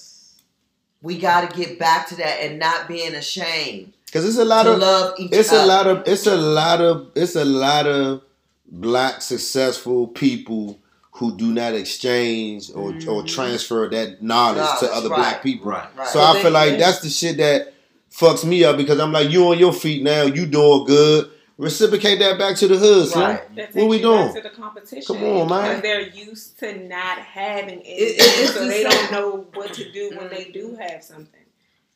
We 1.02 1.18
got 1.18 1.50
to 1.50 1.56
get 1.56 1.78
back 1.78 2.08
to 2.08 2.16
that 2.16 2.38
and 2.40 2.58
not 2.58 2.88
being 2.88 3.14
ashamed 3.14 3.92
because 4.06 4.26
it's 4.26 4.38
a 4.38 4.44
lot 4.44 4.66
of 4.66 4.78
love 4.78 5.14
each 5.18 5.32
it's 5.32 5.52
other. 5.52 5.62
a 5.62 5.66
lot 5.66 5.86
of 5.86 6.02
it's 6.06 6.26
a 6.26 6.36
lot 6.36 6.80
of 6.80 7.10
it's 7.14 7.34
a 7.36 7.44
lot 7.44 7.86
of 7.86 8.22
black 8.66 9.20
successful 9.20 10.06
people 10.06 10.78
who 11.16 11.36
do 11.36 11.52
not 11.52 11.74
exchange 11.74 12.70
or 12.74 12.88
or 12.90 13.22
mm. 13.22 13.28
transfer 13.28 13.88
that 13.88 14.22
knowledge, 14.22 14.80
to 14.80 14.86
other 14.92 15.08
right. 15.08 15.16
black 15.16 15.42
people. 15.42 15.70
Right. 15.70 15.88
Right. 15.96 16.06
So, 16.08 16.14
So 16.14 16.20
I 16.20 16.34
they- 16.34 16.42
feel 16.42 16.50
like 16.52 16.70
yeah. 16.72 16.76
that's 16.78 17.00
the 17.00 17.08
shit 17.08 17.36
that 17.38 17.72
fucks 18.10 18.44
me 18.44 18.64
up 18.64 18.76
because 18.76 18.98
I'm 18.98 19.12
like 19.12 19.30
you 19.30 19.46
on 19.48 19.58
your 19.58 19.72
feet 19.72 20.02
now, 20.02 20.22
you 20.24 20.46
doing 20.46 20.84
good. 20.86 21.30
Reciprocate 21.56 22.18
that 22.18 22.36
back 22.36 22.56
to 22.56 22.66
the 22.66 22.76
hood, 22.76 23.06
son. 23.08 23.22
Right. 23.22 23.54
That 23.56 23.74
What 23.76 23.88
we 23.88 23.98
takes 23.98 24.04
you 24.04 24.10
back 24.12 24.32
doing? 24.32 24.42
To 24.42 24.48
the 24.48 24.54
competition. 24.56 25.14
Come 25.16 25.24
on, 25.24 25.48
man. 25.48 25.62
Because 25.76 25.82
they're 25.82 26.08
used 26.08 26.58
to 26.58 26.88
not 26.88 27.18
having 27.18 27.80
anything, 27.82 27.84
It- 27.86 28.16
it- 28.18 28.48
so 28.48 28.62
the 28.62 28.66
they 28.68 28.82
same- 28.82 28.90
don't 28.90 29.12
know 29.12 29.46
what 29.54 29.72
to 29.74 29.92
do 29.92 30.10
when 30.18 30.28
they 30.30 30.46
do 30.46 30.70
mm-hmm. 30.70 30.82
have 30.82 31.04
something. 31.04 31.40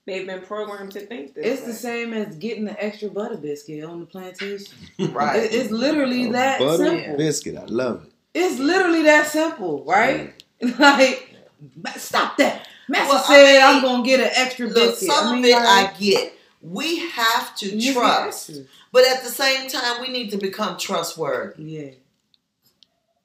They've 0.06 0.26
been 0.26 0.42
programmed 0.42 0.92
to 0.92 1.00
think 1.00 1.34
this. 1.34 1.44
It's 1.44 1.60
way. 1.62 1.66
the 1.66 1.74
same 1.74 2.12
as 2.14 2.36
getting 2.36 2.66
the 2.66 2.82
extra 2.82 3.10
butter 3.10 3.36
biscuit 3.36 3.82
on 3.82 3.98
the 3.98 4.06
plantation. 4.06 4.76
right. 5.12 5.42
It- 5.42 5.52
It's 5.54 5.70
literally 5.72 6.30
that 6.30 6.60
Butter 6.60 6.84
simple. 6.84 7.16
biscuit, 7.16 7.56
I 7.56 7.64
love 7.64 8.04
it. 8.06 8.12
It's 8.34 8.58
literally 8.58 9.02
that 9.02 9.26
simple, 9.26 9.84
right? 9.84 10.34
Mm-hmm. 10.62 10.80
like, 10.82 11.34
ma- 11.76 11.90
stop 11.92 12.36
that. 12.38 12.66
Master 12.88 13.08
Well, 13.14 13.24
I 13.24 13.26
said 13.26 13.52
mean, 13.54 13.62
I'm 13.62 13.82
gonna 13.82 14.04
get 14.04 14.20
an 14.20 14.30
extra 14.34 14.66
Look, 14.66 14.74
biscuit. 14.74 15.10
some 15.10 15.28
I 15.28 15.32
mean, 15.34 15.44
of 15.44 15.50
it 15.50 15.54
like, 15.54 15.94
I 15.94 15.98
get. 15.98 16.32
We 16.62 16.98
have 17.10 17.54
to 17.56 17.66
you 17.68 17.94
get 17.94 17.94
trust, 17.94 18.50
but 18.92 19.06
at 19.06 19.22
the 19.22 19.30
same 19.30 19.68
time, 19.68 20.00
we 20.00 20.08
need 20.08 20.30
to 20.30 20.38
become 20.38 20.76
trustworthy. 20.78 21.62
Yeah, 21.62 21.90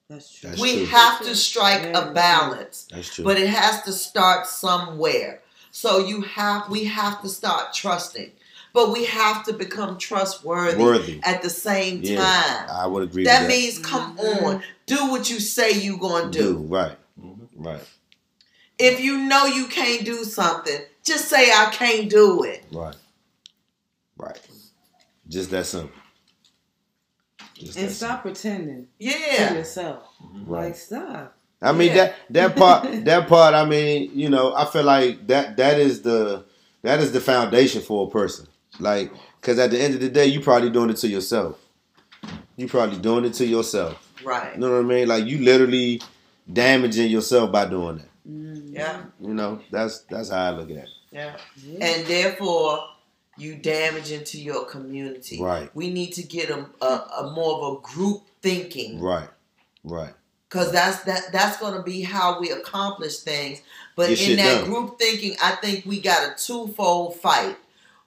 that's 0.10 0.32
true. 0.40 0.50
That's 0.50 0.62
we 0.62 0.76
true. 0.76 0.86
have 0.88 1.22
to 1.24 1.36
strike 1.36 1.82
Very 1.82 1.94
a 1.94 2.12
balance. 2.12 2.88
That's 2.92 3.14
true. 3.16 3.26
but 3.26 3.38
it 3.40 3.48
has 3.50 3.82
to 3.84 3.94
start 3.94 4.46
somewhere. 4.48 5.42
So 5.72 6.00
you 6.00 6.22
have 6.22 6.70
we 6.70 6.84
have 6.86 7.22
to 7.24 7.30
start 7.30 7.74
trusting, 7.74 8.32
but 8.74 8.92
we 8.92 9.06
have 9.06 9.46
to 9.46 9.54
become 9.54 9.98
trustworthy 9.98 10.82
Worthy. 10.84 11.20
at 11.24 11.42
the 11.44 11.50
same 11.50 12.02
Yeah, 12.02 12.18
time. 12.18 12.70
I 12.72 12.88
would 12.88 13.04
agree 13.04 13.24
That 13.26 13.42
with 13.42 13.50
that. 13.50 13.56
means 13.56 13.80
come 13.80 14.18
Mhm. 14.18 14.44
on, 14.44 14.64
do 14.88 15.12
what 15.12 15.30
you 15.30 15.40
say 15.40 15.72
you 15.72 15.98
gonna 15.98 16.32
do. 16.32 16.40
do. 16.54 16.58
Right. 16.68 16.98
Mhm. 17.22 17.48
Right. 17.56 17.84
If 18.80 19.00
you 19.00 19.18
know 19.20 19.46
you 19.46 19.68
can't 19.68 20.04
do 20.04 20.24
something, 20.26 20.82
just 21.06 21.30
say 21.30 21.52
I 21.52 21.70
can't 21.72 22.10
do 22.10 22.44
it. 22.44 22.66
Right. 22.72 22.96
Right. 24.18 24.40
Just 25.30 25.52
that 25.52 25.66
simple. 25.68 25.96
Just 27.56 27.78
and 27.78 27.88
that 27.90 27.94
stop 27.94 28.24
pretending 28.24 28.86
to 28.86 29.06
Yeah, 29.06 29.54
yourself. 29.54 30.04
Right. 30.46 30.66
Like, 30.66 30.76
stop. 30.76 31.36
I 31.62 31.72
mean 31.72 31.90
Yeah. 31.90 31.94
that 31.96 32.16
that 32.32 32.56
part 32.56 32.84
that 33.06 33.28
part 33.28 33.54
I 33.54 33.66
mean, 33.66 34.12
you 34.14 34.30
know, 34.30 34.54
I 34.56 34.66
feel 34.66 34.84
like 34.84 35.28
that 35.28 35.58
that 35.58 35.80
is 35.80 36.02
the 36.02 36.46
that 36.82 37.00
is 37.00 37.12
the 37.12 37.22
foundation 37.22 37.82
for 37.82 38.08
a 38.08 38.10
person. 38.10 38.48
Like 38.80 39.12
cuz 39.42 39.60
at 39.60 39.72
the 39.72 39.80
end 39.80 39.96
of 39.96 40.02
the 40.02 40.10
day 40.10 40.26
you 40.26 40.40
probably 40.42 40.70
doing 40.70 40.90
it 40.90 40.98
to 40.98 41.08
yourself. 41.08 41.58
You 42.56 42.68
probably 42.68 42.98
doing 42.98 43.26
it 43.26 43.34
to 43.36 43.46
yourself. 43.46 44.00
right. 44.24 44.54
You 44.54 44.60
know 44.62 44.72
what 44.72 44.80
I 44.80 44.82
mean? 44.84 45.08
Like 45.08 45.26
you 45.26 45.40
literally 45.40 46.02
damaging 46.52 47.10
yourself 47.12 47.52
by 47.52 47.66
doing 47.66 47.98
that. 47.98 48.10
Mm, 48.30 48.74
Yeah, 48.74 49.02
You 49.20 49.34
know, 49.34 49.60
that's 49.72 50.00
that's 50.10 50.30
how 50.30 50.46
I 50.46 50.50
look 50.52 50.70
at 50.72 50.78
it. 50.78 50.90
yeah. 51.12 51.36
yeah. 51.66 51.86
And 51.86 52.06
therefore, 52.08 52.86
you 53.38 53.56
damage 53.56 54.12
into 54.12 54.40
your 54.40 54.66
community. 54.66 55.42
Right. 55.42 55.70
We 55.76 55.90
need 55.92 56.14
to 56.14 56.24
get 56.24 56.50
a, 56.52 56.66
a, 56.82 56.86
a 57.22 57.32
more 57.36 57.56
of 57.62 57.78
a 57.78 57.82
group 57.82 58.22
thinking. 58.42 59.00
Right. 59.02 59.30
Right. 59.84 60.14
Cause 60.50 60.72
that's 60.72 61.04
that 61.06 61.32
that's 61.34 61.58
gonna 61.58 61.82
be 61.82 62.02
how 62.04 62.40
we 62.40 62.52
accomplish 62.52 63.18
things. 63.20 63.62
But 63.96 64.10
Get 64.10 64.30
in 64.30 64.38
that 64.38 64.62
done. 64.62 64.66
group 64.70 65.00
thinking, 65.00 65.36
I 65.42 65.56
think 65.56 65.84
we 65.86 66.00
got 66.00 66.30
a 66.32 66.36
twofold 66.46 67.16
fight. 67.20 67.58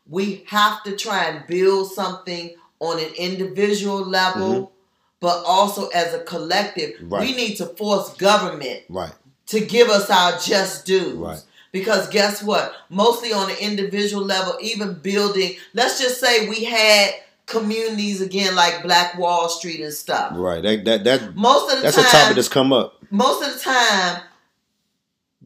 We 0.09 0.45
have 0.49 0.83
to 0.85 0.97
try 0.97 1.25
and 1.25 1.47
build 1.47 1.93
something 1.93 2.55
on 2.81 2.99
an 2.99 3.11
individual 3.17 4.05
level, 4.05 4.73
but 5.21 5.43
also 5.47 5.89
as 5.89 6.15
a 6.15 6.21
collective. 6.21 6.91
Mm-hmm. 6.97 7.09
Right. 7.15 7.21
We 7.23 7.35
need 7.35 7.57
to 7.57 7.67
force 7.67 8.15
government 8.15 8.83
Right. 8.89 9.13
to 9.47 9.61
give 9.65 9.89
us 9.89 10.09
our 10.11 10.39
just 10.39 10.87
dues. 10.87 11.15
Right. 11.15 11.43
Because 11.73 12.09
guess 12.09 12.43
what? 12.43 12.73
Mostly 12.89 13.33
on 13.33 13.51
an 13.51 13.57
individual 13.61 14.25
level, 14.25 14.57
even 14.61 14.95
building, 14.95 15.57
let's 15.75 16.01
just 16.01 16.21
say 16.21 16.49
we 16.49 16.65
had 16.65 17.11
communities 17.47 18.21
again 18.21 18.55
like 18.55 18.83
Black 18.83 19.19
Wall 19.19 19.49
Street 19.49 19.81
and 19.81 19.93
stuff. 19.93 20.33
Right. 20.37 20.63
That 20.63 20.85
that 20.85 21.05
that 21.05 21.35
Most 21.37 21.71
of 21.73 21.79
the 21.79 21.83
that's 21.85 21.99
a 21.99 22.03
topic 22.03 22.37
that's 22.37 22.49
come 22.49 22.73
up. 22.73 22.95
most 23.11 23.47
of 23.47 23.55
the 23.55 23.61
time, 23.61 24.23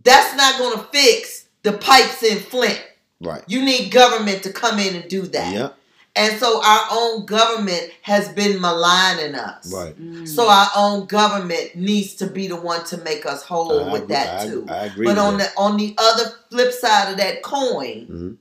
that's 0.05 0.35
not 0.37 0.59
going 0.59 0.78
to 0.78 0.85
fix 0.93 1.47
the 1.62 1.73
pipes 1.73 2.23
in 2.23 2.39
Flint. 2.39 2.81
Right. 3.21 3.43
You 3.47 3.65
need 3.65 3.91
government 3.91 4.43
to 4.45 4.53
come 4.53 4.79
in 4.79 4.95
and 4.97 5.09
do 5.11 5.23
that. 5.23 5.55
Yeah. 5.55 5.69
And 6.17 6.39
so 6.41 6.61
our 6.65 6.87
own 6.91 7.25
government 7.25 7.91
has 8.03 8.29
been 8.31 8.61
maligning 8.61 9.37
us. 9.37 9.73
Right. 9.73 9.97
Mm. 9.97 10.27
So 10.27 10.49
our 10.49 10.69
own 10.77 11.07
government 11.07 11.77
needs 11.77 12.15
to 12.17 12.27
be 12.27 12.49
the 12.49 12.57
one 12.57 12.85
to 12.87 12.97
make 12.99 13.25
us 13.27 13.45
whole 13.45 13.85
I 13.89 13.93
with 13.93 14.03
agree- 14.03 14.15
that 14.17 14.41
I- 14.41 14.47
too. 14.49 14.67
I 14.69 14.77
agree 14.87 15.07
But 15.07 15.17
with 15.17 15.19
on 15.25 15.39
that. 15.39 15.55
the 15.55 15.61
on 15.61 15.77
the 15.77 15.95
other 15.99 16.33
flip 16.51 16.73
side 16.73 17.13
of 17.13 17.17
that 17.19 17.43
coin, 17.43 18.07
Mhm. 18.11 18.37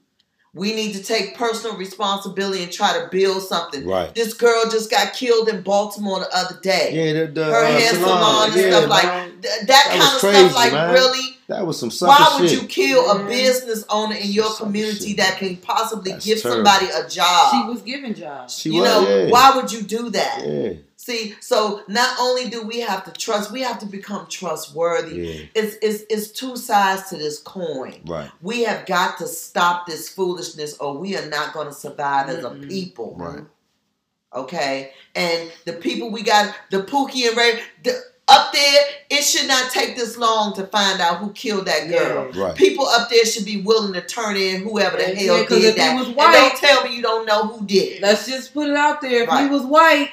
We 0.54 0.74
need 0.74 0.94
to 0.94 1.04
take 1.04 1.36
personal 1.38 1.78
responsibility 1.78 2.64
and 2.64 2.72
try 2.72 2.94
to 2.94 3.08
build 3.12 3.44
something. 3.44 3.86
Right. 3.86 4.14
This 4.16 4.34
girl 4.34 4.64
just 4.72 4.90
got 4.90 5.14
killed 5.14 5.48
in 5.48 5.62
Baltimore 5.62 6.20
the 6.20 6.30
other 6.36 6.60
day. 6.62 6.90
Yeah, 7.14 7.26
the, 7.28 7.32
the 7.32 7.46
Her 7.46 7.66
uh, 7.66 7.72
hair 7.72 7.94
salon 7.94 8.52
and 8.52 8.60
yeah, 8.60 8.70
stuff 8.72 8.90
like 8.90 9.04
man. 9.04 9.30
th- 9.30 9.42
that, 9.44 9.68
That 9.68 9.86
kind 9.90 10.02
of 10.16 10.20
crazy, 10.20 10.38
stuff. 10.50 10.56
Like 10.56 10.72
man. 10.74 10.94
really, 10.94 11.38
that 11.48 11.66
was 11.68 11.80
some 11.80 11.92
sucker 11.92 12.10
why 12.12 12.38
would 12.42 12.50
shit. 12.50 12.62
you 12.64 12.68
kill 12.68 13.10
a 13.12 13.26
business 13.28 13.86
owner 13.90 14.16
in 14.16 14.28
your 14.32 14.46
Sucker 14.50 14.64
community 14.66 15.10
shit. 15.10 15.18
that 15.18 15.38
can 15.38 15.58
possibly 15.58 16.12
That's 16.14 16.26
give 16.26 16.42
terrible. 16.42 16.66
somebody 16.66 16.88
a 16.94 17.08
job? 17.08 17.52
she 17.52 17.70
was 17.70 17.82
giving 17.84 18.14
jobs. 18.16 18.58
She 18.58 18.70
you 18.72 18.82
was, 18.82 18.90
know, 18.90 19.08
yeah. 19.26 19.30
why 19.32 19.56
would 19.56 19.72
you 19.72 19.84
do 19.84 20.10
that? 20.10 20.44
Yeah, 20.46 20.74
See, 21.02 21.34
so 21.40 21.82
not 21.88 22.18
only 22.20 22.50
do 22.50 22.62
we 22.62 22.82
have 22.82 23.06
to 23.06 23.12
trust, 23.14 23.54
we 23.54 23.62
have 23.62 23.80
to 23.80 23.86
become 23.86 24.28
trustworthy. 24.28 25.16
yeah, 25.16 25.46
It's, 25.56 25.78
it's, 25.82 26.04
it's 26.10 26.28
two 26.38 26.58
sides 26.58 27.10
to 27.10 27.16
this 27.16 27.40
coin. 27.40 28.02
right, 28.06 28.30
We 28.42 28.64
have 28.64 28.86
got 28.86 29.18
to 29.20 29.28
stop 29.28 29.88
this 29.88 30.10
foolishness 30.10 30.78
or 30.78 30.98
we 30.98 31.16
are 31.16 31.26
not 31.30 31.54
going 31.54 31.68
to 31.68 31.74
survive 31.74 32.28
as 32.28 32.44
a 32.44 32.50
people. 32.52 33.16
right. 33.18 33.44
Okay? 34.36 34.92
And 35.16 35.50
the 35.66 35.72
people 35.74 36.12
we 36.12 36.22
got, 36.22 36.54
the 36.70 36.80
Pookie 36.84 37.30
and 37.30 37.38
Ray, 37.38 37.62
the, 37.86 37.98
up 38.28 38.52
there, 38.52 38.82
it 39.10 39.24
should 39.24 39.48
not 39.48 39.72
take 39.72 39.96
this 39.96 40.18
long 40.18 40.54
to 40.56 40.68
find 40.68 41.00
out 41.00 41.20
who 41.20 41.32
killed 41.32 41.66
that 41.68 41.88
girl. 41.88 42.30
Yeah. 42.36 42.44
Right. 42.44 42.56
People 42.58 42.86
up 42.88 43.10
there 43.10 43.24
should 43.26 43.46
be 43.46 43.62
willing 43.62 43.94
to 43.94 44.02
turn 44.02 44.36
in 44.36 44.64
whoever 44.64 44.98
the 44.98 45.04
hell 45.06 45.16
Yeah, 45.16 45.36
hell 45.38 45.46
'cause 45.46 45.58
did 45.62 45.66
if 45.70 45.76
he 45.76 45.80
that. 45.80 45.98
was 45.98 46.08
and 46.08 46.16
white- 46.18 46.34
don't 46.34 46.58
tell 46.58 46.84
me 46.84 46.94
you 46.94 47.02
don't 47.02 47.26
know 47.26 47.48
who 47.48 47.66
did 47.66 47.94
it. 47.94 48.02
Let's 48.02 48.28
just 48.28 48.54
put 48.54 48.68
it 48.70 48.76
out 48.76 49.00
there. 49.00 49.24
If 49.24 49.30
he 49.30 49.48
was 49.48 49.64
white, 49.64 50.12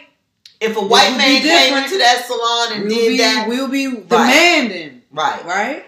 If 0.61 0.77
a 0.77 0.81
white 0.81 1.11
would 1.11 1.19
man 1.19 1.43
came 1.43 1.77
into 1.77 1.99
that 1.99 2.25
salon 2.27 2.73
and 2.79 2.89
we'll 2.89 2.99
did 2.99 3.09
be 3.09 3.17
that, 3.19 3.49
we'll 3.49 3.69
be 3.69 3.91
demanding, 4.09 5.03
right? 5.11 5.45
right? 5.45 5.85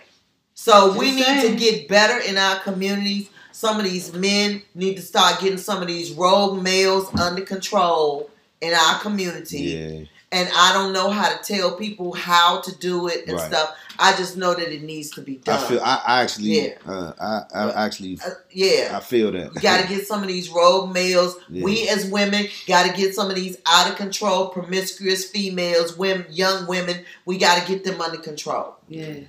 So 0.55 0.89
Just 0.89 0.99
we 0.99 1.11
need 1.15 1.25
saying. 1.25 1.57
to 1.57 1.59
get 1.59 1.89
better 1.89 2.19
in 2.19 2.37
our 2.37 2.59
communities. 2.61 3.31
Some 3.53 3.79
of 3.79 3.85
these 3.85 4.13
men 4.13 4.63
need 4.75 4.97
to 4.97 5.03
start 5.03 5.41
getting 5.41 5.59
some 5.59 5.81
of 5.83 5.89
these 5.89 6.13
rogue 6.13 6.63
males 6.63 7.13
under 7.19 7.43
control 7.43 8.31
in 8.61 8.73
our 8.75 9.01
community. 9.01 9.59
Yeah, 9.61 10.05
And 10.31 10.47
I 10.55 10.75
don't 10.75 10.93
know 10.93 11.09
how 11.11 11.35
to 11.35 11.43
tell 11.43 11.77
people 11.77 12.13
how 12.13 12.61
to 12.61 12.79
do 12.79 13.09
it 13.09 13.27
and 13.27 13.37
Right. 13.39 13.51
stuff. 13.51 13.75
I 13.99 14.15
just 14.17 14.37
know 14.37 14.53
that 14.55 14.73
it 14.73 14.83
needs 14.83 15.11
to 15.13 15.23
be 15.23 15.37
done. 15.37 15.57
I 15.57 15.59
done. 15.61 15.69
feel. 15.71 15.81
I, 15.81 16.03
I 16.07 16.23
actually. 16.23 16.45
Yeah. 16.67 16.75
Uh, 16.87 17.13
I, 17.19 17.59
I 17.59 17.87
actually. 17.87 18.19
Uh, 18.25 18.31
yeah. 18.51 18.93
I 18.95 19.01
feel 19.01 19.33
that. 19.33 19.55
You 19.55 19.61
got 19.61 19.81
to 19.81 19.89
get 19.89 20.07
some 20.07 20.21
of 20.23 20.29
these 20.29 20.51
rogue 20.51 20.93
males. 20.93 21.37
Yeah. 21.49 21.65
We 21.65 21.89
as 21.89 22.05
women 22.07 22.47
got 22.67 22.87
to 22.87 22.93
get 22.95 23.15
some 23.15 23.31
of 23.31 23.37
these 23.37 23.57
out 23.67 23.91
of 23.91 23.97
control, 23.97 24.49
promiscuous 24.49 25.25
females, 25.25 25.97
women, 25.97 26.27
young 26.31 26.67
women. 26.67 27.05
We 27.25 27.39
got 27.39 27.61
to 27.61 27.67
get 27.67 27.85
them 27.85 28.01
under 28.01 28.19
control. 28.19 28.77
Yeah. 28.87 29.21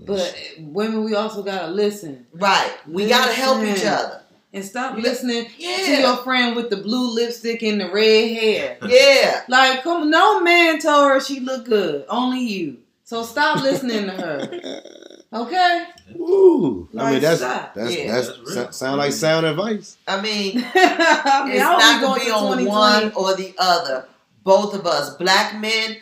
But 0.00 0.36
women, 0.58 1.04
we 1.04 1.14
also 1.14 1.42
gotta 1.42 1.68
listen. 1.68 2.26
Right. 2.32 2.72
We 2.88 3.08
got 3.08 3.26
to 3.28 3.32
help 3.32 3.62
each 3.64 3.84
other. 3.84 4.21
And 4.52 4.64
stop 4.64 4.96
Li- 4.96 5.02
listening 5.02 5.46
Yeah. 5.58 5.76
to 5.86 6.00
your 6.02 6.16
friend 6.18 6.54
with 6.56 6.70
the 6.70 6.76
blue 6.78 7.14
lipstick 7.14 7.62
and 7.62 7.80
the 7.80 7.90
red 7.90 8.36
hair. 8.36 8.78
Yeah. 8.86 9.42
Like, 9.48 9.82
come 9.82 10.10
no 10.10 10.40
man 10.40 10.78
told 10.80 11.10
her 11.10 11.20
she 11.20 11.40
looked 11.40 11.68
good. 11.68 12.04
Only 12.08 12.40
you. 12.40 12.78
So 13.04 13.22
stop 13.24 13.62
listening 13.62 14.06
to 14.06 14.12
her. 14.12 14.82
Okay? 15.34 15.86
Ooh, 16.16 16.86
I 16.98 17.12
mean 17.12 17.22
that's 17.22 17.40
stop. 17.40 17.72
that's 17.74 17.96
Yeah. 17.96 18.12
that's, 18.12 18.26
That's 18.28 18.38
real. 18.40 18.48
so- 18.66 18.70
sound 18.70 18.98
like 18.98 19.12
sound 19.12 19.46
advice. 19.46 19.96
I 20.06 20.20
mean, 20.20 20.58
I 20.74 21.44
mean, 21.46 21.54
it's 21.54 21.62
how 21.62 21.78
not 21.78 22.02
we 22.02 22.06
going 22.06 22.20
to 22.20 22.26
be 22.26 22.30
on 22.30 22.64
one 22.66 23.12
or 23.16 23.34
the 23.34 23.54
other. 23.58 24.06
Both 24.44 24.74
of 24.74 24.86
us, 24.86 25.14
black 25.16 25.58
men, 25.58 25.96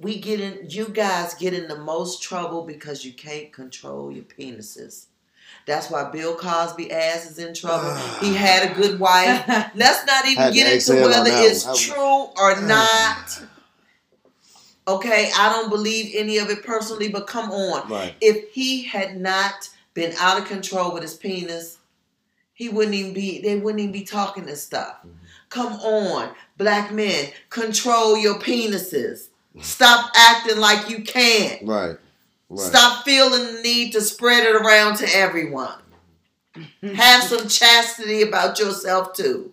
we 0.00 0.18
get 0.18 0.40
in. 0.40 0.70
You 0.70 0.88
guys 0.88 1.34
get 1.34 1.52
in 1.52 1.68
the 1.68 1.76
most 1.76 2.22
trouble 2.22 2.62
because 2.62 3.04
you 3.04 3.12
can't 3.12 3.52
control 3.52 4.10
your 4.10 4.24
penises. 4.24 5.08
That's 5.66 5.90
why 5.90 6.10
Bill 6.10 6.34
Cosby 6.34 6.90
ass 6.90 7.30
is 7.30 7.38
in 7.38 7.54
trouble. 7.54 7.94
he 8.20 8.30
ah. 8.30 8.34
had 8.34 8.70
a 8.70 8.74
good 8.74 8.98
wife. 8.98 9.44
Let's 9.74 10.06
not 10.06 10.26
even 10.26 10.52
get 10.52 10.72
into 10.72 11.02
whether 11.02 11.30
it's 11.30 11.64
one. 11.64 11.76
True 11.76 12.24
or 12.36 12.56
ah. 12.56 12.66
not. 12.66 13.48
Okay, 14.88 15.30
I 15.38 15.48
don't 15.50 15.70
believe 15.70 16.12
any 16.16 16.38
of 16.38 16.50
it 16.50 16.64
personally, 16.64 17.08
but 17.08 17.26
come 17.26 17.52
on. 17.52 17.88
Right. 17.88 18.14
If 18.20 18.52
he 18.52 18.82
had 18.82 19.16
not 19.16 19.68
been 19.94 20.12
out 20.18 20.40
of 20.40 20.48
control 20.48 20.92
with 20.92 21.02
his 21.02 21.14
penis, 21.14 21.78
he 22.52 22.68
wouldn't 22.68 22.94
even 22.94 23.12
be 23.12 23.40
they 23.40 23.56
wouldn't 23.56 23.80
even 23.80 23.92
be 23.92 24.02
talking 24.02 24.44
this 24.44 24.62
stuff. 24.62 24.96
Come 25.48 25.74
on, 25.74 26.34
black 26.56 26.92
men, 26.92 27.28
control 27.50 28.16
your 28.16 28.38
penises. 28.38 29.28
Stop 29.60 30.10
acting 30.16 30.58
like 30.58 30.88
you 30.88 31.02
can't. 31.02 31.62
Right. 31.66 31.96
Right. 32.52 32.66
Stop 32.66 33.04
feeling 33.04 33.56
the 33.56 33.62
need 33.62 33.92
to 33.92 34.00
spread 34.02 34.44
it 34.46 34.54
around 34.54 34.96
to 34.98 35.06
everyone. 35.14 35.74
Have 36.82 37.22
some 37.22 37.48
chastity 37.48 38.22
about 38.22 38.58
yourself 38.58 39.14
too. 39.14 39.52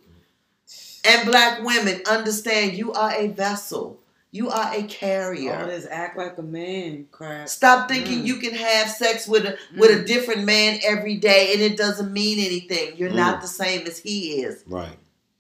And 1.06 1.26
black 1.30 1.64
women, 1.64 2.02
understand 2.06 2.74
you 2.74 2.92
are 2.92 3.14
a 3.14 3.28
vessel. 3.28 3.98
You 4.32 4.50
are 4.50 4.74
a 4.76 4.84
carrier. 4.84 5.52
All 5.52 5.58
carrier. 5.60 5.78
this 5.80 5.88
act 5.90 6.18
like 6.18 6.38
a 6.38 6.42
man 6.44 7.08
crap. 7.12 7.48
Stop 7.48 7.88
thinking 7.90 8.20
Mm. 8.20 8.26
you 8.26 8.36
can 8.36 8.54
have 8.54 8.90
sex 8.92 9.28
with 9.28 9.46
a 9.46 9.58
with 9.78 9.90
a 9.92 10.04
different 10.04 10.44
man 10.44 10.80
every 10.86 11.16
day 11.16 11.54
and 11.54 11.62
it 11.62 11.78
doesn't 11.78 12.12
mean 12.12 12.38
anything. 12.38 12.98
You're 12.98 13.10
not 13.12 13.42
the 13.42 13.48
same 13.48 13.88
as 13.88 13.98
he 14.00 14.42
is. 14.44 14.62
Right. 14.68 14.98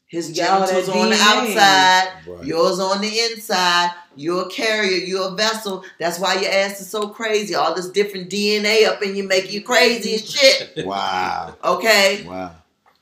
His 0.07 0.29
You 0.29 0.37
got 0.37 0.69
genitals 0.69 0.89
on 0.89 1.09
the 1.09 1.17
outside, 1.19 2.07
Right. 2.25 2.43
yours 2.45 2.79
on 2.79 3.01
the 3.01 3.19
inside. 3.19 3.91
You're 4.19 4.47
a 4.47 4.49
carrier, 4.49 4.97
you're 4.97 5.29
a 5.29 5.35
vessel. 5.35 5.85
That's 5.97 6.19
why 6.19 6.35
your 6.41 6.51
ass 6.51 6.81
is 6.81 6.89
so 6.89 7.07
crazy. 7.07 7.55
All 7.55 7.73
this 7.73 7.89
different 7.89 8.29
DNA 8.29 8.85
up 8.85 9.01
in 9.01 9.15
you 9.15 9.23
make 9.23 9.53
you 9.53 9.61
crazy 9.63 10.15
as 10.15 10.29
shit. 10.29 10.73
Wow. 10.85 11.55
Okay? 11.63 12.25
Wow. 12.27 12.51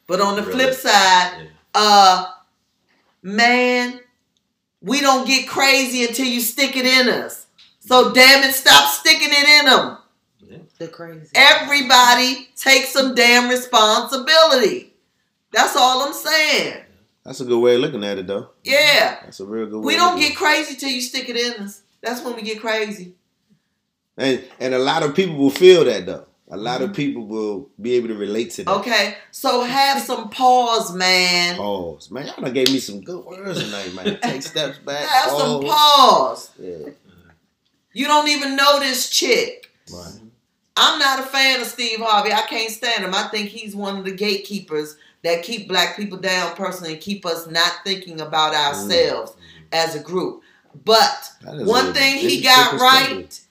But 0.05 0.21
on 0.21 0.35
the 0.35 0.43
Really? 0.43 0.53
flip 0.53 0.73
side, 0.75 1.33
Yeah. 1.41 1.47
uh 1.73 2.25
man, 3.23 3.99
we 4.81 5.01
don't 5.01 5.25
get 5.25 5.47
crazy 5.49 6.05
until 6.05 6.27
you 6.27 6.39
stick 6.39 6.75
it 6.77 6.85
in 6.85 7.09
us. 7.09 7.47
So 7.79 8.13
damn 8.13 8.43
it, 8.43 8.53
stop 8.53 8.87
sticking 8.93 9.29
it 9.31 9.47
in 9.59 9.65
them. 9.65 9.97
The 10.77 10.87
crazy. 10.87 11.29
Everybody 11.33 12.49
take 12.55 12.85
some 12.85 13.15
damn 13.15 13.49
responsibility. 13.49 14.93
That's 15.51 15.75
all 15.75 16.03
I'm 16.05 16.13
saying. 16.13 16.83
That's 17.27 17.41
a 17.41 17.45
good 17.45 17.59
way 17.59 17.75
of 17.75 17.81
looking 17.81 18.05
at 18.05 18.17
it, 18.17 18.25
though. 18.25 18.51
Yeah. 18.63 19.19
That's 19.21 19.41
a 19.41 19.45
real 19.45 19.65
good 19.65 19.79
way. 19.79 19.85
We 19.85 19.95
don't 19.97 20.17
get 20.17 20.37
crazy 20.37 20.75
till 20.75 20.89
you 20.89 21.01
stick 21.01 21.27
it 21.27 21.35
in 21.35 21.65
us. 21.65 21.81
That's 22.01 22.23
when 22.23 22.37
we 22.37 22.41
get 22.41 22.61
crazy. 22.61 23.15
And 24.17 24.43
and 24.61 24.73
a 24.73 24.79
lot 24.79 25.03
of 25.03 25.13
people 25.13 25.35
will 25.35 25.51
feel 25.51 25.83
that 25.85 26.05
though. 26.05 26.25
A 26.49 26.55
lot 26.55 26.81
of 26.81 26.91
mm-hmm. 26.91 26.95
people 26.95 27.27
will 27.27 27.69
be 27.81 27.93
able 27.95 28.07
to 28.07 28.15
relate 28.15 28.51
to 28.51 28.63
that. 28.63 28.71
Okay. 28.77 29.17
So 29.31 29.63
have 29.63 30.01
some 30.01 30.29
pause, 30.29 30.95
man. 30.95 31.57
Pause, 31.57 32.11
man. 32.11 32.27
Y'all 32.27 32.41
done 32.41 32.53
gave 32.53 32.71
me 32.71 32.79
some 32.79 33.01
good 33.01 33.25
words 33.25 33.61
tonight, 33.61 33.93
man. 33.93 34.17
Take 34.23 34.41
steps 34.41 34.77
back. 34.77 35.05
Have 35.05 35.31
some 35.31 35.61
pause. 35.61 35.67
pause. 35.67 36.51
Yeah, 36.57 36.89
You 37.91 38.07
don't 38.07 38.29
even 38.29 38.55
know 38.55 38.79
this 38.79 39.09
chick. 39.09 39.69
right. 39.91 40.19
I'm 40.77 40.99
not 40.99 41.19
a 41.19 41.23
fan 41.23 41.59
of 41.59 41.67
Steve 41.67 41.99
Harvey. 41.99 42.31
I 42.31 42.43
can't 42.43 42.71
stand 42.71 43.03
him. 43.03 43.13
I 43.13 43.23
think 43.23 43.49
he's 43.49 43.75
one 43.75 43.97
of 43.97 44.05
the 44.05 44.11
gatekeepers 44.11 44.95
that 45.23 45.43
keep 45.43 45.67
black 45.67 45.95
people 45.95 46.17
down 46.17 46.55
personally 46.55 46.93
and 46.93 47.01
keep 47.01 47.25
us 47.25 47.47
not 47.47 47.71
thinking 47.83 48.21
about 48.21 48.53
ourselves 48.53 49.35
as 49.71 49.95
a 49.95 49.99
group. 49.99 50.41
But 50.85 51.31
one 51.43 51.93
thing 51.93 52.17
he 52.17 52.41
got 52.41 52.71
perspective. 52.71 52.81
right 52.81 53.41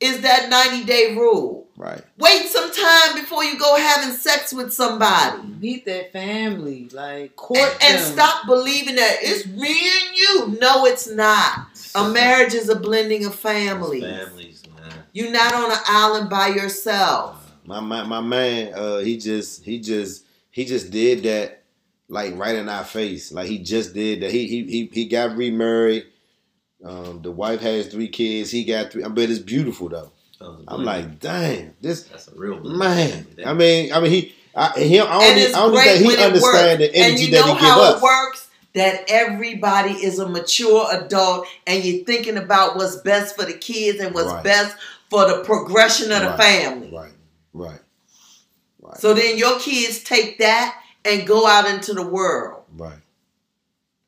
is 0.00 0.20
that 0.22 0.48
90 0.48 0.84
day 0.84 1.14
rule. 1.16 1.68
Right. 1.76 2.02
Wait 2.18 2.46
some 2.46 2.70
time 2.70 3.20
before 3.20 3.44
you 3.44 3.58
go 3.58 3.76
having 3.76 4.14
sex 4.14 4.52
with 4.52 4.72
somebody. 4.72 5.42
Meet 5.60 5.84
their 5.84 6.04
family. 6.12 6.88
Like, 6.92 7.34
court 7.36 7.60
And, 7.82 7.96
and 7.96 8.00
stop 8.00 8.46
believing 8.46 8.96
that 8.96 9.16
it's 9.20 9.46
me 9.46 9.68
and 9.68 10.16
you. 10.16 10.58
No, 10.60 10.84
it's 10.86 11.08
not. 11.08 11.66
A 11.94 12.08
marriage 12.10 12.54
is 12.54 12.68
a 12.68 12.76
blending 12.76 13.24
of 13.24 13.34
families. 13.34 14.02
Families, 14.02 14.62
man. 14.76 14.92
You're 15.12 15.32
not 15.32 15.54
on 15.54 15.70
an 15.70 15.78
island 15.86 16.30
by 16.30 16.48
yourself. 16.48 17.38
My 17.64 17.80
my 17.80 18.02
my 18.02 18.20
man, 18.20 18.74
uh, 18.74 18.98
he 18.98 19.16
just 19.16 19.64
he 19.64 19.78
just 19.78 20.24
he 20.52 20.64
just 20.64 20.90
did 20.92 21.24
that 21.24 21.64
like 22.08 22.36
right 22.38 22.54
in 22.54 22.68
our 22.68 22.84
face. 22.84 23.32
Like 23.32 23.48
he 23.48 23.58
just 23.58 23.92
did 23.94 24.20
that. 24.22 24.30
He 24.30 24.46
he 24.46 24.64
he, 24.66 24.90
he 24.92 25.04
got 25.06 25.36
remarried. 25.36 26.04
Um, 26.84 27.22
the 27.22 27.30
wife 27.30 27.60
has 27.60 27.86
three 27.88 28.08
kids. 28.08 28.50
He 28.50 28.64
got 28.64 28.92
three. 28.92 29.02
But 29.02 29.30
it's 29.30 29.38
beautiful 29.40 29.88
though. 29.88 30.12
That 30.38 30.48
was 30.50 30.64
a 30.66 30.72
I'm 30.72 30.84
like, 30.84 31.18
damn, 31.20 31.74
this 31.80 32.04
that's 32.04 32.28
a 32.28 32.34
real 32.36 32.58
blessing. 32.58 32.78
man. 32.78 33.26
I 33.46 33.52
mean, 33.54 33.92
I 33.92 34.00
mean, 34.00 34.10
he, 34.10 34.34
I, 34.54 34.72
he, 34.80 35.00
I 35.00 35.04
don't, 35.04 35.22
and 35.22 35.40
it's 35.40 35.54
I 35.54 35.58
don't 35.60 35.70
great 35.72 35.84
think 35.98 36.06
when 36.06 36.16
he 36.18 36.22
it 36.22 36.26
understand 36.26 36.80
works. 36.80 36.92
the 36.92 36.96
energy 36.98 37.10
and 37.12 37.20
you 37.20 37.30
that 37.32 37.46
know 37.46 37.54
he 37.54 37.60
give 37.60 37.68
how 37.68 37.82
us. 37.82 37.96
it 37.98 38.02
works. 38.02 38.48
That 38.74 39.04
everybody 39.08 39.90
is 39.92 40.18
a 40.18 40.26
mature 40.28 40.86
adult, 40.92 41.46
and 41.66 41.84
you're 41.84 42.04
thinking 42.06 42.38
about 42.38 42.74
what's 42.76 42.96
best 42.96 43.36
for 43.36 43.44
the 43.44 43.52
kids 43.52 44.00
and 44.00 44.14
what's 44.14 44.28
Right. 44.32 44.42
best 44.44 44.76
for 45.10 45.28
the 45.28 45.44
progression 45.44 46.10
of 46.10 46.22
the 46.22 46.32
family. 46.38 46.90
Right, 46.90 47.12
right, 47.52 47.80
right, 48.92 49.00
So 49.00 49.14
then 49.14 49.36
your 49.38 49.58
kids 49.58 50.02
take 50.04 50.38
that 50.38 50.80
and 51.04 51.26
go 51.26 51.46
out 51.46 51.68
into 51.68 51.92
the 51.94 52.06
world 52.06 52.62
right. 52.76 52.98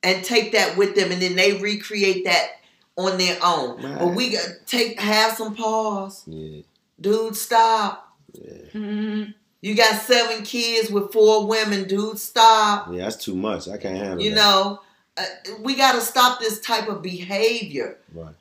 and 0.02 0.24
take 0.24 0.52
that 0.52 0.76
with 0.76 0.94
them, 0.94 1.10
and 1.10 1.20
then 1.20 1.34
they 1.36 1.54
recreate 1.58 2.24
that 2.26 2.48
on 2.96 3.18
their 3.18 3.36
own. 3.42 3.82
Right. 3.82 3.98
But 3.98 4.08
we 4.14 4.30
got 4.30 4.46
take 4.66 5.00
have 5.00 5.36
some 5.36 5.54
pause, 5.56 6.22
Yeah, 6.26 6.62
dude. 7.00 7.36
Stop. 7.36 8.16
yeah, 8.32 8.52
Mhm. 8.72 9.34
You 9.60 9.74
got 9.74 10.02
seven 10.02 10.44
kids 10.44 10.90
with 10.90 11.10
four 11.12 11.46
women, 11.46 11.88
dude. 11.88 12.18
Stop. 12.18 12.88
yeah. 12.92 13.04
That's 13.04 13.16
too 13.16 13.34
much. 13.34 13.66
I 13.66 13.78
can't 13.78 13.96
handle 13.96 14.20
You 14.22 14.30
that. 14.30 14.36
know, 14.36 14.80
uh, 15.16 15.24
we 15.60 15.74
got 15.74 15.92
to 15.92 16.02
stop 16.02 16.38
this 16.38 16.60
type 16.60 16.86
of 16.88 17.00
behavior. 17.00 17.98
Right. 18.12 18.34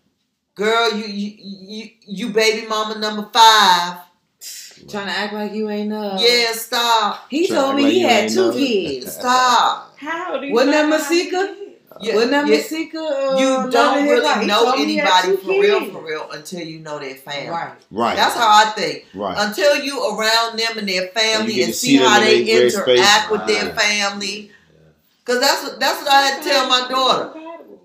Girl, 0.56 0.92
you 0.94 1.06
you 1.06 1.38
you, 1.40 1.90
you 2.02 2.30
baby 2.30 2.68
mama 2.68 3.00
number 3.00 3.28
five. 3.34 4.00
Trying 4.90 5.06
to 5.08 5.12
act 5.12 5.34
like 5.34 5.54
you 5.54 5.70
ain't 5.70 5.90
know. 5.90 6.18
Yeah, 6.20 6.52
stop. 6.54 7.30
He 7.30 7.48
Trying 7.48 7.60
told 7.60 7.76
me 7.76 7.84
like 7.84 7.92
he 7.92 8.00
had 8.02 8.30
two 8.30 8.36
know. 8.48 8.54
kids. 8.54 9.14
Stop. 9.18 9.94
How 9.98 10.38
do 10.40 10.46
you 10.48 10.54
Wasn't 10.54 10.72
that 10.72 10.90
know 10.90 10.98
how 10.98 11.10
many 11.10 11.24
Masika? 11.32 11.56
Yeah, 12.02 12.16
Wasn't 12.16 12.32
that 12.32 12.48
yeah. 12.48 12.56
Masika? 12.58 12.98
Uh, 12.98 13.38
You 13.40 13.72
don't 13.72 13.98
and 14.00 14.08
Hip 14.08 14.24
Hop? 14.24 14.36
really 14.36 14.42
He 14.42 14.48
know 14.48 14.64
told 14.66 14.80
me 14.80 14.86
he 14.86 14.96
had 14.98 15.26
anybody 15.26 15.38
two 15.38 15.44
for 15.44 15.62
real, 15.62 15.92
for 15.92 16.06
real, 16.06 16.32
until 16.32 16.60
you 16.68 16.80
know 16.80 17.00
their 17.00 17.16
family. 17.16 17.50
Right. 17.50 17.72
Right. 17.92 18.16
That's 18.16 18.36
how 18.36 18.48
I 18.48 18.72
think. 18.72 19.06
Right. 19.14 19.36
Until 19.38 19.78
you 19.84 20.18
around 20.18 20.58
them 20.60 20.78
and 20.80 20.88
their 20.90 21.08
family 21.10 21.54
you 21.54 21.60
get 21.60 21.66
and 21.68 21.76
see 21.76 21.98
see 21.98 22.04
how 22.04 22.20
they 22.20 22.44
their 22.44 22.62
great 22.62 22.72
space. 22.72 23.00
interact 23.00 23.32
with 23.32 23.48
their 23.48 23.74
family. 23.76 24.52
Cause 25.26 25.40
that's 25.40 25.64
what 25.64 25.80
that's 25.80 26.02
what 26.02 26.12
I 26.12 26.22
had 26.22 26.44
to 26.44 26.50
tell 26.50 26.68
my 26.68 26.88
daughter. 26.90 27.40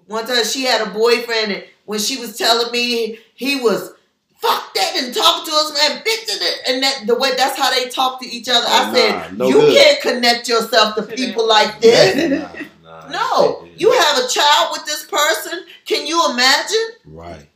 One 0.06 0.26
time 0.26 0.42
she 0.44 0.64
had 0.64 0.80
a 0.88 0.90
boyfriend 0.90 1.52
and 1.52 1.64
when 1.84 1.98
she 2.00 2.16
was 2.18 2.36
telling 2.36 2.72
me 2.72 3.18
he 3.34 3.60
was 3.60 3.92
fuck 4.38 4.72
that 4.74 4.92
and 4.96 5.14
talk 5.14 5.44
to 5.44 5.50
us 5.52 5.72
man 5.74 6.02
bitch 6.04 6.30
and 6.68 6.82
that- 6.82 6.98
that 6.98 7.06
the 7.06 7.14
way 7.14 7.30
that's 7.36 7.58
how 7.58 7.70
they 7.74 7.88
talk 7.88 8.20
to 8.20 8.26
each 8.28 8.48
other. 8.48 8.66
I 8.68 8.92
said 8.94 9.36
nah, 9.38 9.44
no 9.44 9.48
you 9.48 9.54
good. 9.60 9.76
can't 9.76 10.00
connect 10.00 10.48
yourself 10.48 10.94
to 10.96 11.02
people 11.02 11.46
like 11.46 11.80
this. 11.80 12.30
Nah. 12.84 13.08
Nah, 13.08 13.08
No, 13.08 13.68
you 13.76 13.90
have 13.92 14.18
a 14.24 14.28
child 14.28 14.72
with 14.72 14.84
this 14.86 15.04
person. 15.04 15.64
Can 15.86 16.06
you 16.06 16.30
imagine? 16.30 16.86
Right. 17.06 17.46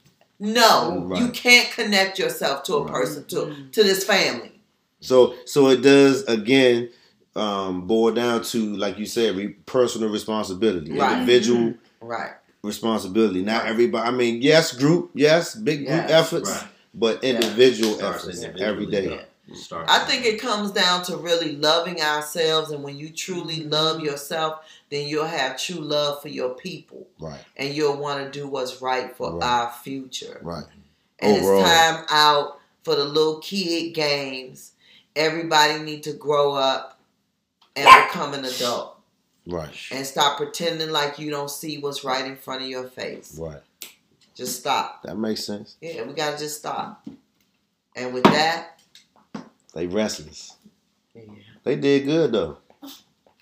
No, 0.40 1.04
Right. 1.06 1.20
you 1.20 1.28
can't 1.28 1.70
connect 1.70 2.18
yourself 2.18 2.62
to 2.64 2.74
a 2.76 2.82
Right. 2.82 2.92
person 2.92 3.24
to 3.26 3.36
Mm. 3.36 3.72
to 3.72 3.82
this 3.84 4.02
family. 4.04 4.52
So 5.00 5.34
so 5.44 5.68
it 5.68 5.82
does 5.82 6.22
again 6.24 6.88
um, 7.34 7.86
boil 7.86 8.12
down 8.12 8.42
to 8.44 8.76
like 8.76 8.98
you 8.98 9.06
said, 9.06 9.36
re- 9.36 9.54
personal 9.66 10.10
responsibility, 10.10 10.92
Right. 10.92 11.12
individual 11.18 11.74
Right. 12.00 12.32
responsibility. 12.62 13.42
Not 13.42 13.62
Right. 13.62 13.70
everybody. 13.70 14.06
I 14.08 14.10
mean, 14.10 14.42
yes, 14.42 14.72
group, 14.72 15.10
yes, 15.14 15.54
big 15.54 15.86
group 15.86 16.04
Yes. 16.08 16.10
efforts, 16.10 16.50
Right. 16.50 16.64
But 16.94 17.22
individual 17.24 17.94
Starts 17.94 18.24
efforts 18.24 18.42
individually, 18.42 18.70
every 18.70 18.86
day. 18.86 19.06
though. 19.08 19.24
It 19.48 19.56
starts 19.56 19.90
I 19.92 19.98
think 20.04 20.24
it 20.24 20.40
comes 20.40 20.70
down 20.70 21.02
to 21.04 21.16
really 21.16 21.56
loving 21.56 22.00
ourselves, 22.00 22.70
and 22.70 22.82
when 22.84 22.96
you 22.96 23.10
truly 23.10 23.64
love 23.64 24.00
yourself, 24.00 24.60
then 24.90 25.08
you'll 25.08 25.24
have 25.26 25.60
true 25.60 25.80
love 25.80 26.22
for 26.22 26.28
your 26.28 26.50
people, 26.54 27.06
Right. 27.18 27.40
and 27.56 27.74
you'll 27.74 27.96
want 27.96 28.24
to 28.24 28.30
do 28.38 28.46
what's 28.46 28.80
right 28.80 29.14
for 29.16 29.32
Right. 29.34 29.44
our 29.44 29.72
future. 29.82 30.38
Right. 30.42 30.64
And 31.18 31.38
Overall. 31.38 31.60
it's 31.60 31.68
time 31.70 32.04
out 32.08 32.60
for 32.84 32.94
the 32.94 33.04
little 33.04 33.38
kid 33.40 33.90
games. 33.94 34.72
Everybody 35.16 35.80
need 35.80 36.02
to 36.04 36.12
grow 36.12 36.54
up 36.54 36.98
and 37.76 37.84
become 38.06 38.34
an 38.34 38.44
adult. 38.44 38.96
Right. 39.46 39.70
And 39.90 40.06
stop 40.06 40.36
pretending 40.36 40.90
like 40.90 41.18
you 41.18 41.30
don't 41.30 41.50
see 41.50 41.78
what's 41.78 42.04
right 42.04 42.24
in 42.24 42.36
front 42.36 42.62
of 42.62 42.68
your 42.68 42.88
face. 42.88 43.36
Right. 43.38 43.60
Just 44.34 44.60
stop. 44.60 45.02
That 45.02 45.16
makes 45.16 45.44
sense. 45.44 45.76
Yeah, 45.80 46.02
we 46.04 46.14
gotta 46.14 46.38
just 46.38 46.58
stop. 46.58 47.06
And 47.94 48.14
with 48.14 48.24
that, 48.24 48.80
They 49.74 49.86
restless. 49.86 50.56
yeah, 51.14 51.22
They 51.64 51.76
did 51.76 52.06
good 52.06 52.32
though. 52.32 52.58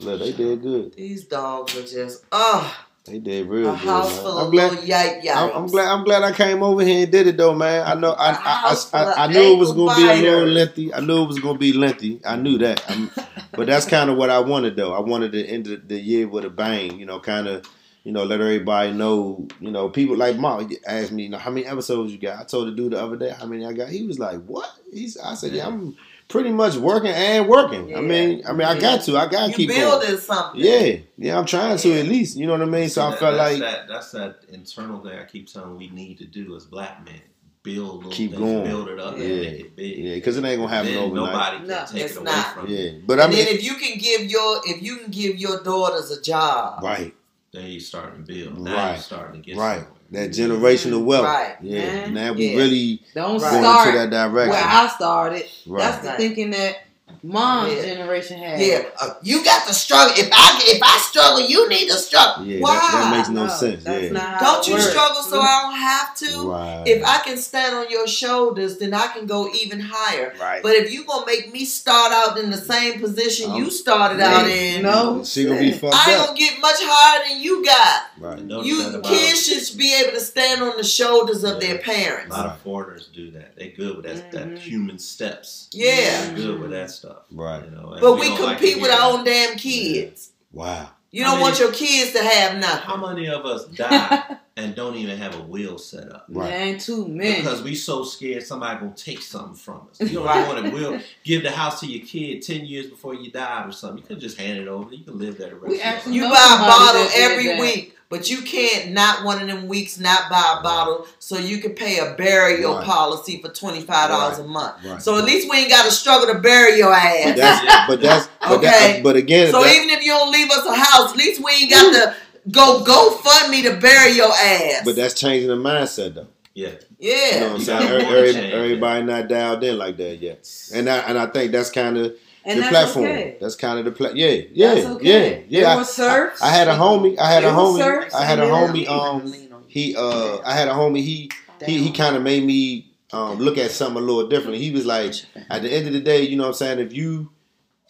Look, 0.01 0.21
they 0.21 0.33
did 0.33 0.63
good. 0.63 0.95
these 0.95 1.25
dogs 1.25 1.77
are 1.77 1.83
just 1.87 2.25
oh 2.33 2.75
They 3.05 3.19
did 3.19 3.47
real 3.47 3.69
a 3.69 3.73
good. 3.73 3.79
house 3.79 4.13
man. 4.15 4.23
full 4.23 4.39
I'm 4.39 4.47
of 4.47 4.53
glad. 4.53 4.71
little 4.73 4.85
yike 4.87 5.23
yikes. 5.23 5.37
I'm, 5.37 5.51
I'm 5.57 5.67
glad. 5.67 5.89
I'm 5.89 6.05
glad 6.05 6.23
I 6.23 6.33
came 6.33 6.63
over 6.63 6.83
here 6.83 7.03
and 7.05 7.13
did 7.13 7.27
it 7.29 7.37
though, 7.37 7.55
man. 7.55 7.87
I 7.87 7.95
know. 7.95 8.13
I 8.13 8.31
I, 8.33 8.77
I, 8.93 9.05
I, 9.05 9.25
I 9.25 9.27
knew 9.29 9.53
it 9.55 9.59
was 9.59 9.73
gonna 9.73 9.95
be 9.97 10.09
a 10.09 10.15
little 10.31 10.49
lengthy. 10.49 10.93
I 10.95 11.01
knew 11.01 11.23
it 11.23 11.27
was 11.29 11.39
gonna 11.39 11.59
be 11.59 11.73
lengthy. 11.73 12.21
I 12.25 12.37
knew 12.37 12.59
that. 12.59 12.83
I'm, 12.91 13.11
but 13.53 13.67
that's 13.69 13.87
kind 13.95 14.11
of 14.11 14.17
what 14.17 14.31
I 14.31 14.41
wanted 14.41 14.75
though. 14.77 14.93
I 14.95 15.01
wanted 15.01 15.33
to 15.33 15.47
end 15.47 15.67
the, 15.67 15.77
the 15.77 16.01
year 16.01 16.27
with 16.27 16.45
a 16.45 16.51
bang. 16.51 16.99
You 16.99 17.07
know, 17.07 17.21
kind 17.21 17.47
of. 17.47 17.65
You 18.05 18.13
know, 18.13 18.25
let 18.25 18.41
everybody 18.41 18.93
know. 18.93 19.47
You 19.61 19.71
know, 19.71 19.89
people 19.91 20.17
like 20.17 20.37
Mark 20.37 20.71
asked 20.87 21.13
me, 21.13 21.25
you 21.25 21.29
know, 21.29 21.39
how 21.39 21.51
many 21.51 21.67
episodes 21.67 22.13
you 22.13 22.19
got. 22.19 22.41
I 22.41 22.45
told 22.45 22.69
the 22.69 22.73
dude 22.73 22.93
the 22.93 23.03
other 23.03 23.17
day 23.17 23.31
how 23.39 23.47
many 23.47 23.67
I 23.67 23.73
got. 23.73 23.89
He 23.91 24.07
was 24.07 24.19
like, 24.19 24.43
"What?" 24.47 24.71
He's. 24.93 25.19
I 25.19 25.35
said, 25.35 25.53
"Yeah, 25.53 25.67
I'm 25.67 25.97
pretty 26.29 26.51
much 26.51 26.77
working 26.77 27.11
and 27.11 27.47
working. 27.47 27.95
I 27.97 28.01
mean, 28.01 28.43
I 28.49 28.53
mean, 28.53 28.67
I 28.67 28.79
got 28.79 29.03
to. 29.03 29.19
I 29.19 29.27
got 29.27 29.45
to 29.47 29.51
you 29.51 29.55
keep 29.57 29.69
going. 29.69 29.81
building 29.81 30.17
something. 30.17 30.61
Yeah, 30.63 30.97
yeah, 31.19 31.39
I'm 31.39 31.45
trying 31.45 31.77
to 31.77 31.89
Yeah. 31.89 31.97
at 31.97 32.07
least. 32.07 32.37
You 32.39 32.47
know 32.47 32.53
what 32.53 32.63
I 32.63 32.67
mean? 32.67 32.89
So 32.89 33.03
I 33.03 33.11
That- 33.11 33.19
felt 33.19 33.37
that's 33.37 33.53
like 33.53 33.61
that, 33.71 33.89
that's 33.89 34.11
that 34.13 34.37
internal 34.51 35.01
thing 35.01 35.19
I 35.19 35.25
keep 35.25 35.53
telling 35.53 35.77
we 35.77 35.91
need 35.91 36.17
to 36.19 36.25
do 36.25 36.57
as 36.57 36.65
black 36.65 37.05
men. 37.05 37.21
Build 37.63 37.97
little 37.97 38.11
Keep 38.11 38.31
things, 38.31 38.41
going. 38.43 38.65
build 38.65 38.89
it 38.89 38.99
up, 38.99 39.19
Yeah. 39.19 39.25
and 39.25 39.41
make 39.43 39.61
it 39.61 39.77
big. 39.77 39.99
Yeah, 39.99 40.15
because 40.15 40.39
it 40.39 40.45
ain't 40.47 40.59
gonna 40.63 40.73
happen 40.75 40.95
Then 40.95 41.03
overnight. 41.05 41.33
Nobody 41.33 41.57
can 41.59 41.67
No, 41.67 41.85
take 41.93 42.03
it's 42.05 42.13
it 42.15 42.17
away 42.19 42.25
not. 42.25 42.55
from 42.55 42.67
you. 42.71 42.77
Yeah, 42.79 42.91
but 43.07 43.21
I 43.21 43.25
and 43.25 43.35
mean, 43.35 43.45
then 43.45 43.55
if 43.55 43.63
you 43.63 43.75
can 43.75 43.99
give 43.99 44.25
your 44.31 44.63
if 44.65 44.83
you 44.83 44.97
can 44.97 45.11
give 45.11 45.37
your 45.39 45.63
daughters 45.63 46.11
a 46.11 46.23
job, 46.23 46.83
right, 46.83 47.13
Then 47.53 47.67
you 47.67 47.81
starting 47.81 48.25
to 48.25 48.33
build. 48.33 48.61
Now 48.61 48.75
Right. 48.75 48.93
you're 48.93 49.03
starting 49.03 49.43
to 49.43 49.47
get 49.51 49.57
right, 49.59 49.81
somewhere. 49.81 50.01
that 50.13 50.31
generational 50.31 51.03
wealth. 51.05 51.25
Right. 51.25 51.57
Yeah, 51.61 51.81
Man. 51.81 52.15
now 52.15 52.33
we 52.33 52.47
Yeah. 52.53 52.57
really 52.59 53.03
Don't 53.15 53.39
going 53.39 53.41
start 53.63 53.89
into 53.89 53.99
that 53.99 54.11
direction. 54.11 54.51
where 54.51 54.63
I 54.65 54.89
started. 54.89 55.45
Right. 55.67 55.79
That's 55.83 56.03
the 56.03 56.09
Right. 56.11 56.17
thinking 56.17 56.51
that 56.53 56.77
mom's 57.23 57.73
Yeah. 57.75 57.83
generation 57.83 58.39
had. 58.39 58.61
Yeah, 58.61 58.83
uh, 59.01 59.15
you 59.23 59.45
got 59.45 59.67
to 59.67 59.75
struggle. 59.75 60.15
If 60.17 60.29
I 60.33 60.61
if 60.65 60.83
I 60.83 60.99
struggle, 60.99 61.41
you 61.41 61.69
need 61.69 61.89
to 61.89 61.97
struggle. 61.97 62.45
Yeah, 62.47 62.61
Why? 62.61 62.75
that, 62.75 62.93
that 62.93 63.17
makes 63.17 63.29
no, 63.29 63.47
No, 63.47 63.53
sense. 63.53 63.85
that's 63.85 64.05
Yeah, 64.05 64.11
not 64.13 64.41
Don't 64.41 64.67
you 64.69 64.75
works. 64.75 64.91
struggle 64.91 65.23
so 65.23 65.41
I 65.41 65.63
don't 65.63 65.75
have 65.79 66.15
to? 66.17 66.51
right. 66.51 66.83
If 66.87 67.05
I 67.05 67.19
can 67.19 67.37
stand 67.37 67.75
on 67.75 67.91
your 67.91 68.07
shoulders, 68.07 68.79
then 68.79 68.95
I 68.95 69.09
can 69.09 69.27
go 69.27 69.51
even 69.53 69.81
higher. 69.81 70.35
right, 70.41 70.63
But 70.63 70.73
if 70.77 70.93
you 70.93 71.05
gonna 71.05 71.27
make 71.27 71.53
me 71.53 71.65
start 71.65 72.13
out 72.13 72.39
in 72.39 72.51
the 72.51 72.57
same 72.57 73.01
position 73.01 73.51
Um, 73.51 73.57
you 73.59 73.71
started 73.71 74.19
yeah. 74.19 74.37
out 74.37 74.49
in, 74.49 74.83
No. 74.83 75.23
she 75.25 75.45
gonna 75.45 75.59
be 75.61 75.73
fucked 75.73 75.95
I 75.95 76.11
ain't 76.13 76.21
up. 76.21 76.27
gonna 76.29 76.39
get 76.39 76.61
much 76.61 76.77
higher 76.81 77.29
than 77.29 77.41
you 77.41 77.65
got. 77.65 78.03
Right, 78.19 78.39
And 78.39 78.49
notice 78.49 78.67
You 78.69 79.01
kids 79.03 79.47
should 79.47 79.79
be 79.79 79.95
able 79.95 80.13
to 80.13 80.21
stand 80.21 80.63
on 80.63 80.77
the 80.77 80.85
shoulders 80.85 81.45
of 81.45 81.61
their 81.61 81.79
parents. 81.79 82.35
A 82.35 82.39
lot 82.39 82.47
of 82.47 82.59
foreigners 82.61 83.09
do 83.15 83.31
that. 83.33 83.57
They 83.57 83.69
good 83.69 83.97
with 83.97 84.07
that, 84.07 84.31
that 84.33 84.47
Mhm. 84.49 84.59
human 84.59 84.99
steps. 84.99 85.69
Yeah. 85.73 86.27
They're 86.27 86.35
good 86.37 86.61
with 86.61 86.71
that 86.71 86.91
stuff. 86.91 87.10
Right. 87.31 87.65
You 87.65 87.71
know, 87.71 87.93
and 87.93 88.01
But 88.01 88.15
we 88.19 88.29
don't 88.29 88.41
like 88.43 88.59
compete 88.59 88.81
with 88.81 88.91
our 88.91 89.13
own 89.13 89.25
damn 89.25 89.57
kids. 89.57 90.33
wow. 90.53 90.91
You 91.13 91.25
don't 91.25 91.35
mean- 91.35 91.41
want 91.43 91.59
your 91.59 91.73
kids 91.73 92.13
to 92.13 92.23
have 92.23 92.59
nothing. 92.61 92.83
How 92.89 92.97
many 92.97 93.27
of 93.29 93.45
us 93.45 93.65
die 93.77 94.37
and 94.57 94.77
don't 94.77 94.95
even 94.95 95.19
have 95.19 95.35
a 95.37 95.43
will 95.43 95.77
set 95.77 96.09
up? 96.09 96.27
Right. 96.29 96.49
Man, 96.51 96.79
too 96.79 97.09
many. 97.09 97.37
Because 97.41 97.63
we 97.63 97.75
so 97.75 98.05
scared 98.05 98.45
somebody 98.45 98.79
gonna 98.79 98.95
take 98.95 99.21
something 99.21 99.57
from 99.57 99.89
us. 99.91 100.01
You 100.01 100.19
don't 100.19 100.25
Right. 100.27 100.47
want 100.55 100.65
to 100.65 100.71
will 100.71 101.01
give 101.25 101.43
the 101.43 101.51
house 101.51 101.81
to 101.81 101.87
your 101.87 102.07
kid 102.07 102.43
ten 102.43 102.65
years 102.65 102.87
before 102.87 103.15
you 103.15 103.29
died 103.33 103.69
or 103.69 103.73
something. 103.73 103.99
You 103.99 104.05
could 104.05 104.21
just 104.21 104.39
hand 104.39 104.61
it 104.61 104.69
over. 104.69 104.95
You 104.95 105.03
can 105.03 105.19
live 105.19 105.37
there 105.37 105.49
the 105.51 105.57
rest 105.57 105.67
We 105.69 105.75
of 105.75 105.85
your 105.85 105.87
actually- 105.95 106.21
life. 106.21 106.29
You 106.29 106.33
buy 106.33 106.55
a 106.55 106.69
bottle 106.69 107.03
that 107.03 107.13
did 107.13 107.31
every 107.33 107.47
that. 107.49 107.61
week, 107.61 107.97
but 108.11 108.29
you 108.29 108.43
can't 108.43 108.91
not 108.91 109.25
one 109.25 109.41
of 109.41 109.47
them 109.49 109.67
weeks 109.69 109.99
not 109.99 110.29
buy 110.29 110.57
a 110.59 110.63
bottle 110.63 111.07
so 111.19 111.39
you 111.39 111.59
can 111.59 111.73
pay 111.73 111.99
a 112.01 112.15
burial 112.15 112.75
Right. 112.75 112.85
policy 112.85 113.41
for 113.41 113.49
twenty 113.49 113.81
five 113.81 114.11
dollars 114.11 114.39
a 114.39 114.45
month. 114.45 114.85
Right. 114.85 115.01
So 115.01 115.17
at 115.17 115.25
least 115.25 115.49
we 115.49 115.57
ain't 115.59 115.71
got 115.71 115.85
to 115.87 115.91
struggle 115.93 116.27
to 116.35 116.39
bury 116.41 116.77
your 116.77 116.91
But 116.91 116.97
ass. 116.99 117.37
that's, 117.39 117.87
but 117.89 118.01
that's, 118.03 118.29
but, 118.41 118.53
Okay. 118.59 118.67
that, 118.67 119.03
but 119.03 119.17
again, 119.17 119.51
So 119.53 119.63
that- 119.63 119.75
even 119.75 119.89
if 119.91 120.05
you 120.05 120.11
don't 120.13 120.31
leave 120.33 120.51
us 120.51 120.67
a 120.67 120.75
house, 120.75 121.13
at 121.13 121.17
least 121.17 121.41
we 121.43 121.53
ain't 121.53 121.71
got 121.71 121.93
to 121.95 122.15
go 122.51 122.83
go 122.85 123.13
fund 123.13 123.51
me 123.51 123.63
to 123.63 123.77
bury 123.77 124.13
your 124.13 124.33
ass. 124.33 124.83
but 124.85 124.97
that's 124.97 125.15
changing 125.15 125.49
the 125.49 125.57
mindset 125.57 126.15
though. 126.15 126.27
Yeah. 126.53 126.71
yeah. 126.99 127.35
You 127.35 127.41
know 127.41 127.47
what 127.47 127.55
I'm 127.57 127.61
saying? 127.63 127.81
gotta 127.81 127.95
Every- 127.95 128.05
wanna 128.07 128.19
every- 128.19 128.33
change, 128.33 128.53
everybody 128.55 129.05
not 129.05 129.29
dialed 129.29 129.63
in 129.65 129.79
like 129.79 129.97
that 129.99 130.17
yet, 130.21 130.51
and 130.75 130.91
I 130.91 130.99
and 130.99 131.17
I 131.17 131.27
think 131.27 131.53
that's 131.53 131.71
kind 131.71 131.97
of 131.97 132.15
and 132.51 132.59
the 132.59 132.63
that's 132.63 132.71
platform. 132.71 133.05
okay. 133.07 133.37
That's 133.41 133.57
kind 133.57 133.79
of 133.79 133.85
the 133.85 133.93
pla- 133.93 134.11
yeah, 134.15 134.41
yeah, 134.53 134.75
That's 134.75 134.87
okay. 134.87 135.47
yeah, 135.49 135.61
yeah. 135.61 135.73
It 135.75 135.77
was 135.77 135.93
serfs. 135.95 136.43
I, 136.43 136.49
I 136.49 136.51
had 136.51 136.69
a 136.69 136.75
homie. 136.75 137.19
I 137.19 137.31
had 137.33 137.45
a 137.45 137.49
It 137.49 137.55
was 137.55 137.77
homie. 137.77 137.79
serfs 137.85 138.15
I 138.15 138.25
had 138.25 138.39
a 138.39 138.43
homie. 138.43 138.89
Um, 138.89 139.33
he 139.69 139.95
uh, 139.97 140.39
I 140.45 140.55
had 140.55 140.69
a 140.69 140.73
homie. 140.73 140.99
He 141.03 141.31
he 141.65 141.79
he 141.85 141.93
kind 141.93 142.17
of 142.17 142.23
made 142.23 142.45
me 142.45 142.93
um 143.13 143.39
look 143.39 143.59
at 143.59 143.71
something 143.71 144.03
a 144.03 144.05
little 144.05 144.29
differently. 144.29 144.59
He 144.59 144.71
was 144.71 144.87
like, 144.87 145.15
at 145.49 145.63
the 145.63 145.73
end 145.73 145.87
of 145.87 145.93
the 145.93 146.01
day, 146.01 146.23
you 146.23 146.37
know 146.37 146.45
what 146.45 146.49
I'm 146.51 146.55
saying? 146.55 146.79
If 146.81 146.93
you 146.93 147.31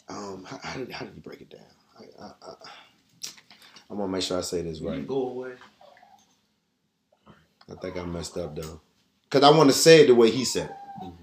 um, 0.09 0.45
how, 0.45 0.59
how 0.63 0.79
did 0.79 0.91
how 0.93 1.05
did 1.07 1.15
he 1.15 1.21
break 1.21 1.41
it 1.41 1.51
down? 1.51 1.61
I, 1.99 2.25
I, 2.25 2.27
I, 2.51 2.55
I'm 3.91 3.97
gonna 3.97 4.09
make 4.09 4.23
sure 4.23 4.39
I 4.39 4.43
say 4.43 4.63
this 4.63 4.81
Right. 4.81 4.97
right. 4.99 5.07
Go 5.07 5.29
away. 5.29 5.53
I 7.71 7.75
think 7.81 7.97
I 7.97 8.05
messed 8.05 8.37
up 8.37 8.57
though, 8.57 8.81
cause 9.31 9.43
I 9.45 9.51
want 9.51 9.71
to 9.71 9.75
say 9.77 10.01
it 10.03 10.09
the 10.09 10.15
way 10.15 10.31
he 10.31 10.45
said 10.45 10.71
it. 10.71 10.77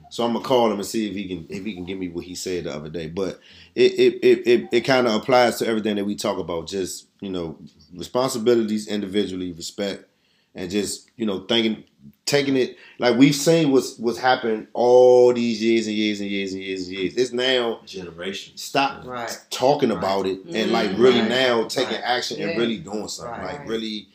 So 0.10 0.24
I'm 0.26 0.34
gonna 0.34 0.46
call 0.46 0.72
him 0.72 0.78
and 0.80 0.86
see 0.86 1.08
if 1.10 1.14
he 1.16 1.28
can 1.28 1.46
if 1.50 1.66
he 1.66 1.74
can 1.74 1.86
give 1.86 1.98
me 1.98 2.10
what 2.10 2.26
he 2.26 2.36
said 2.36 2.64
the 2.66 2.74
other 2.74 2.90
day. 2.90 3.08
But 3.08 3.40
it 3.76 3.94
it 3.94 4.14
it 4.24 4.48
it, 4.48 4.70
it 4.72 4.82
kind 4.82 5.08
of 5.08 5.14
applies 5.16 5.58
to 5.58 5.68
everything 5.68 5.96
that 5.98 6.06
we 6.06 6.16
talk 6.16 6.38
about. 6.38 6.68
Just 6.68 7.08
you 7.22 7.30
know, 7.30 7.58
responsibilities 7.94 8.88
individually, 8.88 9.52
respect, 9.52 10.06
and 10.56 10.70
just 10.72 11.10
you 11.18 11.26
know 11.26 11.40
thinking 11.42 11.84
taking 12.26 12.56
it 12.58 12.78
like 13.00 13.18
we've 13.18 13.36
seen 13.36 13.72
what's 13.72 13.98
what's 13.98 14.18
happened 14.18 14.68
all 14.74 15.34
these 15.34 15.62
years 15.62 15.88
and 15.88 15.96
years 15.96 16.22
and 16.22 16.30
years 16.30 16.54
and 16.54 16.62
years 16.64 16.88
and 16.88 16.98
years. 16.98 17.16
It's 17.16 17.34
now 17.34 17.82
generation. 17.86 18.56
stop 18.58 19.06
Right. 19.06 19.38
talking 19.50 19.90
Right. 19.90 19.98
about 19.98 20.26
it 20.26 20.40
and 20.46 20.72
like 20.72 20.92
mm-hmm. 20.92 21.02
really 21.02 21.20
Right. 21.22 21.30
now 21.30 21.64
taking 21.68 21.96
Right. 21.96 22.04
action 22.04 22.42
and 22.42 22.52
Yeah. 22.52 22.58
really 22.58 22.78
doing 22.78 23.08
something. 23.08 23.42
Right. 23.44 23.60
Like 23.60 23.68
really. 23.70 24.08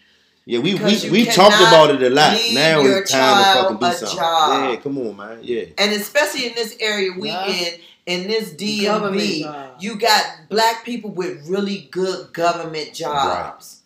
Yeah, 0.45 0.59
we 0.59 0.73
Because 0.73 1.05
we, 1.05 1.11
we 1.11 1.25
talked 1.27 1.55
about 1.61 1.91
it 1.95 2.03
a 2.03 2.11
lot. 2.11 2.37
Now 2.53 2.81
your 2.81 2.99
it's 3.03 3.13
time 3.13 3.55
to 3.55 3.61
fucking 3.61 3.77
do 3.79 3.87
a 3.87 3.93
something. 3.95 4.17
job. 4.19 4.71
Yeah, 4.71 4.77
come 4.81 4.99
on, 4.99 5.17
man. 5.17 5.39
Yeah. 5.43 5.65
And 5.79 5.93
especially 5.93 6.47
in 6.47 6.55
this 6.55 6.77
area 6.81 7.11
we 7.17 7.29
Yeah. 7.29 7.47
in, 7.47 7.81
in 8.07 8.27
this 8.29 8.51
Government 8.85 9.21
DMV, 9.23 9.81
you 9.81 9.97
got 9.97 10.25
black 10.49 10.85
people 10.85 11.11
with 11.11 11.49
really 11.49 11.89
good 11.93 12.33
government 12.33 12.93
jobs, 12.93 13.83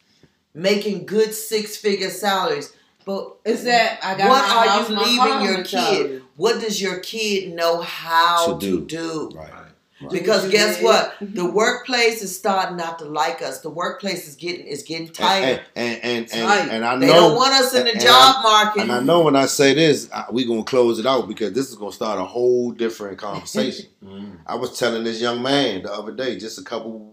making 0.55 1.05
good 1.07 1.35
six 1.35 1.77
figure 1.77 2.09
salaries. 2.11 2.73
But 3.05 3.37
is 3.45 3.65
that 3.65 4.01
I 4.03 4.16
got 4.16 4.28
what 4.31 4.49
my 4.49 4.57
are 4.57 4.91
you 4.91 4.97
leaving 4.97 5.45
your 5.45 5.57
mentality. 5.59 6.03
kid? 6.09 6.23
What 6.37 6.61
does 6.61 6.81
your 6.83 6.99
kid 7.01 7.55
know 7.55 7.81
how 7.83 8.55
To 8.55 8.66
to 8.66 8.81
do. 8.87 9.31
do? 9.31 9.37
Right. 9.37 9.51
Right. 9.98 10.10
Because 10.10 10.44
You 10.44 10.51
guess 10.51 10.82
what? 10.82 11.14
The 11.23 11.51
workplace 11.51 12.20
is 12.23 12.36
starting 12.36 12.77
not 12.77 12.98
to 12.98 13.06
like 13.06 13.40
us. 13.40 13.60
The 13.60 13.70
workplace 13.70 14.28
is 14.28 14.35
getting 14.36 14.66
is 14.66 14.82
getting 14.82 15.09
tighter. 15.09 15.62
And 15.74 15.94
and 15.97 16.02
and, 16.02 16.32
and, 16.32 16.48
Tight. 16.48 16.68
and 16.68 16.85
I 16.85 16.94
know 16.97 17.01
They 17.01 17.06
don't 17.12 17.35
want 17.35 17.55
us 17.55 17.74
in 17.74 17.85
the 17.86 17.93
and 17.93 18.01
job 18.01 18.43
market. 18.43 18.82
and 18.82 18.93
I 18.93 19.01
know 19.01 19.23
when 19.23 19.35
I 19.36 19.47
say 19.47 19.73
this, 19.73 20.10
I- 20.12 20.27
we 20.31 20.44
gonna 20.44 20.64
close 20.64 20.98
it 20.98 21.06
out 21.06 21.27
because 21.28 21.52
this 21.55 21.70
is 21.70 21.77
gonna 21.77 21.93
start 21.93 22.18
a 22.20 22.24
whole 22.24 22.73
different 22.73 23.18
conversation. 23.18 23.86
Mm. 24.06 24.39
I 24.47 24.55
was 24.55 24.78
telling 24.78 25.02
this 25.02 25.20
young 25.20 25.43
man 25.43 25.82
the 25.82 25.93
other 25.93 26.12
day, 26.12 26.39
just 26.39 26.59
a 26.59 26.62
couple 26.62 27.12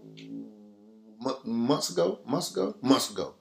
months 1.44 1.90
ago, 1.90 2.20
months 2.26 2.52
ago, 2.52 2.76
months 2.82 3.10
ago. 3.10 3.34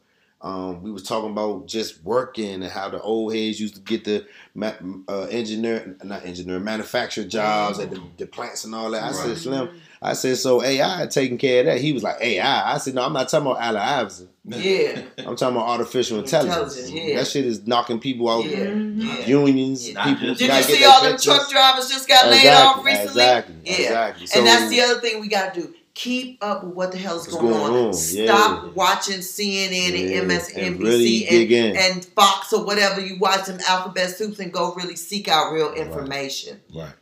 Um, 0.44 0.84
we 0.84 0.92
was 0.92 1.04
talking 1.04 1.30
about 1.32 1.68
just 1.68 2.04
working 2.04 2.56
and 2.62 2.66
how 2.66 2.90
the 2.90 3.02
old 3.02 3.34
heads 3.34 3.62
used 3.62 3.76
to 3.76 3.82
get 3.82 4.04
the 4.04 4.28
ma- 4.54 4.74
uh, 5.08 5.22
engineer, 5.32 5.96
not 6.04 6.26
engineer, 6.26 6.60
manufacturer 6.60 7.24
jobs 7.24 7.80
at 7.80 7.92
the, 7.92 8.02
the 8.18 8.26
plants 8.28 8.66
and 8.66 8.76
all 8.76 8.92
that. 8.92 9.04
I 9.04 9.12
said, 9.14 9.38
Slim, 9.38 9.70
I 10.02 10.12
said, 10.12 10.36
so 10.38 10.62
AI 10.62 11.08
taking 11.10 11.38
care 11.38 11.62
of 11.62 11.68
that. 11.68 11.80
He 11.80 11.94
was 11.94 12.04
like, 12.04 12.18
AI. 12.20 12.74
I 12.74 12.78
said, 12.78 12.94
no, 12.94 13.04
I'm 13.06 13.14
not 13.14 13.30
talking 13.30 13.48
about 13.48 13.62
Allen 13.62 13.82
Iverson. 13.82 14.30
yeah, 14.44 15.02
I'm 15.20 15.38
talking 15.38 15.56
about 15.56 15.70
artificial 15.70 16.20
intelligence. 16.20 16.76
Intelligence, 16.78 16.92
yeah. 16.92 17.16
That 17.20 17.28
shit 17.28 17.46
is 17.46 17.66
knocking 17.66 18.02
people 18.02 18.30
out. 18.30 18.44
yeah, 18.44 18.58
Mhm. 18.66 19.02
yeah. 19.02 19.26
Unions, 19.26 19.94
Not 19.94 20.08
people. 20.20 20.36
Did 20.36 20.54
you 20.54 20.62
see 20.64 20.84
all 20.84 21.04
them 21.04 21.12
pictures. 21.14 21.24
truck 21.38 21.50
drivers 21.50 21.88
just 21.90 22.06
got 22.10 22.30
laid 22.30 22.50
off 22.50 22.84
recently? 22.84 23.06
Exactly. 23.12 23.56
Yeah. 23.64 23.72
Exactly. 23.78 24.28
and 24.36 24.46
that's 24.46 24.70
the 24.70 24.82
other 24.82 25.00
thing 25.00 25.22
we 25.22 25.30
got 25.30 25.54
to 25.54 25.62
do. 25.62 25.74
Keep 25.96 26.44
up 26.44 26.64
with 26.64 26.74
what 26.74 26.92
the 26.92 26.98
hell 26.98 27.18
is 27.18 27.28
going, 27.28 27.54
going 27.54 27.74
on. 27.74 27.86
on, 27.88 27.94
Stop 27.94 28.64
yeah. 28.64 28.72
watching 28.72 29.20
CNN 29.20 29.92
Yeah, 29.92 30.22
and 30.22 30.32
MSNBC 30.32 30.68
and 30.68 30.80
really 30.80 31.58
and, 31.58 31.78
and 31.78 32.06
Fox 32.06 32.52
or 32.52 32.66
whatever 32.66 33.00
you 33.00 33.20
watch 33.20 33.46
them 33.46 33.60
alphabet 33.68 34.10
soups 34.10 34.40
and 34.40 34.52
go 34.52 34.74
really 34.74 34.96
seek 34.96 35.28
out 35.28 35.54
real 35.54 35.72
information. 35.74 36.60
Right. 36.74 36.94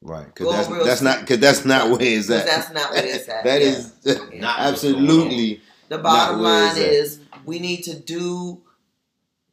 Right. 0.00 0.32
Go 0.34 0.44
Because 0.50 0.68
that's, 0.68 0.84
that's 0.84 1.02
not 1.02 1.20
because 1.20 1.38
that's 1.38 1.64
not 1.64 1.90
where 1.90 2.02
it's 2.02 2.30
at. 2.30 2.46
that's 2.46 2.70
not 2.70 2.92
where 2.92 3.04
it's 3.04 3.28
at. 3.30 3.44
That 3.44 3.60
yeah. 3.60 3.66
is 3.68 3.92
Not 4.34 4.60
absolutely 4.60 5.60
The 5.88 5.98
bottom 5.98 6.40
line 6.40 6.76
is 6.76 7.20
we 7.44 7.58
need 7.58 7.82
to 7.84 7.98
do 7.98 8.62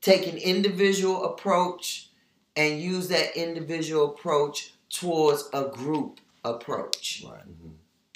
take 0.02 0.28
an 0.28 0.38
individual 0.38 1.26
approach 1.26 2.10
and 2.56 2.80
use 2.80 3.08
that 3.08 3.36
individual 3.36 4.14
approach 4.14 4.74
towards 4.90 5.50
a 5.52 5.64
group 5.66 6.20
approach. 6.44 7.24
right. 7.26 7.40
Mm-hmm. 7.42 7.70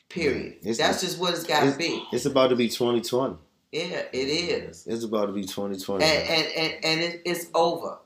Period. 0.09 0.55
It's- 0.61 0.77
That's 0.77 1.01
just 1.01 1.19
what 1.19 1.33
it's 1.33 1.43
got 1.43 1.71
to 1.71 1.77
be. 1.77 2.03
It's 2.11 2.25
about 2.25 2.47
to 2.49 2.55
be 2.55 2.67
2020. 2.67 3.35
Yeah, 3.71 3.83
it 4.11 4.15
is. 4.15 4.87
It's 4.87 5.03
about 5.03 5.27
to 5.27 5.31
be 5.31 5.43
2020. 5.43 6.03
And 6.03 6.27
and 6.27 6.47
and, 6.57 6.85
and 6.85 6.99
it, 7.01 7.21
it's 7.25 7.45
over. 7.53 7.99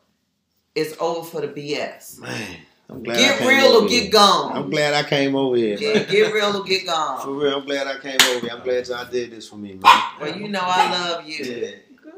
It's 0.76 0.96
over 1.00 1.26
for 1.26 1.40
the 1.40 1.48
BS. 1.48 2.20
man, 2.20 2.58
I'm 2.90 3.02
glad 3.04 3.16
I 3.16 3.20
Get 3.22 3.38
came 3.40 3.48
real 3.48 3.66
over 3.68 3.86
or 3.86 3.90
here. 3.90 4.02
get 4.02 4.12
gone. 4.12 4.58
I'm 4.58 4.70
glad 4.70 4.94
I 4.94 5.08
came 5.08 5.36
over 5.38 5.56
here. 5.56 5.78
Yeah, 5.80 5.94
man. 5.94 6.08
get 6.10 6.34
real 6.34 6.58
or 6.58 6.64
get 6.66 6.86
gone. 6.86 7.22
For 7.22 7.32
real, 7.34 7.60
I'm 7.60 7.66
glad 7.66 7.88
I 7.88 7.98
came 8.00 8.18
over 8.30 8.40
here. 8.42 8.50
I'm 8.58 8.64
glad 8.64 8.88
y'all 8.90 9.06
did 9.10 9.32
this 9.32 9.48
for 9.48 9.56
me, 9.56 9.74
man. 9.76 10.02
Well, 10.20 10.36
you 10.38 10.50
know 10.50 10.60
I 10.62 10.92
love 10.92 11.26
you. 11.26 11.46
Yeah. 11.46 11.68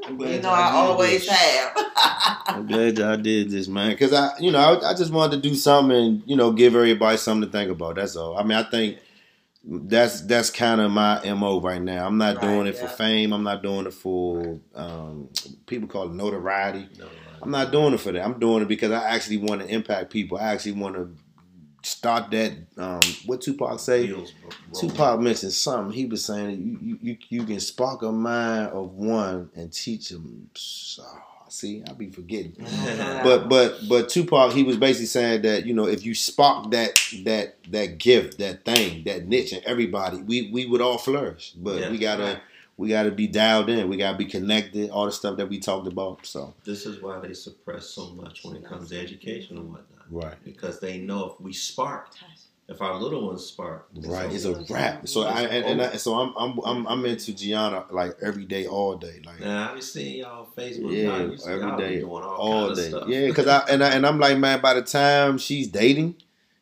You 0.10 0.40
know 0.42 0.50
I 0.50 0.72
always 0.72 1.26
this. 1.26 1.30
have. 1.30 1.74
I'm 2.48 2.66
glad 2.68 2.98
y'all 2.98 3.18
did 3.18 3.50
this, 3.52 3.68
man. 3.68 3.96
Cause 3.98 4.14
I, 4.14 4.38
you 4.40 4.52
know, 4.52 4.60
I, 4.60 4.92
I 4.92 4.94
just 4.96 5.12
wanted 5.12 5.42
to 5.42 5.50
do 5.50 5.54
something 5.56 5.96
and 5.96 6.24
you 6.26 6.36
know 6.36 6.52
give 6.52 6.76
everybody 6.76 7.18
something 7.18 7.48
to 7.48 7.52
think 7.56 7.70
about. 7.72 7.96
That's 7.96 8.16
all. 8.16 8.38
I 8.38 8.44
mean, 8.44 8.58
I 8.58 8.64
think 8.64 8.98
that's 9.68 10.22
that's 10.22 10.50
kind 10.52 10.80
of 10.80 10.92
my 10.92 11.22
mo 11.34 11.60
right 11.60 11.82
now. 11.82 12.06
I'm 12.06 12.18
not 12.18 12.36
Right, 12.36 12.42
doing 12.42 12.68
it 12.68 12.78
for 12.78 12.88
fame. 12.88 13.34
I'm 13.34 13.44
not 13.44 13.64
doing 13.64 13.88
it 13.88 13.94
for 13.94 14.60
um, 14.76 15.30
people 15.66 15.88
call 15.88 16.04
it 16.04 16.14
notoriety. 16.14 16.88
No, 17.00 17.08
I'm 17.42 17.52
not 17.52 17.72
doing 17.72 17.94
it 17.94 18.00
for 18.00 18.12
that. 18.12 18.24
I'm 18.24 18.40
doing 18.40 18.62
it 18.64 18.68
because 18.68 18.92
I 18.92 19.10
actually 19.10 19.38
want 19.38 19.62
to 19.62 19.68
impact 19.68 20.12
people. 20.12 20.38
I 20.38 20.54
actually 20.54 20.74
want 20.74 20.96
to 20.96 21.16
start 21.84 22.32
that. 22.32 22.54
Um, 22.78 23.00
what 23.26 23.42
Tupac 23.42 23.80
say? 23.80 24.08
rolling. 24.12 24.28
Tupac 24.74 25.20
mentioned 25.20 25.54
something. 25.54 25.94
He 25.94 26.06
was 26.06 26.26
saying 26.26 26.52
you, 26.60 26.80
you, 26.82 27.00
you, 27.02 27.18
you 27.30 27.44
can 27.46 27.60
spark 27.60 28.02
a 28.04 28.12
mind 28.12 28.70
of 28.70 28.92
one 28.94 29.50
and 29.56 29.72
teach 29.74 30.10
them. 30.10 30.50
So, 30.56 31.04
see, 31.56 31.84
I'll 31.88 31.96
be 31.96 32.10
forgetting. 32.10 32.56
But 33.24 33.50
but 33.50 33.80
but 33.90 34.10
Tupac, 34.10 34.54
he 34.54 34.64
was 34.64 34.78
basically 34.78 35.08
saying 35.08 35.42
that 35.44 35.66
you 35.66 35.74
know 35.74 35.88
if 35.88 36.06
you 36.06 36.14
spark 36.14 36.72
that 36.72 36.92
that 37.24 37.56
that 37.72 37.98
gift, 37.98 38.38
that 38.40 38.66
thing, 38.66 39.04
that 39.06 39.28
niche 39.28 39.54
in 39.54 39.62
everybody, 39.66 40.18
we 40.18 40.52
we 40.52 40.66
would 40.66 40.82
all 40.82 40.98
flourish. 40.98 41.54
But 41.56 41.80
Yeah. 41.80 41.92
we 41.92 41.98
gotta 41.98 42.24
Right. 42.24 42.42
we 42.78 42.90
gotta 42.90 43.12
be 43.12 43.28
dialed 43.28 43.70
in. 43.70 43.90
We 43.90 43.98
gotta 43.98 44.18
be 44.18 44.26
connected. 44.26 44.90
All 44.92 45.06
the 45.06 45.12
stuff 45.12 45.38
that 45.38 45.50
we 45.50 45.60
talked 45.60 45.88
about. 45.88 46.26
So 46.26 46.54
This 46.64 46.86
is 46.86 47.02
why 47.02 47.20
they 47.20 47.34
suppress 47.34 47.88
so 47.88 48.10
much 48.12 48.44
when 48.44 48.56
it 48.58 48.66
comes 48.66 48.90
to 48.90 49.00
education 49.00 49.58
and 49.58 49.70
whatnot. 49.72 50.06
right. 50.12 50.44
Because 50.44 50.80
they 50.80 51.00
know 51.00 51.32
if 51.32 51.42
we 51.42 51.52
spark, 51.54 52.10
if 52.68 52.82
our 52.82 52.96
little 53.00 53.28
ones 53.28 53.46
spark, 53.46 53.88
Right, 53.96 54.32
it's 54.32 54.46
over. 54.46 54.60
a 54.60 54.74
wrap. 54.74 55.08
So 55.08 55.22
I 55.24 55.42
and, 55.44 55.66
and 55.66 55.82
I, 55.82 55.98
so 55.98 56.16
I'm, 56.16 56.34
I'm 56.38 56.60
I'm 56.66 56.88
I'm 56.88 57.06
into 57.06 57.34
Gianna 57.34 57.86
like 57.92 58.18
every 58.22 58.46
day, 58.46 58.66
all 58.66 58.96
day, 58.96 59.22
like 59.26 59.40
Now 59.40 59.72
I 59.72 59.76
be 59.76 59.82
seeing 59.82 60.20
y'all 60.20 60.42
on 60.42 60.48
Facebook. 60.58 60.92
Yeah, 60.92 61.04
y'all, 61.18 61.50
every 61.50 61.68
y'all 61.68 61.78
day, 61.78 62.00
doing 62.00 62.12
all, 62.12 62.24
all 62.24 62.68
kind 62.68 62.72
of 62.72 62.78
stuff. 62.86 63.08
Yeah, 63.08 63.28
because 63.28 63.48
I 63.48 63.60
and 63.70 63.84
I 63.84 63.90
and 63.90 64.06
I'm 64.06 64.20
like, 64.20 64.38
man, 64.38 64.62
by 64.62 64.74
the 64.74 64.82
time 64.82 65.38
she's 65.38 65.68
dating, 65.68 66.16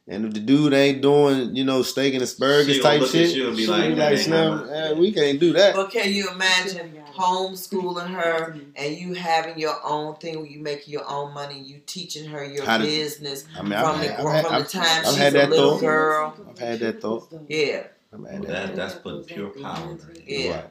and 0.07 0.25
if 0.25 0.33
the 0.33 0.41
dude 0.41 0.73
ain't 0.73 1.01
doing, 1.01 1.55
you 1.55 1.63
know, 1.63 1.81
steak 1.81 2.13
and 2.13 2.21
asparagus 2.23 2.75
She'll 2.75 2.83
type 2.83 3.03
shit, 3.03 3.33
you 3.35 3.47
and 3.47 3.55
be 3.55 3.63
she'll 3.63 3.71
like, 3.71 3.95
"That 3.95 4.11
ain't 4.11 4.21
Slim, 4.21 4.57
how 4.57 4.65
I-" 4.65 4.77
eh, 4.77 4.91
we 4.93 5.13
can't 5.13 5.39
do 5.39 5.53
that. 5.53 5.73
But 5.75 5.89
can 5.91 6.11
you 6.11 6.29
imagine 6.29 6.93
homeschooling 7.15 8.07
her 8.07 8.51
mm-hmm. 8.51 8.69
and 8.75 8.95
you 8.97 9.13
having 9.13 9.57
your 9.59 9.75
own 9.83 10.15
thing 10.15 10.37
where 10.37 10.45
you 10.47 10.59
making 10.59 10.91
your 10.93 11.09
own 11.09 11.33
money, 11.33 11.59
you 11.59 11.79
teaching 11.85 12.29
her 12.29 12.43
your 12.43 12.65
How 12.65 12.77
business 12.79 13.45
I 13.57 13.61
mean, 13.61 13.71
from 13.71 13.85
I've, 13.85 13.99
the 14.01 14.07
had- 14.07 14.17
from 14.17 14.27
I've, 14.27 14.33
had- 14.33 14.51
the 14.51 14.55
I've, 14.55 14.67
time 14.71 14.83
I've 14.83 15.05
she's 15.07 15.17
had 15.17 15.35
a 15.35 15.37
that 15.39 15.49
little 15.49 15.71
thought. 15.73 15.81
girl. 15.81 16.35
I've 16.49 16.59
had 16.59 16.79
that 16.79 17.01
thought. 17.01 17.33
Yeah, 17.47 17.83
I've 18.13 18.21
that. 18.23 18.41
That, 18.43 18.75
that's 18.75 18.95
putting 18.95 19.23
pure 19.23 19.49
power 19.49 19.91
in 19.91 19.97
her. 19.99 20.13
yeah, 20.25 20.61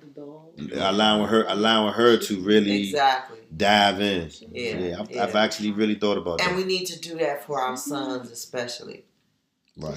Allowing 0.91 1.27
her, 1.29 1.45
allowing 1.49 1.93
her 1.95 2.17
to 2.17 2.41
really 2.41 2.89
exactly. 2.89 3.39
dive 3.57 4.01
in. 4.01 4.31
Yeah, 4.53 5.01
I've, 5.01 5.11
yeah. 5.11 5.23
I've 5.25 5.35
actually 5.35 5.73
really 5.73 5.97
thought 5.97 6.19
about 6.19 6.41
And 6.41 6.41
that. 6.41 6.49
And 6.51 6.57
we 6.57 6.65
need 6.65 6.87
to 6.87 6.99
do 7.01 7.17
that 7.19 7.45
for 7.45 7.61
our 7.61 7.77
sons, 7.77 8.31
especially. 8.31 9.05
right, 9.77 9.97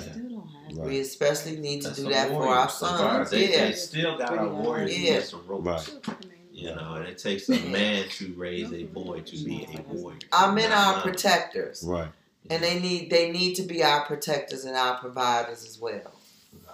We 0.76 1.00
especially 1.02 1.58
need 1.58 1.82
to 1.82 1.88
That's 1.90 2.00
do 2.00 2.04
the 2.06 2.10
that 2.12 2.30
for 2.30 2.34
our 2.36 2.40
warriors 2.46 2.82
of 2.82 2.90
ours. 2.90 3.30
sons. 3.30 3.32
They, 3.32 3.52
Yeah, 3.52 3.66
they 3.66 3.72
still 3.74 4.18
got 4.18 4.38
our 4.38 4.50
warriors 4.50 4.98
Yeah. 4.98 5.10
against 5.12 5.32
the 5.32 5.38
ropes. 5.38 5.66
right. 6.08 6.16
You 6.56 6.74
know, 6.74 6.94
and 6.96 7.06
it 7.06 7.18
takes 7.18 7.50
a 7.50 7.60
man 7.68 8.08
to 8.12 8.34
raise 8.38 8.72
a 8.72 8.84
boy 8.84 9.20
to 9.20 9.44
be 9.44 9.68
a 9.78 9.82
warrior. 9.94 10.20
our 10.32 10.54
men 10.54 10.70
Not 10.70 10.78
are 10.78 10.94
mine. 10.94 11.02
protectors, 11.04 11.84
right. 11.86 12.08
and 12.50 12.64
they 12.64 12.80
need 12.80 13.10
they 13.10 13.30
need 13.30 13.56
to 13.56 13.64
be 13.64 13.84
our 13.84 14.06
protectors 14.06 14.64
and 14.64 14.76
our 14.76 14.98
providers 14.98 15.66
as 15.66 15.78
well. 15.80 16.14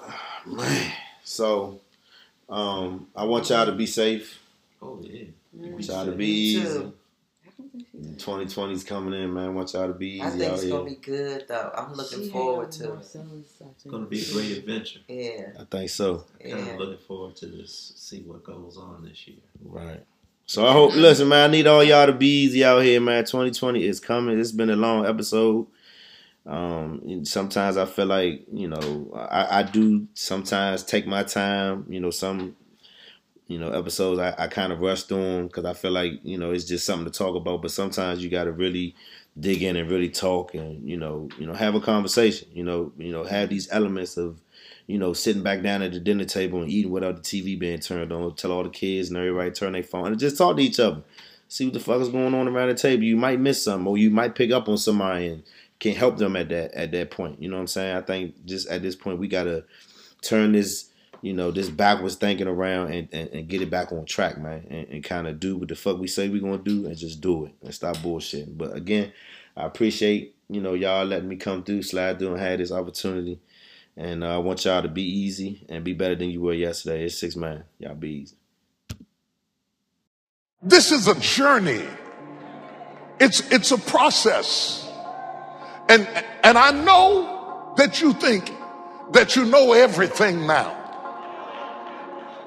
Man. 0.45 0.91
So, 1.23 1.79
um, 2.47 3.07
I 3.15 3.23
want 3.25 3.49
y'all 3.49 3.65
to 3.65 3.71
be 3.71 3.87
safe. 3.87 4.39
Oh 4.83 4.99
yeah. 5.01 5.25
I 5.63 5.69
want 5.69 5.87
y'all 5.87 6.05
to 6.05 6.11
be 6.11 6.17
Me 6.17 6.61
easy. 6.61 6.91
Too. 7.69 8.01
2020 8.17 8.73
is 8.73 8.83
coming 8.83 9.19
in, 9.19 9.33
man. 9.33 9.45
I 9.45 9.49
want 9.49 9.73
y'all 9.73 9.87
to 9.87 9.93
be 9.93 10.11
easy 10.11 10.21
I 10.21 10.29
think 10.29 10.53
it's 10.53 10.65
gonna 10.65 10.85
be 10.85 10.95
good 10.95 11.45
though. 11.47 11.71
I'm 11.75 11.93
looking 11.93 12.29
forward 12.29 12.71
to 12.73 12.93
it. 12.93 12.99
It's 12.99 13.83
gonna 13.87 14.05
be 14.05 14.21
a 14.21 14.33
great 14.33 14.57
adventure. 14.57 14.99
Yeah, 15.07 15.53
I 15.59 15.63
think 15.65 15.89
so. 15.89 16.25
Kind 16.41 16.65
yeah. 16.65 16.73
of 16.73 16.79
looking 16.79 17.05
forward 17.05 17.35
to 17.37 17.47
this. 17.47 17.93
See 17.95 18.21
what 18.21 18.43
goes 18.43 18.77
on 18.77 19.03
this 19.03 19.27
year. 19.27 19.37
Right. 19.63 20.03
So 20.45 20.67
I 20.67 20.73
hope. 20.73 20.93
Listen, 20.95 21.27
man. 21.29 21.49
I 21.49 21.51
need 21.51 21.67
all 21.67 21.83
y'all 21.83 22.07
to 22.07 22.13
be 22.13 22.43
easy 22.43 22.63
out 22.63 22.83
here, 22.83 22.99
man. 22.99 23.23
2020 23.23 23.85
is 23.85 23.99
coming. 23.99 24.39
It's 24.39 24.51
been 24.51 24.69
a 24.69 24.75
long 24.75 25.05
episode. 25.05 25.67
Um, 26.45 27.01
and 27.05 27.27
sometimes 27.27 27.77
I 27.77 27.85
feel 27.85 28.07
like 28.07 28.45
you 28.51 28.67
know 28.67 29.11
I, 29.13 29.59
I 29.59 29.63
do 29.63 30.07
sometimes 30.13 30.83
take 30.83 31.05
my 31.05 31.23
time. 31.23 31.85
You 31.87 31.99
know, 31.99 32.09
some 32.09 32.55
you 33.51 33.59
know 33.59 33.71
episodes 33.71 34.19
I, 34.19 34.33
I 34.37 34.47
kind 34.47 34.71
of 34.71 34.79
rush 34.79 35.03
through 35.03 35.23
them 35.23 35.47
because 35.47 35.65
I 35.65 35.73
feel 35.73 35.91
like 35.91 36.13
you 36.23 36.37
know 36.37 36.51
it's 36.51 36.65
just 36.65 36.85
something 36.85 37.11
to 37.11 37.17
talk 37.17 37.35
about. 37.35 37.61
But 37.61 37.71
sometimes 37.71 38.23
you 38.23 38.29
got 38.29 38.45
to 38.45 38.51
really 38.51 38.95
dig 39.39 39.63
in 39.63 39.75
and 39.75 39.89
really 39.89 40.09
talk 40.09 40.53
and 40.53 40.87
you 40.87 40.97
know 40.97 41.29
you 41.37 41.45
know 41.45 41.53
have 41.53 41.75
a 41.75 41.81
conversation. 41.81 42.47
You 42.53 42.63
know 42.63 42.91
you 42.97 43.11
know 43.11 43.23
have 43.23 43.49
these 43.49 43.71
elements 43.71 44.17
of 44.17 44.39
you 44.91 44.97
know, 44.97 45.13
sitting 45.13 45.41
back 45.41 45.61
down 45.61 45.81
at 45.81 45.93
the 45.93 45.99
dinner 46.01 46.25
table 46.25 46.61
and 46.61 46.69
eating 46.69 46.91
without 46.91 47.15
the 47.15 47.21
TV 47.21 47.57
being 47.57 47.79
turned 47.79 48.11
on. 48.11 48.35
Tell 48.35 48.51
all 48.51 48.63
the 48.63 48.69
kids 48.69 49.07
and 49.07 49.17
everybody 49.17 49.49
turn 49.51 49.71
their 49.71 49.83
phone 49.83 50.07
and 50.07 50.19
just 50.19 50.37
talk 50.37 50.57
to 50.57 50.61
each 50.61 50.81
other. 50.81 51.01
See 51.47 51.65
what 51.65 51.73
the 51.73 51.79
fuck 51.79 52.01
is 52.01 52.09
going 52.09 52.33
on 52.33 52.47
around 52.47 52.69
the 52.69 52.75
table. 52.75 53.03
You 53.03 53.15
might 53.15 53.39
miss 53.39 53.63
something, 53.63 53.87
or 53.87 53.97
you 53.97 54.09
might 54.09 54.35
pick 54.35 54.51
up 54.51 54.67
on 54.67 54.77
somebody 54.77 55.27
and 55.27 55.43
can 55.79 55.95
help 55.95 56.17
them 56.17 56.35
at 56.35 56.49
that 56.49 56.73
at 56.73 56.91
that 56.91 57.11
point. 57.11 57.41
You 57.41 57.49
know 57.49 57.55
what 57.55 57.61
I'm 57.61 57.67
saying? 57.67 57.95
I 57.95 58.01
think 58.01 58.45
just 58.45 58.67
at 58.69 58.81
this 58.81 58.95
point 58.95 59.19
we 59.19 59.27
gotta 59.29 59.63
turn 60.21 60.51
this, 60.51 60.89
you 61.21 61.33
know, 61.33 61.51
this 61.51 61.69
backwards 61.69 62.15
thinking 62.15 62.47
around 62.47 62.91
and, 62.91 63.07
and, 63.11 63.29
and 63.29 63.47
get 63.47 63.61
it 63.61 63.69
back 63.69 63.91
on 63.91 64.05
track, 64.05 64.37
man, 64.39 64.65
and, 64.69 64.87
and 64.89 65.03
kind 65.03 65.27
of 65.27 65.39
do 65.39 65.55
what 65.55 65.67
the 65.67 65.75
fuck 65.75 65.99
we 65.99 66.07
say 66.07 66.29
we're 66.29 66.41
gonna 66.41 66.57
do 66.57 66.87
and 66.87 66.97
just 66.97 67.21
do 67.21 67.45
it 67.45 67.53
and 67.63 67.73
stop 67.73 67.97
bullshitting. 67.97 68.57
But 68.57 68.75
again, 68.75 69.13
I 69.55 69.65
appreciate 69.65 70.35
you 70.49 70.61
know 70.61 70.73
y'all 70.73 71.05
letting 71.05 71.29
me 71.29 71.35
come 71.35 71.63
through, 71.63 71.83
slide 71.83 72.19
through, 72.19 72.33
and 72.33 72.41
have 72.41 72.59
this 72.59 72.71
opportunity. 72.71 73.39
And 73.95 74.23
uh, 74.23 74.35
I 74.35 74.37
want 74.37 74.65
y'all 74.65 74.81
to 74.81 74.87
be 74.87 75.03
easy 75.03 75.65
and 75.69 75.83
be 75.83 75.93
better 75.93 76.15
than 76.15 76.29
you 76.29 76.41
were 76.41 76.53
yesterday. 76.53 77.05
It's 77.05 77.17
six 77.17 77.35
man. 77.35 77.65
Y'all 77.77 77.93
be 77.93 78.23
easy. 78.23 78.35
This 80.63 80.91
is 80.91 81.07
a 81.07 81.19
journey. 81.19 81.85
It's 83.19 83.41
it's 83.51 83.71
a 83.71 83.77
process. 83.77 84.87
And 85.87 86.07
and 86.43 86.57
I 86.57 86.71
know 86.71 87.73
that 87.77 88.01
you 88.01 88.13
think 88.13 88.51
that 89.11 89.35
you 89.35 89.45
know 89.45 89.73
everything 89.73 90.47
now. 90.47 90.80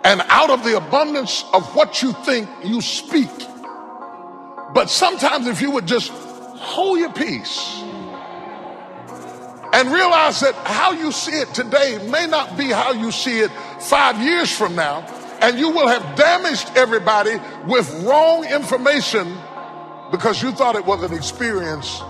And 0.05 0.21
out 0.29 0.51
of 0.51 0.63
the 0.65 0.77
abundance 0.77 1.45
of 1.53 1.75
what 1.75 2.03
you 2.03 2.13
think, 2.13 2.49
you 2.63 2.81
speak. 2.83 3.31
But 4.75 4.91
sometimes 4.91 5.47
if 5.47 5.63
you 5.63 5.71
would 5.71 5.87
just 5.87 6.11
hold 6.11 6.99
your 6.99 7.13
peace 7.13 7.81
and 9.73 9.91
realize 9.91 10.41
that 10.41 10.55
how 10.65 10.93
you 10.93 11.11
see 11.11 11.33
it 11.33 11.53
today 11.55 11.99
may 12.11 12.27
not 12.27 12.57
be 12.57 12.67
how 12.69 12.93
you 12.93 13.11
see 13.11 13.41
it 13.41 13.51
five 13.81 14.21
years 14.21 14.51
from 14.57 14.77
now, 14.77 15.01
and 15.41 15.59
you 15.59 15.71
will 15.71 15.89
have 15.89 16.17
damaged 16.17 16.71
everybody 16.77 17.37
with 17.67 17.91
wrong 18.05 18.45
information 18.45 19.37
because 20.11 20.43
you 20.43 20.53
thought 20.53 20.77
it 20.77 20.85
was 20.85 21.03
an 21.03 21.13
experience 21.13 22.01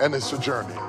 and 0.00 0.14
it's 0.14 0.32
a 0.32 0.38
journey. 0.38 0.87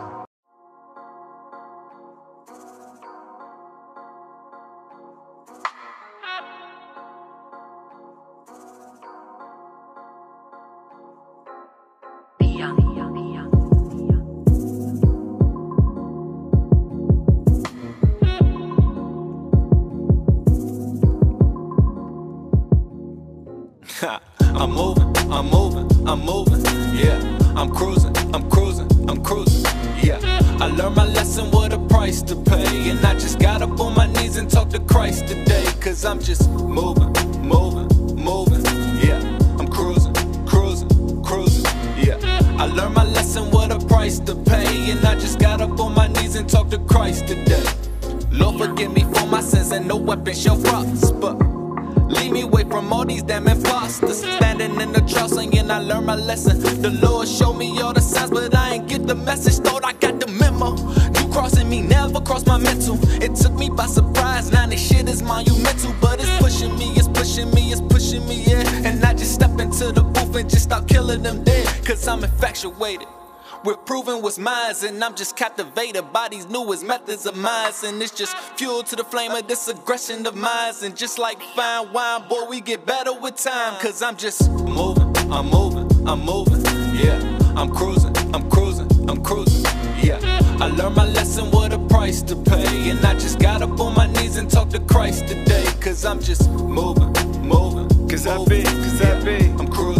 And 74.49 75.03
I'm 75.03 75.15
just 75.15 75.35
captivated 75.35 76.11
by 76.11 76.27
these 76.29 76.47
newest 76.47 76.83
methods 76.83 77.25
of 77.25 77.35
mine. 77.35 77.71
And 77.83 78.01
it's 78.01 78.11
just 78.11 78.35
fuel 78.57 78.83
to 78.83 78.95
the 78.95 79.03
flame 79.03 79.31
of 79.31 79.47
this 79.47 79.67
aggression 79.67 80.25
of 80.25 80.35
mine. 80.35 80.73
And 80.83 80.95
just 80.95 81.19
like 81.19 81.41
fine 81.55 81.91
wine, 81.93 82.27
boy, 82.27 82.45
we 82.49 82.61
get 82.61 82.85
better 82.85 83.13
with 83.13 83.35
time. 83.35 83.79
Cause 83.79 84.01
I'm 84.01 84.17
just 84.17 84.49
moving, 84.49 85.15
I'm 85.31 85.49
moving, 85.49 86.07
I'm 86.07 86.21
moving. 86.21 86.63
Yeah, 86.95 87.19
I'm 87.55 87.69
cruising, 87.69 88.15
I'm 88.33 88.49
cruising, 88.49 89.09
I'm 89.09 89.23
cruising. 89.23 89.63
Yeah, 90.01 90.19
I 90.59 90.67
learned 90.67 90.95
my 90.95 91.05
lesson, 91.05 91.51
what 91.51 91.73
a 91.73 91.79
price 91.79 92.21
to 92.23 92.35
pay. 92.35 92.89
And 92.89 92.99
I 93.05 93.13
just 93.13 93.39
got 93.39 93.61
up 93.61 93.79
on 93.79 93.93
my 93.95 94.07
knees 94.07 94.37
and 94.37 94.49
talked 94.49 94.71
to 94.71 94.79
Christ 94.79 95.27
today. 95.27 95.65
Cause 95.79 96.05
I'm 96.05 96.19
just 96.19 96.49
moving, 96.51 97.11
moving. 97.47 97.87
Cause 98.09 98.25
I 98.25 98.43
be, 98.45 98.63
cause 98.63 99.01
I 99.01 99.23
be. 99.23 99.45
I'm 99.59 99.67
cruising. 99.67 99.98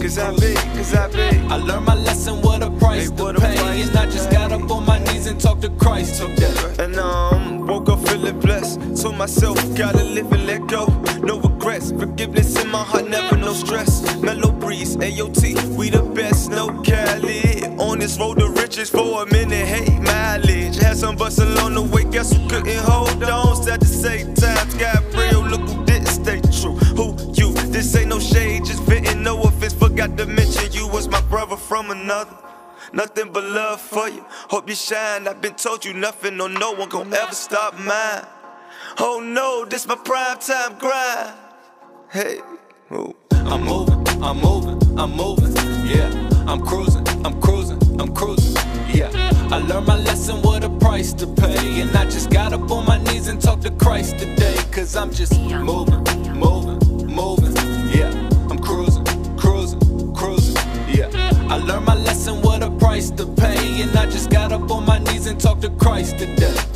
Cause 0.00 0.18
I 0.18 0.30
be, 0.36 0.54
cause 0.54 0.94
I 0.94 1.08
be. 1.08 1.38
I 1.48 1.56
learned 1.56 1.84
my 1.84 1.94
lesson, 1.94 2.40
what 2.42 2.62
a 2.62 2.70
price 2.70 3.10
Hey, 3.10 3.16
to 3.16 3.26
a 3.26 3.34
pay. 3.34 3.56
price 3.56 3.88
and 3.88 3.96
I 3.98 4.06
just 4.06 4.30
got 4.30 4.50
up 4.50 4.70
on 4.70 4.86
my 4.86 4.98
knees 4.98 5.26
and 5.26 5.38
talked 5.40 5.62
to 5.62 5.68
Christ 5.70 6.20
today. 6.20 6.52
And 6.78 6.96
um, 6.98 7.66
woke 7.66 7.88
up 7.90 8.00
feeling 8.08 8.40
blessed. 8.40 8.80
Told 9.02 9.16
myself, 9.16 9.56
gotta 9.76 10.02
live 10.02 10.32
and 10.32 10.46
let 10.46 10.66
go. 10.66 10.86
No 11.22 11.38
regrets, 11.40 11.92
forgiveness 11.92 12.58
in 12.62 12.70
my 12.70 12.82
heart, 12.82 13.08
never 13.08 13.36
no 13.36 13.52
stress. 13.52 14.16
Mellow 14.16 14.52
breeze, 14.52 14.96
AOT, 14.96 15.76
we 15.76 15.90
the 15.90 16.02
best, 16.02 16.50
no 16.50 16.80
Cali. 16.82 17.64
On 17.76 17.98
this 17.98 18.18
road 18.18 18.38
to 18.38 18.48
riches 18.48 18.88
for 18.90 19.22
a 19.22 19.26
minute, 19.26 19.66
hey, 19.66 19.98
mileage. 20.00 20.76
Had 20.76 20.96
some 20.96 21.16
bust 21.16 21.38
along 21.40 21.74
the 21.74 21.82
way, 21.82 22.04
guess 22.04 22.32
who 22.32 22.48
couldn't 22.48 22.78
hold 22.78 23.22
on? 23.22 23.62
Sad 23.62 23.80
to 23.80 23.86
say, 23.86 24.24
Forgot 30.00 30.16
to 30.16 30.24
mention 30.24 30.72
you 30.72 30.88
was 30.88 31.08
my 31.08 31.20
brother 31.20 31.58
from 31.58 31.90
another. 31.90 32.34
Nothing 32.94 33.32
but 33.34 33.44
love 33.44 33.82
for 33.82 34.08
you. 34.08 34.24
Hope 34.48 34.66
you 34.66 34.74
shine. 34.74 35.28
I've 35.28 35.42
been 35.42 35.56
told 35.56 35.84
you 35.84 35.92
nothing, 35.92 36.38
no, 36.38 36.46
no 36.46 36.72
one 36.72 36.88
gon' 36.88 37.12
ever 37.12 37.34
stop 37.34 37.78
mine. 37.78 38.24
Oh 38.98 39.20
no, 39.22 39.66
this 39.66 39.86
my 39.86 39.96
prime 39.96 40.38
time 40.38 40.78
grind. 40.78 41.36
Hey, 42.10 42.40
oh. 42.90 43.14
I'm 43.30 43.62
moving, 43.62 44.22
I'm 44.22 44.40
moving, 44.40 44.98
I'm 44.98 45.14
moving. 45.14 45.54
Yeah, 45.86 46.08
I'm 46.46 46.64
cruising, 46.64 47.06
I'm 47.22 47.38
cruising, 47.38 48.00
I'm 48.00 48.14
cruising. 48.14 48.56
Yeah, 48.88 49.10
I 49.50 49.58
learned 49.58 49.86
my 49.86 49.98
lesson, 49.98 50.40
what 50.40 50.64
a 50.64 50.70
price 50.70 51.12
to 51.12 51.26
pay. 51.26 51.82
And 51.82 51.94
I 51.94 52.04
just 52.04 52.30
got 52.30 52.54
up 52.54 52.70
on 52.70 52.86
my 52.86 52.96
knees 53.04 53.28
and 53.28 53.38
talked 53.38 53.64
to 53.64 53.70
Christ 53.72 54.18
today. 54.18 54.56
Cause 54.72 54.96
I'm 54.96 55.12
just 55.12 55.38
moving, 55.38 56.02
moving, 56.32 57.06
moving. 57.06 57.79
I 61.50 61.56
learned 61.56 61.84
my 61.84 61.96
lesson, 61.96 62.40
what 62.42 62.62
a 62.62 62.70
price 62.70 63.10
to 63.10 63.26
pay. 63.26 63.82
And 63.82 63.90
I 63.96 64.06
just 64.06 64.30
got 64.30 64.52
up 64.52 64.70
on 64.70 64.86
my 64.86 64.98
knees 64.98 65.26
and 65.26 65.40
talked 65.40 65.62
to 65.62 65.70
Christ 65.70 66.16
today. 66.16 66.69